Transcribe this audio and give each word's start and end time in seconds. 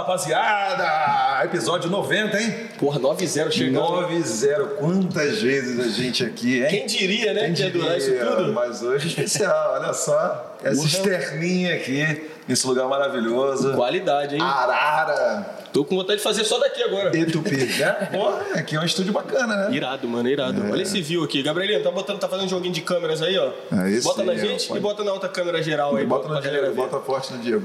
Rapaziada! 0.00 1.44
Episódio 1.44 1.90
90, 1.90 2.40
hein? 2.40 2.68
Porra, 2.78 2.98
9-0 2.98 3.50
chegando. 3.50 3.80
9-0. 3.80 4.76
Quantas 4.78 5.40
vezes 5.40 5.78
a 5.78 5.88
gente 5.88 6.24
aqui, 6.24 6.62
hein? 6.62 6.68
Quem 6.68 6.86
diria, 6.86 7.32
né? 7.32 7.44
Quem 7.46 7.54
que 7.54 7.62
ia 7.62 7.70
durar 7.70 7.98
isso 7.98 8.10
tudo? 8.12 8.52
Mas 8.52 8.82
hoje 8.82 9.06
é 9.06 9.08
especial, 9.08 9.74
olha 9.74 9.92
só. 9.92 10.49
Essa 10.62 10.84
externinha 10.84 11.74
aqui, 11.74 12.30
nesse 12.46 12.66
lugar 12.66 12.86
maravilhoso. 12.88 13.74
Qualidade, 13.74 14.34
hein? 14.36 14.42
Arara, 14.42 15.60
Tô 15.72 15.84
com 15.84 15.96
vontade 15.96 16.18
de 16.18 16.24
fazer 16.24 16.44
só 16.44 16.58
daqui 16.58 16.82
agora. 16.82 17.16
Etupi, 17.16 17.56
né? 17.56 17.92
Porra, 18.10 18.42
aqui 18.54 18.74
é 18.74 18.80
um 18.80 18.84
estúdio 18.84 19.12
bacana, 19.12 19.68
né? 19.68 19.76
Irado, 19.76 20.08
mano, 20.08 20.28
irado. 20.28 20.62
Olha 20.70 20.82
esse 20.82 21.00
view 21.00 21.22
aqui. 21.22 21.42
Gabrielinho, 21.42 21.82
tá, 21.82 21.90
botando, 21.92 22.18
tá 22.18 22.28
fazendo 22.28 22.46
um 22.46 22.48
joguinho 22.48 22.74
de 22.74 22.80
câmeras 22.80 23.22
aí, 23.22 23.38
ó. 23.38 23.52
É, 23.72 24.00
bota 24.00 24.24
na 24.24 24.34
gente 24.34 24.72
e 24.72 24.80
bota 24.80 25.04
na 25.04 25.12
outra 25.12 25.28
câmera 25.28 25.62
geral 25.62 25.94
aí. 25.94 26.04
Bota 26.04 26.26
pra 26.26 26.36
no 26.36 26.42
Diego, 26.42 26.74
bota 26.74 26.98
forte 26.98 27.32
no 27.32 27.38
Diego. 27.38 27.64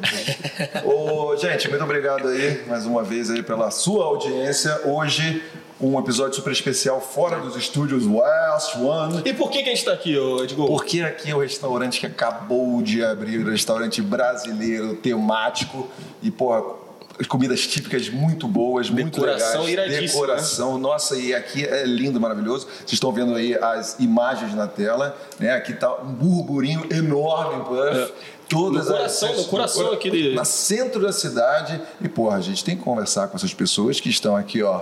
Ô, 0.83 1.35
gente, 1.35 1.67
muito 1.67 1.83
obrigado 1.83 2.27
aí, 2.27 2.63
mais 2.67 2.85
uma 2.85 3.03
vez 3.03 3.31
aí 3.31 3.41
pela 3.41 3.71
sua 3.71 4.05
audiência. 4.05 4.81
Hoje, 4.85 5.41
um 5.79 5.99
episódio 5.99 6.35
super 6.35 6.53
especial 6.53 7.01
fora 7.01 7.39
dos 7.39 7.55
estúdios 7.55 8.05
West 8.05 8.75
One. 8.77 9.21
E 9.25 9.33
por 9.33 9.49
que, 9.49 9.61
que 9.61 9.69
a 9.69 9.75
gente 9.75 9.85
tá 9.85 9.93
aqui, 9.93 10.17
ô 10.17 10.43
Edgol? 10.43 10.67
Porque 10.67 11.01
aqui 11.01 11.31
é 11.31 11.35
o 11.35 11.39
restaurante 11.39 11.99
que 11.99 12.05
acabou 12.05 12.81
de 12.81 13.03
abrir, 13.03 13.45
um 13.45 13.49
restaurante 13.49 14.01
brasileiro, 14.01 14.95
temático 14.95 15.87
e, 16.23 16.31
porra, 16.31 16.63
as 17.19 17.27
comidas 17.27 17.65
típicas 17.65 18.09
muito 18.09 18.47
boas, 18.47 18.89
muito 18.89 19.19
Decoração 19.19 19.63
legais. 19.63 19.91
iradíssima, 19.91 20.21
Decoração, 20.21 20.77
nossa, 20.77 21.17
e 21.17 21.33
aqui 21.33 21.65
é 21.65 21.85
lindo, 21.85 22.19
maravilhoso. 22.19 22.67
Vocês 22.79 22.93
estão 22.93 23.11
vendo 23.11 23.35
aí 23.35 23.55
as 23.55 23.97
imagens 23.99 24.53
na 24.53 24.67
tela, 24.67 25.17
né? 25.39 25.51
Aqui 25.53 25.73
tá 25.73 25.93
um 26.01 26.11
burburinho 26.13 26.85
enorme 26.91 27.61
em 27.61 27.63
Perth. 27.63 28.11
Todas. 28.47 28.85
No 28.87 28.91
coração, 28.93 29.31
as, 29.31 29.37
no 29.37 29.43
coração 29.45 29.91
aqui 29.91 30.11
de- 30.11 30.35
Na 30.35 30.45
centro 30.45 31.01
da 31.01 31.11
cidade. 31.11 31.81
E, 32.01 32.07
porra, 32.07 32.37
a 32.37 32.41
gente 32.41 32.63
tem 32.63 32.75
que 32.77 32.83
conversar 32.83 33.27
com 33.27 33.35
essas 33.37 33.53
pessoas 33.53 33.99
que 33.99 34.09
estão 34.09 34.35
aqui, 34.35 34.61
ó, 34.61 34.81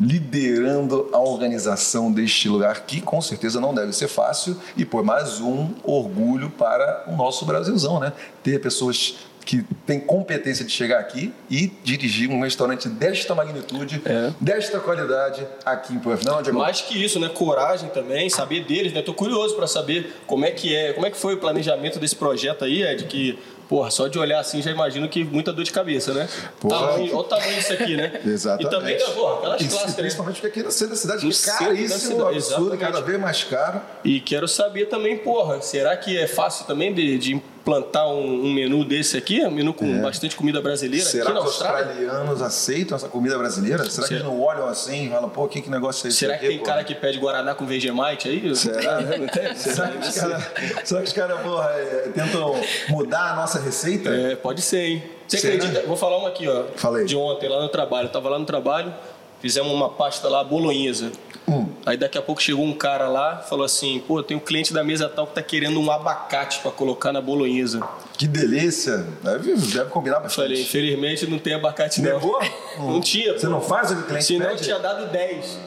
liderando 0.00 1.08
a 1.12 1.18
organização 1.18 2.10
deste 2.12 2.48
lugar, 2.48 2.80
que 2.86 3.00
com 3.00 3.20
certeza 3.20 3.60
não 3.60 3.74
deve 3.74 3.92
ser 3.92 4.08
fácil. 4.08 4.56
E, 4.76 4.84
pô, 4.84 5.02
mais 5.02 5.40
um 5.40 5.70
orgulho 5.84 6.50
para 6.50 7.04
o 7.08 7.16
nosso 7.16 7.44
Brasilzão, 7.44 7.98
né? 8.00 8.12
Ter 8.42 8.60
pessoas 8.60 9.16
que 9.48 9.64
têm 9.86 9.98
competência 9.98 10.62
de 10.62 10.70
chegar 10.70 10.98
aqui 11.00 11.32
e 11.48 11.68
dirigir 11.82 12.28
um 12.28 12.42
restaurante 12.42 12.86
desta 12.86 13.34
magnitude, 13.34 14.02
É. 14.04 14.30
desta 14.38 14.78
qualidade 14.78 15.42
aqui 15.64 15.94
em 15.94 15.98
Perth. 15.98 16.22
Não, 16.22 16.42
Diego? 16.42 16.58
Mais 16.58 16.82
que 16.82 17.02
isso, 17.02 17.18
né? 17.18 17.30
Coragem 17.30 17.88
também, 17.88 18.28
saber 18.28 18.64
deles, 18.64 18.92
né? 18.92 19.00
Tô 19.00 19.14
curioso 19.14 19.56
pra 19.56 19.66
saber 19.66 20.12
como 20.26 20.44
é 20.44 20.50
que 20.50 20.76
é, 20.76 20.92
como 20.92 21.06
é 21.06 21.10
que 21.10 21.16
foi 21.16 21.32
o 21.32 21.38
planejamento 21.38 21.98
desse 21.98 22.14
projeto 22.14 22.62
aí, 22.62 22.82
Ed, 22.82 23.04
que, 23.04 23.38
porra, 23.70 23.90
só 23.90 24.06
de 24.06 24.18
olhar 24.18 24.38
assim 24.38 24.60
já 24.60 24.70
imagino 24.70 25.08
que 25.08 25.24
muita 25.24 25.50
dor 25.50 25.64
de 25.64 25.72
cabeça, 25.72 26.12
né? 26.12 26.28
Porra. 26.60 26.88
Tamanho, 26.88 27.04
olha 27.06 27.16
o 27.16 27.24
tamanho 27.24 27.54
disso 27.56 27.72
aqui, 27.72 27.96
né? 27.96 28.20
Exatamente. 28.26 28.66
E 28.66 28.70
também, 28.70 28.98
né, 28.98 29.04
porra, 29.14 29.38
aquelas 29.38 29.60
E 29.62 29.64
clássicas, 29.68 29.96
né? 29.96 30.02
principalmente 30.02 30.34
porque 30.42 30.46
aqui 30.58 30.62
no 30.62 30.70
centro 30.70 30.90
da 30.94 31.00
cidade 31.00 31.24
No 31.24 31.30
é 31.30 31.32
centro 31.32 31.58
da 31.60 31.64
caríssimo, 31.70 32.00
cidade, 32.00 32.36
absurdo, 32.36 32.76
cada 32.76 33.00
vez 33.00 33.18
mais 33.18 33.44
caro. 33.44 33.80
E 34.04 34.20
quero 34.20 34.46
saber 34.46 34.90
também, 34.90 35.16
porra, 35.16 35.62
será 35.62 35.96
que 35.96 36.18
é 36.18 36.26
fácil 36.26 36.66
também 36.66 36.92
de, 36.92 37.16
de 37.16 37.40
implantar 37.68 38.08
um, 38.08 38.46
um 38.46 38.52
menu 38.52 38.84
desse 38.84 39.16
aqui? 39.16 39.44
Um 39.44 39.50
menu 39.50 39.74
com 39.74 40.00
bastante 40.00 40.34
comida 40.34 40.60
brasileira 40.60 41.04
É. 41.04 41.08
Será 41.08 41.32
que 41.32 41.38
os 41.38 41.44
australianos 41.44 42.40
aceitam 42.40 42.96
essa 42.96 43.08
comida 43.08 43.36
brasileira? 43.36 43.78
Será 43.84 44.02
que 44.06 44.14
Será? 44.14 44.20
eles 44.20 44.24
não 44.24 44.40
olham 44.40 44.66
assim 44.66 45.06
e 45.06 45.10
falam, 45.10 45.28
pô, 45.28 45.46
que, 45.46 45.60
que 45.60 45.70
negócio 45.70 46.06
é 46.06 46.08
esse 46.08 46.18
Será 46.18 46.34
aqui, 46.34 46.44
que 46.44 46.48
tem 46.48 46.58
pô? 46.58 46.64
cara 46.64 46.82
que 46.82 46.94
pede 46.94 47.18
Guaraná 47.18 47.54
com 47.54 47.66
Vegemite 47.66 48.28
aí? 48.28 48.56
Será? 48.56 49.00
Não 49.18 49.26
tem? 49.26 49.54
Será 49.54 49.88
que 49.88 49.98
os 50.08 50.14
caras, 50.14 50.44
será 50.84 51.00
que 51.02 51.06
os 51.08 51.12
caras, 51.12 51.40
porra, 51.40 51.70
é, 51.72 52.10
tentam 52.14 52.54
mudar 52.88 53.32
a 53.32 53.36
nossa 53.36 53.60
receita? 53.60 54.08
É, 54.10 54.36
pode 54.36 54.62
ser, 54.62 54.84
hein? 54.86 55.02
Você 55.26 55.38
Será? 55.38 55.54
acredita? 55.54 55.86
Vou 55.86 55.96
falar 55.96 56.16
uma 56.16 56.28
aqui, 56.28 56.48
ó. 56.48 56.64
Fala 56.76 56.98
aí. 56.98 57.04
De 57.04 57.14
ontem, 57.16 57.48
lá 57.48 57.60
no 57.60 57.68
trabalho. 57.68 58.06
Eu 58.06 58.12
tava 58.12 58.30
lá 58.30 58.38
no 58.38 58.46
trabalho, 58.46 58.94
fizemos 59.40 59.72
uma 59.72 59.88
pasta 59.88 60.28
lá, 60.28 60.42
bolonhesa. 60.44 61.10
Hum. 61.48 61.66
Aí 61.86 61.96
daqui 61.96 62.18
a 62.18 62.22
pouco 62.22 62.42
chegou 62.42 62.62
um 62.62 62.74
cara 62.74 63.08
lá, 63.08 63.38
falou 63.38 63.64
assim, 63.64 64.02
pô, 64.06 64.22
tem 64.22 64.36
um 64.36 64.40
cliente 64.40 64.70
da 64.74 64.84
mesa 64.84 65.08
tal 65.08 65.26
que 65.26 65.34
tá 65.34 65.42
querendo 65.42 65.80
um 65.80 65.90
abacate 65.90 66.58
pra 66.60 66.70
colocar 66.70 67.10
na 67.10 67.22
bolonhesa. 67.22 67.80
Que 68.18 68.26
delícia. 68.28 69.06
Deve, 69.22 69.54
deve 69.54 69.88
combinar 69.88 70.16
bastante. 70.20 70.34
falei, 70.48 70.62
infelizmente 70.62 71.26
não 71.26 71.38
tem 71.38 71.54
abacate 71.54 72.02
não. 72.02 72.12
Negou? 72.14 72.38
Não 72.78 73.00
tinha. 73.00 73.32
Você 73.32 73.46
pô. 73.46 73.52
não 73.52 73.60
faz 73.60 73.90
o 73.90 73.96
que 73.96 74.02
o 74.02 74.04
cliente 74.04 74.24
Senão 74.26 74.44
eu 74.44 74.50
pede? 74.52 74.62
tinha 74.62 74.78
dado 74.78 75.10
10. 75.10 75.58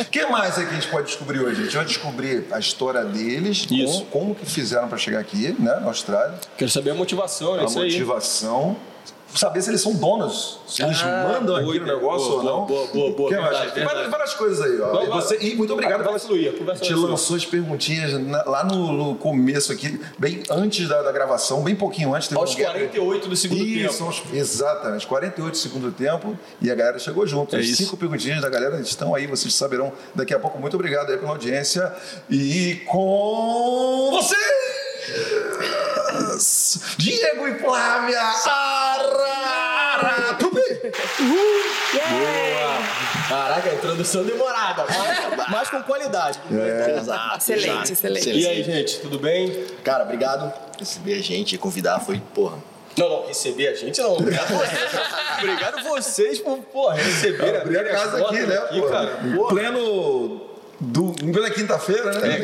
O 0.00 0.04
que 0.10 0.26
mais 0.26 0.58
aí 0.58 0.64
que 0.66 0.72
a 0.72 0.74
gente 0.74 0.88
pode 0.88 1.06
descobrir 1.06 1.38
hoje? 1.40 1.60
A 1.60 1.64
gente 1.64 1.76
vai 1.76 1.84
descobrir 1.84 2.46
a 2.50 2.58
história 2.58 3.04
deles, 3.04 3.64
Isso. 3.70 4.04
Como, 4.06 4.06
como 4.06 4.34
que 4.34 4.44
fizeram 4.46 4.88
para 4.88 4.98
chegar 4.98 5.20
aqui, 5.20 5.54
né, 5.58 5.78
na 5.80 5.86
Austrália, 5.86 6.34
Quero 6.56 6.70
saber 6.70 6.90
a 6.90 6.94
motivação, 6.94 7.54
né? 7.56 7.62
a 7.62 7.66
Isso 7.66 7.78
aí. 7.80 7.90
Motivação, 9.36 9.48
saber 9.48 9.62
se 9.62 9.70
eles 9.70 9.80
são 9.80 9.92
donos, 9.94 10.58
se 10.66 10.82
eles 10.82 10.98
Ah, 11.02 11.28
mandam 11.32 11.56
aqui 11.56 11.64
boa 11.64 11.78
no 11.78 11.86
negócio 11.86 12.28
Boa, 12.28 12.38
ou 12.38 12.44
não. 12.44 12.66
boa, 12.66 12.86
boa, 12.88 13.10
boa, 13.12 13.30
verdade, 13.30 13.72
Tem 13.72 13.84
várias, 13.84 14.34
coisas 14.34 14.60
aí, 14.64 14.80
ó. 14.80 15.02
E, 15.02 15.06
vai. 15.06 15.20
você- 15.20 15.38
e 15.40 15.54
muito 15.54 15.72
obrigado 15.72 15.98
Vai 15.98 16.08
pela 16.08 16.18
fluir, 16.18 16.50
a 16.54 16.58
conversa 16.58 16.82
te 16.84 16.92
lançou 16.94 17.36
as 17.36 17.44
perguntinhas 17.46 18.12
na- 18.20 18.42
lá 18.44 18.64
no, 18.64 18.92
no 18.92 19.14
começo 19.16 19.70
aqui, 19.72 20.00
bem 20.18 20.42
antes 20.50 20.88
da, 20.88 21.02
da 21.02 21.12
gravação, 21.12 21.62
bem 21.62 21.74
pouquinho 21.76 22.14
antes. 22.14 22.32
Aos 22.32 22.54
um 22.54 22.58
gap. 22.58 22.72
48 22.72 23.28
do 23.28 23.36
segundo 23.36 23.62
Isso, 23.64 23.92
tempo. 23.98 24.04
aos- 24.04 24.22
exatamente, 24.32 25.06
48 25.06 25.52
do 25.52 25.58
segundo 25.58 25.92
tempo 25.92 26.36
e 26.60 26.70
a 26.70 26.74
galera 26.74 26.98
chegou 26.98 27.26
junto. 27.26 27.54
É 27.56 27.60
As 27.60 27.66
isso. 27.66 27.82
cinco 27.84 27.96
perguntinhas 27.96 28.40
da 28.42 28.48
galera 28.48 28.80
estão 28.80 29.14
aí, 29.14 29.26
vocês 29.26 29.54
saberão 29.54 29.92
daqui 30.14 30.34
a 30.34 30.38
pouco. 30.38 30.58
Muito 30.58 30.74
obrigado 30.74 31.10
aí 31.10 31.16
pela 31.18 31.30
audiência. 31.30 31.92
E 32.30 32.82
com 32.86 34.10
vocês, 34.12 34.36
Diego 36.98 37.46
e 37.48 37.58
Flávia 37.58 38.20
Arara 38.20 39.25
Tupi! 40.76 41.66
Caraca, 43.28 43.70
a 43.70 43.74
introdução 43.74 44.24
demorada, 44.24 44.84
mas, 44.88 45.48
mas 45.48 45.70
com 45.70 45.82
qualidade. 45.82 46.40
Exato, 46.96 47.38
Excelente, 47.38 47.92
excelente. 47.92 48.30
E 48.30 48.46
aí, 48.46 48.62
gente, 48.62 49.00
tudo 49.00 49.18
bem? 49.18 49.64
Cara, 49.82 50.04
obrigado 50.04 50.52
por 50.52 50.78
receber 50.78 51.14
a 51.14 51.22
gente 51.22 51.54
e 51.54 51.58
convidar. 51.58 52.00
Foi, 52.00 52.20
porra. 52.34 52.58
Não, 52.96 53.08
não, 53.08 53.26
receber 53.26 53.68
a 53.68 53.74
gente 53.74 54.00
não. 54.00 54.14
Obrigado 54.14 54.48
vocês. 54.48 54.90
Obrigado 55.38 55.84
vocês 55.84 56.38
por, 56.38 56.58
porra, 56.58 56.94
receber 56.94 57.56
Abrir 57.56 57.78
a 57.78 57.84
casa 57.84 58.24
aqui, 58.24 58.40
né? 58.40 58.56
aqui, 58.56 58.80
pô? 58.80 58.88
cara. 58.88 59.18
Porra. 59.36 59.48
pleno. 59.50 60.46
Do, 60.78 61.12
plena 61.12 61.50
quinta-feira, 61.50 62.12
né? 62.12 62.38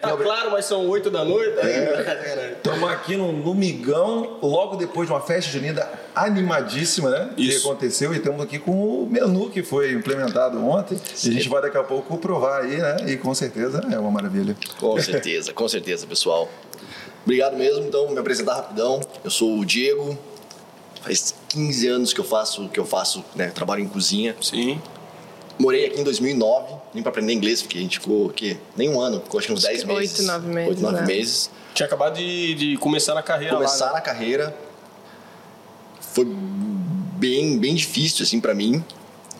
Tá 0.00 0.16
claro, 0.16 0.52
mas 0.52 0.64
são 0.66 0.88
8 0.88 1.10
da 1.10 1.24
noite. 1.24 1.52
Estamos 2.56 2.90
aqui 2.90 3.16
no, 3.16 3.32
no 3.32 3.54
Migão, 3.54 4.38
logo 4.40 4.76
depois 4.76 5.08
de 5.08 5.12
uma 5.12 5.20
festa 5.20 5.50
junina 5.50 5.88
animadíssima, 6.14 7.10
né? 7.10 7.30
Que 7.36 7.48
Isso. 7.48 7.68
aconteceu 7.68 8.12
e 8.12 8.18
estamos 8.18 8.40
aqui 8.42 8.58
com 8.58 8.72
o 8.72 9.06
menu 9.10 9.50
que 9.50 9.62
foi 9.62 9.92
implementado 9.92 10.58
ontem. 10.64 10.98
E 11.24 11.28
a 11.28 11.32
gente 11.32 11.48
vai 11.48 11.62
daqui 11.62 11.76
a 11.78 11.82
pouco 11.84 12.16
provar 12.18 12.62
aí, 12.62 12.76
né? 12.78 12.96
E 13.08 13.16
com 13.16 13.34
certeza 13.34 13.80
é 13.90 13.98
uma 13.98 14.10
maravilha. 14.10 14.56
Com 14.78 15.00
certeza, 15.00 15.52
com 15.52 15.68
certeza, 15.68 16.06
pessoal. 16.06 16.48
Obrigado 17.24 17.56
mesmo. 17.56 17.84
Então, 17.84 18.08
me 18.10 18.18
apresentar 18.18 18.54
rapidão. 18.54 19.00
Eu 19.22 19.30
sou 19.30 19.58
o 19.58 19.64
Diego. 19.64 20.16
Faz 21.02 21.34
15 21.48 21.88
anos 21.88 22.12
que 22.12 22.20
eu 22.20 22.24
faço, 22.24 22.68
que 22.68 22.78
eu 22.78 22.84
faço, 22.84 23.24
né, 23.34 23.48
trabalho 23.48 23.82
em 23.82 23.88
cozinha. 23.88 24.36
Sim. 24.42 24.80
Morei 25.58 25.86
aqui 25.86 26.00
em 26.00 26.04
2009, 26.04 26.74
nem 26.94 27.02
pra 27.02 27.10
aprender 27.10 27.32
inglês, 27.34 27.60
porque 27.62 27.76
a 27.78 27.80
gente 27.82 27.98
ficou 28.00 28.28
aqui 28.30 28.58
nem 28.76 28.88
um 28.88 28.98
ano, 29.00 29.20
ficou 29.20 29.38
acho 29.38 29.46
que 29.46 29.52
uns 29.52 29.62
10 29.62 29.80
que 29.82 29.86
meses. 29.86 30.18
oito, 30.18 30.22
nove 30.26 30.46
meses, 30.48 30.68
Oito, 30.70 30.80
nove 30.82 31.00
né? 31.00 31.06
meses. 31.06 31.50
Tinha 31.74 31.86
acabado 31.86 32.16
de, 32.16 32.54
de 32.54 32.76
começar 32.78 33.14
na 33.14 33.22
carreira 33.22 33.54
Começar 33.56 33.86
lá. 33.86 33.90
né? 33.92 33.96
na 33.98 34.00
carreira 34.02 34.56
foi 36.12 36.26
bem, 36.26 37.58
bem 37.58 37.74
difícil, 37.74 38.24
assim, 38.24 38.40
pra 38.40 38.54
mim. 38.54 38.84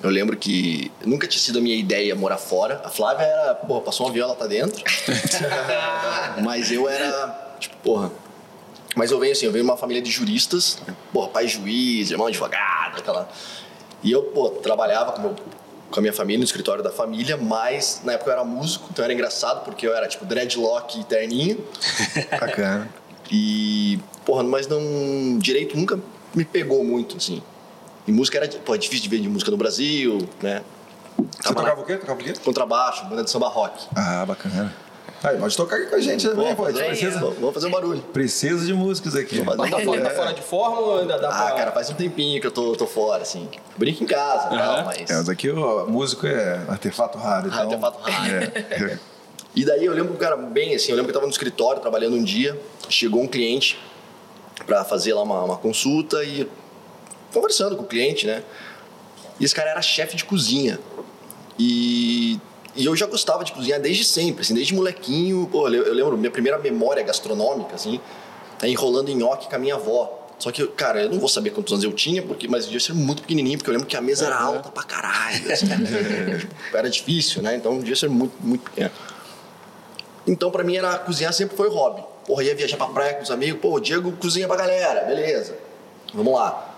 Eu 0.02 0.08
lembro 0.08 0.36
que 0.36 0.90
nunca 1.04 1.26
tinha 1.26 1.40
sido 1.40 1.58
a 1.58 1.62
minha 1.62 1.76
ideia 1.76 2.14
morar 2.14 2.38
fora. 2.38 2.80
A 2.84 2.88
Flávia 2.88 3.24
era, 3.24 3.54
porra, 3.54 3.82
passou 3.82 4.06
um 4.06 4.10
avião, 4.10 4.28
ela 4.28 4.36
tá 4.36 4.46
dentro. 4.46 4.82
Mas 6.42 6.70
eu 6.72 6.88
era, 6.88 7.54
tipo, 7.58 7.76
porra. 7.78 8.10
Mas 8.96 9.10
eu 9.10 9.20
venho 9.20 9.32
assim, 9.32 9.46
eu 9.46 9.52
venho 9.52 9.64
de 9.64 9.70
uma 9.70 9.76
família 9.76 10.02
de 10.02 10.10
juristas, 10.10 10.78
porra, 11.12 11.28
pai 11.28 11.46
juiz, 11.46 12.10
irmão 12.10 12.26
advogado, 12.26 12.98
aquela. 12.98 13.28
E 14.02 14.10
eu, 14.10 14.22
pô, 14.22 14.50
trabalhava 14.50 15.12
com, 15.12 15.22
meu, 15.22 15.36
com 15.90 16.00
a 16.00 16.02
minha 16.02 16.12
família, 16.12 16.38
no 16.38 16.44
escritório 16.44 16.82
da 16.82 16.90
família, 16.90 17.36
mas 17.36 18.00
na 18.02 18.14
época 18.14 18.30
eu 18.30 18.32
era 18.32 18.44
músico, 18.44 18.88
então 18.90 19.04
era 19.04 19.12
engraçado 19.12 19.64
porque 19.64 19.86
eu 19.86 19.94
era 19.94 20.08
tipo 20.08 20.24
dreadlock 20.24 20.98
e 20.98 21.04
terninho. 21.04 21.64
Bacana. 22.40 22.88
E, 23.30 24.00
porra, 24.24 24.42
mas 24.42 24.66
não. 24.66 25.38
Direito 25.38 25.76
nunca 25.76 26.00
me 26.34 26.44
pegou 26.44 26.84
muito, 26.84 27.16
assim. 27.16 27.42
E 28.06 28.12
música 28.12 28.38
era, 28.38 28.48
pô, 28.48 28.74
é 28.74 28.78
difícil 28.78 29.04
de 29.04 29.08
ver 29.08 29.20
de 29.20 29.28
música 29.28 29.50
no 29.50 29.56
Brasil, 29.56 30.18
né? 30.42 30.62
Você 31.40 31.54
tocava 31.54 31.80
o 31.80 31.84
quê? 31.84 31.96
Tocava 31.96 32.20
o 32.20 32.24
quê? 32.24 32.32
Contrabaixo, 32.44 33.04
banda 33.06 33.24
de 33.24 33.30
samba 33.30 33.48
rock. 33.48 33.86
Ah, 33.94 34.24
bacana. 34.26 34.74
Aí, 35.22 35.36
pode 35.36 35.54
tocar 35.54 35.76
aqui 35.76 35.86
com 35.86 35.96
a 35.96 36.00
gente 36.00 36.26
também, 36.26 36.54
pô. 36.54 36.64
A 36.64 36.72
gente 36.72 36.86
precisa, 36.86 37.18
Vamos 37.18 37.52
fazer 37.52 37.66
um 37.66 37.70
barulho. 37.70 38.00
precisa 38.00 38.64
de 38.64 38.72
músicos 38.72 39.14
aqui. 39.14 39.42
Mas 39.42 39.70
tá 39.70 39.80
fora, 39.80 40.00
tá 40.00 40.10
fora 40.10 40.32
de 40.32 40.40
forma 40.40 40.78
ou 40.78 41.00
ainda 41.00 41.18
dá 41.18 41.28
pra... 41.28 41.48
Ah, 41.48 41.52
cara, 41.52 41.72
faz 41.72 41.90
um 41.90 41.94
tempinho 41.94 42.40
que 42.40 42.46
eu 42.46 42.50
tô, 42.50 42.72
tô 42.74 42.86
fora, 42.86 43.22
assim. 43.22 43.46
Brinco 43.76 44.02
em 44.02 44.06
casa, 44.06 44.48
tal, 44.48 44.84
mas. 44.86 45.10
É, 45.10 45.14
mas 45.14 45.28
aqui 45.28 45.50
o 45.50 45.86
músico 45.86 46.26
é 46.26 46.64
artefato 46.68 47.18
raro. 47.18 47.48
Então... 47.48 47.60
Artefato 47.60 47.98
raro. 48.00 48.34
É. 48.34 48.98
E 49.52 49.64
daí 49.64 49.84
eu 49.84 49.92
lembro, 49.92 50.14
cara, 50.14 50.36
bem 50.36 50.76
assim, 50.76 50.92
eu 50.92 50.96
lembro 50.96 51.10
que 51.10 51.10
eu 51.10 51.20
tava 51.20 51.26
no 51.26 51.32
escritório 51.32 51.80
trabalhando 51.82 52.14
um 52.14 52.22
dia, 52.22 52.56
chegou 52.88 53.20
um 53.20 53.26
cliente 53.26 53.76
pra 54.66 54.84
fazer 54.84 55.14
lá 55.14 55.22
uma, 55.22 55.44
uma 55.44 55.56
consulta 55.56 56.22
e 56.24 56.48
conversando 57.32 57.76
com 57.76 57.82
o 57.82 57.86
cliente, 57.86 58.26
né? 58.26 58.42
E 59.38 59.44
esse 59.44 59.54
cara 59.54 59.70
era 59.70 59.82
chefe 59.82 60.16
de 60.16 60.24
cozinha. 60.24 60.78
E, 61.58 62.38
e 62.76 62.84
eu 62.84 62.94
já 62.94 63.06
gostava 63.06 63.44
de 63.44 63.52
cozinhar 63.52 63.80
desde 63.80 64.04
sempre, 64.04 64.42
assim, 64.42 64.54
desde 64.54 64.74
molequinho. 64.74 65.48
Pô, 65.50 65.68
eu, 65.68 65.84
eu 65.84 65.94
lembro, 65.94 66.16
minha 66.16 66.30
primeira 66.30 66.58
memória 66.58 67.02
gastronômica, 67.02 67.74
assim, 67.74 68.00
é 68.62 68.68
enrolando 68.68 69.10
nhoque 69.12 69.48
com 69.48 69.56
a 69.56 69.58
minha 69.58 69.74
avó. 69.74 70.18
Só 70.38 70.50
que, 70.50 70.66
cara, 70.68 71.02
eu 71.02 71.10
não 71.10 71.18
vou 71.18 71.28
saber 71.28 71.50
quantos 71.50 71.70
anos 71.72 71.84
eu 71.84 71.92
tinha, 71.92 72.22
porque, 72.22 72.48
mas 72.48 72.64
eu 72.64 72.70
devia 72.70 72.80
ser 72.80 72.94
muito 72.94 73.20
pequenininho, 73.20 73.58
porque 73.58 73.68
eu 73.68 73.74
lembro 73.74 73.86
que 73.86 73.96
a 73.96 74.00
mesa 74.00 74.24
era 74.26 74.40
alta 74.40 74.70
pra 74.70 74.82
caralho. 74.82 75.52
assim. 75.52 75.66
era 76.72 76.88
difícil, 76.88 77.42
né? 77.42 77.56
Então 77.56 77.78
devia 77.78 77.94
ser 77.94 78.08
muito, 78.08 78.32
muito 78.40 78.62
pequeno. 78.62 78.90
Então, 80.26 80.50
pra 80.50 80.64
mim, 80.64 80.76
era 80.76 80.96
cozinhar 80.98 81.32
sempre 81.34 81.56
foi 81.56 81.68
hobby. 81.68 82.02
Porra, 82.30 82.44
ia 82.44 82.54
viajar 82.54 82.76
pra 82.76 82.86
praia 82.86 83.14
com 83.14 83.24
os 83.24 83.30
amigos. 83.32 83.60
Pô, 83.60 83.74
o 83.74 83.80
Diego 83.80 84.12
cozinha 84.12 84.46
pra 84.46 84.54
galera, 84.54 85.02
beleza. 85.02 85.58
Vamos 86.14 86.32
lá. 86.32 86.76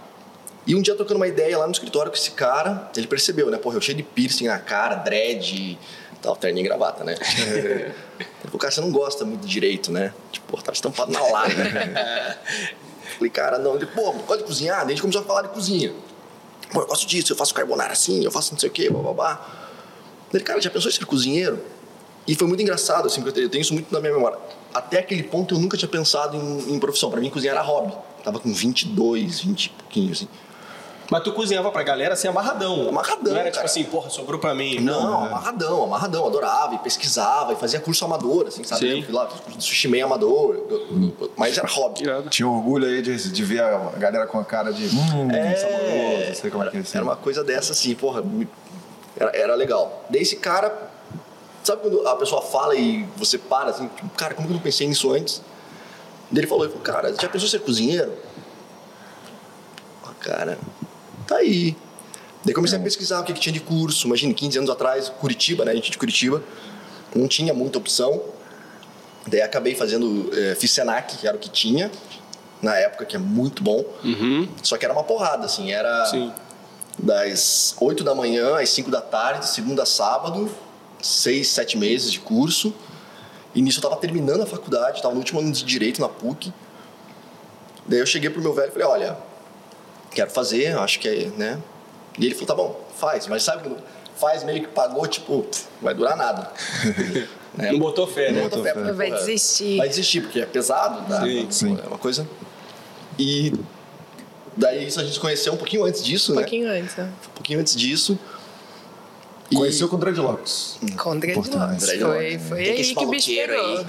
E 0.66 0.74
um 0.74 0.80
dia, 0.80 0.94
trocando 0.94 1.18
uma 1.18 1.28
ideia 1.28 1.58
lá 1.58 1.66
no 1.66 1.72
escritório 1.72 2.10
com 2.10 2.16
esse 2.16 2.30
cara, 2.30 2.90
ele 2.96 3.06
percebeu, 3.06 3.50
né? 3.50 3.58
Porra, 3.58 3.76
eu 3.76 3.80
cheio 3.82 3.94
de 3.94 4.02
piercing 4.02 4.46
na 4.46 4.58
cara, 4.58 4.94
dread 4.94 5.78
tal, 6.22 6.34
terninho 6.36 6.64
e 6.64 6.68
gravata, 6.68 7.04
né? 7.04 7.16
ele 7.52 7.92
falou, 8.44 8.58
cara, 8.58 8.72
você 8.72 8.80
não 8.80 8.90
gosta 8.90 9.26
muito 9.26 9.42
de 9.42 9.48
direito, 9.48 9.92
né? 9.92 10.14
Tipo, 10.30 10.52
porra, 10.52 10.62
tava 10.62 10.74
estampado 10.74 11.12
na 11.12 11.20
lata. 11.20 11.50
Falei, 13.18 13.30
cara, 13.30 13.58
não. 13.58 13.76
Ele, 13.76 13.84
pô, 13.84 14.10
gosta 14.10 14.38
de 14.38 14.44
cozinhar? 14.44 14.78
Daí 14.78 14.86
a 14.86 14.90
gente 14.92 15.02
começou 15.02 15.20
a 15.20 15.24
falar 15.26 15.42
de 15.42 15.48
cozinha. 15.48 15.92
Pô, 16.72 16.80
eu 16.80 16.86
gosto 16.86 17.06
disso, 17.06 17.30
eu 17.30 17.36
faço 17.36 17.52
carbonara 17.52 17.92
assim, 17.92 18.24
eu 18.24 18.30
faço 18.30 18.52
não 18.54 18.58
sei 18.58 18.70
o 18.70 18.72
quê, 18.72 18.88
babá. 18.88 19.38
Ele, 20.32 20.42
cara, 20.42 20.58
já 20.62 20.70
pensou 20.70 20.90
em 20.90 20.94
ser 20.94 21.04
cozinheiro? 21.04 21.62
E 22.26 22.34
foi 22.34 22.48
muito 22.48 22.62
engraçado, 22.62 23.06
assim, 23.06 23.20
porque 23.20 23.38
eu 23.38 23.50
tenho 23.50 23.60
isso 23.60 23.74
muito 23.74 23.92
na 23.92 24.00
minha 24.00 24.14
memória. 24.14 24.38
Até 24.74 24.98
aquele 24.98 25.22
ponto 25.22 25.54
eu 25.54 25.58
nunca 25.58 25.76
tinha 25.76 25.88
pensado 25.88 26.36
em, 26.36 26.74
em 26.74 26.78
profissão. 26.78 27.10
Pra 27.10 27.20
mim, 27.20 27.30
cozinhar 27.30 27.56
era 27.56 27.64
hobby. 27.64 27.92
Tava 28.24 28.38
com 28.38 28.52
22, 28.52 29.40
20 29.40 29.64
e 29.64 29.68
pouquinho, 29.70 30.12
assim. 30.12 30.28
Mas 31.10 31.22
tu 31.24 31.32
cozinhava 31.32 31.70
pra 31.70 31.82
galera 31.82 32.14
assim, 32.14 32.26
amarradão. 32.26 32.88
Amarradão, 32.88 33.34
Não 33.34 33.40
era 33.40 33.50
tipo 33.50 33.56
cara. 33.56 33.66
assim, 33.66 33.84
porra, 33.84 34.08
sobrou 34.08 34.40
pra 34.40 34.54
mim. 34.54 34.80
Não, 34.80 35.26
amarradão, 35.26 35.84
amarradão. 35.84 36.26
Adorava 36.26 36.74
e 36.74 36.78
pesquisava 36.78 37.52
e 37.52 37.56
fazia 37.56 37.78
curso 37.80 38.02
amador, 38.06 38.46
assim, 38.46 38.64
sabe? 38.64 38.80
Sim. 38.80 38.98
Eu 39.00 39.04
fui 39.04 39.12
lá, 39.12 39.28
fiz 39.28 39.40
curso 39.40 39.58
de 39.58 39.64
sushi 39.64 39.88
meio 39.88 40.06
amador. 40.06 40.56
Mas 41.36 41.58
era 41.58 41.68
hobby. 41.68 42.00
Tinha 42.30 42.48
orgulho 42.48 42.86
aí 42.86 43.02
de, 43.02 43.30
de 43.30 43.44
ver 43.44 43.62
a 43.62 43.76
galera 43.98 44.26
com 44.26 44.38
a 44.38 44.44
cara 44.44 44.72
de 44.72 44.84
hum, 44.86 45.28
saboroso, 45.60 46.28
não 46.28 46.34
sei 46.34 46.50
como 46.50 46.64
é 46.64 46.70
que 46.70 46.76
é 46.76 46.78
era, 46.78 46.88
assim. 46.88 46.96
era 46.96 47.04
uma 47.04 47.16
coisa 47.16 47.44
dessa, 47.44 47.72
assim, 47.72 47.94
porra. 47.94 48.24
Era, 49.14 49.36
era 49.36 49.54
legal. 49.54 50.04
Daí 50.08 50.22
esse 50.22 50.36
cara, 50.36 50.91
sabe 51.62 51.82
quando 51.82 52.06
a 52.06 52.16
pessoa 52.16 52.42
fala 52.42 52.74
e 52.74 53.06
você 53.16 53.38
para, 53.38 53.70
assim, 53.70 53.88
tipo, 53.88 54.08
cara, 54.10 54.34
como 54.34 54.46
que 54.48 54.52
eu 54.52 54.56
não 54.56 54.62
pensei 54.62 54.86
nisso 54.86 55.12
antes? 55.12 55.42
Daí 56.30 56.40
ele 56.40 56.46
falou, 56.46 56.64
ele 56.64 56.72
falou, 56.72 56.84
cara, 56.84 57.14
já 57.14 57.28
pensou 57.28 57.46
em 57.46 57.50
ser 57.50 57.60
cozinheiro? 57.60 58.12
Ah, 60.04 60.14
cara, 60.20 60.58
tá 61.26 61.36
aí. 61.36 61.76
Daí 62.44 62.54
comecei 62.54 62.78
a 62.78 62.82
pesquisar 62.82 63.20
o 63.20 63.24
que, 63.24 63.32
que 63.32 63.40
tinha 63.40 63.52
de 63.52 63.60
curso. 63.60 64.06
Imagina, 64.06 64.34
15 64.34 64.58
anos 64.58 64.70
atrás, 64.70 65.08
Curitiba, 65.08 65.64
né? 65.64 65.72
A 65.72 65.74
gente 65.74 65.88
é 65.88 65.90
de 65.92 65.98
Curitiba. 65.98 66.42
Não 67.14 67.28
tinha 67.28 67.54
muita 67.54 67.78
opção. 67.78 68.20
Daí 69.26 69.42
acabei 69.42 69.74
fazendo, 69.74 70.30
eh, 70.32 70.56
fiz 70.56 70.72
Senac, 70.72 71.16
que 71.18 71.28
era 71.28 71.36
o 71.36 71.40
que 71.40 71.48
tinha 71.48 71.90
na 72.60 72.76
época, 72.76 73.04
que 73.04 73.14
é 73.16 73.18
muito 73.18 73.62
bom. 73.62 73.84
Só 74.62 74.76
que 74.76 74.84
era 74.84 74.94
uma 74.94 75.04
porrada, 75.04 75.46
assim, 75.46 75.72
era 75.72 76.06
Sim. 76.06 76.32
das 76.98 77.74
8 77.80 78.02
da 78.02 78.14
manhã 78.14 78.56
às 78.60 78.70
5 78.70 78.90
da 78.90 79.00
tarde, 79.00 79.48
segunda 79.48 79.82
a 79.82 79.86
sábado, 79.86 80.50
seis, 81.02 81.48
sete 81.48 81.76
meses 81.76 82.10
de 82.10 82.20
curso. 82.20 82.72
E 83.54 83.60
nisso 83.60 83.78
eu 83.78 83.82
tava 83.82 83.96
terminando 83.96 84.40
a 84.42 84.46
faculdade, 84.46 85.02
tava 85.02 85.12
no 85.12 85.20
último 85.20 85.40
ano 85.40 85.52
de 85.52 85.62
Direito 85.64 86.00
na 86.00 86.08
PUC. 86.08 86.52
Daí 87.86 87.98
eu 87.98 88.06
cheguei 88.06 88.30
pro 88.30 88.40
meu 88.40 88.54
velho 88.54 88.68
e 88.68 88.72
falei, 88.72 88.86
olha, 88.88 89.18
quero 90.12 90.30
fazer, 90.30 90.78
acho 90.78 90.98
que 90.98 91.08
é, 91.08 91.26
né? 91.36 91.58
E 92.18 92.24
ele 92.24 92.34
falou, 92.34 92.46
tá 92.46 92.54
bom, 92.54 92.88
faz. 92.96 93.26
Mas 93.26 93.42
sabe 93.42 93.62
quando 93.64 93.76
faz 94.16 94.44
meio 94.44 94.60
que 94.60 94.68
pagou, 94.68 95.06
tipo, 95.06 95.44
vai 95.80 95.94
durar 95.94 96.16
nada. 96.16 96.50
É, 97.58 97.70
Não 97.70 97.78
botou 97.80 98.06
fé, 98.06 98.32
né? 98.32 98.40
não 98.40 98.48
botou 98.48 98.62
fé, 98.64 98.72
porque, 98.72 98.92
Vai 98.92 99.08
porra, 99.08 99.18
desistir. 99.20 99.76
Vai 99.76 99.86
desistir, 99.86 100.22
porque 100.22 100.40
é 100.40 100.46
pesado, 100.46 101.06
tá? 101.06 101.20
Sim, 101.20 101.46
sim. 101.50 101.78
É 101.84 101.86
uma 101.86 101.98
coisa. 101.98 102.26
E 103.18 103.52
daí 104.56 104.86
isso 104.86 104.98
a 104.98 105.04
gente 105.04 105.12
se 105.12 105.20
conheceu 105.20 105.52
um 105.52 105.58
pouquinho 105.58 105.84
antes 105.84 106.02
disso, 106.02 106.32
Um 106.32 106.36
né? 106.36 106.40
pouquinho 106.40 106.70
antes, 106.70 106.94
ó. 106.98 107.02
Um 107.02 107.34
pouquinho 107.34 107.60
antes 107.60 107.76
disso. 107.76 108.18
E- 109.52 109.54
Conheceu 109.54 109.88
com 109.88 109.98
dreadlocks. 109.98 110.78
Com 110.98 111.18
dreadlocks. 111.18 111.54
Foi, 111.84 111.96
Dreadlocks. 111.98 112.48
foi 112.48 112.62
que 112.64 112.70
aí 112.70 112.80
esse 112.80 112.94
que 112.94 113.04
o 113.04 113.08
bicho 113.08 113.30
pegou. 113.30 113.78
aí. 113.78 113.84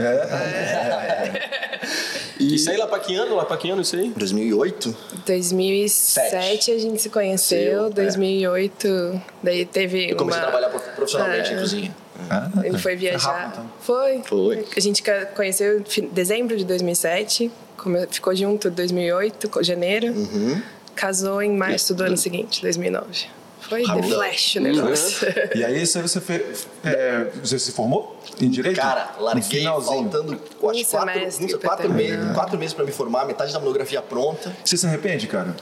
Isso 2.40 2.70
aí 2.70 2.78
lá 2.78 2.88
pra 2.88 3.00
que 3.00 3.16
ano? 3.16 3.36
Lá 3.36 3.46
pra 3.46 3.58
que 3.58 3.70
ano 3.70 3.82
isso 3.82 3.96
aí? 3.96 4.10
2008? 4.16 4.96
2007 5.26 6.72
a 6.72 6.78
gente 6.78 7.02
se 7.02 7.10
conheceu, 7.10 7.58
Seu, 7.72 7.86
é. 7.88 7.90
2008 7.90 9.22
daí 9.42 9.66
teve 9.66 10.12
Eu 10.12 10.16
comecei 10.18 10.42
uma... 10.42 10.48
a 10.48 10.52
trabalhar 10.52 10.70
prof- 10.70 10.96
profissionalmente 10.96 11.52
É. 11.52 11.54
em 11.56 11.60
cozinha. 11.60 11.96
Ah, 12.30 12.50
Ele 12.64 12.78
foi 12.78 12.96
viajar. 12.96 13.32
rápido, 13.32 13.52
então. 13.54 13.72
Foi. 13.82 14.22
Foi. 14.26 14.66
A 14.76 14.80
gente 14.80 15.04
conheceu 15.36 15.84
em 15.98 16.08
dezembro 16.10 16.56
de 16.58 16.64
2007, 16.66 17.52
come- 17.78 18.08
ficou 18.10 18.36
junto 18.36 18.68
em 18.68 18.72
2008, 18.72 19.50
co- 19.50 19.64
janeiro. 19.64 20.08
Uhum. 20.14 20.62
Casou 20.96 21.42
em 21.42 21.52
março 21.56 21.94
do 21.96 22.04
ano 22.04 22.16
seguinte, 22.18 22.62
2009. 22.62 23.26
Foi 23.68 23.84
The. 23.84 24.04
Flash 24.04 24.56
o 24.56 24.60
negócio. 24.60 25.28
E 25.56 25.64
aí 25.64 25.86
você, 25.86 26.02
você, 26.02 26.20
fez, 26.20 26.68
é, 26.84 27.32
você 27.42 27.58
se 27.58 27.72
formou 27.72 28.18
em 28.42 28.50
Direito? 28.50 28.76
Cara, 28.76 29.16
larguei 29.20 29.60
finalzinho. 29.60 30.12
faltando 30.12 30.34
Um 30.34 30.38
quatro, 30.60 30.86
semestre 30.86 31.58
quatro, 31.60 31.94
meses, 31.94 32.34
quatro 32.34 32.58
meses 32.58 32.74
pra 32.74 32.86
me 32.86 32.92
formar, 32.92 33.26
metade 33.26 33.54
da 33.54 33.60
monografia 33.60 34.02
pronta. 34.02 34.56
Você 34.64 34.76
se 34.76 34.86
arrepende, 34.86 35.28
cara? 35.28 35.56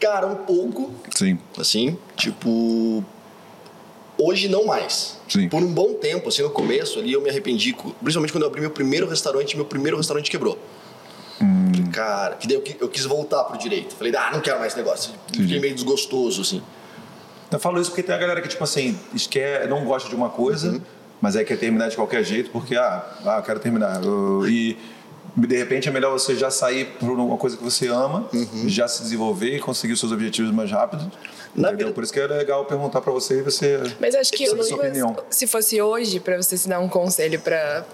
Cara, 0.00 0.26
um 0.26 0.36
pouco, 0.36 0.92
Sim. 1.14 1.38
assim, 1.58 1.98
tipo. 2.16 3.04
Hoje 4.16 4.48
não 4.48 4.66
mais. 4.66 5.18
Sim. 5.28 5.48
Por 5.48 5.62
um 5.62 5.72
bom 5.72 5.94
tempo, 5.94 6.28
assim, 6.28 6.42
no 6.42 6.50
começo 6.50 7.00
ali 7.00 7.12
eu 7.12 7.20
me 7.20 7.28
arrependi, 7.28 7.74
principalmente 8.00 8.32
quando 8.32 8.44
eu 8.44 8.48
abri 8.48 8.60
meu 8.60 8.70
primeiro 8.70 9.08
restaurante, 9.08 9.56
meu 9.56 9.64
primeiro 9.64 9.96
restaurante 9.96 10.30
quebrou. 10.30 10.56
Hum. 11.42 11.90
Cara, 11.92 12.36
que 12.36 12.46
daí 12.46 12.56
eu, 12.56 12.64
eu 12.80 12.88
quis 12.88 13.04
voltar 13.04 13.42
pro 13.44 13.58
direito. 13.58 13.94
Falei, 13.96 14.14
ah, 14.16 14.30
não 14.32 14.40
quero 14.40 14.58
mais 14.58 14.72
esse 14.72 14.80
negócio. 14.80 15.12
Fiquei 15.32 15.58
meio 15.58 15.74
desgostoso, 15.74 16.42
assim. 16.42 16.62
Eu 17.54 17.60
falo 17.60 17.80
isso 17.80 17.90
porque 17.90 18.02
tem 18.02 18.12
a 18.14 18.18
galera 18.18 18.40
que, 18.40 18.48
tipo 18.48 18.64
assim, 18.64 18.98
esquer, 19.14 19.68
não 19.68 19.84
gosta 19.84 20.08
de 20.08 20.14
uma 20.16 20.28
coisa, 20.28 20.70
Uhum. 20.72 20.80
mas 21.20 21.36
aí 21.36 21.44
quer 21.44 21.56
terminar 21.56 21.88
de 21.88 21.94
qualquer 21.94 22.24
jeito, 22.24 22.50
porque, 22.50 22.74
ah, 22.74 23.04
ah 23.24 23.36
eu 23.38 23.42
quero 23.44 23.60
terminar. 23.60 24.02
Eu- 24.02 24.44
e 24.48 24.76
de 25.36 25.56
repente 25.56 25.88
é 25.88 25.92
melhor 25.92 26.10
você 26.12 26.34
já 26.34 26.50
sair 26.50 26.84
por 26.98 27.10
uma 27.10 27.36
coisa 27.36 27.56
que 27.56 27.62
você 27.62 27.86
ama, 27.86 28.28
já 28.66 28.88
se 28.88 29.02
desenvolver 29.02 29.54
e 29.56 29.60
conseguir 29.60 29.92
os 29.92 30.00
seus 30.00 30.10
objetivos 30.10 30.50
mais 30.50 30.68
rápido. 30.70 31.02
Uhum. 31.02 31.10
Na 31.54 31.68
entendeu? 31.68 31.86
vida- 31.86 31.94
Por 31.94 32.02
isso 32.02 32.12
que 32.12 32.18
é 32.18 32.26
legal 32.26 32.64
perguntar 32.64 33.00
pra 33.00 33.12
você 33.12 33.38
e 33.38 33.42
você. 33.42 33.80
Mas 34.00 34.16
acho 34.16 34.32
que 34.32 34.44
é 34.44 34.50
hoje, 34.52 34.64
sua 34.64 34.76
opinião. 34.78 35.16
se 35.30 35.46
fosse 35.46 35.80
hoje, 35.80 36.18
pra 36.18 36.36
você 36.36 36.56
se 36.58 36.68
dar 36.68 36.80
um 36.80 36.88
conselho 36.88 37.38
pra 37.38 37.84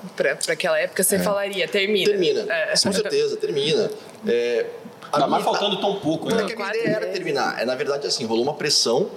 aquela 0.49 0.79
época, 0.79 1.03
você 1.03 1.19
falaria, 1.19 1.69
termina. 1.69 2.09
Termina. 2.11 2.41
É. 2.51 2.71
Com 2.83 2.93
certeza, 2.93 3.37
termina. 3.37 3.91
É, 4.27 4.65
a 5.13 5.17
Ainda 5.17 5.27
mais 5.27 5.45
faltando 5.45 5.79
tão 5.79 5.97
pouco, 6.01 6.31
Não, 6.31 6.37
né? 6.39 6.45
é 6.45 6.47
que 6.47 6.55
a 6.55 6.57
minha 6.57 6.69
ideia 6.71 6.97
era 6.97 7.07
terminar. 7.09 7.61
É, 7.61 7.67
na 7.67 7.75
verdade, 7.75 8.07
assim, 8.07 8.25
rolou 8.25 8.43
uma 8.45 8.55
pressão 8.55 9.11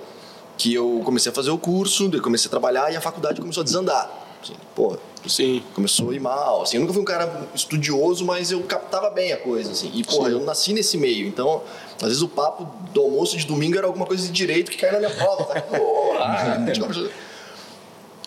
que 0.57 0.73
eu 0.73 1.01
comecei 1.03 1.31
a 1.31 1.35
fazer 1.35 1.51
o 1.51 1.57
curso, 1.57 2.09
daí 2.09 2.21
comecei 2.21 2.47
a 2.47 2.49
trabalhar 2.49 2.91
e 2.91 2.95
a 2.95 3.01
faculdade 3.01 3.39
começou 3.41 3.61
a 3.61 3.63
desandar. 3.63 4.09
Assim, 4.41 4.55
pô, 4.75 4.97
Sim. 5.27 5.63
começou 5.73 6.11
a 6.11 6.15
ir 6.15 6.19
mal. 6.19 6.63
Assim, 6.63 6.77
eu 6.77 6.81
nunca 6.81 6.93
fui 6.93 7.01
um 7.01 7.05
cara 7.05 7.47
estudioso, 7.55 8.25
mas 8.25 8.51
eu 8.51 8.61
captava 8.63 9.09
bem 9.09 9.31
a 9.31 9.37
coisa. 9.37 9.71
Assim. 9.71 9.89
E, 9.93 10.03
porra, 10.03 10.29
eu 10.29 10.41
nasci 10.41 10.73
nesse 10.73 10.97
meio. 10.97 11.27
Então, 11.27 11.63
às 11.97 12.09
vezes 12.09 12.21
o 12.21 12.27
papo 12.27 12.67
do 12.91 13.01
almoço 13.01 13.37
de 13.37 13.45
domingo 13.45 13.77
era 13.77 13.87
alguma 13.87 14.05
coisa 14.05 14.23
de 14.23 14.31
direito 14.31 14.69
que 14.69 14.77
caía 14.77 14.93
na 14.93 14.99
minha 14.99 15.11
prova. 15.11 15.45
Tá? 15.45 15.61
Porra, 15.61 16.65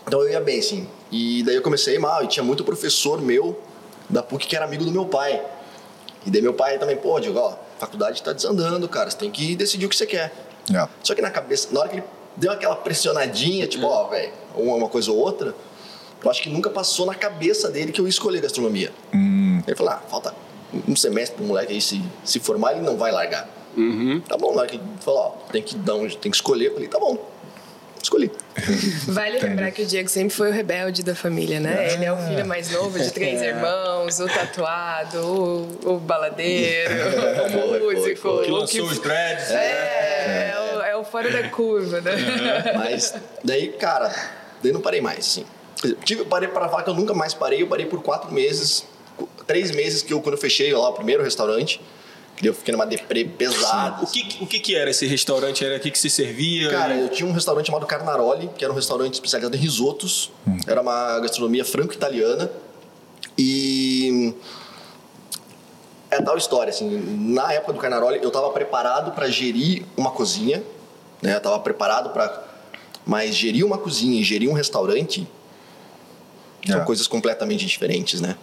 então 0.06 0.22
eu 0.22 0.30
ia 0.30 0.40
bem, 0.40 0.62
sim. 0.62 0.88
E 1.10 1.42
daí 1.42 1.56
eu 1.56 1.62
comecei 1.62 1.94
a 1.94 1.96
ir 1.96 2.00
mal. 2.00 2.24
E 2.24 2.28
tinha 2.28 2.44
muito 2.44 2.64
professor 2.64 3.20
meu 3.20 3.60
da 4.08 4.22
PUC 4.22 4.46
que 4.46 4.56
era 4.56 4.64
amigo 4.64 4.84
do 4.84 4.92
meu 4.92 5.04
pai. 5.04 5.42
E 6.24 6.30
daí 6.30 6.40
meu 6.40 6.54
pai 6.54 6.78
também, 6.78 6.96
pô, 6.96 7.18
Diego, 7.20 7.38
ó, 7.38 7.50
a 7.50 7.80
faculdade 7.80 8.22
tá 8.22 8.32
desandando, 8.32 8.88
cara. 8.88 9.10
Você 9.10 9.16
tem 9.16 9.30
que 9.30 9.54
decidir 9.54 9.86
o 9.86 9.88
que 9.88 9.96
você 9.96 10.06
quer. 10.06 10.32
É. 10.72 10.88
Só 11.02 11.14
que 11.14 11.22
na 11.22 11.30
cabeça, 11.30 11.68
na 11.72 11.80
hora 11.80 11.88
que 11.88 11.96
ele 11.96 12.04
deu 12.36 12.52
aquela 12.52 12.76
pressionadinha, 12.76 13.66
tipo, 13.66 13.86
ó, 13.86 14.08
velho, 14.08 14.32
uma 14.54 14.74
uma 14.76 14.88
coisa 14.88 15.10
ou 15.10 15.18
outra, 15.18 15.54
eu 16.24 16.30
acho 16.30 16.42
que 16.42 16.48
nunca 16.48 16.70
passou 16.70 17.06
na 17.06 17.14
cabeça 17.14 17.70
dele 17.70 17.92
que 17.92 18.00
eu 18.00 18.04
ia 18.06 18.10
escolher 18.10 18.40
gastronomia. 18.40 18.92
Ele 19.12 19.76
falou, 19.76 19.92
ah, 19.92 20.02
falta 20.08 20.34
um 20.88 20.96
semestre 20.96 21.36
pro 21.36 21.44
moleque 21.46 21.72
aí 21.72 21.80
se, 21.80 22.02
se 22.24 22.38
formar, 22.40 22.72
ele 22.72 22.80
não 22.82 22.96
vai 22.96 23.12
largar. 23.12 23.48
Tá 24.28 24.36
bom, 24.36 24.52
na 24.54 24.60
hora 24.62 24.68
que 24.68 24.76
ele 24.76 24.84
falou, 25.00 25.20
ó, 25.20 25.50
tem 25.52 25.62
que 25.62 25.76
dar 25.76 25.94
um, 25.94 26.08
tem 26.08 26.30
que 26.30 26.36
escolher, 26.36 26.66
eu 26.68 26.72
falei, 26.74 26.88
tá 26.88 26.98
bom, 26.98 27.18
escolhi. 28.02 28.30
Vale 29.06 29.38
lembrar 29.38 29.70
que 29.70 29.82
o 29.82 29.86
Diego 29.86 30.08
sempre 30.08 30.30
foi 30.34 30.48
o 30.48 30.52
rebelde 30.52 31.02
da 31.02 31.14
família, 31.14 31.60
né? 31.60 31.92
Ele 31.92 32.04
é 32.04 32.12
o 32.12 32.16
filho 32.16 32.46
mais 32.46 32.70
novo 32.70 32.98
de 32.98 33.10
três 33.12 33.40
irmãos, 33.42 34.18
o 34.18 34.26
tatuado, 34.26 35.18
o, 35.20 35.94
o 35.94 35.98
baladeiro, 35.98 36.90
o 37.46 37.50
Foi, 37.50 37.80
foi, 37.80 37.94
músico. 37.94 38.20
foi. 38.20 38.44
Que 38.44 38.50
o 38.50 38.56
lançou 38.56 38.84
os 38.86 38.98
dreads. 38.98 39.50
É, 39.50 40.52
é, 40.52 40.54
o, 40.58 40.65
é 40.96 40.98
o 40.98 41.04
fora 41.04 41.30
da 41.30 41.48
curva, 41.48 42.00
né? 42.00 42.12
Mas 42.74 43.14
daí, 43.44 43.68
cara, 43.68 44.12
daí 44.62 44.72
não 44.72 44.80
parei 44.80 45.00
mais, 45.00 45.18
assim. 45.18 45.44
Quer 45.76 45.88
dizer, 45.88 45.98
Tive, 46.04 46.24
parei 46.24 46.48
para 46.48 46.68
falar 46.68 46.82
que 46.82 46.90
eu 46.90 46.94
nunca 46.94 47.12
mais 47.14 47.34
parei, 47.34 47.62
eu 47.62 47.66
parei 47.66 47.86
por 47.86 48.02
quatro 48.02 48.32
meses, 48.32 48.86
três 49.46 49.70
meses 49.70 50.02
que 50.02 50.12
eu, 50.12 50.20
quando 50.20 50.34
eu 50.34 50.40
fechei 50.40 50.72
lá 50.72 50.88
o 50.88 50.92
primeiro 50.94 51.22
restaurante, 51.22 51.80
que 52.34 52.48
eu 52.48 52.54
fiquei 52.54 52.72
numa 52.72 52.86
deprê 52.86 53.24
pesada. 53.24 54.02
O 54.02 54.06
que, 54.06 54.38
o 54.42 54.46
que 54.46 54.58
que 54.58 54.74
era 54.74 54.90
esse 54.90 55.06
restaurante? 55.06 55.64
Era 55.64 55.76
aqui 55.76 55.90
que 55.90 55.98
se 55.98 56.10
servia? 56.10 56.70
Cara, 56.70 56.94
eu 56.94 57.08
tinha 57.08 57.28
um 57.28 57.32
restaurante 57.32 57.66
chamado 57.66 57.86
Carnaroli, 57.86 58.50
que 58.56 58.64
era 58.64 58.72
um 58.72 58.76
restaurante 58.76 59.14
especializado 59.14 59.56
em 59.56 59.60
risotos. 59.60 60.30
Era 60.66 60.80
uma 60.80 61.20
gastronomia 61.20 61.64
franco-italiana. 61.64 62.50
E 63.38 64.34
é 66.10 66.22
tal 66.22 66.36
história, 66.36 66.70
assim, 66.70 66.88
na 67.34 67.52
época 67.52 67.72
do 67.72 67.78
Carnaroli 67.78 68.18
eu 68.22 68.28
estava 68.28 68.50
preparado 68.50 69.12
para 69.12 69.28
gerir 69.28 69.84
uma 69.96 70.10
cozinha, 70.10 70.62
né? 71.22 71.32
Eu 71.34 71.38
estava 71.38 71.58
preparado 71.60 72.10
para 72.10 72.44
mas 73.04 73.34
gerir 73.36 73.64
uma 73.64 73.78
cozinha 73.78 74.20
e 74.20 74.24
gerir 74.24 74.50
um 74.50 74.52
restaurante 74.52 75.26
são 76.66 76.80
É. 76.80 76.84
coisas 76.84 77.06
completamente 77.06 77.64
diferentes, 77.64 78.20
né? 78.20 78.36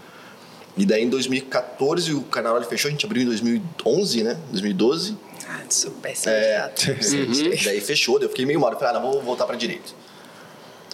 E 0.78 0.86
daí 0.86 1.04
em 1.04 1.10
2014 1.10 2.14
o 2.14 2.22
Carnaroli 2.24 2.66
fechou, 2.66 2.88
a 2.88 2.92
gente 2.92 3.06
abriu 3.06 3.24
em 3.24 3.26
2011, 3.26 4.24
né? 4.24 4.40
2012. 4.50 5.18
Ah, 5.48 5.62
sou 5.70 5.92
péssima 5.92 6.34
É, 6.34 6.60
data. 6.60 6.98
daí 7.66 7.82
fechou, 7.82 8.18
daí 8.18 8.26
eu 8.26 8.30
fiquei 8.30 8.46
meio 8.46 8.60
mal. 8.60 8.72
Eu 8.72 8.80
falei, 8.80 8.96
ah, 8.96 9.00
não, 9.00 9.12
vou 9.12 9.22
voltar 9.22 9.46
pra 9.46 9.56
direito. 9.56 9.94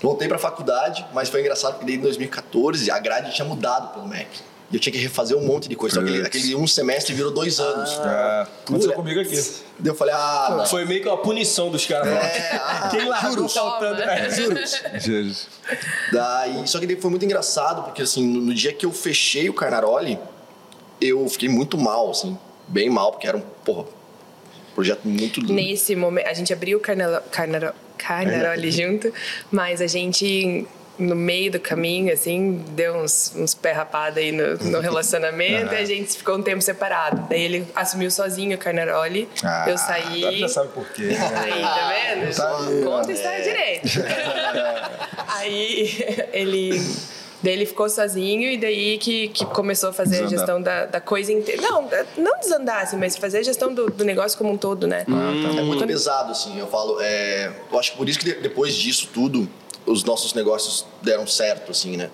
Voltei 0.02 0.28
pra 0.28 0.40
faculdade, 0.40 1.06
mas 1.14 1.30
foi 1.30 1.42
engraçado 1.42 1.74
porque 1.74 1.86
daí 1.86 1.96
em 1.96 2.02
2014 2.02 2.90
a 2.90 2.98
grade 3.00 3.34
tinha 3.36 3.46
mudado 3.48 3.94
pelo 3.94 4.08
MEC. 4.08 4.28
E 4.72 4.76
eu 4.76 4.80
tinha 4.80 4.94
que 4.94 5.00
refazer 5.00 5.36
um 5.36 5.46
monte 5.46 5.68
de 5.68 5.76
coisa. 5.76 5.96
Só 5.96 6.02
que 6.02 6.10
aquele, 6.10 6.28
aquele 6.28 6.56
um 6.56 6.68
semestre 6.68 7.14
virou 7.14 7.32
dois 7.32 7.60
anos. 7.60 7.90
É. 7.92 8.48
Aconteceu 8.64 8.94
comigo 8.94 9.20
aqui. 9.20 9.36
Daí 9.80 9.92
eu 9.92 9.96
falei, 9.96 10.14
ah, 10.16 10.56
não. 10.58 10.66
Foi 10.68 10.86
meio 10.86 11.02
que 11.02 11.08
uma 11.08 11.18
punição 11.18 11.72
dos 11.72 11.86
caras. 11.86 12.08
É, 12.08 12.56
ah, 12.56 12.90
Quem 12.92 13.06
largou 13.08 13.32
juros. 13.32 13.54
faltando... 13.54 14.02
É, 14.02 14.30
juros. 14.30 14.82
Jesus. 15.00 15.48
Daí, 16.12 16.68
só 16.68 16.80
que 16.80 16.86
daí 16.86 16.96
foi 16.96 17.10
muito 17.10 17.26
engraçado, 17.26 17.84
porque 17.84 18.04
assim, 18.04 18.26
no, 18.26 18.42
no 18.42 18.54
dia 18.54 18.72
que 18.72 18.86
eu 18.86 18.92
fechei 18.92 19.50
o 19.50 19.54
Carnaroli, 19.54 20.20
eu 21.02 21.28
fiquei 21.28 21.50
muito 21.50 21.78
mal, 21.78 22.12
assim, 22.12 22.38
bem 22.68 22.90
mal, 22.90 23.12
porque 23.12 23.28
era 23.28 23.38
um, 23.38 23.42
porra, 23.64 23.86
projeto 24.76 25.02
muito 25.06 25.40
lindo. 25.40 25.54
Nesse 25.54 25.96
momento, 25.96 26.28
a 26.28 26.34
gente 26.34 26.54
abriu 26.54 26.78
o 26.78 26.82
carnalo, 26.82 27.22
carnaro, 27.32 27.74
Carnaroli 27.98 28.72
junto, 28.72 29.14
mas 29.52 29.82
a 29.82 29.88
gente, 29.88 30.66
no 31.00 31.16
meio 31.16 31.52
do 31.52 31.60
caminho, 31.60 32.14
assim, 32.14 32.64
deu 32.72 32.96
uns, 32.98 33.34
uns 33.36 33.54
pé 33.56 33.72
rapado 33.72 34.20
aí 34.20 34.32
no, 34.32 34.58
no 34.58 34.80
relacionamento 34.82 35.74
e 35.74 35.78
a 35.78 35.86
gente 35.86 36.18
ficou 36.18 36.36
um 36.36 36.42
tempo 36.44 36.62
separado. 36.62 37.26
Daí 37.30 37.42
ele 37.42 37.68
assumiu 37.76 38.12
sozinho 38.12 38.56
o 38.56 38.60
Carnaroli, 38.60 39.28
Ah, 39.44 39.66
eu 39.70 39.78
saí. 39.78 40.20
agora 40.24 40.38
já 40.38 40.50
sabe 40.50 40.70
por 40.74 40.86
quê. 40.90 41.04
Aí, 41.04 41.62
tá 41.62 41.94
vendo? 42.16 42.36
Tá 42.36 42.58
aí, 42.68 42.84
Conta 42.84 43.08
a 43.08 43.10
ó. 43.10 43.12
história 43.16 43.42
direito. 43.44 43.88
aí 45.28 46.28
ele. 46.34 46.82
Daí 47.42 47.54
ele 47.54 47.66
ficou 47.66 47.90
sozinho 47.90 48.52
e 48.52 48.58
daí 48.58 48.98
que, 48.98 49.30
que 49.30 49.46
começou 49.46 49.92
a 49.92 49.94
fazer 49.94 50.24
Desandar. 50.24 50.28
a 50.28 50.38
gestão 50.38 50.62
da, 50.62 50.86
da 50.88 51.00
coisa 51.00 51.32
inteira. 51.32 51.62
Não, 51.62 51.90
não 52.18 52.38
desandar, 52.42 52.82
assim, 52.84 52.98
mas 52.98 53.16
fazer 53.16 53.38
a 53.38 53.44
gestão 53.44 53.74
do, 53.74 53.90
do 53.90 54.04
negócio 54.04 54.38
como 54.38 54.52
um 54.52 54.58
todo, 54.58 54.86
né? 54.86 55.06
É 55.08 55.62
muito 55.62 55.88
pesado, 55.88 56.34
assim, 56.34 56.60
eu 56.60 56.68
falo. 56.68 56.98
É, 57.00 57.50
eu 57.72 57.80
acho 57.80 57.94
que 57.94 57.98
por 57.98 58.10
isso 58.10 58.20
que 58.20 58.26
de- 58.26 58.42
depois 58.42 58.76
disso 58.76 59.08
tudo, 59.14 59.48
os 59.86 60.04
nossos 60.04 60.34
negócios 60.34 60.86
deram 61.02 61.26
certo, 61.28 61.72
assim, 61.72 61.98
né? 61.98 62.10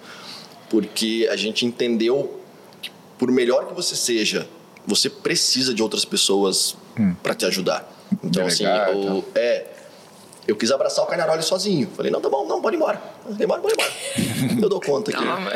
Porque 0.69 1.27
a 1.31 1.35
gente 1.35 1.65
entendeu 1.65 2.39
que, 2.81 2.91
por 3.17 3.31
melhor 3.31 3.67
que 3.67 3.73
você 3.73 3.95
seja, 3.95 4.47
você 4.85 5.09
precisa 5.09 5.73
de 5.73 5.81
outras 5.83 6.05
pessoas 6.05 6.75
pra 7.21 7.33
te 7.35 7.45
ajudar. 7.45 7.91
Então, 8.23 8.45
assim, 8.45 8.63
Delegar 8.63 8.93
e 8.93 9.07
o- 9.09 9.23
é. 9.35 9.65
Eu 10.47 10.55
quis 10.55 10.71
abraçar 10.71 11.03
o 11.03 11.07
Carnaroli 11.07 11.41
sozinho. 11.43 11.89
Falei, 11.95 12.11
não, 12.11 12.21
tá 12.21 12.29
bom, 12.29 12.45
não, 12.47 12.61
pode 12.61 12.75
ir 12.75 12.77
embora. 12.77 13.01
Embora, 13.39 13.61
ir 13.65 13.71
embora. 13.73 14.61
Eu 14.61 14.69
dou 14.69 14.79
conta 14.79 15.11
aqui. 15.11 15.23
Calma. 15.23 15.51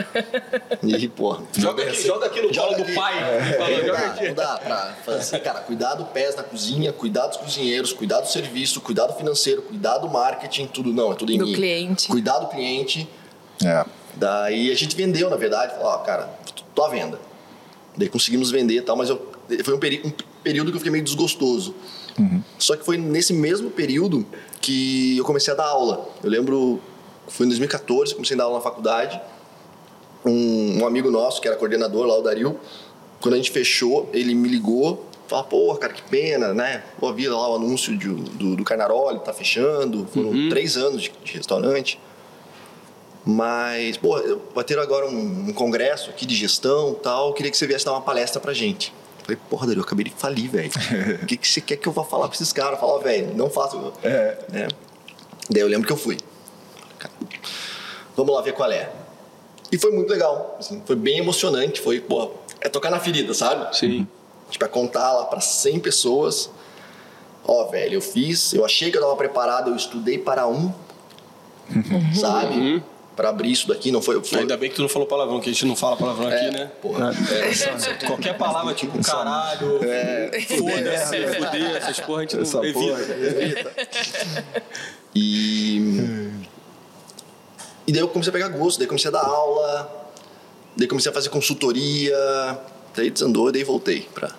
E, 0.84 1.08
porra. 1.08 1.44
Joga 1.58 1.84
aqui, 1.84 2.02
joga 2.02 2.26
aqui 2.26 2.42
no 2.42 2.48
colo 2.48 2.54
Joga 2.54 2.76
do 2.78 2.84
aqui. 2.84 2.94
pai. 2.94 3.18
É, 3.20 3.54
Fala, 3.58 3.78
não, 3.78 3.94
dá, 3.94 4.24
não 4.28 4.34
dá 4.34 4.58
pra 4.58 4.96
fazer 5.06 5.20
assim, 5.20 5.40
cara, 5.40 5.60
cuidar 5.62 5.94
do 5.96 6.06
pés 6.06 6.36
na 6.36 6.44
cozinha, 6.44 6.92
cuidar 6.92 7.28
dos 7.28 7.38
cozinheiros, 7.38 7.94
cuidar 7.94 8.22
do 8.22 8.28
serviço, 8.28 8.82
cuidar 8.82 9.06
do 9.08 9.14
financeiro, 9.14 9.62
cuidar 9.62 9.98
do 10.00 10.10
marketing, 10.10 10.66
tudo 10.68 10.92
não, 10.94 11.12
é 11.12 11.16
tudo 11.16 11.32
em 11.32 11.38
Do 11.38 11.46
mim. 11.46 11.54
cliente. 11.54 12.08
Cuidar 12.08 12.40
do 12.40 12.48
cliente. 12.48 13.08
É. 13.64 13.86
Daí 14.16 14.72
a 14.72 14.76
gente 14.76 14.96
vendeu, 14.96 15.30
na 15.30 15.36
verdade, 15.38 15.74
falou, 15.74 15.88
ó, 15.92 15.98
cara, 16.00 16.30
tô 16.74 16.84
à 16.84 16.90
venda. 16.90 17.20
Daí 17.96 18.10
conseguimos 18.10 18.50
vender 18.52 18.76
e 18.78 18.82
tal, 18.82 18.96
mas 18.96 19.10
eu, 19.10 19.32
foi 19.64 19.74
um, 19.76 19.80
peri- 19.80 20.02
um 20.06 20.12
período 20.44 20.72
que 20.72 20.76
eu 20.78 20.80
fiquei 20.80 20.92
meio 20.92 21.04
desgostoso. 21.04 21.76
Só 22.58 22.76
que 22.76 22.84
foi 22.84 22.98
nesse 22.98 23.32
mesmo 23.32 23.70
período 23.70 24.26
que 24.60 25.18
eu 25.18 25.24
comecei 25.24 25.54
a 25.54 25.56
dar 25.56 25.68
aula. 25.68 26.06
Eu 26.22 26.30
lembro, 26.30 26.82
foi 27.30 27.46
em 27.46 27.50
2014, 27.50 28.14
comecei 28.14 28.36
a 28.36 28.38
dar 28.40 28.44
aula 28.46 28.58
na 28.58 28.62
faculdade. 28.64 29.20
Um, 30.26 30.82
um 30.82 30.86
amigo 30.88 31.10
nosso, 31.10 31.40
que 31.42 31.48
era 31.48 31.56
coordenador 31.56 32.06
lá, 32.06 32.18
o 32.18 32.22
Dario, 32.22 32.60
quando 33.22 33.36
a 33.36 33.38
gente 33.38 33.52
fechou, 33.52 34.10
ele 34.14 34.34
me 34.36 34.50
ligou, 34.50 35.06
falou, 35.28 35.46
pô, 35.46 35.76
cara, 35.76 35.94
que 35.94 36.02
pena, 36.04 36.54
né? 36.54 36.84
Pô, 37.00 37.14
vi 37.14 37.28
lá 37.28 37.50
o 37.52 37.56
anúncio 37.56 37.98
de- 37.98 38.08
do, 38.10 38.56
do 38.56 38.64
Carnaroli, 38.64 39.20
tá 39.20 39.32
fechando, 39.34 40.06
foram 40.14 40.50
três 40.50 40.76
anos 40.76 41.04
de, 41.04 41.12
de 41.24 41.34
restaurante. 41.34 42.00
Mas, 43.26 43.98
pô, 43.98 44.18
eu- 44.20 44.42
vai 44.56 44.64
ter 44.64 44.78
agora 44.80 45.06
um, 45.08 45.50
um 45.50 45.54
congresso 45.54 46.10
aqui 46.10 46.26
de 46.26 46.36
gestão 46.36 46.94
e 46.94 47.04
tal, 47.04 47.28
eu 47.28 47.34
queria 47.34 47.52
que 47.52 47.58
você 47.58 47.68
viesse 47.68 47.86
dar 47.86 47.92
uma 47.92 48.02
palestra 48.02 48.40
pra 48.42 48.54
gente. 48.54 48.94
Falei, 49.24 49.38
porra, 49.50 49.68
Dario, 49.68 49.82
eu 49.82 49.84
acabei 49.86 50.06
de 50.06 50.12
falir, 50.12 50.50
velho. 50.50 50.72
O 51.22 51.26
que, 51.28 51.38
que 51.38 51.48
você 51.48 51.62
quer 51.62 51.76
que 51.78 51.88
eu 51.88 51.92
vá 51.94 52.04
falar 52.04 52.28
pra 52.28 52.36
esses 52.36 52.52
caras? 52.52 52.80
Falar, 52.80 52.98
velho, 53.04 53.34
não 53.36 53.50
faço. 53.50 53.94
É. 54.04 54.38
né? 54.52 54.68
Daí 55.50 55.62
eu 55.62 55.68
lembro 55.68 55.86
que 55.86 55.94
eu 55.94 55.98
fui. 55.98 56.18
Cara, 57.00 57.14
Vamos 58.16 58.36
lá 58.36 58.42
ver 58.42 58.54
qual 58.54 58.72
é. 58.72 58.92
E 59.72 59.78
foi 59.78 59.92
muito 59.92 60.10
legal. 60.12 60.58
assim, 60.60 60.82
foi 60.86 60.96
bem 60.96 61.18
emocionante. 61.20 61.80
Foi, 61.82 62.00
pô, 62.00 62.32
é 62.62 62.70
tocar 62.70 62.90
na 62.92 63.00
ferida, 63.00 63.34
sabe? 63.34 63.76
Sim. 63.78 64.08
Tipo, 64.50 64.66
é 64.66 64.68
contar 64.68 65.14
lá 65.14 65.26
pra 65.26 65.40
100 65.40 65.80
pessoas. 65.80 66.50
Ó, 67.46 67.66
velho, 67.68 67.96
eu 67.96 68.02
fiz, 68.02 68.54
eu 68.54 68.64
achei 68.66 68.92
que 68.92 68.98
eu 68.98 69.02
tava 69.02 69.16
preparado, 69.16 69.70
eu 69.72 69.76
estudei 69.76 70.18
para 70.20 70.48
um, 70.48 70.72
sabe? 72.14 72.84
Pra 73.16 73.30
abrir 73.30 73.52
isso 73.52 73.68
daqui, 73.68 73.92
não 73.92 74.02
foi. 74.02 74.22
foi 74.24 74.40
Ainda 74.40 74.56
bem 74.56 74.70
que 74.70 74.76
tu 74.76 74.82
não 74.82 74.90
falou 74.90 75.08
palavrão, 75.08 75.40
que 75.40 75.50
a 75.50 75.54
gente 75.54 75.66
não 75.66 75.76
fala 75.76 75.98
palavrão 75.98 76.28
aqui, 76.28 76.52
né? 76.52 76.72
Porra. 76.82 77.12
É, 77.12 78.06
qualquer 78.06 78.38
palavra 78.38 78.74
tipo 78.74 78.98
caralho, 79.04 79.80
foda-se, 79.80 81.28
fuder, 81.28 81.76
essas 81.76 82.00
porra 82.02 82.20
a 82.20 82.22
gente 82.22 82.40
Essa 82.40 82.58
não 82.58 82.66
evita. 82.66 83.70
porra. 83.70 84.64
E. 85.16 86.30
E 87.90 87.92
daí 87.92 88.02
eu 88.02 88.08
comecei 88.08 88.30
a 88.30 88.34
pegar 88.34 88.50
gosto, 88.50 88.78
daí 88.78 88.86
comecei 88.88 89.10
a 89.10 89.12
dar 89.12 89.26
aula, 89.26 90.12
daí 90.78 90.88
comecei 90.88 91.10
a 91.10 91.14
fazer 91.14 91.30
consultoria, 91.30 92.16
daí 92.96 93.10
desandou, 93.10 93.52
daí 93.52 93.64
voltei 93.64 94.08
pra, 94.14 94.30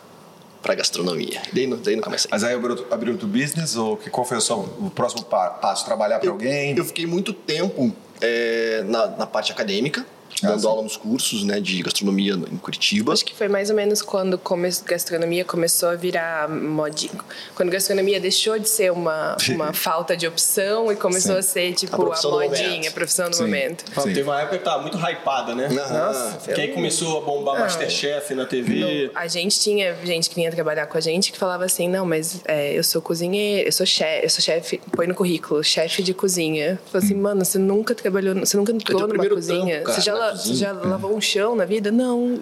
pra 0.63 0.77
gastronomia. 0.77 1.43
Daí, 1.53 1.67
nu- 1.67 1.77
daí 1.79 1.97
nunca 1.97 2.09
mais 2.09 2.23
saí. 2.23 2.31
Mas 2.31 2.45
aí 2.45 2.55
abriu, 2.55 2.87
abriu 2.93 3.13
outro 3.15 3.27
business 3.27 3.75
ou 3.75 3.97
que, 3.97 4.09
qual 4.09 4.25
foi 4.25 4.37
o, 4.37 4.41
seu, 4.41 4.57
o 4.61 4.89
próximo 4.95 5.25
pa- 5.25 5.51
passo? 5.51 5.85
Trabalhar 5.85 6.21
para 6.21 6.31
alguém? 6.31 6.77
Eu 6.79 6.85
fiquei 6.85 7.07
muito 7.07 7.33
tempo 7.33 7.93
é, 8.21 8.85
na, 8.87 9.09
na 9.09 9.27
parte 9.27 9.51
acadêmica, 9.51 10.07
dando 10.43 10.61
sim. 10.61 10.67
aula 10.67 10.83
nos 10.83 10.97
cursos 10.97 11.45
né, 11.45 11.61
de 11.61 11.83
gastronomia 11.83 12.35
em 12.35 12.57
Curitiba. 12.57 13.13
Acho 13.13 13.25
que 13.25 13.35
foi 13.35 13.49
mais 13.49 13.71
ou 13.71 13.77
menos 13.77 14.03
quando 14.03 14.39
come 14.39 14.71
gastronomia 14.85 15.45
começou 15.45 15.89
a 15.89 15.95
virar 15.95 16.49
modinha. 16.49 17.13
Quando 17.55 17.71
gastronomia 17.71 18.21
deixou 18.21 18.59
de 18.59 18.69
ser 18.69 18.93
uma, 18.93 19.37
uma 19.49 19.73
falta 19.73 20.17
de 20.17 20.27
opção 20.27 20.91
e 20.93 20.97
começou 20.97 21.35
Sim. 21.35 21.39
a 21.39 21.43
ser 21.43 21.73
tipo 21.75 21.95
A 22.11 22.17
a, 22.17 22.31
modinha, 22.31 22.89
a 22.91 22.93
profissão 22.93 23.29
do 23.29 23.37
Sim. 23.37 23.43
momento. 23.43 23.85
Sim. 23.95 24.13
Teve 24.13 24.23
uma 24.23 24.41
época 24.41 24.59
que 24.59 24.65
tava 24.65 24.83
muito 24.83 24.97
hypada, 24.99 25.55
né? 25.55 25.67
Aham. 25.67 26.39
Que 26.55 26.61
aí 26.61 26.69
começou 26.69 27.19
a 27.19 27.21
bombar 27.23 27.55
Não. 27.55 27.63
Masterchef 27.63 28.35
na 28.35 28.47
TV. 28.47 29.11
A 29.15 29.27
gente 29.27 29.59
tinha 29.61 29.95
gente 30.05 30.29
que 30.29 30.37
vinha 30.37 30.51
trabalhar 30.51 30.87
com 30.87 30.97
a 30.97 31.01
gente 31.01 31.33
que 31.33 31.39
falava 31.39 31.65
assim, 31.65 31.89
não, 31.89 32.05
mas 32.07 32.41
é, 32.47 32.77
eu 32.77 32.85
sou 32.85 33.01
cozinheiro, 33.01 33.69
eu 33.69 33.73
sou 33.73 33.87
chefe, 33.87 34.25
eu 34.25 34.31
sou 34.31 34.43
chefe, 34.43 34.81
põe 34.95 35.07
no 35.07 35.15
currículo, 35.15 35.63
chefe 35.63 36.03
de 36.03 36.15
cozinha. 36.15 36.79
Falei 36.91 37.07
assim, 37.07 37.15
mano, 37.15 37.45
você 37.45 37.59
nunca 37.59 37.95
trabalhou, 37.95 38.35
você 38.35 38.57
nunca 38.57 38.73
entrou 38.73 38.99
teu 38.99 39.09
numa 39.09 39.29
cozinha. 39.29 39.83
cara, 39.83 39.95
você 39.95 40.01
já, 40.01 40.15
la- 40.21 40.35
já 40.37 40.73
lavou 40.73 41.15
um 41.17 41.21
chão 41.21 41.55
na 41.57 41.65
vida? 41.65 41.91
Não. 41.91 42.39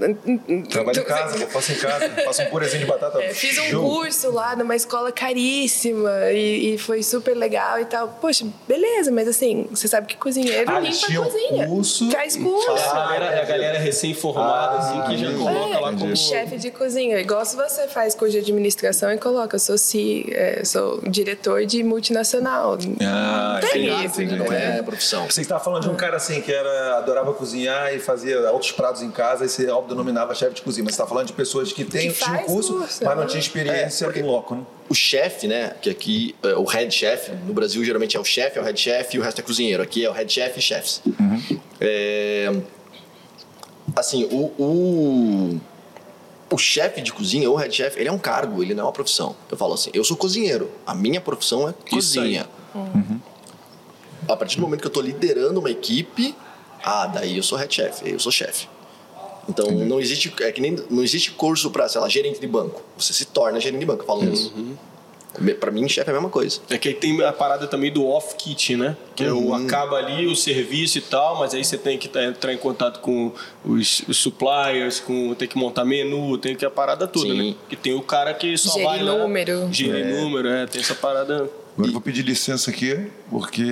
Trabalho 0.71 1.01
em 1.01 1.05
casa, 1.05 1.37
eu 1.39 1.49
faço 1.49 1.73
em 1.73 1.77
casa, 1.77 2.09
faço 2.25 2.43
um 2.43 2.47
purezinho 2.47 2.81
de 2.81 2.87
batata. 2.91 3.23
É, 3.23 3.33
fiz 3.33 3.57
um 3.59 3.65
Show. 3.65 3.83
curso 3.89 4.31
lá 4.31 4.57
numa 4.57 4.75
escola 4.77 5.13
caríssima 5.13 6.11
e, 6.33 6.75
e 6.75 6.79
foi 6.79 7.03
super 7.03 7.35
legal 7.37 7.81
e 7.81 7.85
tal. 7.85 8.09
Poxa, 8.21 8.47
beleza, 8.67 9.11
mas 9.11 9.29
assim, 9.29 9.67
você 9.71 9.87
sabe 9.89 10.07
que 10.07 10.17
cozinheiro 10.17 10.71
Ah, 10.71 10.81
limpa 10.81 10.97
a 11.07 11.25
cozinha. 11.25 11.67
curso 11.69 12.11
Faz 12.11 12.37
curso. 12.37 12.71
É 12.71 12.89
a 12.89 12.93
galera, 12.95 13.25
é 13.27 13.43
a 13.43 13.45
galera 13.45 13.79
recém-formada, 13.79 14.77
Ah, 14.77 14.79
assim, 14.79 15.03
que 15.03 15.17
já 15.23 15.27
entendi. 15.31 15.43
coloca 15.45 15.79
lá 15.81 15.93
como. 15.93 16.17
Chefe 16.17 16.57
de 16.59 16.71
cozinha, 16.71 17.19
igual 17.21 17.45
se 17.45 17.55
você 17.57 17.87
faz 17.87 18.15
curso 18.15 18.33
de 18.33 18.39
administração 18.39 19.13
e 19.13 19.19
coloca, 19.19 19.57
eu 19.57 19.61
sou, 19.61 19.79
ci, 19.79 20.27
é, 20.33 20.63
sou 20.65 21.01
diretor 21.09 21.65
de 21.65 21.83
multinacional. 21.85 22.77
Ah, 23.03 23.61
Tem 23.71 23.87
isso, 24.05 24.21
Não 24.23 24.45
entendi. 24.47 24.55
é 24.55 24.83
profissão. 24.83 25.27
Você 25.31 25.41
estava 25.43 25.63
falando 25.63 25.83
de 25.85 25.91
um 25.91 25.95
cara 25.95 26.17
assim 26.17 26.41
que 26.41 26.53
era, 26.53 26.99
adorava 26.99 27.33
cozinhar 27.35 27.68
e 27.93 27.99
fazia 27.99 28.49
altos 28.49 28.73
pratos 28.73 29.03
em 29.03 29.11
casa 29.11 29.45
e 29.45 29.49
você 29.49 29.69
autodenominava 29.69 30.35
chefe 30.35 30.55
de 30.55 30.63
cozinha. 30.63 30.85
Mas 30.85 30.95
você 30.95 31.03
está 31.03 31.09
falando 31.09 31.27
de 31.27 31.33
pessoas 31.33 31.73
que 31.73 31.85
têm, 31.85 32.11
Que 32.11 32.25
tinham 32.25 32.39
curso, 32.45 32.75
curso, 32.75 33.05
mas 33.05 33.17
não 33.17 33.27
tinham 33.27 33.41
experiência 33.41 34.07
em 34.17 34.23
loco, 34.23 34.55
né? 34.55 34.63
O 34.89 34.95
chefe, 34.95 35.47
né, 35.47 35.75
que 35.83 35.91
aqui, 35.91 36.35
é, 36.43 36.55
o 36.55 36.65
head 36.65 36.95
chef, 36.95 37.31
no 37.47 37.53
Brasil 37.53 37.85
geralmente 37.85 38.17
é 38.17 38.21
o 38.21 38.25
chefe, 38.25 38.59
é 38.59 38.63
o 38.63 38.65
head 38.65 38.81
chef 38.81 39.15
e 39.17 39.19
o 39.19 39.23
resto 39.23 39.41
é 39.41 39.45
cozinheiro. 39.45 39.83
Aqui 39.83 40.05
é 40.05 40.11
o 40.11 40.13
head 40.13 40.33
chef 40.33 40.59
e 40.59 40.63
chefs. 40.63 41.03
É, 41.81 42.51
assim, 43.95 44.25
o, 44.31 44.53
o, 44.59 45.61
o 46.51 46.59
chefe 46.59 47.03
de 47.03 47.13
cozinha, 47.13 47.51
ou 47.51 47.57
head 47.57 47.75
chef, 47.75 47.99
ele 47.99 48.09
é 48.09 48.13
um 48.13 48.19
cargo, 48.19 48.63
ele 48.63 48.75
não 48.75 48.85
é 48.85 48.87
uma 48.87 48.93
profissão. 48.93 49.37
Eu 49.51 49.57
falo 49.57 49.75
assim, 49.75 49.91
eu 49.93 50.03
sou 50.05 50.17
cozinheiro, 50.17 50.71
a 50.87 50.95
minha 50.95 51.21
profissão 51.21 51.69
é 51.69 51.75
cozinha. 51.91 52.49
A 54.27 54.37
partir 54.37 54.57
do 54.57 54.63
momento 54.63 54.81
que 54.81 54.87
eu 54.87 54.93
tô 54.93 55.01
liderando 55.01 55.59
uma 55.61 55.71
equipe, 55.71 56.35
ah, 56.85 57.07
daí 57.07 57.37
eu 57.37 57.43
sou 57.43 57.59
head 57.59 57.75
chef, 57.75 58.03
eu 58.09 58.19
sou 58.19 58.33
chefe. 58.33 58.69
Então 59.49 59.71
não 59.71 59.99
existe, 59.99 60.33
é 60.41 60.53
que 60.53 60.61
nem 60.61 60.77
não 60.91 61.03
existe 61.03 61.31
curso 61.31 61.71
para, 61.71 61.89
sei 61.89 62.01
lá, 62.01 62.09
gerente 62.09 62.39
de 62.39 62.47
banco. 62.47 62.83
Você 62.99 63.13
se 63.13 63.25
torna 63.25 63.59
gerente 63.59 63.81
de 63.81 63.87
banco, 63.87 64.05
falando 64.05 64.33
isso. 64.33 64.53
Para 65.61 65.71
mim, 65.71 65.89
chefe 65.89 66.09
é 66.09 66.13
a 66.13 66.15
mesma 66.15 66.31
coisa. 66.31 66.61
É 66.69 66.77
que 66.77 66.89
aí 66.89 66.95
tem 66.95 67.23
a 67.23 67.33
parada 67.33 67.67
também 67.67 67.93
do 67.93 68.05
off-kit, 68.07 68.77
né? 68.77 68.97
Que 69.15 69.25
é 69.25 69.33
o 69.33 69.55
acaba 69.55 69.97
ali 69.97 70.27
o 70.27 70.35
serviço 70.35 70.99
e 70.99 71.01
tal, 71.01 71.39
mas 71.39 71.55
aí 71.55 71.65
você 71.65 71.79
tem 71.79 71.97
que 71.97 72.09
tá- 72.09 72.25
entrar 72.25 72.53
em 72.53 72.57
contato 72.59 73.01
com 73.01 73.33
os, 73.65 74.03
os 74.09 74.17
suppliers, 74.17 74.99
com, 75.01 75.35
tem 75.35 75.47
que 75.47 75.57
montar 75.57 75.85
menu, 75.85 76.37
tem 76.39 76.57
que 76.57 76.65
a 76.65 76.71
parada 76.71 77.07
toda, 77.07 77.29
Sim. 77.29 77.51
né? 77.51 77.55
Que 77.69 77.77
tem 77.77 77.95
o 77.95 78.03
cara 78.03 78.35
que 78.35 78.57
só 78.59 78.73
Gerir 78.73 78.87
vai 78.89 79.03
lá... 79.03 79.19
número. 79.19 79.69
Gerir 79.73 80.07
número, 80.07 80.49
é. 80.49 80.67
Tem 80.67 80.81
essa 80.81 80.95
parada... 80.95 81.49
Agora 81.79 81.91
eu 81.91 81.93
vou 81.93 82.03
pedir 82.03 82.23
licença 82.23 82.71
aqui, 82.73 83.09
porque 83.31 83.63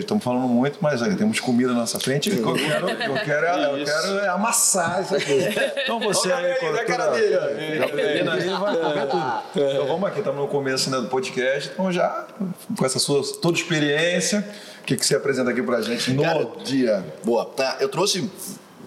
estamos 0.00 0.24
falando 0.24 0.48
muito, 0.48 0.78
mas 0.80 1.00
aí, 1.00 1.14
temos 1.14 1.38
comida 1.38 1.72
na 1.72 1.78
nossa 1.78 2.00
frente. 2.00 2.28
Eu 2.28 2.42
quero, 2.54 2.88
eu 2.90 3.14
quero, 3.24 3.46
eu 3.46 3.84
quero 3.84 4.18
é 4.18 4.26
amassar 4.28 5.00
isso 5.00 5.14
aqui. 5.14 5.38
Então 5.84 6.00
você 6.00 6.32
Olha 6.32 6.44
aí, 6.44 6.52
aí, 6.52 6.58
com 6.58 6.66
na 6.66 6.72
toda- 6.72 6.84
cara 6.84 7.06
dele, 7.12 7.36
ó. 7.36 7.84
a 7.84 7.88
Belina 7.94 8.32
aí 8.34 8.48
vai 8.48 8.76
comer 8.76 9.06
tudo. 9.06 9.42
Então 9.54 9.86
vamos 9.86 10.08
aqui, 10.08 10.18
estamos 10.18 10.40
no 10.40 10.48
começo 10.48 10.90
né, 10.90 10.96
do 11.00 11.06
podcast, 11.06 11.70
então 11.72 11.92
já 11.92 12.26
com 12.76 12.84
essa 12.84 12.98
sua 12.98 13.22
toda 13.40 13.56
experiência, 13.56 14.44
o 14.80 14.84
que, 14.84 14.96
que 14.96 15.06
você 15.06 15.14
apresenta 15.14 15.50
aqui 15.52 15.62
pra 15.62 15.80
gente 15.82 16.10
no 16.10 16.24
Cara, 16.24 16.48
dia? 16.64 17.04
Boa. 17.24 17.44
Tá, 17.44 17.76
eu 17.78 17.88
trouxe. 17.88 18.28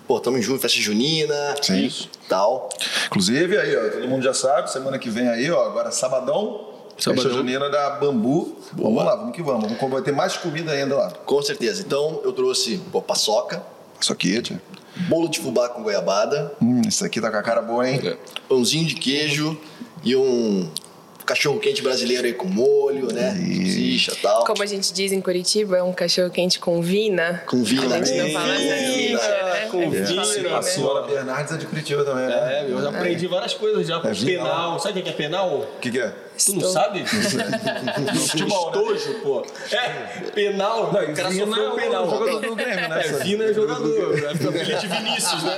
Pô, 0.05 0.17
estamos 0.17 0.39
em 0.39 0.43
junho, 0.43 0.59
festa 0.59 0.79
junina. 0.79 1.55
Sim. 1.61 1.85
Isso. 1.85 2.09
Tal. 2.27 2.67
Inclusive, 3.05 3.57
aí, 3.57 3.77
ó, 3.77 3.89
todo 3.89 4.07
mundo 4.07 4.23
já 4.23 4.33
sabe, 4.33 4.69
semana 4.69 4.97
que 4.99 5.09
vem 5.09 5.29
aí, 5.29 5.49
ó, 5.49 5.63
agora 5.65 5.91
sabadão, 5.91 6.68
Sabadão. 6.99 7.23
festa 7.23 7.37
junina 7.37 7.69
da 7.69 7.91
Bambu. 7.91 8.57
Vamos 8.73 9.03
lá, 9.03 9.15
vamos 9.15 9.33
que 9.35 9.41
vamos. 9.41 9.71
Vai 9.89 10.01
ter 10.01 10.11
mais 10.11 10.37
comida 10.37 10.71
ainda 10.71 10.95
lá. 10.95 11.11
Com 11.25 11.41
certeza. 11.41 11.81
Então, 11.81 12.21
eu 12.23 12.31
trouxe 12.31 12.81
pô, 12.91 13.01
paçoca, 13.01 13.63
Isso 13.99 14.11
aqui, 14.13 14.41
tia. 14.41 14.61
bolo 15.07 15.27
de 15.29 15.39
fubá 15.39 15.69
com 15.69 15.83
goiabada, 15.83 16.53
Hum, 16.61 16.81
isso 16.87 17.03
aqui 17.05 17.19
tá 17.21 17.29
com 17.31 17.37
a 17.37 17.43
cara 17.43 17.61
boa, 17.61 17.87
hein? 17.89 18.17
pãozinho 18.47 18.85
de 18.85 18.95
queijo 18.95 19.57
e 20.03 20.15
um 20.15 20.69
cachorro 21.25 21.59
quente 21.59 21.83
brasileiro 21.83 22.25
aí 22.25 22.33
com 22.33 22.47
molho, 22.47 23.13
né? 23.13 23.29
Salsicha 23.35 24.13
e 24.13 24.15
tal. 24.15 24.43
Como 24.45 24.63
a 24.63 24.65
gente 24.65 24.91
diz 24.91 25.11
em 25.11 25.21
Curitiba, 25.21 25.77
é 25.77 25.83
um 25.83 25.93
cachorro 25.93 26.31
quente 26.31 26.57
com 26.59 26.81
vina. 26.81 27.43
Com 27.45 27.61
vina. 27.63 27.95
A 27.97 28.01
gente 28.03 28.17
não 28.17 28.29
fala 28.31 28.55
Vina. 28.55 28.69
salsicha, 29.19 29.43
né? 29.45 29.67
Com 29.69 29.81
gente 29.81 29.95
vina, 30.07 30.23
fala 30.25 30.57
a 30.57 30.61
senhora 30.63 31.01
Bernardes 31.07 31.53
é 31.53 31.57
de 31.57 31.65
Curitiba 31.67 32.03
também, 32.03 32.25
né? 32.27 32.61
É, 32.61 32.71
eu 32.71 32.81
já 32.81 32.89
aprendi 32.89 33.27
várias 33.27 33.53
coisas 33.53 33.85
já. 33.85 33.97
É 34.03 34.13
penal. 34.15 34.79
Sabe 34.79 34.99
o 34.99 35.03
que 35.03 35.09
é 35.09 35.13
penal? 35.13 35.49
O 35.59 35.79
que, 35.79 35.91
que 35.91 35.99
é? 35.99 36.11
Tu 36.45 36.55
não 36.55 36.69
sabe? 36.69 37.03
Estojo, 38.13 39.13
pô. 39.21 39.45
É, 39.71 40.29
penal. 40.31 40.91
Não, 40.93 41.03
e 41.03 41.11
o 41.11 41.15
cara 41.15 41.29
Vina 41.29 41.45
sofreu 41.45 41.65
é 41.65 41.69
o 41.69 41.75
penal. 41.75 42.09
jogador 42.09 42.41
do 42.41 42.55
Grêmio, 42.55 42.89
né? 42.89 43.01
É, 43.05 43.11
Vina 43.23 43.43
é 43.45 43.53
jogador. 43.53 44.13
Ficar 44.15 44.35
filho 44.51 44.79
de 44.79 44.87
Vinícius, 44.87 45.43
né? 45.43 45.57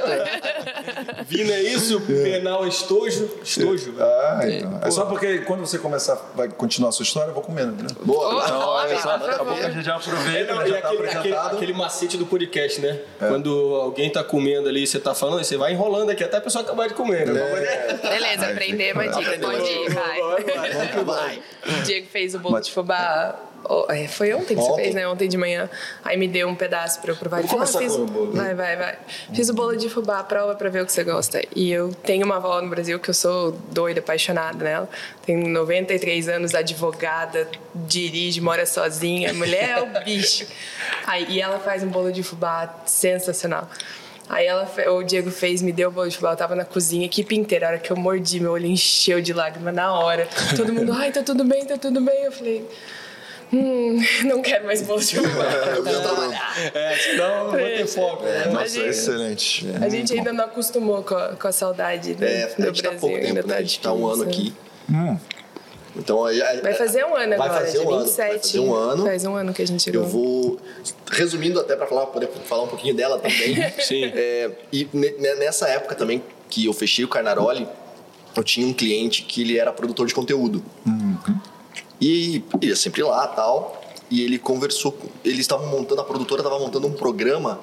Vina 1.27 1.53
é 1.53 1.61
isso, 1.61 2.01
penal 2.01 2.65
é 2.65 2.67
estojo. 2.67 3.29
Estojo, 3.43 3.93
velho. 3.93 4.03
Ah, 4.03 4.39
então. 4.43 4.79
É 4.83 4.91
só 4.91 5.05
porque 5.05 5.39
quando 5.39 5.61
você 5.61 5.77
começar, 5.77 6.15
vai 6.35 6.49
continuar 6.49 6.89
a 6.89 6.91
sua 6.91 7.03
história, 7.03 7.29
eu 7.29 7.33
vou 7.33 7.43
comendo, 7.43 7.83
né? 7.83 7.89
Boa. 8.03 8.43
Então, 8.43 8.59
Olha, 8.59 8.93
é 8.93 8.97
só, 8.99 9.17
daqui 9.17 9.35
a 9.35 9.37
pouco 9.45 9.51
a 9.53 9.69
gente 9.69 9.85
já 9.85 9.93
É, 9.93 9.95
aproveita, 9.95 10.55
não, 10.55 10.67
já 10.67 10.77
e 10.77 10.81
tá 10.81 10.87
aquele, 10.89 11.09
aquele, 11.09 11.35
aquele 11.35 11.73
macete 11.73 12.17
do 12.17 12.25
podcast, 12.25 12.81
né? 12.81 12.99
Quando 13.19 13.75
alguém 13.75 14.09
tá 14.09 14.23
comendo 14.23 14.67
ali 14.67 14.83
e 14.83 14.87
você 14.87 14.99
tá 14.99 15.13
falando, 15.13 15.43
você 15.43 15.57
vai 15.57 15.73
enrolando 15.73 16.09
aqui 16.09 16.23
até 16.23 16.37
a 16.37 16.41
pessoa 16.41 16.63
acabar 16.63 16.87
de 16.87 16.93
comer, 16.93 17.27
né? 17.27 17.97
Beleza, 18.01 18.47
aprender 18.47 18.93
uma 18.93 19.07
dica. 19.07 19.19
Aprender. 19.19 19.45
Pode 19.45 19.69
ir, 19.69 19.93
vai. 19.93 20.21
Vai. 20.21 20.70
O 21.67 21.83
Diego 21.83 22.07
fez 22.07 22.35
o 22.35 22.39
bolo 22.39 22.59
de 22.59 22.71
fubá. 22.71 23.35
é, 23.89 24.07
Foi 24.07 24.33
ontem 24.33 24.55
que 24.55 24.61
você 24.61 24.71
Ontem. 24.71 24.83
fez, 24.83 24.95
né? 24.95 25.07
Ontem 25.07 25.27
de 25.27 25.37
manhã. 25.37 25.69
Aí 26.03 26.17
me 26.17 26.27
deu 26.27 26.47
um 26.47 26.55
pedaço 26.55 26.99
pra 27.01 27.11
eu 27.11 27.15
provar. 27.15 27.43
Falou, 27.43 27.63
ah, 27.63 27.67
começar 27.67 27.79
fiz... 27.79 27.95
com 27.95 28.01
o 28.03 28.05
bolo. 28.07 28.31
Vai, 28.33 28.53
vai, 28.55 28.75
vai. 28.75 28.97
Fiz 29.33 29.49
o 29.49 29.53
bolo 29.53 29.75
de 29.75 29.89
fubá, 29.89 30.23
prova 30.23 30.55
pra 30.55 30.69
ver 30.69 30.81
o 30.83 30.85
que 30.85 30.91
você 30.91 31.03
gosta. 31.03 31.41
E 31.55 31.71
eu 31.71 31.93
tenho 31.93 32.25
uma 32.25 32.37
avó 32.37 32.61
no 32.61 32.69
Brasil 32.69 32.99
que 32.99 33.09
eu 33.09 33.13
sou 33.13 33.51
doida, 33.71 33.99
apaixonada 33.99 34.63
nela. 34.63 34.89
Tem 35.25 35.37
93 35.37 36.29
anos, 36.29 36.55
advogada, 36.55 37.47
dirige, 37.75 38.41
mora 38.41 38.65
sozinha. 38.65 39.33
Mulher 39.33 39.77
é 39.77 39.81
o 39.81 40.03
bicho. 40.03 40.45
Aí, 41.05 41.25
e 41.29 41.41
ela 41.41 41.59
faz 41.59 41.83
um 41.83 41.89
bolo 41.89 42.11
de 42.11 42.23
fubá 42.23 42.81
sensacional. 42.85 43.69
Aí 44.33 44.45
ela, 44.47 44.65
o 44.91 45.03
Diego 45.03 45.29
fez, 45.29 45.61
me 45.61 45.73
deu 45.73 45.89
o 45.89 45.91
bolo 45.91 46.07
de 46.09 46.15
fubá, 46.15 46.31
eu 46.31 46.37
tava 46.37 46.55
na 46.55 46.63
cozinha, 46.63 47.03
a 47.03 47.05
equipe 47.07 47.35
inteira, 47.35 47.65
a 47.65 47.69
hora 47.71 47.79
que 47.79 47.91
eu 47.91 47.97
mordi, 47.97 48.39
meu 48.39 48.51
olho 48.53 48.65
encheu 48.65 49.19
de 49.21 49.33
lágrima 49.33 49.73
na 49.73 49.93
hora. 49.93 50.25
Todo 50.55 50.71
mundo, 50.73 50.93
ai, 50.93 51.11
tá 51.11 51.21
tudo 51.21 51.43
bem, 51.43 51.65
tá 51.65 51.77
tudo 51.77 51.99
bem. 51.99 52.23
Eu 52.23 52.31
falei, 52.31 52.65
hum, 53.51 53.99
não 54.23 54.41
quero 54.41 54.65
mais 54.65 54.81
bolo 54.83 55.01
de 55.01 55.15
fubá. 55.19 55.27
Eu 55.75 55.83
preciso 55.83 56.01
trabalhar. 56.03 56.53
É, 56.73 56.95
senão 56.95 57.43
não 57.45 57.51
vai 57.51 57.63
ter 57.75 57.87
foco. 57.87 58.23
né? 58.23 58.37
Nossa, 58.45 58.49
Imagina. 58.51 58.85
excelente. 58.87 59.65
A 59.81 59.89
gente 59.89 60.13
ainda 60.13 60.31
não 60.31 60.45
acostumou 60.45 61.03
com 61.03 61.15
a, 61.15 61.35
com 61.35 61.47
a 61.47 61.51
saudade 61.51 62.13
do, 62.13 62.23
É, 62.23 62.47
do 62.57 62.63
a 62.63 62.65
gente 62.67 62.81
tá 62.81 62.89
Brasil. 62.89 62.99
pouco 63.01 63.15
tempo, 63.15 63.27
ainda 63.27 63.43
né? 63.43 63.57
A 63.57 63.61
gente 63.61 63.79
tá 63.81 63.91
um 63.91 64.07
ano 64.07 64.23
aqui. 64.23 64.53
Então, 65.95 66.23
aí- 66.23 66.41
aí- 66.41 66.61
Vai 66.61 66.73
fazer 66.73 67.03
um 67.05 67.15
ano 67.15 67.37
Vai 67.37 67.47
agora, 67.47 67.65
fazer 67.65 67.79
dia 67.79 67.87
um 67.87 67.91
ano, 67.93 68.03
27. 68.05 68.29
vai 68.29 68.39
fazer 68.39 68.59
um 68.59 68.73
ano. 68.73 69.03
Faz 69.05 69.25
um 69.25 69.35
ano 69.35 69.53
que 69.53 69.61
a 69.61 69.67
gente 69.67 69.83
chegou. 69.83 70.01
Eu 70.03 70.07
vou. 70.07 70.59
Resumindo, 71.11 71.59
até 71.59 71.75
para 71.75 71.85
falar, 71.87 72.05
poder 72.07 72.29
falar 72.45 72.63
um 72.63 72.67
pouquinho 72.67 72.95
dela 72.95 73.19
também. 73.19 73.55
Sim. 73.81 74.05
É, 74.05 74.51
e 74.71 74.87
ne- 74.93 75.11
ne- 75.11 75.35
nessa 75.35 75.67
época 75.67 75.93
também 75.95 76.23
que 76.49 76.65
eu 76.65 76.73
fechei 76.73 77.03
o 77.03 77.07
Carnaroli, 77.07 77.67
eu 78.35 78.43
tinha 78.43 78.65
um 78.65 78.73
cliente 78.73 79.23
que 79.23 79.41
ele 79.41 79.57
era 79.57 79.73
produtor 79.73 80.07
de 80.07 80.13
conteúdo. 80.13 80.63
E 81.99 82.43
ia 82.61 82.75
sempre 82.75 83.03
lá 83.03 83.27
tal. 83.27 83.81
E 84.09 84.21
ele 84.23 84.37
conversou. 84.39 84.91
com- 84.91 85.07
Eles 85.23 85.39
estavam 85.39 85.67
montando, 85.67 86.01
a 86.01 86.03
produtora 86.03 86.41
estava 86.41 86.59
montando 86.59 86.87
um 86.87 86.93
programa 86.93 87.59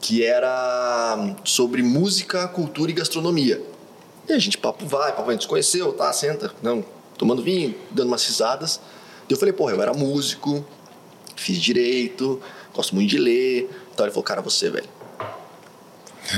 que 0.00 0.24
era 0.24 1.34
sobre 1.44 1.82
música, 1.82 2.46
cultura 2.48 2.90
e 2.90 2.94
gastronomia. 2.94 3.60
E 4.28 4.32
a 4.32 4.38
gente, 4.38 4.58
papo 4.58 4.86
vai, 4.86 5.10
papo 5.10 5.22
vai, 5.22 5.30
a 5.30 5.32
gente 5.32 5.42
se 5.42 5.48
conheceu, 5.48 5.92
tá, 5.92 6.12
senta, 6.12 6.52
não, 6.62 6.84
tomando 7.18 7.42
vinho, 7.42 7.74
dando 7.90 8.08
umas 8.08 8.24
risadas. 8.24 8.80
E 9.28 9.32
eu 9.32 9.36
falei, 9.36 9.52
porra, 9.52 9.72
eu 9.72 9.82
era 9.82 9.92
músico, 9.92 10.64
fiz 11.36 11.58
direito, 11.58 12.40
gosto 12.72 12.94
muito 12.94 13.10
de 13.10 13.18
ler. 13.18 13.68
Então 13.92 14.06
ele 14.06 14.12
falou, 14.12 14.24
cara, 14.24 14.40
você, 14.40 14.70
velho. 14.70 14.88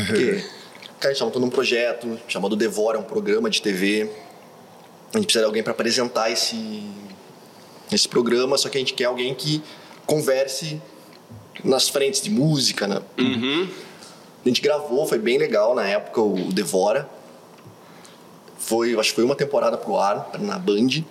Porque, 0.07 0.45
cara, 0.99 1.05
a 1.05 1.09
gente 1.09 1.19
tá 1.19 1.25
montando 1.25 1.47
um 1.47 1.51
projeto 1.51 2.19
chamado 2.27 2.57
Devora, 2.57 2.97
é 2.97 3.01
um 3.01 3.05
programa 3.05 3.49
de 3.49 3.62
TV. 3.62 4.11
A 5.12 5.19
gente 5.19 5.27
precisa 5.27 5.40
de 5.40 5.47
alguém 5.47 5.62
para 5.62 5.73
apresentar 5.73 6.31
esse, 6.31 6.83
esse 7.93 8.09
programa, 8.09 8.57
só 8.57 8.69
que 8.69 8.79
a 8.79 8.81
gente 8.81 8.95
quer 8.95 9.05
alguém 9.05 9.35
que 9.35 9.62
converse 10.07 10.81
nas 11.62 11.88
frentes 11.88 12.21
de 12.21 12.31
música, 12.31 12.87
né? 12.87 13.03
A 14.45 14.49
gente 14.49 14.62
gravou, 14.62 15.07
foi 15.07 15.19
bem 15.19 15.37
legal 15.37 15.75
na 15.75 15.87
época, 15.87 16.21
o 16.21 16.53
Devora. 16.53 17.09
Foi, 18.61 18.94
acho 18.99 19.11
que 19.11 19.16
foi 19.16 19.25
uma 19.25 19.35
temporada 19.35 19.77
pro 19.77 19.99
ar, 19.99 20.31
na 20.38 20.59
Band. 20.59 21.03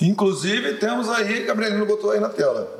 Inclusive, 0.00 0.74
temos 0.74 1.08
aí, 1.08 1.44
Gabrielino 1.44 1.84
botou 1.84 2.12
aí 2.12 2.20
na 2.20 2.28
tela. 2.28 2.78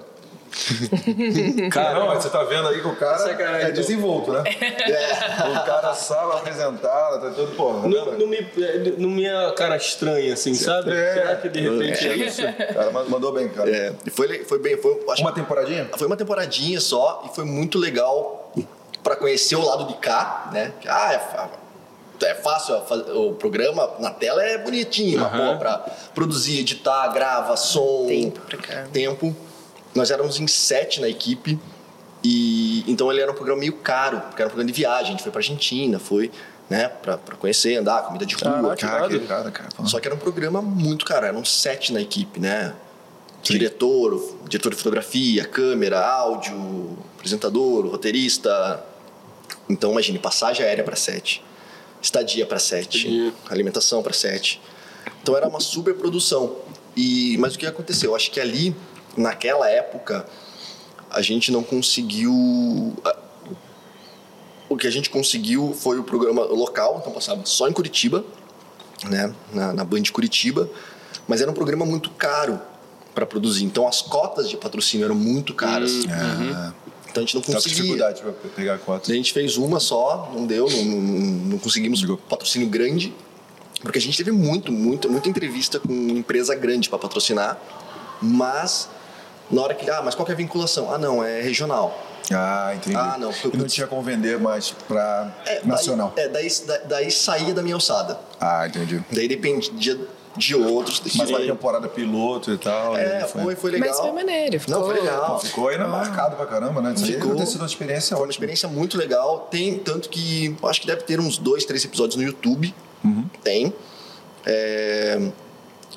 Cara, 1.72 2.14
você 2.14 2.28
tá 2.28 2.42
vendo 2.42 2.68
aí 2.68 2.80
que 2.80 2.86
o 2.86 2.96
cara 2.96 3.18
Sacanagem, 3.18 3.68
é 3.68 3.70
desenvolto, 3.70 4.32
né? 4.32 4.42
O 5.50 5.64
cara 5.64 5.94
sabe 5.94 6.32
apresentar, 6.32 7.20
tá 7.20 7.30
todo 7.30 7.54
porra. 7.56 7.88
Não, 7.88 8.18
não, 8.18 8.26
me, 8.26 8.46
não 8.98 9.10
me 9.10 9.24
é 9.24 9.52
cara 9.52 9.76
estranha, 9.76 10.34
assim, 10.34 10.54
sabe? 10.54 10.92
É. 10.92 11.14
Será 11.14 11.36
que 11.36 11.48
de 11.48 11.60
repente 11.60 12.08
é 12.08 12.16
isso? 12.16 12.42
O 12.42 12.52
cara 12.74 12.90
mandou 13.08 13.32
bem, 13.32 13.48
cara. 13.48 13.70
É, 13.70 13.92
e 14.04 14.10
foi, 14.10 14.44
foi 14.44 14.58
bem, 14.58 14.76
foi, 14.76 15.00
acho, 15.10 15.22
Uma 15.22 15.32
temporadinha? 15.32 15.88
foi 15.96 16.06
uma 16.06 16.16
temporadinha 16.16 16.80
só 16.80 17.24
e 17.30 17.34
foi 17.34 17.44
muito 17.44 17.78
legal 17.78 18.52
pra 19.02 19.16
conhecer 19.16 19.56
o 19.56 19.64
lado 19.64 19.86
de 19.86 19.94
cá, 19.94 20.50
né? 20.52 20.72
Ah, 20.86 21.14
é, 21.14 21.18
é 22.22 22.34
fácil 22.34 22.74
o 23.14 23.34
programa 23.34 23.90
na 23.98 24.10
tela 24.10 24.42
é 24.42 24.58
bonitinho, 24.58 25.20
Aham. 25.20 25.52
pô, 25.54 25.58
pra 25.58 25.78
produzir, 26.14 26.60
editar, 26.60 27.08
grava, 27.08 27.56
som, 27.56 28.06
Tempo 28.06 28.40
pra 28.40 28.58
cá. 28.58 28.86
tempo. 28.92 29.34
Nós 29.94 30.10
éramos 30.10 30.38
em 30.38 30.46
sete 30.46 31.00
na 31.00 31.08
equipe 31.08 31.58
e 32.22 32.84
então 32.90 33.10
ele 33.10 33.20
era 33.20 33.30
um 33.30 33.34
programa 33.34 33.60
meio 33.60 33.74
caro, 33.78 34.20
porque 34.20 34.40
era 34.42 34.46
um 34.48 34.50
programa 34.50 34.70
de 34.72 34.76
viagem. 34.78 35.06
A 35.06 35.10
gente 35.10 35.22
foi 35.22 35.32
pra 35.32 35.40
Argentina, 35.40 35.98
foi, 35.98 36.30
né, 36.68 36.88
pra, 36.88 37.16
pra 37.18 37.36
conhecer, 37.36 37.76
andar, 37.76 38.02
comida 38.02 38.24
de 38.26 38.34
rua. 38.34 38.76
Caraca. 38.76 38.76
Cara, 38.76 39.08
que 39.08 39.18
cara, 39.26 39.50
cara. 39.50 39.68
Só 39.86 39.98
que 39.98 40.06
era 40.06 40.14
um 40.14 40.18
programa 40.18 40.60
muito 40.62 41.04
caro, 41.04 41.26
eram 41.26 41.44
sete 41.44 41.92
na 41.92 42.00
equipe, 42.00 42.38
né? 42.38 42.74
Diretor, 43.42 44.36
diretor 44.48 44.70
de 44.70 44.76
fotografia, 44.76 45.44
câmera, 45.46 45.98
áudio, 46.06 46.98
apresentador, 47.16 47.86
roteirista. 47.86 48.84
Então, 49.68 49.92
imagine, 49.92 50.18
passagem 50.18 50.64
aérea 50.64 50.84
para 50.84 50.94
sete, 50.94 51.42
estadia 52.02 52.46
para 52.46 52.58
sete, 52.58 53.32
alimentação 53.48 54.02
para 54.02 54.12
sete. 54.12 54.60
Então 55.22 55.36
era 55.36 55.48
uma 55.48 55.60
super 55.60 55.94
produção. 55.94 56.56
E, 56.96 57.36
mas 57.38 57.54
o 57.54 57.58
que 57.58 57.66
aconteceu? 57.66 58.10
Eu 58.10 58.16
acho 58.16 58.30
que 58.30 58.40
ali, 58.40 58.74
naquela 59.16 59.68
época, 59.68 60.26
a 61.10 61.22
gente 61.22 61.50
não 61.50 61.62
conseguiu. 61.62 62.32
O 64.68 64.76
que 64.76 64.86
a 64.86 64.90
gente 64.90 65.10
conseguiu 65.10 65.74
foi 65.78 65.98
o 65.98 66.04
programa 66.04 66.44
local, 66.44 66.98
então 67.00 67.12
passava 67.12 67.44
só 67.44 67.68
em 67.68 67.72
Curitiba, 67.72 68.24
né, 69.08 69.34
na, 69.52 69.72
na 69.72 69.84
Band 69.84 70.04
Curitiba, 70.12 70.70
mas 71.26 71.40
era 71.40 71.50
um 71.50 71.54
programa 71.54 71.84
muito 71.84 72.10
caro 72.10 72.60
para 73.14 73.26
produzir. 73.26 73.64
Então 73.64 73.88
as 73.88 74.00
cotas 74.00 74.48
de 74.48 74.56
patrocínio 74.56 75.04
eram 75.04 75.16
muito 75.16 75.54
caras. 75.54 76.06
Ah, 76.08 76.72
Então 77.10 77.22
a 77.22 77.26
gente 77.26 77.34
não 77.34 77.42
com 77.42 77.52
conseguia. 77.52 77.76
dificuldade 77.76 78.22
pra 78.22 78.32
pegar 78.54 78.74
a 78.74 78.78
cota. 78.78 79.10
A 79.10 79.14
gente 79.14 79.32
fez 79.32 79.56
uma 79.56 79.80
só, 79.80 80.30
não 80.34 80.46
deu, 80.46 80.68
não, 80.70 80.84
não, 80.84 81.20
não 81.50 81.58
conseguimos 81.58 82.04
patrocínio 82.28 82.68
grande, 82.68 83.12
porque 83.82 83.98
a 83.98 84.02
gente 84.02 84.16
teve 84.16 84.30
muito, 84.30 84.70
muito, 84.70 85.10
muita 85.10 85.28
entrevista 85.28 85.80
com 85.80 85.92
empresa 85.92 86.54
grande 86.54 86.88
para 86.88 86.98
patrocinar, 86.98 87.58
mas 88.22 88.88
na 89.50 89.62
hora 89.62 89.74
que, 89.74 89.90
ah, 89.90 90.02
mas 90.04 90.14
qual 90.14 90.24
que 90.24 90.32
é 90.32 90.34
a 90.34 90.38
vinculação? 90.38 90.92
Ah, 90.92 90.98
não, 90.98 91.24
é 91.24 91.40
regional. 91.40 92.06
Ah, 92.32 92.72
entendi. 92.76 92.94
Ah, 92.96 93.16
não. 93.18 93.32
E 93.52 93.56
não 93.56 93.66
tinha 93.66 93.88
como 93.88 94.02
vender 94.02 94.38
mais 94.38 94.70
pra 94.86 95.34
É, 95.46 95.62
nacional. 95.64 96.12
Daí, 96.14 96.26
é, 96.26 96.28
daí, 96.28 96.48
daí 96.86 97.10
saía 97.10 97.52
da 97.52 97.60
minha 97.60 97.74
alçada. 97.74 98.20
Ah, 98.40 98.68
entendi. 98.68 99.02
Daí 99.10 99.26
dependia 99.26 99.98
de 100.36 100.54
outros. 100.54 101.00
Mas 101.16 101.28
daí- 101.28 101.36
pra 101.46 101.54
temporada 101.54 101.88
piloto 101.88 102.52
e 102.52 102.58
tal. 102.58 102.96
É, 102.96 103.22
e 103.24 103.28
foi, 103.28 103.56
foi 103.56 103.70
legal. 103.72 103.88
Mas 103.88 103.98
foi 103.98 104.12
maneiro, 104.12 104.60
ficou... 104.60 104.74
Não, 104.78 104.84
foi 104.86 104.94
legal. 105.00 105.32
Pô, 105.34 105.38
ficou 105.40 105.68
ainda 105.68 105.88
marcado 105.88 106.36
pra 106.36 106.46
caramba, 106.46 106.80
né? 106.80 106.92
Isso 106.94 107.04
Ficou. 107.06 107.28
deve 107.34 107.40
ter 107.40 107.46
sido 107.46 107.60
uma 107.60 107.66
experiência 107.66 108.16
Foi 108.16 108.26
uma 108.26 108.30
experiência 108.30 108.68
muito 108.68 108.96
legal. 108.96 109.48
Tem 109.50 109.78
tanto 109.78 110.08
que 110.08 110.56
acho 110.64 110.80
que 110.80 110.86
deve 110.86 111.02
ter 111.02 111.18
uns 111.20 111.36
dois, 111.38 111.64
três 111.64 111.84
episódios 111.84 112.16
no 112.16 112.22
YouTube. 112.22 112.74
Uhum. 113.04 113.24
Tem. 113.42 113.72
É, 114.46 115.20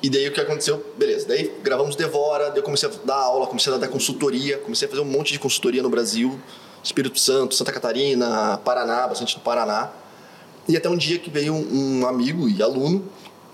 E 0.02 0.10
daí 0.10 0.28
o 0.28 0.32
que 0.32 0.40
aconteceu? 0.40 0.84
Beleza, 0.98 1.26
daí 1.26 1.50
gravamos 1.62 1.96
Devora, 1.96 2.50
daí 2.50 2.58
eu 2.58 2.62
comecei 2.62 2.88
a 2.88 2.92
dar 3.06 3.14
aula, 3.16 3.46
comecei 3.46 3.72
a 3.72 3.76
dar 3.78 3.88
consultoria, 3.88 4.58
comecei 4.58 4.86
a 4.86 4.90
fazer 4.90 5.00
um 5.00 5.06
monte 5.06 5.32
de 5.32 5.38
consultoria 5.38 5.82
no 5.82 5.88
Brasil, 5.88 6.38
Espírito 6.82 7.18
Santo, 7.18 7.54
Santa 7.54 7.72
Catarina, 7.72 8.58
Paraná, 8.64 9.06
bastante 9.08 9.36
no 9.36 9.42
Paraná. 9.42 9.90
E 10.68 10.76
até 10.76 10.88
um 10.90 10.96
dia 10.96 11.18
que 11.18 11.30
veio 11.30 11.54
um, 11.54 12.00
um 12.00 12.06
amigo 12.06 12.48
e 12.48 12.62
aluno, 12.62 13.04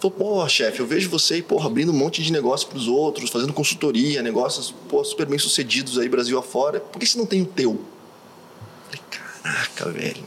falou, 0.00 0.16
pô, 0.16 0.48
chefe, 0.48 0.80
eu 0.80 0.86
vejo 0.86 1.10
você 1.10 1.34
aí, 1.34 1.42
porra, 1.42 1.66
abrindo 1.66 1.90
um 1.92 1.96
monte 1.96 2.22
de 2.22 2.32
negócio 2.32 2.66
pros 2.68 2.88
outros, 2.88 3.30
fazendo 3.30 3.52
consultoria, 3.52 4.22
negócios, 4.22 4.74
pô, 4.88 5.04
super 5.04 5.26
bem 5.26 5.38
sucedidos 5.38 5.98
aí 5.98 6.08
Brasil 6.08 6.38
afora, 6.38 6.80
por 6.80 6.98
que 6.98 7.06
você 7.06 7.18
não 7.18 7.26
tem 7.26 7.42
o 7.42 7.46
teu? 7.46 7.72
Eu 7.72 7.78
falei, 8.86 9.02
caraca, 9.10 9.90
velho. 9.90 10.24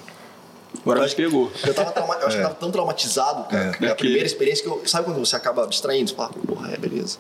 Agora 0.82 1.04
me 1.06 1.10
pegou. 1.16 1.52
Eu, 1.66 1.74
tava 1.74 1.92
trauma- 1.92 2.16
eu 2.16 2.28
acho 2.28 2.36
que 2.36 2.42
eu 2.42 2.48
tava 2.48 2.56
tão 2.56 2.72
traumatizado, 2.72 3.44
cara. 3.50 3.78
É. 3.80 3.86
É. 3.86 3.92
A 3.92 3.96
primeira 3.96 4.26
experiência 4.26 4.64
que 4.64 4.70
eu. 4.70 4.82
Sabe 4.86 5.06
quando 5.06 5.20
você 5.20 5.36
acaba 5.36 5.64
abstraindo? 5.64 6.10
Você 6.10 6.16
fala, 6.16 6.30
porra, 6.48 6.72
é, 6.74 6.78
beleza. 6.78 7.20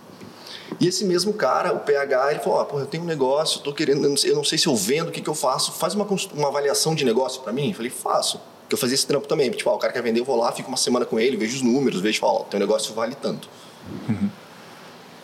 E 0.79 0.87
esse 0.87 1.05
mesmo 1.05 1.33
cara, 1.33 1.71
o 1.71 1.79
PH, 1.79 2.31
ele 2.31 2.39
falou: 2.39 2.59
ó, 2.59 2.65
porra, 2.65 2.81
eu 2.83 2.87
tenho 2.87 3.03
um 3.03 3.05
negócio, 3.05 3.59
eu 3.59 3.63
tô 3.63 3.71
querendo, 3.71 4.03
eu 4.03 4.09
não 4.09 4.17
sei, 4.17 4.31
eu 4.31 4.35
não 4.35 4.43
sei 4.43 4.57
se 4.57 4.67
eu 4.67 4.75
vendo, 4.75 5.09
o 5.09 5.11
que, 5.11 5.21
que 5.21 5.29
eu 5.29 5.35
faço. 5.35 5.71
Faz 5.71 5.93
uma, 5.93 6.05
uma 6.33 6.47
avaliação 6.47 6.95
de 6.95 7.05
negócio 7.05 7.41
pra 7.41 7.53
mim. 7.53 7.69
Eu 7.69 7.75
falei, 7.75 7.91
faço. 7.91 8.39
Porque 8.73 8.75
eu 8.75 8.77
fazia 8.77 8.95
esse 8.95 9.05
trampo 9.05 9.27
também. 9.27 9.51
Tipo, 9.51 9.69
ó, 9.69 9.75
o 9.75 9.77
cara 9.77 9.93
quer 9.93 10.01
vender, 10.01 10.19
eu 10.19 10.25
vou 10.25 10.35
lá, 10.35 10.51
fico 10.51 10.67
uma 10.67 10.77
semana 10.77 11.05
com 11.05 11.19
ele, 11.19 11.37
vejo 11.37 11.57
os 11.57 11.61
números, 11.61 12.01
vejo, 12.01 12.19
falo, 12.19 12.39
ó, 12.39 12.43
teu 12.43 12.59
negócio 12.59 12.93
vale 12.93 13.13
tanto. 13.13 13.47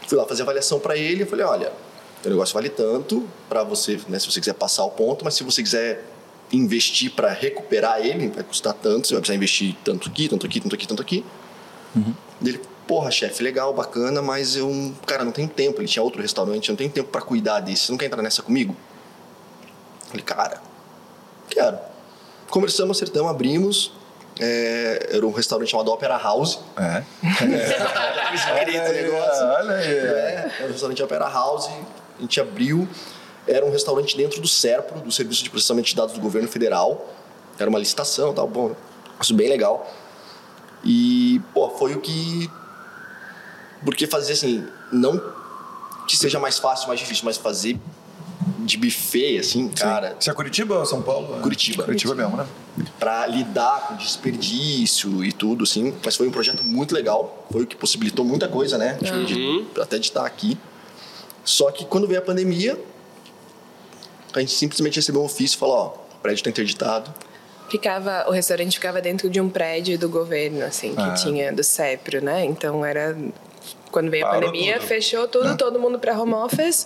Fui 0.07 0.17
lá 0.17 0.25
fazer 0.25 0.43
avaliação 0.43 0.79
pra 0.79 0.95
ele, 0.95 1.23
eu 1.23 1.27
falei, 1.27 1.45
olha, 1.45 1.73
teu 2.21 2.29
negócio 2.29 2.53
vale 2.53 2.69
tanto 2.69 3.27
pra 3.47 3.63
você, 3.63 3.99
né, 4.07 4.19
se 4.19 4.29
você 4.29 4.39
quiser 4.39 4.53
passar 4.53 4.83
o 4.83 4.91
ponto, 4.91 5.25
mas 5.25 5.33
se 5.33 5.43
você 5.43 5.63
quiser 5.63 6.05
investir 6.51 7.11
pra 7.11 7.31
recuperar 7.31 7.99
ele, 8.05 8.27
vai 8.27 8.43
custar 8.43 8.73
tanto, 8.73 9.07
você 9.07 9.13
vai 9.15 9.21
precisar 9.21 9.35
investir 9.35 9.75
tanto 9.83 10.09
aqui, 10.09 10.29
tanto 10.29 10.45
aqui, 10.45 10.59
tanto 10.59 10.75
aqui, 10.75 10.87
tanto 10.87 11.01
aqui. 11.01 11.25
Dele, 12.39 12.61
porra, 12.87 13.09
chefe, 13.09 13.41
legal, 13.41 13.73
bacana, 13.73 14.21
mas 14.21 14.55
eu, 14.55 14.93
cara, 15.07 15.23
não 15.23 15.31
tenho 15.31 15.47
tempo. 15.47 15.81
Ele 15.81 15.87
tinha 15.87 16.03
outro 16.03 16.21
restaurante, 16.21 16.69
eu 16.69 16.73
não 16.73 16.77
tenho 16.77 16.91
tempo 16.91 17.09
pra 17.09 17.21
cuidar 17.21 17.61
desse. 17.61 17.85
Você 17.85 17.91
não 17.91 17.97
quer 17.97 18.05
entrar 18.05 18.21
nessa 18.21 18.43
comigo? 18.43 18.75
Falei, 20.07 20.23
cara, 20.23 20.61
quero. 21.49 21.88
Conversamos, 22.49 22.97
acertamos, 22.97 23.29
abrimos. 23.29 23.91
É, 24.39 25.09
era 25.11 25.25
um 25.25 25.31
restaurante 25.31 25.69
chamado 25.69 25.91
Opera 25.91 26.17
House. 26.17 26.59
É. 26.77 27.03
Aí, 28.53 29.03
negócio. 29.03 29.45
olha 29.45 29.75
aí. 29.75 29.91
É, 29.91 30.51
era 30.59 30.67
um 30.67 30.71
restaurante 30.71 31.03
Opera 31.03 31.27
House. 31.27 31.67
A 32.17 32.21
gente 32.21 32.39
abriu. 32.39 32.87
Era 33.47 33.65
um 33.65 33.71
restaurante 33.71 34.15
dentro 34.15 34.39
do 34.39 34.47
SERPRO, 34.47 35.01
do 35.01 35.11
Serviço 35.11 35.43
de 35.43 35.49
Processamento 35.49 35.89
de 35.89 35.95
Dados 35.95 36.13
do 36.13 36.21
Governo 36.21 36.47
Federal. 36.47 37.07
Era 37.57 37.69
uma 37.69 37.79
licitação, 37.79 38.33
tal, 38.33 38.47
bom. 38.47 38.75
Isso 39.21 39.33
bem 39.33 39.49
legal. 39.49 39.91
E, 40.83 41.41
pô, 41.53 41.69
foi 41.69 41.93
o 41.95 41.99
que. 41.99 42.49
Porque 43.83 44.07
fazer 44.07 44.33
assim, 44.33 44.67
não 44.91 45.21
que 46.07 46.17
seja 46.17 46.39
mais 46.39 46.57
fácil, 46.57 46.87
mais 46.87 46.99
difícil, 46.99 47.23
mas 47.25 47.37
fazer 47.37 47.79
de 48.59 48.77
buffet, 48.77 49.37
assim, 49.39 49.67
cara, 49.69 50.15
Você 50.19 50.29
é 50.29 50.33
Curitiba 50.33 50.79
ou 50.79 50.85
São 50.85 51.01
Paulo? 51.01 51.41
Curitiba. 51.41 51.83
Curitiba 51.83 52.15
mesmo, 52.15 52.37
né? 52.37 52.45
para 52.97 53.27
lidar 53.27 53.87
com 53.87 53.95
desperdício 53.95 55.23
e 55.25 55.31
tudo, 55.33 55.63
assim. 55.65 55.93
Mas 56.05 56.15
foi 56.15 56.27
um 56.27 56.31
projeto 56.31 56.63
muito 56.63 56.93
legal. 56.95 57.45
Foi 57.51 57.63
o 57.63 57.67
que 57.67 57.75
possibilitou 57.75 58.23
muita 58.23 58.47
coisa, 58.47 58.77
né? 58.77 58.97
Tipo, 59.03 59.25
de- 59.25 59.65
até 59.81 59.97
de 59.97 60.05
estar 60.07 60.25
aqui. 60.25 60.57
Só 61.43 61.69
que 61.71 61.83
quando 61.85 62.07
veio 62.07 62.19
a 62.19 62.23
pandemia, 62.23 62.79
a 64.33 64.39
gente 64.39 64.51
simplesmente 64.53 64.95
recebeu 64.97 65.21
um 65.21 65.25
ofício 65.25 65.55
e 65.57 65.59
falou: 65.59 65.75
ó, 65.75 65.87
o 66.17 66.21
prédio 66.21 66.39
está 66.39 66.49
interditado. 66.49 67.13
Ficava, 67.69 68.25
o 68.27 68.31
restaurante 68.31 68.73
ficava 68.73 69.01
dentro 69.01 69.29
de 69.29 69.39
um 69.41 69.49
prédio 69.49 69.97
do 69.99 70.09
governo, 70.09 70.63
assim, 70.63 70.95
que 70.95 71.01
Ah. 71.01 71.13
tinha 71.13 71.51
do 71.53 71.63
CEPRO, 71.63 72.23
né? 72.23 72.45
Então 72.45 72.85
era. 72.85 73.17
Quando 73.91 74.09
veio 74.11 74.25
a 74.25 74.29
Parou 74.29 74.51
pandemia, 74.51 74.75
tudo. 74.77 74.87
fechou 74.87 75.27
tudo, 75.27 75.57
todo 75.57 75.79
mundo 75.79 75.97
para 75.99 76.19
home 76.19 76.33
office. 76.33 76.85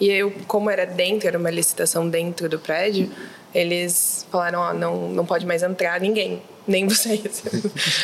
E 0.00 0.08
eu, 0.10 0.32
como 0.46 0.68
era 0.70 0.84
dentro, 0.84 1.28
era 1.28 1.38
uma 1.38 1.50
licitação 1.50 2.08
dentro 2.08 2.48
do 2.48 2.58
prédio, 2.58 3.10
eles 3.54 4.26
falaram: 4.30 4.60
ó, 4.60 4.72
não, 4.74 5.08
não 5.08 5.24
pode 5.24 5.46
mais 5.46 5.62
entrar 5.62 6.00
ninguém, 6.00 6.42
nem 6.66 6.86
vocês. 6.88 7.42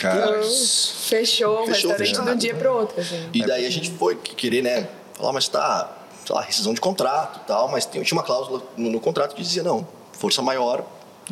Cara. 0.00 0.18
Então, 0.38 0.42
fechou 0.42 1.62
o 1.62 1.66
Fechou, 1.66 1.90
restaurante 1.90 1.98
fechou. 1.98 2.24
de 2.24 2.31
um 2.31 2.37
dia 2.37 2.55
pro 2.55 2.72
outro, 2.72 3.00
assim. 3.00 3.29
E 3.33 3.44
daí 3.44 3.66
a 3.66 3.70
gente 3.70 3.90
foi 3.92 4.14
querer, 4.16 4.62
né? 4.62 4.88
Falar, 5.14 5.33
mas 5.33 5.48
tá, 5.48 5.90
sei 6.24 6.35
lá, 6.35 6.42
rescisão 6.42 6.72
de 6.72 6.81
contrato 6.81 7.40
e 7.42 7.46
tal. 7.46 7.68
Mas 7.68 7.85
tinha 7.87 8.03
uma 8.12 8.22
cláusula 8.22 8.62
no, 8.76 8.90
no 8.90 9.00
contrato 9.00 9.35
que 9.35 9.42
dizia: 9.42 9.62
não, 9.62 9.87
força 10.12 10.40
maior. 10.42 10.85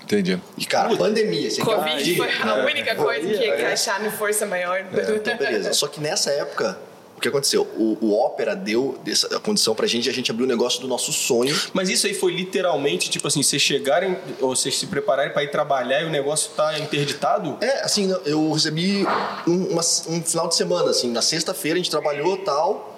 Entendi. 0.03 0.41
E, 0.57 0.65
cara, 0.65 0.97
pandemia. 0.97 1.51
Você 1.51 1.61
Covid 1.61 2.17
foi 2.17 2.31
a 2.31 2.57
É. 2.59 2.65
única 2.65 2.95
coisa 2.95 3.21
que 3.29 3.35
ia 3.35 3.55
encaixar 3.57 4.01
no 4.01 4.13
Força 4.13 4.47
Maior. 4.47 4.85
Então, 4.93 5.37
beleza. 5.37 5.73
Só 5.73 5.89
que 5.89 6.01
nessa 6.01 6.31
época, 6.31 6.79
o 7.19 7.21
que 7.21 7.29
aconteceu? 7.29 7.63
O, 7.77 7.97
o 8.01 8.13
Opera 8.25 8.55
deu 8.57 8.99
dessa, 9.05 9.37
a 9.37 9.41
condição 9.41 9.75
pra 9.75 9.87
gente 9.87 10.07
e 10.07 10.11
a 10.11 10.13
gente 10.13 10.31
abriu 10.31 10.47
o 10.47 10.49
negócio 10.49 10.81
do 10.81 10.89
nosso 10.89 11.13
sonho. 11.13 11.55
Mas 11.73 11.89
isso 11.89 12.07
aí 12.07 12.15
foi 12.15 12.33
literalmente, 12.33 13.11
tipo 13.11 13.27
assim, 13.29 13.43
vocês 13.43 13.61
chegarem, 13.61 14.17
ou 14.41 14.55
vocês 14.55 14.79
se 14.79 14.87
prepararem 14.87 15.33
pra 15.33 15.43
ir 15.45 15.51
trabalhar 15.51 16.01
e 16.03 16.05
o 16.05 16.11
negócio 16.11 16.51
tá 16.57 16.79
interditado? 16.79 17.59
É, 17.61 17.85
assim, 17.85 18.15
eu 18.25 18.51
recebi 18.53 19.05
um, 19.47 19.65
uma- 19.73 19.83
um 20.09 20.23
final 20.23 20.49
de 20.49 20.55
semana, 20.55 20.91
assim, 20.91 21.11
na 21.11 21.23
sexta-feira 21.23 21.77
a 21.77 21.83
gente 21.83 21.91
trabalhou 21.91 22.37
tal. 22.39 22.97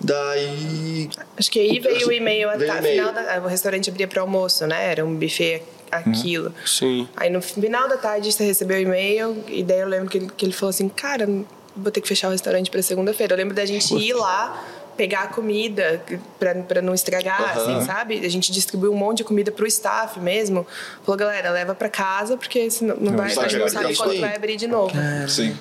Daí. 0.00 1.08
Acho 1.36 1.50
que 1.50 1.60
aí 1.60 1.78
veio 1.78 2.08
o 2.08 2.12
e-mail, 2.12 2.48
Veio 2.58 2.66
tá, 2.70 2.74
o 2.74 2.78
e-mail. 2.78 3.06
final 3.08 3.12
da, 3.12 3.40
o 3.40 3.46
restaurante 3.46 3.88
abria 3.88 4.08
para 4.08 4.20
almoço, 4.20 4.66
né? 4.66 4.90
Era 4.90 5.04
um 5.04 5.14
buffet 5.14 5.62
aquilo. 5.90 6.52
Sim. 6.66 7.08
Aí 7.16 7.30
no 7.30 7.40
final 7.40 7.88
da 7.88 7.96
tarde 7.96 8.32
você 8.32 8.44
recebeu 8.44 8.78
o 8.78 8.80
e-mail 8.80 9.44
e 9.46 9.62
daí 9.62 9.78
eu 9.80 9.88
lembro 9.88 10.08
que 10.10 10.18
que 10.26 10.44
ele 10.46 10.52
falou 10.52 10.70
assim, 10.70 10.88
cara, 10.88 11.28
vou 11.76 11.90
ter 11.90 12.00
que 12.00 12.08
fechar 12.08 12.28
o 12.28 12.30
restaurante 12.30 12.70
para 12.70 12.82
segunda-feira. 12.82 13.34
Eu 13.34 13.38
lembro 13.38 13.54
da 13.54 13.64
gente 13.64 13.94
ir 13.94 14.12
lá 14.14 14.62
pegar 14.96 15.22
a 15.22 15.26
comida 15.26 16.04
para 16.38 16.82
não 16.82 16.94
estragar, 16.94 17.56
uhum. 17.56 17.76
assim, 17.76 17.86
sabe? 17.86 18.24
A 18.24 18.28
gente 18.28 18.52
distribuiu 18.52 18.92
um 18.92 18.96
monte 18.96 19.18
de 19.18 19.24
comida 19.24 19.50
pro 19.50 19.66
staff 19.66 20.20
mesmo. 20.20 20.66
Falou, 21.02 21.18
galera, 21.18 21.50
leva 21.50 21.74
para 21.74 21.88
casa 21.88 22.36
porque 22.36 22.70
senão 22.70 22.96
não 22.96 23.16
vai, 23.16 23.26
a 23.32 23.48
gente 23.48 23.58
não 23.58 23.68
sabe 23.68 23.96
quando 23.96 24.20
vai 24.20 24.36
abrir 24.36 24.56
de 24.56 24.66
novo. 24.66 24.96
É. 24.96 25.26
Sim. 25.26 25.56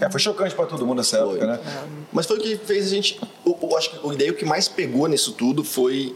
É, 0.00 0.10
foi 0.10 0.20
chocante 0.20 0.54
para 0.54 0.66
todo 0.66 0.86
mundo 0.86 0.98
nessa 0.98 1.18
foi. 1.18 1.36
época, 1.36 1.46
né? 1.46 1.60
Mas 2.12 2.26
foi 2.26 2.38
o 2.38 2.40
que 2.40 2.56
fez 2.56 2.86
a 2.86 2.90
gente. 2.90 3.20
Eu, 3.44 3.58
eu 3.60 3.76
acho 3.76 3.90
que 3.90 4.06
o 4.06 4.12
ideia 4.12 4.32
que 4.32 4.44
mais 4.44 4.68
pegou 4.68 5.06
nisso 5.06 5.32
tudo 5.32 5.62
foi 5.62 6.14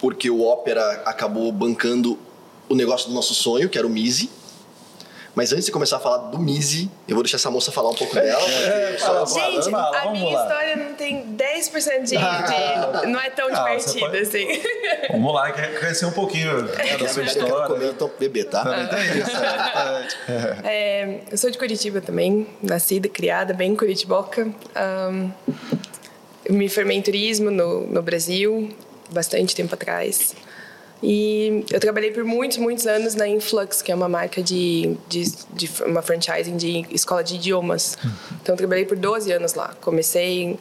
porque 0.00 0.30
o 0.30 0.42
Opera 0.42 1.02
acabou 1.04 1.50
bancando 1.52 2.18
o 2.68 2.74
negócio 2.74 3.08
do 3.08 3.14
nosso 3.14 3.34
sonho, 3.34 3.68
que 3.68 3.78
era 3.78 3.86
o 3.86 3.90
Mise. 3.90 4.30
Mas 5.34 5.52
antes 5.52 5.66
de 5.66 5.72
começar 5.72 5.96
a 5.96 6.00
falar 6.00 6.18
do 6.18 6.38
Mise, 6.38 6.90
eu 7.06 7.14
vou 7.14 7.22
deixar 7.22 7.36
essa 7.36 7.50
moça 7.50 7.70
falar 7.70 7.90
um 7.90 7.94
pouco 7.94 8.14
dela. 8.14 8.42
É, 8.50 8.94
é, 8.94 8.98
fala, 8.98 9.26
gente, 9.26 9.70
fala, 9.70 9.98
a 9.98 10.10
minha 10.10 10.36
lá. 10.36 10.42
história 10.42 10.76
não 10.76 10.94
tem 10.94 11.36
10% 11.36 12.02
de, 12.02 12.08
de. 12.08 13.06
não 13.06 13.20
é 13.20 13.30
tão 13.30 13.48
ah, 13.48 13.64
divertida 13.64 14.00
pode... 14.00 14.18
assim. 14.18 14.46
Vamos 15.10 15.34
lá, 15.34 15.52
quer 15.52 15.78
conhecer 15.78 16.06
um 16.06 16.12
pouquinho 16.12 16.62
né, 16.62 16.96
da 16.96 17.08
sua 17.08 17.22
história. 17.22 17.52
Eu 17.52 17.66
comer, 17.66 17.90
então 17.90 18.10
beber, 18.18 18.44
tá? 18.46 18.64
Também 18.64 18.88
tem 18.88 19.18
isso, 19.18 19.30
é, 20.64 20.68
é, 20.68 21.20
Eu 21.30 21.38
sou 21.38 21.50
de 21.50 21.58
Curitiba 21.58 22.00
também, 22.00 22.46
nascida, 22.62 23.08
criada, 23.08 23.54
bem 23.54 23.76
curitiboca. 23.76 24.48
Um, 24.76 25.30
me 26.50 26.68
formei 26.68 26.96
em 26.96 27.02
turismo 27.02 27.50
no, 27.50 27.86
no 27.86 28.02
Brasil, 28.02 28.74
bastante 29.10 29.54
tempo 29.54 29.74
atrás. 29.74 30.34
E 31.02 31.64
eu 31.70 31.78
trabalhei 31.78 32.10
por 32.10 32.24
muitos, 32.24 32.58
muitos 32.58 32.86
anos 32.86 33.14
na 33.14 33.28
Influx, 33.28 33.82
que 33.82 33.92
é 33.92 33.94
uma 33.94 34.08
marca 34.08 34.42
de, 34.42 34.96
de, 35.08 35.32
de 35.52 35.70
uma 35.86 36.02
franchising 36.02 36.56
de 36.56 36.86
escola 36.90 37.22
de 37.22 37.36
idiomas. 37.36 37.96
Então 38.42 38.54
eu 38.54 38.56
trabalhei 38.56 38.84
por 38.84 38.96
12 38.96 39.30
anos 39.30 39.54
lá. 39.54 39.74
Comecei 39.80 40.58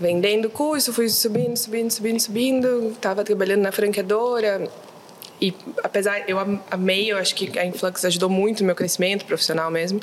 vendendo 0.00 0.48
curso, 0.48 0.92
fui 0.92 1.08
subindo, 1.08 1.56
subindo, 1.56 1.90
subindo, 1.90 2.20
subindo. 2.20 2.90
Estava 2.92 3.22
trabalhando 3.22 3.60
na 3.60 3.72
franqueadora. 3.72 4.68
E 5.40 5.54
apesar, 5.82 6.28
eu 6.28 6.38
amei, 6.70 7.12
eu 7.12 7.18
acho 7.18 7.34
que 7.34 7.58
a 7.58 7.66
Influx 7.66 8.04
ajudou 8.06 8.30
muito 8.30 8.60
no 8.60 8.66
meu 8.66 8.74
crescimento 8.74 9.26
profissional 9.26 9.70
mesmo. 9.70 10.00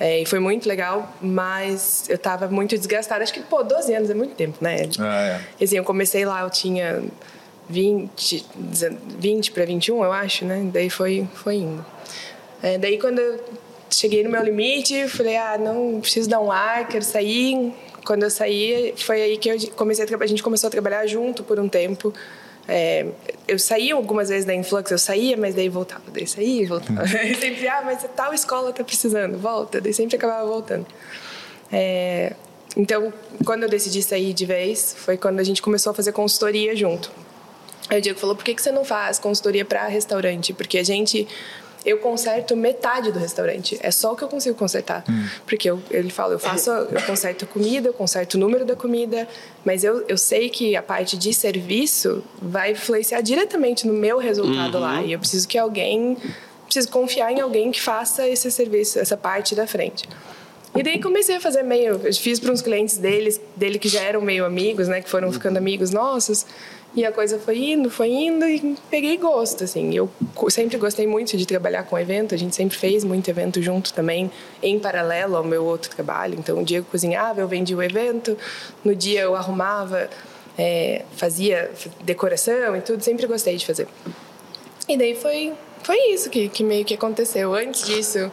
É, 0.00 0.20
e 0.20 0.26
foi 0.26 0.40
muito 0.40 0.68
legal, 0.68 1.14
mas 1.20 2.06
eu 2.08 2.16
estava 2.16 2.48
muito 2.48 2.76
desgastada. 2.76 3.22
Acho 3.22 3.32
que, 3.32 3.40
pô, 3.40 3.62
12 3.62 3.94
anos 3.94 4.10
é 4.10 4.14
muito 4.14 4.34
tempo, 4.34 4.58
né? 4.60 4.88
Ah, 4.98 5.40
é. 5.58 5.64
Assim, 5.64 5.76
eu 5.76 5.84
comecei 5.84 6.24
lá, 6.24 6.42
eu 6.42 6.50
tinha 6.50 7.04
20, 7.72 8.46
20 9.18 9.52
para 9.52 9.64
21, 9.64 10.04
eu 10.04 10.12
acho, 10.12 10.44
né? 10.44 10.68
Daí 10.72 10.90
foi, 10.90 11.26
foi 11.34 11.56
indo. 11.56 11.84
É, 12.62 12.76
daí 12.76 12.98
quando 12.98 13.18
eu 13.18 13.40
cheguei 13.90 14.22
no 14.22 14.30
meu 14.30 14.42
limite, 14.42 15.08
falei, 15.08 15.36
ah, 15.36 15.56
não, 15.58 16.00
preciso 16.00 16.28
dar 16.28 16.40
um 16.40 16.52
ar, 16.52 16.86
quero 16.86 17.04
sair. 17.04 17.72
Quando 18.04 18.24
eu 18.24 18.30
saí, 18.30 18.94
foi 18.96 19.22
aí 19.22 19.38
que 19.38 19.48
eu 19.48 19.56
comecei 19.76 20.04
a, 20.04 20.22
a 20.22 20.26
gente 20.26 20.42
começou 20.42 20.68
a 20.68 20.70
trabalhar 20.70 21.06
junto 21.06 21.42
por 21.42 21.58
um 21.58 21.68
tempo. 21.68 22.12
É, 22.68 23.06
eu 23.48 23.58
saía 23.58 23.94
algumas 23.94 24.28
vezes 24.28 24.44
da 24.44 24.54
Influx, 24.54 24.90
eu 24.90 24.98
saía, 24.98 25.36
mas 25.36 25.54
daí 25.54 25.68
voltava, 25.68 26.04
daí 26.12 26.26
saía 26.26 26.68
voltava. 26.68 27.00
Uhum. 27.00 27.06
sempre, 27.40 27.68
ah, 27.68 27.82
mas 27.84 28.06
tal 28.14 28.34
escola 28.34 28.72
tá 28.72 28.84
precisando, 28.84 29.38
volta, 29.38 29.80
daí 29.80 29.94
sempre 29.94 30.16
acabava 30.16 30.46
voltando. 30.46 30.86
É, 31.72 32.34
então, 32.76 33.12
quando 33.44 33.64
eu 33.64 33.68
decidi 33.68 34.02
sair 34.02 34.32
de 34.32 34.46
vez, 34.46 34.94
foi 34.96 35.16
quando 35.16 35.40
a 35.40 35.44
gente 35.44 35.60
começou 35.60 35.90
a 35.90 35.94
fazer 35.94 36.12
consultoria 36.12 36.76
junto. 36.76 37.10
Aí 37.88 37.98
o 37.98 38.02
Diego 38.02 38.18
falou: 38.18 38.34
por 38.36 38.44
que, 38.44 38.54
que 38.54 38.62
você 38.62 38.72
não 38.72 38.84
faz 38.84 39.18
consultoria 39.18 39.64
para 39.64 39.86
restaurante? 39.86 40.52
Porque 40.52 40.78
a 40.78 40.82
gente. 40.82 41.26
Eu 41.84 41.98
conserto 41.98 42.56
metade 42.56 43.10
do 43.10 43.18
restaurante. 43.18 43.76
É 43.82 43.90
só 43.90 44.12
o 44.12 44.16
que 44.16 44.22
eu 44.22 44.28
consigo 44.28 44.56
consertar. 44.56 45.02
Hum. 45.10 45.26
Porque 45.44 45.68
eu, 45.68 45.82
ele 45.90 46.10
fala: 46.10 46.34
eu 46.34 46.38
faço, 46.38 46.70
eu 46.70 47.02
conserto 47.02 47.44
comida, 47.46 47.88
eu 47.88 47.92
conserto 47.92 48.34
o 48.34 48.38
número 48.38 48.64
da 48.64 48.76
comida, 48.76 49.28
mas 49.64 49.82
eu, 49.82 50.04
eu 50.06 50.16
sei 50.16 50.48
que 50.48 50.76
a 50.76 50.82
parte 50.82 51.16
de 51.16 51.34
serviço 51.34 52.22
vai 52.40 52.70
influenciar 52.70 53.20
diretamente 53.20 53.84
no 53.84 53.92
meu 53.92 54.18
resultado 54.18 54.76
uhum. 54.76 54.80
lá. 54.80 55.02
E 55.02 55.12
eu 55.12 55.18
preciso 55.18 55.48
que 55.48 55.58
alguém. 55.58 56.16
Preciso 56.64 56.88
confiar 56.88 57.30
em 57.30 57.40
alguém 57.40 57.70
que 57.70 57.82
faça 57.82 58.26
esse 58.26 58.50
serviço, 58.50 58.98
essa 58.98 59.14
parte 59.14 59.54
da 59.54 59.66
frente. 59.66 60.08
E 60.74 60.82
daí 60.82 60.98
comecei 60.98 61.36
a 61.36 61.40
fazer 61.40 61.62
meio, 61.62 62.00
eu 62.02 62.14
fiz 62.14 62.40
para 62.40 62.50
uns 62.50 62.62
clientes 62.62 62.96
deles, 62.96 63.38
dele 63.54 63.78
que 63.78 63.88
já 63.88 64.00
eram 64.00 64.22
meio 64.22 64.44
amigos, 64.44 64.88
né, 64.88 65.02
que 65.02 65.10
foram 65.10 65.30
ficando 65.30 65.58
amigos 65.58 65.90
nossos. 65.90 66.46
E 66.94 67.06
a 67.06 67.12
coisa 67.12 67.38
foi 67.38 67.56
indo, 67.58 67.88
foi 67.88 68.10
indo 68.10 68.46
e 68.46 68.76
peguei 68.90 69.16
gosto, 69.16 69.64
assim. 69.64 69.94
Eu 69.94 70.10
sempre 70.50 70.76
gostei 70.76 71.06
muito 71.06 71.36
de 71.38 71.46
trabalhar 71.46 71.84
com 71.84 71.98
evento, 71.98 72.34
a 72.34 72.38
gente 72.38 72.54
sempre 72.54 72.76
fez 72.76 73.02
muito 73.02 73.28
evento 73.28 73.62
junto 73.62 73.94
também, 73.94 74.30
em 74.62 74.78
paralelo 74.78 75.36
ao 75.36 75.44
meu 75.44 75.64
outro 75.64 75.90
trabalho. 75.90 76.36
Então, 76.38 76.60
o 76.60 76.64
Diego 76.64 76.86
cozinhava, 76.90 77.40
eu 77.40 77.48
vendia 77.48 77.76
o 77.76 77.82
evento, 77.82 78.36
no 78.84 78.94
dia 78.94 79.22
eu 79.22 79.34
arrumava, 79.34 80.10
é, 80.58 81.02
fazia 81.16 81.70
decoração 82.02 82.76
e 82.76 82.82
tudo, 82.82 83.02
sempre 83.02 83.26
gostei 83.26 83.56
de 83.56 83.64
fazer. 83.64 83.88
E 84.86 84.98
daí 84.98 85.14
foi, 85.14 85.54
foi 85.82 85.96
isso 86.12 86.28
que, 86.28 86.50
que 86.50 86.62
meio 86.62 86.84
que 86.84 86.92
aconteceu. 86.92 87.54
Antes 87.54 87.86
disso, 87.86 88.30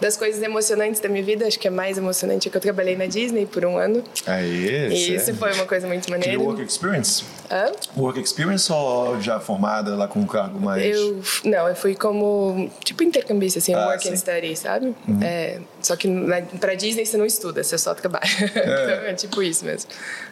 das 0.00 0.16
coisas 0.16 0.42
emocionantes 0.42 1.00
da 1.00 1.08
minha 1.08 1.22
vida, 1.22 1.46
acho 1.46 1.58
que 1.58 1.68
a 1.68 1.70
mais 1.70 1.98
emocionante 1.98 2.48
é 2.48 2.50
que 2.50 2.56
eu 2.56 2.60
trabalhei 2.60 2.96
na 2.96 3.06
Disney 3.06 3.46
por 3.46 3.64
um 3.64 3.76
ano. 3.76 4.02
Aí, 4.26 4.88
e 4.90 5.14
isso 5.14 5.34
foi 5.34 5.52
uma 5.52 5.66
coisa 5.66 5.86
muito 5.86 6.10
maneira. 6.10 6.32
Que 6.32 6.36
work 6.38 6.62
experience? 6.62 7.24
Hã? 7.50 7.72
Work 7.96 8.20
experience 8.20 8.70
ou 8.72 9.20
já 9.20 9.40
formada 9.40 9.94
lá 9.96 10.06
com 10.06 10.20
um 10.20 10.26
cargo 10.26 10.60
mais... 10.60 10.84
Eu, 10.84 11.20
não, 11.44 11.68
eu 11.68 11.74
fui 11.74 11.94
como, 11.94 12.70
tipo, 12.84 13.02
intercambista, 13.02 13.58
assim, 13.58 13.74
ah, 13.74 13.86
work 13.88 14.02
sim. 14.02 14.12
and 14.12 14.16
study, 14.16 14.56
sabe? 14.56 14.94
Uhum. 15.06 15.20
É, 15.22 15.58
só 15.88 15.96
que 15.96 16.06
na, 16.06 16.42
pra 16.42 16.74
Disney 16.74 17.06
você 17.06 17.16
não 17.16 17.24
estuda, 17.24 17.64
você 17.64 17.78
só 17.78 17.94
trabalha. 17.94 18.28
É. 18.58 18.60
então 18.60 19.06
é 19.06 19.14
tipo 19.14 19.42
isso 19.42 19.64
mesmo. 19.64 19.90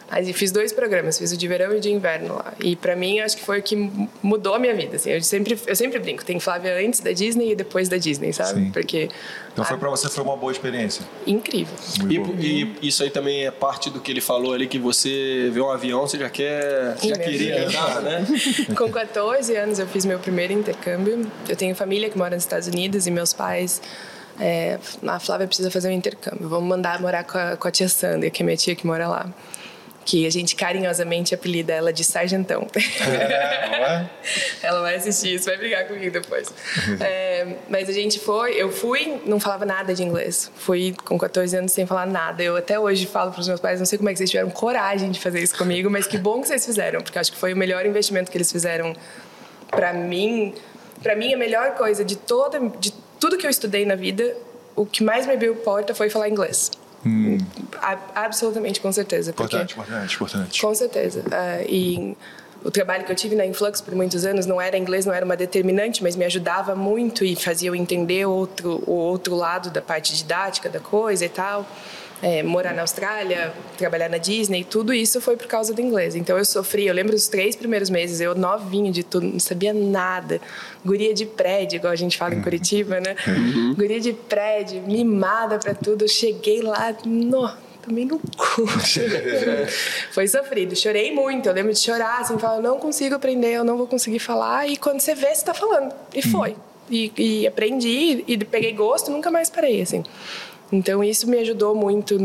Aí 0.09 0.31
fiz 0.33 0.51
dois 0.51 0.71
programas, 0.71 1.17
fiz 1.17 1.31
o 1.31 1.37
de 1.37 1.47
verão 1.47 1.73
e 1.73 1.77
o 1.77 1.79
de 1.79 1.91
inverno 1.91 2.35
lá. 2.35 2.53
E 2.59 2.75
para 2.75 2.95
mim 2.95 3.19
acho 3.19 3.37
que 3.37 3.43
foi 3.43 3.59
o 3.59 3.63
que 3.63 3.75
mudou 4.21 4.53
a 4.53 4.59
minha 4.59 4.75
vida, 4.75 4.97
assim. 4.97 5.11
Eu 5.11 5.21
sempre 5.21 5.57
eu 5.65 5.75
sempre 5.75 5.99
brinco, 5.99 6.23
tem 6.23 6.39
Flávia 6.39 6.77
antes 6.77 6.99
da 6.99 7.11
Disney 7.11 7.51
e 7.51 7.55
depois 7.55 7.89
da 7.89 7.97
Disney, 7.97 8.33
sabe? 8.33 8.65
Sim. 8.65 8.71
Porque 8.71 9.09
Então 9.51 9.65
foi 9.65 9.77
para 9.77 9.89
você 9.89 10.07
foi 10.09 10.23
uma 10.23 10.37
boa 10.37 10.51
experiência. 10.51 11.03
Incrível. 11.25 11.73
E, 12.07 12.77
e, 12.81 12.87
isso 12.87 13.01
aí 13.01 13.09
também 13.09 13.45
é 13.45 13.51
parte 13.51 13.89
do 13.89 13.99
que 13.99 14.11
ele 14.11 14.21
falou 14.21 14.53
ali 14.53 14.67
que 14.67 14.77
você 14.77 15.49
vê 15.51 15.59
um 15.59 15.71
avião, 15.71 16.01
você 16.01 16.19
já 16.19 16.29
quer 16.29 16.95
Sim, 16.97 17.09
já 17.09 17.17
queria 17.17 17.65
entrar, 17.65 18.01
né? 18.01 18.25
Com 18.77 18.91
14 18.91 19.55
anos 19.55 19.79
eu 19.79 19.87
fiz 19.87 20.05
meu 20.05 20.19
primeiro 20.19 20.53
intercâmbio. 20.53 21.25
Eu 21.49 21.55
tenho 21.55 21.75
família 21.75 22.09
que 22.09 22.17
mora 22.17 22.35
nos 22.35 22.43
Estados 22.43 22.67
Unidos 22.67 23.07
e 23.07 23.11
meus 23.11 23.33
pais 23.33 23.81
é, 24.39 24.79
a 25.05 25.19
Flávia 25.19 25.47
precisa 25.47 25.71
fazer 25.71 25.89
um 25.89 25.91
intercâmbio. 25.91 26.47
Vamos 26.47 26.67
mandar 26.67 27.01
morar 27.01 27.23
com 27.23 27.37
a, 27.37 27.57
com 27.57 27.67
a 27.67 27.71
tia 27.71 27.89
Sandra, 27.89 28.29
que 28.29 28.41
é 28.41 28.45
minha 28.45 28.57
tia 28.57 28.75
que 28.75 28.85
mora 28.85 29.07
lá 29.07 29.33
que 30.07 30.25
a 30.25 30.29
gente 30.29 30.55
carinhosamente 30.55 31.35
apelida 31.35 31.73
ela 31.73 31.91
de 31.91 32.01
Sargentão. 32.01 32.65
É, 32.73 34.05
ela 34.65 34.79
vai 34.79 34.95
assistir 34.95 35.35
isso, 35.35 35.47
vai 35.47 35.57
brigar 35.57 35.85
comigo 35.85 36.09
depois. 36.09 36.47
É, 37.01 37.45
mas 37.67 37.89
a 37.89 37.91
gente 37.91 38.17
foi, 38.17 38.53
eu 38.53 38.71
fui, 38.71 39.21
não 39.25 39.37
falava 39.37 39.65
nada 39.65 39.93
de 39.93 40.01
inglês. 40.03 40.49
Fui 40.55 40.95
com 41.03 41.17
14 41.17 41.57
anos 41.57 41.73
sem 41.73 41.85
falar 41.85 42.07
nada. 42.07 42.41
Eu 42.41 42.55
até 42.55 42.79
hoje 42.79 43.05
falo 43.05 43.31
para 43.31 43.41
os 43.41 43.47
meus 43.49 43.59
pais, 43.59 43.79
não 43.79 43.85
sei 43.85 43.97
como 43.97 44.07
é 44.07 44.13
que 44.13 44.19
vocês 44.19 44.29
tiveram 44.29 44.49
coragem 44.49 45.11
de 45.11 45.19
fazer 45.19 45.41
isso 45.41 45.57
comigo, 45.57 45.89
mas 45.89 46.07
que 46.07 46.17
bom 46.17 46.39
que 46.39 46.47
vocês 46.47 46.65
fizeram, 46.65 47.01
porque 47.01 47.19
acho 47.19 47.33
que 47.33 47.37
foi 47.37 47.53
o 47.53 47.57
melhor 47.57 47.85
investimento 47.85 48.31
que 48.31 48.37
eles 48.37 48.49
fizeram 48.49 48.95
para 49.69 49.91
mim. 49.91 50.55
Para 51.03 51.17
mim 51.17 51.33
a 51.33 51.37
melhor 51.37 51.75
coisa 51.75 52.05
de 52.05 52.15
toda 52.15 52.61
de 52.79 52.93
tudo 53.19 53.37
que 53.37 53.45
eu 53.45 53.49
estudei 53.49 53.85
na 53.85 53.95
vida, 53.95 54.35
o 54.75 54.85
que 54.85 55.03
mais 55.03 55.25
me 55.25 55.33
abriu 55.33 55.55
porta 55.55 55.93
foi 55.93 56.09
falar 56.09 56.29
inglês. 56.29 56.71
Hum. 57.05 57.37
Absolutamente, 58.15 58.81
com 58.81 58.91
certeza. 58.91 59.31
Importante, 59.31 59.75
porque, 59.75 59.91
importante, 59.91 60.15
importante. 60.15 60.61
Com 60.61 60.75
certeza. 60.75 61.21
Uh, 61.21 61.65
e 61.69 62.17
o 62.63 62.71
trabalho 62.71 63.05
que 63.05 63.11
eu 63.11 63.15
tive 63.15 63.35
na 63.35 63.45
Influx 63.45 63.81
por 63.81 63.95
muitos 63.95 64.25
anos 64.25 64.45
não 64.45 64.59
era 64.59 64.77
inglês, 64.77 65.05
não 65.05 65.13
era 65.13 65.23
uma 65.23 65.37
determinante, 65.37 66.03
mas 66.03 66.15
me 66.15 66.25
ajudava 66.25 66.75
muito 66.75 67.23
e 67.23 67.35
fazia 67.35 67.69
eu 67.69 67.75
entender 67.75 68.25
outro, 68.25 68.83
o 68.85 68.91
outro 68.91 69.35
lado 69.35 69.69
da 69.69 69.81
parte 69.81 70.15
didática 70.15 70.69
da 70.69 70.79
coisa 70.79 71.25
e 71.25 71.29
tal 71.29 71.65
é, 72.21 72.41
morar 72.41 72.73
na 72.73 72.81
Austrália, 72.81 73.53
trabalhar 73.77 74.09
na 74.09 74.17
Disney, 74.17 74.63
tudo 74.63 74.93
isso 74.93 75.21
foi 75.21 75.37
por 75.37 75.47
causa 75.47 75.73
do 75.73 75.81
inglês. 75.81 76.15
Então 76.15 76.37
eu 76.37 76.45
sofri, 76.45 76.87
eu 76.87 76.93
lembro 76.93 77.13
dos 77.13 77.27
três 77.27 77.55
primeiros 77.55 77.89
meses, 77.89 78.19
eu 78.19 78.33
novinho 78.33 78.91
de 78.91 79.03
tudo, 79.03 79.25
não 79.25 79.39
sabia 79.39 79.73
nada. 79.73 80.41
Guria 80.83 81.13
de 81.13 81.25
prédio, 81.25 81.77
igual 81.77 81.93
a 81.93 81.95
gente 81.95 82.17
fala 82.17 82.33
em 82.33 82.41
Curitiba, 82.41 82.99
né? 82.99 83.15
Uhum. 83.27 83.75
Guria 83.75 83.99
de 83.99 84.13
prédio, 84.13 84.81
mimada 84.81 85.59
para 85.59 85.75
tudo. 85.75 86.05
Eu 86.05 86.07
cheguei 86.07 86.61
lá, 86.61 86.95
no, 87.05 87.49
tomei 87.85 88.05
no 88.05 88.19
cu. 88.19 88.65
foi 90.11 90.27
sofrido, 90.27 90.75
chorei 90.75 91.13
muito. 91.13 91.47
Eu 91.47 91.53
lembro 91.53 91.73
de 91.73 91.79
chorar, 91.79 92.21
assim, 92.21 92.37
falar, 92.37 92.57
eu 92.57 92.63
não 92.63 92.79
consigo 92.79 93.15
aprender, 93.15 93.53
eu 93.53 93.63
não 93.63 93.77
vou 93.77 93.87
conseguir 93.87 94.19
falar. 94.19 94.67
E 94.67 94.75
quando 94.77 94.99
você 94.99 95.13
vê, 95.13 95.33
você 95.33 95.45
tá 95.45 95.53
falando. 95.53 95.93
E 96.13 96.21
foi. 96.21 96.55
E, 96.89 97.11
e 97.17 97.47
aprendi, 97.47 98.23
e 98.27 98.37
peguei 98.37 98.71
gosto, 98.71 99.11
nunca 99.11 99.29
mais 99.29 99.49
parei, 99.49 99.81
assim. 99.81 100.03
Então 100.71 101.03
isso 101.03 101.29
me 101.29 101.37
ajudou 101.39 101.73
muito 101.75 102.17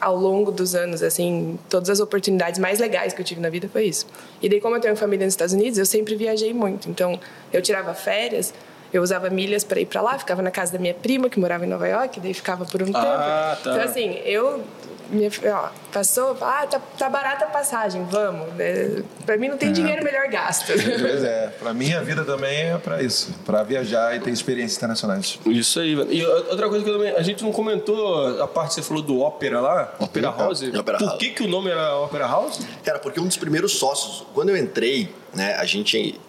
ao 0.00 0.14
longo 0.14 0.52
dos 0.52 0.74
anos, 0.74 1.02
assim, 1.02 1.58
todas 1.70 1.88
as 1.88 2.00
oportunidades 2.00 2.60
mais 2.60 2.78
legais 2.78 3.14
que 3.14 3.20
eu 3.20 3.24
tive 3.24 3.40
na 3.40 3.48
vida 3.48 3.68
foi 3.68 3.84
isso. 3.86 4.06
E 4.42 4.48
daí 4.48 4.60
como 4.60 4.76
eu 4.76 4.80
tenho 4.80 4.94
família 4.94 5.24
nos 5.24 5.32
Estados 5.32 5.54
Unidos, 5.54 5.78
eu 5.78 5.86
sempre 5.86 6.14
viajei 6.16 6.52
muito. 6.52 6.88
Então, 6.90 7.18
eu 7.52 7.62
tirava 7.62 7.94
férias, 7.94 8.52
Eu 8.92 9.02
usava 9.02 9.28
milhas 9.30 9.64
para 9.64 9.80
ir 9.80 9.86
para 9.86 10.00
lá, 10.00 10.18
ficava 10.18 10.40
na 10.42 10.50
casa 10.50 10.72
da 10.72 10.78
minha 10.78 10.94
prima, 10.94 11.28
que 11.28 11.38
morava 11.38 11.64
em 11.64 11.68
Nova 11.68 11.86
York, 11.88 12.20
daí 12.20 12.32
ficava 12.34 12.64
por 12.64 12.82
um 12.82 12.90
Ah, 12.94 13.56
tempo. 13.56 13.64
tá. 13.64 13.70
Então, 13.72 13.82
assim, 13.82 14.18
eu. 14.24 14.62
Minha, 15.08 15.30
ó, 15.54 15.68
passou, 15.92 16.36
ah, 16.40 16.66
tá, 16.68 16.80
tá 16.98 17.08
barata 17.08 17.44
a 17.44 17.48
passagem, 17.48 18.04
vamos. 18.10 18.48
É, 18.58 19.02
Pra 19.24 19.36
mim 19.36 19.46
não 19.46 19.56
tem 19.56 19.70
dinheiro 19.72 20.02
melhor 20.02 20.26
gasto. 20.28 20.66
Pois 20.66 21.22
é, 21.22 21.46
pra 21.60 21.72
mim 21.72 21.92
a 21.92 22.00
vida 22.00 22.24
também 22.24 22.70
é 22.72 22.76
pra 22.78 23.00
isso, 23.00 23.32
pra 23.46 23.62
viajar 23.62 24.16
e 24.16 24.20
ter 24.20 24.30
experiências 24.32 24.76
internacionais. 24.76 25.38
Isso 25.46 25.78
aí, 25.78 25.94
velho. 25.94 26.12
E 26.12 26.26
outra 26.26 26.68
coisa 26.68 26.82
que 26.84 26.90
eu 26.90 26.94
também, 26.98 27.14
a 27.14 27.22
gente 27.22 27.44
não 27.44 27.52
comentou, 27.52 28.42
a 28.42 28.48
parte 28.48 28.70
que 28.70 28.74
você 28.74 28.82
falou 28.82 29.00
do 29.00 29.20
ópera 29.20 29.60
lá, 29.60 29.94
Opera 30.00 30.28
House. 30.36 30.62
Opera 30.62 30.98
Por 30.98 31.06
House. 31.06 31.18
que, 31.20 31.30
que 31.30 31.44
o 31.44 31.48
nome 31.48 31.70
era 31.70 31.96
Opera 32.00 32.26
House? 32.26 32.66
Cara, 32.84 32.98
porque 32.98 33.20
um 33.20 33.26
dos 33.28 33.36
primeiros 33.36 33.78
sócios, 33.78 34.26
quando 34.34 34.48
eu 34.48 34.56
entrei, 34.56 35.08
né, 35.32 35.54
a 35.54 35.64
gente. 35.64 36.20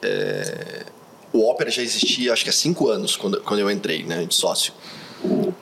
O 1.38 1.50
Opera 1.50 1.70
já 1.70 1.82
existia, 1.82 2.34
acho 2.34 2.44
que 2.44 2.50
há 2.50 2.54
cinco 2.54 2.90
anos, 2.90 3.16
quando, 3.16 3.42
quando 3.42 3.60
eu 3.60 3.70
entrei, 3.72 4.04
né, 4.04 4.26
de 4.26 4.34
sócio. 4.36 4.74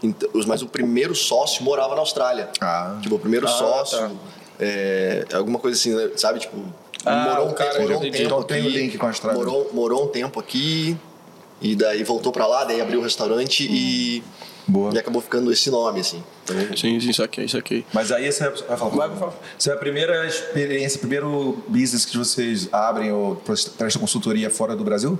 Então, 0.03 0.29
mas 0.47 0.61
o 0.61 0.67
primeiro 0.67 1.15
sócio 1.15 1.63
morava 1.63 1.95
na 1.95 2.01
Austrália. 2.01 2.49
Ah. 2.61 2.97
Tipo, 3.01 3.15
o 3.15 3.19
primeiro 3.19 3.45
Ah, 3.47 3.49
sócio. 3.51 3.97
tá. 3.97 4.11
é, 4.59 5.25
alguma 5.33 5.59
coisa 5.59 5.77
assim, 5.79 5.95
né, 5.95 6.09
sabe? 6.17 6.39
Tipo, 6.39 6.57
Ah, 7.05 7.29
morou, 7.29 7.49
um, 7.49 7.53
cara, 7.53 7.69
tempo, 7.71 7.81
morou 7.83 7.97
já 7.97 8.03
um 8.03 8.07
entendi. 8.07 8.17
tempo 8.17 8.25
Então 8.27 8.39
aqui. 8.39 8.47
tem 8.53 8.65
o 8.65 8.69
link 8.69 8.97
com 8.97 9.05
a 9.05 9.09
Austrália. 9.09 9.37
Morou, 9.37 9.69
morou 9.73 10.03
um 10.05 10.07
tempo 10.07 10.39
aqui. 10.39 10.97
E 11.61 11.73
daí 11.75 12.03
voltou 12.03 12.31
pra 12.33 12.45
lá, 12.47 12.63
daí 12.65 12.81
abriu 12.81 12.99
o 12.99 13.03
restaurante 13.03 13.65
e. 13.69 14.21
Boa. 14.67 14.91
E 14.93 14.97
acabou 14.97 15.21
ficando 15.21 15.51
esse 15.51 15.69
nome, 15.69 15.99
assim. 16.01 16.21
Então, 16.43 16.55
Sim, 16.75 16.99
sim, 16.99 17.09
isso 17.11 17.23
aqui, 17.23 17.43
isso 17.43 17.57
aqui. 17.57 17.85
Mas 17.93 18.11
aí 18.11 18.29
você 18.31 18.49
vai 18.49 18.77
falar. 18.77 19.07
Vai. 19.07 19.29
Isso 19.57 19.69
é 19.69 19.73
a 19.73 19.77
primeira 19.77 20.25
experiência, 20.27 20.99
primeiro 20.99 21.63
business 21.67 22.03
que 22.03 22.17
vocês 22.17 22.67
abrem 22.73 23.11
ou 23.11 23.35
prestam 23.77 24.01
consultoria 24.01 24.49
fora 24.49 24.75
do 24.75 24.83
Brasil? 24.83 25.17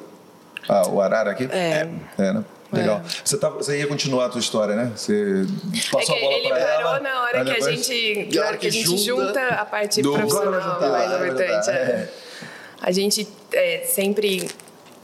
Ah, 0.67 0.87
o 0.87 0.99
Arara 1.01 1.31
aqui? 1.31 1.47
É. 1.51 1.87
É, 2.17 2.33
né? 2.33 2.43
Legal. 2.71 3.01
Você, 3.23 3.37
tá, 3.37 3.49
você 3.49 3.77
ia 3.79 3.87
continuar 3.87 4.25
a 4.25 4.29
tua 4.29 4.39
história, 4.39 4.75
né? 4.75 4.91
Você 4.95 5.45
É 5.45 5.91
passou 5.91 6.15
que 6.15 6.21
a 6.21 6.25
bola 6.25 6.33
ele 6.37 6.47
pra 6.49 6.57
parou 6.57 6.79
ela. 6.81 6.99
na 6.99 7.21
hora 7.23 7.45
que 7.45 7.51
a 7.51 7.71
gente, 7.71 8.29
na 8.35 8.45
hora 8.47 8.57
que 8.57 8.67
a 8.67 8.71
gente 8.71 8.85
junta 8.97 9.25
junta 9.27 9.47
a 9.49 9.65
parte 9.65 10.01
do- 10.01 10.11
profissional 10.13 10.61
juntar, 10.61 10.89
mais 10.89 11.11
é 11.11 11.15
importante. 11.15 11.37
verdade. 11.37 11.69
é. 11.71 12.09
A 12.81 12.91
gente 12.91 13.27
é, 13.53 13.83
sempre 13.85 14.47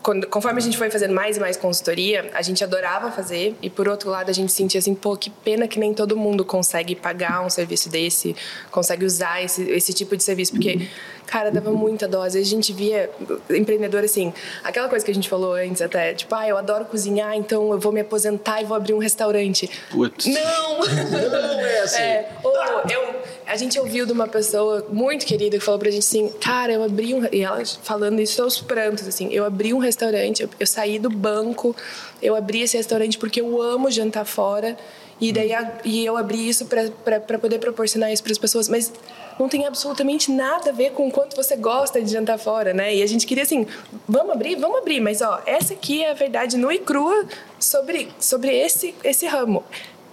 quando, 0.04 0.26
conforme 0.28 0.58
a 0.58 0.62
gente 0.62 0.78
foi 0.78 0.90
fazendo 0.90 1.14
mais 1.14 1.38
e 1.38 1.40
mais 1.40 1.56
consultoria, 1.56 2.30
a 2.34 2.42
gente 2.42 2.64
adorava 2.64 3.12
fazer 3.12 3.56
e 3.62 3.70
por 3.70 3.88
outro 3.88 4.10
lado 4.10 4.30
a 4.30 4.34
gente 4.34 4.52
sentia 4.52 4.80
assim, 4.80 4.96
pô, 4.96 5.16
que 5.16 5.30
pena 5.30 5.68
que 5.68 5.80
nem 5.80 5.94
todo 5.94 6.18
mundo 6.18 6.44
consegue 6.44 6.96
pagar 6.96 7.46
um 7.46 7.50
serviço 7.52 7.88
desse, 7.88 8.36
consegue 8.72 9.06
usar 9.06 9.44
esse, 9.44 9.62
esse 9.70 9.94
tipo 9.94 10.18
de 10.18 10.24
serviço, 10.24 10.54
porque 10.54 10.90
cara, 11.26 11.50
dava 11.52 11.72
muita 11.72 12.08
dó. 12.08 12.24
Às 12.24 12.34
vezes 12.34 12.48
a 12.48 12.52
gente 12.56 12.74
via 12.74 13.10
empreendedor 13.50 14.04
assim, 14.04 14.34
aquela 14.64 14.88
coisa 14.90 15.04
que 15.06 15.12
a 15.12 15.14
gente 15.14 15.30
falou 15.30 15.54
antes 15.54 15.82
até, 15.82 16.14
tipo, 16.14 16.34
ah, 16.36 16.48
eu 16.48 16.58
adoro 16.58 16.86
cozinhar, 16.86 17.36
então 17.36 17.72
eu 17.72 17.80
vou 17.80 17.92
me 17.92 18.02
aposentar 18.02 18.62
e 18.62 18.66
vou 18.66 18.76
abrir 18.76 18.94
um 18.94 18.98
restaurante. 19.00 19.70
Putz. 19.90 20.26
Não! 20.26 20.80
Não 21.32 21.60
é 21.60 21.80
assim. 21.82 22.02
É, 22.02 22.30
ou 22.44 22.54
eu, 22.90 23.16
a 23.48 23.56
gente 23.58 23.80
ouviu 23.80 24.06
de 24.06 24.12
uma 24.12 24.28
pessoa 24.28 24.86
muito 24.92 25.26
querida 25.26 25.58
que 25.58 25.64
falou 25.64 25.80
pra 25.80 25.90
gente 25.90 26.04
assim, 26.04 26.30
cara, 26.40 26.72
eu 26.74 26.84
abri 26.84 27.14
um... 27.14 27.28
E 27.32 27.42
ela 27.42 27.64
falando 27.66 28.20
isso 28.20 28.42
aos 28.42 28.60
prantos, 28.62 29.08
assim, 29.08 29.30
eu 29.32 29.46
abri 29.46 29.74
um 29.74 29.78
restaurante, 29.80 30.44
eu, 30.44 30.50
eu 30.60 30.68
saí 30.68 31.00
do 31.00 31.10
banco, 31.10 31.76
eu 32.22 32.36
abri 32.36 32.62
esse 32.62 32.78
restaurante 32.78 33.18
porque 33.18 33.42
eu 33.42 33.62
amo 33.62 33.90
jantar 33.92 34.26
fora, 34.26 34.78
e 35.20 35.32
daí 35.32 35.54
a- 35.54 35.72
e 35.86 36.06
eu 36.06 36.18
abri 36.18 36.48
isso 36.50 36.66
pra 36.66 37.38
poder 37.40 37.60
proporcionar 37.60 38.12
isso 38.12 38.24
pras 38.24 38.38
pessoas, 38.38 38.68
mas 38.68 38.92
não 39.40 39.50
tem 39.50 39.66
absolutamente 39.66 40.32
nada 40.32 40.70
a 40.70 40.74
ver 40.74 40.92
com 40.92 41.08
o 41.08 41.12
quanto 41.12 41.36
você 41.36 41.56
gosta 41.56 42.02
de 42.02 42.12
jantar 42.12 42.38
fora, 42.38 42.74
né? 42.74 42.96
E 42.96 43.04
a 43.04 43.08
gente 43.08 43.26
queria 43.26 43.44
assim, 43.44 43.66
vamos 44.08 44.34
abrir, 44.34 44.56
vamos 44.56 44.78
abrir, 44.78 45.00
mas 45.00 45.22
ó, 45.22 45.42
essa 45.46 45.74
aqui 45.74 46.04
é 46.04 46.12
a 46.12 46.14
verdade 46.14 46.58
nua 46.58 46.74
e 46.74 46.80
crua 46.80 47.26
sobre, 47.60 48.10
sobre 48.20 48.56
esse, 48.56 48.96
esse 49.04 49.26
ramo 49.28 49.64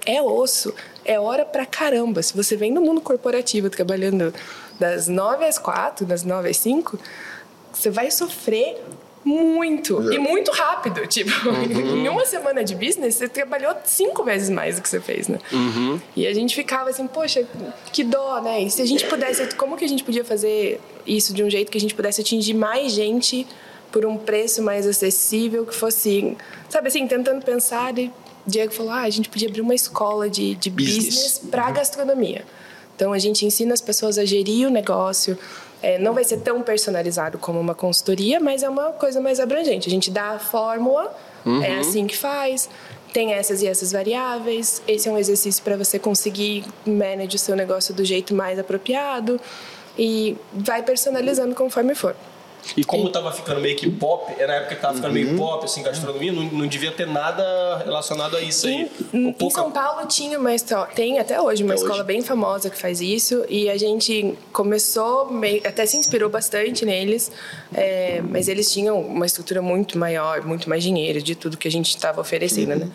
é 0.07 0.23
osso, 0.23 0.75
é 1.05 1.21
hora 1.21 1.45
pra 1.45 1.67
caramba. 1.67 2.23
Se 2.23 2.35
você 2.35 2.57
vem 2.57 2.73
no 2.73 2.81
mundo 2.81 3.01
corporativo 3.01 3.69
trabalhando 3.69 4.33
das 4.81 5.07
9 5.07 5.45
às 5.45 5.59
4, 5.59 6.07
das 6.07 6.25
9 6.25 6.49
às 6.49 6.57
5, 6.57 6.99
você 7.73 7.91
vai 7.91 8.11
sofrer 8.11 8.83
muito. 9.25 10.13
E 10.13 10.19
muito 10.19 10.51
rápido. 10.51 11.07
Tipo, 11.07 11.31
em 11.71 12.09
uma 12.09 12.25
semana 12.25 12.65
de 12.65 12.75
business, 12.75 13.17
você 13.17 13.29
trabalhou 13.29 13.75
cinco 13.85 14.25
vezes 14.25 14.51
mais 14.51 14.77
do 14.77 14.83
que 14.83 14.89
você 14.89 15.01
fez, 15.01 15.29
né? 15.29 15.39
E 16.17 16.27
a 16.27 16.35
gente 16.35 16.55
ficava 16.55 16.91
assim, 16.91 17.07
poxa, 17.07 17.47
que 17.93 18.05
dó, 18.05 18.41
né? 18.41 18.63
E 18.63 18.71
se 18.71 18.83
a 18.83 18.87
gente 18.87 19.07
pudesse, 19.07 19.55
como 19.55 19.77
que 19.77 19.85
a 19.85 19.89
gente 19.89 20.05
podia 20.05 20.25
fazer 20.25 20.81
isso 21.07 21.33
de 21.33 21.43
um 21.43 21.51
jeito 21.51 21.71
que 21.71 21.79
a 21.79 21.81
gente 21.81 21.95
pudesse 21.95 22.21
atingir 22.21 22.55
mais 22.55 22.93
gente 22.93 23.47
por 23.91 24.05
um 24.05 24.17
preço 24.17 24.63
mais 24.63 24.87
acessível, 24.87 25.65
que 25.65 25.75
fosse, 25.75 26.37
sabe 26.69 26.89
assim, 26.89 27.07
tentando 27.07 27.43
pensar 27.45 27.99
e 27.99 28.11
Diego 28.47 28.73
falou, 28.73 28.93
ah, 28.93 29.03
a 29.03 29.11
gente 29.11 29.29
podia 29.29 29.49
abrir 29.49 29.61
uma 29.61 29.75
escola 29.75 30.29
de, 30.29 30.55
de 30.55 30.71
Business. 30.71 31.05
business 31.05 31.41
para 31.51 31.71
gastronomia. 31.71 32.45
Então 32.97 33.13
a 33.13 33.19
gente 33.19 33.45
ensina 33.45 33.75
as 33.75 33.81
pessoas 33.81 34.19
a 34.19 34.25
gerir 34.25 34.67
o 34.67 34.71
negócio. 34.71 35.39
É, 35.83 35.99
não 35.99 36.13
vai 36.13 36.25
ser 36.25 36.39
tão 36.39 36.63
personalizado 36.63 37.39
como 37.39 37.61
uma 37.61 37.75
consultoria, 37.75 38.41
mas 38.41 38.63
é 38.63 38.69
uma 38.69 38.93
coisa 38.93 39.21
mais 39.21 39.39
abrangente. 39.39 39.89
A 39.89 39.91
gente 39.91 40.11
dá 40.11 40.31
a 40.31 40.39
fórmula, 40.39 41.17
é 41.63 41.79
assim 41.79 42.07
que 42.07 42.17
faz, 42.17 42.69
tem 43.13 43.33
essas 43.33 43.63
e 43.63 43.67
essas 43.67 43.93
variáveis. 43.93 44.83
Esse 44.87 45.09
é 45.09 45.13
um 45.13 45.19
exercício 45.19 45.63
para 45.63 45.77
você 45.77 45.99
conseguir 45.99 46.65
manage 46.87 47.37
o 47.37 47.39
seu 47.39 47.57
negócio 47.57 47.95
do 47.95 48.05
jeito 48.05 48.35
mais 48.35 48.59
apropriado 48.59 49.41
e 49.97 50.37
vai 50.53 50.83
personalizando 50.83 51.55
conforme 51.55 51.95
for. 51.95 52.15
E 52.77 52.85
como 52.85 53.09
tava 53.11 53.33
ficando 53.33 53.61
meio 53.61 53.77
que 53.77 53.91
pop, 53.91 54.33
era 54.39 54.47
na 54.49 54.55
época 54.55 54.75
que 54.75 54.81
tava 54.83 54.95
ficando 54.95 55.15
meio 55.15 55.37
pop, 55.37 55.65
assim, 55.65 55.83
gastronomia, 55.83 56.33
não, 56.33 56.43
não 56.45 56.67
devia 56.67 56.93
ter 56.93 57.07
nada 57.07 57.79
relacionado 57.85 58.37
a 58.37 58.41
isso 58.43 58.67
aí. 58.67 58.91
Em, 59.13 59.51
São 59.51 59.71
Paulo 59.71 60.07
tinha 60.07 60.39
uma 60.39 60.55
escola, 60.55 60.87
tem 60.87 61.19
até 61.19 61.41
hoje 61.41 61.63
uma 61.63 61.73
Até 61.75 61.83
escola 61.83 62.01
hoje. 62.01 62.07
bem 62.07 62.23
famosa 62.23 62.69
que 62.71 62.77
faz 62.77 63.01
isso 63.01 63.45
e 63.49 63.69
a 63.71 63.77
gente 63.79 64.35
começou, 64.53 65.31
meio- 65.31 65.67
até 65.67 65.87
se 65.87 65.97
inspirou 65.97 66.29
bastante 66.29 66.85
neles, 66.85 67.31
é, 67.75 68.21
mas 68.29 68.49
eles 68.49 68.71
tinham 68.73 69.01
uma 69.01 69.25
estrutura 69.27 69.63
muito 69.63 69.97
maior, 69.99 70.45
muito 70.45 70.69
mais 70.69 70.83
dinheiro 70.83 71.23
de 71.23 71.35
tudo 71.35 71.57
que 71.57 71.67
a 71.69 71.71
gente 71.71 71.89
estava 71.89 72.21
oferecendo, 72.21 72.77
né? 72.77 72.91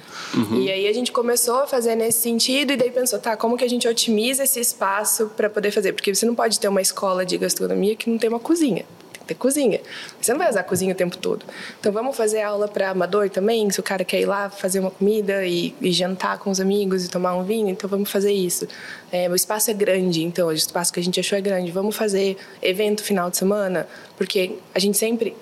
E 0.60 0.71
aí 0.71 0.88
a 0.88 0.93
gente 0.93 1.12
começou 1.12 1.56
a 1.62 1.67
fazer 1.67 1.95
nesse 1.95 2.19
sentido 2.19 2.73
e 2.73 2.76
daí 2.76 2.91
pensou, 2.91 3.17
tá, 3.19 3.36
como 3.36 3.58
que 3.58 3.63
a 3.63 3.69
gente 3.69 3.88
otimiza 3.88 4.43
esse 4.43 4.60
espaço 4.60 5.32
para 5.36 5.49
poder 5.49 5.71
fazer? 5.71 5.93
Porque 5.93 6.13
você 6.13 6.26
não 6.26 6.36
pode 6.36 6.60
ter 6.60 6.67
uma 6.67 6.82
escola 6.82 7.26
de 7.26 7.38
gastronomia 7.38 7.95
que 7.95 8.10
não 8.10 8.17
tem 8.17 8.30
uma 8.30 8.39
cozinha 8.39 8.86
que 9.24 9.30
ter 9.30 9.36
cozinha. 9.36 9.82
Você 10.22 10.32
não 10.32 10.40
vai 10.40 10.50
usar 10.50 10.60
a 10.60 10.64
cozinha 10.64 10.94
o 10.94 10.98
tempo 10.98 11.18
todo. 11.18 11.46
Então 11.80 11.92
vamos 11.92 12.16
fazer 12.16 12.42
aula 12.42 12.68
para 12.68 12.90
amador 12.90 13.30
também, 13.30 13.70
se 13.72 13.80
o 13.80 13.84
cara 13.84 14.04
quer 14.04 14.22
ir 14.22 14.26
lá 14.26 14.50
fazer 14.50 14.80
uma 14.80 14.92
comida 14.92 15.46
e, 15.46 15.74
e 15.82 15.92
jantar 15.92 16.38
com 16.38 16.50
os 16.50 16.60
amigos 16.60 17.06
e 17.06 17.10
tomar 17.10 17.36
um 17.36 17.44
vinho, 17.44 17.70
então 17.70 17.90
vamos 17.90 18.12
fazer 18.12 18.32
isso. 18.32 18.68
É, 19.12 19.30
o 19.30 19.36
espaço 19.36 19.72
é 19.72 19.74
grande, 19.74 20.24
então 20.24 20.48
o 20.48 20.52
espaço 20.52 20.94
que 20.94 21.00
a 21.00 21.04
gente 21.04 21.20
achou 21.20 21.38
é 21.38 21.42
grande. 21.42 21.72
Vamos 21.72 21.96
fazer 21.96 22.38
evento 22.62 23.04
final 23.04 23.30
de 23.30 23.38
semana, 23.38 23.88
porque 24.18 24.58
a 24.74 24.80
gente 24.80 24.98
sempre 24.98 25.36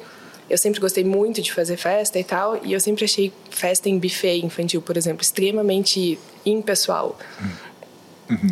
eu 0.50 0.58
sempre 0.58 0.82
gostei 0.82 1.06
muito 1.06 1.41
de 1.41 1.54
fazer 1.54 1.78
festa 1.78 2.20
e 2.20 2.26
tal, 2.26 2.60
e 2.62 2.74
eu 2.74 2.80
sempre 2.82 3.06
achei 3.06 3.32
festa 3.50 3.88
em 3.88 3.98
buffet 3.98 4.44
infantil, 4.44 4.82
por 4.82 4.98
exemplo, 4.98 5.22
extremamente 5.22 6.20
impessoal. 6.46 7.17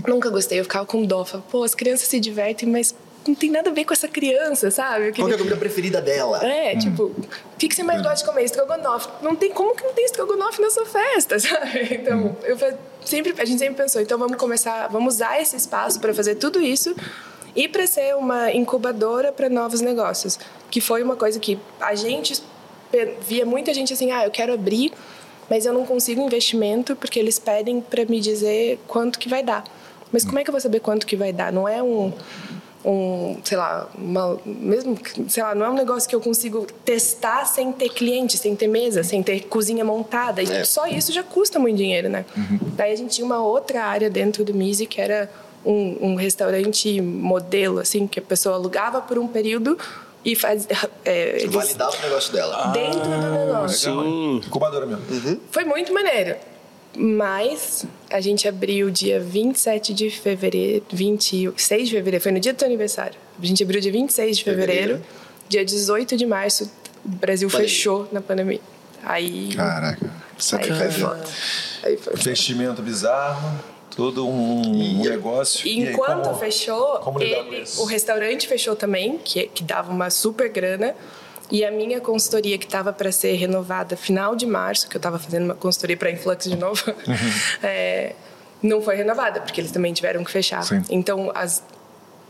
Nunca 0.07 0.29
gostei, 0.29 0.61
eu 0.61 0.63
ficava 0.63 0.85
com 0.85 1.03
dó, 1.03 1.25
falava, 1.25 1.49
pô, 1.51 1.61
as 1.61 1.75
crianças 1.75 2.07
se 2.07 2.17
divertem, 2.17 2.69
mas 2.69 2.95
não 3.27 3.35
tem 3.35 3.49
nada 3.51 3.69
a 3.69 3.73
ver 3.73 3.85
com 3.85 3.93
essa 3.93 4.07
criança, 4.07 4.71
sabe? 4.71 5.07
Eu 5.09 5.13
Qual 5.13 5.27
que 5.27 5.33
é 5.33 5.35
a 5.35 5.37
comida 5.37 5.57
preferida 5.57 6.01
dela? 6.01 6.43
é, 6.45 6.75
tipo, 6.77 7.03
o 7.03 7.15
que, 7.57 7.67
que 7.67 7.75
você 7.75 7.83
mais 7.83 8.01
gosta 8.01 8.17
de 8.17 8.25
comer? 8.25 8.43
Estrogonofe. 8.43 9.07
Não 9.21 9.35
tem 9.35 9.51
como 9.51 9.75
que 9.75 9.83
não 9.83 9.93
tem 9.93 10.05
estrogonofe 10.05 10.61
na 10.61 10.69
sua 10.69 10.85
festa, 10.85 11.37
sabe? 11.39 11.89
Então, 11.91 12.35
eu 12.43 12.57
fa- 12.57 12.73
sempre, 13.05 13.33
a 13.39 13.45
gente 13.45 13.59
sempre 13.59 13.75
pensou, 13.75 14.01
então 14.01 14.17
vamos 14.17 14.37
começar, 14.37 14.87
vamos 14.87 15.15
usar 15.15 15.39
esse 15.41 15.55
espaço 15.55 15.99
para 15.99 16.13
fazer 16.13 16.35
tudo 16.35 16.61
isso 16.61 16.95
e 17.55 17.67
para 17.67 17.85
ser 17.87 18.15
uma 18.15 18.51
incubadora 18.53 19.31
para 19.31 19.49
novos 19.49 19.81
negócios, 19.81 20.39
que 20.71 20.79
foi 20.81 21.03
uma 21.03 21.15
coisa 21.15 21.39
que 21.39 21.59
a 21.81 21.93
gente 21.95 22.41
via 23.21 23.45
muita 23.45 23.73
gente 23.73 23.93
assim, 23.93 24.11
ah, 24.11 24.25
eu 24.25 24.31
quero 24.31 24.53
abrir, 24.53 24.91
mas 25.49 25.65
eu 25.65 25.73
não 25.73 25.85
consigo 25.85 26.21
investimento 26.21 26.95
porque 26.95 27.19
eles 27.19 27.37
pedem 27.37 27.81
para 27.81 28.05
me 28.05 28.19
dizer 28.19 28.79
quanto 28.87 29.19
que 29.19 29.27
vai 29.29 29.43
dar. 29.43 29.63
Mas 30.11 30.23
como 30.25 30.39
é 30.39 30.43
que 30.43 30.49
eu 30.49 30.51
vou 30.53 30.61
saber 30.61 30.79
quanto 30.79 31.05
que 31.05 31.15
vai 31.15 31.31
dar? 31.31 31.51
Não 31.53 31.67
é 31.67 31.83
um 31.83 32.11
um, 32.85 33.37
sei 33.43 33.57
lá, 33.57 33.89
uma, 33.97 34.39
mesmo, 34.45 34.97
sei 35.27 35.43
lá, 35.43 35.53
não 35.53 35.65
é 35.65 35.69
um 35.69 35.73
negócio 35.73 36.07
que 36.07 36.15
eu 36.15 36.21
consigo 36.21 36.65
testar 36.85 37.45
sem 37.45 37.71
ter 37.73 37.89
cliente, 37.89 38.37
sem 38.37 38.55
ter 38.55 38.67
mesa, 38.67 39.03
sem 39.03 39.21
ter 39.21 39.41
cozinha 39.47 39.83
montada. 39.83 40.41
E 40.41 40.49
É. 40.51 40.63
só 40.63 40.87
isso 40.87 41.11
já 41.11 41.21
custa 41.23 41.59
muito 41.59 41.75
dinheiro, 41.77 42.07
né? 42.07 42.25
Daí 42.77 42.93
a 42.93 42.95
gente 42.95 43.15
tinha 43.15 43.25
uma 43.25 43.41
outra 43.43 43.83
área 43.83 44.09
dentro 44.09 44.45
do 44.45 44.53
Misi 44.53 44.85
que 44.85 45.01
era 45.01 45.29
um, 45.65 45.97
um 46.11 46.15
restaurante 46.15 47.01
modelo, 47.01 47.79
assim, 47.79 48.07
que 48.07 48.17
a 48.19 48.21
pessoa 48.21 48.55
alugava 48.55 49.01
por 49.01 49.17
um 49.19 49.27
período 49.27 49.77
e 50.23 50.33
faz, 50.35 50.65
é, 51.03 51.41
eles- 51.41 51.53
Validar 51.53 51.89
o 51.89 52.01
negócio 52.01 52.31
dela. 52.31 52.67
dentro 52.67 53.01
do 53.01 53.09
negócio. 53.09 53.77
Sim. 53.91 54.37
Incubadora 54.45 54.85
mesmo. 54.85 55.39
Foi 55.51 55.65
muito 55.65 55.93
maneiro. 55.93 56.35
Mas 56.95 57.85
a 58.09 58.19
gente 58.21 58.47
abriu 58.47 58.89
dia 58.89 59.19
27 59.19 59.93
de 59.93 60.09
fevereiro, 60.09 60.83
26 60.91 61.89
de 61.89 61.95
fevereiro, 61.95 62.23
foi 62.23 62.31
no 62.31 62.39
dia 62.39 62.53
do 62.53 62.57
teu 62.57 62.67
aniversário. 62.67 63.17
A 63.41 63.45
gente 63.45 63.61
abriu 63.63 63.79
dia 63.79 63.91
26 63.91 64.37
de 64.37 64.43
fevereiro, 64.43 64.81
Fevereiro. 64.97 65.05
dia 65.47 65.63
18 65.65 66.17
de 66.17 66.25
março, 66.25 66.71
o 67.05 67.09
Brasil 67.09 67.49
fechou 67.49 68.07
na 68.11 68.21
pandemia. 68.21 68.59
Aí. 69.03 69.53
Caraca, 69.55 70.11
isso 70.37 70.55
aí 70.55 70.63
foi 70.67 70.91
foda. 70.91 71.23
Aí 71.83 71.97
foi 71.97 72.13
foda. 72.13 72.19
Investimento 72.19 72.81
bizarro, 72.81 73.59
todo 73.95 74.27
um, 74.27 74.61
um 74.99 75.03
negócio. 75.03 75.65
E 75.67 75.69
aí, 75.85 75.89
enquanto 75.93 76.23
como- 76.25 76.35
fechou, 76.37 76.99
como 76.99 77.19
lidar 77.19 77.43
com 77.43 77.53
ele, 77.53 77.65
o 77.77 77.85
restaurante 77.85 78.47
fechou 78.47 78.75
também, 78.75 79.17
que, 79.23 79.47
que 79.47 79.63
dava 79.63 79.91
uma 79.91 80.09
super 80.09 80.49
grana. 80.49 80.95
E 81.51 81.65
a 81.65 81.71
minha 81.71 81.99
consultoria, 81.99 82.57
que 82.57 82.65
estava 82.65 82.93
para 82.93 83.11
ser 83.11 83.33
renovada 83.33 83.95
final 83.97 84.35
de 84.35 84.45
março, 84.45 84.87
que 84.87 84.95
eu 84.95 84.99
estava 84.99 85.17
fazendo 85.17 85.45
uma 85.45 85.55
consultoria 85.55 85.97
para 85.97 86.11
Influx 86.11 86.45
de 86.45 86.55
novo, 86.55 86.83
Uhum. 86.87 87.15
é, 87.63 88.13
não 88.61 88.81
foi 88.81 88.95
renovada, 88.95 89.41
porque 89.41 89.59
eles 89.61 89.71
também 89.71 89.91
tiveram 89.93 90.23
que 90.23 90.31
fechar. 90.31 90.63
Sim. 90.63 90.83
Então, 90.89 91.31
as, 91.33 91.63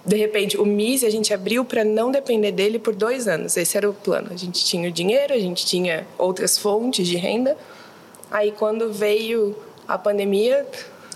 de 0.05 0.15
repente, 0.15 0.57
o 0.57 0.65
MIS 0.65 1.03
a 1.03 1.09
gente 1.09 1.33
abriu 1.33 1.65
para 1.65 1.83
não 1.83 2.11
depender 2.11 2.51
dele 2.53 2.79
por 2.79 2.95
dois 2.95 3.27
anos. 3.27 3.57
Esse 3.57 3.75
era 3.77 3.89
o 3.89 3.93
plano. 3.93 4.29
A 4.31 4.37
gente 4.37 4.63
tinha 4.63 4.87
o 4.87 4.91
dinheiro, 4.91 5.33
a 5.33 5.39
gente 5.39 5.65
tinha 5.65 6.05
outras 6.17 6.57
fontes 6.57 7.05
de 7.07 7.17
renda. 7.17 7.57
Aí, 8.31 8.51
quando 8.53 8.93
veio 8.93 9.55
a 9.87 9.97
pandemia, 9.97 10.65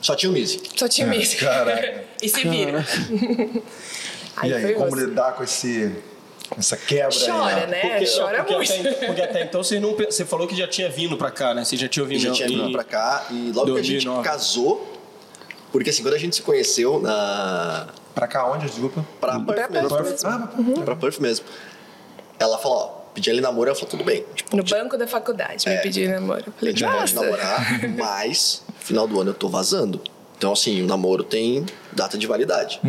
Só 0.02 0.16
tinha 0.16 0.30
o 0.30 0.34
Mizzy. 0.34 0.62
só 0.76 0.88
tinha 0.90 1.08
o 1.08 1.10
MIS. 1.10 1.36
Caraca. 1.36 2.04
e 2.22 2.28
se 2.28 2.48
vira. 2.48 2.84
E 4.44 4.52
aí, 4.52 4.74
como 4.74 4.88
osso. 4.88 4.96
lidar 5.06 5.34
com 5.34 5.44
esse, 5.44 5.96
essa 6.58 6.78
quebra 6.78 7.10
Chora, 7.12 7.56
aí? 7.56 7.68
né? 7.68 7.80
Porque, 7.82 8.06
Chora 8.18 8.38
não, 8.40 8.46
porque 8.46 8.74
muito. 8.74 8.88
Até, 8.90 9.06
porque 9.08 9.22
até 9.22 9.44
então 9.44 9.64
você 9.64 9.80
não. 9.80 9.94
Você 9.96 10.26
falou 10.26 10.48
que 10.48 10.56
já 10.56 10.68
tinha 10.68 10.90
vindo 10.90 11.18
pra 11.18 11.32
cá, 11.32 11.54
né? 11.54 11.64
Você 11.64 11.76
já 11.78 11.88
tinha 11.88 12.06
vindo 12.06 12.20
já 12.22 12.32
tinha 12.32 12.48
vindo 12.48 12.72
pra 12.72 12.84
cá. 12.84 13.26
E 13.32 13.52
logo 13.54 13.74
que 13.74 13.80
a 13.80 13.84
gente 13.84 14.06
2009. 14.06 14.24
casou, 14.24 14.94
porque 15.72 15.90
assim, 15.90 16.02
quando 16.04 16.14
a 16.16 16.20
gente 16.20 16.36
se 16.36 16.42
conheceu 16.42 17.00
na. 17.00 17.88
Pra 18.14 18.28
cá 18.28 18.46
onde, 18.52 18.66
desculpa? 18.68 19.04
Pra 19.20 19.40
Perth 19.40 19.56
Pra 19.72 19.82
mesmo. 19.82 19.90
Perth 19.98 20.10
mesmo. 20.24 20.30
Ah, 20.30 20.82
Pra 20.86 20.96
Perth 20.96 21.20
mesmo. 21.20 21.46
Ela 22.40 22.58
falou, 22.58 22.78
ó, 22.78 22.88
pedi 23.14 23.30
ele 23.30 23.42
namoro, 23.42 23.70
ela 23.70 23.76
falou, 23.76 23.90
tudo 23.90 24.04
bem. 24.04 24.24
Tipo, 24.36 24.56
No 24.56 24.64
banco 24.64 24.98
da 24.98 25.08
faculdade, 25.08 25.68
me 25.68 25.78
pediu 25.78 26.10
namoro. 26.12 26.44
Eu 26.46 26.54
a 26.56 26.60
falei, 26.60 26.76
gente 26.76 26.84
pode 26.84 27.14
nossa. 27.14 27.22
namorar, 27.22 27.90
mas 27.98 28.64
final 28.80 29.08
do 29.08 29.20
ano 29.22 29.30
eu 29.32 29.34
tô 29.34 29.48
vazando. 29.50 30.02
Então, 30.44 30.52
assim, 30.52 30.82
o 30.82 30.86
namoro 30.86 31.24
tem 31.24 31.66
data 31.94 32.18
de 32.18 32.28
validade. 32.28 32.82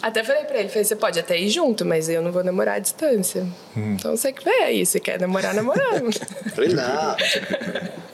Até 0.00 0.24
falei 0.24 0.44
pra 0.44 0.58
ele, 0.58 0.70
falei, 0.70 0.84
você 0.84 0.96
pode 0.96 1.20
até 1.20 1.38
ir 1.38 1.50
junto, 1.50 1.84
mas 1.84 2.08
eu 2.08 2.22
não 2.22 2.32
vou 2.32 2.42
namorar 2.42 2.76
à 2.76 2.78
distância. 2.78 3.46
Então 3.76 4.16
você 4.16 4.32
que 4.32 4.42
vê 4.42 4.62
aí, 4.62 4.86
você 4.86 4.98
quer 4.98 5.20
namorar, 5.20 5.52
namorando. 5.52 6.10
Falei, 6.54 6.70
não, 6.70 6.84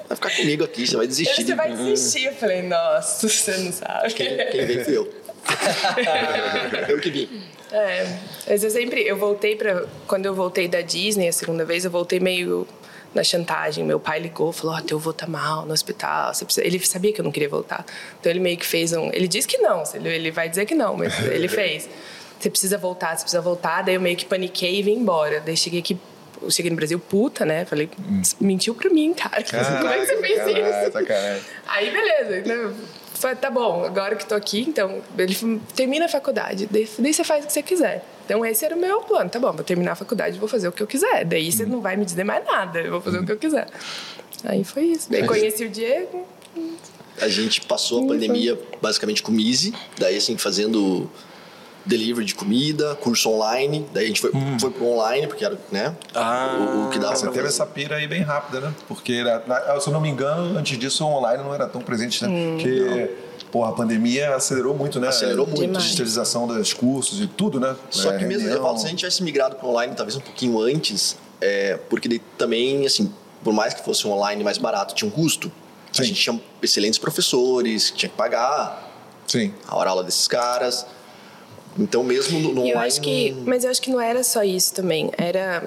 vai 0.08 0.16
ficar 0.16 0.30
comigo 0.34 0.64
aqui, 0.64 0.88
você 0.88 0.96
vai 0.96 1.06
desistir. 1.06 1.46
Você 1.46 1.54
vai 1.54 1.72
desistir. 1.72 2.24
Eu 2.24 2.32
falei, 2.32 2.62
nossa, 2.62 3.28
você 3.28 3.56
não 3.58 3.72
sabe. 3.72 4.12
Quem, 4.12 4.36
quem 4.50 4.66
veio 4.66 4.84
fui 4.84 4.96
eu. 4.96 5.14
eu 6.88 6.98
que 6.98 7.10
vim. 7.10 7.42
É, 7.70 8.06
mas 8.48 8.64
eu 8.64 8.70
sempre, 8.70 9.06
eu 9.06 9.16
voltei 9.16 9.54
pra. 9.54 9.84
Quando 10.08 10.26
eu 10.26 10.34
voltei 10.34 10.66
da 10.66 10.80
Disney 10.80 11.28
a 11.28 11.32
segunda 11.32 11.64
vez, 11.64 11.84
eu 11.84 11.92
voltei 11.92 12.18
meio 12.18 12.66
na 13.14 13.22
chantagem. 13.24 13.84
Meu 13.84 13.98
pai 14.00 14.18
ligou, 14.20 14.52
falou: 14.52 14.76
Ó, 14.76 14.80
teu 14.80 14.98
avô 14.98 15.12
tá 15.12 15.26
mal 15.26 15.66
no 15.66 15.72
hospital. 15.72 16.32
você 16.34 16.44
precisa-" 16.44 16.66
Ele 16.66 16.78
sabia 16.80 17.12
que 17.12 17.20
eu 17.20 17.24
não 17.24 17.32
queria 17.32 17.48
voltar. 17.48 17.84
Então 18.18 18.30
ele 18.30 18.40
meio 18.40 18.56
que 18.56 18.66
fez 18.66 18.92
um. 18.92 19.10
Ele 19.12 19.26
disse 19.28 19.46
que 19.48 19.58
não, 19.58 19.82
ele, 19.94 20.30
vai 20.30 20.48
dizer 20.48 20.66
que 20.66 20.74
não, 20.74 20.96
mas 20.96 21.18
ele 21.26 21.48
fez. 21.48 21.88
Você 22.38 22.48
precisa 22.48 22.78
voltar, 22.78 23.16
você 23.16 23.22
precisa 23.22 23.42
voltar. 23.42 23.82
Daí 23.82 23.94
eu 23.96 24.00
meio 24.00 24.16
que 24.16 24.24
paniquei 24.24 24.78
e 24.78 24.82
vim 24.82 24.94
embora. 24.94 25.40
Daí 25.40 25.56
cheguei 25.56 25.80
aqui. 25.80 25.98
Eu 26.42 26.50
cheguei 26.50 26.70
no 26.70 26.76
Brasil 26.76 26.98
puta, 26.98 27.44
né? 27.44 27.66
Falei, 27.66 27.90
mentiu 28.40 28.74
pra 28.74 28.88
mim, 28.88 29.12
cara. 29.12 29.42
Como 29.44 29.88
é 29.92 29.98
que 29.98 30.06
você 30.06 30.16
fez 30.16 30.38
Caralho, 30.38 30.84
isso? 30.84 30.92
sacanagem. 30.92 31.42
Aí, 31.66 31.90
beleza. 31.90 32.74
Falei, 33.20 33.36
tá 33.36 33.50
bom, 33.50 33.84
agora 33.84 34.16
que 34.16 34.24
tô 34.24 34.34
aqui, 34.34 34.62
então, 34.62 35.02
ele 35.18 35.36
termina 35.76 36.06
a 36.06 36.08
faculdade, 36.08 36.66
daí, 36.70 36.88
daí 36.98 37.12
você 37.12 37.22
faz 37.22 37.44
o 37.44 37.46
que 37.48 37.52
você 37.52 37.62
quiser. 37.62 38.02
Então, 38.24 38.42
esse 38.46 38.64
era 38.64 38.74
o 38.74 38.78
meu 38.80 39.02
plano. 39.02 39.28
Tá 39.28 39.38
bom, 39.38 39.52
vou 39.52 39.62
terminar 39.62 39.92
a 39.92 39.94
faculdade, 39.94 40.38
vou 40.38 40.48
fazer 40.48 40.68
o 40.68 40.72
que 40.72 40.82
eu 40.82 40.86
quiser. 40.86 41.26
Daí 41.26 41.52
você 41.52 41.66
não 41.66 41.82
vai 41.82 41.96
me 41.98 42.04
dizer 42.06 42.24
mais 42.24 42.42
nada, 42.46 42.80
eu 42.80 42.92
vou 42.92 43.00
fazer 43.02 43.18
o 43.18 43.26
que 43.26 43.32
eu 43.32 43.36
quiser. 43.36 43.68
Aí 44.42 44.64
foi 44.64 44.84
isso. 44.84 45.10
Daí 45.10 45.26
conheci 45.26 45.64
o 45.64 45.68
Diego. 45.68 46.26
A 47.20 47.28
gente 47.28 47.60
passou 47.60 48.04
a 48.04 48.06
pandemia 48.06 48.58
basicamente 48.80 49.22
com 49.22 49.32
o 49.32 49.38
Easy, 49.38 49.74
daí 49.98 50.16
assim, 50.16 50.38
fazendo 50.38 51.10
delivery 51.84 52.26
de 52.26 52.34
comida, 52.34 52.94
curso 52.96 53.30
online, 53.30 53.86
daí 53.92 54.04
a 54.04 54.08
gente 54.08 54.20
foi, 54.20 54.30
foi 54.60 54.70
pro 54.70 54.86
online, 54.86 55.26
porque 55.26 55.44
era, 55.44 55.58
né, 55.72 55.96
Ah, 56.14 56.56
o, 56.58 56.86
o 56.86 56.90
que 56.90 56.98
dava 56.98 57.16
Você 57.16 57.28
teve 57.30 57.48
essa 57.48 57.64
pira 57.64 57.96
aí 57.96 58.06
bem 58.06 58.22
rápida, 58.22 58.60
né? 58.60 58.74
Porque, 58.86 59.12
era, 59.14 59.42
se 59.80 59.88
eu 59.88 59.92
não 59.92 60.00
me 60.00 60.08
engano, 60.08 60.58
antes 60.58 60.78
disso 60.78 61.04
o 61.04 61.08
online 61.08 61.42
não 61.42 61.54
era 61.54 61.66
tão 61.66 61.80
presente, 61.80 62.24
né? 62.26 62.52
Porque, 62.54 63.10
porra, 63.50 63.70
a 63.70 63.72
pandemia 63.72 64.34
acelerou 64.36 64.74
muito, 64.76 65.00
né? 65.00 65.08
Acelerou 65.08 65.46
muito. 65.46 65.60
A 65.62 65.66
Demais. 65.66 65.84
digitalização 65.84 66.46
dos 66.46 66.72
cursos 66.74 67.20
e 67.20 67.26
tudo, 67.26 67.58
né? 67.58 67.74
Só 67.90 68.12
É, 68.12 68.18
que 68.18 68.24
mesmo, 68.24 68.42
eu 68.42 68.50
reunião. 68.50 68.62
falo, 68.66 68.78
se 68.78 68.86
a 68.86 68.88
gente 68.90 68.98
tivesse 68.98 69.22
migrado 69.22 69.56
para 69.56 69.66
online 69.66 69.94
talvez 69.96 70.16
um 70.16 70.20
pouquinho 70.20 70.60
antes, 70.60 71.16
é, 71.40 71.78
porque 71.88 72.08
daí 72.08 72.20
também, 72.36 72.84
assim, 72.86 73.10
por 73.42 73.54
mais 73.54 73.72
que 73.72 73.82
fosse 73.82 74.06
um 74.06 74.12
online 74.12 74.44
mais 74.44 74.58
barato, 74.58 74.94
tinha 74.94 75.08
um 75.08 75.10
custo. 75.10 75.50
Sim. 75.92 76.02
A 76.02 76.04
gente 76.04 76.20
tinha 76.22 76.40
excelentes 76.62 76.98
professores, 76.98 77.90
que 77.90 77.96
tinha 77.96 78.10
que 78.10 78.16
pagar 78.16 78.86
Sim. 79.26 79.52
a 79.66 79.76
hora 79.76 79.90
aula 79.90 80.04
desses 80.04 80.28
caras. 80.28 80.86
Então, 81.80 82.04
mesmo 82.04 82.38
no, 82.38 82.54
no 82.54 82.60
eu 82.62 82.72
online. 82.72 82.86
acho 82.86 83.00
que, 83.00 83.32
mas 83.46 83.64
eu 83.64 83.70
acho 83.70 83.80
que 83.82 83.90
não 83.90 84.00
era 84.00 84.22
só 84.22 84.42
isso 84.44 84.74
também. 84.74 85.10
Era, 85.16 85.64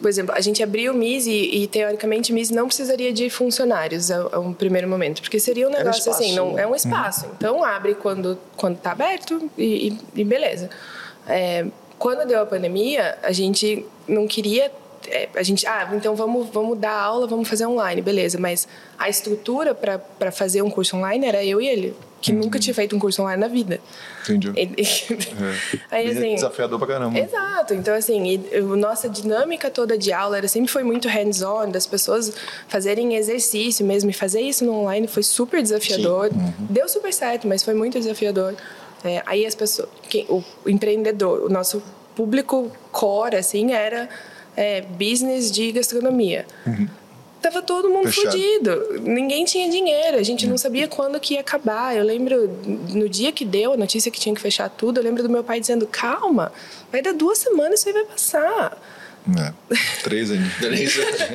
por 0.00 0.08
exemplo, 0.08 0.34
a 0.34 0.40
gente 0.40 0.62
abriu 0.62 0.92
o 0.92 0.96
MIS 0.96 1.26
e, 1.26 1.62
e 1.62 1.66
teoricamente 1.66 2.32
o 2.32 2.34
MIS 2.34 2.50
não 2.50 2.66
precisaria 2.66 3.12
de 3.12 3.28
funcionários 3.28 4.10
a, 4.10 4.28
a 4.32 4.38
um 4.40 4.52
primeiro 4.52 4.88
momento, 4.88 5.20
porque 5.20 5.38
seria 5.38 5.66
um 5.68 5.70
Era 5.72 5.80
um 5.82 5.84
negócio 5.84 6.10
assim, 6.10 6.34
não 6.34 6.58
é 6.58 6.66
um 6.66 6.74
espaço. 6.74 7.26
Então 7.36 7.62
abre 7.62 7.94
quando 7.94 8.38
quando 8.56 8.76
está 8.76 8.92
aberto 8.92 9.50
e, 9.58 9.88
e- 9.88 9.98
e 10.20 10.24
beleza. 10.24 10.70
É, 11.26 11.66
quando 11.98 12.26
deu 12.26 12.40
a 12.40 12.46
pandemia, 12.46 13.18
a 13.22 13.32
gente 13.32 13.84
não 14.06 14.26
queria 14.26 14.70
é, 15.08 15.28
a 15.34 15.42
gente, 15.42 15.66
ah, 15.66 15.88
então 15.94 16.14
vamos, 16.14 16.48
vamos 16.50 16.78
dar 16.78 16.92
aula, 16.92 17.26
vamos 17.26 17.48
fazer 17.48 17.66
online, 17.66 18.00
beleza. 18.02 18.38
Mas 18.38 18.66
a 18.98 19.08
estrutura 19.08 19.74
para 19.74 20.30
fazer 20.32 20.60
um 20.62 20.70
curso 20.70 20.96
online 20.96 21.26
era 21.26 21.44
eu 21.44 21.60
e 21.60 21.68
ele, 21.68 21.94
que 22.20 22.32
nunca 22.32 22.58
tinha 22.58 22.74
feito 22.74 22.96
um 22.96 22.98
curso 22.98 23.22
online 23.22 23.40
na 23.40 23.48
vida. 23.48 23.80
Entendi. 24.22 24.52
Ele- 24.56 24.74
Aí, 25.90 26.08
Bem 26.08 26.16
assim, 26.18 26.34
desafiador 26.34 26.78
pra 26.78 26.88
caramba. 26.88 27.18
Exato. 27.18 27.74
Então, 27.74 27.94
assim, 27.94 28.40
e, 28.52 28.60
nossa 28.60 29.08
dinâmica 29.08 29.70
toda 29.70 29.96
de 29.96 30.12
aula 30.12 30.38
era, 30.38 30.48
sempre 30.48 30.70
foi 30.70 30.82
muito 30.82 31.08
hands-on, 31.08 31.70
das 31.70 31.86
pessoas 31.86 32.32
fazerem 32.68 33.14
exercício 33.16 33.84
mesmo. 33.86 34.10
E 34.10 34.12
fazer 34.12 34.40
isso 34.40 34.64
no 34.64 34.72
online 34.72 35.06
foi 35.06 35.22
super 35.22 35.62
desafiador. 35.62 36.30
Deu 36.58 36.88
super 36.88 37.12
certo, 37.12 37.46
mas 37.46 37.62
foi 37.62 37.74
muito 37.74 37.98
desafiador. 37.98 38.54
É, 39.04 39.22
aí 39.26 39.46
as 39.46 39.54
pessoas... 39.54 39.88
Quem, 40.08 40.26
o, 40.28 40.42
empreendedor, 40.66 41.44
o 41.44 41.48
nosso 41.48 41.80
público 42.16 42.70
core, 42.90 43.36
assim, 43.36 43.72
era 43.72 44.08
é, 44.56 44.80
business 44.80 45.52
de 45.52 45.70
gastronomia. 45.70 46.44
Tava 47.48 47.62
todo 47.62 47.88
mundo 47.88 48.12
Fechado. 48.12 48.32
fudido. 48.32 49.00
Ninguém 49.00 49.44
tinha 49.46 49.70
dinheiro. 49.70 50.18
A 50.18 50.22
gente 50.22 50.46
não 50.46 50.58
sabia 50.58 50.86
quando 50.86 51.18
que 51.18 51.34
ia 51.34 51.40
acabar. 51.40 51.96
Eu 51.96 52.04
lembro, 52.04 52.46
no 52.90 53.08
dia 53.08 53.32
que 53.32 53.44
deu 53.44 53.72
a 53.72 53.76
notícia 53.76 54.10
que 54.10 54.20
tinha 54.20 54.34
que 54.34 54.40
fechar 54.40 54.68
tudo, 54.68 54.98
eu 54.98 55.04
lembro 55.04 55.22
do 55.22 55.30
meu 55.30 55.42
pai 55.42 55.58
dizendo: 55.58 55.86
calma, 55.86 56.52
vai 56.92 57.00
dar 57.00 57.14
duas 57.14 57.38
semanas 57.38 57.80
isso 57.80 57.88
aí 57.88 57.94
vai 57.94 58.04
passar. 58.04 58.78
É. 59.36 59.52
Três 60.02 60.30
anos. 60.30 60.48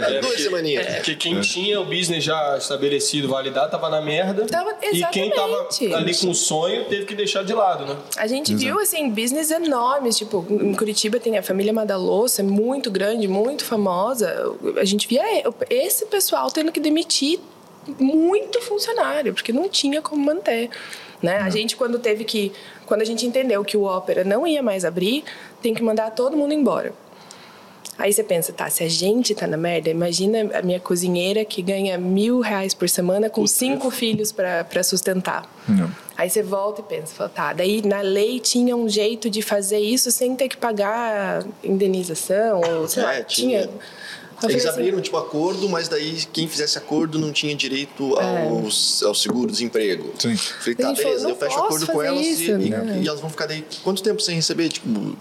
É, 0.04 0.20
Duas 0.22 0.42
semaninhas. 0.42 0.86
Porque 0.96 1.16
quem 1.16 1.40
tinha 1.42 1.80
o 1.80 1.86
business 1.86 2.24
já 2.24 2.58
estabelecido, 2.58 3.28
validado, 3.28 3.70
tava 3.72 3.90
na 3.90 4.02
merda. 4.02 4.46
Tava- 4.46 4.74
e 4.82 5.04
quem 5.12 5.30
tava 5.30 5.68
exatamente. 5.70 5.94
ali 5.94 6.16
com 6.16 6.30
o 6.30 6.36
sonho 6.36 6.86
teve 6.86 7.06
que 7.06 7.16
deixar 7.16 7.44
de 7.44 7.54
lado, 7.54 7.86
né? 7.86 7.96
A 8.18 8.28
gente 8.28 8.56
viu, 8.56 8.80
assim, 8.80 9.10
business 9.10 9.52
enormes. 9.52 10.18
Tipo, 10.18 10.46
em 10.50 10.74
Curitiba 10.74 11.20
tem 11.20 11.38
a 11.38 11.44
família 11.44 11.72
Madaloça, 11.72 12.42
é 12.42 12.46
muito 12.46 12.90
grande, 12.90 13.28
muito 13.28 13.64
famosa. 13.64 14.54
A 14.78 14.86
gente 14.86 15.08
via 15.08 15.24
esse 15.70 16.06
pessoal 16.06 16.50
tendo 16.52 16.72
que 16.72 16.80
demitir 16.80 17.40
muito 18.00 18.62
funcionário, 18.62 19.34
porque 19.34 19.52
não 19.52 19.68
tinha 19.70 20.02
como 20.02 20.24
manter. 20.24 20.70
Né? 21.22 21.38
A 21.38 21.50
gente, 21.50 21.76
quando 21.76 22.00
teve 22.00 22.26
que. 22.26 22.52
Quando 22.86 23.02
a 23.02 23.06
gente 23.06 23.26
entendeu 23.26 23.64
que 23.64 23.78
o 23.78 23.84
ópera 23.84 24.26
não 24.26 24.46
ia 24.46 24.62
mais 24.62 24.84
abrir, 24.84 25.24
tem 25.62 25.74
que 25.74 25.82
mandar 25.82 26.12
todo 26.12 26.36
mundo 26.36 26.54
embora. 26.54 26.94
Aí 27.98 28.12
você 28.12 28.24
pensa, 28.24 28.52
tá, 28.52 28.70
se 28.70 28.84
a 28.84 28.90
gente 28.90 29.36
tá 29.36 29.46
na 29.46 29.56
merda, 29.56 29.90
imagina 29.90 30.50
a 30.58 30.62
minha 30.64 30.80
cozinheira 30.80 31.46
que 31.46 31.62
ganha 31.62 31.96
mil 31.98 32.40
reais 32.40 32.74
por 32.74 32.90
semana 32.90 33.30
com 33.30 33.46
cinco 33.46 33.92
filhos 33.92 34.32
para 34.32 34.84
sustentar. 34.84 35.48
Não. 35.68 35.90
Aí 36.18 36.28
você 36.30 36.42
volta 36.42 36.82
e 36.82 36.84
pensa, 36.84 37.14
fala, 37.14 37.30
tá, 37.30 37.54
daí 37.54 37.82
na 37.86 38.02
lei 38.02 38.40
tinha 38.40 38.76
um 38.76 38.90
jeito 38.90 39.30
de 39.30 39.42
fazer 39.44 39.78
isso 39.80 40.10
sem 40.12 40.36
ter 40.36 40.48
que 40.50 40.58
pagar 40.58 41.46
indenização, 41.64 42.62
ou 42.62 42.88
sei 42.88 43.04
É, 43.04 43.06
lá, 43.06 43.24
tinha. 43.24 43.62
tinha. 43.68 43.70
Eles 44.50 44.66
assim, 44.66 44.80
abriram 44.80 45.00
tipo 45.00 45.16
acordo, 45.16 45.70
mas 45.70 45.88
daí 45.88 46.16
quem 46.34 46.48
fizesse 46.50 46.78
acordo 46.78 47.18
não 47.18 47.32
tinha 47.32 47.56
direito 47.56 48.16
aos, 48.20 49.02
ao 49.04 49.16
seguro-desemprego. 49.16 50.12
Sim. 50.20 50.36
Falei, 50.36 50.74
A 50.74 50.76
tá, 50.82 50.94
beleza, 50.94 51.20
falou, 51.20 51.30
eu 51.30 51.36
fecho 51.38 51.60
acordo 51.60 51.88
com 51.88 52.02
elas 52.02 52.26
isso, 52.26 52.52
e, 52.52 52.70
né? 52.70 53.00
e 53.02 53.08
elas 53.08 53.22
vão 53.22 53.30
ficar 53.30 53.46
daí 53.46 53.64
quanto 53.84 54.04
tempo 54.04 54.20
sem 54.22 54.36
receber? 54.36 54.68
Tipo, 54.70 55.16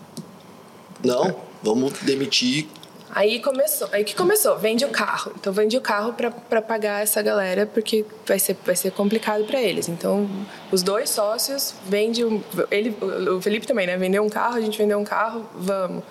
não, 1.05 1.37
vamos 1.63 1.93
demitir. 2.03 2.67
Aí 3.15 3.41
começou, 3.41 3.89
aí 3.93 4.05
que 4.05 4.17
começou, 4.17 4.57
vende 4.57 4.87
o 4.87 4.89
carro. 4.89 5.33
Então 5.39 5.53
vende 5.53 5.77
o 5.77 5.83
carro 5.83 6.15
para 6.15 6.63
pagar 6.63 7.03
essa 7.03 7.21
galera 7.21 7.67
porque 7.67 8.07
vai 8.27 8.39
ser 8.39 8.57
vai 8.65 8.75
ser 8.75 8.91
complicado 8.91 9.45
para 9.45 9.61
eles. 9.61 9.87
Então 9.87 10.27
os 10.71 10.83
dois 10.83 11.11
sócios 11.11 11.75
vende 11.87 12.25
um, 12.25 12.43
ele 12.71 12.97
o 13.29 13.41
Felipe 13.43 13.67
também, 13.67 13.87
né? 13.87 13.99
Vendeu 13.99 14.23
um 14.23 14.31
carro, 14.31 14.57
a 14.57 14.61
gente 14.63 14.79
vendeu 14.79 14.99
um 14.99 15.05
carro, 15.05 15.47
vamos. 15.55 16.03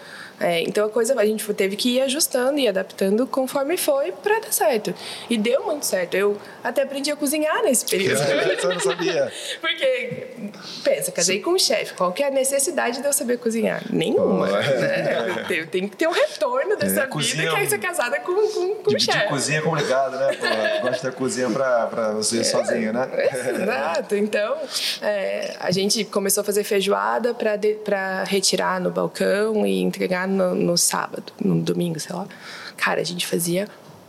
É, 0.42 0.62
então 0.62 0.86
a 0.86 0.90
coisa 0.90 1.20
a 1.20 1.26
gente 1.26 1.52
teve 1.54 1.76
que 1.76 1.98
ir 1.98 2.02
ajustando 2.02 2.60
e 2.60 2.68
adaptando 2.68 3.28
conforme 3.28 3.78
foi 3.78 4.12
para 4.12 4.40
dar 4.40 4.52
certo. 4.52 4.94
E 5.30 5.38
deu 5.38 5.66
muito 5.66 5.86
certo. 5.86 6.16
Eu 6.16 6.38
até 6.64 6.82
aprendi 6.84 7.12
a 7.12 7.16
cozinhar 7.16 7.64
nesse 7.64 7.86
período. 7.86 8.22
É, 8.22 8.58
eu 8.62 8.70
não 8.70 8.80
sabia. 8.80 9.32
Porque, 9.62 10.28
pensa, 10.84 11.12
casei 11.12 11.40
com 11.40 11.52
um 11.52 11.60
chefe. 11.60 11.94
Qual 11.94 12.12
que 12.12 12.24
é 12.24 12.28
a 12.28 12.32
necessidade 12.32 13.02
de 13.02 13.06
eu 13.08 13.14
saber 13.14 13.38
cozinhar? 13.38 13.84
Nenhuma. 13.90 14.50
Oh, 14.52 14.58
é. 14.58 14.78
né? 14.78 15.46
Tem, 15.48 15.66
tem 15.68 15.88
que 15.88 15.96
ter 15.96 16.08
um 16.08 16.12
retorno 16.12 16.76
dessa 16.76 17.02
vida 17.02 17.08
cozinha 17.08 17.50
que 17.50 17.56
é 17.56 17.64
é 17.64 17.66
ser 17.68 17.78
casada 17.78 18.20
com, 18.20 18.34
com, 18.34 18.76
com 18.76 18.96
um 18.96 19.00
chefe. 19.00 19.28
cozinha 19.28 19.60
é 19.60 19.62
complicado, 19.62 20.18
né? 20.18 20.34
Pô, 20.34 20.88
gosta 20.88 21.12
da 21.12 21.16
cozinha 21.16 21.50
pra, 21.50 21.88
pra 21.88 22.12
você 22.12 22.44
sozinho, 22.44 22.92
né? 22.94 23.08
Exato. 23.54 24.16
Então, 24.16 24.58
é, 25.02 25.56
a 25.60 25.72
gente 25.72 26.04
começou 26.06 26.42
a 26.42 26.44
fazer 26.44 26.64
feijoada 26.64 27.34
para 27.34 28.24
retirar 28.24 28.80
no 28.80 28.90
balcão 28.90 29.66
e 29.66 29.82
entregar 29.82 30.28
no, 30.32 30.56
no 30.56 30.78
sábado, 30.78 31.32
no 31.44 31.62
domingo, 31.62 32.00
sei 32.00 32.16
lá. 32.16 32.28
Cara, 32.78 33.02
a 33.02 33.04
gente 33.04 33.28
fazia 33.28 33.68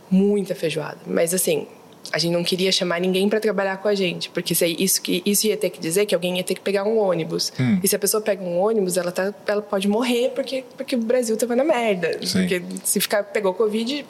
muita 0.09 0.55
feijoada. 0.55 0.97
Mas 1.05 1.33
assim, 1.33 1.67
a 2.11 2.17
gente 2.19 2.33
não 2.33 2.43
queria 2.43 2.71
chamar 2.71 2.99
ninguém 2.99 3.27
para 3.29 3.39
trabalhar 3.39 3.77
com 3.77 3.87
a 3.87 3.95
gente, 3.95 4.29
porque 4.29 4.53
se- 4.53 4.75
isso, 4.77 5.01
que, 5.01 5.23
isso 5.25 5.47
ia 5.47 5.55
ter 5.57 5.69
que 5.69 5.79
dizer 5.79 6.05
que 6.05 6.13
alguém 6.13 6.37
ia 6.37 6.43
ter 6.43 6.53
que 6.53 6.61
pegar 6.61 6.83
um 6.83 6.97
ônibus. 6.97 7.51
Hum. 7.59 7.79
E 7.81 7.87
se 7.87 7.95
a 7.95 7.99
pessoa 7.99 8.21
pega 8.21 8.43
um 8.43 8.59
ônibus, 8.59 8.97
ela, 8.97 9.11
tá, 9.11 9.33
ela 9.47 9.61
pode 9.61 9.87
morrer 9.87 10.31
porque, 10.35 10.63
porque 10.75 10.95
o 10.95 10.99
Brasil 10.99 11.35
tava 11.37 11.55
na 11.55 11.63
merda. 11.63 12.19
Sim. 12.25 12.39
Porque 12.39 12.61
se 12.83 12.99
ficar, 12.99 13.23
pegou 13.23 13.53
Covid 13.53 14.05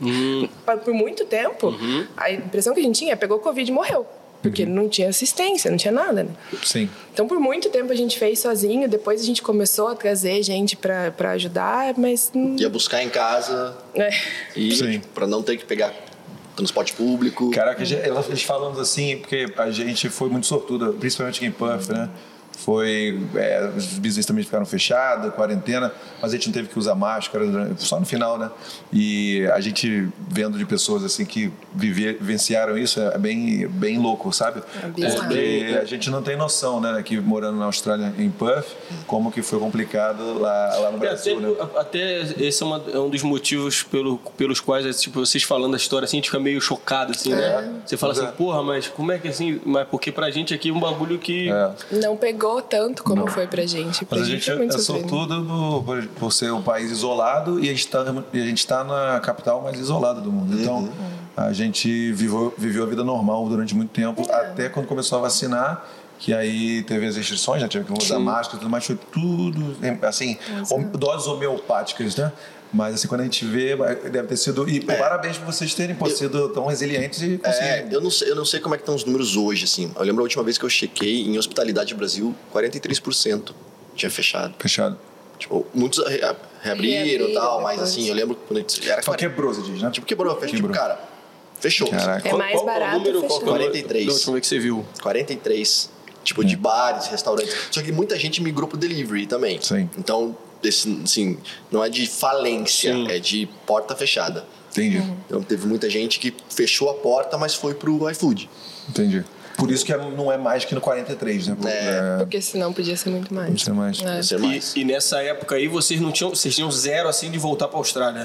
pa- 0.65 0.77
por 0.77 0.93
muito 0.93 1.23
tempo, 1.25 1.73
a 2.17 2.31
impressão 2.31 2.73
que 2.73 2.79
a 2.79 2.83
gente 2.83 2.97
tinha 2.99 3.13
é 3.13 3.15
pegou 3.15 3.39
Covid 3.39 3.69
e 3.69 3.73
morreu. 3.73 4.05
Porque 4.43 4.65
não 4.65 4.89
tinha 4.89 5.09
assistência, 5.09 5.71
não 5.71 5.77
tinha 5.77 5.91
nada, 5.91 6.23
né? 6.23 6.31
Sim. 6.63 6.89
Então, 7.13 7.27
por 7.27 7.39
muito 7.39 7.69
tempo 7.69 7.91
a 7.91 7.95
gente 7.95 8.19
fez 8.19 8.39
sozinho, 8.39 8.89
depois 8.89 9.21
a 9.21 9.23
gente 9.23 9.41
começou 9.41 9.87
a 9.87 9.95
trazer 9.95 10.43
gente 10.43 10.75
pra 10.75 11.11
pra 11.11 11.31
ajudar, 11.31 11.93
mas. 11.97 12.31
Ia 12.59 12.69
buscar 12.69 13.01
em 13.01 13.09
casa 13.09 13.75
é. 13.95 14.09
e 14.55 14.75
Sim. 14.75 15.01
para 15.13 15.25
não 15.25 15.41
ter 15.41 15.57
que 15.57 15.65
pegar 15.65 15.93
transporte 16.55 16.93
público. 16.93 17.49
Caraca, 17.51 17.81
eles 17.81 18.43
falando 18.43 18.79
assim, 18.79 19.17
porque 19.17 19.47
a 19.57 19.71
gente 19.71 20.09
foi 20.09 20.29
muito 20.29 20.45
sortudo, 20.45 20.93
principalmente 20.99 21.37
aqui 21.37 21.45
em 21.45 21.51
Puff, 21.51 21.91
né? 21.91 22.09
Foi. 22.57 23.19
é, 23.35 23.71
os 23.75 23.85
business 23.99 24.25
também 24.25 24.43
ficaram 24.43 24.65
fechados, 24.65 25.33
quarentena, 25.33 25.91
mas 26.21 26.31
a 26.31 26.35
gente 26.35 26.47
não 26.47 26.53
teve 26.53 26.67
que 26.69 26.77
usar 26.79 26.95
máscara, 26.95 27.45
só 27.77 27.99
no 27.99 28.05
final, 28.05 28.37
né? 28.37 28.49
E 28.91 29.45
a 29.53 29.59
gente 29.59 30.07
vendo 30.29 30.57
de 30.57 30.65
pessoas 30.65 31.03
assim 31.03 31.25
que 31.25 31.51
viver, 31.73 32.17
vivenciaram 32.19 32.77
isso 32.77 32.99
é 33.01 33.17
bem, 33.17 33.67
bem 33.67 33.97
louco, 33.97 34.31
sabe? 34.31 34.61
É. 34.83 34.87
Porque 34.87 35.79
a 35.81 35.85
gente 35.85 36.09
não 36.09 36.21
tem 36.21 36.35
noção, 36.37 36.79
né? 36.79 36.97
Aqui 36.97 37.19
morando 37.19 37.57
na 37.57 37.65
Austrália, 37.65 38.13
em 38.17 38.29
Puff, 38.29 38.75
como 39.07 39.31
que 39.31 39.41
foi 39.41 39.59
complicado 39.59 40.39
lá, 40.39 40.77
lá 40.79 40.91
no 40.91 40.97
É, 40.97 40.99
Brasil, 40.99 41.37
até, 41.37 41.63
né? 41.63 41.79
até 41.79 42.45
esse 42.45 42.63
é, 42.63 42.65
uma- 42.65 42.81
é 42.93 42.97
um 42.99 43.09
dos 43.09 43.23
motivos 43.23 43.83
pelo, 43.83 44.17
pelos 44.37 44.59
quais, 44.59 44.85
é, 44.85 44.91
tipo, 44.91 45.19
vocês 45.19 45.43
falando 45.43 45.73
a 45.73 45.77
história 45.77 46.05
assim, 46.05 46.17
a 46.17 46.19
gente 46.19 46.29
fica 46.29 46.39
meio 46.39 46.61
chocado, 46.61 47.11
assim, 47.11 47.33
né? 47.33 47.81
Você 47.85 47.97
fala 47.97 48.13
assim, 48.13 48.25
é. 48.25 48.31
porra, 48.31 48.61
mas 48.63 48.87
como 48.87 49.11
é 49.11 49.17
que 49.17 49.27
assim? 49.27 49.59
Mas 49.65 49.87
porque 49.87 50.11
pra 50.11 50.29
gente 50.31 50.53
aqui 50.53 50.69
é 50.69 50.73
um 50.73 50.79
bagulho 50.79 51.17
que. 51.17 51.49
É. 51.49 51.71
Não 51.91 52.15
pegou 52.15 52.42
tanto 52.61 53.03
como 53.03 53.27
foi 53.27 53.47
pra 53.47 53.65
gente. 53.65 54.05
Pra 54.05 54.19
Mas 54.19 54.27
a 54.27 54.31
gente 54.31 54.53
muito 54.55 54.75
é 54.75 54.79
sofrido. 54.79 55.09
sortudo 55.09 55.83
por, 55.85 56.07
por, 56.07 56.31
ser 56.31 56.51
um 56.51 56.61
país 56.61 56.91
isolado 56.91 57.59
e 57.59 57.63
a 57.63 57.71
gente 57.71 57.79
está 57.79 58.01
a 58.01 58.37
gente 58.37 58.57
está 58.57 58.83
na 58.83 59.19
capital 59.19 59.61
mais 59.61 59.79
isolada 59.79 60.21
do 60.21 60.31
mundo. 60.31 60.59
Então, 60.59 60.89
a 61.35 61.51
gente 61.51 62.11
viveu, 62.11 62.53
viveu 62.57 62.83
a 62.83 62.87
vida 62.87 63.03
normal 63.03 63.47
durante 63.47 63.75
muito 63.75 63.89
tempo, 63.89 64.21
até 64.31 64.69
quando 64.69 64.87
começou 64.87 65.17
a 65.17 65.21
vacinar, 65.21 65.85
que 66.19 66.33
aí 66.33 66.83
teve 66.83 67.07
as 67.07 67.15
restrições, 67.15 67.61
já 67.61 67.67
tive 67.67 67.85
que 67.85 67.93
usar 67.93 68.19
máscara 68.19 68.57
e 68.57 68.59
tudo 68.59 68.69
mais, 68.69 68.85
foi 68.85 68.97
tudo, 69.11 69.75
assim, 70.07 70.37
doses 70.93 71.27
homeopáticas, 71.27 72.15
né? 72.15 72.31
Mas 72.73 72.95
assim, 72.95 73.07
quando 73.07 73.21
a 73.21 73.23
gente 73.25 73.45
vê, 73.45 73.75
deve 74.09 74.27
ter 74.29 74.37
sido. 74.37 74.67
E 74.67 74.79
parabéns 74.79 75.37
por 75.37 75.45
vocês 75.45 75.73
terem 75.75 75.95
pô, 75.95 76.09
sido 76.09 76.49
tão 76.49 76.65
resilientes 76.65 77.21
e 77.21 77.35
É, 77.35 77.37
conseguirem. 77.37 77.87
eu 77.93 78.01
não, 78.01 78.09
sei, 78.09 78.31
eu 78.31 78.35
não 78.35 78.45
sei 78.45 78.59
como 78.59 78.73
é 78.73 78.77
que 78.77 78.81
estão 78.81 78.95
os 78.95 79.05
números 79.05 79.35
hoje, 79.37 79.65
assim. 79.65 79.91
Eu 79.95 80.03
lembro 80.03 80.21
a 80.21 80.23
última 80.23 80.43
vez 80.43 80.57
que 80.57 80.65
eu 80.65 80.69
chequei 80.69 81.21
em 81.27 81.37
Hospitalidade 81.37 81.93
Brasil, 81.93 82.33
43% 82.53 83.53
tinha 83.95 84.09
fechado. 84.09 84.55
Fechado. 84.57 84.97
Tipo, 85.37 85.65
muitos 85.73 86.03
re- 86.07 86.21
reabriram 86.61 87.27
e 87.29 87.33
tal, 87.33 87.61
mas 87.61 87.71
depois. 87.75 87.89
assim, 87.91 88.07
eu 88.07 88.15
lembro 88.15 88.35
quando 88.47 88.57
a 88.57 88.61
gente- 88.61 88.89
era 88.89 89.01
Só 89.01 89.11
40. 89.11 89.17
quebrou, 89.29 89.53
você 89.53 89.61
diz, 89.61 89.81
né? 89.81 89.91
Tipo, 89.91 90.07
quebrou, 90.07 90.35
fechou. 90.39 90.55
Tipo, 90.55 90.69
cara, 90.69 90.99
fechou. 91.59 91.87
Caraca. 91.89 92.27
É 92.27 92.33
mais 92.33 92.53
qual, 92.53 92.63
qual 92.65 92.73
barato 92.79 92.97
número, 92.99 93.19
qual 93.23 93.39
que 93.39 93.45
é 93.45 93.49
o 93.49 93.51
número 93.53 93.65
43. 93.71 94.05
Da 94.07 94.13
última 94.13 94.33
vez 94.33 94.41
que 94.41 94.47
você 94.47 94.59
viu. 94.59 94.85
43. 95.01 95.89
Tipo, 96.23 96.43
de 96.45 96.55
bares, 96.55 97.07
restaurantes. 97.07 97.53
Só 97.69 97.81
que 97.81 97.91
muita 97.91 98.17
gente 98.17 98.41
migrou 98.41 98.67
pro 98.67 98.77
delivery 98.77 99.27
também. 99.27 99.59
Sim. 99.61 99.89
Então, 99.97 100.35
esse, 100.63 101.01
assim, 101.03 101.37
não 101.71 101.83
é 101.83 101.89
de 101.89 102.07
falência, 102.07 102.93
Sim. 102.93 103.09
é 103.09 103.19
de 103.19 103.47
porta 103.65 103.95
fechada. 103.95 104.45
Entendi. 104.71 105.03
Então, 105.27 105.41
teve 105.43 105.67
muita 105.67 105.89
gente 105.89 106.19
que 106.19 106.33
fechou 106.49 106.89
a 106.89 106.95
porta, 106.95 107.37
mas 107.37 107.53
foi 107.53 107.73
pro 107.75 108.09
iFood. 108.09 108.49
Entendi. 108.89 109.23
Por 109.55 109.69
isso 109.69 109.85
que 109.85 109.93
é- 109.93 109.97
não 109.97 110.31
é 110.31 110.37
mais 110.37 110.65
que 110.65 110.73
no 110.73 110.81
43, 110.81 111.47
né? 111.47 111.55
É. 111.65 112.17
Porque 112.17 112.41
senão 112.41 112.73
podia 112.73 112.97
ser 112.97 113.11
muito 113.11 113.31
mais. 113.31 113.49
Não 113.51 113.57
sei 113.57 113.73
mais. 113.73 114.01
É. 114.01 114.23
Ser 114.23 114.39
mais. 114.39 114.75
E, 114.75 114.79
e 114.79 114.83
nessa 114.83 115.21
época 115.21 115.55
aí 115.55 115.67
vocês 115.67 116.01
não 116.01 116.11
tinham. 116.11 116.31
Vocês 116.31 116.55
tinham 116.55 116.71
zero 116.71 117.07
assim 117.07 117.29
de 117.29 117.37
voltar 117.37 117.67
pra 117.67 117.77
Austrália. 117.77 118.23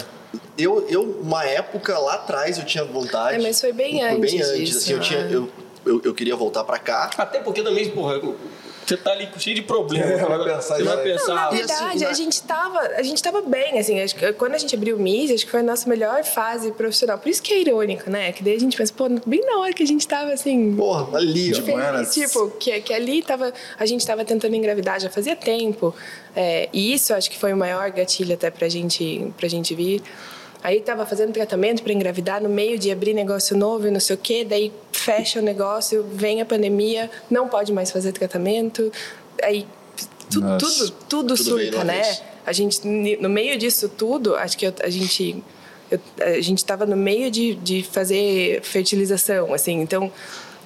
Eu, 0.57 0.87
eu, 0.89 1.03
uma 1.23 1.45
época 1.45 1.99
lá 1.99 2.15
atrás, 2.15 2.57
eu 2.57 2.65
tinha 2.65 2.83
vontade. 2.85 3.37
É, 3.37 3.43
mas 3.43 3.61
foi 3.61 3.73
bem 3.73 4.01
Foi 4.01 4.19
bem 4.19 4.41
antes 4.41 4.49
antes, 4.49 4.59
disso, 4.59 4.79
assim, 4.79 4.93
eu, 4.95 5.01
tinha, 5.01 5.25
né? 5.25 5.35
eu, 5.35 5.51
eu, 5.85 6.01
eu 6.03 6.15
queria 6.15 6.35
voltar 6.35 6.65
pra 6.65 6.79
cá. 6.79 7.11
Até 7.19 7.41
porque 7.41 7.63
também, 7.63 7.91
porra, 7.91 8.21
você 8.89 8.97
tá 8.97 9.13
ali 9.13 9.29
cheio 9.39 9.55
de 9.57 9.63
problemas. 9.63 10.09
É, 10.11 10.25
vai 10.25 10.39
pensar 10.45 10.77
Você 10.77 10.83
vai 10.83 11.03
pensar. 11.03 11.29
Não, 11.29 11.35
na 11.35 11.47
assim, 11.49 11.57
verdade, 11.59 12.05
na- 12.05 12.11
a 12.11 12.13
gente 12.13 12.43
tava, 12.43 12.79
a 12.81 13.03
gente 13.03 13.23
tava 13.23 13.43
bem, 13.43 13.79
assim, 13.79 14.01
acho 14.01 14.15
que 14.15 14.33
quando 14.33 14.55
a 14.55 14.59
gente 14.59 14.75
abriu 14.75 14.97
o 14.97 14.99
MIS, 14.99 15.31
acho 15.31 15.45
que 15.45 15.51
foi 15.51 15.61
a 15.61 15.63
nossa 15.63 15.89
melhor 15.89 16.25
fase 16.25 16.73
profissional. 16.73 17.19
Por 17.19 17.29
isso 17.29 17.43
que 17.43 17.53
é 17.53 17.61
irônico, 17.61 18.09
né? 18.11 18.33
Que 18.33 18.43
daí 18.43 18.57
a 18.57 18.61
gente 18.61 18.77
pensa, 18.77 18.93
pô, 18.97 19.09
bem 19.27 19.45
na 19.45 19.59
hora 19.59 19.73
que 19.73 19.83
a 19.83 19.87
gente 19.87 20.07
tava 20.09 20.33
assim, 20.33 20.75
Porra, 20.75 21.19
ali, 21.19 21.51
ó. 21.53 21.55
Tipo, 21.55 22.11
tipo, 22.11 22.51
que, 22.59 22.81
que 22.81 22.95
ali 22.95 23.23
tava, 23.23 23.53
a 23.79 23.87
gente 23.87 24.01
estava 24.01 24.25
tentando 24.25 24.55
engravidar 24.57 24.99
já 25.01 25.11
fazia 25.11 25.37
tempo. 25.37 25.95
É, 26.35 26.69
e 26.73 26.95
isso 26.95 27.13
acho 27.13 27.31
que 27.31 27.39
foi 27.39 27.53
o 27.53 27.57
maior 27.57 27.91
gatilho 27.91 28.35
até 28.35 28.51
pra 28.51 28.69
gente, 28.69 29.33
pra 29.37 29.49
gente 29.49 29.75
vir. 29.75 30.03
Aí 30.69 30.83
tava 30.83 31.07
fazendo 31.07 31.33
tratamento 31.33 31.83
para 31.83 31.95
engravidar 31.95 32.43
no 32.43 32.49
meio 32.51 32.79
de 32.79 32.91
abrir 32.91 33.15
negócio 33.15 33.57
novo 33.57 33.89
e 33.89 33.91
não 33.91 33.99
sei 34.01 34.17
o 34.17 34.19
quê, 34.19 34.45
daí 34.45 34.71
fecha 34.93 35.39
o 35.39 35.43
negócio, 35.43 36.05
vem 36.13 36.43
a 36.43 36.45
pandemia, 36.45 37.11
não 37.31 37.49
pode 37.49 37.73
mais 37.73 37.91
fazer 37.91 38.13
tratamento. 38.13 38.93
Aí 39.43 39.67
tu- 40.31 40.43
Nossa. 40.43 40.59
tudo, 40.67 40.91
tudo, 41.09 41.35
Tudo 41.35 41.37
surta, 41.39 41.85
né? 41.85 42.03
vez. 42.03 42.23
A 42.45 42.53
gente 42.53 42.87
no 42.87 43.31
meio 43.31 43.57
disso 43.57 43.89
tudo, 43.89 44.37
acho 44.37 44.59
que 44.59 44.67
a 44.67 44.91
gente 44.91 45.43
eu- 45.91 46.01
a 46.21 46.39
gente 46.43 46.59
estava 46.59 46.85
no 46.85 46.97
meio 46.99 47.31
de, 47.31 47.55
de 47.55 47.83
fazer 47.83 48.61
fertilização, 48.63 49.55
assim, 49.55 49.81
então 49.81 50.13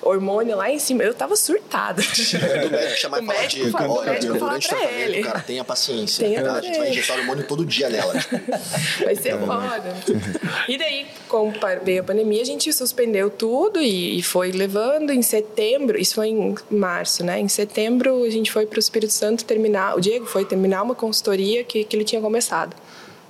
hormônio 0.02 0.56
lá 0.56 0.70
em 0.70 0.78
cima, 0.78 1.02
eu 1.02 1.14
tava 1.14 1.36
surtada. 1.36 2.02
O 2.12 2.70
médico 2.70 2.96
chamar 2.98 3.20
O 3.20 3.22
e 3.22 3.26
falar, 3.26 3.38
médico 3.40 3.70
fala- 3.70 3.88
o 3.88 3.96
olha, 3.98 4.12
médico 4.12 4.38
fala 4.38 4.58
pra 4.58 4.90
ele. 4.92 5.22
cara, 5.22 5.40
tenha 5.40 5.64
paciência. 5.64 6.26
Tenha 6.26 6.42
tá? 6.42 6.52
A 6.54 6.60
gente 6.60 6.78
vai 6.78 6.90
injetar 6.90 7.18
hormônio 7.18 7.44
todo 7.46 7.64
dia 7.64 7.88
nela. 7.88 8.18
tipo. 8.18 8.40
Vai 9.04 9.14
ser 9.16 9.38
foda. 9.38 9.94
E 10.68 10.78
daí, 10.78 11.06
como 11.28 11.52
veio 11.84 12.00
a 12.02 12.04
pandemia, 12.04 12.40
a 12.42 12.44
gente 12.44 12.72
suspendeu 12.72 13.28
tudo 13.30 13.80
e, 13.80 14.18
e 14.18 14.22
foi 14.22 14.52
levando. 14.52 15.10
Em 15.10 15.22
setembro, 15.22 15.98
isso 16.00 16.14
foi 16.14 16.28
em 16.28 16.54
março, 16.70 17.24
né? 17.24 17.40
Em 17.40 17.48
setembro, 17.48 18.24
a 18.24 18.30
gente 18.30 18.50
foi 18.52 18.66
para 18.66 18.76
o 18.76 18.80
Espírito 18.80 19.12
Santo 19.12 19.44
terminar. 19.44 19.96
O 19.96 20.00
Diego 20.00 20.26
foi 20.26 20.44
terminar 20.44 20.82
uma 20.82 20.94
consultoria 20.94 21.64
que, 21.64 21.84
que 21.84 21.96
ele 21.96 22.04
tinha 22.04 22.20
começado. 22.20 22.74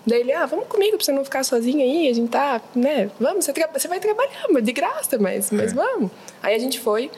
Daí 0.07 0.20
ele, 0.20 0.32
ah, 0.32 0.46
vamos 0.46 0.66
comigo 0.66 0.96
pra 0.96 1.05
você 1.05 1.12
não 1.12 1.24
ficar 1.24 1.44
sozinho 1.44 1.80
aí, 1.80 2.09
a 2.09 2.12
gente 2.12 2.28
tá, 2.30 2.61
né? 2.74 3.11
Vamos, 3.20 3.44
você, 3.44 3.53
você 3.72 3.86
vai 3.88 4.00
trabalhar, 4.00 4.46
mas 4.50 4.64
de 4.64 4.72
graça, 4.72 5.16
mas, 5.18 5.50
mas 5.53 5.72
vamos. 5.72 6.11
Aí 6.42 6.55
a 6.55 6.59
gente 6.59 6.80
foi, 6.80 7.11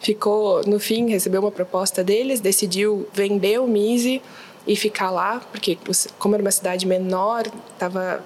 ficou, 0.00 0.62
no 0.66 0.80
fim, 0.80 1.10
recebeu 1.10 1.42
uma 1.42 1.50
proposta 1.50 2.02
deles, 2.02 2.40
decidiu 2.40 3.06
vender 3.12 3.60
o 3.60 3.66
Mise 3.66 4.22
e 4.66 4.74
ficar 4.74 5.10
lá, 5.10 5.40
porque 5.52 5.76
como 6.18 6.34
era 6.34 6.42
uma 6.42 6.50
cidade 6.50 6.86
menor, 6.86 7.44
tava 7.78 8.24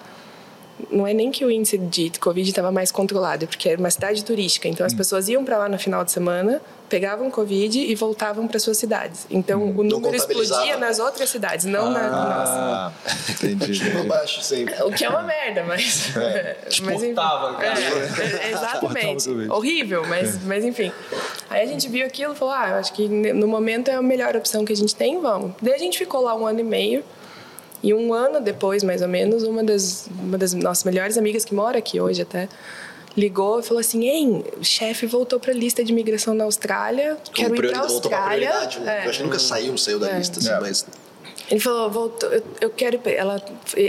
não 0.91 1.07
é 1.07 1.15
nem 1.15 1.31
que 1.31 1.45
o 1.45 1.51
índice 1.51 1.79
de 1.79 2.11
Covid 2.19 2.49
estava 2.49 2.71
mais 2.73 2.91
controlado, 2.91 3.45
é 3.45 3.47
porque 3.47 3.69
era 3.69 3.79
uma 3.79 3.91
cidade 3.91 4.25
turística. 4.25 4.69
Então, 4.69 4.85
as 4.85 4.95
pessoas 4.95 5.29
iam 5.29 5.45
para 5.45 5.59
lá 5.59 5.69
no 5.69 5.79
final 5.79 6.05
de 6.05 6.11
semana, 6.11 6.61
pegavam 6.89 7.31
Covid 7.31 7.79
e 7.79 7.95
voltavam 7.95 8.47
para 8.47 8.59
suas 8.59 8.77
cidades. 8.77 9.27
Então, 9.31 9.63
o 9.63 9.83
número 9.83 10.15
explodia 10.15 10.77
nas 10.77 10.99
outras 10.99 11.31
cidades, 11.31 11.65
não 11.65 11.91
na 11.91 12.09
nossa. 12.09 12.53
Ah, 12.53 12.93
entendi. 13.31 13.79
Pra 13.79 13.89
entendi. 13.89 14.09
baixo 14.09 14.43
sempre. 14.43 14.75
O 14.83 14.93
que 14.93 15.05
é 15.05 15.09
uma 15.09 15.23
merda, 15.23 15.65
mas. 15.65 16.13
mas 16.83 17.03
enfim. 17.03 17.11
Exportava, 17.11 17.55
cara. 17.55 17.81
É, 17.81 17.83
é, 17.83 18.05
Exportava 18.05 18.49
exatamente. 18.49 19.31
Horrível, 19.51 20.07
mas, 20.07 20.43
mas 20.45 20.65
enfim. 20.65 20.93
Aí 21.51 21.63
a 21.63 21.67
gente 21.67 21.89
viu 21.89 22.07
aquilo 22.07 22.33
e 22.33 22.37
falou: 22.37 22.55
ah, 22.55 22.71
eu 22.71 22.75
acho 22.77 22.93
que 22.93 23.09
no 23.09 23.47
momento 23.47 23.91
é 23.91 23.95
a 23.95 24.03
melhor 24.03 24.37
opção 24.37 24.65
que 24.65 24.73
a 24.73 24.77
gente 24.77 24.95
tem, 24.95 25.21
vamos. 25.21 25.53
Daí 25.63 25.75
a 25.75 25.79
gente 25.79 25.99
ficou 25.99 26.21
lá 26.21 26.35
um 26.35 26.47
ano 26.47 26.61
e 26.61 26.65
meio. 26.65 27.05
E 27.85 27.93
um 27.93 28.15
ano 28.15 28.41
depois, 28.41 28.83
mais 28.83 29.03
ou 29.03 29.09
menos, 29.09 29.43
uma 29.43 29.63
das, 29.63 30.09
uma 30.19 30.39
das 30.39 30.55
nossas 30.55 30.85
melhores 30.85 31.19
amigas 31.19 31.45
que 31.45 31.55
mora 31.55 31.77
aqui 31.79 32.01
hoje 32.01 32.23
até 32.23 32.49
ligou 33.15 33.61
e 33.61 33.63
falou 33.63 33.81
assim: 33.81 34.07
Hein, 34.09 34.43
o 34.59 34.65
chefe 34.65 35.05
voltou 35.07 35.39
para 35.39 35.53
a 35.53 35.55
lista 35.55 35.85
de 35.85 35.93
imigração 35.93 36.33
na 36.35 36.45
Austrália, 36.45 37.19
quero 37.33 37.55
ir 37.55 37.59
para 37.61 37.67
a 37.69 37.73
prioridade, 37.73 37.93
voltou 37.93 38.11
pra 38.11 38.19
Austrália. 38.21 38.51
né? 38.81 39.01
É. 39.03 39.05
Eu 39.07 39.11
acho 39.11 39.19
que 39.19 39.25
nunca 39.25 39.39
saiu, 39.39 39.77
saiu 39.77 39.99
da 39.99 40.11
É. 40.11 40.19
lista, 40.19 40.39
assim, 40.41 40.49
É. 40.51 40.61
mas. 40.61 40.87
Ele 41.51 41.61
falou, 41.61 41.91
voltou, 41.91 42.31
eu, 42.33 42.43
eu 42.63 42.71
quero. 42.71 42.99
Ela, 43.05 43.43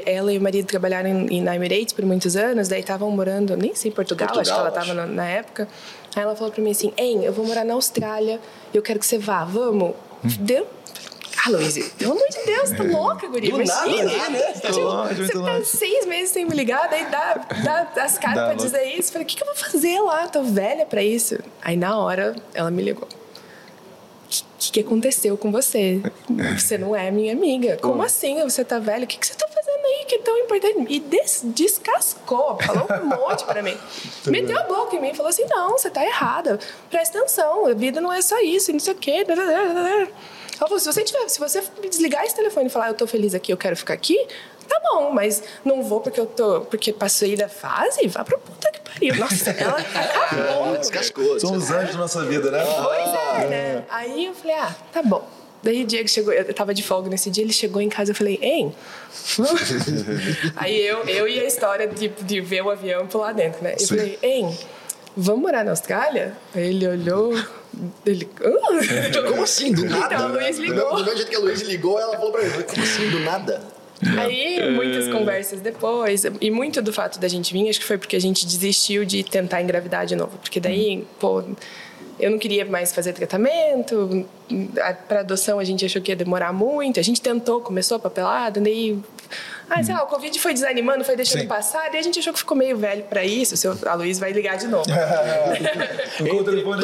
ela 0.05 0.33
e 0.33 0.37
o 0.37 0.41
marido 0.41 0.65
trabalharam 0.67 1.09
em, 1.29 1.41
na 1.41 1.55
Emirates 1.55 1.93
por 1.93 2.03
muitos 2.05 2.35
anos, 2.35 2.67
daí 2.67 2.81
estavam 2.81 3.09
morando, 3.11 3.55
nem 3.55 3.73
sei, 3.73 3.91
em 3.91 3.93
Portugal, 3.93 4.27
Portugal 4.27 4.41
acho 4.41 4.53
que 4.53 4.59
ela 4.59 4.83
estava 4.83 4.93
na, 4.93 5.05
na 5.05 5.25
época. 5.25 5.69
Aí 6.13 6.21
ela 6.21 6.35
falou 6.35 6.51
pra 6.51 6.61
mim 6.61 6.71
assim: 6.71 6.91
Hein, 6.97 7.23
eu 7.23 7.31
vou 7.31 7.45
morar 7.45 7.63
na 7.63 7.73
Austrália, 7.73 8.41
eu 8.73 8.81
quero 8.81 8.99
que 8.99 9.05
você 9.05 9.17
vá, 9.17 9.45
vamos? 9.45 9.93
Deu. 10.41 10.67
Ah, 11.45 11.49
Luiz, 11.51 11.77
pelo 11.97 12.13
amor 12.13 12.27
de 12.29 12.43
Deus, 12.45 12.71
tá 12.71 12.83
louca, 12.83 13.27
guria. 13.27 13.51
Do 13.51 13.63
nada, 13.63 14.03
né? 14.29 14.39
Tá 14.61 14.67
Tipo, 14.69 14.79
longe, 14.79 15.25
você 15.27 15.33
tá 15.33 15.39
longe. 15.39 15.65
seis 15.65 16.05
meses 16.07 16.31
sem 16.31 16.45
me 16.45 16.55
ligar, 16.55 16.89
daí 16.89 17.05
dá, 17.05 17.33
dá 17.93 18.03
as 18.03 18.17
caras 18.17 18.37
Dá, 18.37 18.45
pra 18.45 18.53
dizer 18.55 18.83
isso. 18.97 19.11
Falei, 19.11 19.25
o 19.25 19.27
que, 19.27 19.35
que 19.35 19.43
eu 19.43 19.47
vou 19.47 19.55
fazer 19.55 19.99
lá? 20.01 20.27
Tô 20.27 20.41
velha 20.41 20.85
pra 20.85 21.03
isso. 21.03 21.37
Aí 21.61 21.77
na 21.77 21.97
hora, 21.99 22.35
ela 22.53 22.71
me 22.71 22.81
ligou. 22.81 23.07
O 23.07 24.57
que, 24.57 24.71
que 24.71 24.79
aconteceu 24.79 25.37
com 25.37 25.51
você? 25.51 26.01
Você 26.57 26.77
não 26.79 26.95
é 26.95 27.11
minha 27.11 27.31
amiga. 27.33 27.77
Como 27.79 28.01
assim? 28.01 28.41
Você 28.43 28.65
tá 28.65 28.79
velha? 28.79 29.03
O 29.03 29.07
que, 29.07 29.19
que 29.19 29.27
você 29.27 29.35
tá 29.35 29.47
fazendo 29.47 29.85
aí 29.85 30.05
que 30.07 30.15
é 30.15 30.19
tão 30.19 30.35
importante? 30.39 30.85
E 30.89 30.99
des- 30.99 31.41
descascou, 31.43 32.57
falou 32.59 32.87
um 33.03 33.05
monte 33.05 33.45
pra 33.45 33.61
mim. 33.61 33.77
Meteu 34.25 34.57
a 34.57 34.63
boca 34.63 34.95
em 34.95 34.99
mim 35.01 35.09
e 35.09 35.13
falou 35.13 35.29
assim: 35.29 35.45
não, 35.47 35.77
você 35.77 35.91
tá 35.91 36.03
errada. 36.03 36.59
Presta 36.89 37.19
atenção, 37.19 37.67
a 37.67 37.73
vida 37.73 38.01
não 38.01 38.11
é 38.11 38.21
só 38.23 38.39
isso, 38.41 38.71
não 38.71 38.79
sei 38.79 38.93
o 38.93 38.97
quê. 38.97 39.23
Ela 40.57 40.67
falou: 40.67 40.79
se 40.79 40.85
você, 40.85 41.03
tiver, 41.03 41.27
se 41.29 41.39
você 41.39 41.63
desligar 41.89 42.23
esse 42.23 42.35
telefone 42.35 42.67
e 42.67 42.69
falar, 42.69 42.89
eu 42.89 42.93
tô 42.93 43.05
feliz 43.07 43.33
aqui, 43.33 43.51
eu 43.51 43.57
quero 43.57 43.75
ficar 43.75 43.93
aqui, 43.93 44.17
tá 44.67 44.79
bom, 44.91 45.11
mas 45.11 45.43
não 45.63 45.83
vou 45.83 46.01
porque 46.01 46.19
eu 46.19 46.25
tô. 46.25 46.61
Porque 46.61 46.91
passei 46.93 47.35
da 47.35 47.49
fase, 47.49 48.07
vá 48.07 48.23
pra 48.23 48.37
puta 48.37 48.71
que 48.71 48.79
pariu. 48.79 49.15
Nossa, 49.15 49.51
ela 49.51 49.77
acabou. 49.79 50.77
Descascou. 50.77 51.39
São 51.39 51.53
os 51.55 51.69
anjos 51.71 51.93
da 51.93 51.99
nossa 51.99 52.25
vida, 52.25 52.51
né? 52.51 52.63
Pois 52.63 53.43
é, 53.43 53.47
né? 53.47 53.85
Aí 53.89 54.25
eu 54.25 54.33
falei, 54.33 54.55
ah, 54.55 54.75
tá 54.91 55.01
bom. 55.03 55.27
Daí 55.65 55.81
o 55.81 55.85
Diego 55.87 56.07
chegou, 56.07 56.31
eu 56.31 56.53
tava 56.53 56.75
de 56.75 56.83
folga 56.83 57.09
nesse 57.09 57.31
dia, 57.31 57.43
ele 57.43 57.51
chegou 57.51 57.81
em 57.81 57.89
casa, 57.89 58.11
eu 58.11 58.15
falei, 58.15 58.37
hein? 58.39 58.71
Aí 60.55 60.79
eu, 60.79 61.03
eu 61.05 61.27
e 61.27 61.39
a 61.39 61.43
história 61.45 61.87
de, 61.87 62.07
de 62.07 62.39
ver 62.39 62.61
o 62.61 62.69
avião 62.69 63.07
pular 63.07 63.33
dentro, 63.33 63.63
né? 63.63 63.73
Eu 63.73 63.79
Sim. 63.79 63.87
falei, 63.87 64.19
hein, 64.21 64.55
vamos 65.15 65.41
morar 65.41 65.63
na 65.63 65.71
Austrália? 65.71 66.33
Aí 66.53 66.69
ele 66.69 66.87
olhou, 66.87 67.33
ele... 68.05 68.29
"Ah?" 68.43 69.21
Como 69.29 69.43
assim? 69.43 69.71
Do 69.73 69.85
nada? 69.85 70.15
Então, 70.15 70.29
o 70.29 70.33
Luiz 70.33 70.57
ligou. 70.57 70.89
Do 70.89 71.03
mesmo 71.03 71.15
jeito 71.17 71.29
que 71.29 71.35
a 71.35 71.39
Luiz 71.39 71.61
ligou, 71.61 71.99
ela 71.99 72.15
falou 72.17 72.31
pra 72.31 72.41
mim, 72.43 72.49
como 72.63 72.83
assim? 72.83 73.09
Do 73.09 73.19
nada? 73.19 73.61
Aí, 74.19 74.71
muitas 74.71 75.07
conversas 75.07 75.61
depois, 75.61 76.23
e 76.41 76.51
muito 76.51 76.81
do 76.81 76.91
fato 76.91 77.17
da 77.17 77.27
gente 77.29 77.53
vir, 77.53 77.69
acho 77.69 77.79
que 77.79 77.85
foi 77.85 77.97
porque 77.97 78.15
a 78.15 78.19
gente 78.21 78.45
desistiu 78.45 79.05
de 79.05 79.23
tentar 79.23 79.61
engravidar 79.61 80.05
de 80.05 80.15
novo. 80.17 80.37
Porque 80.37 80.59
daí, 80.59 81.07
pô, 81.17 81.41
eu 82.19 82.29
não 82.29 82.37
queria 82.37 82.65
mais 82.65 82.93
fazer 82.93 83.13
tratamento, 83.13 84.25
a- 84.81 84.93
pra 84.93 85.21
adoção 85.21 85.59
a 85.59 85.63
gente 85.63 85.85
achou 85.85 86.01
que 86.01 86.11
ia 86.11 86.15
demorar 86.15 86.51
muito, 86.51 86.99
a 86.99 87.03
gente 87.03 87.21
tentou, 87.21 87.61
começou 87.61 87.95
a 87.95 87.99
papelada, 87.99 88.59
daí. 88.59 88.99
Ah, 89.69 89.83
sei 89.83 89.93
lá, 89.93 90.03
o 90.03 90.07
Covid 90.07 90.37
foi 90.39 90.53
desanimando, 90.53 91.03
foi 91.03 91.15
deixando 91.15 91.41
Sim. 91.41 91.47
passar, 91.47 91.89
daí 91.89 91.99
a 91.99 92.03
gente 92.03 92.19
achou 92.19 92.31
que 92.33 92.39
ficou 92.39 92.55
meio 92.55 92.77
velho 92.77 93.03
pra 93.03 93.23
isso. 93.23 93.55
O 93.55 93.57
seu, 93.57 93.77
a 93.85 93.93
Luiz 93.95 94.19
vai 94.19 94.31
ligar 94.31 94.57
de 94.57 94.67
novo. 94.67 94.85
O 96.35 96.43
telefone. 96.43 96.83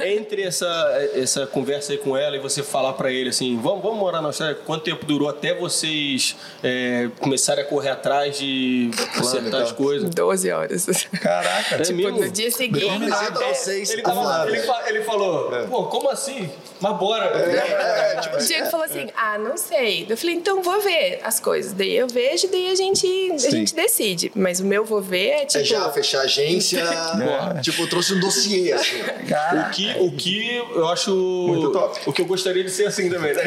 Entre 0.00 0.42
essa, 0.42 0.66
essa 1.14 1.46
conversa 1.46 1.92
aí 1.92 1.98
com 1.98 2.16
ela 2.16 2.36
e 2.36 2.38
você 2.38 2.62
falar 2.62 2.92
pra 2.92 3.10
ele 3.10 3.30
assim, 3.30 3.58
vamos, 3.60 3.82
vamos 3.82 3.98
morar 3.98 4.20
na 4.20 4.28
Austrália, 4.28 4.56
quanto 4.66 4.84
tempo 4.84 5.04
durou 5.04 5.28
até 5.28 5.54
vocês 5.54 6.36
é, 6.62 7.08
começarem 7.20 7.64
a 7.64 7.66
correr 7.66 7.90
atrás 7.90 8.38
de 8.38 8.90
acertar 9.18 9.62
as 9.62 9.70
então. 9.70 9.84
coisas? 9.84 10.10
12 10.14 10.50
horas. 10.50 10.86
Caraca. 11.20 11.76
É 11.76 11.82
tipo, 11.82 11.96
mesmo? 11.96 12.20
no 12.20 12.30
dia 12.30 12.50
seguinte. 12.50 12.86
É, 12.86 13.52
vocês. 13.52 13.90
Ele, 13.90 14.02
tava- 14.02 14.46
ele 14.48 14.98
ele 14.98 15.02
falou, 15.04 15.50
pô, 15.68 15.84
como 15.84 16.10
assim? 16.10 16.50
Mas 16.80 16.96
bora. 16.96 17.24
É, 17.26 18.20
tipo 18.20 18.36
O 18.36 18.38
Diego 18.38 18.66
falou 18.66 18.86
assim: 18.86 19.08
Ah, 19.16 19.38
não 19.38 19.56
sei. 19.56 20.06
Eu 20.08 20.16
falei: 20.16 20.36
Então 20.36 20.62
vou 20.62 20.80
ver 20.80 21.20
as 21.24 21.37
coisas. 21.40 21.72
Daí 21.72 21.96
eu 21.96 22.06
vejo, 22.08 22.48
daí 22.48 22.68
a 22.70 22.74
gente, 22.74 23.06
a 23.32 23.38
Sim. 23.38 23.50
gente 23.50 23.74
decide. 23.74 24.32
Mas 24.34 24.60
o 24.60 24.64
meu 24.64 24.84
vou 24.84 25.00
ver 25.00 25.28
é 25.28 25.44
tipo. 25.46 25.58
é 25.58 25.64
já 25.64 25.90
fechar 25.90 26.20
a 26.20 26.22
agência, 26.22 26.82
tipo, 27.62 27.82
eu 27.82 27.88
trouxe 27.88 28.14
um 28.14 28.20
dossiê, 28.20 28.72
assim. 28.72 28.96
O 28.98 29.70
que, 29.70 29.94
o 29.98 30.12
que 30.12 30.56
eu 30.74 30.88
acho. 30.88 31.10
Muito 31.14 31.72
top. 31.72 32.00
O 32.06 32.12
que 32.12 32.22
eu 32.22 32.26
gostaria 32.26 32.62
de 32.64 32.70
ser 32.70 32.86
assim 32.86 33.08
também, 33.10 33.34
né? 33.34 33.42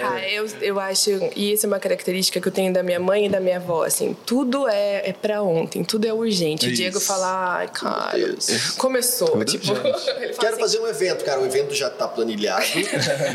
Cara, 0.00 0.26
eu, 0.30 0.46
eu 0.60 0.80
acho, 0.80 1.10
e 1.36 1.52
isso 1.52 1.66
é 1.66 1.68
uma 1.68 1.78
característica 1.80 2.40
que 2.40 2.48
eu 2.48 2.52
tenho 2.52 2.72
da 2.72 2.82
minha 2.82 3.00
mãe 3.00 3.26
e 3.26 3.28
da 3.28 3.40
minha 3.40 3.56
avó, 3.56 3.84
assim, 3.84 4.16
tudo 4.26 4.68
é, 4.68 5.08
é 5.08 5.12
pra 5.12 5.42
ontem, 5.42 5.82
tudo 5.84 6.06
é 6.06 6.12
urgente. 6.12 6.66
O 6.68 6.72
Diego 6.72 6.98
Isso. 6.98 7.06
fala, 7.06 7.56
ai, 7.58 7.68
cara, 7.68 8.18
começou, 8.76 9.44
tipo, 9.44 9.66
Quero 10.40 10.52
assim, 10.54 10.60
fazer 10.60 10.80
um 10.80 10.86
evento, 10.86 11.24
cara. 11.24 11.40
O 11.40 11.46
evento 11.46 11.74
já 11.74 11.90
tá 11.90 12.06
planilhado, 12.08 12.64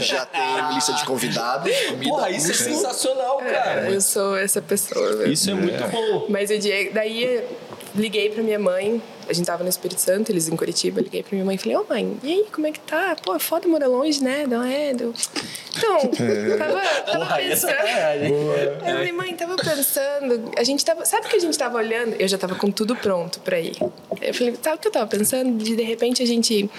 já 0.01 0.25
tem 0.25 0.73
lista 0.73 0.93
de 0.93 1.05
convidados, 1.05 1.71
comida. 1.87 2.09
Porra, 2.09 2.29
isso 2.29 2.51
é 2.51 2.53
sensacional, 2.53 3.41
"É, 3.41 3.53
cara. 3.53 3.94
Eu 3.95 4.01
sou 4.01 4.35
essa 4.37 4.61
pessoa. 4.61 5.27
Isso 5.27 5.49
é 5.49 5.53
muito 5.53 5.87
bom. 5.89 6.27
Mas 6.29 6.49
o 6.49 6.57
Diego, 6.57 6.93
daí 6.93 7.43
liguei 7.95 8.29
pra 8.29 8.43
minha 8.43 8.59
mãe, 8.59 9.01
a 9.27 9.33
gente 9.33 9.45
tava 9.45 9.63
no 9.63 9.69
Espírito 9.69 9.99
Santo, 9.99 10.31
eles 10.31 10.47
em 10.47 10.55
Curitiba, 10.55 11.01
liguei 11.01 11.23
pra 11.23 11.31
minha 11.33 11.45
mãe 11.45 11.55
e 11.55 11.57
falei, 11.57 11.77
ô 11.77 11.85
mãe, 11.87 12.17
e 12.21 12.31
aí, 12.31 12.45
como 12.51 12.67
é 12.67 12.71
que 12.71 12.79
tá? 12.79 13.15
Pô, 13.23 13.35
é 13.35 13.39
foda 13.39 13.67
morar 13.67 13.87
longe, 13.87 14.23
né? 14.23 14.45
Não 14.47 14.61
é? 14.63 14.93
Deu... 14.93 15.13
Então, 15.77 15.99
tava, 16.57 16.81
tava 17.05 17.41
é 17.41 17.49
pensando. 17.49 17.71
sacanagem. 17.71 18.31
Eu 18.31 18.79
falei, 18.79 19.11
mãe, 19.11 19.35
tava 19.35 19.55
pensando. 19.55 20.51
A 20.57 20.63
gente 20.63 20.85
tava. 20.85 21.05
Sabe 21.05 21.27
o 21.27 21.29
que 21.29 21.35
a 21.35 21.39
gente 21.39 21.57
tava 21.57 21.77
olhando? 21.77 22.15
Eu 22.17 22.27
já 22.27 22.37
tava 22.37 22.55
com 22.55 22.71
tudo 22.71 22.95
pronto 22.95 23.39
pra 23.41 23.59
ir. 23.59 23.75
Eu 24.21 24.33
falei, 24.33 24.55
sabe 24.61 24.77
o 24.77 24.79
que 24.79 24.87
eu 24.87 24.91
tava 24.91 25.07
pensando? 25.07 25.57
De 25.57 25.75
de 25.75 25.83
repente 25.83 26.23
a 26.23 26.25
gente. 26.25 26.69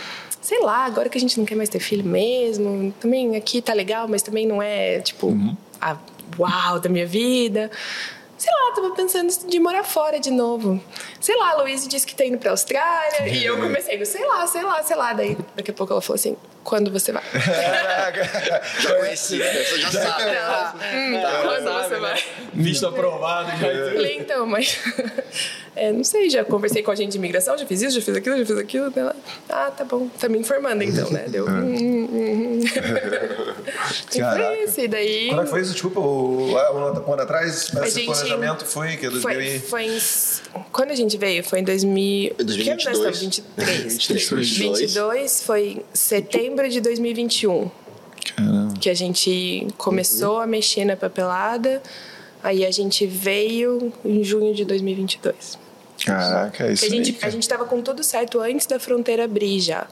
Sei 0.41 0.61
lá, 0.61 0.85
agora 0.85 1.09
que 1.09 1.19
a 1.19 1.21
gente 1.21 1.37
não 1.39 1.45
quer 1.45 1.57
mais 1.57 1.69
ter 1.69 1.81
filho 1.81 2.05
mesmo. 2.05 2.95
Também 3.01 3.37
aqui 3.37 3.61
tá 3.61 3.75
legal, 3.75 4.07
mas 4.09 4.23
também 4.23 4.47
não 4.47 4.63
é, 4.63 5.01
tipo, 5.01 5.37
a 5.81 5.97
uau 6.39 6.81
da 6.81 6.89
minha 6.89 7.07
vida. 7.07 7.71
Sei 8.39 8.53
lá, 8.53 8.75
tava 8.75 8.91
pensando 8.91 9.31
de 9.49 9.59
morar 9.59 9.83
fora 9.83 10.21
de 10.21 10.31
novo. 10.31 10.81
Sei 11.21 11.35
lá, 11.37 11.53
a 11.53 11.63
Luísa 11.63 11.89
disse 11.89 12.07
que 12.07 12.15
tá 12.15 12.25
indo 12.25 12.39
pra 12.39 12.51
Austrália. 12.51 13.29
e 13.29 13.45
eu 13.45 13.57
comecei, 13.57 14.05
sei 14.05 14.27
lá, 14.27 14.47
sei 14.47 14.63
lá, 14.63 14.83
sei 14.83 14.97
lá. 14.97 15.13
Daí 15.15 15.37
daqui 15.55 15.71
a 15.71 15.75
pouco 15.75 15.93
ela 15.93 16.03
falou 16.03 16.17
assim: 16.17 16.37
quando 16.67 16.91
você 16.91 17.13
vai? 17.13 17.23
Já 18.81 18.95
conheci, 18.97 19.39
né? 19.39 19.53
você 19.65 19.79
já 19.79 19.91
sabe. 19.91 20.23
Ela, 20.23 20.75
hum, 20.75 21.43
quando 21.43 21.65
sabe, 21.65 21.89
você 21.89 21.95
né? 21.95 22.01
vai? 22.01 22.25
Visto 22.53 22.87
aprovado. 22.89 23.51
Já... 23.51 23.57
Falei, 23.93 24.19
então, 24.19 24.47
mas. 24.47 24.79
É, 25.77 25.93
não 25.93 26.03
sei, 26.03 26.31
já 26.31 26.43
conversei 26.43 26.83
com 26.83 26.91
a 26.91 26.95
gente 26.95 27.13
de 27.13 27.19
imigração, 27.19 27.57
já 27.59 27.67
fiz 27.67 27.83
isso, 27.83 28.01
já 28.01 28.01
fiz 28.01 28.17
aquilo, 28.17 28.39
já 28.39 28.47
fiz 28.47 28.57
aquilo. 28.57 28.91
Ela, 28.97 29.15
ah, 29.51 29.71
tá 29.71 29.85
bom, 29.85 30.09
tá 30.09 30.27
me 30.27 30.39
informando 30.39 30.83
então, 30.83 31.11
né? 31.11 31.27
Deu. 31.29 31.45
hum, 31.47 31.51
hum, 31.51 32.09
hum. 32.13 32.61
e 34.15 34.19
Caraca. 34.19 34.47
foi 34.47 34.65
isso, 34.65 34.81
e 34.81 34.89
daí. 34.89 35.29
Quando 35.29 35.41
é 35.41 35.45
que 35.45 35.51
foi 35.51 35.61
isso? 35.61 35.73
Desculpa, 35.73 36.01
o, 36.01 36.53
um 36.53 36.57
ano- 36.57 37.21
atrás, 37.21 37.71
esse 37.75 38.01
gente- 38.01 38.07
planejamento 38.07 38.65
foi 38.65 38.97
que 38.97 39.05
é 39.05 39.11
2000 39.11 39.21
Foi, 39.21 39.59
foi 39.59 39.85
em, 39.85 39.99
quando 40.73 40.93
a 40.93 40.95
gente 40.95 41.19
veio? 41.19 41.45
Foi 41.45 41.61
em 41.61 41.65
2000. 41.65 42.37
Em 42.41 42.45
2022. 42.45 42.65
Que 42.65 42.71
ano 42.71 42.83
nós 42.85 42.97
estamos? 42.97 43.21
23. 43.21 44.07
23. 44.09 44.59
22 44.59 45.43
foi 45.43 45.85
em 45.93 46.56
setembro 46.57 46.69
de 46.69 46.81
2021 46.81 47.71
Caramba. 48.35 48.75
que 48.81 48.89
a 48.89 48.95
gente 48.95 49.69
começou 49.77 50.41
a 50.41 50.47
mexer 50.47 50.85
na 50.85 50.97
papelada. 50.97 51.83
Aí 52.43 52.65
a 52.65 52.71
gente 52.71 53.07
veio 53.07 53.93
em 54.05 54.25
junho 54.25 54.55
de 54.55 54.65
2022. 54.65 55.59
Caraca, 56.05 56.67
é 56.67 56.73
isso 56.73 56.85
a 56.85 56.89
gente, 56.89 57.19
a 57.23 57.31
gente 57.31 57.43
estava 57.43 57.65
com 57.65 57.83
tudo 57.83 58.03
certo 58.03 58.41
antes 58.41 58.67
da 58.67 58.79
fronteira 58.79 59.25
abrir 59.25 59.61
já. 59.61 59.87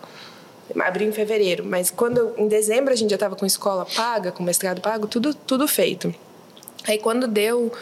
Abriu 0.81 1.09
em 1.09 1.13
fevereiro, 1.13 1.65
mas 1.65 1.91
quando 1.91 2.33
em 2.39 2.49
dezembro 2.49 2.93
a 2.93 2.97
gente 2.97 3.11
já 3.11 3.17
estava 3.17 3.37
com 3.37 3.45
escola 3.45 3.85
paga, 3.85 4.33
com 4.33 4.43
mestrado 4.43 4.81
pago, 4.81 5.07
tudo, 5.07 5.35
tudo 5.35 5.69
feito. 5.69 6.15
Aí 6.87 6.99
quando 6.99 7.27
deu, 7.27 7.73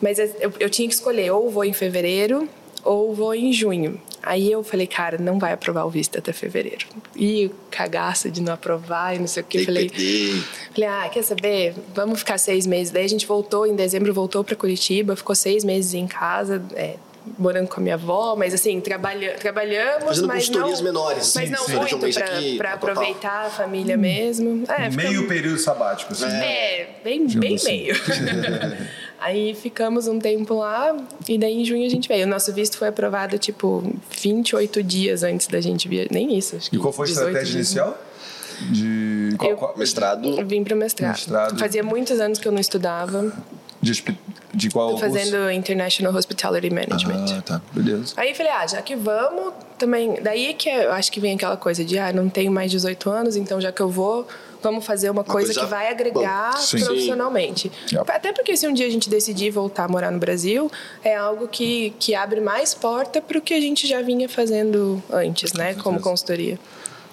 mas 0.00 0.18
eu, 0.18 0.52
eu 0.58 0.70
tinha 0.70 0.88
que 0.88 0.94
escolher 0.94 1.30
ou 1.30 1.50
vou 1.50 1.64
em 1.64 1.72
fevereiro 1.72 2.48
ou 2.82 3.14
vou 3.14 3.34
em 3.34 3.52
junho. 3.52 4.00
Aí 4.26 4.50
eu 4.50 4.62
falei, 4.64 4.86
cara, 4.86 5.18
não 5.18 5.38
vai 5.38 5.52
aprovar 5.52 5.84
o 5.84 5.90
visto 5.90 6.18
até 6.18 6.32
fevereiro. 6.32 6.86
E 7.14 7.46
o 7.46 7.50
cagaço 7.70 8.30
de 8.30 8.40
não 8.40 8.54
aprovar 8.54 9.14
e 9.14 9.18
não 9.18 9.26
sei 9.26 9.42
o 9.42 9.46
que. 9.46 9.64
Falei. 9.64 9.88
Falei, 9.88 10.88
ah, 10.88 11.08
quer 11.12 11.22
saber? 11.22 11.74
Vamos 11.94 12.20
ficar 12.20 12.38
seis 12.38 12.66
meses. 12.66 12.90
Daí 12.92 13.04
a 13.04 13.08
gente 13.08 13.26
voltou, 13.26 13.66
em 13.66 13.74
dezembro 13.76 14.12
voltou 14.14 14.42
para 14.42 14.56
Curitiba, 14.56 15.14
ficou 15.16 15.34
seis 15.34 15.64
meses 15.64 15.94
em 15.94 16.06
casa, 16.06 16.62
é, 16.74 16.94
morando 17.38 17.68
com 17.68 17.80
a 17.80 17.82
minha 17.82 17.94
avó, 17.94 18.34
mas 18.36 18.52
assim, 18.54 18.80
trabalha, 18.80 19.34
trabalhamos, 19.34 20.04
Fazendo 20.04 20.26
mas 20.28 20.48
não, 20.50 20.82
menores. 20.82 21.32
Mas 21.34 21.50
não 21.50 21.64
sim. 21.64 21.74
Um 21.76 21.80
muito 21.80 21.98
mês 21.98 22.16
para 22.58 22.74
aproveitar 22.74 23.46
a 23.46 23.50
família 23.50 23.96
mesmo. 23.96 24.64
É, 24.68 24.90
Meio 24.90 25.08
ficamos- 25.08 25.28
período 25.28 25.58
sabático, 25.58 26.12
assim. 26.12 26.26
é, 26.26 26.88
bem, 27.02 27.26
bem 27.26 27.54
assim. 27.54 27.66
meio. 27.66 27.94
Aí 29.20 29.54
ficamos 29.54 30.06
um 30.06 30.18
tempo 30.18 30.54
lá 30.54 30.94
e 31.28 31.38
daí 31.38 31.62
em 31.62 31.64
junho 31.64 31.86
a 31.86 31.88
gente 31.88 32.06
veio. 32.08 32.26
O 32.26 32.28
nosso 32.28 32.52
visto 32.52 32.76
foi 32.76 32.88
aprovado, 32.88 33.38
tipo, 33.38 33.82
28 34.20 34.82
dias 34.82 35.22
antes 35.22 35.46
da 35.46 35.60
gente 35.60 35.88
vir. 35.88 36.08
Nem 36.10 36.36
isso, 36.36 36.56
acho 36.56 36.68
que 36.70 36.76
E 36.76 36.78
qual 36.78 36.92
foi 36.92 37.06
a 37.06 37.08
18 37.08 37.26
estratégia 37.28 37.52
dias. 37.54 37.66
inicial? 37.72 37.98
De 38.70 39.34
qual, 39.38 39.50
Eu- 39.50 39.56
qual- 39.56 39.74
Mestrado. 39.76 40.46
Vim 40.46 40.62
para 40.62 40.76
mestrado. 40.76 41.10
Mestrado. 41.12 41.58
Fazia 41.58 41.82
muitos 41.82 42.20
anos 42.20 42.38
que 42.38 42.46
eu 42.46 42.52
não 42.52 42.60
estudava. 42.60 43.32
de, 43.82 44.02
de 44.54 44.70
qual 44.70 44.92
Tô 44.92 44.98
fazendo 44.98 45.50
International 45.50 46.14
Hospitality 46.14 46.70
Management. 46.70 47.26
Ah, 47.38 47.42
tá. 47.42 47.62
Beleza. 47.72 48.14
Aí 48.16 48.34
falei, 48.34 48.50
ah, 48.52 48.66
já 48.66 48.80
que 48.80 48.94
vamos, 48.96 49.52
também. 49.78 50.14
Daí 50.22 50.54
que 50.54 50.68
eu 50.70 50.90
acho 50.92 51.12
que 51.12 51.20
vem 51.20 51.34
aquela 51.34 51.56
coisa 51.56 51.84
de, 51.84 51.98
ah, 51.98 52.10
não 52.12 52.28
tenho 52.30 52.50
mais 52.50 52.70
18 52.70 53.10
anos, 53.10 53.36
então 53.36 53.60
já 53.60 53.70
que 53.72 53.82
eu 53.82 53.90
vou, 53.90 54.26
vamos 54.64 54.84
fazer 54.84 55.10
uma, 55.10 55.22
coisa, 55.22 55.46
coisa 55.46 55.60
que 55.60 55.66
vai 55.66 55.88
agregar 55.88 56.56
Sim. 56.56 56.84
profissionalmente. 56.84 57.70
Yep. 57.92 58.10
Até 58.10 58.32
porque 58.32 58.56
se 58.56 58.66
um 58.66 58.72
dia 58.72 58.86
a 58.86 58.90
gente 58.90 59.08
decidir 59.08 59.50
voltar 59.50 59.84
a 59.84 59.88
morar 59.88 60.10
no 60.10 60.18
Brasil, 60.18 60.70
é 61.04 61.14
algo 61.14 61.46
que, 61.46 61.94
que 62.00 62.14
abre 62.14 62.40
mais 62.40 62.74
porta 62.74 63.20
para 63.20 63.38
o 63.38 63.40
que 63.40 63.54
a 63.54 63.60
gente 63.60 63.86
já 63.86 64.02
vinha 64.02 64.28
fazendo 64.28 65.00
antes, 65.12 65.52
né? 65.52 65.74
Como 65.74 66.00
consultoria. 66.00 66.58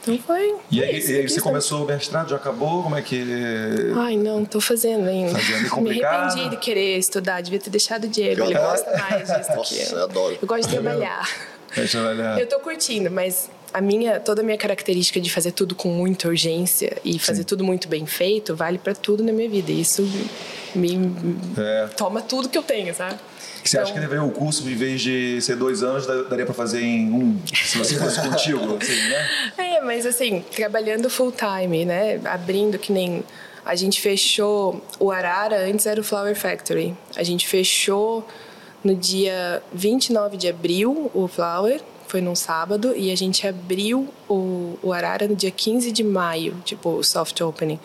Então 0.02 0.18
foi. 0.18 0.56
E 0.72 0.84
aí, 0.84 0.98
isso, 0.98 1.12
e 1.12 1.16
aí 1.18 1.22
você 1.30 1.36
isso. 1.36 1.44
começou 1.44 1.84
o 1.84 1.86
mestrado, 1.86 2.30
já 2.30 2.36
acabou? 2.36 2.82
Como 2.82 2.96
é 2.96 3.02
que. 3.04 3.24
Ai, 3.98 4.18
não, 4.18 4.44
tô 4.44 4.60
fazendo 4.60 5.08
ainda. 5.08 5.38
Fazendo, 5.38 5.78
é 5.78 5.82
Me 5.82 6.04
arrependi 6.04 6.50
de 6.50 6.58
querer 6.58 6.98
estudar, 6.98 7.42
devia 7.42 7.60
ter 7.60 7.70
deixado 7.70 8.06
o 8.06 8.08
Diego. 8.08 8.44
Ele 8.44 8.56
Eu- 8.56 8.62
gosta 8.62 8.98
mais 8.98 9.28
disso 9.28 9.52
do 9.52 9.56
Nossa, 9.58 9.76
que 9.76 9.94
eu 9.94 10.04
adoro. 10.04 10.38
Eu 10.42 10.48
gosto 10.48 10.68
de 10.70 10.74
trabalhar. 10.76 11.30
Eu. 11.78 12.40
Eu 12.40 12.48
tô 12.48 12.60
curtindo, 12.60 13.12
mas 13.12 13.50
a 13.74 13.80
minha, 13.82 14.20
toda 14.20 14.42
a 14.42 14.44
minha 14.46 14.58
característica 14.58 15.20
de 15.20 15.30
fazer 15.32 15.52
tudo 15.52 15.76
com 15.76 15.90
muita 15.90 16.28
urgência 16.28 16.98
e 17.06 17.18
fazer 17.20 17.44
tudo 17.44 17.64
muito 17.64 17.88
bem 17.88 18.06
feito 18.06 18.56
vale 18.56 18.78
pra 18.78 18.94
tudo 18.94 19.24
na 19.24 19.32
minha 19.32 19.50
vida. 19.50 19.72
Isso 19.72 20.02
me 20.76 20.98
É. 21.58 21.88
toma 21.96 22.22
tudo 22.22 22.50
que 22.50 22.58
eu 22.58 22.64
tenho, 22.64 22.94
sabe? 22.94 23.16
Você 23.64 23.78
acha 23.78 23.94
que 23.94 24.00
deveria 24.00 24.24
o 24.24 24.32
curso, 24.32 24.68
em 24.68 24.74
vez 24.76 25.02
de 25.02 25.40
ser 25.42 25.56
dois 25.56 25.84
anos, 25.84 26.08
da- 26.08 26.24
daria 26.24 26.46
pra 26.46 26.54
fazer 26.54 26.82
em 26.82 27.12
um? 27.14 27.40
Se 27.46 27.78
você 27.78 27.96
fosse 27.96 28.20
contigo, 28.28 28.78
assim, 28.82 29.10
né? 29.10 29.30
É, 29.58 29.82
mas 29.82 30.06
assim, 30.06 30.44
trabalhando 30.56 31.10
full 31.12 31.32
time, 31.32 31.86
né? 31.86 32.20
Abrindo 32.26 32.80
que 32.80 32.92
nem. 32.92 33.24
A 33.64 33.76
gente 33.76 34.02
fechou. 34.02 34.84
O 35.00 35.12
Arara 35.12 35.64
antes 35.70 35.86
era 35.86 36.02
o 36.02 36.04
Flower 36.04 36.36
Factory. 36.36 36.98
A 37.16 37.22
gente 37.22 37.48
fechou 37.48 38.28
no 38.84 38.96
dia 38.96 39.62
29 39.72 40.36
de 40.38 40.48
abril 40.50 41.12
o 41.14 41.28
Flower, 41.28 41.80
foi 42.12 42.20
num 42.20 42.36
sábado, 42.36 42.94
e 42.94 43.10
a 43.10 43.16
gente 43.16 43.48
abriu 43.48 44.10
o, 44.28 44.78
o 44.84 44.92
Arara 44.92 45.30
no 45.30 45.36
dia 45.36 45.50
15 45.50 45.94
de 45.94 46.04
maio, 46.04 46.62
tipo, 46.66 46.90
o 46.90 47.04
soft 47.06 47.40
opening. 47.40 47.80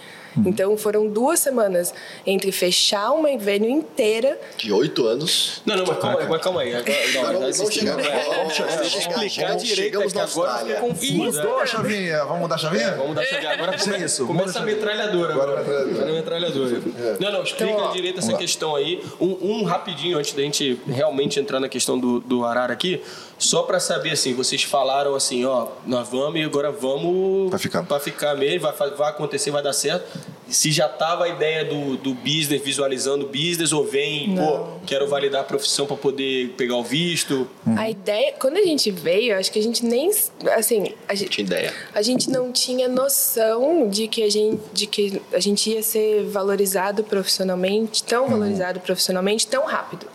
Então 0.44 0.76
foram 0.76 1.08
duas 1.08 1.40
semanas 1.40 1.94
entre 2.26 2.52
fechar 2.52 3.12
uma 3.12 3.36
venue 3.38 3.70
inteira 3.70 4.38
De 4.58 4.72
oito 4.72 5.06
anos. 5.06 5.62
Não, 5.64 5.76
não, 5.76 5.86
mas 5.86 5.98
calma 5.98 6.20
aí, 6.20 6.28
mas 6.28 6.42
calma 6.42 6.60
aí. 6.60 6.74
Agora, 6.74 6.92
não, 7.14 7.22
Vamos- 7.22 7.40
nós 7.40 7.58
vamos 7.58 7.76
é, 7.76 7.80
é, 7.80 8.86
explicar 8.86 9.56
direito, 9.56 10.02
é 10.02 10.06
que 10.08 10.18
agora 10.18 10.74
confuso. 10.80 11.12
Mudou 11.14 11.58
a 11.60 11.66
chavinha. 11.66 12.24
Vamos 12.24 12.40
mudar 12.40 12.54
a 12.54 12.58
chavinha? 12.58 12.94
Vamos 12.96 13.14
dar 13.16 13.24
chavinha. 13.24 13.50
Agora 13.52 13.76
Isso 13.76 13.94
é 13.94 14.04
isso, 14.04 14.26
Começa 14.26 14.58
a 14.58 14.62
a 14.62 14.64
metralhadora. 14.64 15.32
Agora 15.32 15.60
Agora, 15.60 15.82
a 15.82 15.84
metralhadora. 15.84 16.10
A 16.10 16.12
metralhadora. 16.12 17.16
Não, 17.20 17.32
não, 17.32 17.42
explica 17.42 17.72
Então, 17.72 17.92
direito 17.92 18.18
essa 18.18 18.34
questão 18.34 18.76
aí. 18.76 19.02
Um, 19.20 19.60
um 19.60 19.64
rapidinho 19.64 20.18
antes 20.18 20.32
da 20.34 20.42
gente 20.42 20.78
realmente 20.86 21.40
entrar 21.40 21.60
na 21.60 21.68
questão 21.68 21.98
do, 21.98 22.20
do 22.20 22.44
Arara 22.44 22.72
aqui. 22.72 23.00
Só 23.38 23.62
pra 23.64 23.78
saber, 23.78 24.12
assim, 24.12 24.32
vocês 24.34 24.62
falaram 24.62 25.14
assim, 25.14 25.44
ó, 25.44 25.68
nós 25.86 26.08
vamos 26.08 26.40
e 26.40 26.44
agora 26.44 26.72
vamos 26.72 27.50
Pra 27.50 27.58
ficar. 27.58 27.82
pra 27.84 28.00
ficar 28.00 28.34
mesmo, 28.34 28.60
vai, 28.60 28.90
vai 28.92 29.10
acontecer, 29.10 29.50
vai 29.50 29.62
dar 29.62 29.74
certo. 29.74 30.06
Se 30.48 30.70
já 30.70 30.88
tava 30.88 31.24
a 31.24 31.28
ideia 31.28 31.64
do, 31.64 31.96
do 31.96 32.14
business, 32.14 32.62
visualizando 32.62 33.26
o 33.26 33.28
business, 33.28 33.72
ou 33.72 33.84
vem, 33.84 34.34
pô, 34.36 34.66
quero 34.86 35.06
validar 35.06 35.40
a 35.42 35.44
profissão 35.44 35.86
pra 35.86 35.96
poder 35.96 36.54
pegar 36.56 36.76
o 36.76 36.84
visto. 36.84 37.46
A 37.76 37.90
ideia, 37.90 38.32
quando 38.38 38.56
a 38.56 38.62
gente 38.62 38.90
veio, 38.90 39.36
acho 39.36 39.50
que 39.52 39.58
a 39.58 39.62
gente 39.62 39.84
nem, 39.84 40.10
assim, 40.56 40.94
a 41.08 41.14
gente, 41.14 41.30
Tinha 41.30 41.44
ideia. 41.46 41.74
a 41.94 42.00
gente 42.00 42.30
não 42.30 42.50
tinha 42.52 42.88
noção 42.88 43.88
de 43.88 44.06
que 44.08 44.22
a 44.22 44.30
gente, 44.30 44.60
de 44.72 44.86
que 44.86 45.20
a 45.32 45.40
gente 45.40 45.68
ia 45.70 45.82
ser 45.82 46.22
valorizado 46.24 47.02
profissionalmente, 47.04 48.02
tão 48.04 48.28
valorizado 48.28 48.80
profissionalmente, 48.80 49.46
tão 49.46 49.66
rápido. 49.66 50.06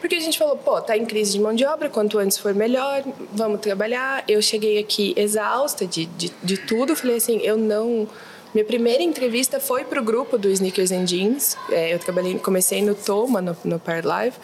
Porque 0.00 0.14
a 0.14 0.20
gente 0.20 0.38
falou, 0.38 0.56
pô, 0.56 0.80
tá 0.80 0.96
em 0.96 1.04
crise 1.04 1.32
de 1.32 1.40
mão 1.40 1.54
de 1.54 1.64
obra, 1.64 1.88
quanto 1.88 2.18
antes 2.18 2.38
for 2.38 2.54
melhor, 2.54 3.02
vamos 3.32 3.60
trabalhar. 3.60 4.24
Eu 4.28 4.40
cheguei 4.42 4.78
aqui 4.78 5.14
exausta 5.16 5.86
de, 5.86 6.06
de, 6.06 6.32
de 6.42 6.56
tudo, 6.56 6.94
falei 6.94 7.16
assim, 7.16 7.38
eu 7.38 7.56
não... 7.56 8.06
Minha 8.54 8.64
primeira 8.64 9.02
entrevista 9.02 9.60
foi 9.60 9.84
pro 9.84 10.02
grupo 10.02 10.38
do 10.38 10.48
Sneakers 10.48 10.90
and 10.90 11.04
Jeans. 11.04 11.56
É, 11.70 11.92
eu 11.92 11.98
trabalhei, 11.98 12.38
comecei 12.38 12.80
no 12.80 12.94
Toma, 12.94 13.42
no, 13.42 13.54
no 13.64 13.78
Par 13.78 14.04
Live. 14.04 14.36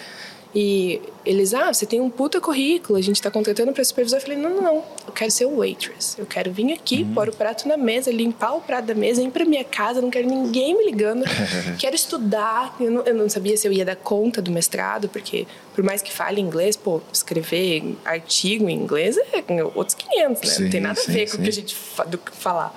E 0.55 1.01
eles, 1.25 1.55
ah, 1.55 1.73
você 1.73 1.87
tem 1.87 1.99
um 1.99 2.11
puta 2.11 2.39
currículo, 2.39 2.99
a 2.99 3.03
gente 3.03 3.23
tá 3.23 3.31
contratando 3.31 3.73
para 3.73 3.83
supervisor. 3.83 4.19
Eu 4.19 4.23
falei, 4.23 4.37
não, 4.37 4.51
não, 4.51 4.63
não, 4.63 4.85
eu 5.07 5.13
quero 5.15 5.31
ser 5.31 5.47
o 5.47 5.57
waitress. 5.59 6.19
Eu 6.19 6.27
quero 6.27 6.53
vir 6.53 6.71
aqui, 6.75 7.07
pôr 7.07 7.31
o 7.31 7.35
prato 7.35 7.67
na 7.67 7.79
mesa, 7.79 8.11
limpar 8.11 8.53
o 8.55 8.61
prato 8.61 8.85
da 8.85 8.95
mesa, 8.95 9.23
ir 9.23 9.31
pra 9.31 9.47
minha 9.47 9.65
casa, 9.65 10.03
não 10.03 10.11
quero 10.11 10.29
ninguém 10.29 10.77
me 10.77 10.85
ligando. 10.85 11.25
quero 11.81 11.95
estudar. 11.95 12.77
Eu 12.79 12.91
não, 12.91 13.03
eu 13.03 13.15
não 13.15 13.31
sabia 13.31 13.57
se 13.57 13.67
eu 13.67 13.73
ia 13.73 13.85
dar 13.85 13.97
conta 13.97 14.43
do 14.43 14.51
mestrado, 14.51 15.09
porque 15.09 15.47
por 15.75 15.83
mais 15.83 16.03
que 16.03 16.13
fale 16.13 16.39
inglês, 16.39 16.77
pô, 16.77 17.01
escrever 17.11 17.97
artigo 18.05 18.69
em 18.69 18.77
inglês 18.77 19.17
é 19.17 19.65
outros 19.75 19.95
500, 19.95 20.43
né? 20.43 20.49
Sim, 20.49 20.63
não 20.65 20.71
tem 20.71 20.81
nada 20.83 21.01
a 21.01 21.03
sim, 21.03 21.13
ver 21.13 21.31
com 21.31 21.35
o 21.35 21.37
sim. 21.37 21.43
que 21.45 21.49
a 21.49 21.53
gente 21.53 21.75
fa- 21.75 22.05
do 22.05 22.19
que 22.19 22.31
falar. 22.31 22.75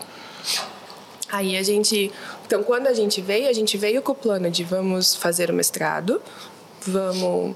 Aí 1.29 1.57
a 1.57 1.63
gente. 1.63 2.11
Então, 2.45 2.63
quando 2.63 2.87
a 2.87 2.93
gente 2.93 3.19
veio, 3.19 3.49
a 3.49 3.53
gente 3.53 3.77
veio 3.77 4.01
com 4.01 4.11
o 4.11 4.15
plano 4.15 4.49
de 4.49 4.63
vamos 4.63 5.15
fazer 5.15 5.49
o 5.49 5.53
mestrado, 5.53 6.21
vamos 6.85 7.55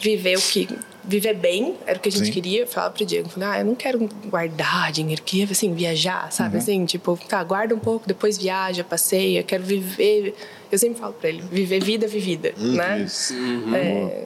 viver 0.00 0.36
o 0.36 0.42
que. 0.42 0.68
Viver 1.04 1.34
bem, 1.34 1.74
era 1.86 1.96
o 1.98 2.02
que 2.02 2.10
a 2.10 2.12
gente 2.12 2.26
Sim. 2.26 2.32
queria. 2.32 2.66
Falar 2.66 2.90
pro 2.90 3.04
Diego, 3.04 3.30
falei, 3.30 3.48
ah, 3.48 3.58
eu 3.60 3.64
não 3.64 3.74
quero 3.74 3.98
guardar 4.26 4.92
dinheiro, 4.92 5.22
queria, 5.22 5.46
assim, 5.50 5.72
viajar, 5.72 6.30
sabe? 6.30 6.56
Uhum. 6.56 6.60
Assim, 6.60 6.84
tipo, 6.84 7.18
tá, 7.26 7.42
guarda 7.42 7.74
um 7.74 7.78
pouco, 7.78 8.06
depois 8.06 8.36
viaja, 8.36 8.84
passeia, 8.84 9.42
quero 9.42 9.64
viver. 9.64 10.34
Eu 10.70 10.78
sempre 10.78 11.00
falo 11.00 11.14
pra 11.14 11.30
ele, 11.30 11.42
viver 11.50 11.82
vida 11.82 12.06
vivida, 12.06 12.52
né? 12.58 13.00
Isso. 13.00 13.32
É, 13.74 14.24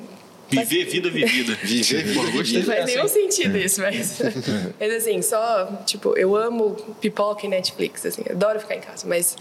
Viver 0.53 0.85
vida 0.85 1.11
vivida. 1.11 1.55
Viver 1.63 2.03
vida. 2.05 2.31
Gostei 2.31 2.43
vida. 2.43 2.59
não 2.59 2.65
faz 2.65 2.85
nenhum 2.85 3.09
sentido 3.09 3.57
isso, 3.57 3.81
mas. 3.81 4.21
mas 4.79 4.93
assim, 4.95 5.23
só. 5.23 5.67
Tipo, 5.87 6.17
eu 6.17 6.37
amo 6.37 6.77
pipoca 7.01 7.47
e 7.47 7.49
Netflix, 7.49 8.05
assim, 8.05 8.23
adoro 8.29 8.61
ficar 8.61 8.77
em 8.77 8.81
casa, 8.81 9.07
mas. 9.07 9.37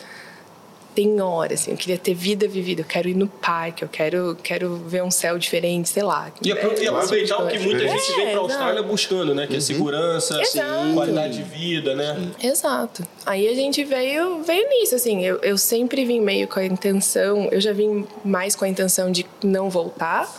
Tem 0.94 1.22
hora, 1.22 1.54
assim, 1.54 1.72
eu 1.72 1.78
queria 1.78 1.98
ter 1.98 2.14
vida 2.14 2.48
vivida, 2.48 2.82
eu 2.82 2.86
quero 2.86 3.08
ir 3.08 3.16
no 3.16 3.26
parque, 3.28 3.82
eu 3.84 3.88
quero, 3.88 4.38
quero 4.44 4.76
ver 4.76 5.02
um 5.02 5.10
céu 5.10 5.38
diferente, 5.38 5.88
sei 5.88 6.04
lá. 6.04 6.30
E, 6.44 6.52
É, 6.52 6.88
aproveitar 6.88 7.38
o 7.44 7.48
que 7.48 7.58
de 7.58 7.64
muita 7.66 7.88
gente 7.88 8.12
vem 8.14 8.28
É, 8.28 8.32
pra 8.32 8.39
Austrália 8.42 8.74
exato. 8.80 8.88
buscando, 8.89 9.34
né? 9.34 9.48
Que 9.48 9.56
é 9.56 9.60
segurança, 9.62 10.42
Exato. 10.42 10.94
qualidade 10.94 11.38
de 11.38 11.44
vida, 11.44 11.96
né? 11.96 12.32
Exato. 12.44 13.08
Aí 13.26 13.48
a 13.48 13.54
gente 13.56 13.84
veio, 13.86 14.44
veio 14.44 14.68
nisso, 14.70 14.96
assim. 14.96 15.24
Eu, 15.24 15.38
eu 15.38 15.58
sempre 15.58 16.04
vim 16.04 16.20
meio 16.20 16.48
com 16.48 16.60
a 16.60 16.66
intenção, 16.66 17.48
eu 17.52 17.62
já 17.62 17.72
vim 17.72 18.06
mais 18.26 18.56
com 18.56 18.66
a 18.66 18.68
intenção 18.68 19.10
de 19.12 19.26
não 19.44 19.70
voltar. 19.70 20.30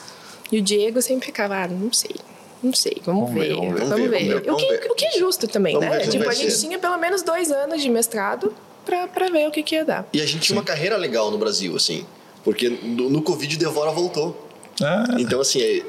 E 0.50 0.58
o 0.58 0.62
Diego 0.62 1.00
sempre 1.00 1.24
ficava, 1.26 1.56
ah, 1.56 1.66
não 1.68 1.92
sei. 1.92 2.14
Não 2.62 2.74
sei, 2.74 2.98
vamos, 3.04 3.30
Vamos 3.30 3.34
ver, 3.42 3.48
ver, 3.48 3.54
vamos 3.56 3.72
ver, 3.74 3.86
vamos 3.86 4.10
ver. 4.10 4.28
vamos 4.28 4.44
ver, 4.44 4.50
O, 4.52 4.56
que, 4.56 4.88
o 4.90 4.94
que 4.94 5.04
é 5.06 5.12
justo 5.18 5.48
também, 5.48 5.74
Vamos 5.74 5.88
né? 5.96 6.06
Tipo, 6.06 6.28
a 6.28 6.34
gente 6.34 6.52
ser. 6.52 6.66
tinha 6.66 6.78
pelo 6.78 6.96
menos 6.98 7.22
dois 7.22 7.50
anos 7.50 7.80
de 7.82 7.88
mestrado 7.90 8.54
pra, 8.84 9.06
pra 9.06 9.28
ver 9.28 9.48
o 9.48 9.50
que, 9.50 9.62
que 9.62 9.74
ia 9.74 9.84
dar. 9.84 10.08
E 10.12 10.20
a 10.20 10.26
gente 10.26 10.40
tinha 10.42 10.58
uma 10.58 10.64
carreira 10.64 10.96
legal 10.96 11.30
no 11.30 11.38
Brasil, 11.38 11.74
assim. 11.76 12.06
Porque 12.44 12.68
no, 12.68 13.08
no 13.08 13.22
Covid 13.22 13.54
o 13.54 13.58
Devora 13.58 13.90
voltou. 13.90 14.48
Ah, 14.82 15.04
Então, 15.18 15.40
assim, 15.40 15.60
é, 15.62 15.82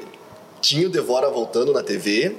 tinha 0.60 0.86
o 0.86 0.90
Devora 0.90 1.28
voltando 1.30 1.72
na 1.72 1.82
TV, 1.82 2.36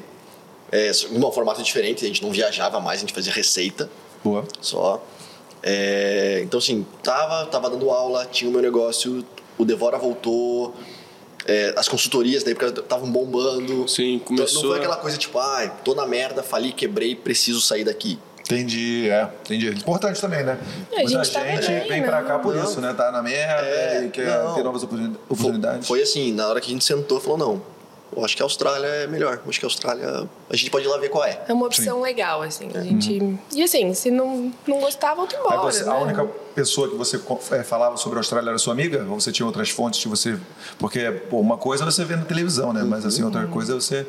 é, 0.72 0.92
num 1.12 1.32
formato 1.32 1.62
diferente, 1.62 2.04
a 2.06 2.08
gente 2.08 2.24
não 2.24 2.32
viajava 2.32 2.80
mais, 2.80 3.00
a 3.00 3.02
gente 3.02 3.14
fazia 3.14 3.34
receita 3.34 3.90
boa. 4.24 4.44
só. 4.62 5.04
É, 5.62 6.42
então, 6.44 6.60
assim, 6.60 6.86
tava, 7.02 7.46
tava 7.48 7.70
dando 7.70 7.90
aula, 7.90 8.26
tinha 8.26 8.50
o 8.50 8.54
meu 8.54 8.62
negócio, 8.62 9.26
o 9.58 9.66
Devora 9.66 9.98
voltou, 9.98 10.76
é, 11.46 11.74
as 11.78 11.88
consultorias 11.88 12.44
da 12.44 12.52
época 12.52 12.68
estavam 12.68 13.12
bombando. 13.12 13.88
Sim, 13.88 14.16
Então, 14.16 14.28
começou 14.38 14.64
Não 14.64 14.70
foi 14.70 14.80
aquela 14.80 14.98
coisa 14.98 15.18
tipo, 15.18 15.38
ai, 15.40 15.72
tô 15.84 15.94
na 15.94 16.06
merda, 16.06 16.42
fali, 16.42 16.72
quebrei, 16.72 17.16
preciso 17.16 17.62
sair 17.62 17.84
daqui. 17.84 18.20
Entendi, 18.46 19.10
é, 19.10 19.24
entendi. 19.44 19.70
Importante 19.70 20.22
também, 20.22 20.44
né? 20.44 20.58
É, 20.92 20.98
a 20.98 21.04
Muita 21.04 21.24
gente 21.24 21.34
tava 21.34 21.46
gente 21.48 21.68
bem, 21.68 21.88
vem 21.90 22.02
né? 22.02 22.08
pra 22.08 22.22
cá 22.22 22.38
por 22.40 22.56
Não. 22.56 22.64
isso, 22.64 22.80
né? 22.80 22.94
Tá 22.94 23.12
na 23.12 23.22
merda 23.24 23.66
É, 23.68 24.06
e 24.06 24.10
quer 24.10 24.28
não. 24.44 24.54
ter 24.54 24.64
novas 24.64 24.84
oportuni- 24.84 25.14
Foi, 25.14 25.36
oportunidades. 25.38 25.88
foi 25.88 26.02
assim, 26.04 26.32
na 26.32 26.48
hora 26.48 26.62
que 26.62 26.68
a 26.68 26.74
gente 26.74 26.86
sentou, 26.86 27.20
falou, 27.20 27.38
não, 27.40 27.62
eu 28.16 28.24
acho 28.24 28.36
que 28.36 28.44
a 28.44 28.46
Austrália 28.46 28.86
é 28.88 29.08
melhor. 29.08 29.40
Eu 29.44 29.50
acho 29.50 29.60
que 29.60 29.66
a 29.66 29.68
Austrália, 29.68 30.30
a 30.48 30.56
gente 30.56 30.70
pode 30.70 30.86
ir 30.86 30.88
lá 30.90 30.98
ver 31.00 31.10
qual 31.10 31.24
é. 31.26 31.42
É 31.48 31.54
uma 31.54 31.66
opção 31.66 32.02
legal, 32.02 32.44
assim. 32.44 32.70
A 32.76 32.82
gente... 32.82 33.36
E 33.52 33.64
assim, 33.64 33.92
se 33.96 34.12
não, 34.12 34.52
não 34.68 34.80
gostar, 34.80 35.16
volta 35.16 35.36
Aí 35.36 35.42
embora. 35.42 35.62
você- 35.62 35.84
né? 35.84 35.92
A 35.92 35.98
única 35.98 36.26
pessoa 36.54 36.88
que 36.88 36.96
você 36.96 37.20
é, 37.52 37.64
falava 37.64 37.98
sobre 37.98 38.18
a 38.18 38.22
Austrália 38.22 38.50
era 38.52 38.58
sua 38.60 38.74
amiga? 38.74 39.06
Ou 39.10 39.20
você 39.20 39.32
tinha 39.32 39.46
outras 39.46 39.72
fontes 39.72 40.00
que 40.02 40.08
você. 40.08 40.38
Porque, 40.78 41.10
pô, 41.32 41.40
uma 41.40 41.58
coisa 41.58 41.84
é 41.84 41.86
você 41.86 42.06
vê 42.06 42.16
na 42.16 42.26
televisão, 42.26 42.72
né? 42.72 42.84
Mas 42.84 43.06
assim, 43.08 43.24
outra 43.24 43.48
coisa 43.48 43.74
é 43.74 43.76
você 43.76 44.08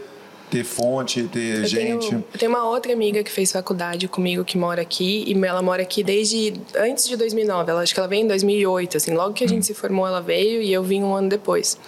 ter 0.50 0.64
fonte, 0.64 1.24
ter 1.24 1.58
Eu 1.58 1.64
gente. 1.64 2.08
Tenho, 2.08 2.24
eu 2.32 2.38
tenho 2.38 2.50
uma 2.50 2.68
outra 2.68 2.92
amiga 2.92 3.22
que 3.22 3.30
fez 3.30 3.52
faculdade 3.52 4.08
comigo 4.08 4.44
que 4.44 4.56
mora 4.56 4.82
aqui 4.82 5.24
e 5.26 5.44
ela 5.44 5.62
mora 5.62 5.82
aqui 5.82 6.02
desde 6.02 6.54
antes 6.76 7.08
de 7.08 7.16
2009. 7.16 7.70
Ela 7.70 7.82
acho 7.82 7.92
que 7.92 8.00
ela 8.00 8.08
veio 8.08 8.22
em 8.22 8.28
2008, 8.28 8.96
assim. 8.96 9.14
Logo 9.14 9.34
que 9.34 9.44
a 9.44 9.48
gente 9.48 9.66
se 9.66 9.74
formou, 9.74 10.06
ela 10.06 10.20
veio 10.20 10.62
e 10.62 10.72
eu 10.72 10.82
vim 10.82 11.02
um 11.02 11.14
ano 11.14 11.28
depois. 11.28 11.78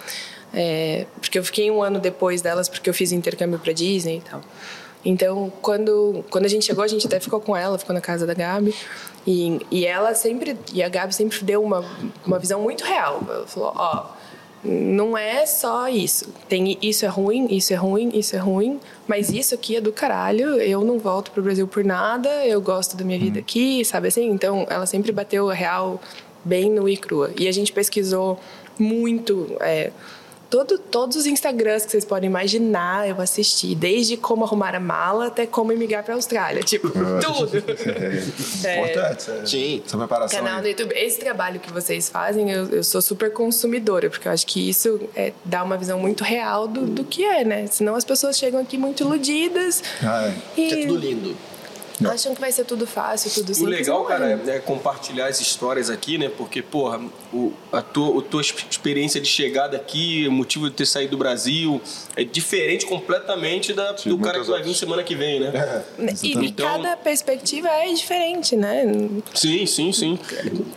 É, 0.53 1.05
porque 1.21 1.37
eu 1.37 1.43
fiquei 1.43 1.69
um 1.69 1.83
ano 1.83 1.99
depois 1.99 2.41
delas 2.41 2.67
porque 2.67 2.89
eu 2.89 2.93
fiz 2.93 3.11
intercâmbio 3.11 3.59
para 3.59 3.71
Disney 3.71 4.17
e 4.17 4.21
tal. 4.21 4.41
Então, 5.03 5.51
quando, 5.61 6.25
quando 6.29 6.45
a 6.45 6.49
gente 6.49 6.65
chegou, 6.65 6.83
a 6.83 6.87
gente 6.87 7.07
até 7.07 7.19
ficou 7.19 7.39
com 7.39 7.55
ela, 7.55 7.77
ficou 7.77 7.93
na 7.93 8.01
casa 8.01 8.27
da 8.27 8.33
Gabi. 8.33 8.75
E, 9.25 9.59
e 9.71 9.85
ela 9.85 10.13
sempre, 10.13 10.57
e 10.73 10.83
a 10.83 10.89
Gabi 10.89 11.13
sempre 11.13 11.41
deu 11.43 11.63
uma, 11.63 11.85
uma 12.25 12.39
visão 12.39 12.61
muito 12.61 12.83
real. 12.83 13.21
Ela 13.29 13.47
falou: 13.47 13.73
Ó, 13.75 14.05
não 14.63 15.17
é 15.17 15.45
só 15.45 15.87
isso. 15.87 16.33
Tem 16.47 16.77
isso 16.81 17.05
é 17.05 17.07
ruim, 17.07 17.47
isso 17.49 17.73
é 17.73 17.75
ruim, 17.75 18.09
isso 18.13 18.35
é 18.35 18.39
ruim, 18.39 18.79
mas 19.07 19.29
isso 19.29 19.55
aqui 19.55 19.75
é 19.75 19.81
do 19.81 19.91
caralho. 19.91 20.59
Eu 20.59 20.83
não 20.83 20.99
volto 20.99 21.31
pro 21.31 21.41
Brasil 21.41 21.67
por 21.67 21.83
nada, 21.83 22.29
eu 22.45 22.61
gosto 22.61 22.97
da 22.97 23.03
minha 23.03 23.19
vida 23.19 23.39
aqui, 23.39 23.83
sabe 23.85 24.09
assim? 24.09 24.29
Então, 24.29 24.67
ela 24.69 24.85
sempre 24.85 25.11
bateu 25.11 25.49
a 25.49 25.53
real 25.53 26.01
bem 26.43 26.69
no 26.71 26.87
e 26.89 26.97
crua. 26.97 27.31
E 27.37 27.47
a 27.47 27.51
gente 27.51 27.71
pesquisou 27.71 28.39
muito. 28.77 29.55
É, 29.61 29.91
todo, 30.49 30.77
todos 30.77 31.15
os 31.15 31.25
Instagrams 31.25 31.85
que 31.85 31.91
vocês 31.91 32.05
podem 32.05 32.29
imaginar, 32.29 33.07
eu 33.07 33.19
assisti. 33.21 33.75
Desde 33.75 34.17
como 34.17 34.43
arrumar 34.43 34.75
a 34.75 34.79
mala 34.79 35.27
até 35.27 35.45
como 35.45 35.71
emigrar 35.71 36.03
pra 36.03 36.15
Austrália. 36.15 36.63
Tipo, 36.63 36.89
tudo. 37.21 37.57
É, 38.65 38.79
importante. 38.79 39.31
é, 39.31 39.45
Sim. 39.45 39.81
Essa 39.85 39.97
preparação. 39.97 40.39
Canal 40.39 40.57
aí. 40.57 40.61
do 40.61 40.67
YouTube. 40.69 40.93
Esse 40.95 41.19
trabalho 41.19 41.59
que 41.59 41.71
vocês 41.71 42.09
fazem, 42.09 42.49
eu, 42.51 42.67
eu 42.69 42.83
sou 42.83 43.01
super 43.01 43.31
consumidora, 43.31 44.09
porque 44.09 44.27
eu 44.27 44.31
acho 44.31 44.45
que 44.45 44.69
isso 44.69 44.99
é, 45.15 45.33
dá 45.45 45.63
uma 45.63 45.77
visão 45.77 45.99
muito 45.99 46.23
real 46.23 46.67
do, 46.67 46.81
do 46.85 47.03
que 47.03 47.23
é, 47.23 47.43
né? 47.43 47.67
Senão 47.67 47.95
as 47.95 48.03
pessoas 48.03 48.37
chegam 48.37 48.59
aqui 48.59 48.77
muito 48.77 49.03
iludidas 49.03 49.83
Ah, 50.03 50.27
é. 50.27 50.61
e 50.61 50.67
Que 50.67 50.83
é 50.83 50.87
tudo 50.87 50.99
lindo. 50.99 51.35
Acham 52.07 52.33
que 52.35 52.41
vai 52.41 52.51
ser 52.51 52.65
tudo 52.65 52.85
fácil, 52.87 53.29
tudo 53.31 53.51
O 53.51 53.55
simples. 53.55 53.79
legal, 53.79 53.99
não 53.99 54.05
cara, 54.05 54.41
é 54.47 54.59
compartilhar 54.59 55.27
as 55.27 55.39
histórias 55.41 55.89
aqui, 55.89 56.17
né? 56.17 56.29
Porque, 56.29 56.61
porra, 56.61 56.99
o, 57.33 57.51
a, 57.71 57.81
tua, 57.81 58.19
a 58.19 58.21
tua 58.21 58.41
experiência 58.41 59.19
de 59.19 59.27
chegada 59.27 59.75
aqui, 59.77 60.25
o 60.27 60.31
motivo 60.31 60.69
de 60.69 60.75
ter 60.75 60.85
saído 60.85 61.11
do 61.11 61.17
Brasil, 61.17 61.81
é 62.15 62.23
diferente 62.23 62.85
completamente 62.85 63.73
da, 63.73 63.97
Sim, 63.97 64.09
do 64.09 64.17
cara 64.19 64.39
que 64.39 64.49
vai 64.49 64.61
vir 64.63 64.73
semana 64.75 65.03
que 65.03 65.15
vem, 65.15 65.39
né? 65.39 65.83
E, 66.23 66.37
e 66.37 66.45
Então- 66.47 66.65
cada 66.67 66.95
perspectiva 66.97 67.67
é 67.69 67.93
diferente, 67.93 68.55
né? 68.55 68.85
Sim, 69.33 69.65
sim, 69.65 69.91
sim. 69.91 70.19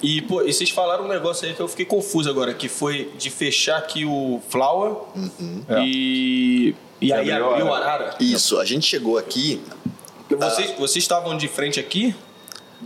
E, 0.03 0.21
pô, 0.23 0.43
e 0.43 0.53
vocês 0.53 0.71
falaram 0.71 1.05
um 1.05 1.09
negócio 1.09 1.47
aí 1.47 1.55
que 1.55 1.61
eu 1.61 1.69
fiquei 1.69 1.85
confuso 1.85 2.29
agora, 2.29 2.53
que 2.55 2.69
foi 2.69 3.11
de 3.19 3.31
fechar 3.31 3.79
aqui 3.79 4.05
o 4.05 4.41
Flower 4.49 4.95
e, 5.85 6.75
e 7.01 7.13
aí 7.13 7.31
abriu 7.31 7.67
o 7.67 7.75
a- 7.75 7.79
Arara. 7.79 8.15
Isso, 8.21 8.59
a 8.59 8.65
gente 8.65 8.87
chegou 8.87 9.19
aqui. 9.19 9.61
Vocês, 10.37 10.71
vocês 10.79 11.05
estavam 11.05 11.37
de 11.37 11.49
frente 11.49 11.79
aqui? 11.81 12.15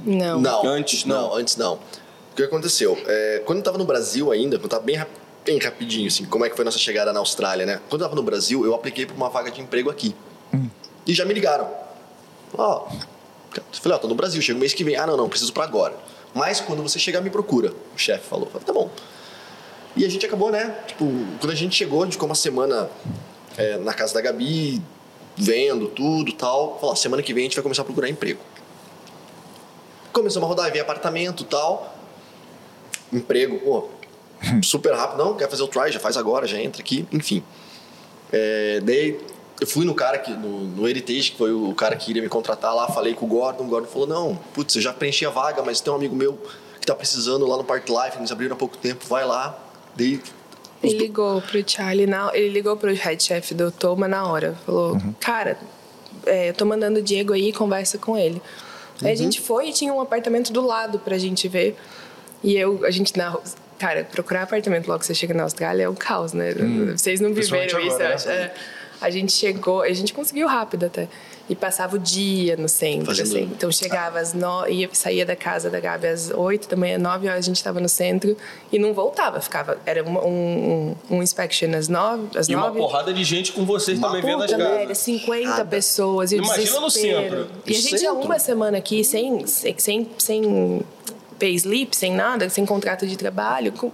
Não. 0.04 0.40
Não. 0.40 0.66
Antes, 0.66 1.04
não. 1.04 1.34
antes 1.34 1.56
não. 1.56 1.74
O 1.74 2.36
que 2.36 2.42
aconteceu? 2.42 2.98
É, 3.06 3.42
quando 3.46 3.58
eu 3.58 3.64
tava 3.64 3.78
no 3.78 3.84
Brasil 3.84 4.30
ainda, 4.30 4.56
quando 4.58 4.64
eu 4.64 4.70
tava 4.70 4.82
bem, 4.82 4.96
rap- 4.96 5.08
bem 5.44 5.58
rapidinho, 5.58 6.06
assim, 6.08 6.24
como 6.26 6.44
é 6.44 6.50
que 6.50 6.56
foi 6.56 6.64
a 6.64 6.66
nossa 6.66 6.78
chegada 6.78 7.12
na 7.12 7.18
Austrália, 7.20 7.64
né? 7.64 7.80
Quando 7.88 8.02
eu 8.02 8.08
tava 8.08 8.14
no 8.16 8.22
Brasil, 8.22 8.64
eu 8.64 8.74
apliquei 8.74 9.06
pra 9.06 9.14
uma 9.16 9.30
vaga 9.30 9.50
de 9.50 9.60
emprego 9.60 9.88
aqui. 9.90 10.14
E 11.06 11.14
já 11.14 11.24
me 11.24 11.32
ligaram. 11.32 11.68
Ó, 12.56 12.88
eu 13.56 13.62
falei, 13.80 13.96
ó, 13.96 14.00
tô 14.00 14.08
no 14.08 14.14
Brasil, 14.14 14.40
chega 14.42 14.56
o 14.56 14.60
mês 14.60 14.74
que 14.74 14.84
vem. 14.84 14.96
Ah, 14.96 15.06
não, 15.06 15.16
não, 15.16 15.28
preciso 15.28 15.52
pra 15.52 15.64
agora. 15.64 15.94
Mas 16.34 16.60
quando 16.60 16.82
você 16.82 16.98
chegar, 16.98 17.20
me 17.22 17.30
procura. 17.30 17.72
O 17.94 17.98
chefe 17.98 18.28
falou. 18.28 18.46
Falei, 18.50 18.66
tá 18.66 18.72
bom. 18.72 18.90
E 19.96 20.04
a 20.04 20.08
gente 20.10 20.26
acabou, 20.26 20.50
né? 20.50 20.76
Tipo, 20.86 21.06
quando 21.40 21.52
a 21.52 21.54
gente 21.54 21.74
chegou, 21.74 22.02
a 22.02 22.04
gente 22.04 22.14
ficou 22.14 22.28
uma 22.28 22.34
semana 22.34 22.90
é, 23.56 23.78
na 23.78 23.94
casa 23.94 24.12
da 24.12 24.20
Gabi, 24.20 24.82
vendo 25.36 25.88
tudo 25.88 26.32
tal. 26.32 26.78
Falou, 26.80 26.92
ó, 26.92 26.94
semana 26.94 27.22
que 27.22 27.32
vem 27.32 27.42
a 27.42 27.44
gente 27.44 27.56
vai 27.56 27.62
começar 27.62 27.82
a 27.82 27.84
procurar 27.84 28.08
emprego. 28.08 28.40
Começamos 30.12 30.46
a 30.46 30.48
rodar, 30.48 30.72
ver 30.72 30.80
apartamento 30.80 31.42
e 31.42 31.46
tal. 31.46 31.94
Emprego, 33.12 33.58
pô, 33.58 33.88
super 34.64 34.94
rápido. 34.94 35.18
Não, 35.22 35.36
quer 35.36 35.48
fazer 35.48 35.62
o 35.62 35.68
try, 35.68 35.92
já 35.92 36.00
faz 36.00 36.16
agora, 36.16 36.46
já 36.46 36.60
entra 36.60 36.80
aqui, 36.80 37.06
enfim. 37.12 37.42
É, 38.32 38.80
daí 38.80 39.20
eu 39.60 39.66
fui 39.66 39.84
no 39.84 39.94
cara 39.94 40.18
que, 40.18 40.30
no, 40.32 40.64
no 40.64 40.88
Heritage, 40.88 41.32
que 41.32 41.38
foi 41.38 41.52
o 41.52 41.74
cara 41.74 41.96
que 41.96 42.10
iria 42.10 42.22
me 42.22 42.28
contratar 42.28 42.74
lá, 42.74 42.88
falei 42.88 43.14
com 43.14 43.26
o 43.26 43.28
Gordon, 43.28 43.64
o 43.64 43.68
Gordon 43.68 43.88
falou, 43.88 44.06
não, 44.06 44.36
putz, 44.54 44.74
eu 44.76 44.82
já 44.82 44.92
preenchi 44.92 45.24
a 45.24 45.30
vaga, 45.30 45.62
mas 45.62 45.80
tem 45.80 45.92
um 45.92 45.96
amigo 45.96 46.14
meu 46.14 46.38
que 46.80 46.86
tá 46.86 46.94
precisando 46.94 47.46
lá 47.46 47.56
no 47.56 47.64
Park 47.64 47.88
Life, 47.88 48.18
eles 48.18 48.30
abriram 48.30 48.54
há 48.54 48.58
pouco 48.58 48.76
tempo, 48.76 49.06
vai 49.06 49.24
lá. 49.24 49.58
Daí 49.94 50.20
Ele 50.82 50.98
ligou 50.98 51.40
pro 51.42 51.62
Charlie, 51.68 52.06
na, 52.06 52.30
ele 52.34 52.50
ligou 52.50 52.76
pro 52.76 52.92
head 52.92 53.22
chef 53.22 53.54
do 53.54 53.70
Toma 53.70 54.06
na 54.06 54.26
hora. 54.26 54.54
Falou, 54.64 55.00
cara, 55.20 55.58
é, 56.24 56.50
eu 56.50 56.54
tô 56.54 56.64
mandando 56.64 57.00
o 57.00 57.02
Diego 57.02 57.32
aí, 57.32 57.52
conversa 57.52 57.98
com 57.98 58.16
ele. 58.16 58.40
Aí 59.02 59.10
a 59.10 59.14
gente 59.14 59.40
foi 59.40 59.68
e 59.68 59.72
tinha 59.72 59.92
um 59.92 60.00
apartamento 60.00 60.52
do 60.52 60.64
lado 60.64 60.98
pra 60.98 61.18
gente 61.18 61.48
ver. 61.48 61.76
E 62.42 62.56
eu, 62.56 62.84
a 62.84 62.90
gente 62.90 63.16
na 63.16 63.36
Cara, 63.78 64.04
procurar 64.04 64.42
apartamento 64.42 64.88
logo 64.88 65.00
que 65.00 65.06
você 65.06 65.14
chega 65.14 65.34
na 65.34 65.42
Austrália 65.42 65.84
é 65.84 65.88
um 65.88 65.94
caos, 65.94 66.32
né? 66.32 66.54
Vocês 66.96 67.20
não 67.20 67.32
viveram 67.32 67.78
isso, 67.80 67.94
agora, 67.96 68.10
eu 68.10 68.14
acho. 68.14 68.28
né? 68.28 68.34
É. 68.34 68.54
A 69.00 69.10
gente 69.10 69.32
chegou, 69.32 69.82
a 69.82 69.92
gente 69.92 70.14
conseguiu 70.14 70.46
rápido 70.48 70.86
até. 70.86 71.08
E 71.48 71.54
passava 71.54 71.94
o 71.94 71.98
dia 71.98 72.56
no 72.56 72.68
centro, 72.68 73.06
Fazendo- 73.06 73.26
assim. 73.36 73.42
Então 73.44 73.70
chegava 73.70 74.18
às 74.18 74.34
nove, 74.34 74.72
ia, 74.72 74.88
saía 74.92 75.24
da 75.24 75.36
casa 75.36 75.70
da 75.70 75.78
Gabi 75.78 76.08
às 76.08 76.28
oito 76.30 76.68
da 76.68 76.76
manhã, 76.76 76.98
nove 76.98 77.28
horas 77.28 77.38
a 77.38 77.46
gente 77.46 77.56
estava 77.56 77.78
no 77.78 77.88
centro 77.88 78.36
e 78.72 78.78
não 78.80 78.92
voltava. 78.92 79.40
Ficava, 79.40 79.78
era 79.86 80.02
uma- 80.02 80.24
um, 80.24 80.94
um, 81.10 81.16
um 81.18 81.22
inspection 81.22 81.72
às 81.76 81.88
nove, 81.88 82.36
às 82.36 82.48
E 82.48 82.54
uma 82.54 82.66
nove. 82.66 82.78
porrada 82.80 83.12
de 83.12 83.22
gente 83.22 83.52
com 83.52 83.64
vocês 83.64 83.96
Uma 83.98 84.08
também 84.08 84.22
vendo 84.22 84.42
as 84.42 84.50
casas. 84.50 84.98
50 84.98 85.48
Nada. 85.50 85.64
pessoas 85.64 86.32
e 86.32 86.34
o 86.36 86.38
Imagina 86.38 86.80
no 86.80 86.86
desespero. 86.88 87.20
centro. 87.22 87.46
E 87.64 87.72
a 87.72 87.76
No 87.76 87.82
gente 87.82 88.06
há 88.06 88.12
uma 88.12 88.38
semana 88.40 88.78
aqui 88.78 89.04
sem, 89.04 89.46
sem, 89.46 89.78
sem, 89.78 90.08
sem 90.18 90.80
payslip, 91.38 91.94
sem 91.96 92.12
nada, 92.14 92.48
sem 92.48 92.64
contrato 92.66 93.06
de 93.06 93.16
trabalho. 93.16 93.72
com- 93.72 93.92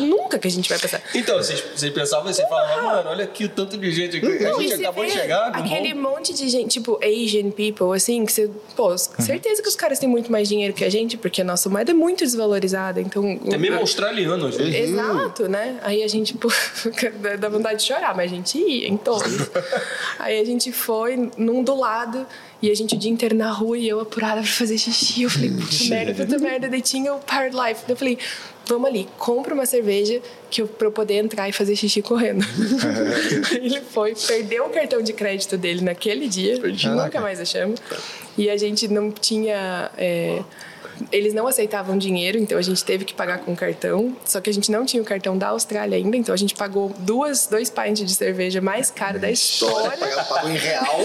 nunca 0.00 0.38
que 0.38 0.46
a 0.48 0.50
gente 0.50 0.68
vai 0.68 0.78
passar. 0.78 1.00
Então, 1.14 1.36
vocês, 1.36 1.62
vocês 1.74 1.92
pensavam, 1.92 2.32
vocês 2.32 2.48
falavam, 2.48 2.84
mano, 2.84 3.10
olha 3.10 3.24
aqui 3.24 3.44
o 3.44 3.48
tanto 3.48 3.76
de 3.76 3.90
gente 3.92 4.16
aqui. 4.16 4.26
A 4.26 4.50
Não, 4.50 4.60
e 4.60 4.68
gente 4.68 4.76
você 4.76 4.82
acabou 4.84 5.04
de 5.04 5.10
chegar, 5.12 5.48
Aquele 5.48 5.94
vamos- 5.94 6.10
monte 6.10 6.34
de 6.34 6.48
gente, 6.48 6.68
tipo 6.72 6.98
Asian 7.02 7.50
people, 7.50 7.94
assim, 7.94 8.24
que 8.24 8.32
você. 8.32 8.50
Pô, 8.76 8.96
certeza 8.98 9.62
que 9.62 9.68
os 9.68 9.76
caras 9.76 9.98
têm 9.98 10.08
muito 10.08 10.30
mais 10.30 10.48
dinheiro 10.48 10.72
que 10.74 10.84
a 10.84 10.90
gente, 10.90 11.16
porque 11.16 11.40
a 11.40 11.44
nossa 11.44 11.68
moeda 11.68 11.90
é 11.90 11.94
muito 11.94 12.24
desvalorizada. 12.24 13.00
Então. 13.00 13.38
É 13.52 13.56
mesmo 13.56 13.78
australiano, 13.78 14.46
às 14.46 14.56
vezes. 14.56 14.90
Exato, 14.90 15.48
né? 15.48 15.78
Aí 15.82 16.02
a 16.02 16.08
gente, 16.08 16.34
pô, 16.34 16.48
dá 17.38 17.48
vontade 17.48 17.80
de 17.80 17.86
chorar, 17.86 18.14
mas 18.14 18.30
a 18.30 18.34
gente 18.34 18.58
ia 18.58 18.88
em 18.88 18.96
todos. 18.96 19.50
Aí 20.18 20.40
a 20.40 20.44
gente 20.44 20.72
foi 20.72 21.30
num 21.36 21.62
do 21.62 21.74
lado 21.74 22.26
e 22.62 22.70
a 22.70 22.74
gente 22.74 22.94
o 22.94 22.98
dia 22.98 23.10
inteiro 23.10 23.34
na 23.34 23.50
rua 23.50 23.78
e 23.78 23.88
eu 23.88 24.00
apurada 24.00 24.42
pra 24.42 24.50
fazer 24.50 24.76
xixi. 24.76 25.22
Eu 25.22 25.30
falei, 25.30 25.50
puta 25.50 25.84
merda, 25.88 26.26
puta 26.26 26.38
merda. 26.38 26.68
Daí 26.68 26.82
tinha 26.82 27.14
o 27.14 27.18
Powered 27.20 27.56
Life. 27.56 27.82
Daí 27.86 27.92
Eu 27.92 27.96
falei, 27.96 28.18
vamos 28.66 28.88
ali, 28.88 29.08
compra 29.18 29.54
uma 29.54 29.66
cerveja 29.66 30.20
que 30.50 30.62
eu, 30.62 30.68
pra 30.68 30.88
eu 30.88 30.92
poder 30.92 31.14
entrar 31.14 31.48
e 31.48 31.52
fazer 31.52 31.74
xixi 31.74 32.02
correndo. 32.02 32.44
Ele 33.52 33.80
foi, 33.80 34.14
perdeu 34.14 34.66
o 34.66 34.70
cartão 34.70 35.00
de 35.02 35.12
crédito 35.12 35.56
dele 35.56 35.80
naquele 35.82 36.28
dia, 36.28 36.58
nunca 36.58 37.20
mais 37.20 37.40
achamos. 37.40 37.80
E 38.36 38.48
a 38.50 38.56
gente 38.56 38.88
não 38.88 39.10
tinha. 39.10 39.90
é, 39.96 40.42
eles 41.12 41.32
não 41.34 41.46
aceitavam 41.46 41.96
dinheiro, 41.98 42.38
então 42.38 42.56
a 42.58 42.62
gente 42.62 42.84
teve 42.84 43.04
que 43.04 43.14
pagar 43.14 43.38
com 43.38 43.54
cartão. 43.56 44.16
Só 44.24 44.40
que 44.40 44.50
a 44.50 44.52
gente 44.52 44.70
não 44.70 44.84
tinha 44.84 45.02
o 45.02 45.06
cartão 45.06 45.36
da 45.36 45.48
Austrália 45.48 45.96
ainda, 45.96 46.16
então 46.16 46.34
a 46.34 46.38
gente 46.38 46.54
pagou 46.54 46.92
duas, 46.98 47.46
dois 47.46 47.70
pints 47.70 48.04
de 48.04 48.14
cerveja 48.14 48.60
mais 48.60 48.90
caro 48.90 49.18
da 49.18 49.30
História, 49.30 49.94
história. 49.94 49.98
pagar 49.98 50.28
pago 50.28 50.48
em 50.48 50.56
real. 50.56 50.96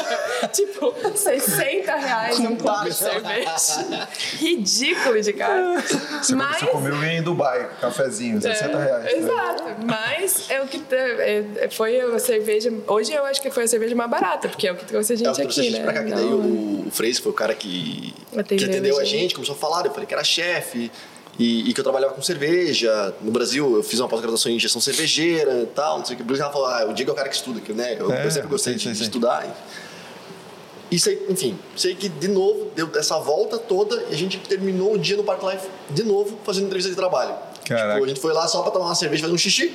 tipo, 0.52 0.94
60 1.16 1.96
reais 1.96 2.38
um 2.40 2.56
copo 2.56 2.84
de 2.84 2.94
cerveja. 2.94 4.08
Ridículo 4.38 5.20
de 5.20 5.32
caro. 5.32 5.80
Você, 6.22 6.34
Mas. 6.34 6.58
você 6.60 6.66
comeu 6.66 7.02
em 7.04 7.22
Dubai, 7.22 7.68
cafezinho, 7.80 8.40
60 8.40 8.76
É, 8.78 8.84
reais. 8.84 9.04
né? 9.04 9.12
Exato. 9.18 9.62
Mas 9.84 10.50
é 10.50 10.60
o 10.62 10.66
que 10.66 10.82
é, 10.94 11.44
é, 11.62 11.68
foi 11.70 12.00
a 12.00 12.18
cerveja. 12.18 12.72
Hoje 12.86 13.12
eu 13.12 13.24
acho 13.24 13.40
que 13.40 13.50
foi 13.50 13.64
a 13.64 13.68
cerveja 13.68 13.94
mais 13.94 14.10
barata, 14.10 14.48
porque 14.48 14.66
é 14.66 14.72
o 14.72 14.76
que 14.76 14.84
trouxe 14.84 15.12
a 15.12 15.14
É, 15.14 15.18
gente 15.18 15.26
eu 15.28 15.32
trouxe 15.34 15.60
a 15.60 15.62
aqui, 15.62 15.70
gente 15.70 15.78
né? 15.80 15.84
pra 15.84 15.92
cá, 15.94 16.04
que 16.04 16.10
daí 16.10 16.24
Não- 16.24 16.38
o, 16.38 16.84
o 16.88 16.90
Freire 16.90 17.20
foi 17.20 17.32
o 17.32 17.34
cara 17.34 17.54
que, 17.54 18.14
que 18.32 18.38
Atendeu 18.64 18.98
a 18.98 19.04
gente. 19.04 19.29
Gente, 19.30 19.34
começou 19.34 19.54
a 19.54 19.58
falar, 19.58 19.86
eu 19.86 19.92
falei 19.92 20.06
que 20.06 20.14
era 20.14 20.24
chefe 20.24 20.90
e, 21.38 21.70
e 21.70 21.72
que 21.72 21.80
eu 21.80 21.84
trabalhava 21.84 22.12
com 22.12 22.22
cerveja. 22.22 23.14
No 23.22 23.30
Brasil 23.30 23.76
eu 23.76 23.82
fiz 23.82 23.98
uma 24.00 24.08
pós-graduação 24.08 24.50
em 24.52 24.58
gestão 24.58 24.80
cervejeira 24.80 25.62
e 25.62 25.66
tal, 25.66 25.98
não 25.98 26.04
sei 26.04 26.14
o 26.14 26.18
que. 26.18 26.24
Por 26.24 26.34
isso 26.34 26.42
ela 26.42 26.52
falou, 26.52 26.68
ah, 26.68 26.86
o 26.86 26.92
Diego 26.92 27.10
é 27.10 27.14
o 27.14 27.16
cara 27.16 27.28
que 27.28 27.36
estuda, 27.36 27.60
que, 27.60 27.72
né? 27.72 27.96
Eu, 27.98 28.12
É, 28.12 28.26
eu 28.26 28.30
sempre 28.30 28.48
gostei 28.48 28.78
sim, 28.78 28.90
de, 28.90 28.98
sim, 28.98 29.04
estudar. 29.04 29.46
E, 30.90 30.94
isso 30.94 31.08
aí, 31.08 31.24
enfim, 31.28 31.56
sei 31.76 31.94
que 31.94 32.08
de 32.08 32.26
novo 32.26 32.72
deu 32.74 32.90
essa 32.96 33.18
volta 33.18 33.56
toda 33.58 34.02
e 34.10 34.14
a 34.14 34.16
gente 34.16 34.38
terminou 34.38 34.94
o 34.94 34.98
dia 34.98 35.16
no 35.16 35.22
Park 35.22 35.42
Life 35.44 35.68
de 35.90 36.02
novo 36.02 36.38
fazendo 36.44 36.66
entrevista 36.66 36.90
de 36.90 36.96
trabalho. 36.96 37.34
Caraca. 37.66 37.92
Tipo, 37.94 38.04
a 38.04 38.08
gente 38.08 38.20
foi 38.20 38.32
lá 38.32 38.46
só 38.48 38.62
pra 38.62 38.70
tomar 38.70 38.86
uma 38.86 38.94
cerveja 38.94 39.20
e 39.20 39.22
fazer 39.22 39.34
um 39.34 39.38
xixi. 39.38 39.74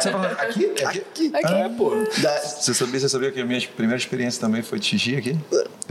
Você 0.00 0.10
falou, 0.10 0.26
aqui? 0.26 0.72
É 0.80 0.84
aqui? 0.84 0.98
Aqui. 1.00 1.32
Aqui. 1.34 1.54
É, 1.54 1.68
pô. 1.68 1.90
Da- 2.22 2.38
Você 2.40 2.72
sabia, 2.74 3.00
você 3.00 3.08
sabia 3.08 3.30
que 3.32 3.40
a 3.40 3.44
minha 3.44 3.60
primeira 3.76 3.98
experiência 4.00 4.40
também 4.40 4.62
foi 4.62 4.78
de 4.78 4.86
xixi 4.86 5.16
aqui? 5.16 5.38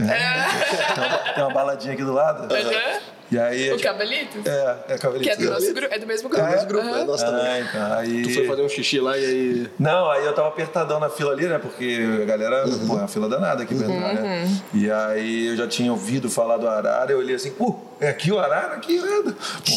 É. 0.00 0.94
Tem, 0.94 1.04
uma, 1.04 1.18
tem 1.18 1.44
uma 1.44 1.52
baladinha 1.52 1.94
aqui 1.94 2.02
do 2.04 2.12
lado. 2.12 2.52
Aham. 2.52 3.00
E 3.30 3.38
aí. 3.38 3.72
O 3.72 3.80
Cabelito? 3.80 4.38
É, 4.48 4.94
é 4.94 4.98
cavalito. 4.98 5.24
Que 5.24 5.30
é 5.30 5.36
do 5.36 5.50
nosso 5.50 5.74
grupo. 5.74 5.94
É 5.94 5.98
do 5.98 6.06
mesmo 6.06 6.28
grupo. 6.28 6.44
É, 6.44 6.50
mesmo 6.50 6.66
grupo, 6.68 6.86
Aham. 6.86 7.00
é 7.00 7.04
nosso 7.04 7.24
também. 7.24 7.46
Ah, 7.46 7.60
então, 7.60 7.98
aí... 7.98 8.22
Tu 8.22 8.34
foi 8.34 8.46
fazer 8.46 8.62
um 8.62 8.68
xixi 8.68 9.00
lá 9.00 9.18
e 9.18 9.24
aí. 9.24 9.70
Não, 9.78 10.10
aí 10.10 10.24
eu 10.24 10.32
tava 10.32 10.48
apertadão 10.48 11.00
na 11.00 11.10
fila 11.10 11.32
ali, 11.32 11.46
né? 11.46 11.58
Porque 11.58 11.98
a 12.22 12.24
galera, 12.24 12.64
pô, 12.86 12.94
é 12.94 12.98
uma 12.98 13.08
fila 13.08 13.28
danada 13.28 13.62
aqui 13.64 13.74
pra 13.74 13.86
entrar, 13.86 14.14
né? 14.14 14.60
E 14.72 14.90
aí 14.90 15.46
eu 15.48 15.56
já 15.56 15.66
tinha 15.66 15.90
ouvido 15.90 16.30
falar 16.30 16.56
do 16.56 16.68
Arara, 16.68 17.10
eu 17.10 17.18
olhei 17.18 17.34
assim, 17.34 17.50
pô, 17.50 17.76
é 18.00 18.08
aqui 18.10 18.30
o 18.30 18.38
Arara? 18.38 18.74
Aqui. 18.76 19.00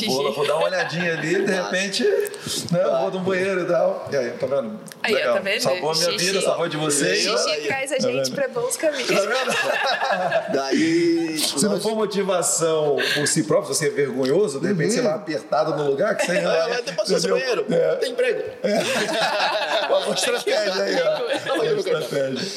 Pô, 0.06 0.14
vou, 0.14 0.34
vou 0.34 0.48
dar 0.48 0.56
uma 0.58 0.66
olhadinha 0.66 1.14
ali, 1.14 1.44
de 1.44 1.52
repente. 1.52 2.04
né? 2.72 2.82
Eu 2.84 3.00
vou 3.00 3.12
no 3.12 3.20
banheiro 3.22 3.62
e 3.62 3.66
tal. 3.66 4.08
E 4.12 4.16
aí, 4.16 4.30
tá 4.32 4.46
vendo? 4.46 4.80
Aí, 5.02 5.16
ó, 5.28 5.34
tá 5.34 5.40
vendo? 5.40 5.62
Salvou 5.62 5.92
a 5.92 5.94
minha 5.96 6.12
Xixi. 6.12 6.26
vida, 6.26 6.42
salvou 6.42 6.68
de 6.68 6.78
vocês. 6.78 7.20
Xixi 7.24 7.62
traz 7.68 7.92
a 7.94 8.00
gente 8.00 8.32
pra 8.32 8.48
bons 8.50 8.78
caminhos. 8.78 9.08
Tá 9.08 9.22
vendo? 9.22 10.54
Daí. 10.54 11.38
Se 11.40 11.66
não 11.66 11.80
for 11.80 11.96
motivação 11.96 12.98
por 13.16 13.28
si 13.28 13.39
próprio, 13.44 13.74
se 13.74 13.80
você 13.80 13.88
é 13.88 13.90
vergonhoso, 13.90 14.60
de 14.60 14.68
repente 14.68 14.94
você 14.94 15.02
vai 15.02 15.14
apertado 15.14 15.76
no 15.76 15.90
lugar 15.90 16.16
que 16.16 16.26
você 16.26 16.40
vai 16.42 16.82
ter 16.82 16.96
passou 16.96 17.20
seu 17.20 17.32
banheiro. 17.32 17.66
É. 17.70 17.96
Tem 17.96 18.12
emprego. 18.12 18.44
Uma 19.90 20.02
boa 20.02 20.14
estratégia 20.14 20.84
aí, 20.84 20.96
ó. 21.02 21.60
Quero. 21.60 21.80
estratégia. 21.80 22.52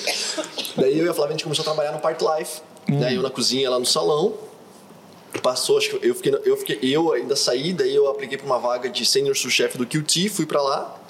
Daí 0.77 0.99
eu 0.99 1.07
e 1.07 1.09
a 1.09 1.15
Flávia 1.15 1.31
a 1.31 1.33
gente 1.33 1.45
começou 1.45 1.63
a 1.63 1.65
trabalhar 1.65 1.93
no 1.93 2.01
Part 2.01 2.23
Life. 2.23 2.61
Hum. 2.89 3.01
Daí 3.01 3.17
eu 3.17 3.23
na 3.23 3.31
cozinha, 3.31 3.67
ela 3.67 3.79
no 3.79 3.87
salão. 3.87 4.35
Passou, 5.43 5.79
acho 5.79 5.91
que 5.91 6.07
eu 6.07 6.15
fiquei, 6.15 6.39
eu 6.45 6.57
fiquei, 6.59 6.79
eu 6.83 7.13
ainda 7.13 7.35
saí, 7.35 7.73
daí 7.73 7.95
eu 7.95 8.07
apliquei 8.07 8.37
pra 8.37 8.45
uma 8.45 8.59
vaga 8.59 8.91
de 8.91 9.07
senior 9.07 9.35
sous-chefe 9.35 9.79
do 9.79 9.87
QT, 9.87 10.29
fui 10.29 10.45
pra 10.45 10.61
lá. 10.61 11.01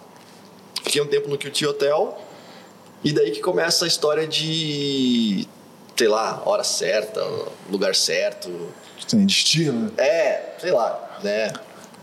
Fiquei 0.85 1.03
um 1.03 1.07
tempo 1.07 1.29
no 1.29 1.37
QT 1.37 1.67
Hotel. 1.67 2.19
E 3.05 3.13
daí 3.13 3.33
que 3.33 3.41
começa 3.41 3.85
a 3.85 3.89
história 3.89 4.27
de, 4.27 5.47
sei 5.97 6.09
lá, 6.09 6.41
hora 6.45 6.63
certa, 6.63 7.21
lugar 7.69 7.95
certo. 7.97 8.49
Tem 9.09 9.27
destino. 9.27 9.93
É, 9.99 10.55
sei 10.59 10.71
lá, 10.71 11.19
né? 11.23 11.53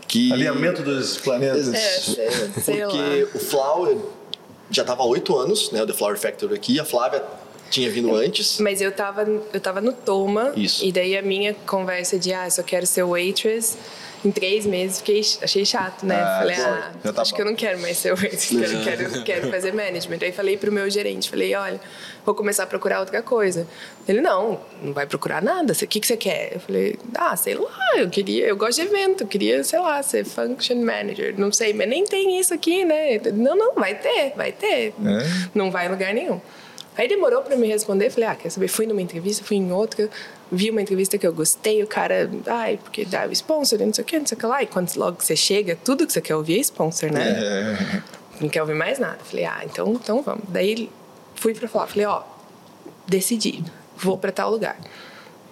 Que 0.06 0.32
Alinhamento 0.32 0.82
dos 0.82 1.16
planetas. 1.18 1.68
É, 2.18 2.30
lá. 2.30 2.48
porque 2.54 3.28
o 3.34 3.38
Flower 3.38 3.96
já 4.70 4.84
tava 4.84 5.02
há 5.02 5.06
oito 5.06 5.36
anos, 5.36 5.70
né? 5.70 5.82
O 5.82 5.86
The 5.86 5.92
Flower 5.92 6.18
Factory 6.18 6.54
aqui. 6.54 6.80
A 6.80 6.84
Flávia 6.84 7.22
tinha 7.70 7.88
vindo 7.90 8.14
antes. 8.14 8.58
Mas 8.58 8.80
eu 8.80 8.90
tava, 8.90 9.22
eu 9.52 9.60
tava 9.60 9.80
no 9.80 9.92
Toma. 9.92 10.52
Isso. 10.56 10.84
E 10.84 10.90
daí 10.90 11.16
a 11.16 11.22
minha 11.22 11.54
conversa 11.66 12.18
de, 12.18 12.32
ah, 12.32 12.50
só 12.50 12.62
quero 12.62 12.86
ser 12.86 13.04
waitress. 13.04 13.78
Em 14.22 14.30
três 14.30 14.66
meses, 14.66 14.98
fiquei, 14.98 15.22
achei 15.40 15.64
chato, 15.64 16.04
né? 16.04 16.20
Ah, 16.20 16.38
falei, 16.40 16.56
ah, 16.56 16.92
tá 17.10 17.22
acho 17.22 17.30
bom. 17.30 17.36
que 17.36 17.42
eu 17.42 17.46
não 17.46 17.54
quero 17.54 17.80
mais 17.80 17.96
ser 17.96 18.12
waitress, 18.12 18.54
quero, 18.54 18.84
quero, 18.84 19.24
quero 19.24 19.50
fazer 19.50 19.72
management. 19.72 20.18
Aí 20.20 20.30
falei 20.30 20.58
pro 20.58 20.70
meu 20.70 20.90
gerente, 20.90 21.30
falei, 21.30 21.54
olha, 21.54 21.80
vou 22.30 22.34
começar 22.34 22.62
a 22.62 22.66
procurar 22.66 23.00
outra 23.00 23.22
coisa. 23.22 23.66
Ele, 24.06 24.20
não, 24.20 24.60
não 24.82 24.92
vai 24.92 25.06
procurar 25.06 25.42
nada, 25.42 25.72
o 25.72 25.76
que, 25.76 26.00
que 26.00 26.06
você 26.06 26.16
quer? 26.16 26.54
Eu 26.54 26.60
falei, 26.60 26.98
ah, 27.14 27.36
sei 27.36 27.54
lá, 27.54 27.92
eu 27.96 28.08
queria, 28.08 28.46
eu 28.46 28.56
gosto 28.56 28.80
de 28.80 28.86
evento, 28.86 29.24
eu 29.24 29.26
queria, 29.26 29.64
sei 29.64 29.80
lá, 29.80 30.02
ser 30.02 30.24
function 30.24 30.76
manager, 30.76 31.34
não 31.36 31.52
sei, 31.52 31.72
mas 31.72 31.88
nem 31.88 32.04
tem 32.04 32.38
isso 32.38 32.54
aqui, 32.54 32.84
né? 32.84 33.20
Não, 33.34 33.56
não, 33.56 33.74
vai 33.74 33.94
ter, 33.96 34.32
vai 34.36 34.52
ter. 34.52 34.88
É? 34.88 35.48
Não 35.54 35.70
vai 35.70 35.86
em 35.86 35.90
lugar 35.90 36.14
nenhum. 36.14 36.40
Aí 36.96 37.08
demorou 37.08 37.42
pra 37.42 37.56
me 37.56 37.66
responder, 37.66 38.10
falei, 38.10 38.28
ah, 38.28 38.34
quer 38.34 38.50
saber? 38.50 38.68
Fui 38.68 38.86
numa 38.86 39.02
entrevista, 39.02 39.44
fui 39.44 39.56
em 39.56 39.72
outra, 39.72 40.08
vi 40.52 40.70
uma 40.70 40.82
entrevista 40.82 41.16
que 41.18 41.26
eu 41.26 41.32
gostei, 41.32 41.82
o 41.82 41.86
cara, 41.86 42.30
ai, 42.46 42.78
porque 42.82 43.04
dá 43.04 43.26
o 43.26 43.32
sponsor, 43.32 43.78
não 43.78 43.92
sei 43.92 44.02
o 44.02 44.06
que, 44.06 44.18
não 44.18 44.26
sei 44.26 44.36
o 44.36 44.40
que 44.40 44.46
lá. 44.46 44.62
E 44.62 44.66
quando 44.66 44.94
logo 44.96 45.16
que 45.16 45.24
você 45.24 45.36
chega, 45.36 45.76
tudo 45.84 46.06
que 46.06 46.12
você 46.12 46.20
quer 46.20 46.36
ouvir 46.36 46.58
é 46.58 46.60
sponsor, 46.60 47.12
né? 47.12 47.38
É. 47.42 48.02
Não 48.40 48.48
quer 48.48 48.60
ouvir 48.60 48.74
mais 48.74 48.98
nada. 48.98 49.18
Falei, 49.24 49.44
ah, 49.44 49.62
então, 49.64 49.92
então 49.92 50.22
vamos. 50.22 50.44
Daí 50.48 50.90
fui 51.40 51.54
pra 51.54 51.66
falar, 51.66 51.86
falei, 51.86 52.04
ó, 52.04 52.22
decidi, 53.08 53.64
vou 53.96 54.18
pra 54.18 54.30
tal 54.30 54.50
lugar. 54.50 54.78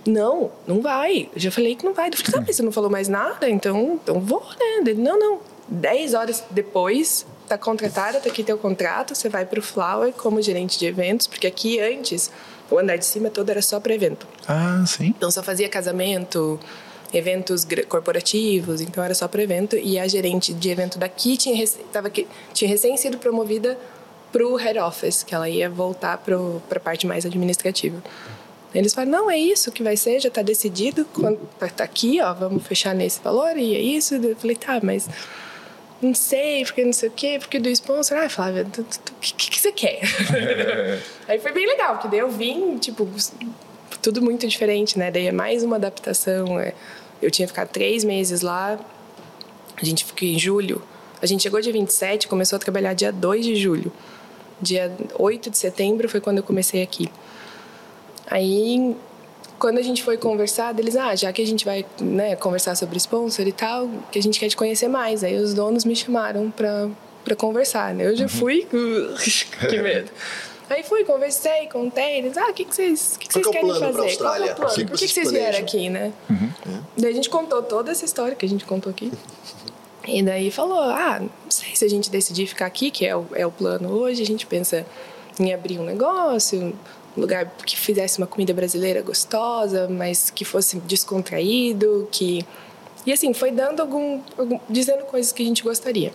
Não, 0.06 0.52
não 0.66 0.82
vai. 0.82 1.30
Eu 1.34 1.40
já 1.40 1.50
falei 1.50 1.74
que 1.74 1.84
não 1.84 1.94
vai. 1.94 2.08
Eu 2.08 2.16
falei, 2.16 2.32
tá, 2.32 2.44
mas 2.46 2.56
você 2.56 2.62
não 2.62 2.70
falou 2.70 2.90
mais 2.90 3.08
nada, 3.08 3.48
então, 3.48 3.98
então 4.02 4.20
vou, 4.20 4.42
né? 4.58 4.84
Dele, 4.84 5.00
não, 5.00 5.18
não. 5.18 5.40
Dez 5.66 6.12
horas 6.12 6.44
depois, 6.50 7.26
tá 7.48 7.56
contratada, 7.56 8.20
tá 8.20 8.28
aqui 8.28 8.44
teu 8.44 8.58
contrato, 8.58 9.14
você 9.14 9.28
vai 9.28 9.46
pro 9.46 9.62
Flower 9.62 10.12
como 10.12 10.40
gerente 10.40 10.78
de 10.78 10.86
eventos, 10.86 11.26
porque 11.26 11.46
aqui 11.46 11.80
antes, 11.80 12.30
o 12.70 12.78
andar 12.78 12.96
de 12.96 13.04
cima 13.04 13.30
todo 13.30 13.48
era 13.50 13.60
só 13.60 13.80
para 13.80 13.94
evento. 13.94 14.26
Ah, 14.46 14.84
sim. 14.86 15.08
Então 15.08 15.30
só 15.30 15.42
fazia 15.42 15.68
casamento, 15.68 16.60
eventos 17.12 17.66
corporativos, 17.88 18.80
então 18.82 19.02
era 19.02 19.14
só 19.14 19.26
para 19.26 19.42
evento. 19.42 19.76
E 19.76 19.98
a 19.98 20.06
gerente 20.06 20.52
de 20.52 20.70
evento 20.70 20.98
daqui 20.98 21.36
tinha, 21.36 21.66
tava 21.92 22.10
tinha 22.52 22.68
recém 22.68 22.96
sido 22.96 23.18
promovida 23.18 23.78
para 24.32 24.46
o 24.46 24.56
head 24.56 24.78
office, 24.78 25.22
que 25.22 25.34
ela 25.34 25.48
ia 25.48 25.68
voltar 25.68 26.18
para 26.18 26.36
a 26.76 26.80
parte 26.80 27.06
mais 27.06 27.24
administrativa. 27.24 28.02
Eles 28.74 28.92
falaram, 28.92 29.12
não, 29.12 29.30
é 29.30 29.38
isso 29.38 29.72
que 29.72 29.82
vai 29.82 29.96
ser, 29.96 30.20
já 30.20 30.28
está 30.28 30.42
decidido, 30.42 31.06
quando 31.06 31.38
tá 31.58 31.84
aqui, 31.84 32.20
ó, 32.20 32.34
vamos 32.34 32.66
fechar 32.66 32.94
nesse 32.94 33.20
valor, 33.22 33.56
e 33.56 33.74
é 33.74 33.80
isso. 33.80 34.14
Eu 34.16 34.36
falei, 34.36 34.56
tá, 34.56 34.78
mas 34.82 35.08
não 36.02 36.14
sei, 36.14 36.64
porque 36.64 36.84
não 36.84 36.92
sei 36.92 37.08
o 37.08 37.12
quê, 37.12 37.38
porque 37.40 37.58
do 37.58 37.68
sponsor. 37.70 38.18
Ah, 38.18 38.28
Flávia, 38.28 38.66
o 38.66 38.84
que, 39.20 39.34
que, 39.34 39.50
que 39.50 39.60
você 39.60 39.72
quer? 39.72 40.00
Aí 41.26 41.38
foi 41.38 41.52
bem 41.52 41.66
legal, 41.66 41.94
porque 41.94 42.08
daí 42.08 42.20
eu 42.20 42.30
vim, 42.30 42.76
tipo, 42.78 43.08
tudo 44.00 44.22
muito 44.22 44.46
diferente, 44.46 44.98
né? 44.98 45.10
Daí 45.10 45.26
é 45.26 45.32
mais 45.32 45.62
uma 45.62 45.76
adaptação. 45.76 46.58
é. 46.60 46.74
Eu 47.20 47.32
tinha 47.32 47.48
ficado 47.48 47.68
três 47.68 48.04
meses 48.04 48.42
lá, 48.42 48.78
a 49.76 49.84
gente 49.84 50.04
ficou 50.04 50.28
em 50.28 50.38
julho. 50.38 50.80
A 51.20 51.26
gente 51.26 51.42
chegou 51.42 51.60
dia 51.60 51.72
27, 51.72 52.28
começou 52.28 52.56
a 52.56 52.60
trabalhar 52.60 52.92
dia 52.94 53.10
2 53.10 53.44
de 53.44 53.56
julho. 53.56 53.92
Dia 54.60 54.92
8 55.18 55.50
de 55.50 55.58
setembro 55.58 56.08
foi 56.08 56.20
quando 56.20 56.38
eu 56.38 56.42
comecei 56.42 56.82
aqui. 56.82 57.08
Aí, 58.26 58.94
quando 59.58 59.78
a 59.78 59.82
gente 59.82 60.02
foi 60.02 60.16
conversar, 60.16 60.78
eles, 60.78 60.96
ah, 60.96 61.14
já 61.14 61.32
que 61.32 61.42
a 61.42 61.46
gente 61.46 61.64
vai 61.64 61.84
né, 62.00 62.36
conversar 62.36 62.74
sobre 62.76 62.98
sponsor 62.98 63.46
e 63.46 63.52
tal, 63.52 63.88
que 64.10 64.18
a 64.18 64.22
gente 64.22 64.38
quer 64.38 64.48
te 64.48 64.56
conhecer 64.56 64.88
mais. 64.88 65.24
Aí 65.24 65.36
os 65.36 65.54
donos 65.54 65.84
me 65.84 65.96
chamaram 65.96 66.50
pra 66.50 67.36
conversar, 67.36 67.94
né? 67.94 68.06
Eu 68.06 68.16
já 68.16 68.28
fui, 68.28 68.66
que 69.68 69.78
medo. 69.82 70.10
Aí 70.70 70.82
fui, 70.82 71.02
conversei, 71.02 71.66
contei, 71.72 72.18
eles, 72.18 72.36
ah, 72.36 72.50
o 72.50 72.52
que, 72.52 72.64
que 72.66 72.74
vocês, 72.74 73.16
que, 73.18 73.26
que 73.26 73.32
vocês 73.32 73.46
que 73.46 73.56
é 73.56 73.60
querem 73.60 73.74
fazer? 73.74 74.16
Qual 74.18 74.34
é 74.34 74.52
o 74.52 74.54
plano? 74.54 74.74
Por 74.74 74.98
que, 74.98 75.06
que 75.06 75.08
vocês 75.08 75.30
vieram 75.30 75.58
aqui, 75.58 75.88
né? 75.88 76.12
Daí 76.96 77.10
a 77.10 77.14
gente 77.14 77.30
contou 77.30 77.62
toda 77.62 77.90
essa 77.90 78.04
história 78.04 78.36
que 78.36 78.44
a 78.44 78.48
gente 78.48 78.66
contou 78.66 78.90
aqui. 78.90 79.10
E 80.08 80.22
daí 80.22 80.50
falou, 80.50 80.80
ah, 80.80 81.20
não 81.20 81.50
sei 81.50 81.74
se 81.74 81.84
a 81.84 81.88
gente 81.88 82.10
decidir 82.10 82.46
ficar 82.46 82.66
aqui, 82.66 82.90
que 82.90 83.04
é 83.06 83.14
o, 83.14 83.26
é 83.34 83.46
o 83.46 83.50
plano 83.50 83.90
hoje, 83.90 84.22
a 84.22 84.26
gente 84.26 84.46
pensa 84.46 84.86
em 85.38 85.52
abrir 85.52 85.78
um 85.78 85.84
negócio, 85.84 86.74
um 87.16 87.20
lugar 87.20 87.46
que 87.66 87.76
fizesse 87.76 88.18
uma 88.18 88.26
comida 88.26 88.52
brasileira 88.54 89.02
gostosa, 89.02 89.86
mas 89.88 90.30
que 90.30 90.44
fosse 90.44 90.78
descontraído, 90.80 92.08
que... 92.10 92.44
E 93.06 93.12
assim, 93.12 93.32
foi 93.32 93.50
dando 93.50 93.80
algum, 93.80 94.20
algum- 94.36 94.58
dizendo 94.68 95.04
coisas 95.04 95.30
que 95.32 95.42
a 95.42 95.46
gente 95.46 95.62
gostaria. 95.62 96.12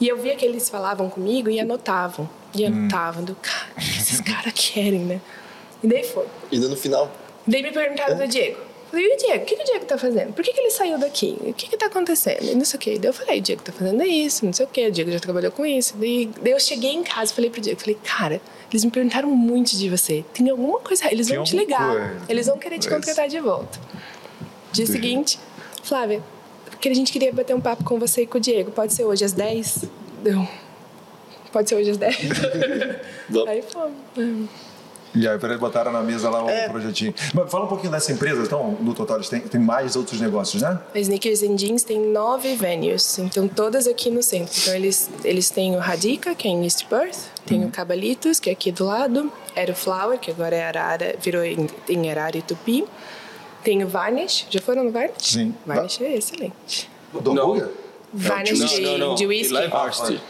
E 0.00 0.08
eu 0.08 0.16
via 0.18 0.34
que 0.36 0.44
eles 0.44 0.68
falavam 0.68 1.08
comigo 1.08 1.48
e 1.50 1.58
anotavam. 1.60 2.28
E 2.54 2.64
anotavam, 2.64 3.22
do 3.24 3.34
cara, 3.36 3.66
o 3.76 3.80
que 3.80 3.98
esses 3.98 4.20
caras 4.22 4.52
querem, 4.54 5.00
né? 5.00 5.20
E 5.82 5.86
daí 5.88 6.04
foi. 6.04 6.26
E 6.50 6.58
daí 6.58 6.68
no 6.68 6.76
final, 6.76 7.10
Daí 7.46 7.62
me 7.62 7.72
perguntaram 7.72 8.16
do 8.18 8.28
Diego. 8.28 8.58
Falei, 8.90 9.06
e 9.06 9.14
o 9.14 9.16
Diego? 9.18 9.42
O 9.42 9.46
que, 9.46 9.56
que 9.56 9.62
o 9.62 9.66
Diego 9.66 9.84
tá 9.84 9.96
fazendo? 9.96 10.32
Por 10.32 10.44
que, 10.44 10.52
que 10.52 10.60
ele 10.60 10.70
saiu 10.70 10.98
daqui? 10.98 11.36
O 11.40 11.52
que 11.54 11.68
que 11.68 11.76
tá 11.76 11.86
acontecendo? 11.86 12.42
E 12.42 12.54
não 12.56 12.64
sei 12.64 12.76
o 12.76 12.80
quê. 12.80 12.98
Daí 12.98 13.08
eu 13.08 13.14
falei, 13.14 13.38
o 13.38 13.42
Diego 13.42 13.62
tá 13.62 13.70
fazendo 13.72 14.02
isso, 14.02 14.44
não 14.44 14.52
sei 14.52 14.66
o 14.66 14.68
quê. 14.68 14.88
O 14.88 14.92
Diego 14.92 15.12
já 15.12 15.20
trabalhou 15.20 15.52
com 15.52 15.64
isso. 15.64 15.96
Daí, 15.96 16.28
daí 16.42 16.52
eu 16.52 16.58
cheguei 16.60 16.92
em 16.92 17.04
casa 17.04 17.30
e 17.30 17.34
falei 17.34 17.50
pro 17.50 17.60
Diego, 17.60 17.80
falei, 17.80 17.96
cara, 18.02 18.40
eles 18.70 18.84
me 18.84 18.90
perguntaram 18.90 19.30
muito 19.30 19.76
de 19.76 19.88
você. 19.88 20.24
Tem 20.34 20.48
alguma 20.50 20.80
coisa, 20.80 21.06
eles 21.12 21.28
Tem 21.28 21.36
vão 21.36 21.44
te 21.44 21.56
ligar. 21.56 21.88
coisa. 21.88 22.16
Eles 22.28 22.46
vão 22.46 22.58
querer 22.58 22.78
te 22.78 22.88
contratar 22.88 23.28
de 23.28 23.38
volta. 23.38 23.78
Dia 24.72 24.86
seguinte, 24.86 25.38
Flávia, 25.82 26.22
porque 26.70 26.88
a 26.88 26.94
gente 26.94 27.12
queria 27.12 27.32
bater 27.32 27.54
um 27.54 27.60
papo 27.60 27.84
com 27.84 27.98
você 27.98 28.22
e 28.22 28.26
com 28.26 28.38
o 28.38 28.40
Diego. 28.40 28.70
Pode 28.72 28.92
ser 28.92 29.04
hoje 29.04 29.24
às 29.24 29.32
10? 29.32 29.84
Deu. 30.22 30.48
Pode 31.52 31.68
ser 31.68 31.74
hoje 31.76 31.90
às 31.90 31.96
10? 31.96 32.16
Vamos. 33.28 33.48
Aí 33.48 33.62
fomos. 33.62 33.92
E 35.14 35.26
aí, 35.26 35.38
eles 35.42 35.58
botaram 35.58 35.90
na 35.92 36.02
mesa 36.02 36.30
lá 36.30 36.44
o 36.44 36.48
É. 36.48 36.68
projetinho. 36.68 37.12
Mas 37.34 37.50
fala 37.50 37.64
um 37.64 37.68
pouquinho 37.68 37.90
dessa 37.90 38.12
empresa, 38.12 38.42
então, 38.42 38.76
no 38.80 38.94
total, 38.94 39.16
eles 39.16 39.28
têm, 39.28 39.40
tem 39.40 39.60
mais 39.60 39.96
outros 39.96 40.20
negócios, 40.20 40.62
né? 40.62 40.78
A 40.94 40.98
Sneakers 40.98 41.42
and 41.42 41.56
Jeans 41.56 41.82
tem 41.82 41.98
nove 42.00 42.54
venues, 42.54 43.18
então 43.18 43.48
todas 43.48 43.86
aqui 43.86 44.10
no 44.10 44.22
centro. 44.22 44.54
Então 44.62 44.74
eles, 44.74 45.10
eles 45.24 45.50
têm 45.50 45.74
o 45.74 45.78
Radica, 45.78 46.34
que 46.34 46.46
é 46.46 46.50
em 46.50 46.62
East 46.64 46.84
Perth, 46.86 47.18
tem 47.44 47.64
o 47.64 47.70
Cabalitos, 47.70 48.38
que 48.38 48.48
é 48.50 48.52
aqui 48.52 48.70
do 48.70 48.84
lado, 48.84 49.32
era 49.56 49.72
o 49.72 49.74
Flower, 49.74 50.18
que 50.18 50.30
agora 50.30 50.54
é 50.54 50.62
Arara, 50.64 51.16
virou 51.20 51.42
em, 51.44 51.68
em 51.88 52.10
Arara 52.10 52.38
e 52.38 52.42
Tupi. 52.42 52.84
Tem 53.64 53.82
o 53.84 53.88
Varnish, 53.88 54.46
já 54.48 54.60
foram 54.60 54.84
no 54.84 54.90
Varnish? 54.90 55.14
Sim. 55.32 55.54
Varnish 55.66 56.00
é 56.00 56.16
excelente. 56.16 56.88
Do 57.12 57.34
Não. 57.34 57.42
hambúrguer? 57.42 57.68
Varnish 58.12 58.58
de, 58.58 59.14
de 59.16 59.26
whisky. 59.26 59.52
Lá 59.52 59.62
é 59.62 59.68
varsity. 59.68 60.20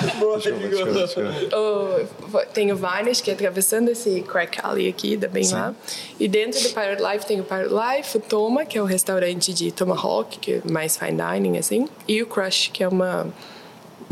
Desculpa, 0.00 0.38
desculpa, 0.38 0.92
desculpa. 0.92 1.56
O- 1.56 2.46
tem 2.52 2.72
o 2.72 2.76
Varnish, 2.76 3.20
que 3.20 3.30
é 3.30 3.34
atravessando 3.34 3.90
esse 3.90 4.22
Crack 4.22 4.58
Alley 4.62 4.88
aqui, 4.88 5.16
da 5.16 5.28
bem 5.28 5.48
lá. 5.50 5.74
E 6.18 6.26
dentro 6.28 6.60
do 6.60 6.68
Pirate 6.70 7.02
Life 7.02 7.26
tem 7.26 7.40
o 7.40 7.44
Pirate 7.44 7.70
Life, 7.74 8.16
o 8.16 8.20
Toma, 8.20 8.64
que 8.64 8.78
é 8.78 8.82
o 8.82 8.84
restaurante 8.86 9.52
de 9.52 9.70
Tomahawk, 9.72 10.38
que 10.38 10.52
é 10.54 10.62
mais 10.70 10.96
fine 10.96 11.18
dining, 11.20 11.58
assim. 11.58 11.88
E 12.08 12.22
o 12.22 12.26
Crush, 12.26 12.70
que 12.72 12.82
é 12.82 12.88
uma... 12.88 13.26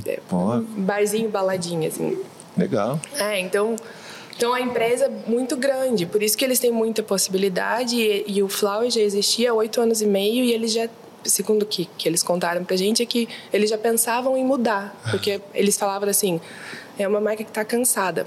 É, 0.06 0.18
um 0.32 0.60
barzinho, 0.62 1.28
baladinha, 1.28 1.88
assim. 1.88 2.18
Legal. 2.56 3.00
É, 3.18 3.38
então... 3.40 3.76
Então 4.34 4.54
a 4.54 4.60
empresa 4.60 5.04
é 5.04 5.30
muito 5.30 5.56
grande, 5.56 6.06
por 6.06 6.20
isso 6.22 6.36
que 6.36 6.44
eles 6.44 6.58
têm 6.58 6.72
muita 6.72 7.02
possibilidade 7.02 7.94
e, 7.94 8.24
e 8.26 8.42
o 8.42 8.48
Flower 8.48 8.90
já 8.90 9.00
existia 9.00 9.50
há 9.50 9.54
oito 9.54 9.78
anos 9.80 10.00
e 10.00 10.06
meio 10.06 10.42
e 10.42 10.52
eles 10.52 10.72
já, 10.72 10.88
segundo 11.24 11.64
que, 11.66 11.88
que 11.98 12.08
eles 12.08 12.22
contaram 12.22 12.64
pra 12.64 12.76
gente, 12.76 13.02
é 13.02 13.06
que 13.06 13.28
eles 13.52 13.70
já 13.70 13.78
pensavam 13.78 14.36
em 14.36 14.44
mudar, 14.44 14.94
porque 15.10 15.40
eles 15.54 15.76
falavam 15.76 16.08
assim, 16.08 16.40
é 16.98 17.06
uma 17.06 17.20
marca 17.20 17.44
que 17.44 17.50
está 17.50 17.64
cansada, 17.64 18.26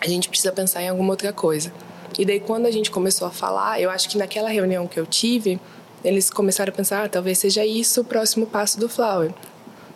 a 0.00 0.08
gente 0.08 0.28
precisa 0.28 0.52
pensar 0.52 0.82
em 0.82 0.88
alguma 0.88 1.10
outra 1.10 1.32
coisa. 1.32 1.72
E 2.18 2.24
daí 2.24 2.40
quando 2.40 2.66
a 2.66 2.70
gente 2.70 2.90
começou 2.90 3.26
a 3.26 3.30
falar, 3.30 3.80
eu 3.80 3.90
acho 3.90 4.08
que 4.08 4.16
naquela 4.16 4.48
reunião 4.48 4.86
que 4.86 4.98
eu 4.98 5.06
tive, 5.06 5.60
eles 6.04 6.30
começaram 6.30 6.72
a 6.72 6.76
pensar, 6.76 7.04
ah, 7.04 7.08
talvez 7.08 7.38
seja 7.38 7.64
isso 7.66 8.00
o 8.00 8.04
próximo 8.04 8.46
passo 8.46 8.78
do 8.78 8.88
Flower. 8.88 9.32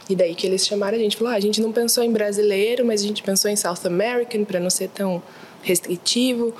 E 0.08 0.16
daí 0.16 0.34
que 0.34 0.46
eles 0.46 0.66
chamaram 0.66 0.96
a 0.96 1.00
gente, 1.00 1.16
falou, 1.16 1.32
ah, 1.32 1.36
a 1.36 1.40
gente 1.40 1.60
não 1.60 1.72
pensou 1.72 2.02
em 2.02 2.12
brasileiro, 2.12 2.84
mas 2.84 3.02
a 3.02 3.06
gente 3.06 3.22
pensou 3.22 3.50
em 3.50 3.56
South 3.56 3.86
American 3.86 4.44
para 4.44 4.58
não 4.58 4.70
ser 4.70 4.88
tão 4.88 5.22
restritivo. 5.62 6.52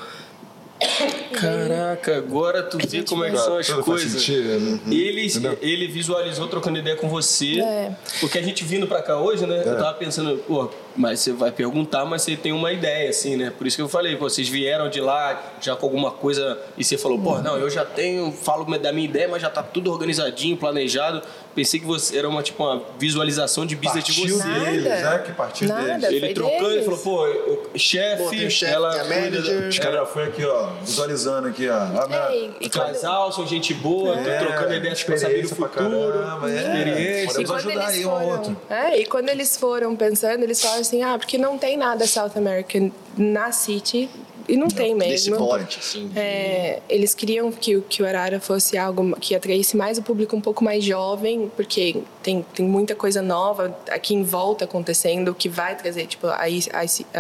Caraca, 1.33 2.17
agora 2.17 2.63
tu 2.63 2.79
vê 2.87 3.03
como 3.03 3.25
é 3.25 3.31
que 3.31 3.39
são 3.39 3.57
as 3.57 3.69
coisas. 3.69 4.13
sentido, 4.13 4.61
né? 4.61 4.81
Ele, 4.91 5.27
Entendeu? 5.27 5.59
ele 5.61 5.89
visualizou 5.89 6.49
trocando 6.49 6.79
ideia 6.79 6.97
com 6.97 7.09
você. 7.09 7.61
É. 7.61 7.93
Porque 8.21 8.39
a 8.39 8.43
gente 8.43 8.65
vindo 8.65 8.87
pra 8.87 9.03
cá 9.03 9.19
hoje, 9.19 9.47
né? 9.47 9.63
Eu 9.65 9.77
tava 9.77 9.95
pensando, 9.95 10.39
pô, 10.47 10.71
mas 10.97 11.21
você 11.21 11.33
vai 11.33 11.51
perguntar, 11.51 12.05
mas 12.05 12.23
você 12.23 12.37
tem 12.37 12.53
uma 12.53 12.73
ideia, 12.73 13.11
assim, 13.11 13.37
né? 13.37 13.51
Por 13.57 13.67
isso 13.67 13.77
que 13.77 13.83
eu 13.83 13.89
falei, 13.89 14.17
pô, 14.17 14.29
vocês 14.29 14.49
vieram 14.49 14.89
de 14.91 15.01
lá 15.01 15.41
já 15.61 15.75
com 15.77 15.87
alguma 15.87 16.11
coisa 16.11 16.59
e 16.77 16.85
você 16.85 16.99
falou, 16.99 17.19
pô, 17.19 17.39
não, 17.39 17.57
eu 17.57 17.69
já 17.71 17.85
tenho, 17.85 18.33
falo 18.33 18.65
da 18.79 18.93
minha 18.93 19.07
ideia, 19.09 19.29
mas 19.29 19.43
já 19.43 19.51
tá 19.51 19.63
tudo 19.63 19.91
organizadinho, 19.91 20.57
planejado. 20.57 21.23
Pensei 21.55 21.79
que 21.79 21.85
você 21.87 22.17
era 22.17 22.27
uma, 22.29 22.43
tipo, 22.43 22.63
uma 22.65 22.83
visualização 22.99 23.67
de 23.67 23.77
business 23.77 24.05
de 24.05 24.13
Partiu 24.21 24.39
você. 24.39 24.49
Nada. 24.49 24.65
deles, 24.65 24.85
né? 24.85 25.19
Que 25.27 25.33
partiu 25.33 25.69
Nada. 25.69 25.99
deles. 25.99 26.23
Ele 26.23 26.35
trocando, 26.35 26.65
ele 26.71 26.81
deles. 26.81 26.85
falou, 26.87 27.01
pô, 27.01 27.79
chefe, 27.79 28.47
o 28.47 28.51
chefe, 28.51 28.73
ela 28.73 28.91
a 29.01 29.05
cuida. 29.05 29.69
Os 29.69 29.79
caras 29.79 29.99
já 30.01 30.07
foi 30.07 30.25
aqui, 30.25 30.45
ó, 30.45 30.69
visualizando 30.83 31.49
aqui, 31.49 31.69
ó. 31.69 31.75
Ah, 31.75 32.07
minha- 32.09 32.31
e, 32.35 32.51
e 32.67 32.71
quando, 32.71 32.87
Casal, 32.93 33.33
são 33.33 33.47
gente 33.47 33.75
boa, 33.75 34.15
tô 34.17 34.29
É, 34.31 34.39
trocando 34.39 34.75
ideias 34.75 35.03
pra 35.03 35.17
saber 35.19 35.43
do 35.43 35.49
pra 35.55 35.69
futuro. 35.69 35.91
caramba, 35.91 36.51
é. 36.51 36.57
experiência. 36.57 37.27
Podemos 37.27 37.51
ajudar 37.51 37.87
aí 37.89 38.07
um 38.07 38.11
ao 38.11 38.27
outro. 38.29 38.57
É, 38.71 38.99
e 39.01 39.07
quando 39.07 39.29
eles 39.29 39.57
foram 39.57 39.95
pensando, 39.95 40.43
eles 40.43 40.61
falaram 40.61 40.82
assim, 40.83 41.03
ah, 41.03 41.17
porque 41.19 41.39
não 41.39 41.57
tem 41.59 41.77
nada 41.77 42.07
South 42.07 42.33
American 42.37 42.91
na 43.17 43.51
City, 43.53 44.09
e 44.49 44.57
não 44.57 44.67
tem 44.67 44.99
Desse 44.99 45.31
mesmo. 45.31 45.47
porte, 45.47 45.79
assim. 45.79 46.11
É, 46.17 46.81
eles 46.89 47.15
queriam 47.15 47.53
que, 47.53 47.77
o- 47.77 47.83
que 47.83 48.03
o 48.03 48.07
Arara 48.07 48.41
fosse 48.41 48.77
algo 48.77 49.17
que 49.21 49.37
atraísse 49.37 49.77
mais 49.77 49.99
o 49.99 50.03
público 50.03 50.35
um 50.37 50.41
pouco 50.41 50.65
mais 50.65 50.83
jovem, 50.85 51.51
porque 51.57 52.03
tem, 52.25 52.45
tem 52.53 52.67
muita 52.67 52.95
coisa 52.97 53.23
nova 53.23 53.75
aqui 53.89 54.15
em 54.15 54.25
volta 54.25 54.65
acontecendo 54.65 55.33
que 55.33 55.49
vai 55.49 55.77
trazer, 55.77 56.07
tipo, 56.07 56.27
a, 56.27 56.41
a 56.41 56.47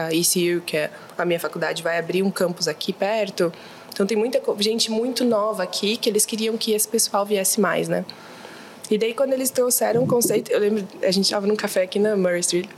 a 0.00 0.12
ECU, 0.12 0.62
que 0.66 0.76
é 0.76 0.90
a 1.16 1.24
minha 1.24 1.38
faculdade, 1.38 1.80
vai 1.80 1.96
abrir 1.96 2.24
um 2.24 2.30
campus 2.30 2.66
aqui 2.66 2.92
perto. 2.92 3.52
Então 3.92 4.04
tem 4.04 4.16
muita 4.16 4.42
gente 4.58 4.90
muito 4.90 5.24
nova 5.24 5.62
aqui 5.62 5.96
que 5.96 6.08
eles 6.10 6.26
queriam 6.26 6.56
que 6.56 6.72
esse 6.72 6.88
pessoal 6.88 7.24
viesse 7.24 7.60
mais, 7.60 7.88
né? 7.88 8.04
E 8.90 8.98
daí 8.98 9.14
quando 9.14 9.32
eles 9.32 9.48
trouxeram 9.50 10.02
o 10.02 10.06
conceito, 10.08 10.50
eu 10.50 10.58
lembro, 10.58 10.84
a 11.02 11.10
gente 11.12 11.24
estava 11.26 11.46
num 11.46 11.54
café 11.56 11.82
aqui 11.82 11.98
na 12.00 12.16
Murray 12.16 12.40
Street. 12.40 12.68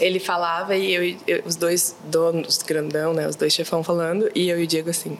Ele 0.00 0.18
falava 0.18 0.74
e 0.76 0.92
eu, 0.92 1.16
eu- 1.26 1.42
os 1.46 1.54
dois 1.56 1.94
donos 2.04 2.58
grandão, 2.58 3.14
né, 3.14 3.28
os 3.28 3.36
dois 3.36 3.52
chefão 3.52 3.82
falando, 3.84 4.28
e 4.34 4.48
eu 4.48 4.60
e 4.60 4.64
o 4.64 4.66
Diego 4.66 4.90
assim. 4.90 5.16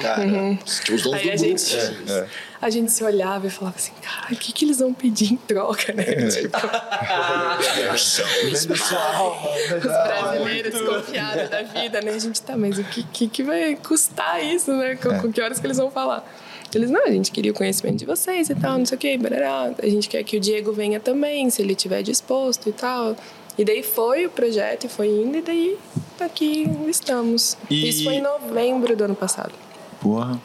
Cara, 0.00 0.54
tipo, 0.64 0.94
os 0.94 1.02
donos 1.02 1.18
Aí 1.20 1.26
do 1.26 1.32
a 1.32 1.36
grupo. 1.36 1.58
gente, 1.58 1.76
assim. 1.76 2.26
a 2.62 2.70
gente 2.70 2.92
se 2.92 3.04
olhava 3.04 3.46
e 3.46 3.50
falava 3.50 3.76
assim, 3.76 3.92
cara, 4.00 4.32
o 4.32 4.36
que, 4.36 4.52
que 4.52 4.64
eles 4.64 4.78
vão 4.78 4.94
pedir 4.94 5.32
em 5.32 5.36
troca, 5.36 5.92
né? 5.92 6.04
Tipo, 6.04 6.58
sua 8.76 9.16
alma, 9.16 9.48
os 9.76 9.82
brasileiros 9.82 10.80
confiados 10.80 11.50
da 11.50 11.62
vida, 11.62 12.00
né? 12.00 12.12
A 12.12 12.18
gente 12.18 12.40
tá, 12.40 12.56
mas 12.56 12.78
o 12.78 12.84
que, 12.84 13.02
que, 13.02 13.28
que 13.28 13.42
vai 13.42 13.76
custar 13.76 14.42
isso, 14.42 14.72
né? 14.72 14.96
Com, 14.96 15.18
com 15.20 15.32
que 15.32 15.40
horas 15.42 15.58
que 15.58 15.66
eles 15.66 15.76
vão 15.76 15.90
falar? 15.90 16.24
Eles, 16.74 16.90
não, 16.90 17.04
a 17.06 17.10
gente 17.10 17.30
queria 17.32 17.50
o 17.50 17.54
conhecimento 17.54 17.96
de 17.98 18.04
vocês 18.04 18.50
e 18.50 18.54
tal, 18.54 18.78
não 18.78 18.84
sei 18.86 18.96
o 18.96 18.98
quê, 18.98 19.16
barará. 19.18 19.72
A 19.82 19.88
gente 19.88 20.08
quer 20.08 20.22
que 20.22 20.36
o 20.36 20.40
Diego 20.40 20.72
venha 20.72 21.00
também, 21.00 21.48
se 21.50 21.62
ele 21.62 21.72
estiver 21.72 22.02
disposto 22.02 22.68
e 22.68 22.72
tal. 22.72 23.16
E 23.56 23.64
daí 23.64 23.82
foi 23.82 24.26
o 24.26 24.30
projeto 24.30 24.84
e 24.84 24.88
foi 24.88 25.08
indo, 25.08 25.38
e 25.38 25.42
daí 25.42 25.78
aqui 26.20 26.66
estamos. 26.88 27.56
E- 27.70 27.88
Isso 27.88 28.04
foi 28.04 28.14
em 28.14 28.20
novembro 28.22 28.94
do 28.94 29.04
ano 29.04 29.16
passado. 29.16 29.52
Porra. 30.00 30.40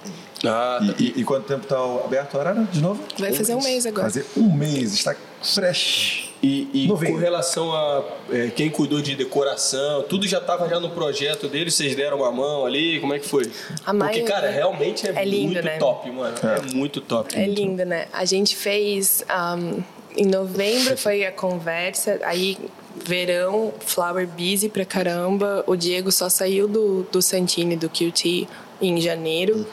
Ah, 0.46 0.80
E, 1.00 1.04
e- 1.04 1.14
e 1.22 1.24
quanto 1.24 1.46
tempo 1.46 1.66
tá 1.68 1.82
o- 1.86 2.04
aberto 2.06 2.34
o 2.36 2.40
Arara, 2.40 2.64
de 2.72 2.82
novo? 2.82 3.02
Vai 3.20 3.32
fazer 3.34 3.54
um 3.56 3.62
mês 3.64 3.86
agora. 3.86 4.04
Fazer 4.10 4.26
um 4.36 4.52
mês, 4.54 4.94
está 4.94 5.16
fresh. 5.42 6.33
E, 6.44 6.68
e 6.74 6.88
com 6.90 7.16
relação 7.16 7.74
a 7.74 8.04
é, 8.30 8.50
quem 8.50 8.70
cuidou 8.70 9.02
de 9.02 9.16
decoração, 9.16 10.04
tudo 10.04 10.28
já 10.28 10.40
estava 10.40 10.68
já 10.68 10.78
no 10.78 10.90
projeto 10.90 11.48
deles, 11.48 11.74
vocês 11.74 11.96
deram 11.96 12.18
uma 12.18 12.34
mão 12.34 12.66
ali, 12.66 13.00
como 13.00 13.14
é 13.14 13.20
que 13.20 13.26
foi? 13.26 13.50
A 13.86 13.94
Porque, 13.94 14.24
cara, 14.24 14.50
realmente 14.50 15.08
é, 15.08 15.14
É 15.22 15.24
lindo, 15.24 15.54
muito 15.54 15.64
né? 15.64 15.78
top, 15.78 16.12
mano. 16.12 16.36
É, 16.44 16.76
muito 16.76 17.00
top. 17.00 17.34
É 17.34 17.48
lindo, 17.48 17.86
né? 17.86 18.08
A 18.12 18.26
gente 18.26 18.58
fez. 18.58 19.24
um, 19.58 19.82
em 20.18 20.26
novembro 20.26 20.98
foi 20.98 21.26
a 21.26 21.32
conversa, 21.32 22.20
aí 22.24 22.58
verão, 23.06 23.74
Flower 23.80 24.28
Busy 24.28 24.68
pra 24.68 24.84
caramba. 24.84 25.64
O 25.66 25.78
Diego 25.78 26.12
só 26.12 26.28
saiu 26.28 26.68
do, 26.68 27.04
do 27.10 27.22
Santini, 27.22 27.78
do 27.78 27.90
QT, 27.90 28.48
em 28.82 29.00
janeiro. 29.00 29.66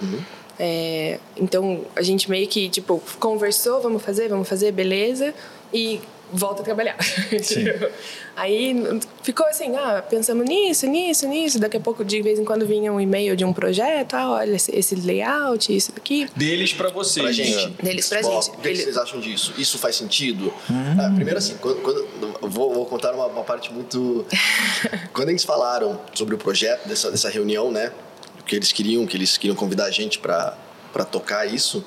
É, 0.57 1.19
então 1.37 1.85
a 1.97 2.03
gente 2.03 2.31
meio 2.31 2.47
que, 2.47 2.69
tipo, 2.69 3.03
conversou, 3.19 3.81
vamos 3.81 4.03
fazer, 4.03 4.29
vamos 4.29 4.49
fazer, 4.49 4.71
beleza. 4.71 5.35
E 5.75 6.01
volta 6.33 6.63
a 6.63 6.65
trabalhar. 6.65 6.97
Aí 8.37 9.01
ficou 9.23 9.47
assim, 9.47 9.75
ah, 9.77 10.03
pensamos 10.09 10.47
nisso, 10.49 10.87
nisso, 10.87 11.27
nisso. 11.29 11.59
Daqui 11.59 11.77
a 11.77 11.81
pouco, 11.81 12.05
de 12.05 12.23
vez 12.23 12.39
em 12.39 12.45
quando, 12.45 12.67
vinha 12.67 12.93
um 12.93 13.01
e-mail 13.01 13.37
de 13.37 13.45
um 13.45 13.53
projeto, 13.53 14.15
ah, 14.15 14.31
olha, 14.33 14.55
esse, 14.57 14.75
esse 14.75 14.95
layout, 14.95 15.75
isso 15.75 15.93
daqui. 15.93 16.27
Deles 16.35 16.73
pra 16.73 16.89
vocês. 16.91 17.23
Pra 17.25 17.33
gente. 17.33 17.69
Deles 17.83 18.09
pra 18.09 18.21
Ó, 18.25 18.41
gente. 18.41 18.49
O 18.49 18.53
que, 18.53 18.61
que 18.63 18.69
Ele- 18.69 18.83
vocês 18.83 18.97
acham 18.97 19.21
disso? 19.21 19.53
Isso 19.59 19.79
faz 19.79 19.97
sentido? 19.97 20.53
Ah, 20.71 21.13
primeiro 21.15 21.39
assim, 21.39 21.57
quando, 21.61 21.81
quando- 21.83 22.09
vou, 22.43 22.73
vou 22.73 22.87
contar 22.87 23.13
uma, 23.15 23.27
uma 23.27 23.45
parte 23.45 23.73
muito... 23.73 24.25
quando 25.13 25.29
eles 25.31 25.45
falaram 25.45 26.01
sobre 26.15 26.35
o 26.35 26.39
projeto 26.39 26.87
dessa, 26.89 27.11
dessa 27.11 27.29
reunião, 27.29 27.71
né? 27.71 27.93
O 28.41 28.45
que 28.45 28.57
eles 28.57 28.73
queriam, 28.73 29.07
que 29.07 29.17
eles 29.17 29.37
queriam 29.37 29.57
convidar 29.57 29.85
a 29.87 29.91
gente 29.91 30.19
pra, 30.19 30.57
pra 30.93 31.05
tocar 31.05 31.47
isso... 31.53 31.85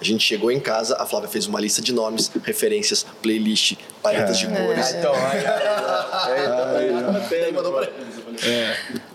A 0.00 0.04
gente 0.04 0.22
chegou 0.22 0.50
em 0.50 0.60
casa, 0.60 0.94
a 1.00 1.06
Flávia 1.06 1.28
fez 1.28 1.46
uma 1.46 1.58
lista 1.60 1.80
de 1.80 1.92
nomes, 1.92 2.30
referências, 2.44 3.06
playlist, 3.22 3.76
paletas 4.02 4.38
de 4.38 4.46
cores. 4.46 4.86
Ah, 4.94 4.98
então, 4.98 5.14
aí, 5.14 5.42
Daí 7.40 7.52
mandou 7.52 7.72
pra 7.72 7.88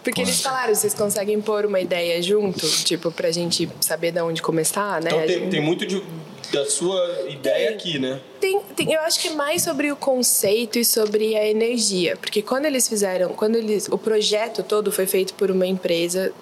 Porque 0.03 0.21
eles 0.21 0.41
falaram, 0.41 0.73
vocês 0.73 0.93
conseguem 0.93 1.39
pôr 1.41 1.65
uma 1.65 1.79
ideia 1.79 2.21
junto, 2.21 2.67
tipo, 2.83 3.11
pra 3.11 3.31
gente 3.31 3.69
saber 3.79 4.11
de 4.11 4.21
onde 4.21 4.41
começar, 4.41 5.01
né? 5.01 5.09
então 5.11 5.19
tem, 5.25 5.39
gente- 5.39 5.49
tem 5.51 5.61
muito 5.61 5.85
de- 5.85 6.03
da 6.51 6.65
sua 6.69 7.25
ideia 7.29 7.67
Tem. 7.67 7.75
aqui, 7.75 7.99
né? 7.99 8.19
Tem, 8.39 8.59
tem- 8.75 8.91
eu 8.91 9.01
acho 9.01 9.19
que 9.19 9.27
é 9.27 9.31
mais 9.33 9.61
sobre 9.61 9.91
o 9.91 9.95
conceito 9.95 10.79
e 10.79 10.83
sobre 10.83 11.35
a 11.37 11.47
energia, 11.47 12.17
porque 12.17 12.41
quando 12.41 12.65
eles 12.65 12.87
fizeram, 12.89 13.29
quando 13.29 13.55
eles, 13.55 13.87
o 13.87 13.99
projeto 13.99 14.63
todo 14.63 14.91
foi 14.91 15.05
feito 15.05 15.35
por 15.35 15.51
uma 15.51 15.67
empresa 15.67 16.33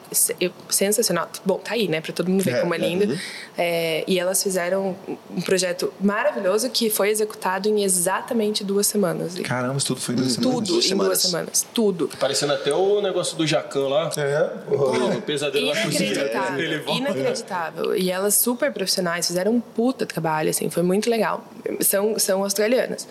sensacional. 0.69 1.29
Bom, 1.45 1.57
tá 1.57 1.73
aí, 1.73 1.87
né, 1.87 1.99
para 2.01 2.13
todo 2.13 2.29
mundo 2.29 2.41
ver 2.43 2.55
É, 2.55 2.61
como 2.61 2.73
é 2.73 2.77
linda. 2.77 3.19
É, 3.57 4.03
e 4.07 4.17
elas 4.17 4.41
fizeram 4.41 4.95
um 5.29 5.41
projeto 5.41 5.93
maravilhoso 5.99 6.69
que 6.69 6.89
foi 6.89 7.09
executado 7.09 7.67
em 7.67 7.83
exatamente 7.83 8.63
duas 8.63 8.87
semanas. 8.87 9.37
Caramba, 9.39 9.77
isso 9.77 9.87
tudo 9.87 9.99
foi 9.99 10.15
em 10.15 10.17
duas 10.19 10.31
semanas. 10.31 10.53
Tudo 10.55 10.67
duas 10.67 10.85
em 10.85 10.87
semanas. 10.87 11.07
duas 11.09 11.21
semanas, 11.21 11.67
tudo. 11.73 12.09
Parecendo 12.19 12.53
até 12.53 12.73
o 12.73 13.01
negócio 13.01 13.35
do 13.37 13.45
Jacan 13.45 13.87
lá. 13.89 14.09
É. 14.15 14.49
O 14.73 15.21
pesadelo 15.21 15.73
na 15.73 15.81
cozinha. 15.83 16.11
Inacreditável, 16.13 16.95
inacreditável. 16.95 17.95
E 17.95 18.09
elas 18.09 18.35
super 18.35 18.71
profissionais, 18.71 19.27
fizeram 19.27 19.51
um 19.51 19.59
puta 19.99 20.05
trabalho, 20.05 20.49
assim, 20.49 20.69
foi 20.69 20.83
muito 20.83 21.09
legal. 21.09 21.43
São, 21.81 22.17
são 22.17 22.43
australianas. 22.43 23.07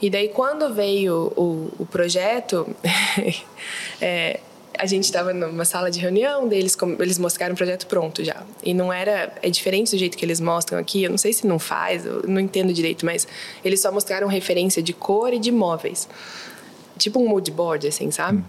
E 0.00 0.10
daí, 0.10 0.28
quando 0.28 0.72
veio 0.74 1.32
o, 1.36 1.72
o 1.78 1.86
projeto, 1.86 2.68
é, 4.00 4.40
a 4.78 4.86
gente 4.86 5.04
estava 5.04 5.32
numa 5.32 5.64
sala 5.64 5.90
de 5.90 5.98
reunião, 5.98 6.46
daí 6.46 6.58
eles, 6.58 7.18
mostraram 7.18 7.54
o 7.54 7.56
projeto 7.56 7.86
pronto 7.86 8.22
já. 8.22 8.42
E 8.62 8.74
não 8.74 8.92
era. 8.92 9.32
É 9.42 9.48
diferente 9.48 9.90
do 9.92 9.98
jeito 9.98 10.16
que 10.16 10.24
eles 10.24 10.40
mostram 10.40 10.78
aqui, 10.78 11.04
eu 11.04 11.10
não 11.10 11.18
sei 11.18 11.32
se 11.32 11.46
não 11.46 11.58
faz, 11.58 12.04
eu 12.04 12.22
não 12.26 12.40
entendo 12.40 12.72
direito, 12.72 13.06
mas 13.06 13.26
eles 13.64 13.80
só 13.80 13.90
mostraram 13.90 14.28
referência 14.28 14.82
de 14.82 14.92
cor 14.92 15.32
e 15.32 15.38
de 15.38 15.50
móveis 15.50 16.08
tipo 16.98 17.20
um 17.20 17.28
mood 17.28 17.50
board, 17.50 17.86
assim, 17.86 18.10
sabe? 18.10 18.42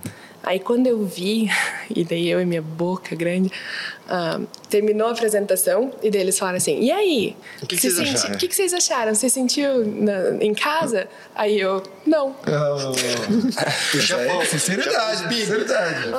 Aí 0.47 0.59
quando 0.59 0.87
eu 0.87 1.03
vi, 1.05 1.49
e 1.93 2.03
daí 2.03 2.29
eu 2.29 2.39
e 2.41 2.45
minha 2.45 2.61
boca 2.61 3.15
grande, 3.15 3.51
ah, 4.07 4.39
terminou 4.69 5.07
a 5.09 5.11
apresentação 5.11 5.91
e 6.01 6.09
daí 6.09 6.21
eles 6.21 6.39
falaram 6.39 6.57
assim: 6.57 6.79
e 6.79 6.89
aí? 6.91 7.35
O 7.61 7.65
que 7.67 7.75
que 7.75 7.81
Você 7.81 7.91
vocês 7.91 8.07
senti- 8.07 8.17
acharam?" 8.17 8.35
O 8.35 8.37
que, 8.37 8.47
que 8.47 8.55
vocês 8.55 8.73
acharam? 8.73 9.13
Você 9.15 9.29
sentiu 9.29 9.85
na- 9.85 10.37
em 10.41 10.53
casa? 10.53 11.07
Aí 11.35 11.59
eu, 11.59 11.83
não. 12.05 12.35
É, 12.47 14.45
sinceridade, 14.45 15.35
sinceridade. 15.35 16.09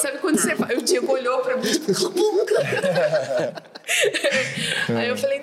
Sabe 0.00 0.18
quando 0.18 0.38
você 0.38 0.54
fala? 0.56 0.74
O 0.74 0.82
Diego 0.82 1.12
olhou 1.12 1.38
pra 1.40 1.56
mim, 1.56 1.70
tipo, 1.70 1.92
Aí 4.96 5.08
eu 5.08 5.16
falei, 5.16 5.42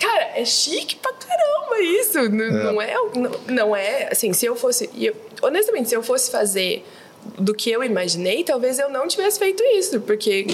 cara, 0.00 0.30
é 0.36 0.44
chique 0.44 0.96
pra 0.96 1.12
caramba 1.12 1.80
isso. 1.80 2.18
N- 2.18 2.50
Não 2.50 2.80
é, 2.82 2.94
não, 3.14 3.30
não 3.48 3.76
é, 3.76 4.08
assim, 4.10 4.32
se 4.32 4.46
eu 4.46 4.56
fosse, 4.56 4.90
eu- 4.96 5.14
honestamente, 5.42 5.88
se 5.88 5.94
eu 5.96 6.02
fosse 6.02 6.30
fazer 6.30 6.84
do 7.38 7.54
que 7.54 7.70
eu 7.70 7.82
imaginei, 7.82 8.44
talvez 8.44 8.78
eu 8.78 8.90
não 8.90 9.06
tivesse 9.06 9.38
feito 9.38 9.62
isso, 9.76 10.00
porque 10.00 10.46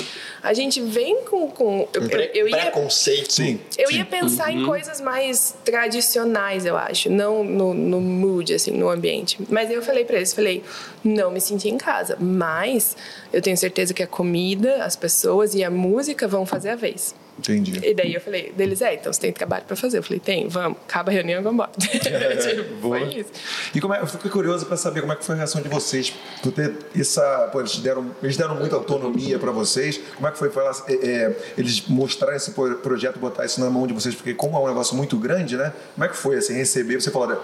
a 0.43 0.53
gente 0.53 0.81
vem 0.81 1.23
com. 1.24 1.49
com 1.51 1.89
eu, 1.93 2.03
eu, 2.03 2.20
eu 2.35 2.49
ia, 2.49 2.57
Preconceito. 2.57 3.32
Sim. 3.32 3.61
eu 3.77 3.90
ia 3.90 4.05
pensar 4.05 4.53
em 4.53 4.65
coisas 4.65 5.01
mais 5.01 5.55
tradicionais, 5.65 6.66
eu 6.66 6.77
acho, 6.77 7.11
não 7.11 7.43
no, 7.43 7.74
no 7.74 8.01
mood, 8.01 8.55
assim, 8.55 8.70
no 8.73 8.89
ambiente. 8.89 9.39
Mas 9.49 9.70
eu 9.70 9.82
falei 9.82 10.05
pra 10.05 10.16
eles, 10.16 10.32
falei, 10.32 10.62
não 11.03 11.31
me 11.31 11.40
senti 11.40 11.69
em 11.69 11.78
casa, 11.78 12.16
mas 12.20 12.97
eu 13.32 13.40
tenho 13.43 13.57
certeza 13.57 13.93
que 13.95 14.03
a 14.03 14.07
comida, 14.07 14.85
as 14.85 14.97
pessoas 14.97 15.55
e 15.55 15.65
a 15.65 15.70
música 15.70 16.28
vão 16.28 16.45
fazer 16.45 16.70
a 16.70 16.77
vez. 16.77 17.15
Entendi. 17.39 17.81
E 17.82 17.94
daí 17.94 18.15
eu 18.15 18.20
falei, 18.20 18.52
deles, 18.56 18.82
é, 18.82 18.94
então 18.94 19.12
você 19.12 19.20
tem 19.20 19.32
trabalho 19.32 19.65
pra 19.65 19.77
fazer. 19.77 19.98
Eu 19.98 20.02
falei, 20.02 20.19
tem, 20.19 20.48
vamos, 20.48 20.78
acaba 20.89 21.10
a 21.10 21.15
reunião 21.15 21.40
e 21.40 21.43
vamos 21.43 21.55
embora. 21.55 21.70
tipo, 21.78 22.74
Boa. 22.81 22.98
foi 22.98 23.09
isso. 23.20 23.31
E 23.74 23.81
como 23.81 23.94
é, 23.94 24.01
eu 24.01 24.06
fiquei 24.06 24.31
curioso 24.31 24.66
para 24.66 24.77
saber 24.77 25.01
como 25.01 25.12
é 25.12 25.16
que 25.16 25.24
foi 25.24 25.35
a 25.35 25.39
reação 25.39 25.62
de 25.62 25.69
vocês 25.69 26.12
por 26.43 26.52
ter 26.52 26.74
essa, 26.98 27.48
pô, 27.52 27.60
eles 27.60 27.77
deram, 27.78 28.10
eles 28.23 28.36
deram 28.36 28.56
muita 28.56 28.77
autonomia 28.77 29.39
para 29.39 29.52
vocês. 29.52 30.01
Como 30.16 30.27
é 30.27 30.31
que 30.31 30.39
foi, 30.39 30.51
falar, 30.51 30.73
é, 30.89 30.93
é, 30.94 31.36
eles 31.56 31.86
mostrar 31.89 32.35
esse 32.35 32.51
pro- 32.51 32.77
projeto, 32.77 33.19
botar 33.19 33.44
isso 33.44 33.60
na 33.60 33.70
mão 33.70 33.86
de 33.86 33.94
vocês, 33.94 34.15
porque 34.15 34.35
como 34.35 34.56
é 34.56 34.60
um 34.60 34.69
negócio 34.69 34.97
muito 34.97 35.16
grande, 35.16 35.56
né? 35.56 35.73
Como 35.94 36.05
é 36.05 36.09
que 36.09 36.16
foi 36.16 36.36
assim 36.36 36.55
receber? 36.55 37.01
Você 37.01 37.10
falou, 37.10 37.28
olha, 37.28 37.39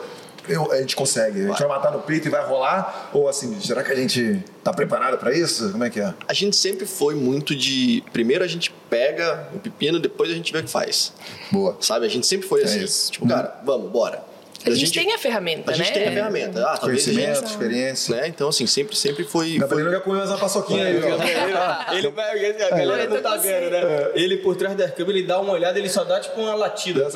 eu, 0.49 0.71
a 0.73 0.79
gente 0.81 0.95
consegue, 0.97 1.43
a 1.45 1.49
gente 1.49 1.59
vai 1.59 1.69
matar 1.69 1.91
no 1.93 2.01
peito 2.01 2.29
e 2.29 2.31
vai 2.31 2.45
rolar? 2.45 3.11
Ou 3.13 3.29
assim, 3.29 3.59
será 3.61 3.83
que 3.83 3.91
a 3.93 3.95
gente 3.95 4.43
tá 4.63 4.73
preparado 4.73 5.19
para 5.19 5.33
isso? 5.37 5.71
Como 5.73 5.85
é 5.85 5.91
que 5.91 6.01
é? 6.01 6.13
A 6.29 6.33
gente 6.33 6.57
sempre 6.57 6.87
foi 6.87 7.15
muito 7.15 7.55
de. 7.55 8.03
Primeiro 8.13 8.45
a 8.45 8.47
gente 8.47 8.73
pega 8.91 9.49
o 9.55 9.59
pepino, 9.59 9.99
depois 9.99 10.31
a 10.31 10.35
gente 10.35 10.53
vê 10.53 10.59
o 10.61 10.65
que 10.65 10.71
faz. 10.71 11.13
Boa. 11.51 11.77
Sabe? 11.81 12.07
A 12.07 12.09
gente 12.09 12.27
sempre 12.27 12.47
foi 12.47 12.61
É 12.63 12.65
assim. 12.65 12.83
isso. 12.85 13.13
Tipo, 13.13 13.27
cara, 13.29 13.61
vamos, 13.65 13.91
bora. 13.91 14.23
A 14.67 14.71
gente, 14.71 14.93
tem 14.93 15.13
a 15.13 15.19
ferramenta, 15.19 15.71
A 15.71 15.75
gente 15.75 15.89
né? 15.89 15.93
tem 15.93 16.09
a 16.09 16.13
ferramenta. 16.13 16.65
Ah, 16.67 16.79
Conhecimento, 16.79 17.41
gente. 17.41 17.51
experiência. 17.51 18.17
Né? 18.17 18.29
Então, 18.29 18.49
assim, 18.49 18.67
sempre, 18.67 18.97
sempre 18.97 19.25
foi. 19.25 19.59
Gabriel 19.59 19.91
já 19.91 20.01
comeu 20.01 20.23
essa 20.23 20.39
paçoquinha 20.39 20.87
aí, 20.87 21.01
ó. 21.05 21.93
Ele 21.93 22.09
vai, 22.11 22.31
a 22.31 22.71
galera 22.71 23.07
não 23.09 23.21
tá 23.21 23.37
vendo, 23.37 23.71
né? 23.71 23.83
Ele 24.15 24.39
por 24.39 24.57
trás 24.57 24.75
da 24.77 24.89
câmera, 24.89 25.19
ele 25.19 25.27
dá 25.27 25.39
uma 25.39 25.53
olhada, 25.53 25.79
ele 25.79 25.89
só 25.89 26.03
dá 26.05 26.19
tipo 26.19 26.41
uma 26.41 26.55
latida. 26.55 27.05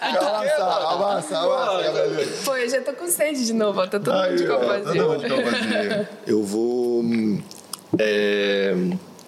Aí 0.00 0.16
Avança, 0.16 0.64
avança, 0.64 1.38
avança. 1.38 2.44
Pô, 2.44 2.56
eu 2.56 2.68
já 2.68 2.80
tô 2.80 2.92
com 2.92 3.06
sede 3.08 3.44
de 3.44 3.52
novo, 3.52 3.80
ó, 3.80 3.86
tá 3.86 3.98
todo 3.98 4.12
mundo 4.14 4.36
de 4.36 4.46
copa 4.46 4.80
todo 4.80 5.08
mundo 5.08 5.22
de 5.22 5.28
copa. 5.28 6.08
Eu 6.26 6.42
vou. 6.42 7.00
hum, 7.02 7.42
é, 7.98 8.74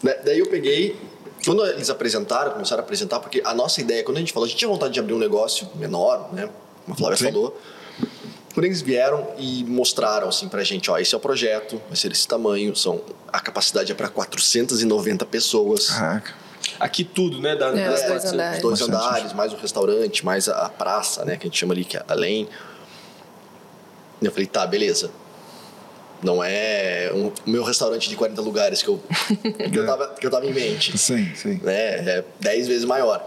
né, 0.03 0.17
daí 0.25 0.39
eu 0.39 0.47
peguei. 0.47 0.97
Quando 1.47 1.65
eles 1.67 1.89
apresentaram, 1.89 2.53
começaram 2.53 2.83
a 2.83 2.85
apresentar, 2.85 3.21
porque 3.21 3.41
a 3.45 3.55
nossa 3.55 3.81
ideia, 3.81 4.03
quando 4.05 4.17
a 4.19 4.21
gente 4.21 4.33
falou, 4.33 4.45
a 4.47 4.49
gente 4.49 4.59
tinha 4.59 4.69
vontade 4.69 4.93
de 4.95 5.01
abrir 5.01 5.15
um 5.15 5.19
negócio 5.19 5.69
menor, 5.77 6.29
né? 6.33 6.49
Como 6.85 6.95
a 6.95 6.97
Flávia 6.97 7.17
Sim. 7.17 7.25
falou. 7.33 7.59
Quando 8.53 8.65
eles 8.67 8.81
vieram 8.81 9.29
e 9.39 9.65
mostraram 9.65 10.29
assim 10.29 10.49
pra 10.49 10.65
gente, 10.65 10.91
ó, 10.91 10.99
esse 10.99 11.15
é 11.15 11.19
o 11.19 11.21
projeto, 11.21 11.81
vai 11.89 11.97
ser 11.97 12.11
esse 12.11 12.27
tamanho, 12.27 12.75
são, 12.75 13.01
a 13.33 13.39
capacidade 13.39 13.93
é 13.93 13.95
para 13.95 14.09
490 14.09 15.27
pessoas. 15.27 15.89
Caraca. 15.89 16.35
Aqui 16.81 17.05
tudo, 17.05 17.41
né? 17.41 17.55
Da, 17.55 17.69
É, 17.69 17.87
da- 17.89 17.95
os 17.95 18.03
dois 18.03 18.23
da- 18.25 18.31
andares. 18.31 18.63
Dois 18.63 18.81
andares, 18.83 19.33
mais 19.35 19.53
o 19.53 19.57
restaurante, 19.57 20.25
mais 20.25 20.49
a, 20.49 20.67
a 20.67 20.69
praça, 20.69 21.25
né? 21.25 21.37
Que 21.37 21.47
a 21.47 21.49
gente 21.49 21.59
chama 21.59 21.75
ali, 21.75 21.85
que 21.85 21.97
é 21.97 22.05
além. 22.09 22.49
E 24.21 24.25
eu 24.27 24.33
falei, 24.33 24.47
tá, 24.47 24.67
beleza. 24.67 25.11
Não 26.23 26.43
é 26.43 27.11
um- 27.15 27.27
o 27.29 27.51
meu 27.51 27.63
restaurante 27.63 28.09
de 28.09 28.17
40 28.17 28.41
lugares 28.41 28.83
que 28.83 28.89
eu, 28.89 29.01
que 29.73 29.79
eu, 29.79 29.87
tava, 29.87 30.15
que 30.19 30.27
eu 30.27 30.31
tava 30.31 30.47
em 30.47 30.53
mente. 30.53 30.97
Sim, 30.99 31.31
sim. 31.35 31.61
Né? 31.63 31.75
É 32.19 32.25
10 32.41 32.67
vezes 32.69 32.85
maior. 32.85 33.25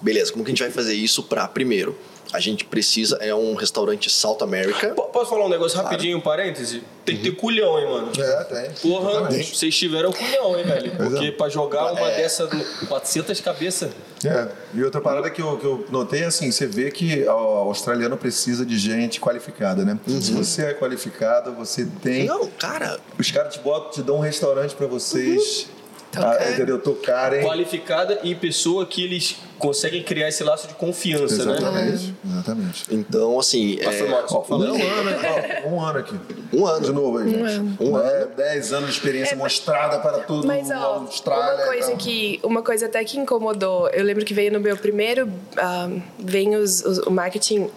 Beleza, 0.00 0.30
como 0.32 0.44
que 0.44 0.50
a 0.50 0.52
gente 0.52 0.62
vai 0.62 0.70
fazer 0.70 0.94
isso 0.94 1.22
pra, 1.24 1.48
primeiro, 1.48 1.98
a 2.32 2.40
gente 2.40 2.64
precisa, 2.64 3.16
é 3.20 3.34
um 3.34 3.54
restaurante 3.54 4.10
South 4.10 4.38
America. 4.42 4.88
Po- 4.94 5.04
Posso 5.16 5.30
falar 5.30 5.46
um 5.46 5.48
negócio 5.48 5.78
rapidinho, 5.78 6.18
um 6.18 6.20
parêntese? 6.20 6.82
Tem 7.04 7.16
que 7.16 7.22
ter 7.22 7.36
culhão, 7.36 7.78
hein, 7.78 7.86
mano? 7.86 8.12
É, 8.18 8.44
tem. 8.44 8.70
Porra, 8.90 9.10
Exatamente. 9.12 9.56
vocês 9.56 9.76
tiveram 9.76 10.12
culhão, 10.12 10.58
hein, 10.58 10.64
velho? 10.64 10.92
É. 10.92 10.96
Porque 10.96 11.32
pra 11.32 11.48
jogar 11.48 11.92
uma 11.92 12.08
dessa, 12.10 12.48
400 12.88 13.40
cabeças. 13.40 13.90
É, 14.24 14.48
e 14.74 14.82
outra 14.82 15.00
parada 15.00 15.30
que 15.30 15.40
eu, 15.40 15.56
que 15.58 15.64
eu 15.64 15.86
notei 15.90 16.22
é 16.22 16.26
assim, 16.26 16.50
você 16.50 16.66
vê 16.66 16.90
que 16.90 17.24
o 17.24 17.30
australiano 17.30 18.16
precisa 18.16 18.66
de 18.66 18.76
gente 18.78 19.20
qualificada, 19.20 19.84
né? 19.84 19.98
Se 20.06 20.32
você 20.32 20.66
é 20.66 20.74
qualificado, 20.74 21.52
você 21.52 21.86
tem... 22.02 22.24
Não, 22.26 22.46
cara, 22.48 22.98
Os 23.18 23.30
caras 23.30 23.54
te 23.54 23.60
botam, 23.60 23.90
te 23.92 24.02
dão 24.02 24.16
um 24.16 24.20
restaurante 24.20 24.74
pra 24.74 24.86
vocês, 24.86 25.68
Tocar. 26.16 26.36
ah, 26.40 26.50
entendeu? 26.50 26.78
Tocarem. 26.80 27.42
Qualificada 27.44 28.20
e 28.22 28.34
pessoa 28.34 28.84
que 28.86 29.02
eles 29.04 29.36
conseguem 29.58 30.02
criar 30.02 30.28
esse 30.28 30.44
laço 30.44 30.68
de 30.68 30.74
confiança, 30.74 31.44
né? 31.44 31.56
Exatamente, 31.56 32.14
exatamente. 32.24 32.84
então 32.90 33.38
assim. 33.38 33.78
Mas 33.84 33.96
foi 33.96 34.06
é, 34.06 34.10
mal, 34.10 34.24
Ó, 34.28 34.56
um 34.56 34.62
ano, 34.62 34.74
ó, 35.64 35.68
um 35.68 35.80
ano 35.80 35.98
aqui. 35.98 36.14
Um 36.52 36.66
ano. 36.66 36.84
De 36.86 36.92
novo 36.92 37.18
aí, 37.18 37.30
gente. 37.30 37.82
Um 37.82 37.90
Não 37.92 38.00
é 38.00 38.22
ano. 38.22 38.30
10 38.36 38.72
anos 38.74 38.90
de 38.90 38.96
experiência 38.96 39.32
É, 39.32 39.36
mas- 39.36 39.44
mostrada 39.54 39.98
para 39.98 40.18
todo 40.20 40.46
Mas, 40.46 40.64
mundo 40.68 40.78
ó, 40.78 40.94
Austrália. 41.00 41.54
uma 41.56 41.66
coisa 41.66 41.86
então. 41.86 41.96
que... 41.98 42.40
Uma 42.42 42.62
coisa 42.62 42.86
até 42.86 43.02
que 43.04 43.18
incomodou. 43.18 43.88
Eu 43.90 44.04
lembro 44.04 44.24
que 44.24 44.34
veio 44.34 44.52
no 44.52 44.60
meu 44.60 44.76
primeiro... 44.76 45.30
ah, 45.56 45.88
vem 46.18 46.54
os, 46.56 46.84
os- 46.84 46.98
o 46.98 47.10
marketing... 47.10 47.68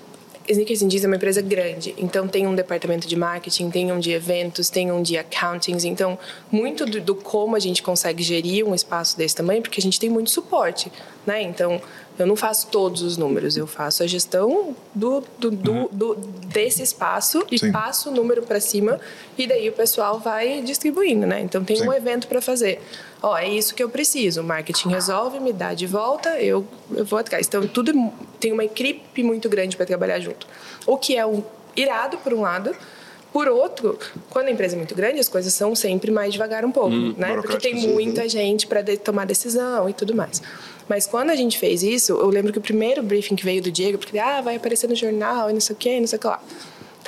Sneakers 0.50 0.82
and 0.82 0.88
Jeans 0.88 1.04
é 1.04 1.08
uma 1.08 1.16
empresa 1.16 1.42
grande, 1.42 1.94
então 1.98 2.28
tem 2.28 2.48
um 2.48 2.56
departamento 2.56 3.08
de 3.08 3.16
marketing, 3.16 3.70
tem 3.70 3.92
um 3.92 4.00
de 4.00 4.12
eventos, 4.12 4.70
tem 4.70 4.92
um 4.92 5.02
de 5.02 5.18
accountings, 5.18 5.86
então 5.86 6.18
muito 6.52 6.86
do, 6.86 7.00
do 7.00 7.14
como 7.16 7.56
a 7.56 7.60
gente 7.60 7.84
consegue 7.84 8.24
gerir 8.24 8.66
um 8.68 8.74
espaço 8.74 9.16
desse 9.18 9.36
tamanho, 9.36 9.62
porque 9.62 9.80
a 9.80 9.84
gente 9.84 10.00
tem 10.00 10.10
muito 10.10 10.32
suporte, 10.32 10.92
né? 11.26 11.42
Então 11.44 11.80
eu 12.18 12.26
não 12.28 12.36
faço 12.36 12.68
todos 12.68 13.02
os 13.02 13.16
números, 13.16 13.56
eu 13.56 13.66
faço 13.68 14.04
a 14.04 14.08
gestão 14.08 14.76
do, 14.94 15.24
do, 15.38 15.52
do- 15.52 15.90
do- 15.92 16.16
desse 16.48 16.82
espaço 16.84 17.46
e 17.50 17.58
Sim. 17.58 17.72
passo 17.72 18.10
o 18.10 18.14
número 18.14 18.42
para 18.42 18.60
cima 18.60 19.00
e 19.38 19.48
daí 19.48 19.70
o 19.70 19.72
pessoal 19.74 20.20
vai 20.20 20.62
distribuindo, 20.62 21.26
né? 21.26 21.40
Então 21.42 21.64
tem 21.64 21.78
um 21.82 21.92
Sim. 21.92 21.96
evento 21.96 22.28
para 22.28 22.42
fazer. 22.42 22.82
Ó, 23.22 23.38
é 23.38 23.48
isso 23.50 23.76
que 23.76 23.84
eu 23.84 23.90
preciso. 23.90 24.42
O 24.42 24.44
marketing 24.44 24.90
resolve, 24.90 25.40
me 25.40 25.52
dá 25.52 25.74
de 25.74 25.86
volta, 25.86 26.42
eu, 26.42 26.66
eu 26.92 27.04
vou 27.04 27.20
atrás. 27.20 27.48
Então 27.48 27.68
tudo 27.68 27.92
tem 28.40 28.52
uma 28.54 28.64
equipe 28.64 29.24
muito 29.24 29.50
grande 29.50 29.76
para 29.76 29.86
trabalhar 29.86 30.20
junto. 30.20 30.48
O 30.86 30.98
que 30.98 31.16
é 31.18 31.26
um 31.26 31.44
irado 31.76 32.18
por 32.18 32.34
um 32.34 32.42
lado. 32.42 32.76
Por 33.32 33.48
outro, 33.48 34.00
quando 34.32 34.48
a 34.48 34.52
empresa 34.52 34.76
é 34.76 34.78
muito 34.78 34.96
grande, 34.96 35.20
as 35.20 35.30
coisas 35.30 35.54
são 35.54 35.76
sempre 35.76 36.10
mais 36.10 36.34
devagar 36.34 36.66
um 36.66 36.72
pouco, 36.72 36.90
né? 37.16 37.36
Porque 37.36 37.58
tem 37.58 37.76
muita 37.76 38.28
gente 38.28 38.66
para 38.66 38.84
tomar 38.98 39.26
decisão 39.26 39.88
e 39.88 39.94
tudo 39.94 40.16
mais. 40.16 40.42
Mas 40.88 41.06
quando 41.06 41.30
a 41.30 41.36
gente 41.36 41.60
fez 41.60 41.84
isso, 41.84 42.14
eu 42.14 42.28
lembro 42.28 42.52
que 42.52 42.58
o 42.58 42.62
primeiro 42.62 43.04
briefing 43.04 43.36
que 43.36 43.46
veio 43.46 43.62
do 43.62 43.72
Diego, 43.72 44.00
porque 44.00 44.18
ah, 44.18 44.42
vai 44.42 44.56
aparecer 44.56 44.90
no 44.90 44.96
jornal 44.96 45.48
e 45.52 45.54
não 45.54 45.60
sei 45.60 45.76
o 45.76 45.78
quê, 45.78 46.00
não 46.00 46.08
sei 46.08 46.18
o 46.18 46.20
que 46.20 46.26
lá. 46.26 46.42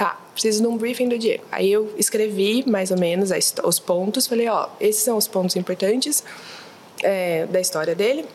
Tá, 0.02 0.18
preciso 0.34 0.64
de 0.64 0.68
um 0.68 0.78
briefing 0.78 1.08
do 1.08 1.16
Diego. 1.16 1.44
Aí 1.52 1.72
eu 1.72 1.94
escrevi 1.96 2.68
mais 2.68 2.90
ou 2.90 2.98
menos 2.98 3.30
os 3.64 3.78
pontos, 3.78 4.26
falei, 4.26 4.48
ó, 4.48 4.68
esses 4.80 5.04
são 5.04 5.16
os 5.16 5.28
pontos 5.28 5.56
importantes 5.56 6.24
é, 7.04 7.46
da 7.46 7.62
história 7.62 7.94
dele. 7.94 8.26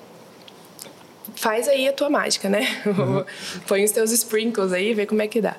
Faz 1.35 1.67
aí 1.67 1.89
a 1.89 1.93
tua 1.93 2.09
mágica, 2.09 2.49
né? 2.49 2.69
Põe 3.67 3.83
os 3.83 3.91
teus 3.91 4.13
sprinkles 4.13 4.73
aí, 4.73 4.95
vê 4.95 5.07
como 5.07 5.21
é 5.23 5.27
que 5.27 5.41
dá. 5.41 5.57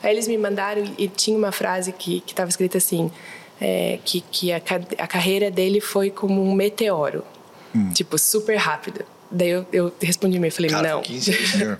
Aí 0.00 0.14
eles 0.14 0.28
me 0.28 0.38
mandaram 0.38 0.84
e 0.96 1.08
tinha 1.08 1.36
uma 1.36 1.50
frase 1.50 1.90
que 1.90 2.22
estava 2.24 2.48
escrita 2.48 2.78
assim, 2.78 3.10
é, 3.60 3.98
que, 4.04 4.20
que 4.20 4.52
a, 4.52 4.62
a 4.98 5.06
carreira 5.08 5.50
dele 5.50 5.80
foi 5.80 6.10
como 6.10 6.40
um 6.40 6.54
meteoro, 6.54 7.24
tipo, 7.92 8.16
super 8.16 8.54
rápida. 8.54 9.04
Daí 9.30 9.50
eu, 9.50 9.66
eu 9.72 9.92
respondi 10.00 10.36
e-mail, 10.36 10.52
falei, 10.52 10.70
cara, 10.70 10.88
não. 10.88 10.98
foi 10.98 11.14
15 11.14 11.30
anos. 11.62 11.78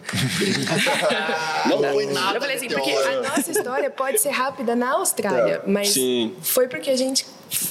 Não 1.68 1.92
foi 1.92 2.06
nada. 2.06 2.36
Eu 2.36 2.40
falei 2.40 2.56
assim, 2.56 2.68
porque 2.68 2.90
a 2.90 3.22
nossa 3.22 3.50
história 3.50 3.90
pode 3.90 4.20
ser 4.20 4.30
rápida 4.30 4.76
na 4.76 4.92
Austrália, 4.92 5.60
mas 5.66 5.88
Sim. 5.90 6.34
foi 6.42 6.68
porque 6.68 6.90
a 6.90 6.96
gente 6.96 7.26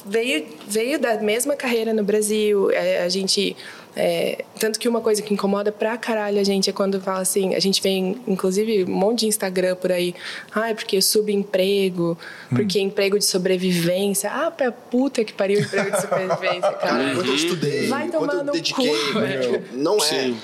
veio, 0.05 0.47
veio 0.67 0.99
da 0.99 1.15
mesma 1.17 1.55
carreira 1.55 1.93
no 1.93 2.03
Brasil, 2.03 2.69
é, 2.71 3.03
a 3.03 3.09
gente... 3.09 3.55
é, 3.95 4.43
tanto 4.59 4.79
que 4.79 4.87
uma 4.87 5.01
coisa 5.01 5.21
que 5.21 5.33
incomoda 5.33 5.71
pra 5.71 5.97
caralho 5.97 6.39
a 6.39 6.43
gente 6.43 6.69
é 6.69 6.73
quando 6.73 7.01
fala 7.01 7.19
assim, 7.19 7.55
a 7.55 7.59
gente 7.59 7.81
vê, 7.81 7.89
inclusive, 7.89 8.85
um 8.85 8.95
monte 8.95 9.21
de 9.21 9.27
Instagram 9.27 9.75
por 9.75 9.91
aí, 9.91 10.15
ah, 10.53 10.69
é 10.69 10.73
porque 10.73 11.01
subemprego, 11.01 12.17
porque 12.49 12.79
emprego 12.79 13.17
de 13.17 13.25
sobrevivência, 13.25 14.29
ah, 14.31 14.51
pra 14.51 14.71
puta 14.71 15.23
que 15.23 15.33
pariu 15.33 15.59
emprego 15.59 15.91
de 15.91 16.01
sobrevivência, 16.01 16.71
cara. 16.73 16.77
Cara, 16.79 17.15
quanto 17.15 17.29
eu 17.29 17.35
estudei, 17.35 17.87
Vai 17.87 18.09
tomar 18.09 18.33
eu 18.33 18.43
no 18.43 18.51
dediquei, 18.51 18.87
cu, 18.87 19.19
meu, 19.19 19.63
não 19.73 19.97
é. 19.97 20.01
Sim. 20.01 20.37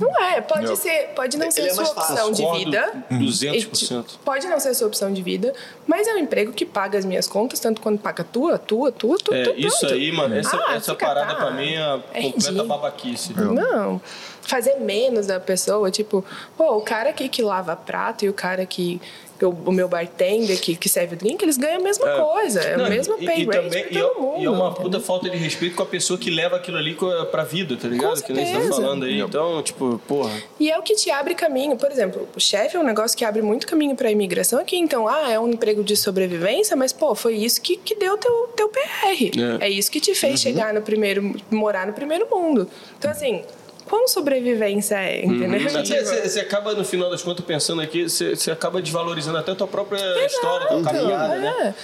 Não 0.00 0.18
é, 0.20 0.40
pode, 0.40 0.66
Não. 0.66 0.74
ser, 0.76 1.10
pode 1.14 1.36
não 1.36 1.50
ser 1.50 1.60
Ele 1.60 1.70
é 1.70 1.74
sua 1.74 1.84
opção 1.84 2.32
de 2.32 2.46
vida. 2.64 3.04
200%. 3.10 4.04
E, 4.14 4.18
Pode 4.24 4.46
não 4.48 4.58
ser 4.58 4.70
a 4.70 4.74
sua 4.74 4.86
opção 4.88 5.12
de 5.12 5.20
vida, 5.22 5.52
mas 5.86 6.08
é 6.08 6.14
um 6.14 6.18
emprego 6.18 6.52
que 6.52 6.64
paga 6.64 6.98
as 6.98 7.04
minhas 7.04 7.26
contas, 7.26 7.60
tanto 7.60 7.80
quanto 7.80 8.00
paga 8.00 8.22
a 8.22 8.24
tua, 8.24 8.54
a 8.54 8.58
tua, 8.58 8.90
tua, 8.90 9.18
tua, 9.18 9.36
É, 9.36 9.42
tua, 9.44 9.54
isso 9.56 9.78
pronto. 9.80 9.94
aí, 9.94 10.10
mano, 10.12 10.34
essa, 10.36 10.56
Ah, 10.66 10.74
essa 10.74 10.94
parada 10.94 11.34
tá. 11.34 11.46
pra 11.46 11.50
mim 11.50 11.74
é 11.74 12.00
É 12.14 12.22
completa 12.32 12.64
babaquice. 12.64 13.34
Não. 13.34 14.00
Fazer 14.42 14.76
menos 14.76 15.26
da 15.26 15.38
pessoa, 15.38 15.90
tipo, 15.90 16.24
pô, 16.56 16.76
o 16.76 16.80
cara 16.80 17.10
aqui 17.10 17.28
que 17.28 17.42
lava 17.42 17.76
prato 17.76 18.24
e 18.24 18.28
o 18.28 18.32
cara 18.32 18.64
que, 18.64 19.00
o, 19.44 19.50
o 19.66 19.72
meu 19.72 19.88
bartender 19.88 20.60
que, 20.60 20.76
que 20.76 20.88
serve 20.88 21.14
o 21.14 21.18
drink, 21.18 21.42
eles 21.42 21.56
ganham 21.56 21.80
a 21.80 21.82
mesma 21.82 22.08
É. 22.08 22.18
coisa. 22.20 22.60
É 22.60 22.76
o 22.76 22.88
mesmo 22.88 23.16
e- 23.18 23.26
pay 23.26 23.40
e, 23.42 23.44
rate 23.44 23.56
também, 23.56 23.82
pra 23.84 23.92
e, 23.92 24.02
todo 24.02 24.16
é- 24.16 24.20
mundo. 24.20 24.40
e 24.42 24.44
é 24.44 24.50
uma 24.50 24.66
entendeu? 24.68 24.82
puta 24.82 25.00
falta 25.00 25.30
de 25.30 25.36
respeito 25.36 25.76
com 25.76 25.82
a 25.82 25.86
pessoa 25.86 26.18
que 26.18 26.30
leva 26.30 26.56
aquilo 26.56 26.76
ali 26.76 26.96
pra 27.30 27.44
vida, 27.44 27.76
tá 27.76 27.88
ligado? 27.88 28.22
Que 28.22 28.32
nem 28.32 28.44
você 28.46 28.68
tá 28.68 28.74
falando 28.74 29.04
aí. 29.04 29.20
Então, 29.20 29.62
tipo, 29.62 30.00
porra. 30.06 30.30
E 30.58 30.70
é 30.70 30.78
o 30.78 30.82
que 30.82 30.94
te 30.94 31.10
abre 31.10 31.34
caminho. 31.34 31.76
Por 31.76 31.90
exemplo, 31.90 32.28
o 32.36 32.40
chefe 32.40 32.76
é 32.76 32.80
um 32.80 32.84
negócio 32.84 33.16
que 33.16 33.24
abre 33.24 33.42
muito 33.42 33.66
caminho 33.66 33.94
para 33.96 34.08
a 34.08 34.10
imigração 34.10 34.58
aqui. 34.58 34.76
Então, 34.76 35.08
ah, 35.08 35.30
é 35.30 35.38
um 35.38 35.48
emprego 35.48 35.82
de 35.82 35.96
sobrevivência, 35.96 36.76
mas, 36.76 36.92
pô, 36.92 37.14
foi 37.14 37.34
isso 37.36 37.60
que, 37.60 37.76
que 37.76 37.94
deu 37.94 38.16
teu, 38.18 38.48
teu 38.56 38.68
PR. 38.68 39.30
É. 39.60 39.66
É. 39.66 39.68
isso 39.68 39.90
que 39.90 40.00
te 40.00 40.14
fez 40.14 40.40
chegar 40.40 40.72
no 40.74 40.82
primeiro... 40.82 41.34
morar 41.50 41.86
no 41.86 41.92
primeiro 41.92 42.26
mundo. 42.30 42.68
Então, 42.98 43.10
assim, 43.10 43.42
quão 43.90 44.06
sobrevivência 44.06 44.94
é, 44.94 45.24
entendeu? 45.24 45.68
Até 45.68 45.82
Tipo, 45.82 46.04
Você 46.04 46.28
você 46.28 46.40
acaba, 46.40 46.72
no 46.74 46.84
final 46.84 47.10
das 47.10 47.22
contas, 47.22 47.44
pensando 47.44 47.82
aqui, 47.82 48.08
você 48.08 48.50
acaba 48.50 48.80
desvalorizando 48.80 49.36
até 49.36 49.50
a 49.50 49.54
tua 49.56 49.66
própria 49.66 49.98
história, 50.24 50.68
tua 50.68 50.82
caminhada, 50.82 51.36
né? 51.38 51.74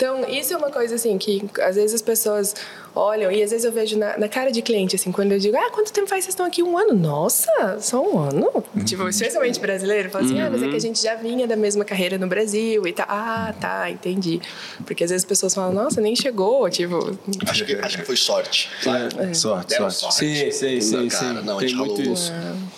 É. 0.00 0.04
Então, 0.04 0.26
isso 0.28 0.54
é 0.54 0.56
uma 0.56 0.70
coisa 0.70 0.94
assim 0.94 1.18
que 1.18 1.42
às 1.60 1.76
vezes 1.76 1.94
as 1.94 2.00
pessoas 2.00 2.54
olham 2.94 3.30
e 3.30 3.42
às 3.42 3.50
vezes 3.50 3.64
eu 3.66 3.70
vejo 3.72 3.98
na, 3.98 4.16
na 4.16 4.28
cara 4.28 4.50
de 4.50 4.62
cliente, 4.62 4.96
assim, 4.96 5.12
quando 5.12 5.32
eu 5.32 5.38
digo, 5.38 5.56
ah, 5.56 5.70
quanto 5.70 5.92
tempo 5.92 6.08
faz 6.08 6.20
que 6.20 6.24
vocês 6.24 6.34
estão 6.34 6.46
aqui? 6.46 6.62
Um 6.62 6.76
ano? 6.76 6.94
Nossa, 6.94 7.78
só 7.80 8.02
um 8.02 8.18
ano? 8.18 8.50
Tipo, 8.84 9.08
especialmente 9.08 9.60
brasileiro, 9.60 10.08
fala 10.08 10.24
assim, 10.24 10.40
ah, 10.40 10.48
mas 10.50 10.62
é 10.62 10.68
que 10.68 10.76
a 10.76 10.80
gente 10.80 11.02
já 11.02 11.14
vinha 11.16 11.46
da 11.46 11.54
mesma 11.54 11.84
carreira 11.84 12.16
no 12.16 12.26
Brasil 12.26 12.86
e 12.86 12.92
tal. 12.92 13.06
Ah, 13.08 13.54
tá, 13.60 13.90
entendi. 13.90 14.40
Porque 14.86 15.04
às 15.04 15.10
vezes 15.10 15.24
as 15.24 15.28
pessoas 15.28 15.54
falam, 15.54 15.72
nossa, 15.72 16.00
nem 16.00 16.16
chegou, 16.16 16.68
tipo. 16.70 17.16
Acho 17.46 17.64
que, 17.66 17.74
acho 17.74 17.98
que 17.98 18.04
foi 18.04 18.16
sorte. 18.16 18.70
sabe? 18.82 19.36
Sorte, 19.36 19.68
Deram 19.68 19.90
sorte. 19.90 20.16
Sim, 20.16 20.50
sim, 20.50 20.80
sim, 20.80 21.08
cara, 21.08 21.40
sim. 21.40 21.46
não, 21.46 21.56
a 21.56 21.60
Tem 21.60 21.68
gente 21.68 21.78
muito 21.78 22.00
ralou. 22.00 22.14
isso. 22.14 22.32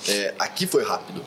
É, 0.09 0.35
aqui 0.39 0.67
foi 0.67 0.83
rápido 0.83 1.23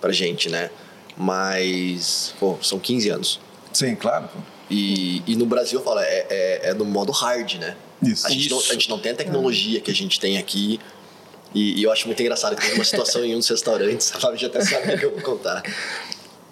pra 0.00 0.12
gente, 0.12 0.48
né? 0.48 0.70
Mas, 1.16 2.34
pô, 2.38 2.56
são 2.62 2.78
15 2.78 3.08
anos. 3.10 3.40
Sim, 3.72 3.94
claro. 3.94 4.28
E, 4.70 5.22
e 5.26 5.36
no 5.36 5.46
Brasil, 5.46 5.78
eu 5.78 5.84
falo, 5.84 6.00
é, 6.00 6.26
é, 6.28 6.60
é 6.70 6.74
no 6.74 6.84
modo 6.84 7.12
hard, 7.12 7.54
né? 7.54 7.76
Isso. 8.02 8.26
A 8.26 8.30
gente, 8.30 8.50
Não, 8.50 8.58
a 8.58 8.72
gente 8.72 8.88
não 8.88 8.98
tem 8.98 9.12
a 9.12 9.14
tecnologia 9.14 9.80
que 9.80 9.90
a 9.90 9.94
gente 9.94 10.18
tem 10.18 10.38
aqui. 10.38 10.80
E, 11.54 11.80
e 11.80 11.82
eu 11.82 11.92
acho 11.92 12.06
muito 12.06 12.20
engraçado 12.20 12.56
que 12.56 12.62
teve 12.62 12.74
uma 12.74 12.84
situação 12.84 13.24
em 13.24 13.34
um 13.34 13.38
dos 13.38 13.48
restaurantes, 13.48 14.12
a 14.14 14.20
Fábio 14.20 14.38
já 14.38 14.48
até 14.48 14.64
sabe 14.64 14.94
o 14.94 14.98
que 14.98 15.04
eu 15.04 15.12
vou 15.12 15.22
contar. 15.22 15.62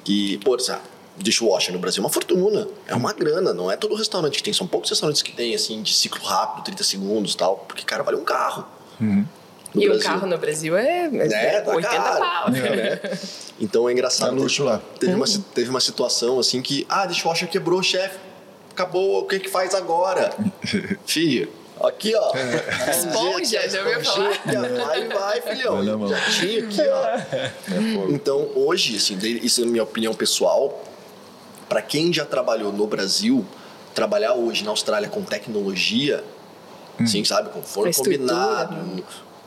Que, 0.05 0.39
pô, 0.39 0.57
dishwasher 1.16 1.73
no 1.73 1.78
Brasil 1.78 2.03
é 2.03 2.05
uma 2.05 2.12
fortuna. 2.12 2.69
É 2.86 2.95
uma 2.95 3.12
grana, 3.12 3.53
não 3.53 3.70
é 3.70 3.77
todo 3.77 3.95
restaurante 3.95 4.36
que 4.36 4.43
tem. 4.43 4.53
São 4.53 4.66
poucos 4.66 4.91
restaurantes 4.91 5.23
que 5.23 5.32
tem, 5.32 5.55
assim, 5.55 5.82
de 5.82 5.95
ciclo 5.95 6.23
rápido, 6.24 6.65
30 6.65 6.85
segundos 6.85 7.35
e 7.35 7.36
tal. 7.36 7.59
Porque, 7.69 7.82
cara, 7.85 8.03
vale 8.03 8.16
um 8.16 8.24
carro. 8.24 8.66
No 9.75 9.83
e 9.83 9.87
o 9.87 9.91
Brasil. 9.91 10.07
carro 10.09 10.27
no 10.27 10.39
Brasil 10.39 10.77
é, 10.77 11.11
É, 11.13 11.57
é 11.57 11.61
tá 11.61 11.73
80 11.75 11.95
caro. 11.95 12.19
pau. 12.21 12.51
né? 12.51 13.01
Então 13.61 13.89
é 13.89 13.93
engraçado. 13.93 14.37
É 14.37 14.41
luxo 14.41 14.65
lá. 14.65 14.81
Teve 14.99 15.15
uma, 15.15 15.27
si- 15.27 15.45
teve 15.55 15.71
uma 15.71 15.81
situação 15.81 16.39
assim 16.41 16.61
que, 16.61 16.85
ah, 16.89 17.07
dishwasher 17.07 17.49
quebrou, 17.49 17.83
chefe. 17.83 18.19
Acabou, 18.73 19.21
o 19.21 19.27
que 19.27 19.39
que 19.39 19.49
faz 19.49 19.75
agora? 19.75 20.33
Filho, 21.07 21.49
aqui 21.81 22.13
ó. 22.17 22.33
Esponja, 22.91 23.69
já 23.69 23.79
ouviu 23.85 24.05
falar? 24.05 24.31
Esponja, 24.33 24.85
Vai, 24.85 25.09
vai, 25.09 25.41
filhão. 25.41 25.99
Mão. 25.99 26.09
Já 26.09 26.21
tinha 26.31 26.65
aqui, 26.65 26.81
ó. 26.89 28.09
Então, 28.11 28.49
hoje, 28.57 28.97
assim, 28.97 29.17
isso 29.43 29.61
é 29.61 29.65
a 29.65 29.69
minha 29.69 29.83
opinião 29.85 30.13
pessoal. 30.15 30.83
Pra 31.69 31.81
quem 31.81 32.13
já 32.13 32.25
trabalhou 32.25 32.73
no 32.73 32.87
Brasil, 32.89 33.45
trabalhar 33.95 34.35
hoje 34.35 34.65
na 34.65 34.71
Austrália 34.71 35.09
com 35.09 35.23
tecnologia, 35.23 36.23
assim, 37.01 37.25
sabe? 37.25 37.51
Com 37.51 37.63
forno 37.63 37.95
combinado, 37.95 39.05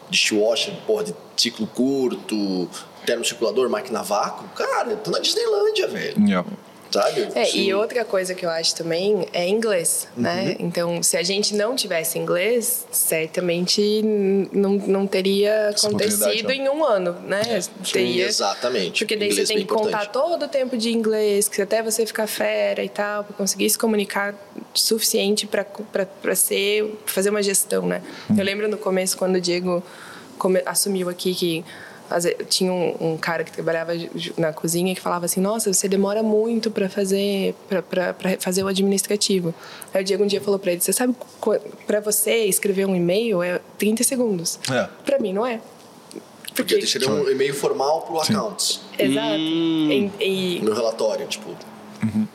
dishwasher, 0.10 0.74
porra, 0.86 1.04
de 1.06 1.16
ciclo 1.36 1.68
curto, 1.68 2.70
termocirculador, 3.06 3.70
máquina 3.70 4.00
a 4.00 4.04
vácuo. 4.04 4.48
Cara, 4.50 4.92
eu 4.92 4.98
tô 4.98 5.12
na 5.12 5.20
Disneylândia, 5.20 5.88
velho. 5.88 6.28
Yeah. 6.28 6.48
Sabe? 6.92 7.28
É, 7.36 7.56
e 7.56 7.74
outra 7.74 8.06
coisa 8.06 8.34
que 8.34 8.46
eu 8.46 8.50
acho 8.50 8.76
também 8.76 9.28
é 9.34 9.48
inglês, 9.48 10.08
né? 10.16 10.56
Uhum. 10.60 10.68
Então, 10.68 11.04
se 11.04 11.18
a 11.18 11.24
gente 11.24 11.54
não 11.54 11.76
tivesse 11.76 12.18
inglês, 12.18 12.86
certamente 12.92 14.02
não, 14.52 14.74
não 14.74 15.08
teria 15.08 15.52
Essa 15.74 15.88
acontecido 15.88 16.52
em 16.52 16.70
um 16.70 16.84
ano, 16.84 17.14
né? 17.26 17.42
Teria, 17.92 18.26
Exatamente. 18.28 19.00
Porque 19.00 19.16
daí 19.16 19.30
Inglês 19.30 19.48
você 19.48 19.54
tem 19.54 19.64
que 19.64 19.70
contar 19.70 19.88
importante. 19.88 20.14
todo 20.14 20.46
o 20.46 20.48
tempo 20.48 20.78
de 20.78 20.92
inglês, 20.92 21.48
que 21.48 21.62
até 21.62 21.82
você 21.84 22.06
ficar 22.06 22.28
fera 22.28 22.84
e 22.84 22.90
tal, 22.90 23.24
para 23.24 23.36
conseguir 23.36 23.70
se 23.70 23.78
comunicar 23.78 24.34
suficiente 24.74 25.48
para 25.48 26.36
ser 26.36 26.98
fazer 27.06 27.30
uma 27.30 27.42
gestão, 27.42 27.86
né? 27.86 28.02
Eu 28.36 28.44
lembro 28.44 28.68
no 28.68 28.78
começo 28.78 29.18
quando 29.18 29.36
o 29.36 29.42
Diego 29.42 29.84
assumiu 30.66 31.10
aqui 31.10 31.34
que 31.34 31.66
tinha 32.50 32.72
um, 32.72 33.14
um 33.14 33.18
cara 33.18 33.44
que 33.44 33.52
trabalhava 33.52 33.92
na 34.38 34.54
cozinha 34.54 34.94
que 34.96 35.02
falava 35.02 35.26
assim: 35.26 35.40
"Nossa, 35.42 35.72
você 35.74 35.88
demora 35.88 36.22
muito 36.24 36.70
para 36.72 36.90
fazer 36.90 37.54
para 37.90 38.16
fazer 38.40 38.64
o 38.64 38.68
administrativo". 38.68 39.54
Aí 39.94 40.02
o 40.02 40.06
Diego 40.06 40.24
um 40.24 40.28
dia 40.28 40.42
falou 40.42 40.60
para 40.60 40.72
ele: 40.72 40.82
"Você 40.82 40.94
sabe 40.94 41.16
para 41.86 42.00
você 42.00 42.46
escrever 42.46 42.86
um 42.86 42.96
e-mail 42.96 43.42
é 43.44 43.60
30 43.78 44.04
segundos. 44.04 44.60
É. 44.72 44.88
Para 45.06 45.20
mim 45.20 45.34
não 45.34 45.46
é". 45.46 45.60
Podia 46.56 46.80
ter 46.80 46.88
sido 46.88 47.10
um 47.12 47.30
e-mail 47.30 47.54
formal 47.54 48.02
pro 48.02 48.20
accounts. 48.20 48.82
Exato. 48.98 49.38
E, 49.38 50.12
e- 50.20 50.60
No 50.60 50.66
meu 50.66 50.74
relatório, 50.74 51.28
tipo. 51.28 51.50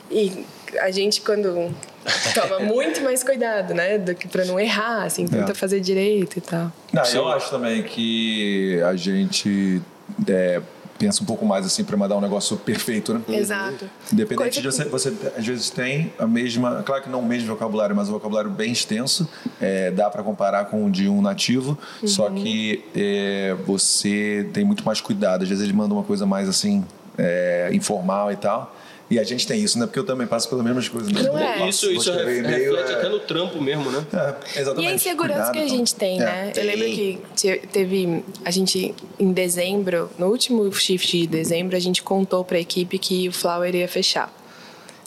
e 0.09 0.45
a 0.79 0.89
gente, 0.91 1.19
quando 1.21 1.73
toma 2.33 2.59
muito 2.59 3.01
mais 3.01 3.23
cuidado, 3.23 3.73
né? 3.73 3.97
Do 3.97 4.13
que 4.15 4.27
pra 4.27 4.45
não 4.45 4.59
errar, 4.59 5.03
assim, 5.03 5.25
tenta 5.27 5.51
É. 5.51 5.55
fazer 5.55 5.79
direito 5.79 6.37
e 6.37 6.41
tal. 6.41 6.71
Não, 6.91 7.03
eu 7.05 7.27
acho 7.29 7.49
também 7.49 7.83
que 7.83 8.81
a 8.85 8.95
gente 8.95 9.81
é, 10.27 10.61
pensa 10.99 11.23
um 11.23 11.25
pouco 11.25 11.45
mais 11.45 11.65
assim 11.65 11.83
para 11.83 11.97
mandar 11.97 12.15
um 12.15 12.21
negócio 12.21 12.55
perfeito, 12.57 13.13
né? 13.13 13.21
Exato. 13.29 13.89
Independente 14.11 14.61
Coisa 14.61 14.61
de 14.61 14.67
você, 14.67 14.85
você 14.85 15.13
às 15.37 15.45
vezes 15.45 15.69
tem 15.69 16.13
a 16.19 16.27
mesma, 16.27 16.83
claro 16.83 17.01
que 17.03 17.09
não 17.09 17.19
o 17.19 17.25
mesmo 17.25 17.47
vocabulário, 17.47 17.95
mas 17.95 18.09
um 18.09 18.13
vocabulário 18.13 18.49
bem 18.49 18.71
extenso, 18.71 19.27
é, 19.59 19.89
dá 19.91 20.09
para 20.09 20.21
comparar 20.23 20.65
com 20.65 20.85
o 20.85 20.91
de 20.91 21.07
um 21.09 21.21
nativo, 21.21 21.77
só 22.05 22.27
Uhum. 22.27 22.35
que 22.35 22.83
é, 22.95 23.55
você 23.65 24.47
tem 24.53 24.63
muito 24.63 24.85
mais 24.85 25.01
cuidado. 25.01 25.43
Às 25.43 25.49
vezes 25.49 25.63
ele 25.63 25.73
manda 25.73 25.93
uma 25.93 26.03
coisa 26.03 26.25
mais 26.25 26.47
assim 26.47 26.83
é, 27.17 27.69
informal 27.73 28.31
e 28.31 28.35
tal. 28.35 28.73
E 29.13 29.19
a 29.19 29.23
gente 29.23 29.45
tem 29.45 29.61
isso, 29.63 29.77
né? 29.77 29.85
Porque 29.85 29.99
eu 29.99 30.03
também 30.05 30.25
passo 30.25 30.49
pelas 30.49 30.63
mesmas 30.65 30.89
coisas. 30.89 31.11
Né? 31.11 31.21
Não 31.21 31.37
é? 31.37 31.69
Isso, 31.69 31.91
isso 31.91 32.09
e-mail, 32.09 32.43
reflete 32.47 32.91
é- 32.91 32.95
até 32.95 33.09
no 33.09 33.19
trampo 33.19 33.61
mesmo, 33.61 33.91
né? 33.91 34.03
É, 34.11 34.59
exatamente. 34.61 34.85
E 34.89 34.91
a 34.91 34.95
insegurança 34.95 35.33
Cuidado, 35.35 35.53
que 35.53 35.59
a 35.59 35.63
então. 35.65 35.77
gente 35.77 35.95
tem, 35.95 36.15
É. 36.19 36.25
né? 36.25 36.51
Tem. 36.51 36.63
Eu 36.63 36.69
lembro 36.71 36.85
que 36.87 37.19
te- 37.35 37.61
teve. 37.71 38.23
A 38.43 38.49
gente, 38.49 38.95
em 39.19 39.31
dezembro, 39.31 40.09
no 40.17 40.27
último 40.27 40.71
shift 40.73 41.15
de 41.19 41.27
dezembro, 41.27 41.75
a 41.75 41.79
gente 41.79 42.01
contou 42.01 42.43
pra 42.43 42.59
equipe 42.59 42.97
que 42.97 43.29
o 43.29 43.31
Flower 43.31 43.75
ia 43.75 43.87
fechar. 43.87 44.33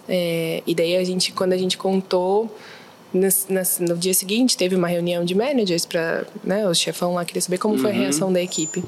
É, 0.09 0.63
e 0.67 0.73
daí 0.75 0.97
a 0.97 1.03
gente, 1.05 1.33
quando 1.33 1.53
a 1.53 1.57
gente 1.59 1.77
contou. 1.77 2.57
Nas- 3.17 3.47
nas- 3.49 3.79
no 3.81 3.97
dia 3.97 4.15
seguinte 4.15 4.57
teve 4.57 4.75
uma 4.77 4.89
reunião 4.89 5.25
de 5.25 5.35
managers 5.35 5.85
para 5.87 6.25
né, 6.45 6.69
o 6.69 6.75
chefão 6.75 7.15
lá 7.15 7.25
queria 7.25 7.43
saber 7.43 7.59
como 7.59 7.79
foi 7.79 7.91
a 7.91 7.95
reação 7.95 8.33
da 8.33 8.41
equipe. 8.41 8.83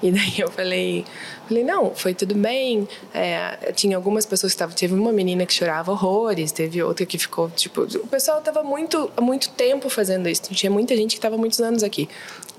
E 0.00 0.12
daí 0.12 0.34
eu 0.38 0.48
falei 0.48 1.04
falei 1.48 1.64
não 1.64 1.92
foi 1.92 2.14
tudo 2.14 2.32
bem. 2.34 2.86
É, 3.12 3.72
tinha 3.74 3.96
algumas 3.96 4.24
pessoas 4.24 4.52
que 4.52 4.54
estavam 4.56 4.74
teve 4.76 4.94
uma 4.94 5.10
menina 5.12 5.44
que 5.44 5.52
chorava 5.52 5.90
horrores 5.90 6.52
teve 6.52 6.80
outra 6.82 7.04
que 7.04 7.18
ficou 7.18 7.50
tipo 7.50 7.82
o 7.82 8.06
pessoal 8.06 8.38
estava 8.38 8.62
muito 8.62 9.10
há 9.16 9.20
muito 9.20 9.48
tempo 9.50 9.88
fazendo 9.90 10.28
isso 10.28 10.42
tinha 10.54 10.70
muita 10.70 10.94
gente 10.96 11.10
que 11.12 11.18
estava 11.18 11.36
muitos 11.36 11.60
anos 11.60 11.82
aqui. 11.82 12.08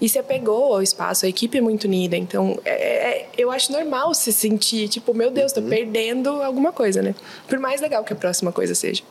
E 0.01 0.07
se 0.09 0.19
apegou 0.19 0.73
ao 0.73 0.81
espaço 0.81 1.25
a 1.25 1.29
equipe 1.29 1.57
é 1.57 1.61
muito 1.61 1.85
unida 1.85 2.17
então 2.17 2.59
é- 2.65 2.71
é- 3.21 3.27
eu 3.37 3.49
acho 3.51 3.71
normal 3.71 4.13
se 4.13 4.33
sentir 4.33 4.89
tipo 4.89 5.13
meu 5.13 5.31
Deus 5.31 5.53
tô 5.53 5.61
perdendo 5.61 6.41
alguma 6.43 6.73
coisa 6.73 7.01
né? 7.01 7.15
Por 7.47 7.57
mais 7.57 7.79
legal 7.79 8.03
que 8.03 8.11
a 8.11 8.15
próxima 8.17 8.51
coisa 8.51 8.75
seja. 8.75 9.01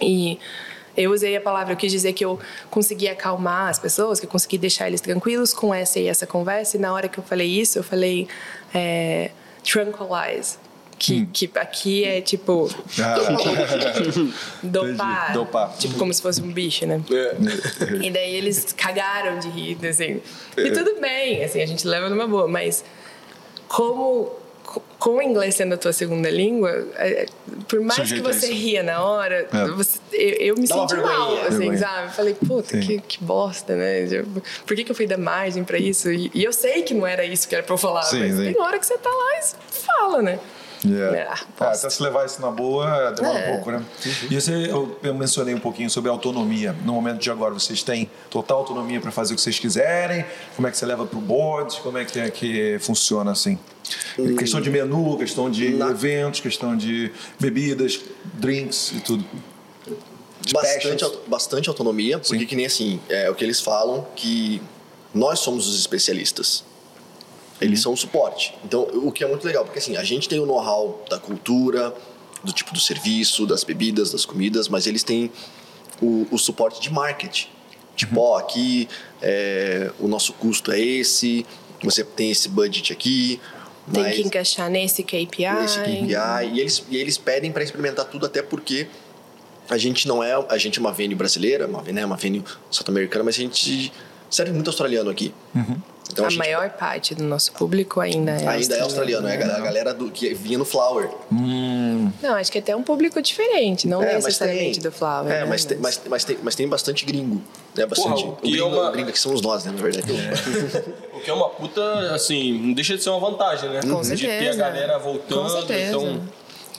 E 0.00 0.38
eu 0.96 1.10
usei 1.12 1.36
a 1.36 1.40
palavra, 1.40 1.72
eu 1.72 1.76
quis 1.76 1.90
dizer 1.92 2.12
que 2.12 2.24
eu 2.24 2.38
consegui 2.70 3.08
acalmar 3.08 3.68
as 3.70 3.78
pessoas, 3.78 4.20
que 4.20 4.26
eu 4.26 4.30
consegui 4.30 4.58
deixar 4.58 4.86
eles 4.88 5.00
tranquilos 5.00 5.52
com 5.54 5.72
essa 5.74 5.98
e 5.98 6.06
essa 6.06 6.26
conversa. 6.26 6.76
E 6.76 6.80
na 6.80 6.92
hora 6.92 7.08
que 7.08 7.18
eu 7.18 7.24
falei 7.24 7.48
isso, 7.48 7.78
eu 7.78 7.82
falei 7.82 8.28
é, 8.74 9.30
tranquilize. 9.64 10.58
Que, 10.98 11.26
que 11.26 11.50
aqui 11.56 12.04
é 12.04 12.20
tipo 12.20 12.70
Ah, 13.02 13.16
dopar, 14.62 15.32
dopar. 15.32 15.76
tipo 15.76 15.94
como 15.98 16.12
se 16.14 16.22
fosse 16.22 16.40
um 16.40 16.52
bicho, 16.52 16.86
né? 16.86 17.00
E 18.00 18.10
daí 18.10 18.34
eles 18.36 18.72
cagaram 18.76 19.38
de 19.40 19.48
rir, 19.48 19.78
assim. 19.86 20.20
E 20.56 20.70
tudo 20.70 21.00
bem, 21.00 21.42
assim, 21.42 21.60
a 21.60 21.66
gente 21.66 21.86
leva 21.88 22.08
numa 22.08 22.26
boa, 22.28 22.46
mas 22.46 22.84
como 23.66 24.26
co- 24.26 24.41
com 24.98 25.16
o 25.16 25.22
inglês 25.22 25.56
sendo 25.56 25.74
a 25.74 25.76
tua 25.76 25.92
segunda 25.92 26.30
língua, 26.30 26.70
é, 26.96 27.22
é, 27.22 27.26
por 27.68 27.80
mais 27.80 28.08
que 28.12 28.20
a 28.20 28.22
você 28.22 28.46
isso. 28.46 28.54
ria 28.54 28.82
na 28.84 29.02
hora, 29.04 29.48
É. 29.52 29.66
você- 29.70 29.98
eu, 30.12 30.28
eu 30.48 30.54
me 30.56 30.66
Dá 30.68 30.74
senti 30.76 30.94
mal, 30.96 31.32
assim, 31.38 31.58
Vergonha. 31.58 31.78
sabe? 31.78 32.14
Falei, 32.14 32.34
puta, 32.34 32.78
que, 32.78 33.00
que 33.00 33.22
bosta, 33.24 33.74
né? 33.74 34.06
Por 34.64 34.76
que, 34.76 34.84
que 34.84 34.90
eu 34.92 34.94
fui 34.94 35.06
dar 35.06 35.18
margem 35.18 35.64
pra 35.64 35.76
isso? 35.78 36.10
E, 36.12 36.30
e 36.32 36.44
eu 36.44 36.52
sei 36.52 36.82
que 36.82 36.94
não 36.94 37.04
era 37.06 37.24
isso 37.24 37.48
que 37.48 37.54
era 37.54 37.64
pra 37.64 37.74
eu 37.74 37.78
falar, 37.78 38.02
Sim, 38.02 38.20
mas 38.20 38.36
sim. 38.36 38.52
tem 38.52 38.60
hora 38.62 38.78
que 38.78 38.86
você 38.86 38.96
tá 38.98 39.10
lá 39.10 39.38
e 39.40 39.74
fala, 39.74 40.22
né? 40.22 40.38
Yeah. 40.84 41.38
Ah, 41.60 41.70
até 41.70 41.88
se 41.90 42.02
levar 42.02 42.26
isso 42.26 42.40
na 42.40 42.50
boa, 42.50 43.12
demora 43.12 43.38
É. 43.38 43.50
um 43.50 43.54
pouco, 43.54 43.70
né? 43.70 43.84
E 44.30 44.34
você, 44.40 44.52
eu, 44.68 44.98
eu 45.02 45.14
mencionei 45.14 45.54
um 45.54 45.60
pouquinho 45.60 45.88
sobre 45.88 46.10
autonomia. 46.10 46.72
No 46.84 46.92
momento 46.94 47.20
de 47.20 47.30
agora, 47.30 47.54
vocês 47.54 47.82
têm 47.84 48.10
total 48.28 48.58
autonomia 48.58 49.00
para 49.00 49.12
fazer 49.12 49.34
o 49.34 49.36
que 49.36 49.42
vocês 49.42 49.58
quiserem? 49.60 50.24
Como 50.56 50.66
é 50.66 50.70
que 50.72 50.76
você 50.76 50.84
leva 50.84 51.06
para 51.06 51.16
o 51.18 51.22
board? 51.22 51.78
Como 51.82 51.98
é 51.98 52.04
que, 52.04 52.18
é 52.18 52.30
que 52.30 52.78
funciona 52.80 53.30
assim? 53.30 53.58
Questão 54.38 54.60
de 54.60 54.70
menu, 54.70 55.16
questão 55.18 55.48
de 55.50 55.70
Na- 55.70 55.90
eventos, 55.90 56.40
questão 56.40 56.76
de 56.76 57.12
bebidas, 57.38 58.00
drinks 58.34 58.92
e 58.96 59.00
tudo. 59.00 59.24
bastante, 60.52 61.04
auto- 61.04 61.20
bastante 61.28 61.68
autonomia, 61.68 62.18
porque 62.18 62.38
Sim. 62.40 62.46
que 62.46 62.56
nem 62.56 62.66
assim, 62.66 63.00
é 63.08 63.30
o 63.30 63.34
que 63.34 63.44
eles 63.44 63.60
falam 63.60 64.06
que 64.16 64.60
nós 65.14 65.38
somos 65.38 65.68
os 65.68 65.78
especialistas. 65.78 66.64
Eles 67.62 67.78
Uhum. 67.80 67.82
são 67.84 67.92
o 67.92 67.96
suporte. 67.96 68.54
Então, 68.64 68.82
o 68.82 69.10
que 69.12 69.22
é 69.24 69.28
muito 69.28 69.46
legal, 69.46 69.64
porque 69.64 69.78
assim, 69.78 69.96
a 69.96 70.04
gente 70.04 70.28
tem 70.28 70.38
o 70.40 70.46
know-how 70.46 71.04
da 71.08 71.18
cultura, 71.18 71.94
do 72.44 72.52
tipo 72.52 72.72
do 72.74 72.80
serviço, 72.80 73.46
das 73.46 73.62
bebidas, 73.64 74.10
das 74.10 74.24
comidas, 74.26 74.68
mas 74.68 74.86
eles 74.86 75.02
têm 75.04 75.30
o, 76.00 76.26
o 76.30 76.38
suporte 76.38 76.80
de 76.80 76.90
marketing. 76.92 77.48
Tipo, 77.94 78.20
Uhum. 78.20 78.26
ó, 78.26 78.38
aqui 78.38 78.88
é, 79.20 79.90
o 80.00 80.08
nosso 80.08 80.32
custo 80.32 80.72
é 80.72 80.80
esse, 80.80 81.46
você 81.82 82.02
tem 82.02 82.30
esse 82.30 82.48
budget 82.48 82.92
aqui. 82.92 83.40
Tem 83.92 84.10
que 84.12 84.22
encaixar 84.22 84.70
nesse 84.70 85.02
KPI. 85.02 85.52
nesse 85.60 85.78
KPI. 85.80 86.14
E 86.54 86.60
eles, 86.60 86.84
e 86.88 86.96
eles 86.96 87.18
pedem 87.18 87.50
para 87.52 87.62
experimentar 87.62 88.04
tudo, 88.06 88.26
até 88.26 88.40
porque 88.42 88.86
a 89.68 89.76
gente 89.76 90.06
não 90.08 90.22
é. 90.22 90.32
A 90.48 90.56
gente 90.58 90.78
é 90.78 90.80
uma 90.80 90.92
venue 90.92 91.14
brasileira, 91.14 91.66
uma, 91.66 91.82
né, 91.82 92.04
uma 92.06 92.16
venue 92.16 92.42
south-americana, 92.70 93.24
mas 93.24 93.34
a 93.36 93.38
gente 93.38 93.92
serve 94.30 94.52
muito 94.52 94.68
australiano 94.68 95.10
aqui. 95.10 95.34
Então 96.12 96.24
a 96.24 96.28
a, 96.28 96.30
gente 96.30 96.38
maior 96.38 96.70
parte 96.70 97.14
do 97.14 97.24
nosso 97.24 97.52
público 97.52 98.00
ainda 98.00 98.32
é 98.32 98.46
ainda 98.46 98.76
é 98.76 98.80
australiano, 98.80 99.26
é 99.28 99.32
a 99.34 99.36
ga- 99.36 99.56
a 99.56 99.60
galera 99.60 99.94
do, 99.94 100.10
que 100.10 100.32
vinha 100.34 100.58
no 100.58 100.64
Flower. 100.64 101.08
Não, 101.30 102.34
acho 102.36 102.50
que 102.52 102.58
até 102.58 102.74
um 102.76 102.82
público 102.82 103.20
diferente, 103.22 103.88
não 103.88 104.02
É, 104.02 104.14
necessariamente 104.14 104.80
tem- 104.80 104.90
do 104.90 104.92
Flower. 104.96 105.32
É, 105.32 105.40
né? 105.40 105.46
mas, 105.46 105.64
tem, 105.64 105.78
mas, 105.78 106.00
mas, 106.08 106.24
tem, 106.24 106.38
mas 106.42 106.54
tem 106.54 106.68
bastante 106.68 107.04
gringo. 107.04 107.40
Né? 107.74 107.86
Bastante. 107.86 108.22
Porra, 108.24 108.36
o 108.38 108.40
gringo, 108.42 108.58
é 108.58 108.64
uma- 108.64 108.88
o 108.88 108.92
gringo 108.92 109.12
que 109.12 109.18
somos 109.18 109.40
nós, 109.40 109.64
né, 109.64 109.72
na 109.72 109.82
verdade. 109.82 110.12
O 111.14 111.20
que 111.20 111.30
é 111.30 111.32
uma 111.34 111.48
puta, 111.48 112.14
assim, 112.14 112.58
não 112.58 112.72
deixa 112.74 112.96
de 112.96 113.02
ser 113.02 113.10
uma 113.10 113.20
vantagem, 113.20 113.70
né? 113.70 113.80
Com 113.82 114.00
de 114.02 114.08
ter 114.08 114.14
a 114.14 114.28
certeza. 114.30 114.58
galera 114.58 114.98
voltando, 114.98 115.42
Com 115.44 115.48
certeza. 115.48 115.96
então... 115.96 116.20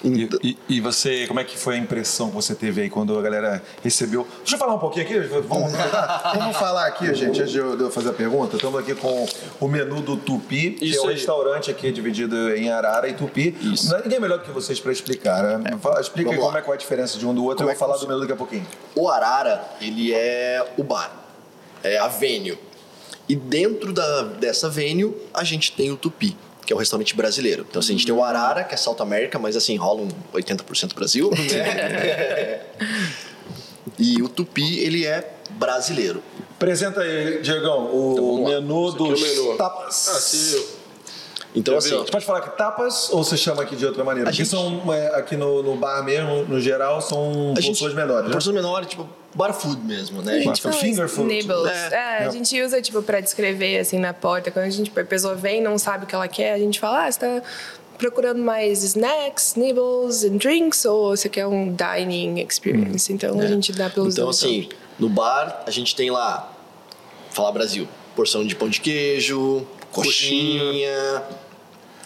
E, 0.04 0.28
e- 0.44 0.58
e 0.68 0.82
você, 0.82 1.26
como 1.28 1.40
é 1.40 1.46
que 1.46 1.58
foi 1.58 1.76
a 1.76 1.78
impressão 1.78 2.28
que 2.30 2.36
você 2.36 2.54
teve 2.54 2.82
aí 2.82 2.90
quando 2.90 3.18
a 3.18 3.22
galera 3.22 3.64
recebeu? 3.82 4.28
Deixa 4.40 4.56
eu 4.56 4.60
falar 4.60 4.74
um 4.76 4.80
pouquinho 4.80 5.06
aqui, 5.06 5.18
vamos, 5.48 5.72
vamos 5.72 6.58
falar 6.60 6.88
aqui, 6.88 7.14
gente, 7.16 7.40
antes 7.40 7.52
de 7.52 7.60
eu, 7.60 7.90
fazer 7.90 8.10
a 8.10 8.14
pergunta. 8.14 8.58
Estamos 8.58 8.80
aqui 8.82 8.94
com 8.96 9.26
o 9.62 9.68
menu 9.68 10.02
do 10.02 10.18
Tupi, 10.18 10.72
que 10.72 10.86
Isso 10.86 11.00
é 11.00 11.02
um 11.04 11.08
aí. 11.08 11.14
restaurante 11.16 11.72
aqui 11.72 11.90
dividido 11.92 12.54
em 12.54 12.70
Arara 12.70 13.08
e 13.08 13.14
Tupi. 13.14 13.56
Isso. 13.62 13.90
Não 13.92 14.00
é 14.00 14.02
ninguém 14.04 14.20
melhor 14.20 14.40
do 14.40 14.44
que 14.44 14.52
vocês 14.52 14.78
para 14.80 14.92
explicar, 14.92 15.42
né? 15.60 15.78
Fala- 15.82 16.02
Explica 16.02 16.30
aí 16.32 16.36
Vamos 16.36 16.44
lá. 16.46 16.52
como 16.52 16.58
é 16.58 16.62
qual 16.64 16.74
é 16.74 16.78
a 16.78 16.80
diferença 16.80 17.18
de 17.18 17.26
um 17.26 17.34
do 17.34 17.44
outro, 17.46 17.60
Como 17.60 17.70
eu 17.70 17.72
é 17.72 17.76
vou 17.78 17.88
que 17.88 17.94
falar 17.94 17.98
do 17.98 18.08
menu 18.08 18.20
daqui 18.20 18.34
a 18.34 18.36
pouquinho. 18.36 18.68
O 18.96 19.08
Arara, 19.10 19.64
ele 19.80 20.14
é 20.14 20.66
o 20.78 20.84
bar, 20.84 21.12
é 21.82 21.98
a 21.98 22.08
venue. 22.10 22.58
E 23.30 23.38
dentro 23.38 23.94
da, 23.94 24.24
dessa 24.24 24.70
venue, 24.70 25.16
a 25.34 25.46
gente 25.46 25.72
tem 25.72 25.92
o 25.92 25.96
Tupi, 25.96 26.36
que 26.74 26.74
é 26.74 26.76
o 26.76 26.80
restaurante 26.80 27.16
brasileiro. 27.16 27.66
Então, 27.70 27.80
assim, 27.80 27.94
a 27.94 27.98
gente 27.98 28.06
tem 28.08 28.16
o 28.16 28.24
Arara, 28.24 28.64
que 28.64 28.74
é 28.74 28.78
South 28.78 28.98
America, 29.00 29.38
mas 29.38 29.56
assim, 29.56 29.76
rola 29.78 30.02
um 30.02 30.08
80% 30.34 30.96
Brasil. 30.96 31.30
e 34.00 34.22
o 34.22 34.28
Tupi, 34.28 34.80
ele 34.80 35.06
é 35.06 35.32
brasileiro. 35.52 36.22
Apresenta 36.56 37.02
aí, 37.02 37.42
Diegão, 37.42 37.94
o 37.94 38.14
Então, 38.14 38.44
menu 38.62 38.88
aqui 38.90 38.98
é 38.98 39.02
o 39.04 39.08
dos 39.10 39.22
menu. 39.22 39.58
tapas. 39.58 40.08
Ah, 40.10 40.20
se... 40.20 40.66
Então, 41.56 41.78
assim, 41.78 41.92
Você 41.96 42.12
pode 42.12 42.26
falar 42.26 42.42
que 42.42 42.58
tapas 42.58 43.10
ou 43.12 43.24
você 43.24 43.38
chama 43.38 43.62
aqui 43.62 43.76
de 43.76 43.86
outra 43.86 44.04
maneira? 44.04 44.30
A 44.30 44.32
Porque 44.32 44.44
gente- 44.44 44.50
são, 44.52 44.92
é, 44.94 45.16
aqui 45.16 45.38
no, 45.38 45.62
no 45.62 45.76
bar 45.76 46.04
mesmo, 46.04 46.46
no 46.46 46.60
geral, 46.60 47.00
são 47.02 47.54
a 47.56 47.62
gente, 47.62 47.68
porções 47.78 47.94
menores, 47.94 48.26
né? 48.26 48.32
Porções 48.32 48.56
menores, 48.56 48.88
tipo, 48.90 49.08
bar 49.36 49.54
food 49.54 49.82
mesmo, 49.82 50.22
né? 50.24 50.44
Bar 50.44 50.54
Tipo, 50.54 50.70
food. 50.72 50.80
Finger 50.82 51.08
food. 51.08 51.28
Nibbles. 51.28 51.70
É. 51.72 51.94
É, 51.94 52.26
a 52.26 52.30
gente 52.30 52.60
usa, 52.62 52.82
tipo, 52.82 53.02
pra 53.04 53.20
descrever, 53.20 53.78
assim, 53.80 54.00
na 54.00 54.14
porta. 54.14 54.50
Quando 54.50 54.66
a, 54.66 54.70
gente, 54.70 54.92
a 55.00 55.04
pessoa 55.04 55.36
vem 55.36 55.60
e 55.60 55.62
não 55.62 55.78
sabe 55.78 56.06
o 56.06 56.08
que 56.08 56.16
ela 56.16 56.28
quer, 56.28 56.54
a 56.54 56.58
gente 56.58 56.80
fala, 56.80 57.06
ah, 57.06 57.12
você 57.12 57.20
tá 57.20 57.42
procurando 58.00 58.42
mais 58.42 58.84
snacks, 58.84 59.54
nibbles 59.56 60.24
and 60.24 60.38
drinks, 60.38 60.84
ou 60.86 61.16
você 61.16 61.30
quer 61.30 61.46
um 61.46 61.74
dining 61.76 62.40
experience. 62.42 63.14
Então, 63.14 63.40
a 63.40 63.46
gente 63.46 63.72
dá 63.72 63.90
pelos 63.92 64.16
Então, 64.16 64.26
dois. 64.26 64.38
assim, 64.38 64.70
no 64.98 65.08
bar, 65.08 65.64
a 65.68 65.70
gente 65.72 65.96
tem 65.96 66.10
lá, 66.10 66.52
falar 67.30 67.52
Brasil, 67.52 67.88
porção 68.16 68.46
de 68.46 68.56
pão 68.56 68.68
de 68.70 68.82
queijo, 68.82 69.66
coxinha, 69.92 71.24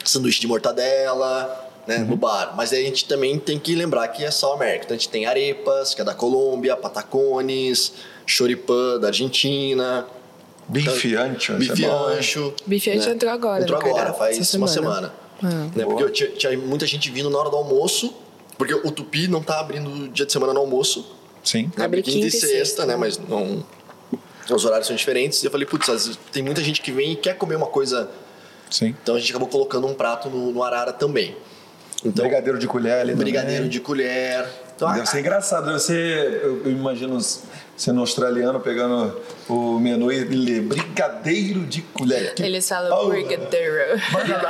sanduíche 0.10 0.40
de 0.42 0.48
mortadela, 0.48 1.70
né, 1.88 2.00
no 2.00 2.16
bar. 2.16 2.54
Mas 2.56 2.74
aí 2.74 2.82
a 2.82 2.86
gente 2.86 3.06
também 3.06 3.38
tem 3.40 3.58
que 3.60 3.74
lembrar 3.76 4.08
que 4.10 4.24
é 4.24 4.32
só 4.32 4.54
América. 4.54 4.86
Então, 4.86 4.96
a 4.96 4.98
gente 4.98 5.10
tem 5.10 5.26
arepas, 5.26 5.94
que 5.94 6.02
é 6.02 6.04
da 6.04 6.14
Colômbia, 6.14 6.76
patacones, 6.76 7.94
choripã 8.26 9.00
da 9.00 9.08
Argentina, 9.08 10.06
Bife 10.70 11.16
ancho. 11.16 11.54
bife 11.54 11.74
isso 11.74 11.86
é 11.86 11.88
bom. 11.88 12.08
ancho. 12.08 12.54
Bife 12.66 12.92
ancho 12.92 13.10
entrou 13.10 13.32
agora 13.32 13.64
Entrou 13.64 13.80
no 13.82 13.88
agora, 13.88 14.14
faz 14.14 14.38
essa 14.38 14.58
uma 14.58 14.68
semana. 14.68 15.14
semana. 15.40 15.72
Né, 15.76 15.86
porque 15.86 16.04
eu 16.04 16.12
tinha, 16.12 16.30
tinha 16.32 16.58
muita 16.58 16.86
gente 16.86 17.10
vindo 17.10 17.30
na 17.30 17.38
hora 17.38 17.50
do 17.50 17.56
almoço, 17.56 18.14
porque 18.58 18.74
o 18.74 18.92
Tupi 18.92 19.28
não 19.28 19.42
tá 19.42 19.60
abrindo 19.60 20.10
dia 20.10 20.26
de 20.26 20.32
semana 20.34 20.54
no 20.54 20.60
almoço, 20.60 21.06
Sim. 21.44 21.72
Abre 21.78 22.02
quinta, 22.02 22.18
e 22.18 22.22
quinta 22.24 22.28
e 22.28 22.32
sexta, 22.32 22.58
sexta. 22.58 22.86
né? 22.86 22.96
Mas 22.98 23.18
não. 23.18 23.66
Os 24.50 24.66
horários 24.66 24.88
são 24.88 24.96
diferentes. 24.96 25.42
E 25.44 25.46
eu 25.46 25.52
falei, 25.52 25.66
putz, 25.66 26.18
tem 26.32 26.44
muita 26.44 26.62
gente 26.62 26.82
que 26.82 26.92
vem 26.92 27.14
e 27.14 27.16
quer 27.16 27.38
comer 27.38 27.56
uma 27.56 27.68
coisa. 27.68 28.10
Sim. 28.70 28.96
Então 29.02 29.16
a 29.16 29.20
gente 29.20 29.30
acabou 29.32 29.48
colocando 29.48 29.88
um 29.88 29.94
prato 29.94 30.30
no, 30.30 30.52
no 30.52 30.64
Arara 30.64 30.94
também. 30.94 31.36
Então, 32.06 32.26
Brigadeiro 32.26 32.60
de 32.60 32.68
colher 32.68 33.00
ali 33.02 33.16
brigadeiro 33.16 33.56
também. 33.58 33.70
de 33.70 33.80
colher. 33.80 34.46
Então, 34.78 34.94
Deve 34.94 35.06
ser 35.08 35.20
engraçado. 35.20 35.66
Deve 35.66 35.80
ser, 35.80 36.42
eu, 36.44 36.62
eu 36.66 36.72
imagino 36.72 37.18
sendo 37.76 38.00
australiano 38.00 38.60
pegando 38.60 39.20
o 39.50 39.80
menu 39.80 40.12
e 40.12 40.24
ler 40.24 40.62
brigadeiro 40.62 41.62
de 41.66 41.82
colher. 41.82 42.34
Que- 42.36 42.44
Eles 42.44 42.68
falam 42.70 42.92
Oh. 43.06 43.10
brigadeiro. 43.10 44.00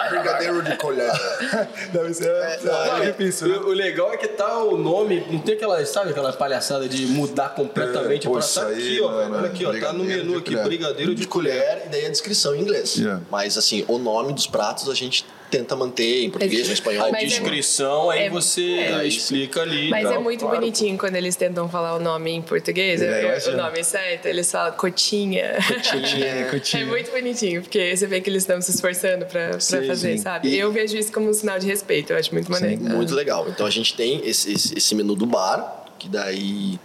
brigadeiro 0.10 0.62
de 0.64 0.76
colher. 0.78 1.12
Deve 1.92 2.14
ser 2.14 2.28
é, 2.30 2.60
não, 2.64 2.98
é 2.98 3.06
difícil, 3.12 3.48
né? 3.48 3.58
O, 3.58 3.68
o 3.70 3.74
legal 3.74 4.14
é 4.14 4.18
que 4.18 4.28
tá 4.28 4.58
o 4.64 4.78
nome, 4.78 5.26
não 5.30 5.40
tem 5.40 5.56
aquela, 5.56 5.86
sabe 5.86 6.12
aquela 6.12 6.32
palhaçada 6.34 6.88
de 6.88 7.06
mudar 7.08 7.50
completamente 7.56 8.28
É, 8.28 8.32
isso 8.40 8.60
tá 8.62 8.68
aqui, 8.68 9.00
ó. 9.02 9.12
mano, 9.12 9.38
Olha 9.38 9.48
aqui, 9.48 9.66
ó, 9.66 9.80
tá 9.80 9.94
no 9.94 10.04
menu 10.04 10.38
aqui, 10.38 10.52
colher. 10.52 10.64
brigadeiro 10.66 11.16
de 11.16 11.22
de 11.22 11.28
colher 11.28 11.84
e 11.86 11.90
daí 11.90 12.06
a 12.06 12.10
descrição 12.10 12.56
em 12.56 12.62
inglês. 12.62 12.96
Yeah. 12.98 13.22
Mas 13.32 13.58
assim, 13.58 13.84
o 13.88 13.98
nome 13.98 14.34
dos 14.34 14.46
pratos 14.48 14.90
a 14.90 14.94
gente 14.94 15.26
tenta 15.50 15.76
manter 15.76 16.24
em 16.24 16.30
português, 16.30 16.70
em 16.70 16.74
espanhol. 16.74 17.06
A 17.14 17.22
é- 17.22 17.26
descrição, 17.26 18.10
aí 18.10 18.24
é- 18.24 18.30
você 18.30 18.74
é. 18.80 19.06
explica 19.08 19.62
ali. 19.62 19.90
Mas 19.90 20.10
é 20.10 20.18
muito 20.18 20.42
claro. 20.42 20.60
bonitinho 20.60 20.98
quando 20.98 21.16
eles 21.16 21.36
tentam 21.36 21.70
falar 21.70 21.96
o 21.96 22.00
nome 22.00 22.32
em 22.32 22.42
português, 22.42 23.02
É, 23.02 23.24
imagino. 23.24 23.54
o 23.54 23.58
nome 23.58 23.84
certo, 23.84 24.26
eles 24.26 24.52
falam 24.52 24.74
cotinha. 24.74 25.56
Cotinha, 25.68 26.48
cotinha. 26.52 26.84
É 26.84 26.86
muito 26.86 27.12
bonitinho, 27.12 27.62
porque 27.62 27.96
você 27.96 28.06
vê 28.08 28.20
que 28.22 28.30
eles 28.30 28.44
estão 28.44 28.62
se 28.62 28.72
esforçando 28.72 29.26
Sim, 29.60 29.88
fazer, 29.88 30.18
sim. 30.18 30.24
sabe? 30.24 30.50
E- 30.50 30.58
Eu 30.60 30.72
vejo 30.72 30.98
isso 30.98 31.12
como 31.12 31.30
um 31.30 31.34
sinal 31.34 31.58
de 31.60 31.66
respeito, 31.68 32.12
eu 32.12 32.18
acho 32.18 32.34
muito 32.34 32.52
maneiro. 32.52 32.82
Muito 32.82 33.14
legal. 33.16 33.48
Então 33.50 33.66
a 33.66 33.70
gente 33.70 33.96
tem 33.96 34.22
esse, 34.28 34.52
esse, 34.54 34.78
esse 34.78 34.96
menu 34.96 35.16
do 35.16 35.26
bar, 35.26 35.86
que 35.98 36.10
daí 36.10 36.80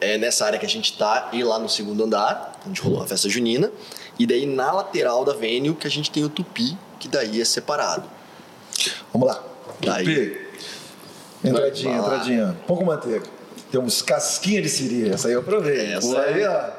é 0.00 0.18
nessa 0.18 0.46
área 0.46 0.58
que 0.58 0.66
a 0.66 0.68
gente 0.68 0.96
tá, 0.96 1.28
e 1.32 1.44
lá 1.44 1.58
no 1.58 1.68
segundo 1.68 2.02
andar, 2.04 2.60
onde 2.66 2.80
rolou 2.80 3.02
a 3.02 3.06
festa 3.06 3.28
junina. 3.28 3.70
E 4.18 4.26
daí 4.26 4.46
na 4.46 4.72
lateral 4.72 5.24
da 5.24 5.32
venue 5.32 5.74
que 5.74 5.86
a 5.86 5.90
gente 5.90 6.10
tem 6.10 6.24
o 6.24 6.28
tupi, 6.28 6.76
que 7.02 7.08
daí 7.08 7.40
é 7.40 7.44
separado. 7.44 8.08
Vamos 9.12 9.26
lá. 9.26 9.42
Daí. 9.80 10.40
Entradinha, 11.44 12.00
Vai 12.00 12.14
entradinha. 12.14 12.56
Pão 12.64 12.76
com 12.76 12.84
manteiga. 12.84 13.24
Temos 13.72 14.02
casquinha 14.02 14.62
de 14.62 14.68
siri. 14.68 15.10
Essa 15.10 15.26
aí 15.26 15.34
eu 15.34 15.42
provei. 15.42 15.94
Essa 15.94 16.06
Pô, 16.14 16.16
aí, 16.16 16.44
ó. 16.44 16.70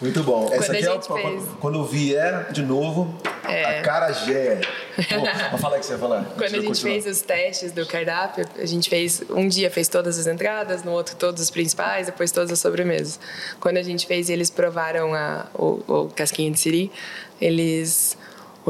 Muito 0.00 0.24
bom. 0.24 0.46
Essa 0.52 0.66
Quando 0.66 0.76
aqui 0.76 0.86
a 0.88 0.90
é 0.90 0.94
o, 1.30 1.42
quando 1.60 1.78
eu 1.78 1.84
vier 1.84 2.50
de 2.50 2.62
novo, 2.62 3.16
É. 3.48 3.78
a 3.78 3.82
carajé. 3.82 4.60
Pô, 4.96 5.20
Mas 5.52 5.60
fala 5.60 5.76
aí 5.76 5.78
o 5.78 5.80
que 5.80 5.86
você 5.86 5.92
ia 5.92 5.98
falar. 6.00 6.24
Quando 6.24 6.42
a 6.42 6.48
gente 6.48 6.66
Continua. 6.66 6.92
fez 6.92 7.06
os 7.06 7.22
testes 7.22 7.70
do 7.70 7.86
cardápio, 7.86 8.44
a 8.58 8.66
gente 8.66 8.90
fez 8.90 9.22
um 9.30 9.46
dia 9.46 9.70
fez 9.70 9.86
todas 9.86 10.18
as 10.18 10.26
entradas, 10.26 10.82
no 10.82 10.90
outro 10.90 11.14
todos 11.14 11.40
os 11.40 11.50
principais, 11.50 12.06
depois 12.06 12.32
todas 12.32 12.50
as 12.50 12.58
sobremesas. 12.58 13.20
Quando 13.60 13.76
a 13.76 13.82
gente 13.84 14.04
fez 14.08 14.28
e 14.28 14.32
eles 14.32 14.50
provaram 14.50 15.14
a, 15.14 15.46
o, 15.54 15.80
o 15.86 16.08
casquinha 16.08 16.50
de 16.50 16.58
siri, 16.58 16.90
eles 17.40 18.18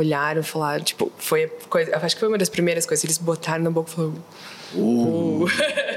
olharam 0.00 0.40
e 0.40 0.44
falaram, 0.44 0.82
tipo, 0.84 1.10
foi 1.18 1.46
coisa, 1.68 1.96
acho 1.96 2.16
que 2.16 2.20
foi 2.20 2.28
uma 2.28 2.38
das 2.38 2.48
primeiras 2.48 2.86
coisas, 2.86 3.04
eles 3.04 3.18
botaram 3.18 3.62
na 3.64 3.70
boca 3.70 3.90
e 3.90 3.94
falaram, 3.94 4.14
uh. 4.76 5.46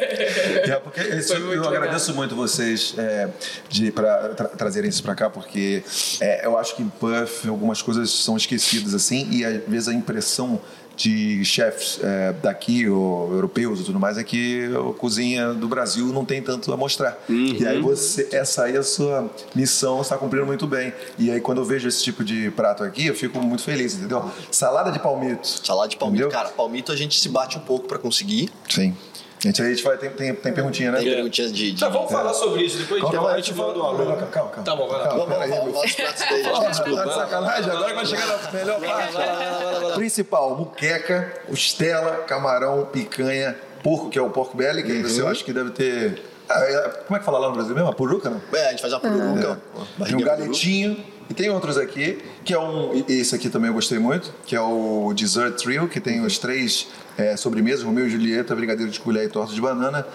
É, 0.63 0.75
porque 0.75 1.01
isso, 1.15 1.33
eu 1.33 1.49
legal. 1.49 1.67
agradeço 1.67 2.13
muito 2.13 2.35
vocês 2.35 2.93
é, 2.97 3.27
de 3.69 3.91
pra, 3.91 4.29
tra- 4.29 4.47
trazerem 4.49 4.89
isso 4.89 5.01
pra 5.01 5.15
cá, 5.15 5.29
porque 5.29 5.83
é, 6.19 6.45
eu 6.45 6.57
acho 6.57 6.75
que 6.75 6.83
em 6.83 6.89
Puff 6.89 7.47
algumas 7.49 7.81
coisas 7.81 8.09
são 8.11 8.37
esquecidas 8.37 8.93
assim 8.93 9.27
e 9.31 9.43
às 9.43 9.61
vezes 9.67 9.87
a 9.87 9.93
impressão 9.93 10.61
de 11.01 11.43
chefes 11.43 11.99
é, 12.03 12.33
daqui, 12.33 12.87
ou 12.87 13.33
europeus 13.33 13.79
e 13.79 13.83
tudo 13.83 13.99
mais, 13.99 14.17
é 14.17 14.23
que 14.23 14.69
a 14.75 14.93
cozinha 14.93 15.53
do 15.53 15.67
Brasil 15.67 16.07
não 16.07 16.23
tem 16.23 16.41
tanto 16.41 16.71
a 16.71 16.77
mostrar. 16.77 17.17
E 17.29 17.65
aí 17.65 17.81
você, 17.81 18.29
essa 18.31 18.63
aí 18.63 18.75
é 18.75 18.79
a 18.79 18.83
sua 18.83 19.29
missão, 19.55 20.01
está 20.01 20.17
cumprindo 20.17 20.45
muito 20.45 20.67
bem. 20.67 20.93
E 21.17 21.31
aí 21.31 21.41
quando 21.41 21.59
eu 21.59 21.65
vejo 21.65 21.87
esse 21.87 22.03
tipo 22.03 22.23
de 22.23 22.51
prato 22.51 22.83
aqui, 22.83 23.07
eu 23.07 23.15
fico 23.15 23.39
muito 23.41 23.63
feliz, 23.63 23.95
entendeu? 23.95 24.29
Salada 24.51 24.91
de 24.91 24.99
palmito. 24.99 25.47
Salada 25.47 25.89
de 25.89 25.97
palmito. 25.97 26.23
Entendeu? 26.23 26.37
Cara, 26.37 26.49
palmito 26.49 26.91
a 26.91 26.95
gente 26.95 27.19
se 27.19 27.29
bate 27.29 27.57
um 27.57 27.61
pouco 27.61 27.87
pra 27.87 27.97
conseguir. 27.97 28.49
Sim. 28.69 28.95
Gente, 29.43 29.59
aí 29.59 29.69
a 29.69 29.71
gente 29.73 29.83
vai, 29.83 29.97
tem, 29.97 30.09
tem, 30.11 30.35
tem 30.35 30.53
perguntinha, 30.53 30.91
né? 30.91 30.99
Tem 30.99 31.13
perguntinhas 31.15 31.51
de... 31.51 31.71
de... 31.71 31.79
Tá, 31.79 31.89
vamos 31.89 32.11
falar 32.11 32.31
sobre 32.31 32.61
isso 32.61 32.77
depois. 32.77 33.01
Calma, 33.01 33.11
Depois 33.11 33.29
a 33.29 33.33
vai, 33.33 33.41
gente 33.41 33.53
calma, 33.55 33.67
manda 33.73 33.79
o 33.79 33.87
aluno. 33.87 34.05
calma, 34.05 34.27
calma, 34.27 34.49
calma. 34.51 34.63
Tá 34.63 34.75
bom, 34.75 34.87
vai 34.87 34.99
lá. 34.99 35.07
Calma, 35.07 35.25
pratos 35.25 35.49
daí, 35.49 36.45
Ó, 36.45 36.61
gente. 36.61 36.69
Desculpa. 36.69 36.97
Tá 37.01 37.05
de 37.05 37.13
sacanagem? 37.15 37.71
Agora 37.71 37.95
vai 37.95 38.05
chegar 38.05 38.27
na 38.27 38.51
melhor 38.51 38.79
parte. 38.79 39.93
Principal, 39.95 40.55
muqueca, 40.55 41.33
costela, 41.47 42.17
camarão, 42.27 42.85
picanha, 42.85 43.55
porco, 43.83 44.09
que 44.11 44.19
é 44.19 44.21
o 44.21 44.29
porco 44.29 44.55
belly, 44.55 44.83
que 44.83 45.01
você 45.01 45.25
acha 45.25 45.43
que 45.43 45.51
deve 45.51 45.71
ter... 45.71 46.21
Ah, 46.47 46.59
é- 46.59 46.89
como 47.07 47.15
é 47.15 47.19
que 47.19 47.25
fala 47.25 47.39
lá 47.39 47.47
no 47.47 47.53
Brasil 47.55 47.73
mesmo? 47.73 47.89
A 47.89 47.93
puruca, 47.93 48.29
não? 48.29 48.41
É, 48.53 48.67
a 48.67 48.69
gente 48.71 48.81
faz 48.81 48.93
uma 48.93 48.99
pururuca. 48.99 49.59
Tem 50.05 50.15
um 50.15 50.21
galetinho. 50.21 51.03
E 51.31 51.33
tem 51.33 51.49
outros 51.49 51.77
aqui, 51.77 52.17
que 52.43 52.53
é 52.53 52.59
um. 52.59 53.05
Esse 53.07 53.33
aqui 53.33 53.49
também 53.49 53.69
eu 53.69 53.73
gostei 53.73 53.97
muito, 53.97 54.33
que 54.45 54.53
é 54.53 54.59
o 54.59 55.13
Dessert 55.15 55.55
Trio, 55.55 55.87
que 55.87 56.01
tem 56.01 56.19
os 56.25 56.37
três 56.37 56.89
é, 57.17 57.37
sobremesas, 57.37 57.85
Romeu 57.85 58.05
e 58.05 58.09
Julieta, 58.09 58.53
brigadeiro 58.53 58.91
de 58.91 58.99
colher 58.99 59.23
e 59.23 59.29
torta 59.29 59.53
de 59.53 59.61
banana, 59.61 60.05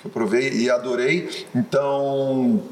que 0.00 0.06
eu 0.06 0.10
provei 0.10 0.50
e 0.50 0.70
adorei. 0.70 1.28
Então, 1.54 2.62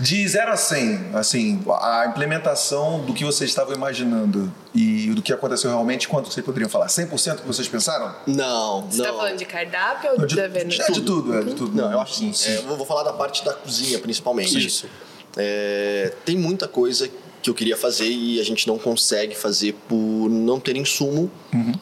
de 0.00 0.26
0 0.26 0.50
a 0.50 0.56
100, 0.56 1.10
assim, 1.14 1.62
a 1.80 2.06
implementação 2.08 3.04
do 3.04 3.14
que 3.14 3.24
vocês 3.24 3.48
estavam 3.48 3.76
imaginando 3.76 4.52
e 4.74 5.10
do 5.14 5.22
que 5.22 5.32
aconteceu 5.32 5.70
realmente, 5.70 6.08
quanto 6.08 6.28
vocês 6.32 6.44
poderiam 6.44 6.68
falar? 6.68 6.88
100% 6.88 7.42
que 7.42 7.46
vocês 7.46 7.68
pensaram? 7.68 8.12
Não, 8.26 8.90
Você 8.90 9.04
tá 9.04 9.12
não. 9.12 9.18
falando 9.18 9.36
de 9.36 9.44
cardápio 9.44 10.10
ou 10.10 10.18
Não, 10.18 10.26
de, 10.26 10.34
de, 10.34 10.40
da 10.42 10.48
venda? 10.48 10.74
é 10.74 10.90
de 10.90 11.00
tudo, 11.02 11.32
é 11.38 11.44
de 11.44 11.54
tudo. 11.54 11.76
Não, 11.80 11.92
eu 11.92 12.00
acho 12.00 12.24
assim. 12.24 12.50
é, 12.50 12.56
eu 12.56 12.76
vou 12.76 12.84
falar 12.84 13.04
da 13.04 13.12
parte 13.12 13.44
da 13.44 13.54
cozinha, 13.54 14.00
principalmente. 14.00 14.66
Isso. 14.66 14.88
É, 15.36 16.12
tem 16.24 16.36
muita 16.36 16.66
coisa 16.66 17.08
que 17.46 17.50
eu 17.50 17.54
queria 17.54 17.76
fazer 17.76 18.08
e 18.08 18.40
a 18.40 18.44
gente 18.44 18.66
não 18.66 18.78
consegue 18.78 19.34
fazer 19.34 19.72
por 19.88 19.96
não 20.28 20.58
ter 20.60 20.76
insumo 20.76 21.30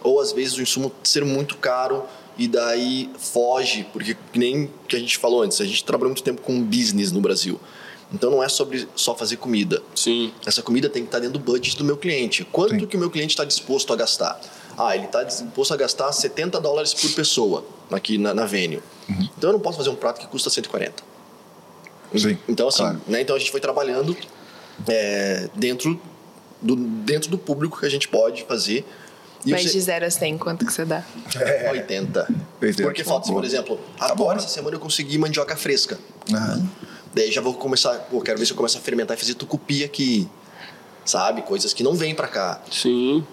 ou 0.02 0.20
às 0.20 0.32
vezes 0.32 0.56
o 0.56 0.62
insumo 0.62 0.92
ser 1.02 1.24
muito 1.24 1.56
caro 1.56 2.04
e 2.36 2.46
daí 2.48 3.10
foge, 3.18 3.86
porque 3.92 4.16
que 4.32 4.38
nem 4.38 4.70
que 4.88 4.96
a 4.96 4.98
gente 4.98 5.16
falou 5.18 5.42
antes, 5.42 5.60
a 5.60 5.64
gente 5.64 5.84
trabalhou 5.84 6.10
muito 6.10 6.22
tempo 6.22 6.42
com 6.42 6.62
business 6.62 7.12
no 7.12 7.20
Brasil. 7.20 7.60
Então 8.12 8.30
não 8.30 8.42
é 8.42 8.48
sobre 8.48 8.86
só 8.94 9.14
fazer 9.14 9.36
comida. 9.36 9.82
Sim. 9.94 10.32
Essa 10.44 10.60
comida 10.62 10.88
tem 10.90 11.02
que 11.02 11.08
estar 11.08 11.18
dentro 11.20 11.38
do 11.38 11.44
budget 11.44 11.76
do 11.76 11.84
meu 11.84 11.96
cliente. 11.96 12.44
Quanto 12.44 12.78
Sim. 12.78 12.86
que 12.86 12.96
o 12.96 13.00
meu 13.00 13.10
cliente 13.10 13.32
está 13.32 13.44
disposto 13.44 13.92
a 13.92 13.96
gastar? 13.96 14.40
Ah, 14.76 14.94
ele 14.94 15.06
está 15.06 15.22
disposto 15.22 15.72
a 15.72 15.76
gastar 15.76 16.12
70 16.12 16.60
dólares 16.60 16.92
por 16.92 17.10
pessoa 17.12 17.64
aqui 17.90 18.18
na, 18.18 18.34
na 18.34 18.44
Venue. 18.46 18.82
Então 19.08 19.50
eu 19.50 19.52
não 19.54 19.60
posso 19.60 19.78
fazer 19.78 19.90
um 19.90 19.94
prato 19.96 20.20
que 20.20 20.26
custa 20.26 20.50
140. 20.50 21.02
Sim, 22.16 22.38
Então 22.48 22.68
assim, 22.68 22.78
claro. 22.78 23.00
né, 23.08 23.20
então 23.22 23.34
a 23.34 23.38
gente 23.38 23.50
foi 23.50 23.60
trabalhando 23.60 24.16
é, 24.88 25.48
dentro, 25.54 26.00
do, 26.60 26.76
dentro 26.76 27.30
do 27.30 27.38
público 27.38 27.78
que 27.80 27.86
a 27.86 27.88
gente 27.90 28.08
pode 28.08 28.44
fazer. 28.44 28.84
E 29.46 29.50
Mas 29.50 29.62
você- 29.64 29.72
de 29.72 29.80
0 29.80 30.06
a 30.06 30.10
100, 30.10 30.38
quanto 30.38 30.64
que 30.64 30.72
você 30.72 30.84
dá? 30.84 31.04
80. 31.70 32.28
80. 32.62 32.82
Porque 32.82 33.04
falta, 33.04 33.30
por 33.30 33.44
exemplo, 33.44 33.78
Tá 33.98 34.06
agora 34.10 34.38
essa 34.38 34.48
semana 34.48 34.76
eu 34.76 34.80
consegui 34.80 35.18
mandioca 35.18 35.54
fresca. 35.56 35.98
Aham. 36.32 36.66
Daí 37.12 37.30
já 37.30 37.40
vou 37.40 37.54
começar, 37.54 37.94
pô, 38.10 38.20
quero 38.20 38.38
ver 38.38 38.46
se 38.46 38.52
eu 38.52 38.56
começo 38.56 38.76
a 38.78 38.80
fermentar 38.80 39.16
e 39.16 39.20
fazer 39.20 39.34
tucupi 39.34 39.84
aqui. 39.84 40.28
Sabe? 41.04 41.42
Coisas 41.42 41.72
que 41.74 41.82
não 41.82 41.94
vêm 41.94 42.14
pra 42.14 42.26
cá. 42.28 42.62
Sim. 42.70 43.24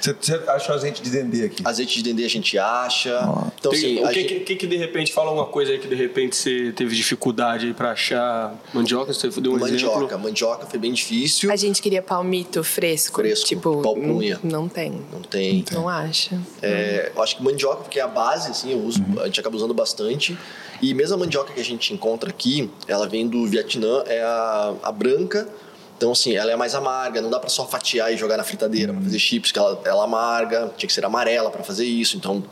Você, 0.00 0.12
você 0.14 0.34
achou 0.48 0.74
azeite 0.74 1.02
de 1.02 1.10
dendê 1.10 1.44
aqui? 1.46 1.62
Azeite 1.66 1.96
de 1.96 2.02
dendê 2.02 2.24
a 2.24 2.28
gente 2.30 2.56
acha. 2.58 3.10
Então, 3.58 3.72
Tem- 3.72 3.80
assim, 3.80 3.98
o 4.00 4.06
a 4.06 4.08
que, 4.10 4.20
gente- 4.20 4.34
que, 4.34 4.40
que, 4.40 4.56
que 4.56 4.66
de 4.66 4.76
repente 4.76 5.12
fala 5.12 5.30
uma 5.30 5.46
coisa 5.46 5.72
aí 5.72 5.78
que 5.78 5.88
de 5.88 5.94
repente 5.94 6.36
você 6.36 6.72
teve 6.76 6.94
dificuldade 6.94 7.66
aí 7.66 7.74
pra 7.74 7.90
achar 7.92 8.54
mandioca? 8.72 9.12
Você 9.12 9.28
deu 9.28 9.52
um 9.54 9.58
mandioca. 9.58 10.04
exemplo. 10.04 10.18
Mandioca 10.20 10.66
foi 10.66 10.78
bem 10.78 10.92
difícil. 10.92 11.50
A 11.50 11.56
gente 11.56 11.82
queria 11.82 12.00
palmito 12.02 12.62
fresco. 12.62 13.16
Fresco, 13.20 13.46
Tipo, 13.46 13.82
palpunha. 13.82 14.38
não, 14.42 14.62
não 14.62 14.68
tem. 14.68 14.92
Não 15.12 15.20
tem. 15.22 15.64
Não 15.72 15.88
acha. 15.88 16.40
É, 16.62 17.10
eu 17.14 17.22
acho 17.22 17.36
que 17.36 17.42
mandioca, 17.42 17.82
porque 17.82 17.98
é 17.98 18.02
a 18.02 18.08
base, 18.08 18.50
assim, 18.50 18.72
eu 18.72 18.78
uso, 18.78 19.02
Uhum. 19.02 19.20
a 19.20 19.24
gente 19.26 19.40
acaba 19.40 19.56
usando 19.56 19.74
bastante. 19.74 20.36
E 20.80 20.92
mesmo 20.94 21.14
a 21.14 21.18
mandioca 21.18 21.52
que 21.52 21.60
a 21.60 21.64
gente 21.64 21.92
encontra 21.92 22.30
aqui, 22.30 22.70
ela 22.86 23.08
vem 23.08 23.26
do 23.26 23.46
Vietnã, 23.46 24.02
é 24.06 24.22
a, 24.22 24.74
a 24.82 24.92
branca. 24.92 25.48
Então, 25.96 26.12
assim, 26.12 26.34
ela 26.34 26.50
é 26.50 26.56
mais 26.56 26.74
amarga, 26.74 27.20
não 27.22 27.30
dá 27.30 27.38
pra 27.38 27.48
só 27.48 27.66
fatiar 27.66 28.12
e 28.12 28.16
jogar 28.16 28.36
na 28.36 28.44
fritadeira 28.44 28.92
Uhum. 28.92 28.98
pra 28.98 29.06
fazer 29.06 29.18
chips, 29.18 29.52
que 29.52 29.58
ela, 29.58 29.80
ela 29.84 30.00
é 30.02 30.04
amarga, 30.04 30.72
tinha 30.76 30.86
que 30.88 30.92
ser 30.92 31.04
amarela 31.04 31.50
pra 31.50 31.62
fazer 31.62 31.84
isso. 31.84 32.16
Então, 32.16 32.42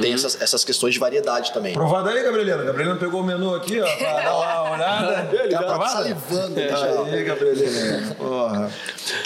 tem 0.00 0.12
essas, 0.14 0.40
essas 0.40 0.64
questões 0.64 0.94
de 0.94 1.00
variedade 1.00 1.52
também. 1.52 1.72
Provado 1.74 2.08
aí, 2.08 2.22
Gabrielina. 2.22 2.62
Gabrielina 2.62 2.96
pegou 2.96 3.20
o 3.20 3.24
menu 3.24 3.52
aqui, 3.52 3.80
ó, 3.80 3.96
pra 3.96 4.12
dar 4.22 4.36
uma 4.36 4.70
olhada. 4.76 5.28
Ele 5.36 5.42
Tá 5.48 5.50
já 5.50 5.58
aprovado? 5.60 5.92
salivando 5.92 6.60
já. 6.60 7.02
Aí, 7.02 7.24
Gabrielina. 7.24 8.14
Porra. 8.16 8.70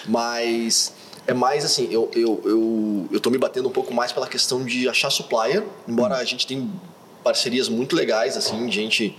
Mas 0.07 0.93
é 1.27 1.35
mais 1.35 1.65
assim, 1.65 1.89
eu, 1.91 2.11
eu, 2.15 2.41
eu, 2.45 3.09
eu 3.13 3.21
tô 3.21 3.29
me 3.31 3.37
batendo 3.39 3.69
um 3.69 3.73
pouco 3.73 3.93
mais 3.93 4.13
pela 4.13 4.27
questão 4.27 4.65
de 4.65 4.89
achar 4.89 5.11
supplier, 5.11 5.63
embora 5.87 6.17
a 6.17 6.25
gente 6.25 6.47
tem 6.47 6.71
parcerias 7.23 7.69
muito 7.69 7.95
legais, 7.95 8.35
assim, 8.37 8.67
de 8.67 8.75
gente 8.75 9.19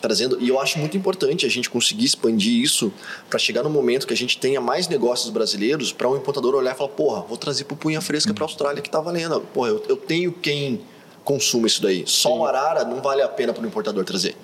trazendo. 0.00 0.38
E 0.40 0.48
eu 0.48 0.58
acho 0.60 0.78
muito 0.78 0.96
importante 0.96 1.46
a 1.46 1.48
gente 1.48 1.68
conseguir 1.70 2.04
expandir 2.04 2.62
isso 2.62 2.92
para 3.28 3.38
chegar 3.38 3.62
no 3.62 3.70
momento 3.70 4.06
que 4.06 4.12
a 4.12 4.16
gente 4.16 4.38
tenha 4.38 4.60
mais 4.60 4.88
negócios 4.88 5.30
brasileiros 5.30 5.92
para 5.92 6.08
um 6.08 6.16
importador 6.16 6.54
olhar 6.54 6.74
e 6.74 6.78
falar, 6.78 6.90
porra, 6.90 7.22
vou 7.22 7.36
trazer 7.36 7.64
pupunha 7.64 8.00
fresca 8.00 8.32
para 8.34 8.44
Austrália 8.44 8.82
que 8.82 8.90
tá 8.90 9.00
valendo. 9.00 9.40
Porra, 9.52 9.68
eu, 9.68 9.84
eu 9.88 9.96
tenho 9.96 10.32
quem 10.32 10.80
consuma 11.24 11.66
isso 11.66 11.82
daí. 11.82 12.04
Só 12.06 12.38
o 12.38 12.44
arara 12.44 12.84
não 12.84 13.00
vale 13.00 13.22
a 13.22 13.28
pena 13.28 13.52
para 13.52 13.62
o 13.62 13.66
importador 13.66 14.04
trazer. 14.04 14.36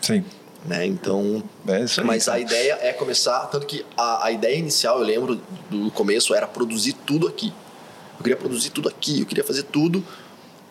Sim. 0.00 0.24
Né? 0.64 0.86
Então, 0.86 1.42
É 1.66 1.76
aí, 1.76 1.88
mas 2.04 2.26
cara. 2.26 2.38
a 2.38 2.40
ideia 2.40 2.78
é 2.80 2.92
começar, 2.92 3.46
tanto 3.46 3.66
que 3.66 3.84
a, 3.96 4.26
a 4.26 4.32
ideia 4.32 4.56
inicial, 4.56 4.98
eu 4.98 5.04
lembro 5.04 5.40
do 5.70 5.90
começo, 5.92 6.34
era 6.34 6.46
produzir 6.46 6.92
tudo 6.92 7.28
aqui. 7.28 7.52
Eu 8.18 8.22
queria 8.22 8.36
produzir 8.36 8.70
tudo 8.70 8.88
aqui, 8.88 9.20
eu 9.20 9.26
queria 9.26 9.44
fazer 9.44 9.62
tudo. 9.64 10.04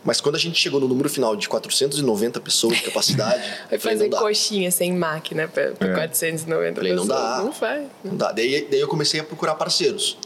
Mas 0.08 0.22
quando 0.22 0.36
a 0.36 0.40
gente 0.40 0.58
chegou 0.58 0.80
no 0.80 0.88
número 0.88 1.10
final 1.10 1.36
de 1.36 1.50
490 1.50 2.40
pessoas 2.40 2.78
de 2.78 2.84
capacidade, 2.84 3.44
Vai 3.70 3.78
fazer 3.78 4.08
não 4.08 4.18
coxinha 4.18 4.72
sem 4.72 4.94
máquina 4.94 5.50
pra 5.50 5.64
É. 5.64 5.94
490 5.94 6.76
Falei, 6.78 6.94
não 6.94 7.06
pessoas. 7.06 7.22
dá. 7.22 7.44
Não 7.44 7.52
faz. 7.52 7.88
Não 8.06 8.16
dá. 8.16 8.32
Daí, 8.32 8.66
daí 8.72 8.80
eu 8.80 8.88
comecei 8.88 9.20
a 9.20 9.24
procurar 9.26 9.56
parceiros. 9.56 10.18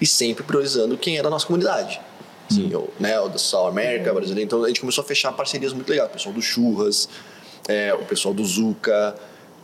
E 0.00 0.04
sempre 0.06 0.42
priorizando 0.42 0.96
quem 0.98 1.14
era 1.14 1.22
da 1.22 1.30
nossa 1.30 1.46
comunidade. 1.46 2.00
Assim, 2.50 2.68
eu, 2.72 2.92
né, 2.98 3.18
o 3.20 3.28
da 3.28 3.38
South 3.38 3.68
America, 3.68 4.12
brasileiro. 4.12 4.44
Então 4.44 4.64
a 4.64 4.66
gente 4.66 4.80
começou 4.80 5.04
a 5.04 5.06
fechar 5.06 5.30
parcerias 5.32 5.72
muito 5.72 5.88
legais. 5.88 6.10
O 6.10 6.12
pessoal 6.12 6.34
do 6.34 6.42
Churras, 6.42 7.08
é, 7.68 7.94
o 7.94 8.04
pessoal 8.04 8.34
do 8.34 8.44
Zuca. 8.44 9.14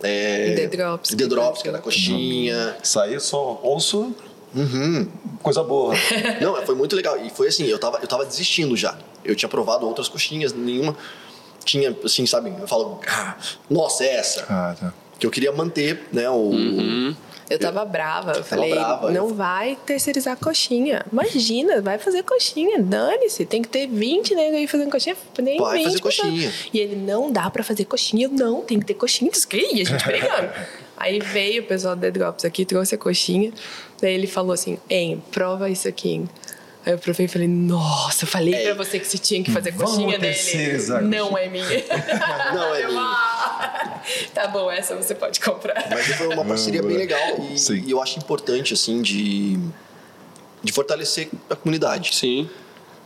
É, 0.00 0.52
E 0.52 0.54
The 0.54 0.66
Drops, 0.68 1.10
The 1.10 1.16
que 1.16 1.26
Drops, 1.26 1.58
tá 1.58 1.62
que 1.64 1.68
era 1.70 1.78
a 1.78 1.80
coxinha. 1.80 2.76
Isso 2.80 3.00
aí 3.00 3.18
só 3.18 3.58
ouço 3.64 4.14
Uhum. 4.54 5.08
coisa 5.42 5.62
boa. 5.62 5.94
Não, 6.40 6.54
foi 6.64 6.74
muito 6.74 6.94
legal. 6.96 7.18
E 7.24 7.30
foi 7.30 7.48
assim, 7.48 7.66
eu 7.66 7.78
tava, 7.78 7.98
eu 8.00 8.06
tava 8.08 8.24
desistindo 8.24 8.76
já. 8.76 8.96
Eu 9.24 9.34
tinha 9.34 9.48
provado 9.48 9.86
outras 9.86 10.08
coxinhas, 10.08 10.52
nenhuma 10.52 10.96
tinha, 11.64 11.94
assim, 12.04 12.24
sabe? 12.26 12.52
Eu 12.58 12.66
falo, 12.66 13.00
ah, 13.06 13.36
nossa, 13.68 14.04
é 14.04 14.14
essa. 14.16 14.44
Ah, 14.48 14.74
tá. 14.78 14.92
Que 15.18 15.26
eu 15.26 15.30
queria 15.30 15.52
manter, 15.52 16.08
né, 16.12 16.28
o... 16.30 16.50
Eu 17.50 17.58
tava 17.58 17.84
brava. 17.84 18.32
Eu 18.32 18.44
falei, 18.44 18.70
brava, 18.70 19.10
não 19.10 19.28
eu- 19.28 19.34
vai 19.34 19.76
terceirizar 19.84 20.36
coxinha. 20.36 21.04
Imagina, 21.12 21.82
vai 21.82 21.98
fazer 21.98 22.22
coxinha. 22.22 22.80
Dane-se. 22.80 23.44
Tem 23.44 23.60
que 23.60 23.68
ter 23.68 23.88
20 23.88 24.36
negros 24.36 24.56
aí 24.56 24.66
fazendo 24.68 24.88
coxinha. 24.90 25.16
Nem 25.42 25.58
Vai 25.58 25.78
20 25.78 25.84
fazer 25.84 26.00
pessoas. 26.00 26.16
coxinha. 26.30 26.52
E 26.72 26.78
ele, 26.78 26.94
não 26.94 27.30
dá 27.32 27.50
pra 27.50 27.64
fazer 27.64 27.84
coxinha. 27.86 28.28
Não, 28.28 28.62
tem 28.62 28.78
que 28.78 28.86
ter 28.86 28.94
coxinha. 28.94 29.30
Diz 29.32 29.44
que 29.44 29.56
E 29.56 29.82
a 29.82 29.84
gente 29.84 30.04
brigando. 30.06 30.48
aí 30.96 31.18
veio 31.18 31.62
o 31.64 31.66
pessoal 31.66 31.96
do 31.96 32.00
The 32.02 32.12
Drops 32.12 32.44
aqui, 32.44 32.64
trouxe 32.64 32.94
a 32.94 32.98
coxinha. 32.98 33.52
Daí 34.00 34.14
ele 34.14 34.28
falou 34.28 34.52
assim, 34.52 34.78
hein, 34.88 35.20
prova 35.32 35.68
isso 35.68 35.88
aqui, 35.88 36.08
hein. 36.10 36.28
Aí 36.84 36.92
eu 36.94 36.98
provei 36.98 37.26
e 37.26 37.28
falei, 37.28 37.46
nossa, 37.46 38.24
eu 38.24 38.28
falei 38.28 38.54
É. 38.54 38.64
pra 38.74 38.84
você 38.84 38.98
que 38.98 39.06
você 39.06 39.18
tinha 39.18 39.44
que 39.44 39.50
fazer 39.52 39.70
Vamos 39.72 39.92
coxinha 39.96 40.18
dele. 40.18 40.92
a 40.94 41.00
Não 41.02 41.36
é 41.36 41.46
minha. 41.48 41.64
Não 42.54 42.74
é 42.74 42.86
minha. 42.86 43.00
"Ah, 43.00 44.00
Tá 44.34 44.48
bom, 44.48 44.70
essa 44.70 44.96
você 44.96 45.14
pode 45.14 45.40
comprar. 45.40 45.86
Mas 45.90 46.06
foi 46.06 46.28
uma 46.28 46.44
parceria 46.44 46.82
bem 46.82 46.96
legal 46.96 47.20
e, 47.52 47.58
Sim. 47.58 47.84
e 47.86 47.90
eu 47.90 48.02
acho 48.02 48.18
importante, 48.18 48.72
assim, 48.72 49.02
de, 49.02 49.58
de 50.62 50.72
fortalecer 50.72 51.28
a 51.50 51.54
comunidade. 51.56 52.14
Sim. 52.16 52.48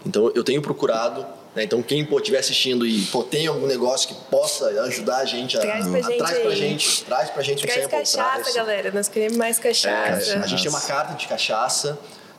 Então 0.06 0.30
eu 0.36 0.44
tenho 0.44 0.62
procurado, 0.62 1.26
né? 1.56 1.64
Então 1.64 1.82
quem 1.82 2.02
estiver 2.08 2.38
assistindo 2.38 2.86
e 2.86 3.02
pô, 3.06 3.24
tem 3.24 3.48
algum 3.48 3.66
negócio 3.66 4.08
que 4.08 4.14
possa 4.30 4.66
ajudar 4.84 5.16
a 5.18 5.24
gente 5.24 5.56
a 5.56 5.60
Traz 5.60 5.86
pra 5.88 5.98
a- 5.98 6.02
gente 6.02 6.18
traz 6.18 6.38
pra 6.38 6.50
gente, 6.54 7.04
traz 7.04 7.30
pra 7.30 7.42
gente 7.42 7.66
Traz 7.66 7.86
cachaça, 7.88 8.40
traz. 8.42 8.54
galera. 8.54 8.92
Nós 8.92 9.08
queremos 9.08 9.36
mais 9.36 9.58
É, 9.58 9.62
cachaça. 9.62 10.38
a 10.38 10.46
gente 10.46 10.62
tem 10.62 10.70
uma 10.70 10.80
carta 10.80 11.14
de 11.14 11.26
cachaça. 11.26 11.98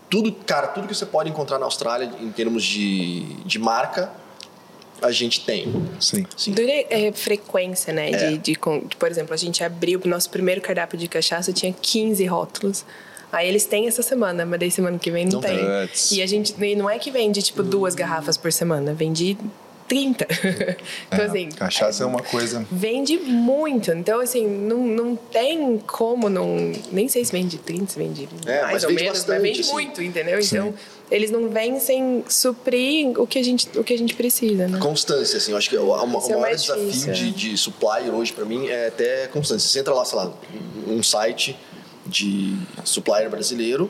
Tudo, 0.09 0.31
cara, 0.31 0.67
tudo 0.67 0.87
que 0.87 0.95
você 0.95 1.05
pode 1.05 1.29
encontrar 1.29 1.57
na 1.59 1.65
Austrália 1.65 2.11
em 2.21 2.31
termos 2.31 2.63
de, 2.63 3.21
de 3.43 3.57
marca, 3.59 4.11
a 5.01 5.11
gente 5.11 5.41
tem. 5.45 5.67
Sim. 5.99 6.25
Sim. 6.37 6.51
Dura 6.53 6.71
é, 6.71 7.11
frequência, 7.11 7.91
né? 7.93 8.11
É. 8.11 8.17
De, 8.31 8.37
de, 8.37 8.55
con- 8.55 8.81
por 8.99 9.09
exemplo, 9.09 9.33
a 9.33 9.37
gente 9.37 9.63
abriu 9.63 9.99
o 10.03 10.07
nosso 10.07 10.29
primeiro 10.29 10.61
cardápio 10.61 10.97
de 10.97 11.07
cachaça, 11.07 11.51
tinha 11.51 11.73
15 11.73 12.25
rótulos. 12.25 12.85
Aí 13.31 13.49
eles 13.49 13.65
têm 13.65 13.87
essa 13.87 14.01
semana, 14.01 14.45
mas 14.45 14.59
daí 14.59 14.71
semana 14.71 14.97
que 14.97 15.11
vem 15.11 15.25
não, 15.25 15.33
Não 15.33 15.41
tem. 15.41 15.59
E 16.11 16.21
a 16.21 16.25
gente 16.27 16.55
e 16.63 16.75
não 16.75 16.89
é 16.89 16.97
que 16.97 17.11
vende 17.11 17.41
tipo 17.41 17.61
duas 17.63 17.93
garrafas 17.93 18.37
por 18.37 18.51
semana, 18.53 18.93
vende 18.93 19.37
30. 19.87 20.25
então 21.07 21.25
É, 21.25 21.27
assim, 21.27 21.49
cachaça 21.49 22.03
é 22.03 22.05
uma 22.05 22.21
coisa. 22.21 22.65
vende 22.71 23.17
muito. 23.17 23.91
Então, 23.91 24.19
assim, 24.19 24.47
não, 24.47 24.77
não 24.79 25.15
tem 25.15 25.77
como 25.85 26.29
não. 26.29 26.71
Nem 26.91 27.07
sei 27.07 27.23
se 27.23 27.31
vende 27.31 27.57
30, 27.57 27.91
se 27.93 27.97
vende 27.99 28.27
É, 28.45 28.61
mais 28.61 28.73
mas 28.73 28.83
ou 28.83 28.89
vende 28.89 29.03
menos, 29.03 29.17
bastante, 29.19 29.35
mas 29.39 29.41
vende 29.43 29.61
assim. 29.61 29.71
muito, 29.71 30.01
entendeu? 30.03 30.39
Então, 30.39 30.73
eles 31.11 31.29
não 31.29 31.49
vêm 31.49 31.79
sem 31.79 32.23
suprir 32.27 33.19
o 33.19 33.27
que 33.27 33.37
a 33.37 33.43
gente, 33.43 33.67
o 33.77 33.83
que 33.83 33.93
a 33.93 33.97
gente 33.97 34.15
precisa, 34.15 34.67
né? 34.67 34.79
Constância, 34.79 35.37
assim, 35.37 35.51
eu 35.51 35.57
acho 35.57 35.69
que 35.69 35.77
o, 35.77 35.83
o, 35.83 35.91
o 35.91 35.93
é 35.93 36.05
maior 36.07 36.41
mais 36.41 36.61
desafio 36.63 36.85
difícil, 36.85 37.13
de, 37.13 37.27
é. 37.27 37.31
de 37.31 37.57
supplier 37.57 38.13
hoje 38.13 38.33
pra 38.33 38.43
mim 38.45 38.67
é 38.67 38.87
até 38.87 39.27
constância. 39.27 39.69
Você 39.69 39.79
entra 39.79 39.93
lá, 39.93 40.03
sei 40.03 40.17
lá, 40.17 40.33
um 40.87 41.03
site 41.03 41.55
de 42.07 42.55
supplier 42.83 43.29
brasileiro, 43.29 43.89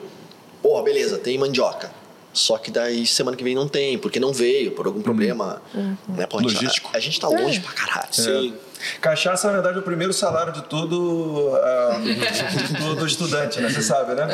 porra, 0.61 0.84
beleza, 0.84 1.17
tem 1.17 1.38
mandioca. 1.38 1.91
Só 2.36 2.57
que 2.57 2.70
daí 2.70 3.06
semana 3.07 3.36
que 3.38 3.44
vem 3.44 3.56
não 3.56 3.68
tem, 3.68 3.98
porque 3.98 4.20
não 4.20 4.34
veio, 4.34 4.72
por 4.72 4.86
algum 4.86 5.02
problema. 5.02 5.62
Né? 5.74 6.28
Pô, 6.28 6.38
a 6.38 6.41
gente- 6.41 6.53
Logístico. 6.56 6.90
A, 6.94 6.98
a 6.98 6.99
gente 6.99 7.20
tá 7.20 7.30
longe 7.30 7.62
pra 7.62 7.72
caralho. 7.72 8.07
Sim. 8.14 8.53
Cachaça, 9.02 9.48
na 9.48 9.53
verdade, 9.53 9.78
é 9.78 9.80
o 9.80 9.84
primeiro 9.84 10.14
salário 10.14 10.52
de 10.53 10.62
todo, 10.64 11.53
ah, 11.56 11.98
de 12.03 12.78
todo 12.78 13.07
estudante, 13.07 13.60
né? 13.60 13.70
Você 13.70 13.82
sabe, 13.82 14.14
né? 14.14 14.28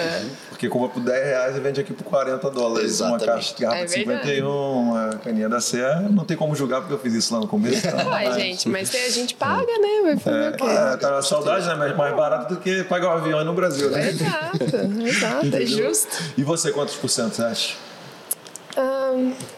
Porque 0.49 0.68
compra 0.68 0.90
por 0.90 0.99
10 1.02 1.23
reais 1.26 1.56
e 1.56 1.60
vende 1.60 1.80
aqui 1.80 1.94
por 1.94 2.03
40 2.03 2.49
dólares. 2.49 2.90
Exatamente. 2.91 3.23
Uma 3.23 3.34
caixa 3.34 3.56
de 3.56 3.61
garrafa 3.61 3.82
É 3.82 3.86
de 3.86 3.94
verdade. 4.03 4.19
51, 4.28 4.48
uma 4.49 5.10
caninha 5.23 5.48
da 5.48 5.61
Serra. 5.61 6.02
Não 6.10 6.26
tem 6.26 6.36
como 6.36 6.53
julgar 6.56 6.82
porque 6.82 6.94
eu 6.95 6.99
fiz 6.99 7.14
isso 7.14 7.34
lá 7.34 7.40
no 7.40 7.48
começo. 7.48 7.88
Então, 7.88 7.99
Uai, 8.10 8.26
mas- 8.28 8.36
gente, 8.36 8.68
mas 8.68 8.94
a 8.95 9.10
gente 9.10 9.36
paga, 9.38 9.72
né? 9.80 10.02
Vai 10.03 10.18
fazer 10.18 10.49
o 10.49 10.57
quê? 10.57 10.64
É, 10.65 10.98
tá 10.98 11.11
na 11.11 11.22
saudade, 11.22 11.68
né? 11.68 11.76
Mas 11.76 11.95
mais 11.95 12.15
barato 12.15 12.56
do 12.56 12.60
que 12.60 12.84
pagar 12.86 13.10
um 13.10 13.19
avião 13.19 13.40
aí 13.40 13.45
no 13.45 13.53
Brasil, 13.53 13.90
né? 13.91 14.10
Exato, 14.10 14.57
exato, 15.07 15.56
é 15.56 15.65
justo. 15.65 16.10
E 16.38 16.44
você, 16.44 16.72
quantos 16.72 16.95
por 16.95 17.10
cento 17.10 17.36
você 17.36 17.44
acha? 17.44 17.73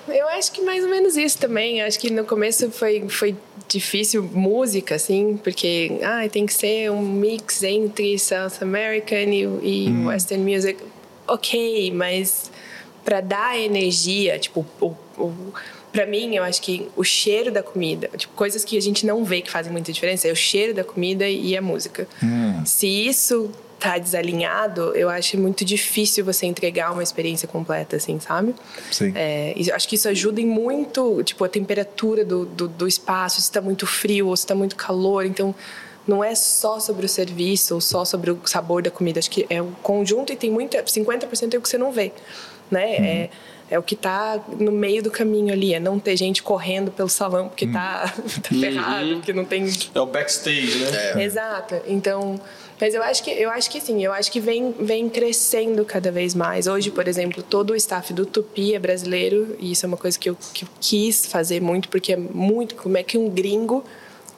Eu 0.08 0.28
acho 0.30 0.52
que 0.52 0.62
mais 0.62 0.84
ou 0.84 0.90
menos 0.90 1.16
isso 1.18 1.38
também. 1.38 1.80
Eu 1.80 1.88
acho 1.88 2.00
que 2.00 2.12
no 2.12 2.24
começo 2.26 2.70
foi, 2.72 3.08
foi 3.08 3.36
difícil 3.68 4.24
música, 4.24 4.96
assim, 4.96 5.38
porque 5.44 6.00
ah, 6.04 6.28
tem 6.30 6.46
que 6.46 6.54
ser 6.54 6.92
um 6.92 7.02
mix 7.02 7.64
entre 7.64 8.18
South 8.18 8.62
American 8.62 9.30
e, 9.30 9.44
e 9.62 10.06
Western 10.06 10.44
Music. 10.44 10.80
Ok, 11.28 11.92
mas 11.92 12.52
para 13.04 13.22
dar 13.22 13.60
energia, 13.60 14.38
tipo, 14.40 14.66
o, 14.80 14.96
o, 15.18 15.34
para 15.92 16.06
mim, 16.06 16.36
eu 16.36 16.44
acho 16.44 16.62
que 16.62 16.88
o 16.96 17.04
cheiro 17.04 17.52
da 17.52 17.62
comida, 17.62 18.10
tipo, 18.18 18.34
coisas 18.34 18.66
que 18.66 18.78
a 18.78 18.82
gente 18.82 19.06
não 19.06 19.24
vê 19.24 19.42
que 19.42 19.52
fazem 19.52 19.72
muita 19.72 19.92
diferença, 19.92 20.28
é 20.28 20.32
o 20.32 20.36
cheiro 20.36 20.74
da 20.74 20.84
comida 20.84 21.28
e 21.30 21.56
a 21.56 21.62
música. 21.62 22.08
Se 22.66 22.88
isso 22.88 23.52
tá 23.84 23.98
desalinhado, 23.98 24.96
eu 24.96 25.10
acho 25.10 25.38
muito 25.38 25.66
difícil 25.66 26.24
você 26.24 26.46
entregar 26.46 26.94
uma 26.94 27.04
experiência 27.04 27.50
completa, 27.50 27.98
assim, 27.98 28.18
sabe? 28.18 28.56
Sim. 28.90 29.12
É, 29.14 29.54
e 29.58 29.70
acho 29.70 29.90
que 29.90 29.96
isso 29.96 30.08
ajuda 30.08 30.40
em 30.40 30.46
muito, 30.46 31.22
tipo, 31.24 31.44
a 31.44 31.50
temperatura 31.50 32.24
do, 32.24 32.46
do, 32.46 32.70
do 32.70 32.88
espaço, 32.88 33.42
se 33.42 33.48
está 33.48 33.60
muito 33.60 33.86
frio 33.86 34.28
ou 34.28 34.38
se 34.38 34.44
está 34.44 34.56
muito 34.56 34.78
calor. 34.78 35.26
Então, 35.26 35.54
não 36.08 36.24
é 36.24 36.34
só 36.34 36.80
sobre 36.80 37.06
o 37.06 37.10
serviço 37.10 37.76
ou 37.76 37.82
só 37.82 38.06
sobre 38.06 38.32
o 38.32 38.40
sabor 38.46 38.82
da 38.82 38.90
comida. 38.90 39.20
Acho 39.20 39.30
que 39.30 39.46
é 39.50 39.62
o 39.62 39.68
conjunto 39.84 40.32
e 40.32 40.38
tem 40.38 40.50
muito, 40.50 40.78
50% 40.78 41.54
é 41.54 41.58
o 41.58 41.62
que 41.62 41.68
você 41.68 41.78
não 41.78 41.92
vê, 41.92 42.14
né? 42.72 42.96
É, 42.96 43.30
é 43.70 43.78
o 43.78 43.84
que 43.84 43.98
tá 43.98 44.42
no 44.60 44.72
meio 44.72 45.04
do 45.04 45.12
caminho 45.12 45.52
ali, 45.52 45.74
é 45.74 45.80
não 45.80 46.00
ter 46.00 46.16
gente 46.16 46.42
correndo 46.42 46.90
pelo 46.90 47.10
salão 47.10 47.50
porque 47.50 47.68
tá, 47.68 48.14
tá 48.44 48.50
ferrado, 48.50 49.16
porque 49.16 49.34
não 49.34 49.44
tem 49.44 49.66
É 49.94 50.00
o 50.00 50.06
backstage, 50.06 50.86
né? 50.86 51.24
Exato. 51.24 51.82
Então, 51.86 52.40
mas 52.80 52.94
eu 52.94 53.02
acho 53.04 53.24
que 53.24 53.30
eu 53.32 53.50
acho 53.50 53.70
que 53.70 53.80
sim, 53.80 54.04
eu 54.04 54.12
acho 54.12 54.32
que 54.32 54.40
vem 54.40 54.74
vem 54.80 55.10
crescendo 55.10 55.84
cada 55.86 56.12
vez 56.12 56.34
mais. 56.36 56.68
Hoje, 56.68 56.92
por 56.92 57.08
exemplo, 57.08 57.44
todo 57.44 57.72
o 57.72 57.76
staff 57.76 58.14
do 58.14 58.26
Tupi 58.26 58.74
é 58.76 58.80
brasileiro 58.80 59.56
e 59.60 59.72
isso 59.72 59.86
é 59.86 59.88
uma 59.88 59.98
coisa 59.98 60.18
que 60.20 60.30
eu, 60.30 60.38
que 60.54 60.66
eu 60.66 60.70
quis 60.80 61.26
fazer 61.26 61.62
muito 61.62 61.90
porque 61.90 62.14
é 62.14 62.18
muito 62.18 62.76
como 62.76 62.98
é 62.98 63.04
que 63.04 63.18
um 63.18 63.30
gringo 63.30 63.84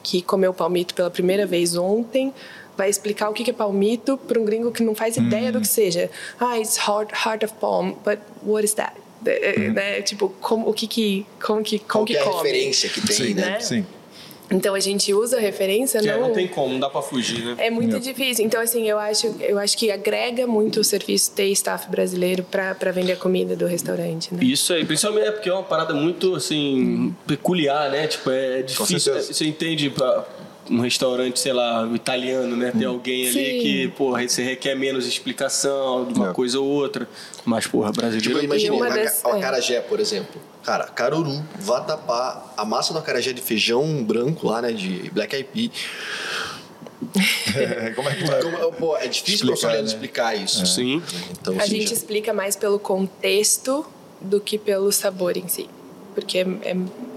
que 0.02 0.22
comeu 0.22 0.54
palmito 0.54 0.94
pela 0.94 1.10
primeira 1.10 1.44
vez 1.46 1.76
ontem 1.76 2.32
vai 2.76 2.90
explicar 2.90 3.30
o 3.30 3.32
que 3.32 3.50
é 3.50 3.52
palmito 3.52 4.18
para 4.18 4.38
um 4.38 4.44
gringo 4.44 4.70
que 4.70 4.82
não 4.82 4.94
faz 4.94 5.16
ideia 5.16 5.50
do 5.50 5.60
que 5.60 5.66
seja. 5.66 6.10
Ah, 6.38 6.58
it's 6.58 6.76
heart, 6.76 7.10
heart 7.24 7.42
of 7.42 7.54
palm, 7.54 7.94
but 8.04 8.18
what 8.44 8.64
is 8.64 8.74
that? 8.74 8.92
É, 9.24 9.70
né? 9.70 10.02
Tipo, 10.02 10.28
como, 10.40 10.68
o 10.68 10.74
que 10.74 10.86
que, 10.86 11.26
como 11.44 11.62
que, 11.62 11.78
Qual 11.78 11.88
como 11.88 12.06
que 12.06 12.12
que 12.12 12.18
é 12.18 12.22
a 12.22 12.24
come? 12.24 12.36
referência 12.36 12.88
que 12.90 13.00
tem, 13.00 13.16
Sim, 13.16 13.34
né? 13.34 13.50
né? 13.52 13.60
Sim. 13.60 13.86
Então 14.50 14.74
a 14.74 14.80
gente 14.80 15.12
usa 15.12 15.38
a 15.38 15.40
referência, 15.40 16.00
Que 16.00 16.08
é, 16.08 16.12
não... 16.16 16.28
não 16.28 16.32
tem 16.34 16.46
como, 16.46 16.72
não 16.74 16.80
dá 16.80 16.88
pra 16.88 17.02
fugir, 17.02 17.44
né? 17.44 17.56
É 17.58 17.70
muito 17.70 17.98
difícil. 17.98 18.44
Então, 18.44 18.60
assim, 18.60 18.88
eu 18.88 18.98
acho, 18.98 19.34
eu 19.40 19.58
acho 19.58 19.76
que 19.76 19.90
agrega 19.90 20.46
muito 20.46 20.80
o 20.80 20.84
serviço 20.84 21.32
ter 21.32 21.46
staff 21.50 21.90
brasileiro 21.90 22.44
para 22.44 22.92
vender 22.92 23.12
a 23.12 23.16
comida 23.16 23.56
do 23.56 23.66
restaurante, 23.66 24.32
né? 24.32 24.40
Isso 24.42 24.72
aí, 24.72 24.84
principalmente 24.84 25.26
é 25.26 25.32
porque 25.32 25.48
é 25.48 25.52
uma 25.52 25.62
parada 25.62 25.94
muito, 25.94 26.34
assim, 26.36 27.14
peculiar, 27.26 27.90
né? 27.90 28.06
Tipo, 28.06 28.30
é 28.30 28.62
difícil. 28.62 29.14
Você 29.14 29.46
entende 29.46 29.90
pra 29.90 30.24
um 30.70 30.80
restaurante, 30.80 31.38
sei 31.38 31.52
lá, 31.52 31.88
italiano, 31.94 32.56
né? 32.56 32.72
Tem 32.76 32.86
alguém 32.86 33.28
ali 33.28 33.32
Sim. 33.32 33.60
que, 33.60 33.88
porra, 33.96 34.26
você 34.28 34.42
requer 34.42 34.74
menos 34.74 35.06
explicação 35.06 36.04
de 36.06 36.14
uma 36.14 36.30
É. 36.30 36.32
coisa 36.32 36.58
ou 36.60 36.66
outra. 36.66 37.08
Mas, 37.44 37.66
porra, 37.66 37.90
Tipo, 37.90 38.00
brasileiro... 38.00 38.38
eu 38.40 38.44
imaginei, 38.44 38.70
uma 38.70 38.86
uma 38.86 38.94
das- 38.96 39.24
a 39.24 39.28
é. 39.30 39.32
acarajé, 39.38 39.80
por 39.80 40.00
exemplo. 40.00 40.40
Cara, 40.64 40.84
caruru, 40.88 41.44
vatapá, 41.60 42.52
a 42.56 42.64
massa 42.64 42.92
do 42.92 42.98
acarajé 42.98 43.32
de 43.32 43.40
feijão 43.40 44.02
branco 44.02 44.48
lá, 44.48 44.60
né, 44.60 44.72
de 44.72 45.10
black 45.10 45.34
eyed 45.36 45.48
pea. 45.52 45.70
É, 47.54 47.90
como 47.94 48.08
é 48.08 48.14
que 48.14 48.24
vai? 48.24 48.42
Como- 48.42 48.72
pô, 48.72 48.96
é 48.96 49.06
difícil 49.06 49.46
para 49.46 49.50
o 49.50 49.54
Explicar, 49.54 49.76
né? 49.76 49.84
explicar 49.84 50.34
isso. 50.36 50.66
Sim. 50.66 51.02
Então, 51.30 51.54
A 51.54 51.62
assim, 51.62 51.76
gente 51.76 51.88
já- 51.90 51.94
explica 51.94 52.32
mais 52.32 52.56
pelo 52.56 52.78
contexto 52.78 53.86
do 54.20 54.40
que 54.40 54.58
pelo 54.58 54.90
sabor 54.90 55.36
em 55.36 55.46
si. 55.46 55.68
Porque 56.16 56.38
é, 56.38 56.46
é, 56.62 56.76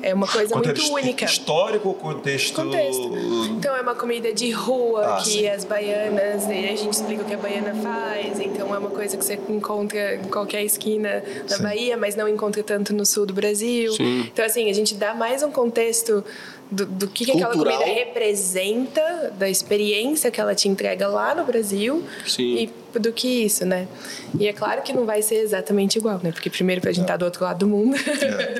é 0.10 0.14
uma 0.14 0.28
coisa 0.28 0.54
muito 0.56 0.68
Contexto 0.68 0.94
única. 0.94 1.24
histórico 1.26 1.88
ou 1.88 1.94
contexto... 1.96 2.56
Contexto. 2.56 3.12
Então 3.58 3.74
é 3.74 3.82
uma 3.82 3.96
comida 3.96 4.34
de 4.34 4.52
rua 4.52 5.16
Ah, 5.16 5.18
que 5.22 5.30
sim. 5.30 5.48
as 5.48 5.64
baianas, 5.64 6.46
e 6.48 6.68
a 6.68 6.76
gente 6.76 6.92
explica 6.92 7.24
o 7.24 7.26
que 7.26 7.34
a 7.34 7.38
baiana 7.38 7.74
faz, 7.76 8.40
então 8.42 8.76
é 8.76 8.78
uma 8.78 8.90
coisa 8.90 9.16
que 9.16 9.24
você 9.24 9.40
encontra 9.48 10.16
em 10.16 10.26
qualquer 10.26 10.64
esquina 10.64 11.24
da 11.48 11.56
Sim. 11.56 11.64
Bahia, 11.64 11.96
mas 11.98 12.16
não 12.18 12.28
encontra 12.28 12.62
tanto 12.62 12.94
no 12.94 13.06
sul 13.06 13.26
do 13.26 13.34
Brasil. 13.34 13.94
Sim. 13.94 14.30
Então 14.32 14.44
assim, 14.46 14.70
a 14.70 14.74
gente 14.74 14.94
dá 14.96 15.14
mais 15.14 15.42
um 15.44 15.52
contexto 15.52 16.24
do, 16.72 16.86
do 16.86 17.08
que, 17.08 17.26
que 17.26 17.32
aquela 17.32 17.52
comida 17.54 17.84
representa, 17.86 19.34
da 19.38 19.50
experiência 19.50 20.30
que 20.32 20.40
ela 20.40 20.54
te 20.54 20.68
entrega 20.68 21.08
lá 21.08 21.34
no 21.34 21.44
Brasil 21.44 22.04
Sim. 22.26 22.56
e 22.94 23.00
do 23.00 23.12
que 23.14 23.28
isso, 23.46 23.66
né? 23.66 23.88
E 24.40 24.48
é 24.48 24.54
claro 24.54 24.82
que 24.82 24.92
não 24.94 25.06
vai 25.06 25.22
ser 25.22 25.36
exatamente 25.36 25.98
igual, 25.98 26.20
né? 26.24 26.32
Porque 26.32 26.50
primeiro 26.50 26.88
a 26.88 26.92
gente 26.92 27.06
tá 27.06 27.16
do 27.18 27.26
outro 27.26 27.44
lado 27.44 27.60
do 27.60 27.68
mundo. 27.68 27.96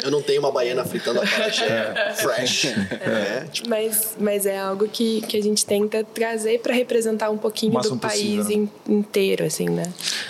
Eu 0.04 0.12
não 0.12 0.22
tenho 0.22 0.40
uma 0.40 0.52
baiana 0.52 0.84
fritando 0.86 1.20
acarajé 1.22 2.14
fresh. 2.16 2.66
né? 2.66 3.48
Tipo, 3.52 3.70
Mas, 3.70 4.16
mas 4.20 4.46
é 4.46 4.58
algo 4.60 4.88
que, 4.88 5.22
que 5.22 5.38
a 5.38 5.42
gente 5.42 5.66
tenta 5.66 6.04
trazer 6.04 6.60
para 6.60 6.74
representar 6.74 7.30
um 7.32 7.38
pouquinho 7.38 7.80
do 7.82 7.98
país 7.98 8.48
né? 8.50 8.54
in- 8.56 8.70
inteiro, 8.88 9.46
assim, 9.46 9.68
né? 9.70 9.84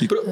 Pro- 0.08 0.24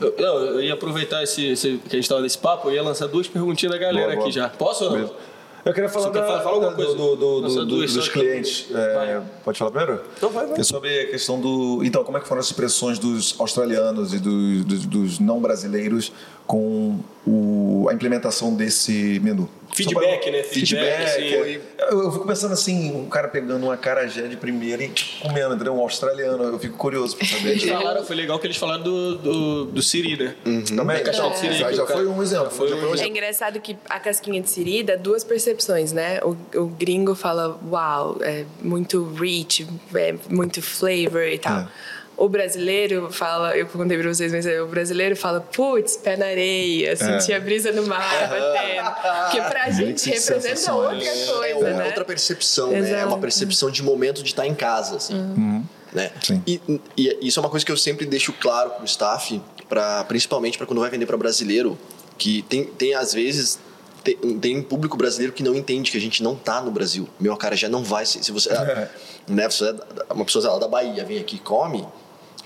eu, 0.00 0.14
não, 0.18 0.36
eu 0.38 0.62
ia 0.62 0.74
aproveitar 0.74 1.22
esse, 1.22 1.46
esse- 1.48 1.78
que 1.88 1.96
a 1.96 2.00
gente 2.00 2.08
tava 2.08 2.20
nesse 2.20 2.38
papo, 2.38 2.68
eu 2.68 2.74
ia 2.74 2.82
lançar 2.82 3.06
duas 3.08 3.26
perguntinhas 3.26 3.72
da 3.72 3.78
galera 3.78 4.06
Boa, 4.06 4.16
boa. 4.16 4.26
aqui 4.28 4.34
já. 4.34 4.48
Posso 4.48 4.84
ou 4.84 4.90
não? 4.90 4.96
Beleza. 4.98 5.35
Eu 5.66 5.74
queria 5.74 5.88
falar, 5.88 6.10
da- 6.10 6.24
falar- 6.24 6.40
fala 6.42 6.54
alguma 6.54 6.70
do- 6.70 6.76
coisa? 6.76 6.94
do- 6.94 7.16
do- 7.16 7.40
Nossa, 7.42 7.64
dos 7.66 8.08
que- 8.08 8.10
clientes. 8.20 8.68
É, 8.72 9.20
pode 9.44 9.58
falar 9.58 9.70
primeiro? 9.72 10.00
Então 10.16 10.30
vai, 10.30 10.46
vai. 10.46 10.60
É 10.60 10.62
sobre 10.62 11.00
a 11.00 11.06
questão 11.10 11.40
do. 11.40 11.82
Então, 11.84 12.04
como 12.04 12.16
é 12.16 12.20
que 12.20 12.28
foram 12.28 12.38
as 12.40 12.46
expressões 12.46 13.00
dos 13.00 13.34
australianos 13.40 14.14
e 14.14 14.20
dos, 14.20 14.64
dos- 14.64 14.86
dos 14.86 15.18
não 15.18 15.40
brasileiros 15.40 16.12
com 16.46 17.00
o- 17.26 17.88
a 17.90 17.94
implementação 17.94 18.54
desse 18.54 19.18
menu? 19.24 19.48
Feedback, 19.76 20.22
pra- 20.22 20.32
né? 20.32 20.42
Feedback, 20.42 20.96
Feedback. 20.96 21.02
assim. 21.04 21.38
foi- 21.38 21.60
eu, 21.90 22.02
eu 22.04 22.12
fico 22.12 22.26
pensando 22.26 22.52
assim, 22.52 22.92
um 22.94 23.08
cara 23.08 23.28
pegando 23.28 23.64
uma 23.64 23.76
carajé 23.76 24.22
de 24.22 24.36
primeira 24.36 24.82
e 24.82 24.90
comendo, 25.20 25.54
entendeu? 25.54 25.74
Um 25.74 25.80
australiano. 25.80 26.42
Eu 26.44 26.58
fico 26.58 26.76
curioso 26.76 27.16
pra 27.16 27.26
saber. 27.26 27.50
Eles 27.50 27.64
falaram, 27.64 28.04
foi 28.04 28.16
legal 28.16 28.38
que 28.38 28.46
eles 28.46 28.56
falaram 28.56 28.82
do, 28.82 29.16
do, 29.16 29.64
do 29.66 29.82
Siri, 29.82 30.16
né? 30.16 30.34
Também, 30.74 31.02
Caixão 31.02 31.30
de 31.30 31.38
Siri, 31.38 31.54
já, 31.54 31.72
já 31.72 31.86
foi 31.86 32.06
um 32.06 32.22
exemplo. 32.22 32.50
foi 32.50 32.72
um 32.72 32.90
um 32.90 32.94
É 32.94 33.06
engraçado 33.06 33.60
que 33.60 33.76
a 33.88 33.98
casquinha 34.00 34.40
de 34.40 34.48
siri 34.50 34.82
dá 34.82 34.96
duas 34.96 35.22
percepções, 35.24 35.92
né? 35.92 36.20
O, 36.22 36.36
o 36.60 36.66
gringo 36.66 37.14
fala, 37.14 37.58
uau, 37.70 38.18
é 38.22 38.44
muito 38.62 39.04
rich, 39.04 39.66
é 39.94 40.14
muito 40.28 40.62
flavor 40.62 41.22
e 41.22 41.38
tal. 41.38 41.60
É. 41.60 41.68
O 42.16 42.28
brasileiro 42.30 43.10
fala, 43.12 43.54
eu 43.56 43.66
contei 43.66 43.98
pra 43.98 44.08
vocês, 44.12 44.32
mas 44.32 44.46
o 44.46 44.66
brasileiro 44.66 45.14
fala, 45.14 45.40
putz, 45.40 45.98
pé 45.98 46.16
na 46.16 46.26
areia, 46.26 46.96
sentir 46.96 47.34
a 47.34 47.40
brisa 47.40 47.72
no 47.72 47.86
mar 47.86 48.28
batendo. 48.28 49.30
Que 49.30 49.40
pra 49.42 49.70
gente 49.70 50.04
de 50.04 50.10
representa 50.10 50.72
outra 50.72 50.96
é 50.96 51.26
coisa, 51.26 51.58
uma 51.58 51.70
né? 51.70 51.86
outra 51.86 52.04
percepção, 52.06 52.70
né? 52.70 52.78
É 52.78 52.80
Exato. 52.80 53.08
uma 53.08 53.18
percepção 53.18 53.70
de 53.70 53.82
momento 53.82 54.22
de 54.22 54.30
estar 54.30 54.46
em 54.46 54.54
casa, 54.54 54.96
assim. 54.96 55.62
Né? 55.92 56.10
Sim. 56.22 56.42
E, 56.46 56.60
e 56.96 57.18
isso 57.20 57.38
é 57.38 57.42
uma 57.42 57.50
coisa 57.50 57.64
que 57.64 57.72
eu 57.72 57.76
sempre 57.76 58.06
deixo 58.06 58.32
claro 58.32 58.70
pro 58.70 58.84
staff, 58.86 59.40
pra, 59.68 60.02
principalmente 60.04 60.56
para 60.56 60.66
quando 60.66 60.80
vai 60.80 60.90
vender 60.90 61.06
para 61.06 61.16
brasileiro, 61.18 61.78
que 62.16 62.42
tem, 62.42 62.64
tem 62.64 62.94
às 62.94 63.12
vezes 63.12 63.58
tem, 64.02 64.38
tem 64.38 64.58
um 64.58 64.62
público 64.62 64.96
brasileiro 64.96 65.32
que 65.32 65.42
não 65.42 65.54
entende 65.54 65.90
que 65.90 65.98
a 65.98 66.00
gente 66.00 66.22
não 66.22 66.36
tá 66.36 66.60
no 66.60 66.70
Brasil. 66.70 67.08
Meu 67.18 67.36
cara 67.36 67.56
já 67.56 67.68
não 67.68 67.82
vai 67.82 68.06
se, 68.06 68.22
se 68.22 68.30
você, 68.30 68.50
né, 69.26 69.48
você 69.48 69.74
é 70.08 70.12
uma 70.12 70.24
pessoa 70.24 70.52
lá, 70.52 70.58
da 70.58 70.68
Bahia, 70.68 71.04
vem 71.04 71.18
aqui 71.18 71.36
e 71.36 71.38
come, 71.40 71.86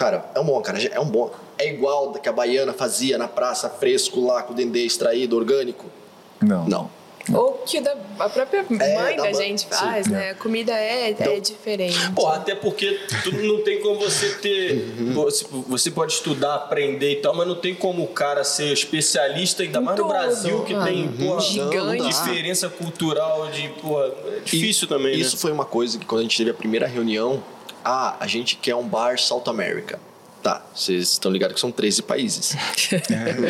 cara, 0.00 0.24
é 0.34 0.40
um 0.40 0.44
bom 0.44 0.60
cara, 0.62 0.82
é 0.82 0.98
um 0.98 1.04
bom 1.04 1.30
é 1.58 1.68
igual 1.68 2.10
da 2.12 2.18
que 2.18 2.26
a 2.28 2.32
baiana 2.32 2.72
fazia 2.72 3.18
na 3.18 3.28
praça, 3.28 3.68
fresco 3.68 4.24
lá, 4.26 4.42
com 4.42 4.54
o 4.54 4.56
dendê 4.56 4.80
extraído, 4.86 5.36
orgânico? 5.36 5.84
Não. 6.40 6.66
Não. 6.66 6.90
Ou 7.34 7.52
que 7.66 7.82
da, 7.82 7.94
a 8.18 8.30
própria 8.30 8.64
mãe 8.68 8.78
É, 8.80 8.94
da 9.16 9.16
da 9.16 9.22
mãe, 9.24 9.34
gente 9.34 9.66
faz, 9.66 10.06
sim. 10.06 10.12
né? 10.12 10.30
A 10.30 10.34
comida 10.36 10.72
é, 10.72 11.10
é 11.10 11.38
diferente. 11.38 11.98
Pô, 12.16 12.26
até 12.28 12.54
porque 12.54 12.98
tu 13.22 13.30
não 13.42 13.62
tem 13.62 13.78
como 13.82 14.00
você 14.00 14.30
ter. 14.36 14.94
Você, 15.12 15.44
você 15.68 15.90
pode 15.90 16.14
estudar, 16.14 16.54
aprender 16.54 17.12
e 17.12 17.16
tal, 17.16 17.36
mas 17.36 17.46
não 17.46 17.54
tem 17.56 17.74
como 17.74 18.02
o 18.04 18.08
cara 18.08 18.42
ser 18.42 18.72
especialista, 18.72 19.62
ainda 19.62 19.78
Em 19.80 19.82
mais 19.82 19.98
no. 19.98 20.08
Brasil, 20.08 20.64
que 20.64 20.72
Ah, 20.74 20.82
tem 20.82 21.08
porra, 21.08 21.40
gigante. 21.42 22.08
diferença 22.08 22.70
cultural 22.70 23.48
de. 23.50 23.68
Porra, 23.82 24.06
é 24.06 24.40
difícil 24.42 24.88
também, 24.88 25.14
Isso 25.20 25.36
né? 25.36 25.42
foi 25.42 25.52
uma 25.52 25.66
coisa 25.66 25.98
que 25.98 26.06
quando 26.06 26.20
a 26.20 26.22
gente 26.22 26.36
teve 26.38 26.50
a 26.50 26.54
primeira 26.54 26.86
reunião, 26.86 27.42
ah, 27.84 28.16
a 28.20 28.26
gente 28.26 28.56
quer 28.56 28.74
um 28.74 28.86
bar 28.86 29.18
South 29.18 29.44
America. 29.46 29.98
Tá, 30.42 30.62
vocês 30.74 31.02
estão 31.12 31.30
ligados 31.30 31.54
que 31.54 31.60
são 31.60 31.70
13 31.70 32.00
países. 32.00 32.56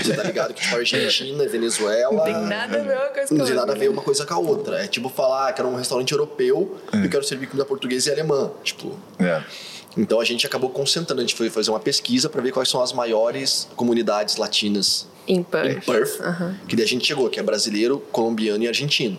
Você 0.02 0.12
tá 0.16 0.24
ligado 0.24 0.52
que 0.52 0.60
tipo 0.60 0.74
Argentina, 0.74 1.46
Venezuela. 1.46 2.12
Não 2.12 2.24
tem 2.24 2.36
nada 2.48 2.78
a 2.80 2.82
ver 2.82 2.96
uma 2.96 3.06
coisa 3.06 3.28
com 3.28 3.34
Não 3.36 3.44
a 3.44 3.46
tem 3.46 3.54
nada 3.54 3.60
a 3.60 3.74
outra. 3.74 3.78
ver 3.78 3.88
uma 3.90 4.02
coisa 4.02 4.26
com 4.26 4.34
a 4.34 4.38
outra. 4.38 4.82
É 4.84 4.88
tipo 4.88 5.08
falar 5.08 5.52
que 5.52 5.60
era 5.60 5.68
um 5.68 5.76
restaurante 5.76 6.10
europeu 6.10 6.76
e 6.92 7.04
eu 7.04 7.08
quero 7.08 7.22
servir 7.22 7.46
comida 7.46 7.64
portuguesa 7.64 8.10
e 8.10 8.12
alemã. 8.12 8.50
Tipo. 8.64 8.98
É. 9.20 9.40
Então 9.96 10.20
a 10.20 10.24
gente 10.24 10.44
acabou 10.44 10.68
concentrando, 10.70 11.20
a 11.20 11.24
gente 11.24 11.36
foi 11.36 11.48
fazer 11.48 11.70
uma 11.70 11.78
pesquisa 11.78 12.28
para 12.28 12.40
ver 12.42 12.50
quais 12.50 12.68
são 12.68 12.82
as 12.82 12.92
maiores 12.92 13.68
comunidades 13.76 14.34
latinas 14.36 15.06
Em 15.28 15.38
em 15.38 15.42
Perth. 15.44 15.84
Perth. 15.86 16.20
Aham. 16.20 16.56
Que 16.66 16.74
daí 16.74 16.84
a 16.84 16.88
gente 16.88 17.06
chegou, 17.06 17.30
que 17.30 17.38
é 17.38 17.42
brasileiro, 17.42 18.00
colombiano 18.10 18.64
e 18.64 18.66
argentino. 18.68 19.16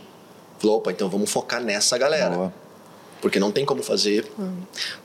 Falou, 0.59 0.77
opa, 0.77 0.91
então 0.91 1.07
vamos 1.09 1.31
focar 1.31 1.61
nessa 1.63 1.97
galera. 1.97 2.35
Boa. 2.35 2.53
Porque 3.21 3.39
não 3.39 3.51
tem 3.51 3.65
como 3.65 3.83
fazer. 3.83 4.25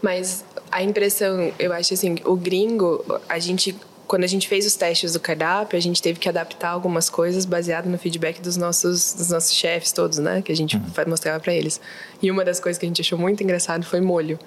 Mas 0.01 0.45
a 0.71 0.83
impressão, 0.83 1.53
eu 1.59 1.73
acho 1.73 1.95
assim, 1.95 2.17
o 2.25 2.37
gringo, 2.37 3.05
a 3.29 3.39
gente. 3.39 3.77
Quando 4.07 4.23
a 4.23 4.29
gente 4.29 4.47
fez 4.47 4.65
os 4.65 4.77
testes 4.77 5.15
do 5.15 5.21
cardápio, 5.21 5.77
a 5.77 5.83
gente 5.83 6.01
teve 6.01 6.21
que 6.21 6.29
adaptar 6.29 6.69
algumas 6.69 7.11
coisas 7.11 7.45
baseado 7.45 7.87
no 7.87 7.99
feedback 7.99 8.41
dos 8.41 8.57
nossos, 8.57 9.15
dos 9.15 9.31
nossos 9.31 9.53
chefes 9.53 9.91
todos, 9.91 10.19
né? 10.19 10.43
Que 10.43 10.53
a 10.53 10.57
gente 10.57 10.79
vai 10.95 11.05
mostrava 11.05 11.41
pra 11.41 11.53
eles. 11.53 11.81
E 12.23 12.31
uma 12.31 12.45
das 12.45 12.61
coisas 12.61 12.79
que 12.79 12.87
a 12.87 12.89
gente 12.89 13.01
achou 13.01 13.19
muito 13.19 13.43
engraçado 13.43 13.85
foi 13.85 14.01
molho. 14.01 14.39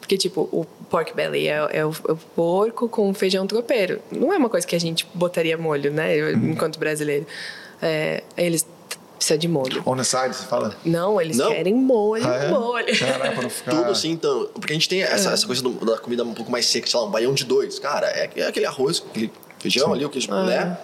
Porque, 0.00 0.16
tipo, 0.16 0.48
o 0.50 0.64
pork 0.88 1.14
belly 1.14 1.46
é, 1.46 1.56
é 1.72 1.86
o, 1.86 1.92
é 2.08 2.12
o 2.12 2.16
porco 2.16 2.88
com 2.88 3.12
feijão 3.12 3.46
tropeiro. 3.46 4.00
Não 4.10 4.32
é 4.32 4.36
uma 4.38 4.48
coisa 4.48 4.66
que 4.66 4.74
a 4.74 4.80
gente 4.80 5.06
botaria 5.12 5.58
molho, 5.58 5.92
né? 5.92 6.16
Eu, 6.16 6.32
Enquanto 6.32 6.78
brasileiro. 6.78 7.26
É, 7.82 8.22
eles 8.36 8.66
precisam 9.24 9.38
de 9.38 9.48
molho. 9.48 9.82
On 9.86 9.96
the 9.96 10.04
side, 10.04 10.34
você 10.34 10.44
fala? 10.46 10.76
Não, 10.84 11.20
eles 11.20 11.36
Não? 11.36 11.48
querem 11.50 11.74
molho, 11.74 12.26
Ah, 12.26 12.34
é? 12.36 12.48
molho. 12.50 12.98
Caraca, 12.98 13.32
pra 13.32 13.42
não 13.42 13.50
ficar... 13.50 13.70
Tudo 13.76 13.90
assim, 13.90 14.10
então. 14.10 14.48
Porque 14.54 14.72
a 14.72 14.74
gente 14.74 14.88
tem 14.88 15.02
essa, 15.02 15.30
essa 15.30 15.46
coisa 15.46 15.62
do- 15.62 15.84
da 15.84 15.98
comida 15.98 16.22
um 16.24 16.34
pouco 16.34 16.50
mais 16.50 16.66
seca, 16.66 16.86
sei 16.86 16.98
lá, 17.00 17.06
um 17.06 17.10
baião 17.10 17.32
de 17.34 17.44
dois. 17.44 17.78
Cara, 17.78 18.06
é, 18.08 18.30
é 18.36 18.46
aquele 18.46 18.66
arroz, 18.66 19.02
aquele 19.10 19.32
feijão 19.58 19.92
ali, 19.92 20.04
o 20.04 20.10
queijo, 20.10 20.30
né? 20.30 20.76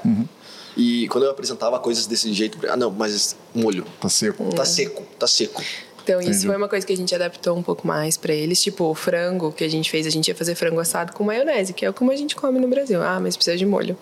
E 0.76 1.08
quando 1.08 1.24
eu 1.24 1.30
apresentava 1.30 1.78
coisas 1.80 2.06
desse 2.06 2.32
jeito, 2.32 2.58
ah, 2.70 2.76
não, 2.76 2.90
mas 2.90 3.36
molho. 3.54 3.84
Tá 4.00 4.08
seco. 4.08 4.44
Tá 4.54 4.64
seco, 4.64 5.02
tá 5.18 5.26
seco. 5.26 5.60
Então, 6.08 6.20
isso 6.22 6.30
Entendi. 6.30 6.46
foi 6.46 6.56
uma 6.56 6.68
coisa 6.68 6.86
que 6.86 6.92
a 6.92 6.96
gente 6.96 7.14
adaptou 7.14 7.54
um 7.54 7.62
pouco 7.62 7.86
mais 7.86 8.16
pra 8.16 8.32
eles. 8.32 8.62
Tipo, 8.62 8.84
o 8.84 8.94
frango 8.94 9.52
que 9.52 9.62
a 9.62 9.68
gente 9.68 9.90
fez, 9.90 10.06
a 10.06 10.10
gente 10.10 10.28
ia 10.28 10.34
fazer 10.34 10.54
frango 10.54 10.80
assado 10.80 11.12
com 11.12 11.22
maionese, 11.22 11.74
que 11.74 11.84
é 11.84 11.92
como 11.92 12.10
a 12.10 12.16
gente 12.16 12.34
come 12.34 12.58
no 12.58 12.66
Brasil. 12.66 13.02
Ah, 13.02 13.20
mas 13.20 13.36
precisa 13.36 13.58
de 13.58 13.66
molho. 13.66 13.94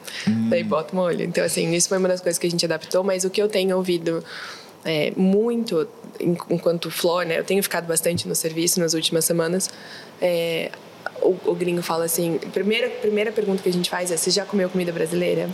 Daí 0.48 0.62
bota 0.62 0.94
molho. 0.94 1.22
Então, 1.24 1.42
assim, 1.44 1.74
isso 1.74 1.88
foi 1.88 1.98
uma 1.98 2.06
das 2.06 2.20
coisas 2.20 2.38
que 2.38 2.46
a 2.46 2.50
gente 2.50 2.64
adaptou. 2.64 3.02
Mas 3.02 3.24
o 3.24 3.30
que 3.30 3.42
eu 3.42 3.48
tenho 3.48 3.76
ouvido 3.76 4.22
é, 4.84 5.12
muito, 5.16 5.88
en- 6.20 6.36
enquanto 6.50 6.92
flor, 6.92 7.26
né? 7.26 7.40
Eu 7.40 7.44
tenho 7.44 7.60
ficado 7.60 7.86
bastante 7.88 8.28
no 8.28 8.36
serviço 8.36 8.78
nas 8.78 8.94
últimas 8.94 9.24
semanas. 9.24 9.68
É, 10.22 10.70
o, 11.22 11.34
o 11.46 11.54
gringo 11.56 11.82
fala 11.82 12.04
assim, 12.04 12.38
primeira 12.52 12.88
primeira 12.88 13.32
pergunta 13.32 13.60
que 13.62 13.68
a 13.68 13.72
gente 13.72 13.90
faz 13.90 14.12
é: 14.12 14.16
você 14.16 14.30
já 14.30 14.44
comeu 14.44 14.68
comida 14.70 14.92
brasileira? 14.92 15.50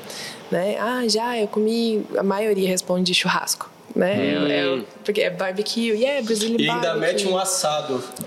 Né? 0.51 0.77
Ah, 0.79 1.09
já. 1.09 1.39
Eu 1.39 1.49
comi. 1.49 2.05
A 2.19 2.23
maioria 2.23 2.69
responde 2.69 3.15
churrasco. 3.15 3.71
Né? 3.95 4.35
Eu- 4.35 4.49
eu- 4.49 4.85
porque 5.05 5.21
é 5.21 5.29
barbecue, 5.31 5.91
yeah, 5.91 6.23
Brazilian 6.25 6.57
E 6.59 6.71
ainda 6.71 6.89
barbecue. 6.95 7.01
mete 7.13 7.29
um 7.29 7.37
assado. 7.37 8.03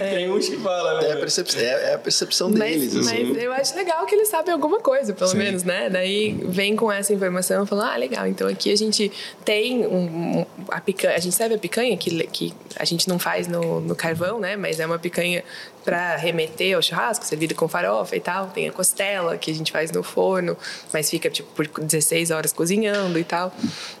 É, 0.00 0.10
Tem 0.16 0.30
uns 0.30 0.48
que 0.48 0.56
falam, 0.58 1.00
é, 1.00 1.06
a 1.12 1.14
né? 1.14 1.20
percep- 1.20 1.56
é- 1.56 1.90
é 1.90 1.94
a 1.94 1.98
percepção 1.98 2.50
Mas, 2.50 2.58
deles. 2.58 2.94
mas 2.94 3.06
assim. 3.08 3.36
eu 3.38 3.52
acho 3.52 3.74
legal 3.76 4.04
que 4.06 4.14
eles 4.14 4.28
sabem 4.28 4.52
alguma 4.52 4.80
coisa, 4.80 5.12
pelo 5.12 5.30
Sim. 5.30 5.38
menos, 5.38 5.64
né? 5.64 5.88
Daí 5.90 6.32
vem 6.44 6.76
com 6.76 6.90
essa 6.92 7.12
informação 7.12 7.64
e 7.64 7.66
fala, 7.66 7.94
ah, 7.94 7.96
legal, 7.96 8.26
então 8.26 8.46
aqui 8.48 8.70
a 8.72 8.76
gente 8.76 9.10
tem 9.44 9.86
um, 9.86 10.40
um- 10.40 10.46
a 10.70 10.80
picanha, 10.80 11.16
a 11.16 11.18
gente 11.18 11.34
serve 11.34 11.54
a 11.54 11.58
picanha 11.58 11.96
que, 11.96 12.10
que 12.26 12.54
a 12.76 12.84
gente 12.84 13.08
não 13.08 13.18
faz 13.18 13.46
no, 13.48 13.80
no 13.80 13.94
carvão, 13.96 14.38
né? 14.38 14.56
Mas 14.56 14.78
é 14.78 14.86
uma 14.86 14.98
picanha 14.98 15.42
para 15.84 16.16
remeter 16.16 16.76
ao 16.76 16.82
churrasco, 16.82 17.24
servida 17.24 17.54
com 17.54 17.66
farofa 17.68 18.14
e 18.16 18.20
tal. 18.20 18.48
Tem 18.48 18.68
a 18.68 18.72
costela 18.72 19.36
que 19.38 19.50
a 19.50 19.54
gente 19.54 19.72
faz 19.72 19.90
no 19.90 20.02
forno, 20.02 20.56
mas 20.92 21.08
fica 21.08 21.30
tipo 21.30 21.48
por 21.54 21.66
16 21.84 22.30
horas 22.30 22.52
cozinhando 22.52 23.18
e 23.18 23.24
tal. 23.24 23.52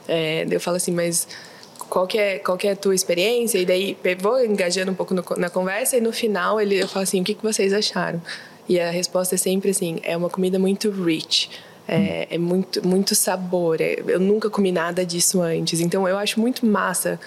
É, 0.06 0.46
eu 0.50 0.60
falo 0.60 0.76
assim, 0.76 0.92
mas 0.92 1.26
qual 1.88 2.06
que 2.06 2.18
é 2.18 2.38
qual 2.38 2.58
que 2.58 2.68
é 2.68 2.72
a 2.72 2.76
tua 2.76 2.94
experiência 2.94 3.58
e 3.58 3.64
daí 3.64 3.96
vou 4.20 4.44
engajando 4.44 4.90
um 4.92 4.94
pouco 4.94 5.14
no- 5.14 5.24
na 5.38 5.48
conversa 5.48 5.96
e 5.96 6.00
no 6.02 6.12
final 6.12 6.60
ele 6.60 6.78
eu 6.82 6.86
falo 6.86 7.02
assim 7.04 7.22
o 7.22 7.24
que 7.24 7.32
que 7.32 7.42
vocês 7.42 7.72
acharam 7.72 8.20
e 8.68 8.78
a 8.78 8.90
resposta 8.90 9.36
é 9.36 9.38
sempre 9.38 9.70
assim 9.70 9.98
é 10.02 10.14
uma 10.14 10.28
comida 10.28 10.58
muito 10.58 10.90
rich 10.90 11.48
é, 11.88 12.28
é 12.30 12.36
muito 12.36 12.86
muito 12.86 13.14
sabor 13.14 13.80
é- 13.80 14.02
eu 14.06 14.20
nunca 14.20 14.50
comi 14.50 14.70
nada 14.70 15.02
disso 15.06 15.40
antes 15.40 15.80
então 15.80 16.06
eu 16.06 16.18
acho 16.18 16.38
muito 16.38 16.66
massa 16.66 17.18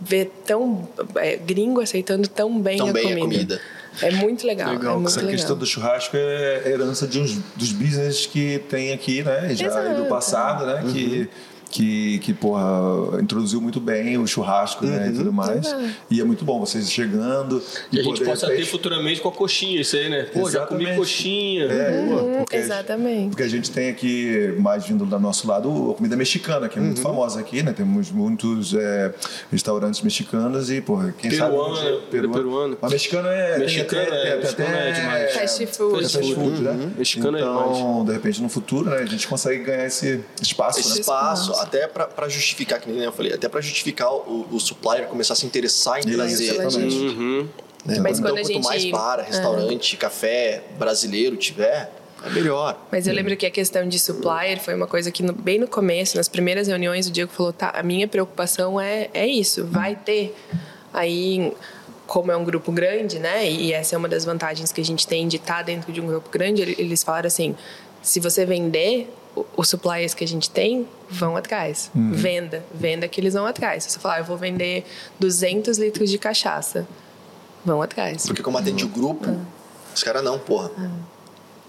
ver 0.00 0.32
tão 0.46 0.88
é, 1.16 1.36
gringo 1.36 1.82
aceitando 1.82 2.26
tão 2.26 2.58
bem, 2.58 2.78
Tão 2.78 2.88
a, 2.88 2.92
bem 2.94 3.12
a 3.12 3.18
comida. 3.18 3.60
É 4.02 4.10
muito 4.12 4.46
legal, 4.46 4.72
é 4.74 4.78
muito 4.78 5.06
Essa 5.08 5.20
legal. 5.20 5.32
questão 5.32 5.56
do 5.56 5.66
churrasco 5.66 6.16
é 6.16 6.62
herança 6.68 7.06
de 7.06 7.20
uns, 7.20 7.38
dos 7.56 7.72
business 7.72 8.26
que 8.26 8.58
tem 8.68 8.92
aqui, 8.92 9.22
né? 9.22 9.54
Já 9.54 9.66
Exato. 9.66 10.02
do 10.02 10.06
passado, 10.06 10.66
né? 10.66 10.84
Que, 10.92 11.28
que, 11.70 12.18
que, 12.20 12.32
porra, 12.32 13.20
introduziu 13.20 13.60
muito 13.60 13.80
bem 13.80 14.16
o 14.18 14.26
churrasco, 14.26 14.86
né? 14.86 15.10
E 15.12 15.16
tudo 15.16 15.32
mais. 15.32 15.66
Exato. 15.66 15.84
E 16.10 16.20
é 16.20 16.24
muito 16.24 16.44
bom 16.44 16.58
vocês 16.60 16.90
chegando. 16.90 17.62
E 17.92 18.00
a 18.00 18.04
pô, 18.04 18.10
gente 18.10 18.24
possa 18.24 18.46
ter 18.46 18.52
repente- 18.52 18.70
futuramente 18.70 19.20
com 19.20 19.28
a 19.28 19.32
coxinha, 19.32 19.80
isso 19.80 19.96
aí, 19.96 20.08
né? 20.08 20.22
Pô, 20.32 20.50
já 20.50 20.66
comi 20.66 20.82
Exatamente. 20.84 20.98
coxinha. 20.98 21.64
É, 21.64 22.06
pô, 22.08 22.14
Uhum, 22.14 22.34
porque, 22.38 22.56
exatamente. 22.56 23.28
Porque 23.30 23.42
a 23.42 23.48
gente 23.48 23.70
tem 23.70 23.88
aqui, 23.90 24.54
mais 24.58 24.86
vindo 24.86 25.04
do 25.04 25.18
nosso 25.18 25.46
lado, 25.48 25.90
a 25.90 25.94
comida 25.94 26.16
mexicana, 26.16 26.68
que 26.68 26.78
é 26.78 26.80
Uhum. 26.80 26.86
muito 26.86 27.00
famosa 27.00 27.40
aqui, 27.40 27.62
né? 27.62 27.72
Temos 27.72 28.10
muitos 28.10 28.72
é, 28.74 29.12
restaurantes 29.50 30.00
mexicanos 30.02 30.70
e, 30.70 30.80
porra, 30.80 31.14
quem 31.18 31.30
Peruana, 31.30 31.76
sabe... 31.76 31.88
um 31.88 32.10
dia- 32.10 32.28
peruano. 32.30 32.78
Mas 32.80 32.92
mexicano 32.92 33.28
é... 33.28 33.58
tem 33.60 33.80
até- 33.80 34.02
é- 34.02 34.36
tem 34.38 34.48
até- 34.50 34.88
é 34.88 34.92
demais. 34.92 35.34
Fast 35.34 35.66
food. 35.66 36.04
É 36.04 36.08
fast 36.08 36.34
food, 36.34 36.62
né? 36.62 36.70
Uhum. 36.70 36.90
Mexicano 36.96 37.36
é 37.36 37.40
então, 37.40 38.04
de 38.04 38.12
repente, 38.12 38.40
no 38.42 38.48
futuro, 38.48 38.90
né, 38.90 38.98
a 38.98 39.06
gente 39.06 39.26
consegue 39.26 39.64
ganhar 39.64 39.86
esse 39.86 40.20
espaço, 40.40 40.80
Esse 40.80 40.94
né? 40.94 41.00
espaço, 41.00 41.52
até 41.62 41.86
pra 41.86 42.28
justificar, 42.28 42.80
que 42.80 42.90
nem 42.90 43.02
eu 43.02 43.12
falei, 43.12 43.32
até 43.32 43.48
pra 43.48 43.60
justificar 43.60 44.12
o, 44.12 44.46
o 44.50 44.60
supplier 44.60 45.06
começar 45.06 45.32
a 45.34 45.36
se 45.36 45.46
interessar 45.46 45.98
em 46.00 46.02
trazer. 46.02 46.54
exatamente. 46.54 46.96
Uhum. 46.96 47.48
né? 47.84 47.98
Mas 48.00 48.18
então, 48.18 48.30
quando 48.30 48.38
a 48.38 48.42
quanto 48.42 48.52
gente- 48.52 48.64
mais 48.64 48.84
bar, 48.90 49.20
restaurante, 49.20 49.96
café 49.96 50.62
brasileiro 50.78 51.36
tiver, 51.36 51.90
é 52.24 52.30
melhor. 52.30 52.76
Mas 52.90 53.06
eu 53.06 53.14
lembro 53.14 53.36
que 53.36 53.46
a 53.46 53.50
questão 53.50 53.86
de 53.86 53.98
supplier 53.98 54.58
foi 54.58 54.74
uma 54.74 54.86
coisa 54.86 55.10
que 55.12 55.22
no- 55.22 55.32
bem 55.32 55.58
no 55.58 55.68
começo, 55.68 56.16
nas 56.16 56.28
primeiras 56.28 56.66
reuniões, 56.66 57.06
o 57.06 57.10
Diego 57.12 57.30
falou, 57.32 57.52
tá, 57.52 57.70
a 57.70 57.82
minha 57.82 58.08
preocupação 58.08 58.80
é, 58.80 59.08
é 59.14 59.26
isso, 59.26 59.64
vai 59.66 59.94
ter. 59.94 60.34
Aí, 60.92 61.52
como 62.06 62.32
é 62.32 62.36
um 62.36 62.44
grupo 62.44 62.72
grande, 62.72 63.18
né, 63.18 63.48
e 63.48 63.72
essa 63.72 63.94
é 63.94 63.98
uma 63.98 64.08
das 64.08 64.24
vantagens 64.24 64.72
que 64.72 64.80
a 64.80 64.84
gente 64.84 65.06
tem 65.06 65.28
de 65.28 65.36
estar 65.36 65.62
dentro 65.62 65.92
de 65.92 66.00
um 66.00 66.06
grupo 66.06 66.28
grande, 66.30 66.62
ele- 66.62 66.74
eles 66.78 67.02
falaram 67.02 67.26
assim, 67.26 67.54
se 68.02 68.18
você 68.20 68.46
vender, 68.46 69.12
os 69.56 69.68
suppliers 69.68 70.14
que 70.14 70.24
a 70.24 70.28
gente 70.28 70.48
tem 70.50 70.86
vão 71.10 71.36
atrás. 71.36 71.90
Venda, 71.94 72.64
venda 72.74 73.06
que 73.08 73.20
eles 73.20 73.34
vão 73.34 73.46
atrás. 73.46 73.84
Se 73.84 73.90
você 73.90 73.98
falar, 73.98 74.14
"Ah, 74.16 74.18
eu 74.20 74.24
vou 74.24 74.36
vender 74.36 74.84
200 75.20 75.78
litros 75.78 76.10
de 76.10 76.18
cachaça, 76.18 76.86
vão 77.64 77.82
atrás. 77.82 78.26
Porque 78.26 78.42
como 78.42 78.56
atende 78.58 78.84
o 78.84 78.88
grupo, 78.88 79.26
os 79.94 80.02
caras 80.02 80.22
não, 80.22 80.38
porra. 80.38 80.70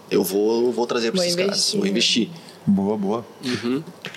Eu 0.10 0.24
vou, 0.24 0.72
vou 0.72 0.88
trazer 0.88 1.12
Vou 1.12 1.22
esses 1.24 1.36
caras, 1.36 1.52
investir, 1.74 1.76
vou 1.78 1.84
né? 1.86 1.90
investir. 1.92 2.30
Boa, 2.70 2.98
boa. 2.98 3.26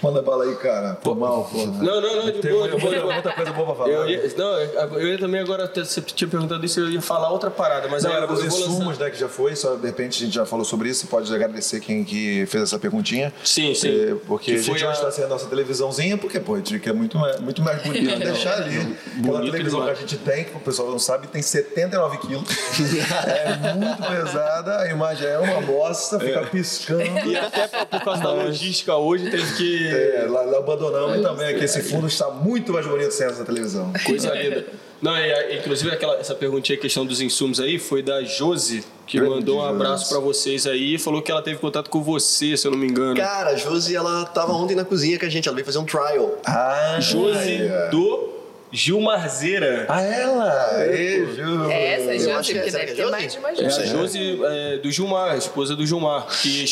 Manda 0.02 0.20
bala 0.22 0.44
aí, 0.44 0.56
cara. 0.56 0.94
Pô, 1.02 1.14
mal, 1.14 1.44
porra. 1.44 1.66
Não, 1.66 2.00
não, 2.00 2.16
não, 2.16 2.30
de 2.32 2.48
boa, 2.48 2.68
de 2.68 2.76
boa, 2.78 3.12
muita 3.12 3.32
coisa 3.32 3.52
boa 3.52 3.66
pra 3.66 3.74
falar. 3.76 3.88
Eu 3.90 4.08
ia, 4.10 4.34
não, 4.36 4.58
eu 4.98 5.08
ia 5.08 5.18
também 5.18 5.40
agora, 5.40 5.70
você 5.72 6.00
tinha 6.00 6.28
perguntado 6.28 6.64
isso, 6.66 6.80
eu 6.80 6.90
ia 6.90 7.00
falar 7.00 7.30
outra 7.30 7.48
parada, 7.48 7.86
mas 7.88 8.02
Não, 8.02 8.10
aí 8.10 8.16
era 8.16 8.26
eu 8.26 8.28
dos 8.28 8.40
vou 8.44 8.46
lançar- 8.58 8.68
insumos, 8.72 8.98
né, 8.98 9.08
que 9.10 9.18
já 9.20 9.28
foi, 9.28 9.54
só 9.54 9.76
de 9.76 9.86
repente 9.86 10.20
a 10.22 10.26
gente 10.26 10.34
já 10.34 10.44
falou 10.44 10.64
sobre 10.64 10.88
isso, 10.88 11.06
pode 11.06 11.32
agradecer 11.32 11.78
quem 11.80 12.02
que 12.02 12.44
fez 12.46 12.64
essa 12.64 12.78
perguntinha. 12.78 13.32
Sim, 13.44 13.72
sim. 13.72 13.88
É, 13.88 14.14
porque 14.26 14.54
Que 14.54 14.58
a 14.58 14.62
gente 14.62 14.84
a- 14.84 14.92
está 14.92 15.10
sendo 15.12 15.26
a 15.26 15.28
nossa 15.28 15.46
televisãozinha, 15.46 16.18
porque, 16.18 16.40
pô, 16.40 16.54
a 16.54 16.58
gente 16.58 16.78
quer 16.80 16.92
muito 16.92 17.16
mais, 17.18 17.38
muito 17.40 17.62
mais 17.62 17.80
bonito 17.82 18.18
deixar 18.18 18.54
ali. 18.54 18.96
Aquela 19.20 19.42
televisão 19.42 19.84
que 19.84 19.90
a 19.90 19.94
gente 19.94 20.16
tem, 20.18 20.44
que 20.44 20.56
o 20.56 20.60
pessoal 20.60 20.90
não 20.90 20.98
sabe, 20.98 21.28
tem 21.28 21.40
79 21.40 22.18
quilos. 22.18 22.42
é 23.28 23.74
muito 23.74 24.02
pesada, 24.08 24.80
a 24.80 24.90
imagem 24.90 25.28
é 25.28 25.38
uma 25.38 25.60
bosta, 25.60 26.18
fica 26.18 26.40
piscando. 26.46 27.04
E 27.30 27.36
até 27.36 27.68
por 27.68 27.86
por 28.00 28.04
causa 28.04 28.22
da 28.22 28.39
logística 28.44 28.96
hoje 28.96 29.30
teve 29.30 29.56
que. 29.56 29.88
É, 29.88 30.26
lá, 30.28 30.42
lá 30.42 30.58
abandonamos 30.58 31.22
também, 31.22 31.56
que 31.56 31.64
esse 31.64 31.82
fundo 31.82 32.06
está 32.06 32.30
muito 32.30 32.72
mais 32.72 32.86
bonito 32.86 33.12
sem 33.12 33.26
essa 33.26 33.44
televisão. 33.44 33.92
Coisa 34.04 34.34
linda. 34.34 34.66
Não, 35.00 35.16
e, 35.16 35.58
inclusive 35.58 35.90
aquela, 35.90 36.16
essa 36.16 36.34
perguntinha, 36.34 36.76
a 36.76 36.80
questão 36.80 37.06
dos 37.06 37.20
insumos 37.20 37.58
aí, 37.58 37.78
foi 37.78 38.02
da 38.02 38.22
Josi, 38.22 38.84
que 39.06 39.18
Grande 39.18 39.36
mandou 39.36 39.58
um 39.58 39.64
abraço 39.64 40.10
pra 40.10 40.18
vocês 40.18 40.66
aí 40.66 40.94
e 40.94 40.98
falou 40.98 41.22
que 41.22 41.30
ela 41.30 41.40
teve 41.40 41.58
contato 41.58 41.88
com 41.88 42.02
você, 42.02 42.56
se 42.56 42.66
eu 42.66 42.70
não 42.70 42.78
me 42.78 42.86
engano. 42.86 43.16
Cara, 43.16 43.50
a 43.50 43.56
Josi, 43.56 43.96
ela 43.96 44.26
tava 44.26 44.52
ontem 44.52 44.74
na 44.74 44.84
cozinha 44.84 45.18
com 45.18 45.24
a 45.24 45.28
gente, 45.28 45.48
ela 45.48 45.54
veio 45.54 45.64
fazer 45.64 45.78
um 45.78 45.86
trial. 45.86 46.38
Ah, 46.44 46.98
Josi 47.00 47.62
do 47.90 48.39
Gilmarzeira. 48.72 49.86
Ah, 49.88 50.00
ela! 50.02 50.84
Ê, 50.86 51.26
Ju. 51.34 51.70
É 51.70 51.94
essa, 51.94 52.18
Josi, 52.18 52.52
que 52.52 52.58
é- 52.58 52.62
porque 52.62 52.70
deve 52.78 52.84
é 52.84 52.86
ter 52.94 52.96
Josi? 53.02 53.10
mais 53.10 53.32
de 53.32 53.38
uma 53.38 53.48
É 53.50 53.66
a 53.66 53.86
Josi 53.86 54.40
é, 54.44 54.78
do 54.78 54.90
Gilmar, 54.90 55.32
a 55.32 55.36
esposa 55.36 55.74
do 55.76 55.86
Gilmar, 55.86 56.26
que 56.40 56.64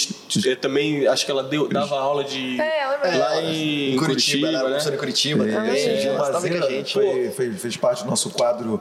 é, 0.46 0.54
também 0.54 1.06
acho 1.06 1.24
que 1.24 1.30
ela 1.30 1.42
deu, 1.42 1.68
dava 1.68 1.98
aula 1.98 2.24
de. 2.24 2.60
É, 2.60 2.80
ela 2.82 2.98
mesmo. 2.98 3.18
Lá 3.18 3.42
em 3.42 3.96
Curitiba, 3.96 4.46
ela 4.48 4.58
era 4.58 4.64
né? 4.64 4.70
professora 4.70 4.94
em 4.94 4.98
Curitiba 4.98 5.48
É, 5.48 5.52
também. 5.52 5.74
esse 5.76 6.06
ela 6.06 6.26
estava 6.26 6.48
com 6.48 6.54
a 6.54 6.70
gente. 6.70 6.92
foi, 6.92 7.30
fez, 7.30 7.60
fez 7.62 7.76
parte 7.76 8.04
do 8.04 8.10
nosso 8.10 8.30
quadro 8.30 8.80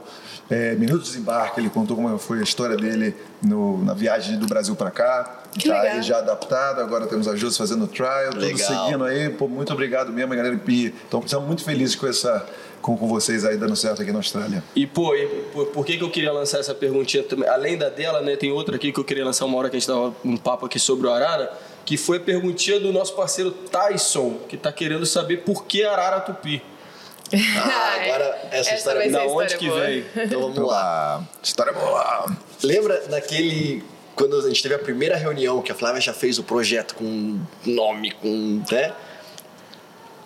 é, 0.50 0.74
Minutos 0.74 1.04
de 1.06 1.12
Desembarque. 1.12 1.60
Ele 1.60 1.70
contou 1.70 1.96
como 1.96 2.16
foi 2.18 2.40
a 2.40 2.42
história 2.42 2.76
dele 2.76 3.14
no- 3.42 3.84
na 3.84 3.94
viagem 3.94 4.38
do 4.38 4.46
Brasil 4.46 4.74
para 4.76 4.90
cá. 4.90 5.34
Que 5.58 5.68
tá 5.68 5.80
legal. 5.80 5.96
aí 5.96 6.02
já 6.02 6.18
adaptado. 6.18 6.80
Agora 6.80 7.06
temos 7.06 7.26
a 7.26 7.34
Jus 7.34 7.56
fazendo 7.56 7.84
o 7.84 7.88
trial, 7.88 8.30
tudo 8.30 8.44
Legal. 8.44 8.58
seguindo 8.86 9.04
aí. 9.04 9.28
Pô, 9.30 9.48
muito 9.48 9.72
obrigado 9.72 10.12
mesmo, 10.12 10.34
galera. 10.36 10.60
E 10.68 10.94
Então, 11.08 11.20
estamos 11.24 11.46
muito 11.46 11.64
felizes 11.64 11.96
com, 11.96 12.06
essa, 12.06 12.46
com, 12.80 12.96
com 12.96 13.08
vocês 13.08 13.44
aí 13.44 13.56
dando 13.56 13.76
certo 13.76 14.02
aqui 14.02 14.12
na 14.12 14.18
Austrália. 14.18 14.62
E, 14.74 14.86
pô, 14.86 15.14
e 15.14 15.26
por, 15.52 15.66
por 15.66 15.86
que, 15.86 15.96
que 15.96 16.04
eu 16.04 16.10
queria 16.10 16.32
lançar 16.32 16.58
essa 16.58 16.74
perguntinha 16.74 17.22
também? 17.22 17.48
Além 17.48 17.76
da 17.76 17.88
dela, 17.88 18.20
né, 18.20 18.36
tem 18.36 18.50
outra 18.50 18.76
aqui 18.76 18.92
que 18.92 18.98
eu 18.98 19.04
queria 19.04 19.24
lançar 19.24 19.44
uma 19.44 19.58
hora 19.58 19.68
que 19.70 19.76
a 19.76 19.78
gente 19.78 19.88
tava 19.88 20.14
um 20.24 20.36
papo 20.36 20.66
aqui 20.66 20.78
sobre 20.78 21.06
o 21.06 21.12
Arara, 21.12 21.52
que 21.84 21.96
foi 21.96 22.18
a 22.18 22.20
perguntinha 22.20 22.78
do 22.78 22.92
nosso 22.92 23.14
parceiro 23.14 23.50
Tyson, 23.50 24.38
que 24.48 24.56
tá 24.56 24.70
querendo 24.72 25.06
saber 25.06 25.38
por 25.38 25.64
que 25.64 25.84
Arara 25.84 26.20
Tupi. 26.20 26.62
Ah, 27.30 27.98
agora 28.00 28.48
essa 28.52 28.74
história 28.74 29.00
vai 29.00 29.10
ser 29.10 29.12
Da 29.12 29.24
onde 29.24 29.52
história 29.52 29.58
que 29.58 29.68
boa. 29.68 29.80
veio? 29.80 30.06
Então 30.16 30.40
vamos 30.40 30.58
lá. 30.58 31.28
História 31.42 31.72
boa! 31.74 32.34
Lembra 32.62 33.06
daquele. 33.06 33.84
Quando 34.16 34.36
a 34.38 34.48
gente 34.48 34.62
teve 34.62 34.74
a 34.74 34.78
primeira 34.78 35.14
reunião, 35.14 35.60
que 35.60 35.70
a 35.70 35.74
Flávia 35.74 36.00
já 36.00 36.14
fez 36.14 36.38
o 36.38 36.42
projeto 36.42 36.94
com 36.94 37.38
nome, 37.66 38.12
com. 38.12 38.62
né? 38.72 38.94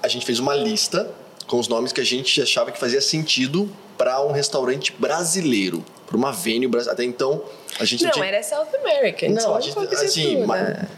A 0.00 0.06
gente 0.06 0.24
fez 0.24 0.38
uma 0.38 0.54
lista 0.54 1.10
com 1.52 1.58
os 1.58 1.68
nomes 1.68 1.92
que 1.92 2.00
a 2.00 2.04
gente 2.04 2.40
achava 2.40 2.72
que 2.72 2.78
fazia 2.80 3.02
sentido 3.02 3.70
para 3.98 4.22
um 4.24 4.32
restaurante 4.32 4.90
brasileiro, 4.98 5.84
para 6.06 6.16
uma 6.16 6.32
venue 6.32 6.66
brasileira. 6.66 6.94
Até 6.94 7.04
então, 7.04 7.42
a 7.78 7.84
gente 7.84 8.04
Não, 8.04 8.10
tinha. 8.10 8.24
era 8.24 8.42
South 8.42 8.68
American. 8.80 9.28
Não, 9.32 9.40
só 9.42 9.54
a 9.56 9.58
um 9.58 9.60
gente- 9.60 9.78
assim, 9.94 10.34
tudo, 10.36 10.46
ma- 10.46 10.56
né? 10.56 10.88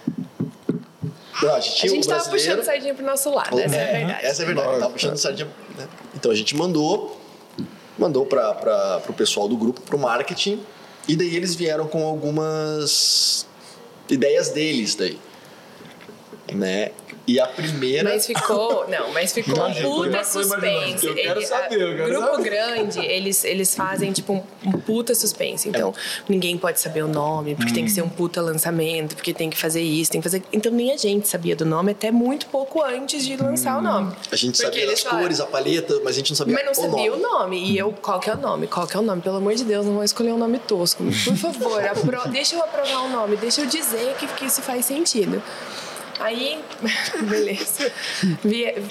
Não, 1.42 1.54
a 1.56 1.58
gente 1.58 1.72
A 1.72 1.74
tinha 1.80 1.90
gente 1.92 2.04
o 2.06 2.08
tava 2.08 2.30
puxando 2.30 2.62
sardinha 2.62 2.94
pro 2.94 3.04
nosso 3.04 3.30
lado, 3.30 3.58
essa 3.58 3.74
é 3.74 3.82
a 3.88 3.92
verdade. 3.98 4.24
Essa 4.26 4.42
é 4.42 4.44
a 4.44 4.46
verdade, 4.46 4.78
tava 4.78 4.92
puxando 4.92 5.16
sardinha. 5.16 5.48
né? 5.76 5.88
Então 6.14 6.30
a 6.30 6.34
gente 6.36 6.56
mandou, 6.56 7.20
mandou 7.98 8.24
para 8.24 9.02
o 9.08 9.12
pessoal 9.12 9.48
do 9.48 9.56
grupo, 9.56 9.80
pro 9.80 9.98
marketing, 9.98 10.60
e 11.08 11.16
daí 11.16 11.34
eles 11.34 11.56
vieram 11.56 11.88
com 11.88 12.06
algumas 12.06 13.44
ideias 14.08 14.50
deles 14.50 14.94
daí. 14.94 15.18
Né? 16.52 16.92
E 17.26 17.40
a 17.40 17.46
primeira. 17.46 18.10
Mas 18.10 18.26
ficou, 18.26 18.86
não, 18.88 19.10
mas 19.12 19.32
ficou 19.32 19.54
Imagina, 19.56 19.88
um 19.88 19.92
puta 19.94 20.24
suspense. 20.24 21.06
Eu 21.06 21.14
quero 21.14 21.42
saber, 21.46 21.80
eu 21.80 21.96
quero 21.96 22.08
grupo 22.10 22.36
saber. 22.36 22.42
grande, 22.44 22.98
eles, 23.00 23.44
eles 23.44 23.74
fazem 23.74 24.12
tipo 24.12 24.34
um, 24.34 24.42
um 24.66 24.72
puta 24.72 25.14
suspense. 25.14 25.68
Então, 25.68 25.94
ninguém 26.28 26.58
pode 26.58 26.78
saber 26.80 27.02
o 27.02 27.08
nome, 27.08 27.54
porque 27.54 27.72
tem 27.72 27.84
que 27.86 27.90
ser 27.90 28.02
um 28.02 28.08
puta 28.10 28.42
lançamento, 28.42 29.14
porque 29.14 29.32
tem 29.32 29.48
que 29.48 29.56
fazer 29.56 29.80
isso, 29.80 30.10
tem 30.10 30.20
que 30.20 30.24
fazer. 30.28 30.42
Então, 30.52 30.70
nem 30.70 30.92
a 30.92 30.96
gente 30.98 31.26
sabia 31.26 31.56
do 31.56 31.64
nome 31.64 31.92
até 31.92 32.10
muito 32.10 32.46
pouco 32.46 32.82
antes 32.82 33.24
de 33.24 33.36
lançar 33.36 33.78
o 33.78 33.82
nome. 33.82 34.12
a 34.30 34.36
gente 34.36 34.60
Porque 34.62 34.80
sabia 34.80 34.92
as 34.92 35.00
falaram- 35.00 35.22
cores, 35.22 35.40
a 35.40 35.46
paleta, 35.46 36.00
mas 36.04 36.14
a 36.14 36.18
gente 36.18 36.30
não 36.30 36.36
sabia 36.36 36.54
Mas 36.54 36.64
não 36.64 36.72
o 36.72 36.74
sabia 36.74 37.10
nome. 37.10 37.24
o 37.24 37.28
nome. 37.30 37.70
E 37.70 37.78
eu, 37.78 37.90
qual 38.02 38.20
que 38.20 38.28
é 38.28 38.34
o 38.34 38.38
nome? 38.38 38.66
Qual 38.66 38.86
que 38.86 38.96
é 38.96 39.00
o 39.00 39.02
nome? 39.02 39.22
Pelo 39.22 39.36
amor 39.36 39.54
de 39.54 39.64
Deus, 39.64 39.86
não 39.86 39.94
vou 39.94 40.04
escolher 40.04 40.32
um 40.32 40.38
nome 40.38 40.58
tosco. 40.58 41.02
Por 41.04 41.36
favor, 41.36 41.82
apro- 41.84 42.28
deixa 42.30 42.54
eu 42.56 42.62
aprovar 42.62 43.04
o 43.04 43.08
nome, 43.08 43.36
deixa 43.36 43.62
eu 43.62 43.66
dizer 43.66 44.14
que, 44.18 44.26
que 44.26 44.44
isso 44.44 44.60
faz 44.60 44.84
sentido. 44.84 45.42
Aí, 46.20 46.62
beleza. 47.28 47.92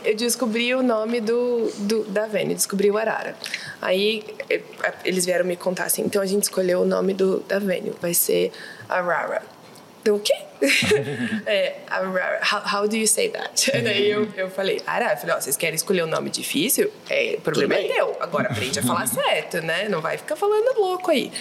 Eu 0.04 0.16
descobri 0.16 0.74
o 0.76 0.84
nome 0.84 1.22
do, 1.22 1.72
do, 1.80 2.04
da 2.06 2.28
Vênia, 2.28 2.56
descobri 2.56 2.90
o 2.92 2.98
Arara. 2.98 3.36
Aí 3.82 4.24
eh, 4.50 4.62
eles 5.06 5.26
vieram 5.26 5.46
me 5.46 5.56
contar 5.56 5.86
assim, 5.86 6.04
então 6.04 6.22
a 6.22 6.26
gente 6.26 6.44
escolheu 6.44 6.82
o 6.82 6.86
nome 6.86 7.14
do, 7.14 7.40
da 7.42 7.60
Vênia, 7.60 7.94
vai 8.02 8.14
ser 8.14 8.52
Arara. 8.90 9.42
Eu, 10.06 10.16
o 10.16 10.20
quê? 10.20 10.34
é, 11.46 11.78
Arara. 11.90 12.42
How, 12.44 12.82
how 12.82 12.88
do 12.88 12.96
you 12.96 13.08
say 13.08 13.30
that? 13.30 13.72
Daí 13.84 14.12
eu, 14.12 14.28
eu 14.36 14.50
falei, 14.50 14.82
Arara, 14.86 15.14
eu 15.14 15.18
falei, 15.18 15.36
ó, 15.36 15.40
vocês 15.40 15.56
querem 15.56 15.76
escolher 15.76 16.04
um 16.04 16.08
nome 16.08 16.30
difícil? 16.30 16.92
É, 17.10 17.36
o 17.38 17.42
problema 17.42 17.76
é 17.76 17.88
teu. 17.88 18.18
Agora 18.20 18.50
aprende 18.50 18.80
a 18.80 18.84
falar 18.84 19.08
certo, 19.08 19.62
né? 19.62 19.88
Não 19.88 20.02
vai 20.02 20.18
ficar 20.18 20.36
falando 20.36 20.78
louco 20.78 21.10
aí. 21.10 21.32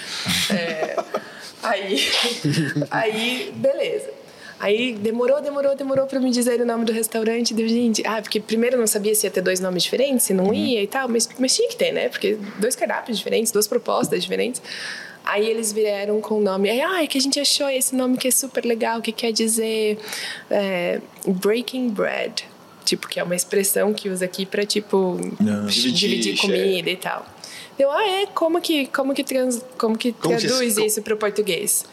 É, 0.51 0.97
aí, 1.63 2.13
aí, 2.91 3.53
beleza. 3.57 4.22
Aí 4.63 4.93
demorou, 4.95 5.43
demorou, 5.43 5.75
demorou 5.75 6.07
pra 6.07 6.21
me 6.21 6.31
dizer 6.31 6.61
o 6.61 6.65
nome 6.65 6.85
do 6.85 6.93
restaurante. 6.93 7.53
Deu, 7.53 7.67
gente, 7.67 8.01
ah, 8.07 8.23
porque 8.23 8.39
primeiro 8.39 8.77
eu 8.77 8.81
não 8.81 8.87
sabia 8.87 9.13
se 9.13 9.27
ia 9.27 9.31
ter 9.31 9.41
dois 9.41 9.59
nomes 9.59 9.83
diferentes, 9.83 10.25
se 10.25 10.33
não 10.33 10.55
ia 10.55 10.81
e 10.81 10.87
tal, 10.87 11.09
mas, 11.09 11.29
mas 11.37 11.53
tinha 11.57 11.69
que 11.69 11.75
ter, 11.75 11.91
né? 11.91 12.09
Porque 12.09 12.39
dois 12.61 12.77
cardápios 12.77 13.19
diferentes, 13.19 13.51
duas 13.51 13.67
propostas 13.67 14.23
diferentes. 14.23 14.63
Aí 15.25 15.49
eles 15.49 15.73
vieram 15.73 16.21
com 16.21 16.37
o 16.39 16.41
nome, 16.41 16.71
aí, 16.71 16.81
ah, 16.81 17.03
é 17.03 17.09
que 17.09 17.19
a 17.19 17.21
gente 17.21 17.41
achou 17.41 17.69
esse 17.69 17.93
nome 17.97 18.17
que 18.17 18.29
é 18.29 18.31
super 18.31 18.65
legal, 18.65 19.03
que 19.03 19.11
quer 19.11 19.33
dizer 19.33 19.99
é, 20.49 21.01
breaking 21.27 21.89
bread. 21.89 22.45
Tipo, 22.85 23.09
que 23.09 23.19
é 23.19 23.23
uma 23.25 23.35
expressão 23.35 23.93
que 23.93 24.09
usa 24.09 24.25
aqui 24.25 24.47
pra, 24.47 24.65
tipo, 24.65 25.19
Dividir, 25.67 25.93
dividir 25.93 26.39
comida 26.39 26.89
e 26.91 26.97
tal. 26.97 27.27
Eu, 27.77 27.91
ah, 27.91 28.07
é? 28.09 28.27
Como 28.27 28.61
que, 28.61 28.87
como 28.87 29.13
que, 29.13 29.25
trans, 29.25 29.61
como 29.77 29.99
que 29.99 30.13
Como 30.13 30.37
que 30.37 30.47
traduz 30.47 30.75
se- 30.75 30.87
isso 30.87 31.03
pro 31.03 31.17
português? 31.17 31.85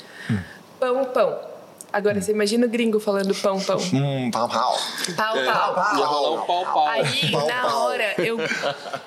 Pão, 0.79 1.05
pão. 1.05 1.48
Agora, 1.91 2.21
você 2.21 2.31
imagina 2.31 2.67
o 2.67 2.69
gringo 2.69 2.99
falando 2.99 3.33
pão, 3.35 3.59
pão. 3.59 3.77
Hum, 3.93 4.29
pau, 4.31 4.47
pau. 4.47 4.77
Pau, 5.17 5.37
Ia 5.37 5.51
pau. 5.51 6.03
rolar 6.05 6.41
um 6.41 6.45
pau-pau. 6.45 6.87
Aí, 6.87 7.31
Pau, 7.31 7.47
na 7.47 7.61
pau. 7.63 7.85
hora, 7.85 8.13
eu... 8.19 8.37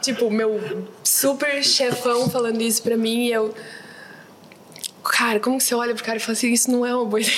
Tipo, 0.00 0.30
meu 0.30 0.88
super 1.04 1.62
chefão 1.62 2.28
falando 2.28 2.60
isso 2.60 2.82
pra 2.82 2.96
mim 2.96 3.26
e 3.26 3.32
eu... 3.32 3.54
Cara, 5.04 5.38
como 5.40 5.58
que 5.58 5.64
você 5.64 5.74
olha 5.74 5.94
pro 5.94 6.02
cara 6.04 6.16
e 6.16 6.20
fala 6.20 6.32
assim, 6.32 6.52
isso 6.52 6.70
não 6.70 6.84
é 6.86 6.94
uma 6.94 7.04
boa 7.04 7.20
ideia. 7.20 7.36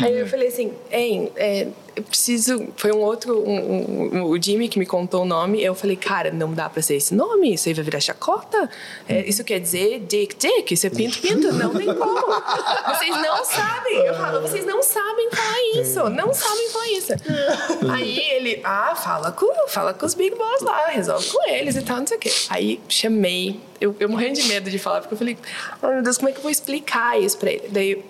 Aí 0.00 0.18
eu 0.20 0.26
falei 0.26 0.48
assim, 0.48 0.72
hein, 0.90 1.30
é, 1.36 1.68
eu 1.94 2.02
preciso... 2.02 2.68
Foi 2.76 2.90
um 2.92 2.98
outro, 3.00 3.38
um- 3.46 4.16
um- 4.18 4.24
o 4.24 4.42
Jimmy 4.42 4.68
que 4.68 4.78
me 4.78 4.86
contou 4.86 5.22
o 5.22 5.24
nome. 5.24 5.62
Eu 5.62 5.74
falei, 5.74 5.96
cara, 5.96 6.30
não 6.30 6.52
dá 6.52 6.68
pra 6.68 6.80
ser 6.82 6.96
esse 6.96 7.14
nome, 7.14 7.54
isso 7.54 7.68
aí 7.68 7.74
vai 7.74 7.84
virar 7.84 8.00
chacota. 8.00 8.68
É, 9.08 9.26
isso 9.28 9.44
quer 9.44 9.58
dizer 9.60 10.00
Dick 10.00 10.34
Dick, 10.36 10.72
isso 10.74 10.86
é 10.86 10.90
Pinto 10.90 11.18
Pinto, 11.20 11.52
não 11.52 11.70
tem 11.74 11.86
como. 11.94 12.20
Vocês 12.88 13.10
não 13.22 13.44
sabem, 13.44 13.96
eu 14.06 14.14
falo, 14.14 14.40
vocês 14.40 14.64
não 14.66 14.82
sabem 14.82 15.30
falar 15.30 15.80
isso, 15.80 16.08
não 16.10 16.32
sabem 16.34 16.68
falar 16.70 16.88
isso. 16.92 17.12
Aí 17.92 18.18
ele, 18.30 18.60
ah, 18.64 18.94
fala 18.94 19.32
com, 19.32 19.68
fala 19.68 19.92
com 19.94 20.06
os 20.06 20.14
Big 20.14 20.34
Boss 20.36 20.60
lá, 20.62 20.86
resolve 20.88 21.28
com 21.30 21.48
eles 21.50 21.76
e 21.76 21.82
tal, 21.82 21.98
não 21.98 22.06
sei 22.06 22.16
o 22.16 22.20
quê. 22.20 22.32
Aí 22.48 22.80
chamei, 22.88 23.60
eu, 23.80 23.94
eu 24.00 24.08
morrendo 24.08 24.34
de 24.40 24.44
medo 24.48 24.70
de 24.70 24.78
falar, 24.78 25.00
porque 25.00 25.14
eu 25.14 25.18
falei, 25.18 25.36
ai 25.82 25.94
meu 25.94 26.02
Deus, 26.02 26.16
como 26.16 26.28
é 26.28 26.32
que 26.32 26.38
eu 26.38 26.42
vou 26.42 26.50
explicar 26.50 27.20
isso 27.20 27.36
pra 27.38 27.50
ele? 27.52 27.68
Daí, 27.68 28.04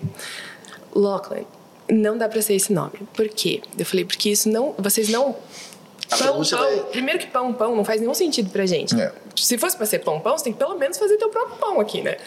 Lachlan, 0.95 1.43
não 1.89 2.17
dá 2.17 2.27
pra 2.29 2.41
ser 2.41 2.53
esse 2.55 2.71
nome. 2.73 2.93
Por 3.13 3.27
quê? 3.29 3.61
Eu 3.77 3.85
falei, 3.85 4.05
porque 4.05 4.29
isso 4.29 4.49
não. 4.49 4.73
Vocês 4.77 5.09
não. 5.09 5.35
A 6.11 6.17
Pão, 6.17 6.43
pão. 6.43 6.43
vai- 6.43 6.79
Primeiro 6.91 7.17
que 7.19 7.27
pão, 7.27 7.53
pão 7.53 7.75
não 7.75 7.83
faz 7.85 7.99
nenhum 8.01 8.13
sentido 8.13 8.49
pra 8.51 8.65
gente. 8.65 8.99
É. 8.99 9.11
Se 9.35 9.57
fosse 9.57 9.75
pra 9.75 9.85
ser 9.85 9.99
pão, 9.99 10.19
pão, 10.19 10.37
você 10.37 10.43
tem 10.43 10.53
que 10.53 10.59
pelo 10.59 10.77
menos 10.77 10.97
fazer 10.97 11.17
teu 11.17 11.29
próprio 11.29 11.57
pão 11.57 11.79
aqui, 11.79 12.01
né? 12.01 12.17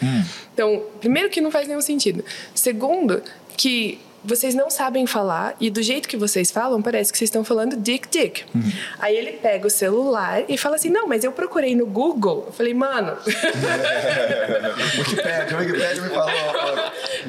Então, 0.53 0.83
primeiro 0.99 1.29
que 1.29 1.39
não 1.39 1.51
faz 1.51 1.67
nenhum 1.67 1.79
sentido. 1.81 2.23
Segundo, 2.53 3.21
que 3.55 3.99
vocês 4.27 4.53
não 4.53 4.69
sabem 4.69 5.07
falar 5.07 5.55
e 5.59 5.69
do 5.69 5.81
jeito 5.81 6.07
que 6.07 6.17
vocês 6.17 6.51
falam, 6.51 6.81
parece 6.81 7.11
que 7.11 7.17
vocês 7.17 7.29
estão 7.29 7.43
falando 7.43 7.75
dick 7.77 8.07
dick. 8.09 8.43
Aí 8.99 9.15
ele 9.15 9.31
pega 9.33 9.65
o 9.65 9.69
celular 9.69 10.43
e 10.49 10.57
fala 10.57 10.75
assim: 10.75 10.89
Não, 10.89 11.07
mas 11.07 11.23
eu 11.23 11.31
procurei 11.31 11.75
no 11.75 11.85
Google. 11.85 12.43
Eu 12.47 12.53
falei, 12.53 12.73
mano. 12.73 13.17
Wikipedia, 14.97 15.57
Wikipedia 15.57 16.01
me 16.01 16.09
falou. 16.09 16.29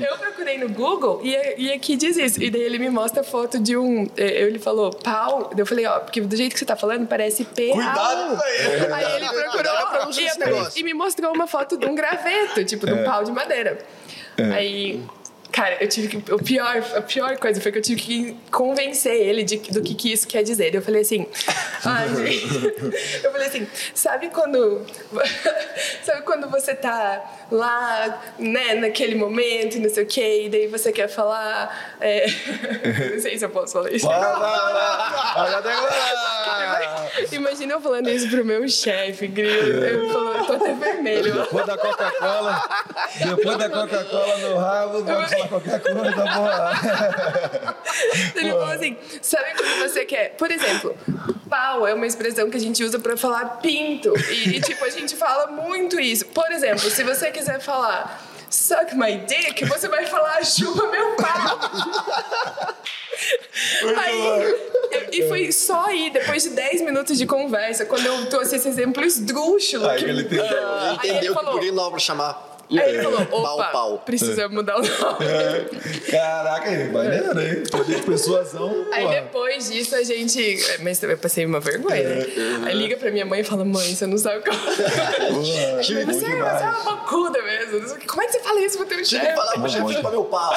Eu 0.01 0.19
procurei 0.19 0.59
no 0.59 0.69
Google 0.71 1.21
e, 1.23 1.37
e 1.59 1.73
aqui 1.73 1.97
diz 1.97 2.17
isso. 2.17 2.43
E 2.43 2.51
daí 2.51 2.63
ele 2.63 2.79
me 2.79 2.91
mostra 2.91 3.21
a 3.21 3.25
foto 3.25 3.59
de 3.59 3.77
um. 3.77 4.09
eh, 4.17 4.43
Ele 4.43 4.59
falou 4.59 4.91
pau. 4.91 5.51
Eu 5.57 5.67
falei, 5.67 5.87
ó, 5.87 6.01
porque 6.01 6.21
do 6.21 6.37
jeito 6.37 6.53
que 6.53 6.59
você 6.59 6.65
tá 6.65 6.77
falando, 6.77 7.07
parece 7.07 7.45
P. 7.45 7.71
Cuidado 7.73 8.37
com 8.37 8.45
isso. 8.49 8.95
Aí 8.95 9.17
ele 9.17 9.29
procurou 9.29 9.73
e, 10.77 10.81
e 10.81 10.83
me 10.85 10.95
mostrou 10.95 11.33
uma 11.35 11.47
foto 11.47 11.77
de 11.77 11.87
um 11.87 11.95
graveto, 11.95 12.65
tipo, 12.65 12.87
de 12.87 12.93
um 12.93 13.05
pau 13.05 13.25
de 13.25 13.33
madeira. 13.33 13.79
Aí. 14.55 15.03
Cara, 15.51 15.83
eu 15.83 15.89
tive 15.89 16.09
que. 16.09 16.33
O 16.33 16.39
pior, 16.39 16.77
a 16.95 17.01
pior 17.01 17.37
coisa 17.39 17.61
foi 17.61 17.73
que 17.73 17.79
eu 17.79 17.83
tive 17.83 18.01
que 18.01 18.37
convencer 18.51 19.15
ele 19.15 19.43
de, 19.43 19.57
do 19.57 19.83
que, 19.83 19.95
que 19.95 20.13
isso 20.13 20.27
quer 20.27 20.43
dizer. 20.43 20.75
Eu 20.75 20.83
falei 20.83 21.03
assim. 21.03 21.27
Gente. 22.17 22.59
Eu 23.25 23.33
falei 23.33 23.49
assim, 23.49 23.67
sabe 23.95 24.29
quando. 24.29 24.85
Sabe 26.03 26.23
quando 26.23 26.49
você 26.51 26.75
tá 26.75 27.38
lá, 27.51 28.21
né, 28.39 28.75
naquele 28.75 29.15
momento 29.15 29.79
não 29.79 29.89
sei 29.89 30.05
o 30.05 30.07
quê, 30.07 30.45
e 30.45 30.49
daí 30.49 30.67
você 30.67 30.93
quer 30.93 31.09
falar. 31.09 31.97
É... 32.01 32.27
Não 33.15 33.21
sei 33.21 33.39
se 33.39 33.45
eu 33.45 33.51
posso 33.51 33.73
falar 33.73 33.91
isso. 33.91 34.07
Imagina 37.33 37.75
eu 37.75 37.81
falando 37.81 38.09
isso 38.09 38.29
pro 38.29 38.45
meu 38.45 38.69
chefe, 38.69 39.27
grilo. 39.27 39.85
Eu, 39.85 40.13
falo, 40.13 40.47
tô 40.47 40.53
até 40.55 40.75
vermelho. 40.75 41.35
Depois 41.35 41.67
da 41.67 41.77
Coca-Cola, 41.77 42.63
depois 43.25 43.59
da 43.59 43.71
Coca-Cola 43.71 44.39
no 44.39 44.57
rabo, 44.57 45.05
pode 45.05 45.31
falar 45.31 45.49
qualquer 45.49 45.81
coisa, 45.81 46.13
porra. 46.13 47.75
Ele 48.37 48.51
falou 48.51 48.71
assim: 48.71 48.97
sabe 49.21 49.55
quando 49.57 49.89
você 49.89 50.05
quer? 50.05 50.35
Por 50.37 50.51
exemplo, 50.51 50.97
pau 51.49 51.87
é 51.87 51.95
uma 51.95 52.07
expressão 52.07 52.51
que 52.51 52.57
a 52.57 52.61
gente 52.61 52.83
usa 52.85 52.99
pra 52.99 53.17
falar 53.17 53.61
pinto. 53.61 54.13
E, 54.31 54.57
e, 54.57 54.61
tipo, 54.61 54.85
a 54.85 54.91
gente 54.91 55.17
fala 55.17 55.49
muito 55.49 55.99
isso. 55.99 56.27
Por 56.27 56.51
exemplo, 56.53 56.91
se 56.91 57.03
você 57.03 57.31
quiser 57.39 57.61
falar 57.61 58.21
suck 58.51 58.95
my 58.95 59.19
dick, 59.27 59.65
você 59.67 59.89
vai 59.89 60.07
falar 60.07 60.43
chupa 60.45 60.87
meu 60.89 61.17
pau. 61.17 61.59
Aí, 63.97 64.55
e 65.13 65.29
foi 65.29 65.53
só 65.53 65.85
aí, 65.87 66.09
depois 66.11 66.43
de 66.45 66.51
10 66.51 66.81
minutos 66.83 67.19
de 67.19 67.27
conversa, 67.27 67.85
quando 67.85 68.07
eu 68.07 68.27
trouxe 68.31 68.57
esse 68.57 68.69
exemplo 68.69 69.05
esdrúxulo. 69.05 69.87
Aí 69.89 69.99
que- 69.99 70.05
ele 70.05 70.23
entendeu. 70.23 70.47
Ah, 70.67 70.97
aí 71.01 71.09
ele 71.11 71.19
Entendeu 71.19 71.35
que 71.35 71.39
falou, 71.41 71.53
por 71.59 71.61
que 71.61 71.73
dá 71.73 71.91
pra 71.91 71.99
chamar 72.77 72.83
aí 72.89 72.95
ele 72.95 73.03
falou, 73.03 73.27
pau, 73.27 73.55
opa, 73.55 73.65
pau. 73.69 74.03
precisamos 74.05 74.55
mudar 74.55 74.77
o 74.77 74.83
nome. 74.83 75.27
Caraca, 76.11 76.69
aí, 76.69 76.89
maneiro, 76.91 77.41
hein? 77.41 77.63
Poder 77.71 77.97
de 77.97 78.03
persuasão. 78.03 78.87
Aí 78.93 79.03
porra. 79.05 79.15
depois 79.17 79.71
disso 79.71 79.95
a 79.95 80.03
gente. 80.03 80.59
Mas 80.81 81.03
eu 81.03 81.17
passei 81.19 81.45
uma 81.47 81.61
vergonha, 81.61 82.03
né? 82.09 82.27
Aí 82.67 82.75
liga 82.75 82.97
pra 82.97 83.11
minha 83.11 83.25
mãe 83.27 83.41
e 83.41 83.45
fala: 83.45 83.65
Mãe, 83.65 83.95
você 83.95 84.07
não 84.07 84.19
sabe 84.19 84.45
como. 84.45 84.59
Porra, 84.69 85.83
Você, 85.83 86.05
bom 86.05 86.13
você 86.13 86.27
é 86.27 86.35
uma 86.35 86.97
bocuda 86.97 87.43
mesmo. 87.43 87.99
Como 88.07 88.23
é 88.23 88.27
que 88.27 88.33
você 88.33 88.41
fala 88.41 88.61
isso 88.61 88.77
pro 88.77 88.87
teu 88.87 89.05
Chega 89.05 89.25
chefe? 89.25 89.33
e 89.33 89.37
fala 89.37 89.53
pro 89.53 89.69
chefe 89.69 89.93
chupar 89.95 90.13
meu 90.13 90.25
pau. 90.25 90.55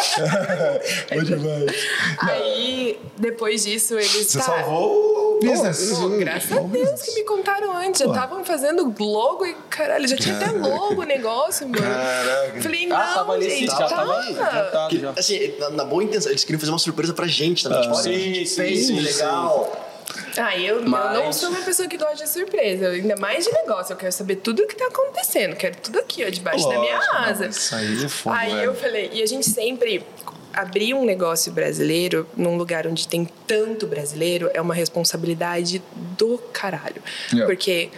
Bom 1.12 1.24
demais. 1.24 1.88
Aí, 2.20 3.00
depois 3.18 3.64
disso, 3.64 3.96
eles. 3.96 4.12
Você 4.12 4.38
tá, 4.38 4.44
salvou 4.46 5.38
o 5.38 5.40
business. 5.40 5.98
Pô, 6.00 6.10
graças 6.10 6.52
a 6.52 6.60
Deus 6.62 7.02
que 7.02 7.16
me 7.16 7.24
contaram 7.24 7.76
antes. 7.78 8.00
Já 8.00 8.08
estavam 8.08 8.44
fazendo 8.44 8.94
logo 9.00 9.46
e 9.46 9.54
caralho, 9.70 10.08
já 10.08 10.16
tinha 10.16 10.36
até 10.36 10.52
logo 10.52 11.02
o 11.02 11.06
negócio, 11.06 11.68
mano. 11.68 12.01
Caraca. 12.02 12.62
Falei, 12.62 12.86
não, 12.88 12.96
Ah, 12.98 13.14
tava 13.14 13.38
nesse- 13.38 13.58
gente, 13.60 13.68
já 13.70 13.88
tava 13.88 14.24
já. 14.92 15.14
Assim, 15.18 15.54
na, 15.60 15.70
na 15.70 15.86
boa 15.86 16.04
intenção, 16.04 16.32
eles 16.32 16.44
queriam 16.44 16.60
fazer 16.60 16.72
uma 16.72 16.80
surpresa 16.80 17.14
pra 17.14 17.28
gente 17.28 17.64
também. 17.64 17.82
tipo, 17.82 17.94
olha, 17.94 18.04
Sim, 18.04 18.10
a 18.16 18.20
gente 18.20 18.50
sim, 18.50 18.56
fez, 18.56 18.88
sim, 18.88 18.96
que 18.96 19.02
legal. 19.02 19.88
Ah, 20.38 20.58
eu, 20.58 20.78
eu 20.82 20.88
Mas- 20.88 21.14
não 21.14 21.32
sou 21.34 21.50
uma 21.50 21.62
pessoa 21.62 21.88
que 21.88 21.98
gosta 21.98 22.16
de 22.16 22.28
surpresa. 22.30 22.86
Eu- 22.86 22.92
Ainda 22.94 23.16
mais 23.18 23.46
de 23.46 23.52
negócio. 23.54 23.94
Eu 23.94 23.98
quero 23.98 24.12
saber 24.12 24.38
tudo 24.38 24.64
o 24.64 24.68
que 24.68 24.76
tá 24.76 24.88
acontecendo. 24.88 25.56
Quero 25.56 25.76
tudo 25.78 26.00
aqui, 26.00 26.26
ó, 26.26 26.30
debaixo 26.30 26.68
da 26.68 26.80
minha 26.80 26.96
Lógico, 26.96 27.14
não, 27.14 27.22
asa. 27.24 27.48
Isso 27.48 27.76
aí 27.76 28.06
é 28.06 28.10
foda, 28.10 28.38
Aí 28.38 28.52
velho. 28.54 28.64
eu 28.66 28.76
falei, 28.76 29.10
e 29.14 29.22
a 29.22 29.26
gente 29.26 29.50
sempre 29.50 30.06
abrir 30.54 30.94
um 30.94 31.06
negócio 31.06 31.50
brasileiro 31.52 32.28
num 32.36 32.58
lugar 32.58 32.86
onde 32.88 33.08
tem 33.08 33.28
tanto 33.48 33.88
brasileiro 33.88 34.50
é 34.54 34.60
uma 34.62 34.74
responsabilidade 34.74 35.82
do 36.18 36.38
caralho. 36.52 37.02
Yeah. 37.32 37.46
Porque 37.46 37.90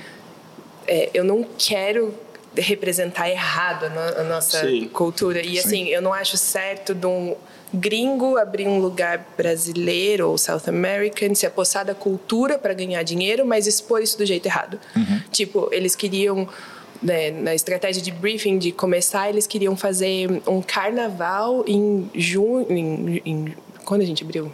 é, 0.88 1.10
eu 1.14 1.24
não 1.24 1.44
quero 1.58 2.14
representar 2.56 3.30
errado 3.30 3.86
a, 3.86 3.90
no- 3.90 4.22
a 4.22 4.24
nossa 4.24 4.68
Sim. 4.68 4.88
cultura. 4.90 5.46
E 5.46 5.58
assim, 5.60 5.88
eu 5.88 6.02
não 6.02 6.14
acho 6.14 6.38
certo 6.38 6.94
de 6.94 7.06
um 7.08 7.36
gringo 7.74 8.38
abrir 8.38 8.68
um 8.68 8.78
lugar 8.80 9.26
brasileiro 9.36 10.30
ou 10.30 10.38
South 10.38 10.62
American, 10.68 11.34
se 11.34 11.46
apossar 11.46 11.84
da 11.84 11.96
cultura 11.96 12.58
para 12.60 12.74
ganhar 12.74 13.02
dinheiro, 13.04 13.46
mas 13.46 13.66
expor 13.66 14.02
isso 14.02 14.18
do 14.18 14.26
jeito 14.26 14.46
errado. 14.46 14.80
Tipo, 15.32 15.70
eles 15.72 15.96
queriam 15.96 16.48
né, 17.02 17.32
na 17.32 17.56
estratégia 17.56 18.02
de 18.02 18.12
briefing 18.12 18.58
de 18.60 18.72
começar, 18.72 19.28
eles 19.30 19.48
queriam 19.48 19.76
fazer 19.76 20.30
um 20.48 20.62
carnaval 20.62 21.66
em 21.68 22.10
junho, 22.14 22.66
em, 22.70 23.22
em- 23.26 23.56
quando 23.84 24.02
a 24.02 24.06
gente 24.06 24.24
abriu? 24.24 24.52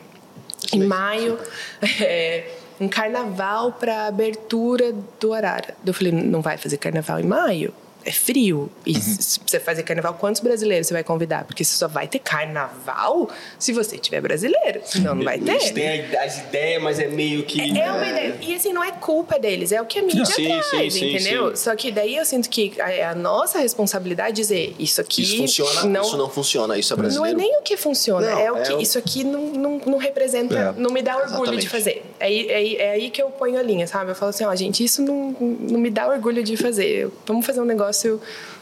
Em 0.74 0.84
maio, 0.86 1.38
é, 2.02 2.46
um 2.80 2.88
carnaval 2.88 3.74
para 3.74 4.08
abertura 4.08 4.94
do 5.20 5.34
Arara. 5.34 5.76
Eu 5.86 5.94
falei, 5.94 6.12
não 6.14 6.42
vai 6.42 6.58
fazer 6.58 6.78
carnaval 6.78 7.20
em 7.20 7.24
maio? 7.24 7.74
É 8.06 8.12
frio. 8.12 8.70
E 8.86 8.94
se 9.00 9.40
você 9.46 9.60
fazer 9.60 9.84
carnaval, 9.84 10.14
quantos 10.14 10.42
brasileiros 10.42 10.88
você 10.88 10.94
vai 10.94 11.04
convidar? 11.04 11.44
Porque 11.44 11.64
você 11.66 11.76
só 11.76 11.88
vai 11.88 12.08
ter 12.08 12.20
carnaval 12.20 13.30
se 13.58 13.74
você 13.74 13.98
tiver 13.98 14.22
brasileiro. 14.22 14.82
Senão 14.86 15.16
não 15.16 15.24
vai 15.24 15.38
ter. 15.40 15.52
Eles 15.52 15.72
têm 15.72 16.02
a- 16.16 16.24
as 16.24 16.40
ideias, 16.40 16.82
mas 16.82 17.00
é 17.00 17.08
meio 17.08 17.44
que. 17.44 17.60
É 17.78 17.92
uma 17.92 18.08
ideia. 18.08 18.36
E 18.42 18.56
assim, 18.56 18.72
não 18.74 18.84
é 18.84 18.92
culpa 18.92 19.38
deles, 19.38 19.72
é 19.72 19.82
o 19.82 19.86
que 19.86 20.00
a 20.00 20.02
mídia 20.04 20.26
Sim, 20.26 20.48
traz, 20.48 20.94
sim, 20.94 21.14
entendeu? 21.16 21.50
sim. 21.50 21.64
Só 21.64 21.76
que 21.76 21.92
daí 21.92 22.16
eu 22.16 22.26
sinto 22.26 22.50
que 22.50 22.74
é 22.78 23.06
a 23.06 23.16
nossa 23.16 23.60
responsabilidade 23.60 24.36
dizer 24.36 24.76
isso 24.80 25.02
aqui. 25.02 25.22
Isso 25.22 25.38
funciona, 25.38 25.84
não, 25.86 26.02
isso 26.02 26.18
não 26.18 26.30
funciona, 26.30 26.78
isso 26.78 26.94
é 26.94 26.96
não 26.98 27.04
é 27.04 27.08
brasileiro. 27.08 27.38
nem 27.38 27.58
o 27.60 27.62
que 27.62 27.76
funciona, 27.78 28.30
Não, 28.32 28.40
é 28.40 28.52
o 28.52 28.58
é 28.58 28.62
que. 28.64 28.74
o- 28.74 28.82
Isso 28.82 28.98
aqui 28.98 29.24
não, 29.24 29.42
não, 29.48 29.78
não 29.86 29.98
representa, 29.98 30.74
É. 30.78 30.82
não 30.82 30.90
me 30.92 31.02
dá 31.02 31.18
orgulho 31.18 31.58
de 31.58 31.66
Exatamente. 31.66 31.70
fazer. 31.70 32.06
É, 32.20 32.26
aí- 32.26 32.48
é, 32.50 32.56
aí- 32.56 32.76
é 32.78 32.92
aí 32.92 33.10
que 33.10 33.22
eu 33.22 33.30
ponho 33.30 33.58
a 33.60 33.62
linha, 33.62 33.86
sabe? 33.88 34.12
Eu 34.12 34.16
falo 34.16 34.30
assim, 34.30 34.46
ó, 34.46 34.56
gente, 34.56 34.84
isso 34.84 35.02
não, 35.02 35.36
não 35.40 35.80
me 35.80 35.90
dá 35.90 36.08
orgulho 36.08 36.44
de 36.44 36.56
fazer. 36.56 37.10
Vamos 37.26 37.46
fazer 37.46 37.60
um 37.62 37.66
negócio 37.66 37.89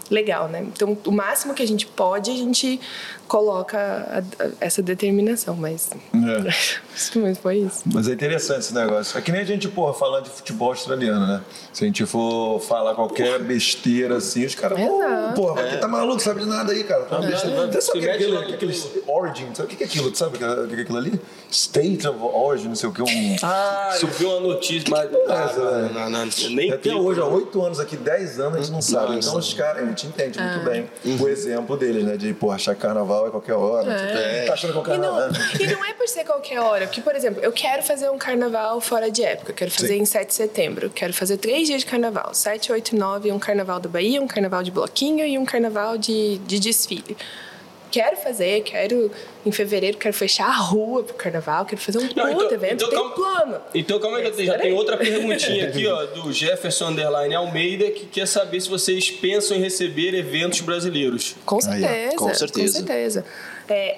legal, 0.09 0.47
né? 0.47 0.65
Então, 0.73 0.97
o 1.05 1.11
máximo 1.11 1.53
que 1.53 1.61
a 1.61 1.67
gente 1.67 1.85
pode, 1.85 2.31
a 2.31 2.35
gente 2.35 2.79
coloca 3.27 3.77
a- 3.77 4.43
a- 4.43 4.49
essa 4.61 4.81
determinação, 4.81 5.55
mas. 5.55 5.89
É. 6.13 6.79
mas 7.19 7.37
foi 7.37 7.57
isso. 7.57 7.83
Mas 7.93 8.07
é 8.07 8.13
interessante 8.13 8.59
esse 8.59 8.73
negócio. 8.73 9.17
É 9.17 9.21
que 9.21 9.31
nem 9.31 9.41
a 9.41 9.45
gente, 9.45 9.67
porra, 9.67 9.93
falando 9.93 10.23
de 10.25 10.29
futebol 10.29 10.69
australiano, 10.69 11.25
né? 11.27 11.41
Se 11.73 11.83
a 11.83 11.87
gente 11.87 12.05
for 12.05 12.59
falar 12.61 12.95
qualquer 12.95 13.39
besteira 13.39 14.17
assim, 14.17 14.45
os 14.45 14.55
caras, 14.55 14.79
porra, 15.35 15.61
aqui 15.61 15.77
tá 15.77 15.87
maluco, 15.87 16.19
sabe 16.21 16.41
de 16.41 16.47
nada 16.47 16.71
aí, 16.73 16.83
cara. 16.83 17.03
Tá 17.03 17.19
uma 17.19 17.27
besteira. 17.29 17.65
Até 17.65 17.81
sabe 17.81 17.99
o 17.99 18.01
que 18.01 18.07
é 18.09 18.13
aquilo, 18.13 18.33
lá 18.35 18.45
que 18.45 18.53
aqueles 18.53 18.87
Origin, 19.07 19.47
sabe 19.53 19.73
o 19.73 19.77
que 19.77 19.83
é 19.83 19.87
aquilo? 19.87 20.11
Tu 20.11 20.17
sabe 20.17 20.35
o 20.35 20.39
que 20.39 20.43
é 20.43 20.67
que 20.67 20.75
é 20.75 20.81
aquilo 20.83 20.97
ali? 20.97 21.21
State 21.51 22.07
of 22.07 22.19
Origin, 22.21 22.67
não 22.69 22.75
sei 22.75 22.89
o 22.89 22.91
que, 22.93 23.01
um. 23.01 23.35
Ah, 23.43 23.97
eu 24.01 24.07
vi 24.07 24.25
uma 24.25 24.39
notícia, 24.39 24.89
mas. 24.89 25.09
porra 25.09 25.33
é 25.33 25.37
Ah, 25.37 25.89
não, 25.93 26.09
não, 26.09 26.25
não, 26.25 26.29
nem 26.51 26.71
Até 26.71 26.89
clico. 26.89 26.99
hoje, 26.99 27.19
há 27.19 27.25
oito 27.25 27.63
anos 27.63 27.79
aqui, 27.79 27.95
dez 27.95 28.39
anos, 28.39 28.55
a 28.55 28.59
gente 28.61 28.71
não 28.71 28.81
sabe. 28.81 29.11
Não, 29.11 29.19
então 29.19 29.33
não. 29.33 29.39
os 29.39 29.53
caras, 29.53 29.83
a 29.83 29.85
gente 29.85 30.07
entende 30.07 30.39
Ah. 30.39 30.43
muito 30.57 30.65
bem 30.69 30.89
o 31.19 31.27
exemplo 31.27 31.77
deles, 31.77 32.03
né? 32.03 32.17
De, 32.17 32.33
porra, 32.33 32.55
achar 32.55 32.75
que 32.75 32.81
carnaval 33.17 33.27
é 33.27 33.31
qualquer 33.31 33.53
hora. 33.53 33.91
É. 33.93 34.45
Tá 34.45 34.53
achando 34.53 34.83
que 34.83 34.91
é 34.91 34.95
E 34.95 34.97
não, 34.97 35.15
carnaval. 35.15 35.29
e 35.59 35.67
não 35.67 35.85
é 35.85 35.93
por 35.93 36.07
ser 36.07 36.23
qualquer 36.23 36.59
hora, 36.59 36.85
porque, 36.87 37.01
por 37.01 37.15
exemplo, 37.15 37.43
eu 37.43 37.51
quero 37.51 37.83
fazer 37.83 38.09
um 38.09 38.17
carnaval 38.17 38.79
fora 38.81 39.09
de 39.09 39.23
época, 39.23 39.51
eu 39.51 39.55
quero 39.55 39.71
fazer 39.71 39.95
Sim. 39.95 40.01
em 40.01 40.05
7 40.05 40.27
de 40.27 40.33
setembro, 40.33 40.89
quero 40.89 41.13
fazer 41.13 41.37
três 41.37 41.67
dias 41.67 41.81
de 41.81 41.85
carnaval, 41.87 42.33
7, 42.33 42.71
8 42.71 42.95
e 42.95 42.99
9, 42.99 43.31
um 43.31 43.39
carnaval 43.39 43.79
da 43.79 43.89
Bahia, 43.89 44.21
um 44.21 44.27
carnaval 44.27 44.63
de 44.63 44.71
bloquinho 44.71 45.25
e 45.25 45.37
um 45.37 45.45
carnaval 45.45 45.97
de, 45.97 46.37
de 46.39 46.59
desfile. 46.59 47.17
Quero 47.97 48.17
fazer, 48.17 48.61
quero 48.61 49.11
em 49.45 49.51
fevereiro, 49.51 49.97
quero 49.97 50.13
fechar 50.13 50.45
a 50.47 50.53
rua 50.55 51.03
pro 51.03 51.15
carnaval, 51.15 51.65
quero 51.65 51.81
fazer 51.81 51.97
um 51.97 52.01
Não, 52.01 52.09
puta 52.09 52.29
então- 52.31 52.51
evento, 52.51 52.73
então 52.85 52.89
tem 52.89 52.97
calma- 52.99 53.15
plano. 53.15 53.61
Então 53.73 53.99
calma 53.99 54.17
aí 54.17 54.23
que 54.23 54.29
eu 54.29 54.35
tenho- 54.35 54.47
já 54.51 54.57
tem 54.59 54.73
outra 54.73 54.97
perguntinha 54.97 55.67
aqui, 55.69 55.87
ó, 55.87 56.05
do 56.05 56.31
Jefferson 56.31 56.89
Underline 56.89 57.33
Almeida, 57.33 57.89
que 57.89 58.05
quer 58.05 58.27
saber 58.27 58.61
se 58.61 58.69
vocês 58.69 59.09
pensam 59.09 59.57
em 59.57 59.61
receber 59.61 60.13
eventos 60.13 60.61
brasileiros. 60.61 61.35
Com 61.45 61.59
certeza, 61.59 62.15
com 62.15 62.33
certeza. 62.33 62.79
Com 62.81 62.85
certeza. 62.87 63.25
É, 63.67 63.97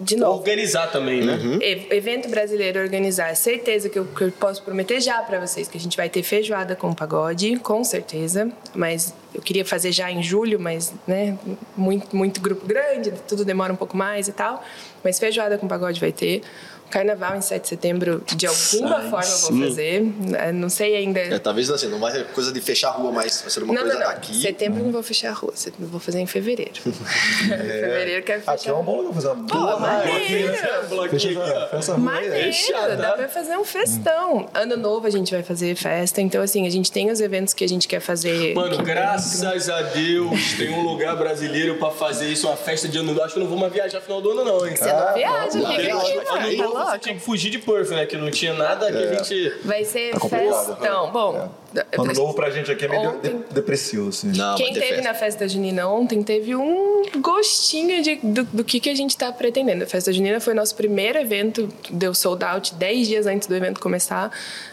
de 0.00 0.16
novo, 0.16 0.38
Organizar 0.38 0.90
também, 0.90 1.20
né? 1.22 1.38
E- 1.60 1.94
Evento 1.94 2.28
brasileiro 2.28 2.80
organizar, 2.80 3.28
é 3.30 3.34
certeza 3.34 3.88
que 3.88 3.98
eu, 3.98 4.04
que 4.06 4.24
eu 4.24 4.32
posso 4.32 4.62
prometer 4.62 5.00
já 5.00 5.20
pra 5.22 5.38
vocês 5.38 5.68
que 5.68 5.76
a 5.76 5.80
gente 5.80 5.96
vai 5.96 6.08
ter 6.08 6.22
feijoada 6.22 6.74
com 6.74 6.92
pagode, 6.94 7.56
com 7.56 7.84
certeza. 7.84 8.50
Mas 8.74 9.12
eu 9.34 9.42
queria 9.42 9.64
fazer 9.64 9.92
já 9.92 10.10
em 10.10 10.22
julho, 10.22 10.58
mas 10.58 10.92
né, 11.06 11.36
muito, 11.76 12.16
muito 12.16 12.40
grupo 12.40 12.66
grande, 12.66 13.12
tudo 13.28 13.44
demora 13.44 13.72
um 13.72 13.76
pouco 13.76 13.96
mais 13.96 14.26
e 14.26 14.32
tal. 14.32 14.64
Mas 15.04 15.18
feijoada 15.18 15.58
com 15.58 15.68
pagode 15.68 16.00
vai 16.00 16.12
ter. 16.12 16.42
Carnaval 16.90 17.36
em 17.36 17.40
7 17.40 17.62
de 17.62 17.68
setembro, 17.68 18.22
de 18.26 18.46
alguma 18.46 18.96
Ai, 18.96 19.10
forma 19.10 19.24
eu 19.26 19.36
sim. 19.36 19.58
vou 19.58 19.68
fazer. 19.68 20.00
né, 20.02 20.52
Não 20.52 20.68
sei 20.68 20.96
ainda. 20.96 21.20
É, 21.20 21.38
talvez 21.38 21.70
assim, 21.70 21.88
não 21.88 21.98
vai 21.98 22.12
ser 22.12 22.26
coisa 22.26 22.52
de 22.52 22.60
fechar 22.60 22.88
a 22.88 22.92
rua, 22.92 23.12
mas 23.12 23.40
vai 23.40 23.50
ser 23.50 23.62
uma 23.62 23.72
não, 23.72 23.82
coisa 23.82 23.98
não, 23.98 24.06
não. 24.06 24.10
aqui. 24.10 24.40
Setembro 24.40 24.80
eu 24.80 24.84
não 24.84 24.92
vou 24.92 25.02
fechar 25.02 25.30
a 25.30 25.34
rua. 25.34 25.52
Setembro 25.54 25.86
eu 25.86 25.90
vou 25.90 26.00
fazer 26.00 26.20
em 26.20 26.26
fevereiro. 26.26 26.72
fevereiro 26.82 28.20
eu 28.20 28.22
quero 28.22 28.40
fechar. 28.40 28.52
Aqui 28.52 28.68
é 28.68 28.74
um 28.74 28.82
bom 28.82 28.96
lugar 28.96 29.12
pra 29.12 29.14
fazer 29.14 29.28
uma 29.28 29.36
boa 29.46 29.78
maneiro. 29.78 30.54
É 30.56 31.96
Maneiro, 31.98 32.96
dá 32.96 33.12
pra 33.12 33.28
fazer 33.28 33.56
um 33.56 33.64
festão. 33.64 34.48
Ano 34.54 34.76
novo 34.76 35.06
a 35.06 35.10
gente 35.10 35.32
vai 35.32 35.42
fazer 35.42 35.74
festa, 35.74 36.20
então 36.20 36.42
assim, 36.42 36.66
a 36.66 36.70
gente 36.70 36.90
tem 36.90 37.10
os 37.10 37.20
eventos 37.20 37.54
que 37.54 37.64
a 37.64 37.68
gente 37.68 37.86
quer 37.88 38.00
fazer. 38.00 38.54
Mano, 38.54 38.82
graças 38.82 39.68
a 39.68 39.82
Deus 39.82 40.54
tem 40.56 40.70
um 40.70 40.82
lugar 40.82 41.16
brasileiro 41.16 41.76
pra 41.76 41.90
fazer 41.90 42.28
isso, 42.28 42.46
uma 42.46 42.56
festa 42.56 42.88
de 42.88 42.98
ano 42.98 43.08
novo. 43.08 43.22
Acho 43.22 43.34
que 43.34 43.40
eu 43.40 43.44
não 43.44 43.50
vou 43.50 43.58
mais 43.58 43.72
viajar 43.72 44.00
final 44.00 44.20
do 44.20 44.30
ano, 44.30 44.44
não, 44.44 44.66
hein? 44.66 44.74
Você 44.76 44.92
não 44.92 45.14
viaja, 45.14 45.58
não, 45.58 46.00
fica 46.04 46.34
aqui, 46.34 46.56
mano. 46.56 46.79
Tá 46.80 46.84
novo 46.86 46.92
você 46.92 46.98
tinha 46.98 47.14
que 47.14 47.20
fugir 47.20 47.50
de 47.50 47.58
Perth, 47.58 47.90
né? 47.90 48.06
Que 48.06 48.16
não 48.16 48.30
tinha 48.30 48.52
nada 48.54 48.90
que 48.90 48.96
a 48.98 49.14
gente... 49.22 49.52
Vai 49.64 49.84
ser 49.84 50.12
Tá 50.12 50.20
festão. 50.20 51.10
Bom, 51.12 51.50
Ano 51.96 52.12
novo 52.14 52.34
pra 52.34 52.50
gente 52.50 52.70
aqui 52.72 52.84
é 52.84 52.88
meio 52.88 53.10
Ontem- 53.10 53.28
de- 53.48 53.54
depressivo, 53.54 54.08
assim. 54.08 54.32
Não, 54.36 54.56
Quem 54.56 54.72
teve 54.72 54.86
festa. 54.86 55.02
na 55.02 55.14
festa 55.14 55.48
junina 55.48 55.86
ontem 55.88 56.20
teve 56.20 56.56
um 56.56 57.02
gostinho 57.20 58.02
de, 58.02 58.16
do, 58.16 58.42
do 58.44 58.64
que, 58.64 58.80
que 58.80 58.90
a 58.90 58.94
gente 58.94 59.10
está 59.10 59.30
pretendendo. 59.30 59.84
A 59.84 59.86
festa 59.86 60.12
junina 60.12 60.40
foi 60.40 60.52
nosso 60.52 60.74
primeiro 60.74 61.16
evento, 61.18 61.68
deu 61.88 62.12
sold 62.12 62.42
out 62.44 62.74
10 62.74 63.06
dias 63.06 63.26
antes 63.26 63.46
do 63.46 63.54
evento 63.54 63.80
começar. 63.80 64.32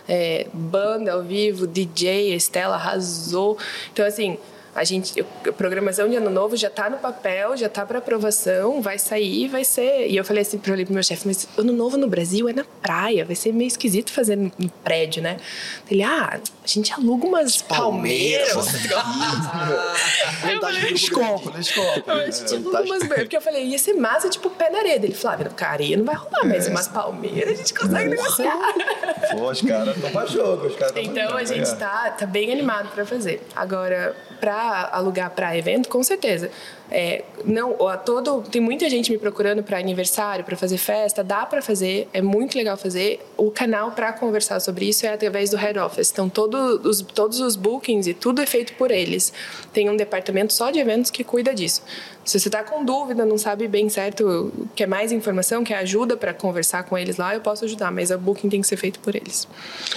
É, 0.10 0.48
banda 0.52 1.12
ao 1.14 1.22
vivo, 1.22 1.68
DJ, 1.68 2.34
a 2.34 2.36
Estela 2.36 2.76
arrasou. 2.76 3.58
Então, 3.94 4.04
assim. 4.06 4.38
A 4.78 4.84
gente, 4.84 5.20
a 5.20 5.52
programação 5.52 6.08
de 6.08 6.16
ano 6.16 6.30
novo 6.30 6.56
já 6.56 6.68
está 6.68 6.88
no 6.88 6.98
papel, 6.98 7.58
já 7.58 7.66
está 7.66 7.84
para 7.84 7.98
aprovação, 7.98 8.80
vai 8.80 9.00
sair, 9.00 9.48
vai 9.48 9.66
ser. 9.66 10.08
E 10.08 10.16
eu 10.16 10.24
falei 10.24 10.44
assim 10.44 10.60
para 10.60 10.72
o 10.72 10.94
meu 10.94 11.02
chefe, 11.02 11.26
mas 11.26 11.48
ano 11.58 11.74
novo 11.74 11.98
no 11.98 12.08
Brasil 12.08 12.48
é 12.48 12.54
na 12.54 12.64
praia, 12.64 13.26
vai 13.26 13.36
ser 13.36 13.52
meio 13.52 13.68
esquisito 13.68 14.12
fazer 14.12 14.36
no, 14.36 14.52
no 14.56 14.70
prédio, 14.84 15.24
né? 15.24 15.38
Ele, 15.90 16.04
ah, 16.04 16.40
a 16.64 16.68
gente 16.68 16.94
aluga 16.94 17.26
umas 17.26 17.60
palmeiras. 17.60 18.54
Vontade 18.54 18.78
de 20.94 21.10
grupo 21.10 21.48
Desconto, 21.48 21.52
desconto. 21.52 22.12
A 22.12 22.30
gente 22.30 22.56
aluga 22.56 22.84
umas 22.84 23.08
Porque 23.08 23.38
eu 23.38 23.42
falei, 23.42 23.66
ia 23.66 23.80
ser 23.80 23.94
massa, 23.94 24.30
tipo, 24.30 24.48
pé 24.52 24.70
na 24.70 24.78
areia. 24.78 24.98
Ele, 24.98 25.12
Flávio, 25.12 25.50
cara, 25.56 25.74
areia 25.74 25.98
não 25.98 26.06
vai 26.06 26.16
rolar, 26.16 26.46
mas 26.46 26.68
umas 26.68 26.88
palmeiras 26.88 27.54
a 27.54 27.56
gente 27.56 27.74
consegue 27.74 28.10
negociar. 28.10 28.74
Pô, 29.32 29.50
os 29.50 29.62
caras 29.62 29.96
estão 29.96 30.12
pra 30.12 30.26
jogo, 30.26 30.68
os 30.68 30.76
caras 30.76 30.94
Então 30.98 31.36
a 31.36 31.44
gente 31.44 31.70
é. 31.70 31.76
tá, 31.76 32.12
tá 32.12 32.26
bem 32.26 32.52
animado 32.52 32.90
para 32.90 33.06
fazer. 33.06 33.42
Agora, 33.56 34.16
para 34.40 34.90
alugar 34.92 35.32
para 35.32 35.58
evento, 35.58 35.90
com 35.90 36.04
certeza. 36.04 36.50
É, 36.90 37.24
não, 37.44 37.76
todo, 38.06 38.42
tem 38.44 38.62
muita 38.62 38.90
gente 38.90 39.12
me 39.12 39.18
procurando 39.18 39.62
para 39.62 39.78
aniversário, 39.78 40.46
para 40.46 40.56
fazer 40.56 40.78
festa, 40.78 41.22
dá 41.22 41.46
para 41.46 41.62
fazer, 41.62 42.08
é 42.14 42.22
muito 42.22 42.58
legal 42.58 42.78
fazer. 42.78 43.20
O 43.36 43.52
canal 43.52 43.92
para 43.92 44.14
conversar 44.14 44.60
sobre 44.62 44.86
isso 44.86 45.06
é 45.06 45.10
através 45.10 45.50
do 45.50 45.58
head 45.58 45.78
office. 45.78 46.12
Então 46.12 46.30
todo 46.30 46.56
os, 46.88 47.02
todos 47.02 47.40
os 47.42 47.56
bookings 47.56 48.08
e 48.08 48.14
tudo 48.14 48.42
é 48.42 48.46
feito 48.46 48.74
por 48.74 48.90
eles. 48.90 49.34
Tem 49.74 49.90
um 49.90 49.98
departamento 49.98 50.54
só 50.54 50.72
de 50.72 50.80
eventos 50.80 51.12
que 51.12 51.24
cuida 51.24 51.54
disso. 51.54 51.84
Se 52.24 52.40
você 52.40 52.48
está 52.48 52.64
com 52.64 52.84
dúvida, 52.84 53.26
não 53.26 53.38
sabe 53.38 53.68
bem 53.68 53.88
certo, 53.90 54.52
quer 54.76 54.86
mais 54.86 55.12
informação, 55.12 55.64
quer 55.64 55.76
ajuda 55.76 56.18
para 56.18 56.34
conversar 56.34 56.84
com 56.84 56.98
eles 56.98 57.16
lá, 57.16 57.34
eu 57.34 57.40
posso 57.40 57.64
ajudar, 57.64 57.90
mas 57.92 58.12
a 58.12 58.18
booking 58.18 58.50
tem 58.50 58.60
que 58.60 58.68
ser 58.68 58.76
feito 58.76 59.00
por 59.00 59.16
eles. 59.16 59.48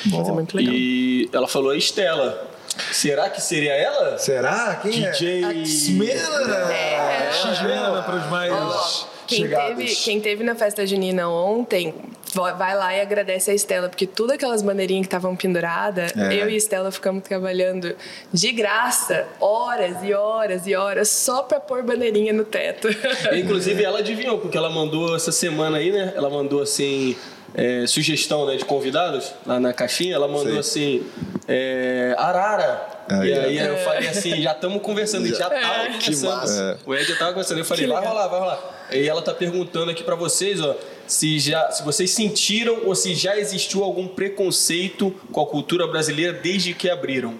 Mas 0.06 0.28
é 0.28 0.32
muito 0.32 0.56
legal. 0.56 0.72
E 0.72 1.28
ela 1.32 1.48
falou 1.48 1.70
a 1.70 1.76
Estela. 1.76 2.59
Será 2.92 3.28
que 3.28 3.40
seria 3.40 3.72
ela? 3.74 4.18
Será? 4.18 4.78
Quem 4.82 4.90
DJ. 4.92 5.44
é? 5.44 5.64
X-Mena! 5.64 6.72
É. 6.72 7.30
X-Mena 7.32 8.02
para 8.02 8.16
os 8.16 8.26
mais 8.30 9.06
Quem 9.26 9.38
chegados. 9.42 9.76
teve, 9.76 9.94
quem 9.96 10.20
teve 10.20 10.44
na 10.44 10.54
festa 10.54 10.86
junina 10.86 11.28
ontem, 11.28 11.94
vai 12.34 12.76
lá 12.76 12.94
e 12.96 13.00
agradece 13.00 13.50
a 13.50 13.54
Estela, 13.54 13.88
porque 13.88 14.06
tudo 14.06 14.32
aquelas 14.32 14.62
bandeirinhas 14.62 15.02
que 15.02 15.06
estavam 15.08 15.34
penduradas, 15.36 16.12
É. 16.16 16.34
eu 16.34 16.48
e 16.50 16.54
a 16.54 16.56
Estela 16.56 16.90
ficamos 16.90 17.22
trabalhando 17.24 17.94
de 18.32 18.52
graça, 18.52 19.26
horas 19.40 19.96
e 20.02 20.12
horas 20.14 20.66
e 20.66 20.74
horas, 20.74 21.08
só 21.08 21.42
pra 21.42 21.60
pôr 21.60 21.82
bandeirinha 21.82 22.32
no 22.32 22.44
teto. 22.44 22.88
Inclusive, 23.34 23.82
ela 23.84 23.98
adivinhou, 24.00 24.38
porque 24.38 24.56
ela 24.56 24.70
mandou 24.70 25.14
essa 25.14 25.32
semana 25.32 25.78
aí, 25.78 25.90
né? 25.92 26.12
Ela 26.16 26.30
mandou 26.30 26.62
assim. 26.62 27.16
É, 27.54 27.86
sugestão 27.86 28.46
né, 28.46 28.56
de 28.56 28.64
convidados 28.64 29.32
lá 29.46 29.58
na 29.58 29.72
caixinha, 29.72 30.14
ela 30.14 30.28
mandou 30.28 30.52
Sim. 30.52 30.58
assim: 30.58 31.06
é, 31.48 32.14
Arara. 32.16 32.88
Ah, 33.08 33.26
e 33.26 33.32
é. 33.32 33.40
aí 33.40 33.58
eu 33.58 33.76
falei 33.78 34.08
assim: 34.08 34.40
já 34.40 34.52
estamos 34.52 34.80
conversando, 34.82 35.26
já 35.26 35.50
tava 35.50 35.86
Que 35.98 36.14
conversando. 36.14 36.30
massa. 36.30 36.78
O 36.86 36.94
Ed 36.94 37.04
já 37.08 37.16
tava 37.16 37.32
conversando. 37.32 37.58
Eu 37.58 37.64
falei: 37.64 37.86
Que 37.86 37.92
vai 37.92 38.04
rolar, 38.06 38.28
vai 38.28 38.40
rolar. 38.40 38.86
E 38.92 39.08
ela 39.08 39.22
tá 39.22 39.34
perguntando 39.34 39.90
aqui 39.90 40.02
pra 40.02 40.14
vocês, 40.14 40.60
ó, 40.60 40.76
se, 41.06 41.38
já, 41.38 41.70
se 41.70 41.82
vocês 41.82 42.10
sentiram 42.10 42.82
ou 42.86 42.94
se 42.94 43.14
já 43.14 43.36
existiu 43.36 43.82
algum 43.84 44.06
preconceito 44.06 45.14
com 45.32 45.40
a 45.40 45.46
cultura 45.46 45.86
brasileira 45.86 46.32
desde 46.32 46.72
que 46.74 46.88
abriram. 46.88 47.34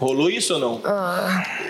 Rolou 0.00 0.30
isso 0.30 0.54
ou 0.54 0.58
não? 0.58 0.80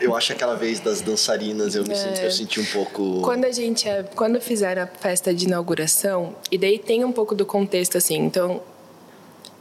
Eu 0.00 0.14
acho 0.14 0.28
que 0.28 0.32
aquela 0.34 0.54
vez 0.54 0.78
das 0.78 1.00
dançarinas 1.00 1.74
eu 1.74 1.82
me 1.82 1.96
senti, 1.96 2.22
eu 2.22 2.30
senti 2.30 2.60
um 2.60 2.64
pouco. 2.64 3.22
Quando 3.22 3.44
a 3.44 3.50
gente, 3.50 3.88
quando 4.14 4.40
fizeram 4.40 4.84
a 4.84 4.86
festa 4.86 5.34
de 5.34 5.46
inauguração, 5.46 6.36
e 6.48 6.56
daí 6.56 6.78
tem 6.78 7.04
um 7.04 7.10
pouco 7.10 7.34
do 7.34 7.44
contexto 7.44 7.98
assim, 7.98 8.18
então 8.18 8.62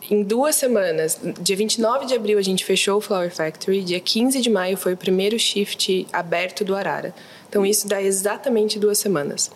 em 0.08 0.22
duas 0.22 0.56
semanas, 0.56 1.20
dia 1.42 1.56
29 1.56 2.06
de 2.06 2.14
abril 2.14 2.38
a 2.38 2.44
gente 2.44 2.64
fechou 2.64 3.00
o 3.00 3.02
Flower 3.02 3.34
Factory, 3.34 3.82
dia 3.82 4.00
15 4.00 4.40
de 4.40 4.52
maio 4.52 4.78
foi 4.78 4.94
o 4.94 4.98
primeiro 4.98 5.40
shift 5.40 6.06
aberto 6.14 6.64
do 6.64 6.76
Arara. 6.76 7.16
Então 7.50 7.66
isso 7.66 7.88
dá 7.88 8.00
exatamente 8.00 8.78
duas 8.78 9.00
semanas. 9.00 9.50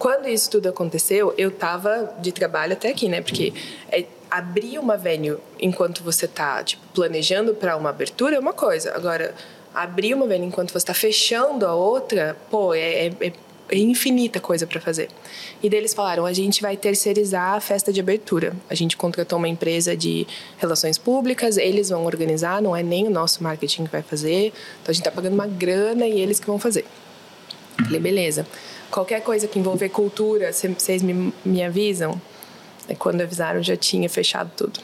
Quando 0.00 0.28
isso 0.28 0.50
tudo 0.50 0.68
aconteceu, 0.68 1.32
eu 1.38 1.48
tava 1.48 2.12
de 2.20 2.32
trabalho 2.32 2.72
até 2.72 2.88
aqui, 2.88 3.08
né? 3.08 3.20
Porque 3.22 3.52
é, 3.88 4.04
abrir 4.38 4.78
uma 4.78 4.96
venue 4.96 5.36
enquanto 5.60 6.02
você 6.02 6.26
tá 6.26 6.62
tipo, 6.64 6.82
planejando 6.94 7.54
para 7.54 7.76
uma 7.76 7.90
abertura 7.90 8.36
é 8.36 8.38
uma 8.38 8.54
coisa. 8.54 8.94
Agora, 8.94 9.34
abrir 9.74 10.14
uma 10.14 10.26
venue 10.26 10.46
enquanto 10.46 10.70
você 10.72 10.78
está 10.78 10.94
fechando 10.94 11.66
a 11.66 11.74
outra, 11.74 12.34
pô, 12.50 12.72
é, 12.74 13.06
é- 13.06 13.12
é- 13.20 13.32
infinita 13.76 14.38
coisa 14.40 14.66
para 14.66 14.80
fazer. 14.80 15.08
E 15.62 15.68
daí 15.70 15.78
eles 15.78 15.94
falaram: 15.94 16.24
a 16.26 16.32
gente 16.32 16.60
vai 16.62 16.76
terceirizar 16.76 17.54
a 17.54 17.60
festa 17.60 17.92
de 17.92 18.00
abertura. 18.00 18.54
A 18.70 18.74
gente 18.74 18.96
contratou 18.96 19.38
uma 19.38 19.48
empresa 19.48 19.96
de 19.96 20.26
relações 20.58 20.96
públicas, 20.98 21.56
eles 21.56 21.88
vão 21.90 22.04
organizar, 22.04 22.60
não 22.62 22.74
é 22.76 22.82
nem 22.82 23.06
o 23.06 23.10
nosso 23.10 23.42
marketing 23.42 23.84
que 23.84 23.90
vai 23.92 24.02
fazer. 24.02 24.46
Então 24.46 24.88
a 24.88 24.92
gente 24.92 25.00
está 25.02 25.10
pagando 25.10 25.34
uma 25.34 25.46
grana 25.46 26.06
e 26.06 26.20
eles 26.20 26.38
que 26.40 26.46
vão 26.46 26.58
fazer. 26.58 26.84
Falei, 27.84 28.00
beleza. 28.00 28.46
Qualquer 28.90 29.22
coisa 29.22 29.46
que 29.48 29.58
envolver 29.58 29.88
cultura, 29.88 30.52
cê- 30.52 30.68
vocês 30.68 31.02
me, 31.02 31.32
me 31.44 31.62
avisam. 31.62 32.20
Aí 32.88 32.96
quando 32.96 33.20
avisaram, 33.20 33.62
já 33.62 33.76
tinha 33.76 34.08
fechado 34.08 34.50
tudo. 34.56 34.80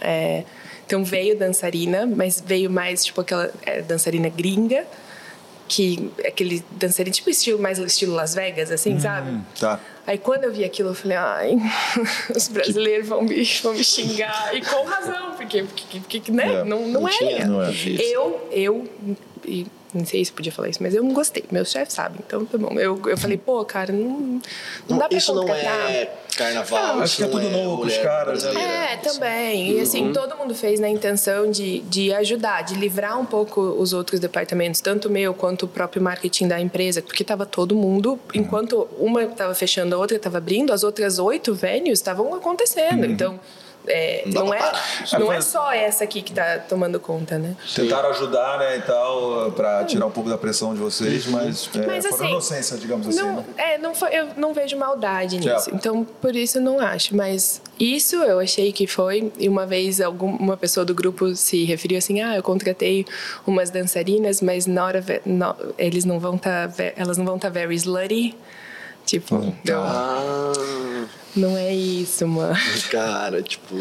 É, 0.00 0.44
então 0.86 1.04
veio 1.04 1.36
dançarina, 1.36 2.06
mas 2.06 2.42
veio 2.44 2.70
mais 2.70 3.04
tipo 3.04 3.20
aquela 3.20 3.50
é, 3.62 3.82
dançarina 3.82 4.28
gringa, 4.28 4.86
que 5.68 6.12
é 6.18 6.28
aquele 6.28 6.64
dançarina 6.72 7.12
tipo 7.12 7.28
estilo 7.28 7.60
mais 7.60 7.78
estilo 7.78 8.14
Las 8.14 8.34
Vegas, 8.34 8.70
assim, 8.70 8.98
sabe? 9.00 9.40
Tá. 9.58 9.80
Aí 10.06 10.18
quando 10.18 10.44
eu 10.44 10.52
vi 10.52 10.64
aquilo, 10.64 10.90
eu 10.90 10.94
falei, 10.94 11.16
ai, 11.16 11.56
os 12.34 12.46
brasileiros 12.46 13.08
vão 13.08 13.22
me, 13.22 13.42
vão 13.62 13.74
me 13.74 13.82
xingar. 13.82 14.54
E 14.54 14.62
com 14.62 14.84
razão, 14.84 15.34
porque, 15.34 15.64
porque, 15.64 16.00
porque 16.20 16.32
né? 16.32 16.60
É, 16.60 16.64
não, 16.64 16.82
não, 16.82 17.00
não 17.00 17.08
é. 17.08 17.12
tinha, 17.12 17.46
não 17.46 17.62
é. 17.62 17.72
Eu, 17.98 18.48
eu, 18.52 18.88
e 19.44 19.66
não 19.94 20.04
sei 20.04 20.24
se 20.24 20.32
podia 20.32 20.52
falar 20.52 20.68
isso, 20.68 20.82
mas 20.82 20.94
eu 20.94 21.02
não 21.02 21.12
gostei. 21.12 21.44
Meu 21.50 21.64
chefe 21.64 21.92
sabe, 21.92 22.18
então 22.26 22.44
tá 22.44 22.58
bom. 22.58 22.78
Eu, 22.78 23.00
eu 23.06 23.16
falei, 23.16 23.36
pô, 23.36 23.64
cara, 23.64 23.92
não, 23.92 24.40
não 24.88 24.98
dá 24.98 25.08
pra 25.08 25.18
isso 25.18 25.34
não 25.34 25.46
contratar. 25.46 25.90
é 25.90 26.12
carnaval, 26.36 27.00
Acho 27.00 27.04
isso 27.04 27.16
que 27.16 27.22
é 27.22 27.26
não 27.26 27.32
tudo 27.32 27.50
novo 27.50 27.82
pros 27.82 27.94
mulher 27.94 28.04
caras, 28.04 28.44
né? 28.44 28.92
É, 28.92 28.96
também. 28.96 29.72
E 29.72 29.80
assim, 29.80 30.12
todo 30.12 30.36
mundo 30.36 30.54
fez 30.54 30.78
na 30.78 30.88
intenção 30.88 31.50
de, 31.50 31.80
de 31.80 32.12
ajudar, 32.12 32.62
de 32.62 32.74
livrar 32.74 33.18
um 33.18 33.24
pouco 33.24 33.60
os 33.60 33.92
outros 33.92 34.20
departamentos, 34.20 34.80
tanto 34.80 35.08
o 35.08 35.10
meu 35.10 35.32
quanto 35.32 35.64
o 35.64 35.68
próprio 35.68 36.02
marketing 36.02 36.48
da 36.48 36.60
empresa, 36.60 37.00
porque 37.00 37.22
estava 37.22 37.46
todo 37.46 37.74
mundo, 37.74 38.18
enquanto 38.34 38.88
uma 38.98 39.22
estava 39.22 39.54
fechando, 39.54 39.94
a 39.94 39.98
outra 39.98 40.16
estava 40.16 40.38
abrindo, 40.38 40.72
as 40.72 40.84
outras 40.84 41.18
oito 41.18 41.54
venues 41.54 41.98
estavam 41.98 42.34
acontecendo. 42.34 43.06
Então, 43.06 43.40
é, 43.88 44.22
Não 44.26 44.32
dá 44.32 44.44
não, 44.44 44.54
é, 44.54 45.18
não 45.18 45.32
é 45.32 45.40
só 45.40 45.72
essa 45.72 46.04
aqui 46.04 46.22
que 46.22 46.30
está 46.30 46.58
tomando 46.58 46.98
conta, 47.00 47.38
né? 47.38 47.56
Tentaram 47.74 48.10
ajudar, 48.10 48.58
né, 48.58 48.76
e 48.78 48.82
tal, 48.82 49.52
pra 49.52 49.84
tirar 49.84 50.06
um 50.06 50.10
pouco 50.10 50.28
da 50.28 50.38
pressão 50.38 50.74
de 50.74 50.80
vocês, 50.80 51.26
mas, 51.26 51.68
é, 51.74 51.86
Mas, 51.86 52.06
foram 52.06 52.14
assim, 52.14 52.30
inocência, 52.30 52.76
digamos 52.76 53.08
assim, 53.08 53.18
Não, 53.18 53.36
né? 53.36 53.44
é, 53.56 53.78
não 53.78 53.94
foi, 53.94 54.14
eu 54.14 54.28
não 54.36 54.52
vejo 54.52 54.76
maldade 54.76 55.36
nisso. 55.36 55.48
Certo. 55.48 55.74
Então, 55.74 56.04
por 56.04 56.34
isso 56.34 56.58
eu 56.58 56.62
não 56.62 56.80
acho. 56.80 57.16
Mas 57.16 57.60
isso 57.78 58.16
eu 58.16 58.40
achei 58.40 58.72
que 58.72 58.86
foi. 58.86 59.32
E 59.38 59.48
uma 59.48 59.66
vez 59.66 60.00
algum, 60.00 60.36
uma 60.36 60.56
pessoa 60.56 60.84
do 60.84 60.94
grupo 60.94 61.34
se 61.34 61.64
referiu 61.64 61.98
assim: 61.98 62.20
ah, 62.20 62.36
eu 62.36 62.42
contratei 62.42 63.06
umas 63.46 63.70
dançarinas, 63.70 64.40
mas 64.40 64.66
na 64.66 64.84
hora 64.84 65.04
eles 65.78 66.04
não 66.04 66.18
vão 66.18 66.36
tá, 66.36 66.70
elas 66.96 67.16
não 67.16 67.24
vão 67.24 67.36
estar 67.36 67.48
tá 67.48 67.54
very 67.54 67.74
slutty. 67.74 68.36
Tipo, 69.06 69.54
eu- 69.64 69.80
Ah, 69.82 70.52
não 71.36 71.56
é 71.56 71.72
isso, 71.72 72.26
mano. 72.26 72.54
cara, 72.90 73.40
tipo. 73.40 73.74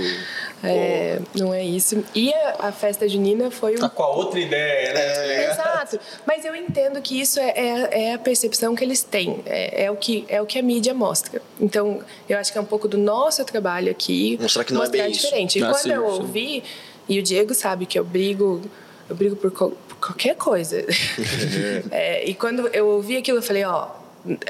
É, 0.64 1.20
não 1.36 1.52
é 1.54 1.64
isso. 1.64 2.04
E 2.14 2.32
a, 2.34 2.68
a 2.68 2.72
festa 2.72 3.10
junina 3.10 3.50
foi 3.50 3.76
um 3.76 3.80
Tá 3.80 3.90
com 3.90 4.04
a 4.04 4.10
outra 4.16 4.40
ideia, 4.40 4.94
né? 4.94 5.52
Exato. 5.52 6.00
Mas 6.28 6.46
eu 6.46 6.56
entendo 6.56 7.02
que 7.02 7.20
isso 7.20 7.40
é, 7.40 7.50
é, 7.56 8.04
é 8.10 8.14
a 8.14 8.20
percepção 8.20 8.76
que 8.76 8.84
eles 8.84 9.02
têm. 9.02 9.42
É, 9.48 9.86
é 9.86 9.92
o 9.92 9.96
que, 9.96 10.26
é 10.30 10.40
o 10.42 10.46
que 10.46 10.60
a 10.60 10.62
mídia 10.62 10.94
mostra. 10.94 11.42
Então, 11.60 12.02
eu 12.30 12.38
acho 12.38 12.52
que 12.52 12.58
é 12.58 12.62
um 12.62 12.66
pouco 12.66 12.88
do 12.88 12.98
nosso 12.98 13.44
trabalho 13.46 13.90
aqui. 13.92 14.38
Mostrar 14.40 14.64
que 14.64 14.74
não 14.74 14.84
é 14.84 14.90
bem 14.90 15.10
isso. 15.10 15.22
diferente. 15.22 15.58
E 15.60 15.64
Ah, 15.64 15.70
quando 15.72 15.82
sim, 15.82 15.92
eu 15.92 16.02
sim. 16.12 16.20
ouvi, 16.22 16.64
e 17.10 17.20
o 17.20 17.24
Diego 17.24 17.54
sabe 17.56 17.86
que 17.88 17.98
eu 17.98 18.04
brigo, 18.04 18.62
eu 19.10 19.16
brigo 19.16 19.36
por, 19.36 19.50
qual- 19.52 19.72
por 19.72 19.98
qualquer 19.98 20.36
coisa. 20.36 20.86
É, 21.92 22.24
e 22.30 22.34
quando 22.36 22.68
eu 22.68 22.88
ouvi 22.90 23.18
aquilo, 23.18 23.40
eu 23.40 23.44
falei, 23.44 23.64
ó. 23.66 23.88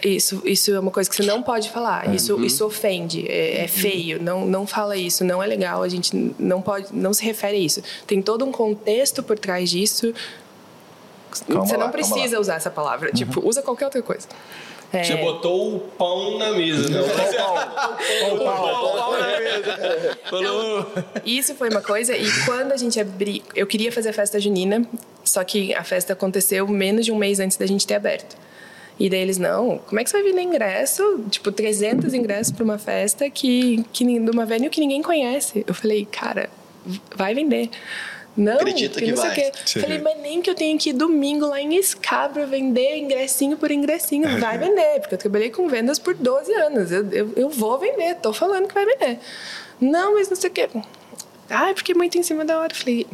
Isso, 0.04 0.42
isso 0.46 0.74
é 0.74 0.80
uma 0.80 0.92
coisa 0.92 1.10
que 1.10 1.16
você 1.16 1.24
não 1.24 1.44
pode 1.44 1.70
falar. 1.70 2.14
Isso, 2.14 2.36
Uhum. 2.36 2.46
isso 2.46 2.66
ofende, 2.66 3.26
é, 3.28 3.64
é 3.64 3.68
feio. 3.68 4.22
Não, 4.22 4.46
não 4.46 4.66
fala 4.66 4.96
isso, 4.96 5.24
não 5.24 5.42
é 5.44 5.48
legal. 5.48 5.84
A 5.84 5.90
gente 5.90 6.34
não 6.40 6.62
pode, 6.62 6.88
não 6.94 7.14
se 7.14 7.24
refere 7.24 7.58
a 7.58 7.60
isso. 7.60 7.82
Tem 8.08 8.22
todo 8.22 8.46
um 8.46 8.52
contexto 8.52 9.22
por 9.22 9.38
trás 9.38 9.70
disso 9.70 10.14
Calma 11.48 11.66
você 11.66 11.76
lá, 11.76 11.86
não 11.86 11.92
precisa 11.92 12.40
usar 12.40 12.56
essa 12.56 12.72
palavra. 12.72 13.12
Tipo, 13.12 13.46
usa 13.46 13.62
qualquer 13.62 13.86
outra 13.86 14.02
coisa. 14.02 14.28
É. 14.94 15.04
Você 15.04 15.18
botou 15.18 15.76
o 15.76 15.80
pão 15.80 16.38
na 16.38 16.52
mesa, 16.52 16.88
né? 16.90 17.02
O 18.32 18.38
pão 18.38 19.20
na 19.20 19.28
mesa. 19.40 20.18
Falou. 20.30 20.88
Isso 21.26 21.56
foi 21.56 21.70
uma 21.70 21.82
coisa, 21.82 22.16
e 22.16 22.26
quando 22.46 22.72
a 22.72 22.78
gente 22.78 23.00
abriu. 23.00 23.42
Eu 23.54 23.68
queria 23.68 23.92
fazer 23.92 24.10
a 24.10 24.14
festa 24.14 24.40
junina, 24.40 24.86
só 25.24 25.44
que 25.44 25.74
a 25.74 25.84
festa 25.84 26.14
aconteceu 26.14 26.66
menos 26.68 27.06
de 27.06 27.12
um 27.12 27.18
mês 27.18 27.40
antes 27.40 27.58
da 27.58 27.66
gente 27.66 27.86
ter 27.86 27.96
aberto. 27.96 28.38
E 28.98 29.10
daí 29.10 29.20
eles, 29.20 29.38
não, 29.38 29.78
como 29.80 30.00
é 30.00 30.04
que 30.04 30.10
você 30.10 30.22
vai 30.22 30.32
vender 30.32 30.42
ingresso? 30.44 31.20
Tipo, 31.30 31.52
300 31.52 32.14
ingressos 32.14 32.54
para 32.54 32.64
uma 32.64 32.78
festa 32.78 33.30
que, 33.30 33.84
que, 33.92 34.06
numa 34.20 34.46
venue 34.46 34.70
que 34.70 34.80
ninguém 34.80 35.02
conhece. 35.02 35.66
Eu 35.68 35.74
falei, 35.74 36.06
cara, 36.10 36.50
vai 37.16 37.34
vender. 37.34 37.70
Não, 38.38 38.54
Acredita 38.56 39.00
que 39.00 39.08
não 39.12 39.18
sei 39.18 39.30
vai. 39.30 39.32
o 39.32 39.52
quê. 39.52 39.80
Falei, 39.82 40.00
mas 40.00 40.20
nem 40.22 40.42
que 40.42 40.50
eu 40.50 40.56
tenha 40.56 40.78
que 40.78 40.90
ir 40.90 40.94
domingo 40.94 41.46
lá 41.46 41.60
em 41.62 41.76
Escabra 41.76 42.46
vender 42.46 42.98
ingressinho 42.98 43.58
por 43.58 43.72
ingressinho. 43.72 44.40
Vai 44.40 44.58
vender, 44.58 45.00
porque 45.00 45.16
eu 45.16 45.20
trabalhei 45.20 45.50
com 45.50 45.68
vendas 45.70 46.00
por 46.00 46.14
12 46.14 46.54
anos. 46.54 46.92
Eu, 46.92 47.10
eu, 47.12 47.34
eu 47.36 47.50
vou 47.50 47.78
vender, 47.80 48.16
tô 48.16 48.34
falando 48.34 48.68
que 48.68 48.74
vai 48.74 48.86
vender. 48.86 49.20
Não, 49.80 50.16
mas 50.16 50.30
não 50.30 50.36
sei 50.36 50.50
o 50.50 50.54
quê. 50.54 50.70
Ah, 51.50 51.72
porque 51.74 51.94
muito 51.94 52.18
em 52.18 52.24
cima 52.24 52.44
da 52.44 52.60
hora. 52.60 52.72
Eu 52.74 52.78
falei, 52.78 53.06
De- 53.06 53.08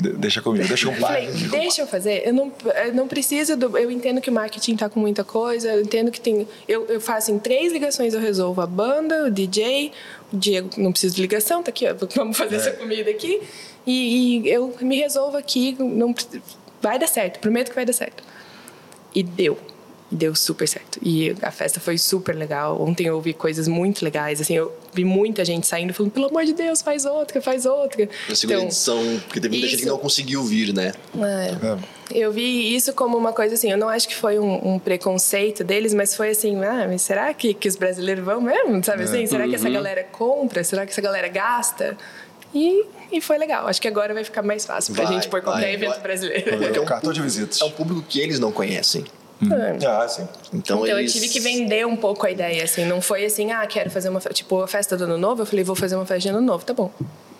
deixa 0.00 0.40
comigo, 0.42 0.66
deixa 0.66 0.90
pai. 0.92 1.26
Falei, 1.26 1.48
deixa 1.48 1.82
eu 1.82 1.86
fazer. 1.86 2.22
Eu 2.26 2.34
não, 2.34 2.52
eu 2.84 2.94
não 2.94 3.08
preciso 3.08 3.56
do. 3.56 3.76
Eu 3.76 3.90
entendo 3.90 4.20
que 4.20 4.30
o 4.30 4.32
marketing 4.32 4.76
tá 4.76 4.88
com 4.88 5.00
muita 5.00 5.24
coisa. 5.24 5.72
Eu 5.72 5.82
entendo 5.82 6.10
que 6.10 6.20
tem. 6.20 6.46
Eu, 6.66 6.86
eu 6.86 7.00
faço 7.00 7.30
em 7.30 7.38
três 7.38 7.72
ligações, 7.72 8.14
eu 8.14 8.20
resolvo 8.20 8.60
a 8.60 8.66
banda, 8.66 9.26
o 9.26 9.30
DJ, 9.30 9.92
o 10.32 10.36
Diego 10.36 10.70
não 10.76 10.92
precisa 10.92 11.14
de 11.14 11.20
ligação, 11.20 11.62
tá 11.62 11.70
aqui, 11.70 11.86
ó, 11.86 11.94
vamos 12.16 12.36
fazer 12.36 12.56
essa 12.56 12.72
comida 12.72 13.10
aqui. 13.10 13.40
E, 13.86 14.42
e 14.42 14.48
eu 14.48 14.74
me 14.80 14.96
resolvo 14.96 15.36
aqui. 15.36 15.76
Não, 15.78 16.14
vai 16.80 16.98
dar 16.98 17.06
certo, 17.06 17.38
prometo 17.38 17.70
que 17.70 17.74
vai 17.74 17.84
dar 17.84 17.92
certo. 17.92 18.22
E 19.14 19.22
deu. 19.22 19.58
Deu 20.12 20.34
super 20.34 20.66
certo. 20.66 20.98
E 21.02 21.36
a 21.40 21.52
festa 21.52 21.78
foi 21.78 21.96
super 21.96 22.34
legal. 22.34 22.82
Ontem 22.82 23.06
eu 23.06 23.14
ouvi 23.14 23.32
coisas 23.32 23.68
muito 23.68 24.04
legais. 24.04 24.40
Assim, 24.40 24.54
eu 24.54 24.72
vi 24.92 25.04
muita 25.04 25.44
gente 25.44 25.68
saindo 25.68 25.94
falando, 25.94 26.10
pelo 26.10 26.26
amor 26.26 26.44
de 26.44 26.52
Deus, 26.52 26.82
faz 26.82 27.04
outra, 27.04 27.40
faz 27.40 27.64
outra. 27.64 28.08
Na 28.28 28.34
segunda 28.34 28.62
edição, 28.64 28.98
porque 29.26 29.40
teve 29.40 29.54
muita 29.54 29.68
gente 29.68 29.76
que 29.76 29.82
isso- 29.84 29.88
não 29.92 29.98
conseguiu 29.98 30.42
vir, 30.42 30.72
né? 30.74 30.92
é. 31.16 32.00
Eu 32.12 32.32
vi 32.32 32.74
isso 32.74 32.92
como 32.92 33.16
uma 33.16 33.32
coisa 33.32 33.54
assim, 33.54 33.70
eu 33.70 33.78
não 33.78 33.88
acho 33.88 34.08
que 34.08 34.16
foi 34.16 34.36
um, 34.36 34.74
um 34.74 34.78
preconceito 34.80 35.62
deles, 35.62 35.94
mas 35.94 36.12
foi 36.16 36.30
assim, 36.30 36.56
ah, 36.64 36.86
mas 36.88 37.02
será 37.02 37.32
que, 37.32 37.54
que 37.54 37.68
os 37.68 37.76
brasileiros 37.76 38.24
vão 38.24 38.40
mesmo? 38.40 38.82
Sabe 38.82 39.04
assim? 39.04 39.24
Será 39.26 39.46
que 39.46 39.54
essa 39.54 39.70
galera 39.70 40.02
compra? 40.10 40.64
Será 40.64 40.84
que 40.84 40.90
essa 40.90 41.00
galera 41.00 41.28
gasta? 41.28 41.96
E, 42.52 42.84
e 43.12 43.20
foi 43.20 43.38
legal. 43.38 43.68
Acho 43.68 43.80
que 43.80 43.86
agora 43.86 44.12
vai 44.12 44.24
ficar 44.24 44.42
mais 44.42 44.66
fácil 44.66 44.92
pra 44.92 45.04
Vai, 45.04 45.14
gente 45.14 45.28
pôr 45.28 45.40
qualquer 45.40 45.60
vai, 45.66 45.74
evento 45.74 45.90
vai. 45.90 46.00
brasileiro. 46.00 46.58
Porque 46.58 46.78
é 46.78 46.80
um 46.80 46.84
Cartão 46.84 47.12
de 47.12 47.22
visitas. 47.22 47.60
É 47.60 47.64
um 47.64 47.70
público 47.70 48.02
que 48.08 48.18
eles 48.18 48.40
não 48.40 48.50
conhecem. 48.50 49.04
É. 49.42 49.86
Ah, 49.86 50.06
sim. 50.08 50.22
Então, 50.52 50.78
Então 50.78 50.86
eu 50.86 50.98
eles... 50.98 51.12
tive 51.12 51.28
que 51.28 51.40
vender 51.40 51.86
um 51.86 51.96
pouco 51.96 52.26
a 52.26 52.30
ideia, 52.30 52.64
assim. 52.64 52.84
Não 52.84 53.00
foi 53.00 53.24
assim, 53.24 53.50
ah, 53.52 53.66
quero 53.66 53.90
fazer 53.90 54.08
uma... 54.08 54.20
Tipo, 54.20 54.62
a 54.62 54.68
festa 54.68 54.96
do 54.96 55.04
Ano 55.04 55.16
Novo, 55.16 55.42
eu 55.42 55.46
falei, 55.46 55.64
vou 55.64 55.76
fazer 55.76 55.96
uma 55.96 56.06
festa 56.06 56.20
de 56.20 56.28
Ano 56.28 56.40
Novo. 56.40 56.64
Tá 56.64 56.74
bom. 56.74 56.90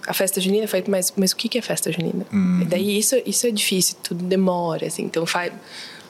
A 0.07 0.15
festa 0.15 0.41
junina, 0.41 0.65
eu 0.65 0.69
falei, 0.69 0.85
mas, 0.89 1.13
mas 1.17 1.33
o 1.33 1.37
que 1.37 1.49
que 1.49 1.59
é 1.59 1.63
festa 1.63 1.93
junina? 1.93 2.25
E 2.63 2.65
daí 2.65 2.99
isso, 2.99 3.17
isso 3.27 3.47
é 3.47 3.51
difícil, 3.51 3.97
tudo 4.03 4.25
demora, 4.25 4.87
assim. 4.87 5.03
Então 5.03 5.27
faz... 5.27 5.53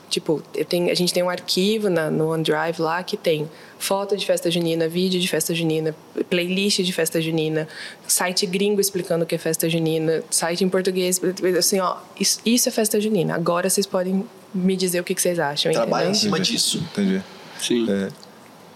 Tipo, 0.08 0.42
eu 0.56 0.64
tenho, 0.64 0.90
a 0.90 0.94
gente 0.94 1.14
tem 1.14 1.22
um 1.22 1.30
arquivo 1.30 1.88
na, 1.88 2.10
no 2.10 2.32
OneDrive 2.32 2.82
lá 2.82 3.00
que 3.00 3.16
tem 3.16 3.48
foto 3.78 4.16
de 4.16 4.26
festa 4.26 4.50
junina, 4.50 4.88
vídeo 4.88 5.20
de 5.20 5.28
festa 5.28 5.54
junina, 5.54 5.94
playlist 6.28 6.80
de 6.80 6.92
festa 6.92 7.20
junina, 7.20 7.68
site 8.08 8.44
gringo 8.44 8.80
explicando 8.80 9.22
o 9.22 9.26
que 9.26 9.36
é 9.36 9.38
festa 9.38 9.70
junina, 9.70 10.24
site 10.28 10.64
em 10.64 10.68
português, 10.68 11.20
assim, 11.56 11.78
ó, 11.78 11.96
isso, 12.18 12.40
isso 12.44 12.68
é 12.68 12.72
festa 12.72 13.00
junina. 13.00 13.36
Agora 13.36 13.70
vocês 13.70 13.86
podem 13.86 14.26
me 14.54 14.76
dizer 14.76 15.00
o 15.00 15.04
que, 15.04 15.14
que 15.14 15.22
vocês 15.22 15.38
acham, 15.38 15.72
Trabalha 15.72 16.08
em 16.08 16.14
cima 16.14 16.36
Entendi. 16.38 16.52
disso. 16.52 16.78
Entendi. 16.92 17.22
Sim. 17.60 17.86
É. 17.90 18.08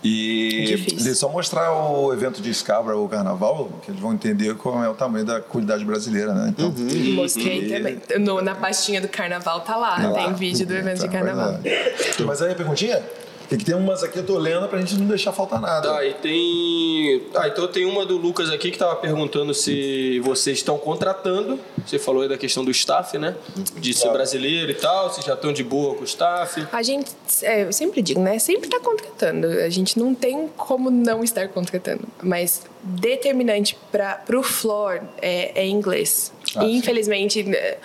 E 0.07 0.65
Difícil. 0.67 0.99
de 0.99 1.15
só 1.15 1.31
mostrar 1.31 1.73
o 1.73 2.13
evento 2.13 2.43
de 2.43 2.53
Scabra, 2.53 2.95
o 2.95 3.09
carnaval, 3.09 3.71
que 3.83 3.91
eles 3.91 3.99
vão 4.01 4.13
entender 4.13 4.55
qual 4.55 4.85
é 4.85 4.89
o 4.89 4.93
tamanho 4.93 5.25
da 5.25 5.41
comunidade 5.41 5.83
brasileira, 5.83 6.35
né? 6.35 6.49
Então, 6.51 6.71
Mostrei 7.15 7.69
também. 7.71 7.99
No- 8.21 8.43
na 8.43 8.55
pastinha 8.55 9.01
do 9.01 9.09
carnaval 9.09 9.63
tá 9.63 9.77
lá, 9.77 9.97
Tá 9.97 10.13
tem 10.13 10.27
lá. 10.27 10.33
vídeo 10.33 10.67
do 10.67 10.75
evento 10.75 10.99
de 11.01 11.07
Tá, 11.07 11.09
carnaval. 11.13 11.53
vai 11.53 11.73
lá. 11.73 12.27
Mas 12.27 12.43
aí 12.43 12.53
a 12.53 12.55
perguntinha? 12.55 13.03
Tem 13.49 13.59
que 13.59 13.65
ter 13.65 13.75
umas 13.75 14.03
aqui, 14.03 14.19
eu 14.19 14.27
tô 14.27 14.39
lendo 14.39 14.69
pra 14.69 14.79
gente 14.79 14.97
não 14.97 15.07
deixar 15.07 15.33
faltar 15.33 15.61
nada. 15.61 15.89
Tá, 15.89 16.05
e 16.05 16.15
tem. 16.15 17.23
Ah, 17.35 17.49
então 17.49 17.67
tem 17.69 17.85
uma 17.85 18.07
do 18.07 18.17
Lucas 18.17 18.51
aqui 18.51 18.71
que 18.71 18.79
tava 18.79 18.97
perguntando 18.97 19.53
se 19.55 20.21
vocês 20.21 20.59
estão 20.59 20.79
contratando. 20.79 21.59
Você 21.85 21.99
falou 21.99 22.23
aí 22.23 22.29
da 22.29 22.39
questão 22.39 22.65
do 22.65 22.71
staff, 22.71 23.19
né? 23.19 23.37
De 23.77 23.93
ser 23.93 24.11
brasileiro 24.11 24.71
e 24.71 24.75
tal, 24.75 25.13
se 25.13 25.23
já 25.23 25.35
estão 25.35 25.53
de 25.53 25.63
boa 25.63 25.95
com 25.95 26.03
o 26.03 26.05
staff. 26.05 26.67
A 26.73 26.83
gente, 26.83 27.11
é, 27.43 27.65
eu 27.65 27.73
sempre 27.73 28.03
digo, 28.03 28.21
né? 28.21 28.39
Sempre 28.39 28.69
tá 28.69 28.81
contratando. 28.81 29.47
A 29.47 29.69
gente 29.69 29.99
não 29.99 30.15
tem 30.15 30.49
como 30.57 30.91
não 30.91 31.23
estar 31.23 31.49
contratando. 31.49 32.03
Mas 32.23 32.63
determinante 32.83 33.77
para 33.91 34.23
o 34.37 34.43
floor 34.43 35.01
é, 35.21 35.63
é 35.63 35.67
inglês. 35.67 36.33
Ah, 36.55 36.65
e, 36.65 36.69
sim. 36.69 36.77
infelizmente, 36.77 37.41
é, 37.55 37.79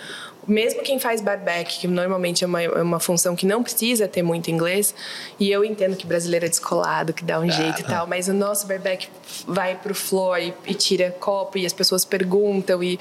mesmo 0.46 0.82
quem 0.82 0.98
faz 0.98 1.20
barback, 1.20 1.80
que 1.80 1.88
normalmente 1.88 2.44
é 2.44 2.46
uma, 2.46 2.62
é 2.62 2.82
uma 2.82 3.00
função 3.00 3.36
que 3.36 3.46
não 3.46 3.62
precisa 3.62 4.08
ter 4.08 4.22
muito 4.22 4.50
inglês, 4.50 4.94
e 5.38 5.50
eu 5.50 5.64
entendo 5.64 5.96
que 5.96 6.06
brasileiro 6.06 6.46
é 6.46 6.48
descolado, 6.48 7.12
que 7.12 7.24
dá 7.24 7.38
um 7.38 7.50
jeito 7.50 7.80
e 7.80 7.84
tal, 7.84 8.06
mas 8.06 8.28
o 8.28 8.34
nosso 8.34 8.66
barback 8.66 9.08
vai 9.46 9.76
pro 9.76 9.94
floor 9.94 10.38
e, 10.38 10.54
e 10.66 10.74
tira 10.74 11.10
copo 11.18 11.58
e 11.58 11.66
as 11.66 11.72
pessoas 11.72 12.04
perguntam 12.04 12.82
e 12.82 12.98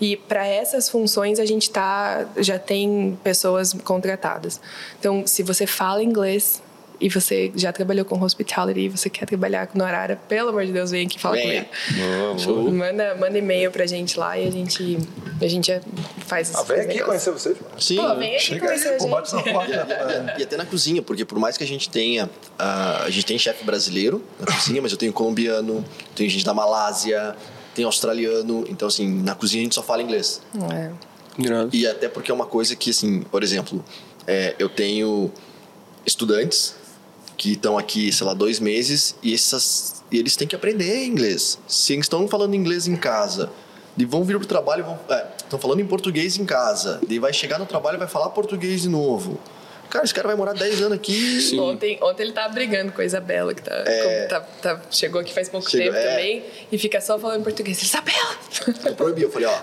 e 0.00 0.16
para 0.16 0.44
essas 0.44 0.88
funções 0.88 1.38
a 1.38 1.44
gente 1.44 1.70
tá 1.70 2.26
já 2.36 2.58
tem 2.58 3.16
pessoas 3.22 3.72
contratadas. 3.72 4.60
Então, 4.98 5.24
se 5.24 5.42
você 5.42 5.66
fala 5.66 6.02
inglês 6.02 6.60
e 7.00 7.08
você 7.08 7.50
já 7.56 7.72
trabalhou 7.72 8.04
com 8.04 8.20
hospitality 8.22 8.80
e 8.80 8.88
você 8.88 9.10
quer 9.10 9.26
trabalhar 9.26 9.66
com 9.66 9.78
Norara, 9.78 10.16
pelo 10.28 10.50
amor 10.50 10.64
de 10.64 10.72
Deus, 10.72 10.90
vem 10.90 11.06
aqui 11.06 11.18
falar 11.18 11.38
comigo. 11.38 11.66
Manda, 12.72 13.14
manda 13.16 13.36
e-mail 13.38 13.70
pra 13.70 13.84
gente 13.86 14.18
lá 14.18 14.38
e 14.38 14.46
a 14.46 14.50
gente, 14.50 14.98
a 15.40 15.46
gente 15.46 15.66
já 15.68 15.80
faz 16.26 16.54
Ah, 16.54 16.62
vem 16.62 16.80
aqui 16.80 17.00
conhecer 17.00 17.30
vocês. 17.32 17.56
pô. 17.58 17.64
Sim. 17.80 17.96
Pô, 17.96 18.14
vem 18.16 18.36
aqui 18.36 18.44
Chega 18.44 18.66
conhecer 18.66 18.88
aí, 18.90 18.94
a 18.94 18.98
pô, 18.98 19.08
bate 19.08 19.34
na 19.34 19.42
gente. 19.42 19.52
porta. 19.52 20.34
E 20.38 20.42
até 20.42 20.56
na 20.56 20.64
cozinha, 20.66 21.02
porque 21.02 21.24
por 21.24 21.38
mais 21.38 21.56
que 21.58 21.64
a 21.64 21.66
gente 21.66 21.88
tenha. 21.90 22.30
a 22.58 23.10
gente 23.10 23.26
tem 23.26 23.38
chefe 23.38 23.64
brasileiro 23.64 24.22
na 24.38 24.46
cozinha, 24.46 24.80
mas 24.80 24.92
eu 24.92 24.98
tenho 24.98 25.12
colombiano, 25.12 25.84
tenho 26.14 26.30
gente 26.30 26.44
da 26.44 26.54
Malásia, 26.54 27.34
tem 27.74 27.84
australiano. 27.84 28.64
Então, 28.68 28.88
assim, 28.88 29.22
na 29.22 29.34
cozinha 29.34 29.62
a 29.62 29.64
gente 29.64 29.74
só 29.74 29.82
fala 29.82 30.02
inglês. 30.02 30.40
É. 30.72 30.90
E 31.72 31.86
até 31.86 32.08
porque 32.08 32.30
é 32.30 32.34
uma 32.34 32.46
coisa 32.46 32.76
que, 32.76 32.90
assim, 32.90 33.22
por 33.22 33.42
exemplo, 33.42 33.84
é, 34.26 34.54
eu 34.58 34.68
tenho 34.68 35.32
estudantes 36.06 36.76
que 37.36 37.52
estão 37.52 37.76
aqui, 37.76 38.12
sei 38.12 38.26
lá, 38.26 38.34
dois 38.34 38.60
meses 38.60 39.14
e, 39.22 39.34
essas, 39.34 40.02
e 40.10 40.18
eles 40.18 40.36
têm 40.36 40.46
que 40.46 40.54
aprender 40.54 41.04
inglês. 41.04 41.58
Se 41.66 41.92
eles 41.92 42.04
estão 42.04 42.26
falando 42.28 42.54
inglês 42.54 42.86
em 42.86 42.96
casa 42.96 43.50
e 43.96 44.04
vão 44.04 44.24
vir 44.24 44.38
pro 44.38 44.46
trabalho 44.46 44.80
e 44.80 44.84
vão. 44.84 44.98
é, 45.08 45.26
estão 45.36 45.58
falando 45.58 45.80
em 45.80 45.86
português 45.86 46.36
em 46.38 46.44
casa, 46.44 47.00
e 47.08 47.18
vai 47.18 47.32
chegar 47.32 47.58
no 47.58 47.66
trabalho 47.66 47.96
e 47.96 47.98
vai 47.98 48.08
falar 48.08 48.30
português 48.30 48.82
de 48.82 48.88
novo. 48.88 49.38
Cara, 49.94 50.04
esse 50.04 50.12
cara 50.12 50.26
vai 50.26 50.36
morar 50.36 50.54
10 50.54 50.82
anos 50.82 50.98
aqui. 50.98 51.56
Ontem, 51.60 51.96
ontem 52.02 52.24
ele 52.24 52.32
tava 52.32 52.52
brigando 52.52 52.90
com 52.90 53.00
a 53.00 53.04
Isabela, 53.04 53.54
que 53.54 53.62
tá, 53.62 53.76
como 53.84 54.28
tá- 54.28 54.40
tá- 54.60 54.80
chegou 54.90 55.20
aqui 55.20 55.32
faz 55.32 55.48
pouco 55.48 55.70
Chegou, 55.70 55.86
tempo 55.92 55.96
é. 55.96 56.10
também, 56.10 56.44
e 56.72 56.76
fica 56.78 57.00
só 57.00 57.16
falando 57.16 57.44
português. 57.44 57.80
Isabela! 57.80 58.36
Eu 58.86 58.94
proibi, 58.96 59.22
eu 59.22 59.30
falei, 59.30 59.46
ó, 59.46 59.56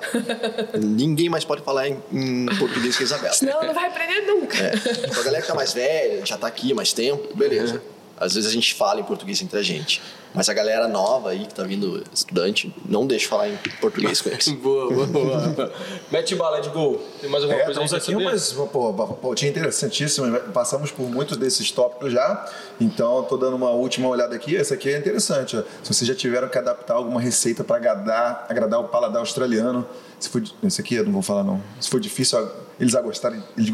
ninguém 0.80 1.28
mais 1.28 1.44
pode 1.44 1.62
falar 1.64 1.90
em, 1.90 2.02
em 2.14 2.46
português 2.58 2.96
com 2.96 3.04
a 3.04 3.06
Isabela. 3.08 3.34
Senão 3.34 3.62
não 3.62 3.74
vai 3.74 3.88
aprender 3.88 4.22
nunca. 4.22 4.58
É. 4.58 4.70
Tipo, 4.70 5.20
a 5.20 5.24
galera 5.24 5.42
que 5.42 5.48
tá 5.50 5.54
mais 5.56 5.74
velha, 5.74 6.26
já 6.26 6.38
tá 6.38 6.48
aqui 6.48 6.72
há 6.72 6.76
mais 6.76 6.94
tempo, 6.94 7.36
beleza. 7.36 7.84
Às 8.18 8.36
vezes 8.36 8.50
a 8.50 8.54
gente 8.54 8.74
fala 8.74 9.02
em 9.02 9.04
português 9.04 9.42
entre 9.42 9.60
a 9.60 9.62
gente. 9.62 10.02
Mas 10.34 10.48
a 10.48 10.54
galera 10.54 10.88
nova 10.88 11.32
aí, 11.32 11.46
que 11.46 11.54
tá 11.54 11.64
vindo 11.64 12.04
estudante, 12.14 12.74
não 12.88 13.06
deixa 13.06 13.28
falar 13.28 13.50
em 13.50 13.58
português 13.82 14.22
com 14.22 14.30
eles. 14.30 14.48
Boa, 14.62 14.90
boa, 14.94 15.06
boa. 15.08 15.74
Mete 16.12 16.36
bala 16.36 16.62
de 16.62 16.70
gol. 16.70 17.02
Tem 17.20 17.30
mais 17.30 17.44
alguma 17.44 17.62
É, 17.62 17.66
coisa 17.66 17.86
pra 17.86 17.98
aqui, 17.98 18.16
mas, 18.16 18.52
pô, 18.54 18.94
pautinha 18.94 19.52
interessantíssima. 19.52 20.40
Passamos 20.54 20.92
por 20.92 21.10
muitos 21.10 21.38
desses 21.38 21.70
tópicos 21.72 22.14
já. 22.14 22.46
Então, 22.80 23.22
estou 23.24 23.38
dando 23.38 23.56
uma 23.56 23.72
última 23.72 24.08
olhada 24.08 24.36
aqui. 24.36 24.56
Essa 24.56 24.76
aqui 24.76 24.90
é 24.90 24.98
interessante. 24.98 25.58
ó. 25.58 25.64
Se 25.84 25.94
vocês 25.94 26.08
já 26.08 26.16
tiveram 26.16 26.48
que 26.48 26.58
adaptar 26.58 26.94
alguma 26.96 27.20
receita 27.20 27.64
para 27.64 27.78
agradar, 27.78 28.46
agradar 28.50 28.80
o 28.80 28.86
paladar 28.86 29.20
australiano. 29.20 29.86
Se 30.22 30.30
for, 30.30 30.44
esse 30.64 30.80
aqui 30.80 30.96
eu 30.96 31.04
não 31.04 31.12
vou 31.12 31.22
falar, 31.22 31.44
não. 31.44 31.62
Se 31.80 31.90
for 31.90 32.00
difícil 32.00 32.48
eles 32.80 32.96
a 32.96 33.02
gostarem. 33.02 33.44
Eles, 33.58 33.74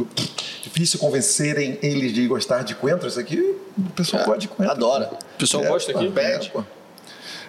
difícil 0.63 0.99
convencerem 0.99 1.77
eles 1.81 2.13
de 2.13 2.25
gostar 2.25 2.63
de 2.63 2.73
coentro, 2.73 3.07
isso 3.07 3.19
aqui 3.19 3.55
o 3.77 3.89
pessoal 3.91 4.23
gosta 4.23 4.39
de 4.39 4.47
coentro. 4.47 4.71
Adora. 4.71 5.11
O 5.35 5.37
pessoal 5.37 5.63
gosta 5.65 5.91
pô, 5.91 5.99
aqui? 5.99 6.11
Pede. 6.11 6.49
pô. 6.49 6.63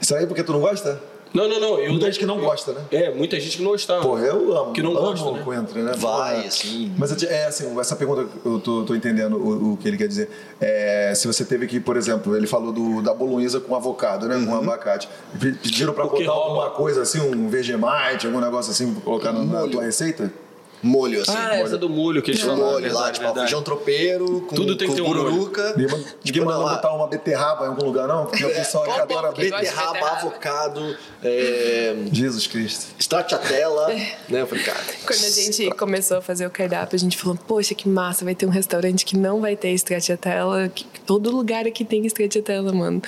Isso 0.00 0.14
aí 0.14 0.24
é 0.24 0.26
porque 0.26 0.42
tu 0.42 0.52
não 0.52 0.60
gosta? 0.60 1.00
Não, 1.34 1.48
não, 1.48 1.60
não. 1.60 1.78
Eu 1.78 1.90
Muita 1.90 2.06
gente 2.06 2.18
que 2.18 2.26
não 2.26 2.38
gosta, 2.40 2.72
né? 2.72 2.80
É, 2.90 3.10
muita 3.14 3.38
gente 3.38 3.56
que 3.58 3.62
não 3.62 3.72
gostava. 3.72 4.02
Porra, 4.02 4.22
eu 4.22 4.56
amo. 4.56 4.72
Que 4.72 4.82
não 4.82 4.90
amo 4.92 5.00
gosta, 5.00 5.30
né? 5.32 5.42
coentro, 5.44 5.82
né? 5.82 5.92
Vai, 5.96 6.46
assim. 6.46 6.92
Mas 6.96 7.14
te- 7.14 7.26
é 7.26 7.46
assim, 7.46 7.78
essa 7.78 7.94
pergunta 7.96 8.26
eu 8.44 8.58
tô, 8.58 8.82
tô 8.84 8.94
entendendo 8.94 9.36
o, 9.36 9.72
o 9.72 9.76
que 9.76 9.86
ele 9.88 9.96
quer 9.96 10.08
dizer. 10.08 10.30
É, 10.60 11.12
se 11.14 11.26
você 11.26 11.44
teve 11.44 11.66
que, 11.66 11.78
por 11.80 11.96
exemplo, 11.96 12.36
ele 12.36 12.46
falou 12.46 12.72
do, 12.72 13.02
da 13.02 13.12
bolonhesa 13.12 13.60
com 13.60 13.74
avocado, 13.74 14.26
né? 14.26 14.42
Com 14.46 14.54
abacate. 14.54 15.08
Pe- 15.38 15.52
Pediram 15.52 15.92
pra 15.92 16.04
Porque 16.06 16.24
botar 16.24 16.32
rola. 16.34 16.46
alguma 16.46 16.70
coisa 16.70 17.02
assim, 17.02 17.20
um 17.20 17.48
Vegemite, 17.48 18.26
algum 18.26 18.40
negócio 18.40 18.70
assim, 18.72 18.92
pra 18.94 19.02
colocar 19.02 19.32
na, 19.32 19.44
na 19.44 19.68
tua 19.68 19.82
receita? 19.82 20.32
Molho, 20.82 21.22
assim. 21.22 21.32
Ah, 21.36 21.56
essa 21.56 21.76
do 21.78 21.88
molho 21.88 22.22
que 22.22 22.30
eles 22.30 22.40
Tipo, 22.40 22.52
falam. 22.56 22.72
molho 22.72 22.92
lá, 22.94 23.10
tipo, 23.10 23.24
verdade. 23.26 23.46
feijão 23.46 23.62
tropeiro 23.62 24.40
com, 24.42 24.54
Tudo 24.54 24.76
tem 24.76 24.88
com 24.88 24.94
que 24.94 25.00
ter 25.00 25.06
um 25.06 25.08
molho. 25.12 25.24
bururuca. 25.24 25.74
Ninguém 25.76 25.86
Tipo, 25.88 26.14
ninguém 26.24 26.44
mandou 26.44 26.62
não, 26.66 26.74
botar 26.74 26.92
uma 26.94 27.06
beterraba 27.08 27.64
em 27.64 27.68
algum 27.68 27.84
lugar, 27.84 28.06
não? 28.08 28.26
Porque 28.26 28.44
o 28.44 28.50
pessoal 28.54 28.84
Bom, 28.86 28.92
que 28.94 29.00
adora 29.00 29.32
beterraba, 29.32 29.62
beterraba. 29.92 30.10
avocado, 30.18 30.96
é, 31.22 31.96
Jesus 32.12 32.46
Cristo. 32.46 32.86
stracciatella, 32.98 33.88
né? 34.28 34.42
Eu 34.42 34.46
falei, 34.46 34.64
cara... 34.64 34.78
Quando 35.06 35.24
a 35.24 35.30
gente 35.30 35.70
começou 35.70 36.18
a 36.18 36.22
fazer 36.22 36.46
o 36.46 36.50
cardápio, 36.50 36.96
a 36.96 36.98
gente 36.98 37.16
falou, 37.16 37.36
poxa, 37.46 37.74
que 37.74 37.88
massa, 37.88 38.24
vai 38.24 38.34
ter 38.34 38.46
um 38.46 38.50
restaurante 38.50 39.04
que 39.04 39.16
não 39.16 39.40
vai 39.40 39.56
ter 39.56 39.70
stracciatella. 39.72 40.68
que 40.68 40.86
Todo 41.06 41.30
lugar 41.30 41.66
aqui 41.66 41.84
tem 41.84 42.04
stracciatella, 42.06 42.72
mano. 42.72 43.02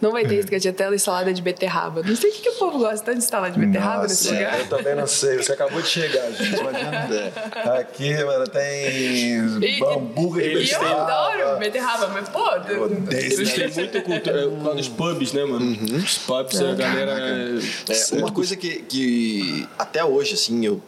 Não 0.00 0.12
vai 0.12 0.24
É. 0.24 0.28
ter 0.28 0.36
stracciatella 0.40 0.94
e 0.94 0.98
salada 0.98 1.32
de 1.32 1.40
beterraba. 1.42 2.02
Não 2.02 2.14
sei 2.16 2.30
o 2.30 2.32
que, 2.34 2.40
que 2.42 2.48
o 2.50 2.54
povo 2.54 2.78
gosta 2.78 3.04
tanto 3.04 3.18
de 3.18 3.24
salada 3.24 3.52
de 3.54 3.60
beterraba 3.64 4.02
nesse 4.02 4.24
Nossa, 4.30 4.36
lugar. 4.36 4.58
eu 4.60 4.66
também 4.68 4.94
não 4.94 5.06
sei. 5.06 5.36
Você 5.38 5.52
acabou 5.52 5.80
de 5.80 5.88
chegar, 5.88 6.30
gente. 6.32 6.60
Imagina. 6.60 7.08
Aqui, 7.78 8.24
mano, 8.24 8.46
tem 8.48 9.60
E- 9.62 9.82
hambúrguer 9.84 10.58
de 10.58 10.64
E 10.64 10.72
eu 10.72 10.82
adoro 10.82 11.58
beterraba, 11.58 12.08
mas 12.08 12.28
pô... 12.28 12.40
odeio 12.40 13.06
Eles 13.10 13.52
têm 13.52 13.70
muita 13.70 14.00
cultura 14.02 14.40
é, 14.42 14.44
lá 14.44 14.74
nos 14.74 14.88
pubs, 14.88 15.32
né, 15.32 15.44
mano? 15.44 15.76
Os 15.96 16.18
pubs, 16.18 16.60
a 16.60 16.74
galera. 16.74 17.18
É, 17.88 18.16
uma 18.16 18.30
coisa 18.32 18.56
que, 18.56 18.82
que 18.82 19.68
até 19.78 20.04
hoje, 20.04 20.34
assim, 20.34 20.64
eu, 20.64 20.80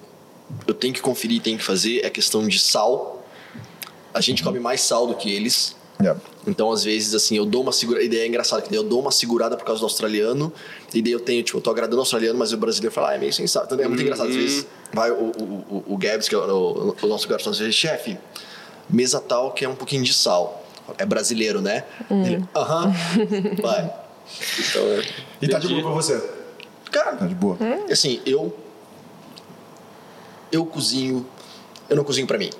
eu 0.66 0.74
tenho 0.74 0.94
que 0.94 1.00
conferir, 1.00 1.40
tenho 1.40 1.58
que 1.58 1.64
fazer 1.64 2.00
é 2.02 2.06
a 2.06 2.10
questão 2.10 2.46
de 2.46 2.58
sal. 2.58 3.26
A 4.12 4.20
gente 4.20 4.42
come 4.42 4.58
mais 4.58 4.80
sal 4.80 5.06
do 5.06 5.14
que 5.14 5.32
eles. 5.32 5.76
Yeah. 6.00 6.20
Então, 6.46 6.70
às 6.70 6.84
vezes, 6.84 7.12
assim, 7.14 7.36
eu 7.36 7.44
dou 7.44 7.60
uma 7.62 7.72
segurada. 7.72 8.04
E 8.04 8.08
daí 8.08 8.20
é 8.20 8.26
engraçado, 8.26 8.62
que 8.62 8.68
daí 8.70 8.78
eu 8.78 8.84
dou 8.84 9.00
uma 9.00 9.10
segurada 9.10 9.56
por 9.56 9.64
causa 9.64 9.80
do 9.80 9.84
australiano. 9.84 10.52
E 10.94 11.02
daí 11.02 11.12
eu 11.12 11.18
tenho, 11.20 11.42
tipo, 11.42 11.58
eu 11.58 11.62
tô 11.62 11.70
agradando 11.70 11.96
o 11.96 12.00
australiano, 12.00 12.38
mas 12.38 12.52
o 12.52 12.56
brasileiro 12.56 12.94
fala, 12.94 13.10
ah, 13.10 13.14
é 13.16 13.18
meio 13.18 13.32
sensato. 13.32 13.74
Então, 13.74 13.84
é 13.84 13.88
muito 13.88 14.02
engraçado. 14.02 14.28
Às 14.28 14.36
vezes, 14.36 14.66
vai 14.92 15.10
o, 15.10 15.14
o, 15.14 15.84
o, 15.88 15.94
o 15.94 15.98
Gabs, 15.98 16.28
que 16.28 16.34
é 16.34 16.38
o, 16.38 16.94
o 17.02 17.06
nosso 17.06 17.26
garçom, 17.28 17.50
às 17.50 17.58
vezes, 17.58 17.74
chefe, 17.74 18.16
mesa 18.88 19.20
tal 19.20 19.52
que 19.52 19.64
é 19.64 19.68
um 19.68 19.74
pouquinho 19.74 20.04
de 20.04 20.14
sal. 20.14 20.64
É 20.96 21.04
brasileiro, 21.04 21.60
né? 21.60 21.84
Ele, 22.10 22.42
aham, 22.56 22.92
vai. 23.60 23.92
Então, 24.60 24.82
é. 24.86 25.04
E 25.42 25.48
tá 25.48 25.58
de 25.58 25.68
boa 25.68 25.82
pra 25.82 25.90
você? 25.90 26.22
Cara, 26.90 27.16
Tá 27.16 27.26
de 27.26 27.34
boa. 27.34 27.58
assim, 27.90 28.20
eu. 28.24 28.56
Eu 30.50 30.64
cozinho. 30.64 31.26
Eu 31.90 31.96
não 31.96 32.04
cozinho 32.04 32.26
pra 32.26 32.38
mim. 32.38 32.50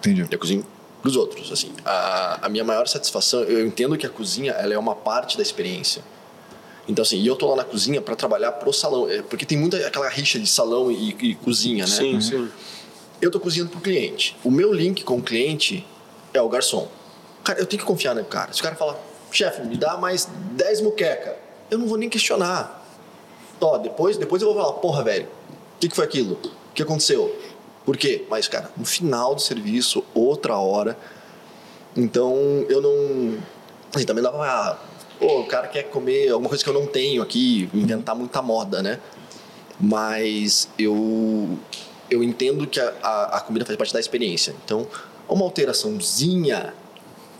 Entendi. 0.00 0.26
Eu 0.30 0.38
cozinho 0.38 0.64
pros 1.02 1.16
outros, 1.16 1.52
assim. 1.52 1.72
A, 1.84 2.46
a 2.46 2.48
minha 2.48 2.64
maior 2.64 2.86
satisfação, 2.88 3.42
eu 3.42 3.66
entendo 3.66 3.96
que 3.96 4.06
a 4.06 4.08
cozinha, 4.08 4.52
ela 4.52 4.74
é 4.74 4.78
uma 4.78 4.94
parte 4.94 5.36
da 5.36 5.42
experiência. 5.42 6.02
Então, 6.88 7.02
assim, 7.02 7.18
e 7.18 7.26
eu 7.26 7.34
tô 7.36 7.48
lá 7.48 7.56
na 7.56 7.64
cozinha 7.64 8.00
pra 8.00 8.14
trabalhar 8.14 8.52
pro 8.52 8.72
salão. 8.72 9.08
é, 9.08 9.22
Porque 9.22 9.44
tem 9.44 9.58
muita 9.58 9.76
aquela 9.86 10.08
rixa 10.08 10.38
de 10.38 10.46
salão 10.46 10.90
e, 10.90 11.16
e 11.20 11.34
cozinha, 11.34 11.84
né? 11.84 11.90
Sim, 11.90 12.20
sim. 12.20 12.48
Eu 13.20 13.30
tô 13.30 13.40
cozinhando 13.40 13.70
pro 13.70 13.80
cliente. 13.80 14.36
O 14.44 14.50
meu 14.50 14.72
link 14.72 15.02
com 15.02 15.16
o 15.18 15.22
cliente 15.22 15.86
é 16.32 16.40
o 16.40 16.48
garçom. 16.48 16.88
Cara, 17.42 17.58
eu 17.58 17.66
tenho 17.66 17.80
que 17.80 17.86
confiar 17.86 18.14
no 18.14 18.24
cara. 18.24 18.52
Se 18.52 18.60
o 18.60 18.62
cara 18.62 18.76
fala, 18.76 19.00
chefe, 19.32 19.62
me 19.62 19.76
dá 19.76 19.96
mais 19.96 20.28
10 20.52 20.80
muqueca, 20.82 21.36
eu 21.70 21.78
não 21.78 21.86
vou 21.86 21.96
nem 21.96 22.08
questionar. 22.08 22.84
Ó, 23.60 23.78
depois, 23.78 24.16
depois 24.16 24.42
eu 24.42 24.52
vou 24.52 24.62
falar, 24.62 24.74
porra, 24.74 25.02
velho, 25.02 25.26
o 25.26 25.78
que, 25.80 25.88
que 25.88 25.96
foi 25.96 26.04
aquilo? 26.04 26.34
O 26.34 26.72
que 26.74 26.82
aconteceu? 26.82 27.34
Por 27.86 27.96
quê? 27.96 28.24
Mas, 28.28 28.48
cara, 28.48 28.68
no 28.76 28.84
final 28.84 29.32
do 29.32 29.40
serviço, 29.40 30.04
outra 30.12 30.56
hora. 30.56 30.98
Então, 31.96 32.36
eu 32.68 32.82
não. 32.82 33.38
Assim, 33.94 34.04
também 34.04 34.24
dá 34.24 34.32
pra. 34.32 34.78
Pô, 35.20 35.40
o 35.40 35.46
cara 35.46 35.68
quer 35.68 35.84
comer 35.84 36.30
alguma 36.30 36.48
coisa 36.48 36.62
que 36.62 36.68
eu 36.68 36.74
não 36.74 36.86
tenho 36.86 37.22
aqui, 37.22 37.70
inventar 37.72 38.14
muita 38.16 38.42
moda, 38.42 38.82
né? 38.82 38.98
Mas 39.80 40.68
eu. 40.76 41.56
Eu 42.10 42.22
entendo 42.22 42.66
que 42.66 42.80
a, 42.80 42.92
a, 43.02 43.36
a 43.36 43.40
comida 43.40 43.64
faz 43.64 43.78
parte 43.78 43.92
da 43.94 44.00
experiência. 44.00 44.54
Então, 44.64 44.86
uma 45.28 45.44
alteraçãozinha. 45.44 46.74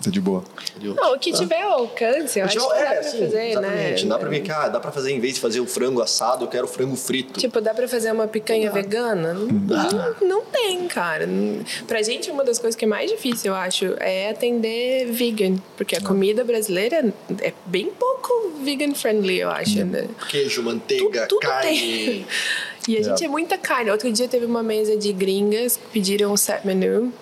Tá 0.03 0.11
de 0.11 0.21
boa. 0.21 0.45
Não, 0.81 1.15
o 1.15 1.19
que 1.19 1.33
tiver 1.33 1.63
ao 1.63 1.81
alcance, 1.81 2.39
eu 2.39 2.45
acho 2.45 2.59
que 2.59 2.75
dá 2.75 2.87
pra 2.87 3.03
sim, 3.03 3.19
fazer, 3.19 3.37
é, 3.39 3.51
exatamente. 3.53 4.05
né? 4.05 4.09
Dá 4.11 4.19
pra 4.19 4.29
ver 4.29 4.41
que 4.41 4.51
ah, 4.53 4.69
dá 4.69 4.79
pra 4.79 4.93
fazer, 4.93 5.11
em 5.13 5.21
vez 5.21 5.35
de 5.35 5.41
fazer 5.41 5.61
o 5.61 5.67
frango 5.67 6.01
assado, 6.03 6.45
eu 6.45 6.49
quero 6.49 6.65
o 6.65 6.69
frango 6.69 6.95
frito. 6.97 7.41
Tipo, 7.41 7.61
dá 7.61 7.73
pra 7.75 7.89
fazer 7.89 8.13
uma 8.13 8.29
picanha 8.29 8.71
vegana? 8.71 9.33
Não, 9.35 9.47
não, 9.49 10.15
não 10.29 10.43
tem, 10.45 10.87
cara. 10.87 11.27
Pra 11.89 12.03
gente, 12.03 12.31
uma 12.31 12.45
das 12.45 12.59
coisas 12.59 12.77
que 12.77 12.85
é 12.85 12.89
mais 12.89 13.11
difícil, 13.11 13.53
eu 13.53 13.57
acho, 13.57 13.95
é 13.99 14.31
atender 14.31 15.07
vegan. 15.11 15.57
Porque 15.77 15.97
a 15.97 16.01
comida 16.01 16.45
brasileira 16.45 17.13
é 17.41 17.53
bem 17.65 17.87
pouco 17.91 18.53
vegan 18.63 18.95
friendly, 18.95 19.41
eu 19.41 19.51
acho, 19.51 19.85
né? 19.85 20.07
Queijo, 20.29 20.63
manteiga, 20.63 21.27
Tudo- 21.27 21.41
tudo 21.41 21.41
carne. 21.41 21.69
tem. 21.79 22.27
E 22.89 22.97
a 22.99 23.03
gente 23.03 23.25
é 23.25 23.29
muita 23.29 23.59
carne. 23.59 23.91
Outro 23.91 24.13
dia 24.13 24.29
teve 24.29 24.45
uma 24.47 24.63
mesa 24.63 24.97
de 24.97 25.13
gringas 25.13 25.77
que 25.77 25.87
pediram 25.93 26.33
um 26.33 26.37
set 26.37 26.65
menu. 26.65 27.13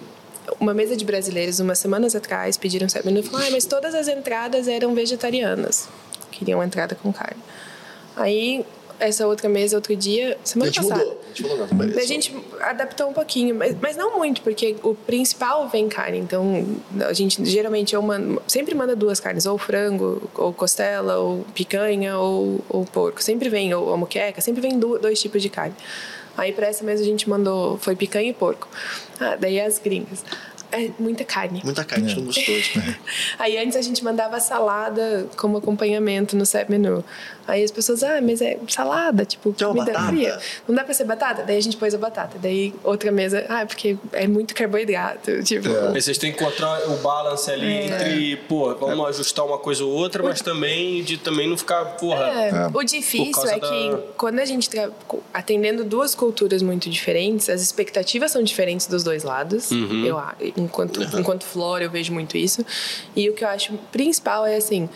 Uma 0.61 0.75
mesa 0.75 0.97
de 0.97 1.05
brasileiros, 1.05 1.61
umas 1.61 1.79
semanas 1.79 2.15
atrás, 2.15 2.57
pediram 2.57 2.89
set 2.89 3.05
menu. 3.05 3.23
Falaram, 3.23 3.49
ah, 3.49 3.51
mas 3.53 3.65
todas 3.65 3.95
as 3.95 4.09
entradas 4.09 4.69
eram 4.69 4.95
vegetarianas. 4.95 5.89
Queriam 6.31 6.63
entrada 6.63 6.95
com 6.95 7.13
carne. 7.13 7.41
Aí, 8.17 8.65
essa 9.01 9.27
outra 9.27 9.49
mesa, 9.49 9.77
outro 9.77 9.95
dia, 9.97 10.39
A 10.43 10.47
semana 10.47 10.71
gente 10.71 10.83
passada. 10.83 11.05
mudou. 11.05 11.21
A 11.31 11.35
gente. 11.35 11.99
A 11.99 12.07
gente 12.07 12.37
adaptou 12.61 13.09
um 13.09 13.13
pouquinho, 13.13 13.55
mas, 13.55 13.77
mas 13.81 13.97
não 13.97 14.17
muito, 14.17 14.41
porque 14.43 14.77
o 14.83 14.95
principal 14.95 15.69
vem 15.69 15.89
carne. 15.89 16.19
Então, 16.19 16.65
a 17.07 17.13
gente 17.13 17.45
geralmente 17.45 17.95
eu 17.95 18.03
mando, 18.03 18.41
sempre 18.47 18.75
manda 18.75 18.95
duas 18.95 19.19
carnes, 19.19 19.47
ou 19.47 19.59
frango, 19.59 20.31
ou 20.35 20.53
costela, 20.53 21.19
ou 21.19 21.45
picanha, 21.55 22.19
ou, 22.19 22.61
ou 22.69 22.85
porco. 22.85 23.23
Sempre 23.23 23.49
vem, 23.49 23.75
ou, 23.75 23.89
ou 23.89 23.97
moqueca, 23.97 24.41
sempre 24.41 24.61
vem 24.61 24.79
dois 24.79 25.21
tipos 25.21 25.43
de 25.43 25.49
carne. 25.49 25.75
Aí, 26.37 26.53
para 26.53 26.67
essa 26.67 26.85
mesa, 26.85 27.03
a 27.03 27.07
gente 27.07 27.29
mandou, 27.29 27.79
foi 27.79 27.95
picanha 27.95 28.31
e 28.31 28.35
porco. 28.35 28.69
Ah, 29.21 29.37
daí 29.39 29.61
as 29.61 29.79
gringas. 29.79 30.25
É 30.73 30.91
muita 30.99 31.25
carne. 31.25 31.61
Muita 31.63 31.85
carne, 31.85 32.09
gente 32.09 32.19
não 32.19 32.27
gostou. 32.27 32.61
Tipo. 32.61 32.81
Aí 33.39 33.57
antes 33.57 33.77
a 33.77 33.83
gente 33.83 34.03
mandava 34.03 34.41
salada 34.41 35.29
como 35.37 35.59
acompanhamento 35.59 36.37
no 36.37 36.45
set 36.45 36.69
menu. 36.69 37.05
Aí 37.47 37.63
as 37.63 37.71
pessoas, 37.71 38.03
ah, 38.03 38.21
mas 38.23 38.41
é 38.41 38.59
salada, 38.69 39.25
tipo, 39.25 39.53
Tem 39.53 39.67
uma 39.67 39.75
comida 39.75 39.93
batata? 39.93 40.09
fria. 40.13 40.39
Não 40.67 40.75
dá 40.75 40.83
pra 40.85 40.95
ser 40.95 41.05
batata? 41.05 41.43
Daí 41.43 41.57
a 41.59 41.61
gente 41.61 41.77
pôs 41.77 41.95
a 41.95 41.99
batata. 41.99 42.39
Daí 42.41 42.75
outra 42.83 43.11
mesa, 43.13 43.45
ah, 43.49 43.67
porque 43.67 43.97
é 44.13 44.27
muito 44.27 44.55
carboidrato. 44.55 45.31
Tipo, 45.45 45.69
Aí 45.95 46.01
vocês 46.01 46.17
têm 46.19 46.33
que 46.33 46.43
encontrar 46.43 46.89
o 46.89 46.97
balance 46.97 47.51
ali 47.51 47.67
É. 47.67 47.85
entre, 47.87 48.37
pô, 48.49 48.75
vamos 48.75 49.07
ajustar 49.11 49.45
uma 49.45 49.59
coisa 49.59 49.85
ou 49.85 49.91
outra, 49.93 50.23
mas 50.23 50.41
também 50.41 51.03
de 51.03 51.19
também 51.19 51.49
não 51.49 51.57
ficar, 51.57 51.85
porra. 51.97 52.25
É, 52.25 52.49
É. 52.49 52.71
O 52.73 52.83
difícil 52.83 53.49
é 53.49 53.55
que 53.61 53.91
da- 53.91 53.99
quando 54.17 54.39
a 54.39 54.45
gente 54.45 54.71
tá 54.71 54.89
atendendo 55.33 55.85
duas 55.85 56.15
culturas 56.15 56.63
muito 56.63 56.89
diferentes, 56.89 57.49
as 57.49 57.61
expectativas 57.61 58.31
são 58.33 58.43
diferentes 58.43 58.87
dos 58.87 59.05
dois 59.05 59.23
lados. 59.23 59.71
Uhum. 59.71 60.05
Eu, 60.05 60.19
enquanto, 60.57 61.03
enquanto 61.19 61.45
flora, 61.45 61.85
eu 61.85 61.91
vejo 61.91 62.13
muito 62.13 62.37
isso. 62.37 62.65
E 63.15 63.29
o 63.29 63.35
que 63.35 63.45
eu 63.45 63.49
acho 63.49 63.73
principal 63.93 64.47
é 64.47 64.57
assim. 64.57 64.89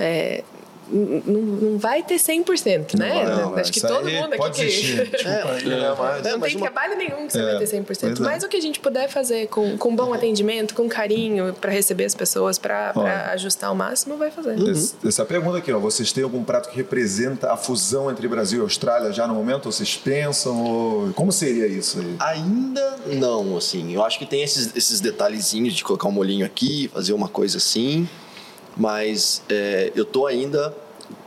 é, 0.00 0.44
não, 0.90 1.40
não 1.40 1.78
vai 1.78 2.02
ter 2.02 2.16
100%, 2.16 2.98
né? 2.98 3.24
Não, 3.24 3.54
Acho 3.56 3.72
que 3.72 3.80
todo 3.80 4.04
mundo 4.08 4.26
aqui 4.28 4.36
Pode 4.36 4.60
que- 4.66 4.72
aí, 4.72 4.94
né? 4.96 5.94
Mas... 5.98 6.26
É, 6.26 6.32
Não 6.32 6.40
tem 6.40 6.56
uma- 6.56 6.66
trabalho 6.70 6.96
nenhum 6.96 7.26
que 7.26 7.32
você 7.32 7.40
É, 7.40 7.44
vai 7.44 7.58
ter 7.58 7.66
100%. 7.66 7.84
pois 7.86 8.02
é. 8.20 8.22
Mas 8.22 8.42
o 8.42 8.48
que 8.48 8.56
a 8.56 8.60
gente 8.60 8.80
puder 8.80 9.08
fazer 9.08 9.48
com, 9.48 9.76
com 9.76 9.94
bom 9.94 10.12
atendimento, 10.14 10.74
com 10.74 10.88
carinho, 10.88 11.52
para 11.54 11.70
receber 11.70 12.04
as 12.04 12.14
pessoas, 12.14 12.58
para 12.58 12.92
ajustar 13.32 13.68
ao 13.70 13.74
máximo, 13.74 14.16
vai 14.16 14.30
fazer. 14.30 14.58
Esse- 14.68 14.94
Essa 15.06 15.24
pergunta 15.24 15.58
aqui, 15.58 15.72
ó, 15.72 15.78
vocês 15.78 16.12
têm 16.12 16.24
algum 16.24 16.42
prato 16.44 16.68
que 16.70 16.76
representa 16.76 17.52
a 17.52 17.56
fusão 17.56 18.10
entre 18.10 18.26
Brasil 18.28 18.60
e 18.60 18.62
Austrália 18.62 19.12
já 19.12 19.26
no 19.26 19.34
momento? 19.34 19.66
Ou 19.66 19.72
vocês 19.72 19.96
pensam? 19.96 20.62
Ou... 20.62 21.12
Como 21.12 21.32
seria 21.32 21.66
isso 21.66 21.98
aí? 22.00 22.16
Ainda 22.20 22.96
não, 23.06 23.56
assim. 23.56 23.92
Eu 23.94 24.02
acho 24.04 24.18
que 24.18 24.26
tem 24.26 24.42
esses, 24.42 24.74
esses 24.76 25.00
detalhezinhos 25.00 25.74
de 25.74 25.82
colocar 25.84 26.08
um 26.08 26.12
molhinho 26.12 26.44
aqui, 26.46 26.88
fazer 26.92 27.12
uma 27.12 27.28
coisa 27.28 27.58
assim. 27.58 28.08
Mas 28.78 29.42
é, 29.48 29.92
eu 29.94 30.04
tô 30.04 30.26
ainda. 30.26 30.74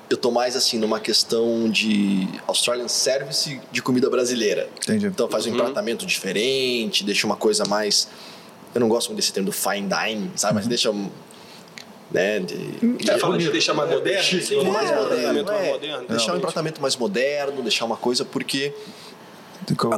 Eu 0.09 0.17
tô 0.17 0.29
mais 0.31 0.55
assim 0.55 0.77
numa 0.77 0.99
questão 0.99 1.69
de 1.69 2.27
Australian 2.47 2.87
Service 2.87 3.59
de 3.71 3.81
comida 3.81 4.09
brasileira. 4.09 4.69
Entendi. 4.77 5.07
Então 5.07 5.29
faz 5.29 5.45
um 5.45 5.49
empratamento 5.49 6.05
diferente, 6.05 7.03
deixa 7.03 7.25
uma 7.25 7.35
coisa 7.35 7.63
mais. 7.65 8.07
Eu 8.73 8.79
não 8.81 8.87
gosto 8.87 9.09
muito 9.09 9.17
desse 9.17 9.31
termo 9.33 9.47
do 9.49 9.53
fine 9.53 9.87
dining, 9.87 10.31
sabe? 10.35 10.55
Mas 10.55 10.67
deixa. 10.67 10.93
Né, 12.11 12.39
de, 12.39 13.09
É, 13.09 13.17
fala 13.17 13.37
de 13.37 13.49
deixar 13.49 13.73
mais 13.73 13.89
moderno, 13.89 14.19
assim, 14.19 14.55
mais 14.65 14.91
um 14.91 14.95
moderno, 14.95 15.07
tratamento 15.07 15.45
mais 15.45 15.65
é. 15.65 15.71
moderno. 15.71 16.07
deixar 16.09 16.33
um 16.33 16.37
empratamento 16.37 16.81
mais 16.81 16.95
moderno, 16.97 17.61
deixar 17.61 17.85
uma 17.85 17.95
coisa 17.95 18.25
porque 18.25 18.73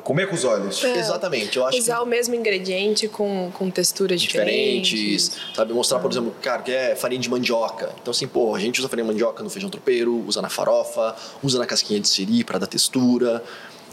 Comer 0.03 0.27
com 0.27 0.35
os 0.35 0.43
olhos. 0.43 0.83
É. 0.83 0.97
exatamente, 0.99 1.57
eu 1.57 1.65
acho 1.65 1.77
Usar 1.77 1.97
que 1.97 2.03
o 2.03 2.05
mesmo 2.05 2.35
ingrediente 2.35 3.07
com, 3.07 3.49
com 3.53 3.71
texturas 3.71 4.21
diferentes. 4.21 4.89
diferentes, 4.89 5.55
sabe? 5.55 5.73
Mostrar, 5.73 5.99
por 5.99 6.11
exemplo, 6.11 6.35
cara, 6.41 6.61
que 6.61 6.71
é 6.71 6.95
farinha 6.95 7.19
de 7.21 7.29
mandioca. 7.29 7.93
Então, 8.01 8.11
assim, 8.11 8.27
pô, 8.27 8.53
a 8.53 8.59
gente 8.59 8.79
usa 8.79 8.89
farinha 8.89 9.05
de 9.07 9.13
mandioca 9.13 9.41
no 9.41 9.49
feijão 9.49 9.69
tropeiro, 9.69 10.23
usa 10.27 10.41
na 10.41 10.49
farofa, 10.49 11.15
usa 11.41 11.57
na 11.59 11.65
casquinha 11.65 11.99
de 11.99 12.07
siri 12.07 12.43
para 12.43 12.59
dar 12.59 12.67
textura, 12.67 13.43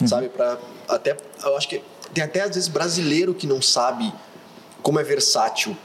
sabe? 0.06 0.28
Para 0.28 0.58
até, 0.88 1.16
eu 1.44 1.56
acho 1.56 1.68
que 1.68 1.80
tem 2.12 2.24
até 2.24 2.40
às 2.42 2.54
vezes 2.54 2.68
brasileiro 2.68 3.32
que 3.32 3.46
não 3.46 3.62
sabe 3.62 4.12
como 4.82 4.98
é 4.98 5.04
versátil, 5.04 5.76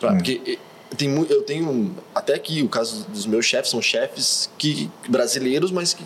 pra- 0.00 0.14
porque 0.14 0.40
eh, 0.46 0.58
tem, 0.96 1.14
eu 1.28 1.42
tenho 1.42 1.94
até 2.14 2.34
aqui 2.34 2.62
o 2.62 2.68
caso 2.68 3.04
dos 3.08 3.26
meus 3.26 3.44
chefes 3.44 3.70
são 3.70 3.82
chefes 3.82 4.48
que 4.56 4.90
brasileiros, 5.08 5.70
mas 5.70 5.92
que 5.92 6.04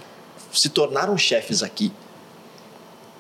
se 0.53 0.69
tornaram 0.71 1.17
chefes 1.17 1.63
aqui. 1.63 1.93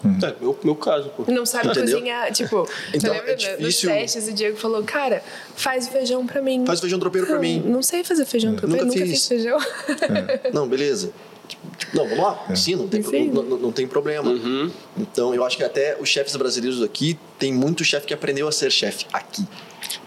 É, 0.04 0.34
meu, 0.40 0.56
meu 0.62 0.74
caso, 0.76 1.08
pô. 1.16 1.24
Não 1.30 1.44
sabe 1.46 1.68
Entendeu? 1.68 1.96
cozinhar, 1.96 2.30
tipo, 2.32 2.68
Então, 2.94 3.00
você 3.00 3.18
lembra 3.18 3.32
é 3.32 3.34
difícil- 3.34 3.90
testes, 3.90 4.28
o 4.28 4.32
Diego 4.32 4.56
falou, 4.56 4.82
cara, 4.84 5.22
faz 5.56 5.88
o 5.88 5.90
feijão 5.90 6.26
pra 6.26 6.40
mim. 6.42 6.64
Faz 6.66 6.78
o 6.78 6.82
feijão 6.82 6.98
tropeiro 7.00 7.26
pra 7.26 7.36
Não, 7.36 7.42
mim. 7.42 7.60
Não 7.64 7.82
sei 7.82 8.04
fazer 8.04 8.24
feijão 8.24 8.54
tropeiro, 8.54 8.84
Nunca 8.86 8.98
nunca, 8.98 9.06
fiz. 9.10 9.18
fiz 9.20 9.28
feijão. 9.28 9.58
Não, 10.52 10.68
beleza. 10.68 11.10
Tipo, 11.48 11.96
Não, 11.96 12.04
vamos 12.08 12.24
lá, 12.24 12.44
ensina, 12.50 12.82
não 12.82 12.88
tem, 12.88 13.00
Enfim. 13.00 13.30
não, 13.30 13.42
não- 13.42 13.58
não 13.58 13.72
tem 13.72 13.86
problema. 13.86 14.32
Então, 14.96 15.34
eu 15.34 15.44
acho 15.44 15.56
que 15.56 15.64
até 15.64 15.96
os 16.00 16.08
chefes 16.08 16.34
brasileiros 16.36 16.82
aqui, 16.82 17.18
tem 17.38 17.52
muito 17.52 17.84
chefe 17.84 18.06
que 18.06 18.14
aprendeu 18.14 18.46
a 18.48 18.52
ser 18.52 18.70
chefe 18.70 19.06
aqui. 19.12 19.44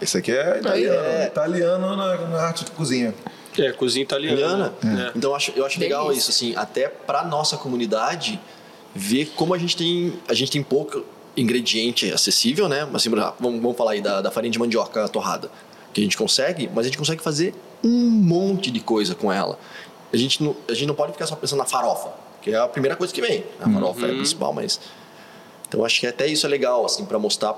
Esse 0.00 0.16
aqui 0.18 0.32
é 0.32 0.58
italiano. 0.58 0.98
É. 1.06 1.26
Italiano 1.26 1.96
na, 1.96 2.16
na 2.28 2.38
arte 2.42 2.64
de 2.64 2.70
cozinha. 2.72 3.14
É, 3.58 3.72
cozinha 3.72 4.02
italiana. 4.02 4.36
Italiana. 4.80 5.08
É. 5.08 5.12
Então, 5.18 5.30
eu 5.30 5.36
acho, 5.36 5.52
eu 5.56 5.64
acho 5.66 5.80
legal 5.80 6.08
Delícia. 6.08 6.20
isso, 6.20 6.30
assim, 6.30 6.54
até 6.56 6.88
pra 6.88 7.24
nossa 7.24 7.56
comunidade, 7.56 8.38
ver 8.94 9.32
como 9.36 9.54
a 9.54 9.58
gente 9.58 9.76
tem, 9.76 10.12
a 10.28 10.34
gente 10.34 10.50
tem 10.50 10.62
pouco 10.62 11.04
ingrediente 11.36 12.12
acessível, 12.12 12.68
né? 12.68 12.88
Assim, 12.92 13.10
por 13.10 13.18
exemplo, 13.18 13.36
vamos, 13.38 13.62
vamos 13.62 13.76
falar 13.76 13.92
aí 13.92 14.00
da, 14.00 14.20
da 14.20 14.30
farinha 14.30 14.50
de 14.50 14.58
mandioca 14.58 15.08
torrada, 15.08 15.50
que 15.92 16.00
a 16.00 16.04
gente 16.04 16.16
consegue, 16.16 16.68
mas 16.74 16.86
a 16.86 16.88
gente 16.88 16.98
consegue 16.98 17.22
fazer 17.22 17.54
um 17.82 18.10
monte 18.10 18.70
de 18.70 18.80
coisa 18.80 19.14
com 19.14 19.32
ela. 19.32 19.58
A 20.12 20.16
gente 20.16 20.42
não, 20.42 20.56
a 20.68 20.72
gente 20.74 20.86
não 20.86 20.94
pode 20.94 21.12
ficar 21.12 21.26
só 21.26 21.36
pensando 21.36 21.58
na 21.58 21.66
farofa, 21.66 22.12
que 22.42 22.50
é 22.50 22.56
a 22.56 22.68
primeira 22.68 22.96
coisa 22.96 23.12
que 23.12 23.20
vem. 23.20 23.44
A 23.60 23.70
farofa 23.70 24.06
é 24.06 24.10
a 24.10 24.14
principal, 24.14 24.52
mas... 24.52 24.80
Então, 25.68 25.84
acho 25.84 26.00
que 26.00 26.06
até 26.06 26.26
isso 26.26 26.44
é 26.46 26.48
legal, 26.48 26.84
assim, 26.84 27.04
pra 27.04 27.16
mostrar 27.16 27.54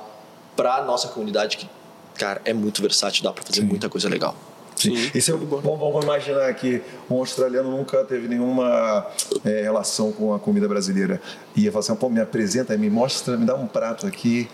pra 0.55 0.85
nossa 0.85 1.09
comunidade 1.09 1.57
que, 1.57 1.67
cara, 2.15 2.43
é 2.45 2.53
muito 2.53 2.83
versátil, 2.83 3.25
dá 3.25 3.33
pra 3.33 3.43
fazer 3.43 3.63
muita 3.63 3.89
coisa 3.89 4.07
legal. 4.07 4.37
Sim. 4.83 5.11
E 5.15 5.21
se 5.21 5.33
vamos, 5.33 6.05
imaginar 6.05 6.53
que 6.55 6.83
um 7.11 7.17
australiano 7.17 7.71
nunca 7.71 8.05
teve 8.05 8.29
nenhuma 8.29 9.07
é, 9.45 9.63
relação 9.63 10.13
com 10.13 10.35
a 10.35 10.39
comida 10.39 10.69
brasileira. 10.69 11.21
E 11.55 11.63
ia 11.63 11.73
falar 11.73 11.81
assim, 11.81 11.95
pô, 11.95 12.09
me 12.09 12.21
apresenta, 12.21 12.77
me 12.77 12.91
mostra, 12.91 13.37
me 13.37 13.45
dá 13.45 13.55
um 13.55 13.67
prato 13.67 14.07
aqui 14.07 14.49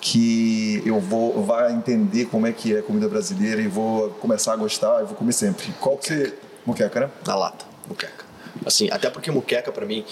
que 0.00 0.82
eu 0.84 0.98
vou 0.98 1.44
vai 1.44 1.72
entender 1.72 2.24
como 2.26 2.46
é 2.46 2.52
que 2.52 2.74
é 2.74 2.80
a 2.80 2.82
comida 2.82 3.08
brasileira 3.08 3.62
e 3.62 3.68
vou 3.68 4.10
começar 4.10 4.52
a 4.52 4.56
gostar 4.56 5.00
e 5.02 5.04
vou 5.04 5.14
comer 5.14 5.32
sempre. 5.32 5.72
Qual 5.80 5.96
que 5.96 6.08
você... 6.08 6.34
Moqueca, 6.66 7.00
né? 7.00 7.10
na 7.26 7.34
lata, 7.34 7.64
muqueca. 7.88 8.24
Assim, 8.64 8.88
até 8.90 9.10
porque 9.10 9.30
muqueca 9.30 9.72
pra 9.72 9.86
mim, 9.86 10.04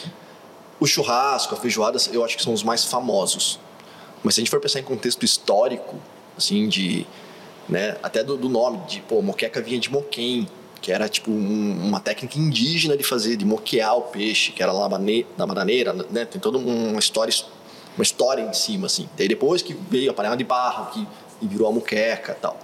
o 0.81 0.87
churrasco, 0.87 1.55
a 1.55 1.57
feijoada, 1.57 1.99
eu 2.13 2.25
acho 2.25 2.37
que 2.37 2.43
são 2.43 2.53
os 2.53 2.63
mais 2.63 2.85
famosos. 2.85 3.61
Mas 4.23 4.35
se 4.35 4.41
a 4.41 4.43
gente 4.43 4.51
for 4.51 4.61
pensar 4.61 4.81
em 4.81 4.83
contexto 4.83 5.25
histórico, 5.25 5.97
assim, 6.37 6.69
de, 6.69 7.07
né, 7.71 7.97
até 8.03 8.23
do, 8.23 8.37
do 8.37 8.49
nome, 8.49 8.79
de, 8.87 9.01
pô, 9.01 9.23
moqueca 9.23 9.63
vinha 9.63 9.79
de 9.79 9.91
moquém, 9.91 10.47
que 10.83 10.91
era 10.93 11.09
tipo 11.09 11.31
um- 11.31 11.87
uma 11.87 12.01
técnica 12.01 12.39
indígena 12.39 12.97
de 12.97 13.05
fazer, 13.05 13.37
de 13.37 13.45
moquear 13.45 13.97
o 13.97 14.03
peixe, 14.03 14.51
que 14.53 14.63
era 14.63 14.73
lá 14.73 14.89
na 15.39 15.47
bananeira, 15.47 15.93
né, 16.11 16.25
tem 16.25 16.41
toda 16.41 16.59
uma 16.59 16.99
história, 16.99 17.33
uma 17.97 18.03
história 18.03 18.43
em 18.43 18.53
cima, 18.53 18.87
assim. 18.87 19.09
Daí 19.17 19.29
depois 19.29 19.63
que 19.63 19.73
veio 19.89 20.11
a 20.11 20.15
panela 20.15 20.37
de 20.37 20.45
barro, 20.45 20.91
que 20.93 21.07
e 21.43 21.47
virou 21.47 21.67
a 21.69 21.73
muqueca 21.73 22.33
e 22.33 22.35
tal. 22.35 22.59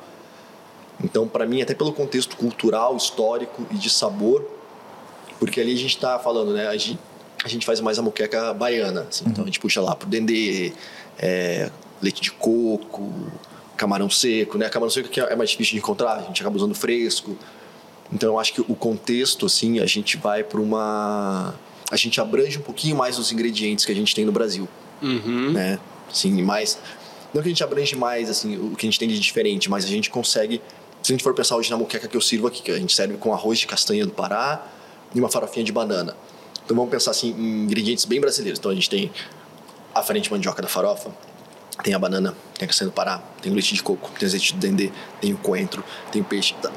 Então, 1.03 1.27
para 1.27 1.47
mim, 1.47 1.63
até 1.63 1.75
pelo 1.75 1.93
contexto 1.93 2.37
cultural, 2.37 2.95
histórico 2.97 3.67
e 3.71 3.75
de 3.77 3.89
sabor, 3.89 4.45
porque 5.39 5.61
ali 5.61 5.73
a 5.73 5.77
gente 5.77 5.95
está 5.97 6.19
falando, 6.19 6.53
né? 6.53 6.67
A 6.69 6.77
gente, 6.77 6.99
a 7.45 7.49
gente 7.49 7.65
faz 7.65 7.81
mais 7.81 7.99
a 7.99 8.03
moqueca 8.03 8.53
baiana, 8.55 9.07
assim, 9.09 9.25
então 9.27 9.45
a 9.45 9.47
gente 9.47 9.61
puxa 9.61 9.81
lá 9.81 9.95
pro 9.95 10.09
dendê, 10.09 10.73
é, 11.19 11.71
leite 12.03 12.21
de 12.23 12.31
coco, 12.33 13.13
camarão 13.77 14.09
seco, 14.11 14.59
né? 14.59 14.69
Camarão 14.69 14.91
seco 14.91 15.09
que 15.09 15.21
é 15.21 15.37
mais 15.37 15.51
difícil 15.51 15.73
de 15.73 15.79
encontrar, 15.79 16.15
a 16.17 16.23
gente 16.23 16.41
acaba 16.41 16.57
usando 16.57 16.75
fresco. 16.75 17.37
Então, 18.13 18.31
eu 18.31 18.39
acho 18.39 18.53
que 18.53 18.61
o 18.61 18.75
contexto, 18.75 19.47
assim, 19.47 19.81
a 19.81 19.87
gente 19.87 20.17
vai 20.17 20.45
para 20.45 20.61
uma... 20.61 21.55
A 21.91 21.97
gente 21.97 22.21
abrange 22.21 22.59
um 22.59 22.63
pouquinho 22.63 22.97
mais 22.97 23.19
os 23.19 23.33
ingredientes 23.33 23.85
que 23.85 23.93
a 23.93 23.95
gente 23.95 24.15
tem 24.15 24.25
no 24.25 24.33
Brasil 24.33 24.69
Uhum. 25.03 25.53
né? 25.53 25.79
Assim, 26.11 26.43
mais 26.43 26.79
não 27.35 27.43
que 27.43 27.49
a 27.49 27.51
gente 27.51 27.63
abrange 27.63 27.95
mais 27.95 28.31
assim 28.31 28.57
o 28.57 28.75
que 28.75 28.87
a 28.87 28.89
gente 28.89 28.99
tem 28.99 29.09
de 29.09 29.19
diferente, 29.19 29.69
mas 29.69 29.85
a 29.85 29.89
gente 29.89 30.09
consegue, 30.09 30.63
se 31.03 31.13
a 31.13 31.15
gente 31.15 31.23
for 31.23 31.35
pensar 31.35 31.57
hoje 31.57 31.71
na 31.71 31.77
moqueca 31.77 32.09
que 32.09 32.17
eu 32.17 32.21
sirvo 32.21 32.47
aqui, 32.47 32.63
que 32.63 32.71
a 32.71 32.79
gente 32.79 32.95
serve 32.95 33.17
com 33.19 33.33
arroz 33.35 33.59
de 33.59 33.67
castanha 33.67 34.07
do 34.07 34.13
Pará 34.13 34.67
e 35.15 35.19
uma 35.19 35.29
farofinha 35.29 35.65
de 35.65 35.73
banana. 35.73 36.17
Então 36.65 36.77
vamos 36.77 36.91
pensar 36.91 37.11
assim 37.11 37.31
em 37.31 37.65
ingredientes 37.65 38.05
bem 38.05 38.21
brasileiros. 38.21 38.59
Então 38.59 38.71
a 38.71 38.75
gente 38.75 38.89
tem 38.89 39.13
a 39.95 40.03
farinha 40.03 40.23
de 40.23 40.31
mandioca 40.31 40.63
da 40.63 40.69
farofa, 40.69 41.11
tem 41.83 41.95
a 41.95 41.99
banana, 41.99 42.35
tem 42.59 42.65
a 42.65 42.69
castanha 42.69 42.91
do 42.91 42.95
Pará, 42.95 43.23
tem 43.43 43.51
o 43.51 43.55
leite 43.55 43.75
de 43.75 43.83
coco, 43.83 44.11
tem 44.19 44.27
o 44.27 44.29
azeite 44.29 44.53
de 44.55 44.59
dendê, 44.59 44.91
tem 45.21 45.33
o 45.33 45.37
coentro, 45.39 45.85
tem 46.11 46.21
o 46.23 46.25
peixe. 46.25 46.55
Tá- 46.63 46.73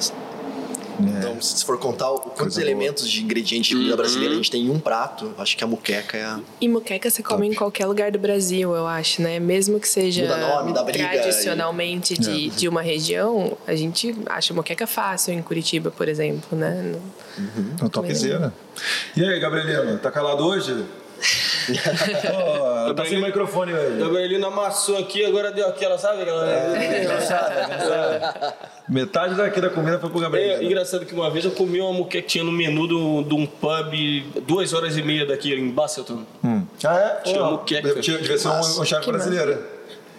Então, 1.02 1.42
se 1.42 1.64
for 1.64 1.78
contar 1.80 2.12
o- 2.12 2.20
quantos 2.20 2.56
Coisa 2.56 2.62
elementos 2.62 3.10
de 3.10 3.24
ingrediente 3.24 3.70
de 3.70 3.76
comida 3.78 3.96
brasileira 3.96 4.34
a 4.34 4.36
gente 4.36 4.52
tem 4.52 4.66
em 4.66 4.70
um 4.70 4.82
prato, 4.82 5.34
acho 5.38 5.56
que 5.56 5.64
a 5.64 5.68
moqueca 5.68 6.18
é 6.18 6.26
a 6.26 6.42
E 6.60 6.68
moqueca 6.68 7.10
você 7.10 7.24
come 7.24 7.48
em 7.48 7.54
qualquer 7.54 7.86
lugar 7.86 8.12
do 8.12 8.20
Brasil, 8.20 8.76
eu 8.76 8.86
acho, 8.86 9.22
né? 9.22 9.40
Mesmo 9.40 9.80
que 9.80 9.88
seja 9.88 10.24
Muda 10.24 10.36
nome, 10.38 10.74
briga 10.92 11.08
tradicionalmente 11.08 12.18
de, 12.18 12.50
de 12.50 12.68
uma 12.68 12.82
região, 12.82 13.58
a 13.66 13.76
gente 13.76 14.14
acha 14.26 14.54
moqueca 14.54 14.86
fácil 14.86 15.34
em 15.34 15.42
Curitiba, 15.42 15.90
por 15.90 16.10
exemplo, 16.10 16.58
né? 16.58 16.96
Então, 17.76 17.88
topzera. 17.88 18.54
E 19.16 19.24
aí, 19.24 19.40
Gabrielino, 19.40 19.98
tá 20.00 20.12
calado 20.12 20.44
hoje? 20.46 20.84
Pô, 22.88 22.94
tá 22.94 23.06
sem 23.06 23.22
microfone 23.22 23.74
hoje. 23.74 23.98
Gabrielina 24.00 24.48
amassou 24.48 24.98
aqui, 24.98 25.26
agora 25.26 25.52
deu 25.52 25.68
aquela, 25.68 25.98
sabe? 25.98 26.22
Aquela... 26.24 26.46
Metade 28.88 29.36
daqui 29.36 29.62
da 29.62 29.70
comida 29.70 30.00
foi 30.00 30.10
pro 30.10 30.20
É 30.20 30.22
Gabrielino. 30.24 30.64
engraçado 30.64 31.06
que 31.06 31.14
uma 31.14 31.30
vez 31.30 31.46
eu 31.46 31.52
comi 31.52 31.80
uma 31.80 32.06
que 32.06 32.22
tinha 32.22 32.44
no 32.44 32.52
menu 32.52 32.88
do- 32.88 33.24
de 33.24 33.34
um 33.36 33.46
pub 33.46 33.94
duas 34.48 34.74
horas 34.74 34.98
e 34.98 35.02
meia 35.02 35.26
daqui 35.26 35.54
em 35.54 35.70
Basselton. 35.70 36.24
Hum. 36.44 36.64
Ah, 36.84 36.98
é? 36.98 37.22
Tinha 37.24 37.40
Pô, 37.40 37.52
muqueca. 37.52 38.00
Tinha, 38.02 38.18
devia 38.18 38.38
ser 38.38 38.48
um, 38.48 38.60
um 38.82 38.86
chefe 38.86 39.12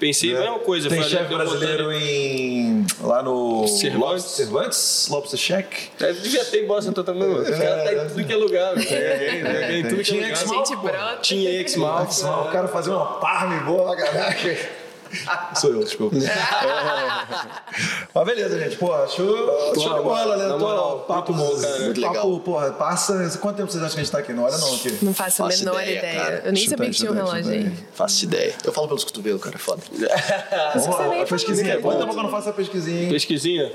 Que 0.01 0.07
brasileiro. 0.07 0.09
Pensei 0.31 0.35
a 0.37 0.41
mesma 0.41 0.59
coisa. 0.61 0.89
Tem 0.89 0.99
falei, 1.03 1.17
chefe 1.17 1.35
brasileiro 1.35 1.93
em. 1.93 2.87
lá 3.03 3.23
no. 3.23 3.69
Cervantes. 3.69 4.01
Lobster- 4.01 4.31
Cervantes? 4.47 5.09
Lobster 5.11 5.39
Shack? 5.39 5.89
É, 6.01 6.13
devia 6.13 6.45
ter 6.45 6.65
em 6.65 6.67
Boston 6.67 6.93
também, 6.93 7.29
mano. 7.29 7.43
Os 7.43 7.51
caras 7.51 7.85
tá 7.85 7.93
em 7.93 8.09
tudo 8.09 8.25
que 8.25 8.33
é 8.33 8.37
lugar. 8.37 8.75
velho. 8.75 8.89
É, 8.91 9.83
que 9.83 10.01
é 10.01 10.03
Tinha 10.03 10.23
lugar. 10.23 10.37
X-Mal. 10.37 11.19
Tinha 11.21 11.61
X-Mal. 11.61 12.09
O 12.49 12.51
cara 12.51 12.69
fazia 12.69 12.93
uma 12.93 13.19
parme 13.21 13.61
boa 13.61 13.95
pra 13.95 14.07
caraca. 14.07 14.80
Sou 15.57 15.71
eu, 15.71 15.81
desculpa. 15.85 16.17
Mas 18.15 18.25
beleza, 18.27 18.59
gente. 18.59 18.77
Pô, 18.77 18.89
show, 19.09 19.75
show 19.75 19.95
de 19.97 20.03
bola, 20.03 20.37
né? 20.37 20.47
na 20.47 20.55
Tô- 20.55 20.59
moral, 20.61 21.01
papo, 21.01 21.33
muito 21.33 21.55
bom, 21.57 21.61
cara. 21.61 21.79
Muito 21.81 22.01
papo, 22.01 22.13
legal. 22.15 22.41
porra, 22.41 22.71
passa. 22.73 23.39
Quanto 23.41 23.57
tempo 23.57 23.71
vocês 23.71 23.83
acham 23.83 23.95
que 23.95 24.01
a 24.01 24.05
gente 24.05 24.13
tá 24.13 24.19
aqui? 24.19 24.33
Não 24.33 24.47
era 24.47 24.57
não 24.59 24.75
aqui. 24.75 24.99
Não 25.03 25.15
faço 25.15 25.45
a 25.45 25.49
menor 25.49 25.83
ideia, 25.83 25.99
ideia. 25.99 26.21
cara. 26.21 26.43
Eu 26.47 26.53
nem 26.53 26.63
Chuta 26.65 26.77
sabia 26.77 26.91
que 26.91 26.97
tinha 26.97 27.11
um 27.11 27.15
relógio 27.15 27.51
aí. 27.53 27.73
Faço 27.95 28.25
ideia. 28.25 28.55
Eu 28.65 28.73
falo 28.73 28.89
pelos 28.89 29.05
cotovelos, 29.05 29.43
cara, 29.43 29.57
é 29.57 29.59
foda. 29.59 29.83
A 31.23 31.27
pesquisinha. 31.27 31.81
falou. 31.81 31.83
Quanto 31.83 31.99
tempo 32.01 32.13
que 32.13 32.19
eu 32.19 32.23
não 32.23 32.31
faço 32.31 32.49
a 32.49 32.53
pesquisinha, 32.53 33.03
hein? 33.05 33.09
Pesquisinha? 33.11 33.73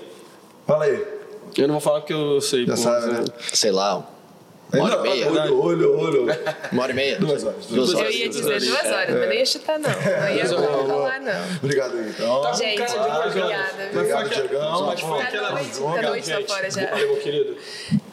Fala 0.65 0.85
aí. 0.85 1.05
Eu 1.57 1.67
não 1.67 1.75
vou 1.75 1.81
falar 1.81 2.01
porque 2.01 2.13
eu 2.13 2.41
sei. 2.41 2.65
Já 2.65 2.73
pô, 2.75 2.81
sabe, 2.81 3.07
né? 3.13 3.25
Sei 3.53 3.71
lá, 3.71 4.03
uma 4.73 4.83
hora 4.83 4.99
e 4.99 5.11
meia. 5.11 5.31
Olho, 5.31 5.61
olho, 5.61 5.97
olho. 5.99 6.27
Uma 6.71 6.83
hora 6.83 6.91
e 6.91 6.95
meia? 6.95 7.19
Duas 7.19 7.43
horas, 7.43 7.65
duas 7.67 7.91
Eu 7.91 7.97
horas. 7.99 8.15
ia 8.15 8.29
dizer 8.29 8.59
duas 8.61 8.85
horas, 8.85 9.15
mas 9.19 9.29
nem 9.29 9.39
ia 9.39 9.45
chutar, 9.45 9.79
não. 9.79 9.89
Não 9.89 10.35
ia 10.35 10.45
falar, 10.45 11.19
não. 11.21 11.57
Obrigado 11.61 11.99
então. 11.99 12.53
Gente, 12.55 12.77
cara 12.77 13.27
de 13.29 13.39
obrigada. 13.39 13.89
Obrigado, 13.93 14.29
Diegão. 14.29 14.85
Mas 14.87 14.99
foi 14.99 15.17
Tá 15.17 15.23
aquela. 15.23 15.51
noite, 15.51 15.79
tá 15.79 16.01
noite 16.01 16.31
lá 16.31 16.41
fora 16.47 16.71
já. 16.71 16.89
Valeu, 16.89 17.07
meu 17.07 17.17
querido. 17.17 17.55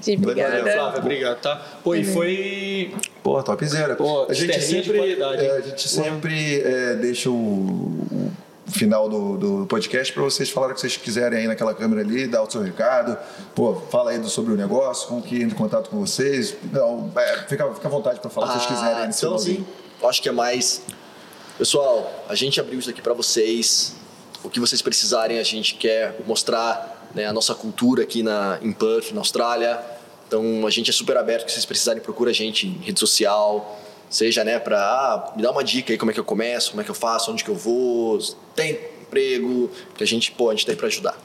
Flávia, 0.03 0.19
obrigada. 0.19 0.99
obrigado, 0.99 1.41
tá? 1.41 1.63
Pô, 1.83 1.95
e 1.95 2.05
foi. 2.05 2.95
Pô, 3.23 3.43
topzera. 3.43 3.95
Pô, 3.95 4.27
a 4.29 4.35
gente 4.35 4.53
de 4.53 4.61
sempre, 4.65 5.21
é, 5.21 5.51
a 5.57 5.61
gente 5.61 5.89
sempre 5.89 6.61
é, 6.61 6.95
deixa 6.97 7.31
o 7.31 8.31
final 8.73 9.09
do, 9.09 9.37
do 9.37 9.67
podcast 9.67 10.13
para 10.13 10.23
vocês 10.23 10.51
falarem 10.51 10.73
o 10.73 10.75
que 10.75 10.81
vocês 10.81 10.97
quiserem 10.97 11.41
aí 11.41 11.47
naquela 11.47 11.75
câmera 11.75 12.01
ali, 12.01 12.27
dar 12.27 12.43
o 12.43 12.51
seu 12.51 12.63
recado. 12.63 13.17
Pô, 13.55 13.75
fala 13.91 14.11
aí 14.11 14.19
do- 14.19 14.29
sobre 14.29 14.53
o 14.53 14.57
negócio, 14.57 15.09
como 15.09 15.23
que 15.23 15.37
entra 15.37 15.55
em 15.55 15.59
contato 15.59 15.91
com 15.91 16.01
vocês. 16.01 16.57
Não, 16.73 17.11
é, 17.17 17.39
fica, 17.49 17.73
fica 17.75 17.89
à 17.89 17.91
vontade 17.91 18.21
para 18.21 18.31
falar 18.31 18.47
o 18.47 18.49
que 18.51 18.59
vocês 18.59 18.71
quiserem 18.73 18.97
aí 19.01 19.07
nesse 19.07 19.25
então, 19.25 19.67
eu 20.03 20.09
acho 20.09 20.21
que 20.23 20.29
é 20.29 20.33
mais. 20.33 20.83
Pessoal, 21.59 22.25
a 22.29 22.35
gente 22.35 22.59
abriu 22.61 22.79
isso 22.79 22.91
aqui 22.91 23.01
pra 23.03 23.15
vocês. 23.15 23.95
O 24.43 24.51
que 24.51 24.59
vocês 24.59 24.83
precisarem, 24.83 25.39
a 25.39 25.45
gente 25.45 25.75
quer 25.77 26.17
mostrar 26.27 27.09
né, 27.15 27.27
a 27.27 27.33
nossa 27.33 27.55
cultura 27.55 28.03
aqui 28.03 28.23
na, 28.23 28.59
em 28.61 28.73
Perth, 28.73 29.13
na 29.13 29.21
Austrália. 29.21 29.79
Então, 30.27 30.67
a 30.67 30.71
gente 30.71 30.91
é 30.91 30.93
super 30.93 31.17
aberto. 31.17 31.49
Se 31.49 31.55
vocês 31.55 31.67
precisarem, 31.67 32.03
procura 32.03 32.31
a 32.31 32.35
gente 32.35 32.67
em 32.67 32.79
rede 32.83 32.99
social. 32.99 33.79
Seja, 34.11 34.43
né, 34.45 34.59
pra 34.59 34.79
ah, 34.79 35.33
me 35.37 35.43
dar 35.43 35.53
uma 35.53 35.63
dica 35.63 35.93
aí 35.93 35.99
como 35.99 36.11
é 36.11 36.15
que 36.15 36.21
eu 36.21 36.25
começo, 36.25 36.71
como 36.71 36.81
é 36.81 36.85
que 36.85 36.91
eu 36.91 36.95
faço, 36.95 37.31
onde 37.33 37.43
que 37.45 37.49
eu 37.51 37.55
vou, 37.55 38.19
tem 38.55 38.79
emprego. 39.03 39.71
Que 39.97 40.05
a 40.05 40.07
gente, 40.07 40.33
pô, 40.33 40.51
a 40.51 40.53
gente 40.55 40.67
pra 40.77 40.87
ajudar. 40.87 41.17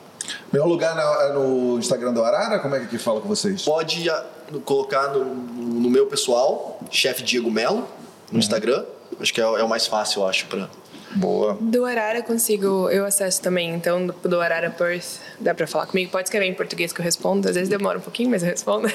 Melhor 0.52 0.66
lugar 0.68 0.96
na- 0.96 1.34
no 1.34 1.80
Instagram 1.80 2.14
do 2.14 2.24
Arara? 2.24 2.60
Como 2.60 2.76
é 2.76 2.86
que 2.86 2.98
fala 2.98 3.22
com 3.22 3.28
vocês? 3.28 3.62
Pode 3.62 4.10
ah, 4.10 4.26
colocar 4.66 5.08
no, 5.10 5.24
no- 5.24 5.90
meu 5.90 6.08
pessoal, 6.08 6.80
chefe 6.92 7.24
Diego 7.24 7.50
Melo, 7.50 7.88
no 8.32 8.40
Instagram. 8.40 8.84
Acho 9.20 9.34
que 9.34 9.40
é, 9.42 9.48
o- 9.48 9.58
é 9.58 9.64
o 9.64 9.70
mais 9.70 9.88
fácil, 9.88 10.22
eu 10.22 10.28
acho, 10.28 10.46
pra, 10.48 10.70
Boa. 11.16 11.58
Do 11.60 11.86
Arara 11.86 12.22
consigo, 12.22 12.90
eu 12.90 13.06
acesso 13.06 13.42
também, 13.42 13.74
então 13.74 14.08
do, 14.08 14.14
do 14.14 14.42
Arara 14.42 14.70
Perth, 14.70 15.20
dá 15.40 15.54
pra 15.54 15.66
falar 15.66 15.86
comigo. 15.86 16.12
Pode 16.12 16.28
escrever 16.28 16.48
em 16.48 16.54
português 16.54 16.92
que 16.92 17.00
eu 17.00 17.04
respondo, 17.04 17.48
às 17.48 17.56
vezes 17.56 17.70
demora 17.70 17.98
um 17.98 18.02
pouquinho, 18.02 18.30
mas 18.30 18.44
eu 18.44 18.50
respondo. 18.50 18.88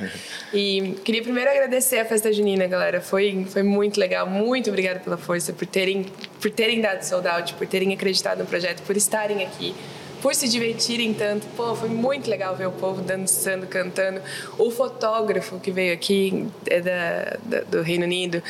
e 0.52 0.96
queria 1.04 1.22
primeiro 1.22 1.50
agradecer 1.50 1.98
a 1.98 2.04
festa 2.04 2.32
junina, 2.32 2.66
galera. 2.66 3.00
Foi, 3.00 3.46
foi 3.48 3.62
muito 3.62 4.00
legal, 4.00 4.26
muito 4.26 4.68
obrigada 4.68 5.00
pela 5.00 5.16
força, 5.16 5.52
por 5.52 5.66
terem, 5.66 6.06
por 6.40 6.50
terem 6.50 6.80
dado 6.80 7.02
sold 7.02 7.26
out, 7.28 7.54
por 7.54 7.66
terem 7.66 7.92
acreditado 7.94 8.38
no 8.38 8.46
projeto, 8.46 8.82
por 8.82 8.96
estarem 8.96 9.44
aqui 9.44 9.74
por 10.20 10.34
se 10.34 10.48
divertirem 10.48 11.12
tanto. 11.14 11.46
Pô, 11.56 11.74
foi 11.74 11.88
muito 11.88 12.28
legal 12.28 12.54
ver 12.54 12.66
o 12.66 12.72
povo 12.72 13.02
dançando, 13.02 13.66
cantando. 13.66 14.20
O 14.58 14.70
fotógrafo 14.70 15.58
que 15.58 15.70
veio 15.70 15.92
aqui 15.92 16.46
é 16.66 16.80
da, 16.80 17.36
da, 17.42 17.60
do 17.62 17.82
Reino 17.82 18.04
Unido, 18.04 18.42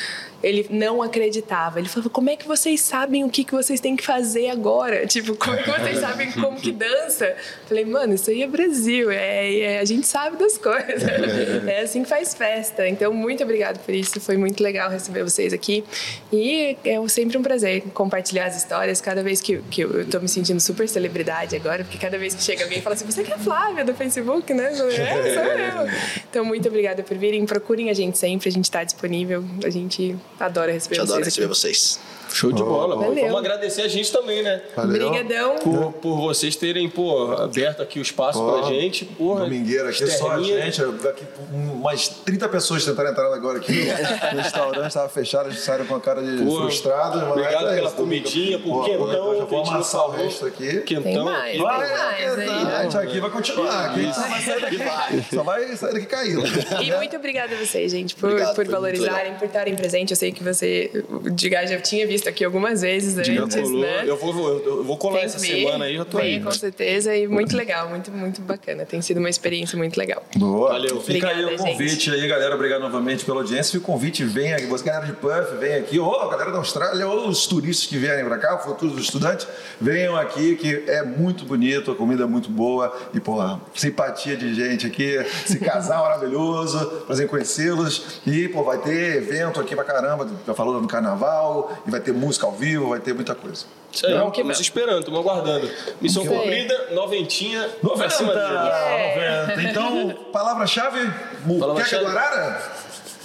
ele 0.43 0.65
não 0.69 1.01
acreditava. 1.01 1.79
Ele 1.79 1.89
falou: 1.89 2.09
Como 2.09 2.29
é 2.29 2.35
que 2.35 2.47
vocês 2.47 2.81
sabem 2.81 3.23
o 3.23 3.29
que, 3.29 3.43
que 3.43 3.51
vocês 3.51 3.79
têm 3.79 3.95
que 3.95 4.05
fazer 4.05 4.49
agora? 4.49 5.05
Tipo, 5.11 5.35
como 5.35 5.55
é 5.55 5.63
que 5.63 5.69
vocês 5.69 5.99
sabem 5.99 6.31
como 6.31 6.57
que 6.57 6.71
dança? 6.71 7.35
Falei, 7.67 7.85
mano, 7.85 8.13
isso 8.13 8.29
aí 8.29 8.41
é 8.41 8.47
Brasil, 8.47 9.11
é, 9.11 9.59
é 9.59 9.79
a 9.79 9.85
gente 9.85 10.07
sabe 10.07 10.37
das 10.37 10.57
coisas. 10.57 11.03
é 11.67 11.81
assim 11.81 12.03
que 12.03 12.09
faz 12.09 12.33
festa. 12.33 12.87
Então, 12.87 13.13
muito 13.13 13.43
obrigado 13.43 13.79
por 13.79 13.93
isso. 13.93 14.19
Foi 14.19 14.37
muito 14.37 14.63
legal 14.63 14.89
receber 14.89 15.23
vocês 15.23 15.53
aqui. 15.53 15.83
E 16.31 16.77
é 16.83 17.07
sempre 17.07 17.37
um 17.37 17.43
prazer 17.43 17.83
compartilhar 17.93 18.45
as 18.45 18.57
histórias. 18.57 19.01
Cada 19.01 19.21
vez 19.21 19.41
que, 19.41 19.57
que 19.69 19.81
eu 19.81 20.05
tô 20.07 20.19
me 20.19 20.27
sentindo 20.27 20.59
super 20.59 20.87
celebridade 20.87 21.55
agora, 21.55 21.83
porque 21.83 21.97
cada 21.97 22.17
vez 22.17 22.33
que 22.33 22.41
chega 22.41 22.63
alguém 22.63 22.79
e 22.79 22.81
fala 22.81 22.95
assim: 22.95 23.05
Você 23.05 23.23
que 23.23 23.33
é 23.33 23.37
Flávia 23.37 23.83
do 23.83 23.93
Facebook, 23.93 24.53
né? 24.53 24.71
É, 24.71 24.75
sou 24.75 24.89
eu. 24.89 25.91
Então, 26.31 26.45
muito 26.45 26.67
obrigada 26.67 27.03
por 27.03 27.17
virem. 27.17 27.45
Procurem 27.45 27.89
a 27.89 27.93
gente 27.93 28.17
sempre, 28.17 28.47
a 28.47 28.51
gente 28.51 28.65
está 28.65 28.83
disponível. 28.83 29.43
A 29.65 29.69
gente 29.69 30.15
adora 30.45 30.71
receber 30.71 30.95
Te 30.95 30.99
vocês. 30.99 31.09
adoro 31.11 31.25
receber 31.25 31.45
aqui. 31.45 31.55
vocês. 31.55 31.99
Show 32.33 32.51
de 32.51 32.63
bola. 32.63 32.95
Valeu. 32.95 33.23
Vamos 33.25 33.39
agradecer 33.39 33.81
a 33.81 33.87
gente 33.87 34.11
também, 34.11 34.41
né? 34.41 34.61
Valeu. 34.75 35.07
Obrigadão. 35.07 35.55
Por, 35.59 35.93
por 35.93 36.17
vocês 36.21 36.55
terem, 36.55 36.89
pô, 36.89 37.33
aberto 37.33 37.81
aqui 37.81 37.99
o 37.99 38.01
espaço 38.01 38.41
Ó, 38.41 38.59
pra 38.59 38.69
gente. 38.69 39.05
Porra, 39.05 39.41
Domingueira 39.41 39.89
aqui, 39.89 40.07
só 40.07 40.31
a 40.31 40.41
gente. 40.41 40.81
Daqui 41.03 41.23
umas 41.51 42.07
30 42.07 42.49
pessoas 42.49 42.85
tentaram 42.85 43.11
entrar 43.11 43.33
agora 43.33 43.57
aqui 43.57 43.85
no 44.33 44.41
restaurante, 44.41 44.87
estava 44.87 45.09
fechado, 45.09 45.49
eles 45.49 45.59
saíram 45.59 45.85
com 45.85 45.95
a 45.95 45.99
cara 45.99 46.21
de 46.21 46.43
Porra, 46.43 46.61
frustrados. 46.63 47.21
mas 47.21 47.31
Obrigado 47.31 47.67
é 47.67 47.75
pela 47.75 47.87
isso, 47.87 47.95
comidinha, 47.95 48.59
por 48.59 48.69
Boa, 48.69 48.85
quentão. 48.85 49.33
Eu 49.33 49.37
já 49.39 49.45
vou 49.45 49.67
amassar 49.67 50.07
o 50.07 50.11
resto 50.11 50.45
aqui. 50.45 50.81
Quentão. 50.81 51.03
Tem 51.03 51.23
mais, 51.23 51.43
aqui. 51.43 51.57
tem 51.57 51.63
mais 51.63 52.39
aí. 52.39 52.49
A 52.49 52.83
gente 52.83 52.97
aqui 52.97 53.19
vai 53.19 53.29
continuar. 53.29 53.85
aqui 53.85 54.13
só 54.13 54.21
vai 54.21 54.41
sair 54.41 54.61
daqui, 54.61 55.35
só 55.35 55.43
vai 55.43 55.75
sair 55.75 55.93
daqui 55.93 56.05
caindo. 56.05 56.41
E 56.81 56.91
muito 56.95 57.15
obrigada 57.15 57.53
a 57.55 57.57
vocês, 57.57 57.91
gente, 57.91 58.15
por, 58.15 58.29
Obrigado, 58.29 58.55
por 58.55 58.67
valorizarem, 58.67 59.35
por 59.35 59.45
estarem 59.45 59.75
presentes. 59.75 60.11
Eu 60.11 60.17
sei 60.17 60.31
que 60.31 60.43
você, 60.43 61.03
o 61.09 61.29
Diga, 61.29 61.65
já 61.65 61.79
tinha 61.79 62.07
visto 62.07 62.20
aqui 62.27 62.43
algumas 62.43 62.81
vezes 62.81 63.13
Já 63.25 63.43
antes, 63.43 63.55
colou. 63.55 63.81
né? 63.81 64.03
Eu 64.05 64.17
vou, 64.17 64.49
eu, 64.49 64.65
eu 64.77 64.83
vou 64.83 64.97
colar 64.97 65.17
Tem 65.17 65.25
essa 65.25 65.39
vir, 65.39 65.65
semana 65.65 65.85
aí, 65.85 65.95
já 65.97 66.05
tô 66.05 66.17
venha, 66.17 66.37
aí. 66.37 66.43
com 66.43 66.51
certeza, 66.51 67.15
e 67.15 67.27
muito 67.27 67.55
legal, 67.55 67.89
muito, 67.89 68.11
muito 68.11 68.41
bacana. 68.41 68.85
Tem 68.85 69.01
sido 69.01 69.17
uma 69.17 69.29
experiência 69.29 69.77
muito 69.77 69.97
legal. 69.97 70.23
Boa. 70.35 70.69
Valeu. 70.71 71.01
Fica 71.01 71.27
aí 71.29 71.43
o 71.43 71.47
Obrigada, 71.47 71.69
convite 71.71 72.11
aí, 72.11 72.27
galera. 72.27 72.55
Obrigado 72.55 72.81
novamente 72.81 73.25
pela 73.25 73.41
audiência. 73.41 73.75
E 73.75 73.79
o 73.79 73.81
convite 73.81 74.23
vem 74.23 74.53
aqui, 74.53 74.65
você, 74.65 74.83
galera 74.83 75.05
de 75.05 75.13
Puff, 75.13 75.55
vem 75.59 75.75
aqui. 75.75 75.99
Ou 75.99 76.19
a 76.19 76.29
galera 76.29 76.51
da 76.51 76.57
Austrália, 76.57 77.07
ou 77.07 77.27
os 77.27 77.45
turistas 77.47 77.87
que 77.87 77.97
vierem 77.97 78.25
pra 78.25 78.37
cá, 78.37 78.57
futuros 78.57 78.97
estudantes, 79.01 79.47
venham 79.79 80.15
aqui, 80.15 80.55
que 80.55 80.83
é 80.87 81.03
muito 81.03 81.45
bonito, 81.45 81.91
a 81.91 81.95
comida 81.95 82.23
é 82.23 82.27
muito 82.27 82.49
boa. 82.49 82.95
E, 83.13 83.19
porra, 83.19 83.59
simpatia 83.73 84.35
de 84.37 84.53
gente 84.53 84.87
aqui, 84.87 85.15
esse 85.45 85.59
casal 85.59 86.03
maravilhoso, 86.11 86.79
prazer 87.05 87.25
em 87.25 87.29
conhecê-los. 87.29 88.21
E, 88.25 88.47
pô, 88.47 88.63
vai 88.63 88.77
ter 88.77 89.17
evento 89.17 89.59
aqui 89.59 89.75
pra 89.75 89.83
caramba, 89.83 90.29
já 90.45 90.53
falou 90.53 90.81
no 90.81 90.87
carnaval, 90.87 91.81
e 91.87 91.91
vai 91.91 91.99
ter 91.99 92.10
música 92.11 92.45
ao 92.45 92.53
vivo, 92.53 92.89
vai 92.89 92.99
ter 92.99 93.13
muita 93.13 93.35
coisa. 93.35 93.65
Isso 93.91 94.05
aí, 94.05 94.13
que 94.13 94.17
estamos 94.19 94.37
vamos. 94.37 94.59
esperando, 94.59 94.99
estamos 94.99 95.19
aguardando. 95.19 95.69
Missão 95.99 96.25
cumprida, 96.25 96.87
noventinha. 96.91 97.67
pra 97.81 97.89
90, 97.89 98.09
cima 98.09 98.33
deles. 98.33 99.57
90. 99.57 99.69
Então, 99.69 100.15
palavra-chave, 100.31 101.11
muqueca 101.45 101.99
do 101.99 102.07
Arara? 102.07 102.61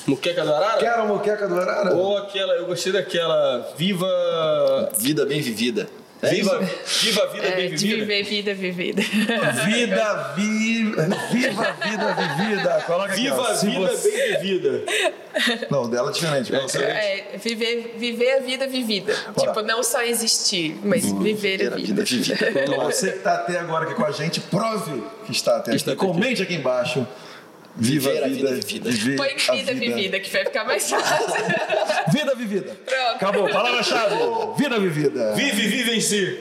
Muqueca 0.06 0.44
do 0.44 0.54
Arara? 0.54 0.78
Quero 0.78 1.06
muqueca 1.06 1.48
do 1.48 1.60
Arara? 1.60 1.94
Ou 1.94 2.16
aquela, 2.18 2.54
eu 2.54 2.66
gostei 2.66 2.92
daquela 2.92 3.72
Viva. 3.76 4.08
Vida 4.98 5.24
bem 5.26 5.40
vivida. 5.40 5.88
É 6.22 6.30
Viva, 6.30 6.58
viva 7.02 7.22
a 7.22 7.26
vida 7.26 7.46
É, 7.46 7.56
bem 7.56 7.68
vivida. 7.68 7.96
viver 7.96 8.22
vida 8.24 8.54
vivida. 8.54 9.02
Vida, 9.02 10.32
vi... 10.34 10.84
viva 10.84 11.68
a 11.68 11.72
vida 11.72 12.14
vivida. 12.14 12.82
Coloca 12.86 13.12
aqui, 13.12 13.20
Viva 13.20 13.36
ó. 13.40 13.46
a 13.46 13.54
Se 13.54 13.66
vida 13.66 13.80
você- 13.80 14.10
bem 14.10 14.40
vivida. 14.40 14.82
Não, 15.70 15.90
dela 15.90 16.08
é 16.08 16.12
diferente. 16.12 16.50
Você- 16.52 16.82
É, 16.82 17.36
viver, 17.42 17.96
viver 17.98 18.30
a 18.32 18.40
vida 18.40 18.66
vivida. 18.66 19.14
Tipo, 19.38 19.60
não 19.62 19.82
só 19.82 20.02
existir, 20.02 20.78
mas 20.82 21.04
viver 21.12 21.62
a 21.64 21.74
a 21.74 21.76
vida. 21.76 22.02
vida 22.02 22.04
vivida. 22.04 22.62
Então 22.62 22.80
você 22.84 23.10
que 23.12 23.18
está 23.18 23.34
até 23.34 23.58
agora 23.58 23.84
aqui 23.84 23.94
com 23.94 24.04
a 24.06 24.10
gente, 24.12 24.40
prove 24.40 25.02
que 25.26 25.32
está 25.32 25.56
até 25.58 25.72
aqui. 25.74 25.94
Comente 25.96 26.42
aqui 26.42 26.54
embaixo. 26.54 27.06
Viva 27.78 28.08
Viver 28.10 28.24
a 28.24 28.28
vida, 28.28 28.48
vida 28.54 28.60
vivida. 28.60 28.90
viver 28.90 29.16
Põe 29.16 29.28
a 29.48 29.52
vida 29.54 29.74
vivida, 29.74 30.20
que 30.20 30.30
vai 30.30 30.44
ficar 30.44 30.64
mais 30.64 30.88
fácil. 30.88 31.16
Vida 32.12 32.34
vivida. 32.34 32.74
Pronto. 32.86 33.14
Acabou. 33.16 33.48
Palavra-chave. 33.50 34.14
Vida 34.56 34.78
vivida. 34.80 35.34
Vive, 35.34 35.68
vive 35.68 35.96
em 35.96 36.00
si. 36.00 36.38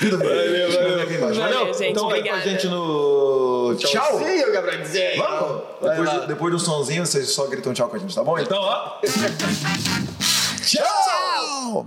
Vida 0.00 0.16
vivida. 0.16 0.34
Valeu, 0.34 0.70
valeu. 0.72 1.18
Valeu, 1.20 1.34
Valeu? 1.34 1.74
gente, 1.74 1.90
Então 1.90 2.08
vai 2.08 2.22
com 2.22 2.34
a 2.34 2.40
gente 2.40 2.66
no 2.66 3.76
tchau. 3.78 4.18
Sim, 4.18 4.24
eu 4.24 4.52
Gabriel 4.52 4.80
dizer. 4.80 5.16
Vamos? 5.16 5.62
Depois, 5.80 6.10
do- 6.10 6.26
depois 6.26 6.52
do 6.52 6.58
sonzinho, 6.58 7.06
vocês 7.06 7.28
só 7.30 7.46
gritam 7.46 7.72
tchau 7.72 7.88
com 7.88 7.96
a 7.96 7.98
gente, 7.98 8.14
tá 8.14 8.24
bom? 8.24 8.38
Então, 8.38 8.58
ó. 8.60 8.98
tchau. 10.64 11.86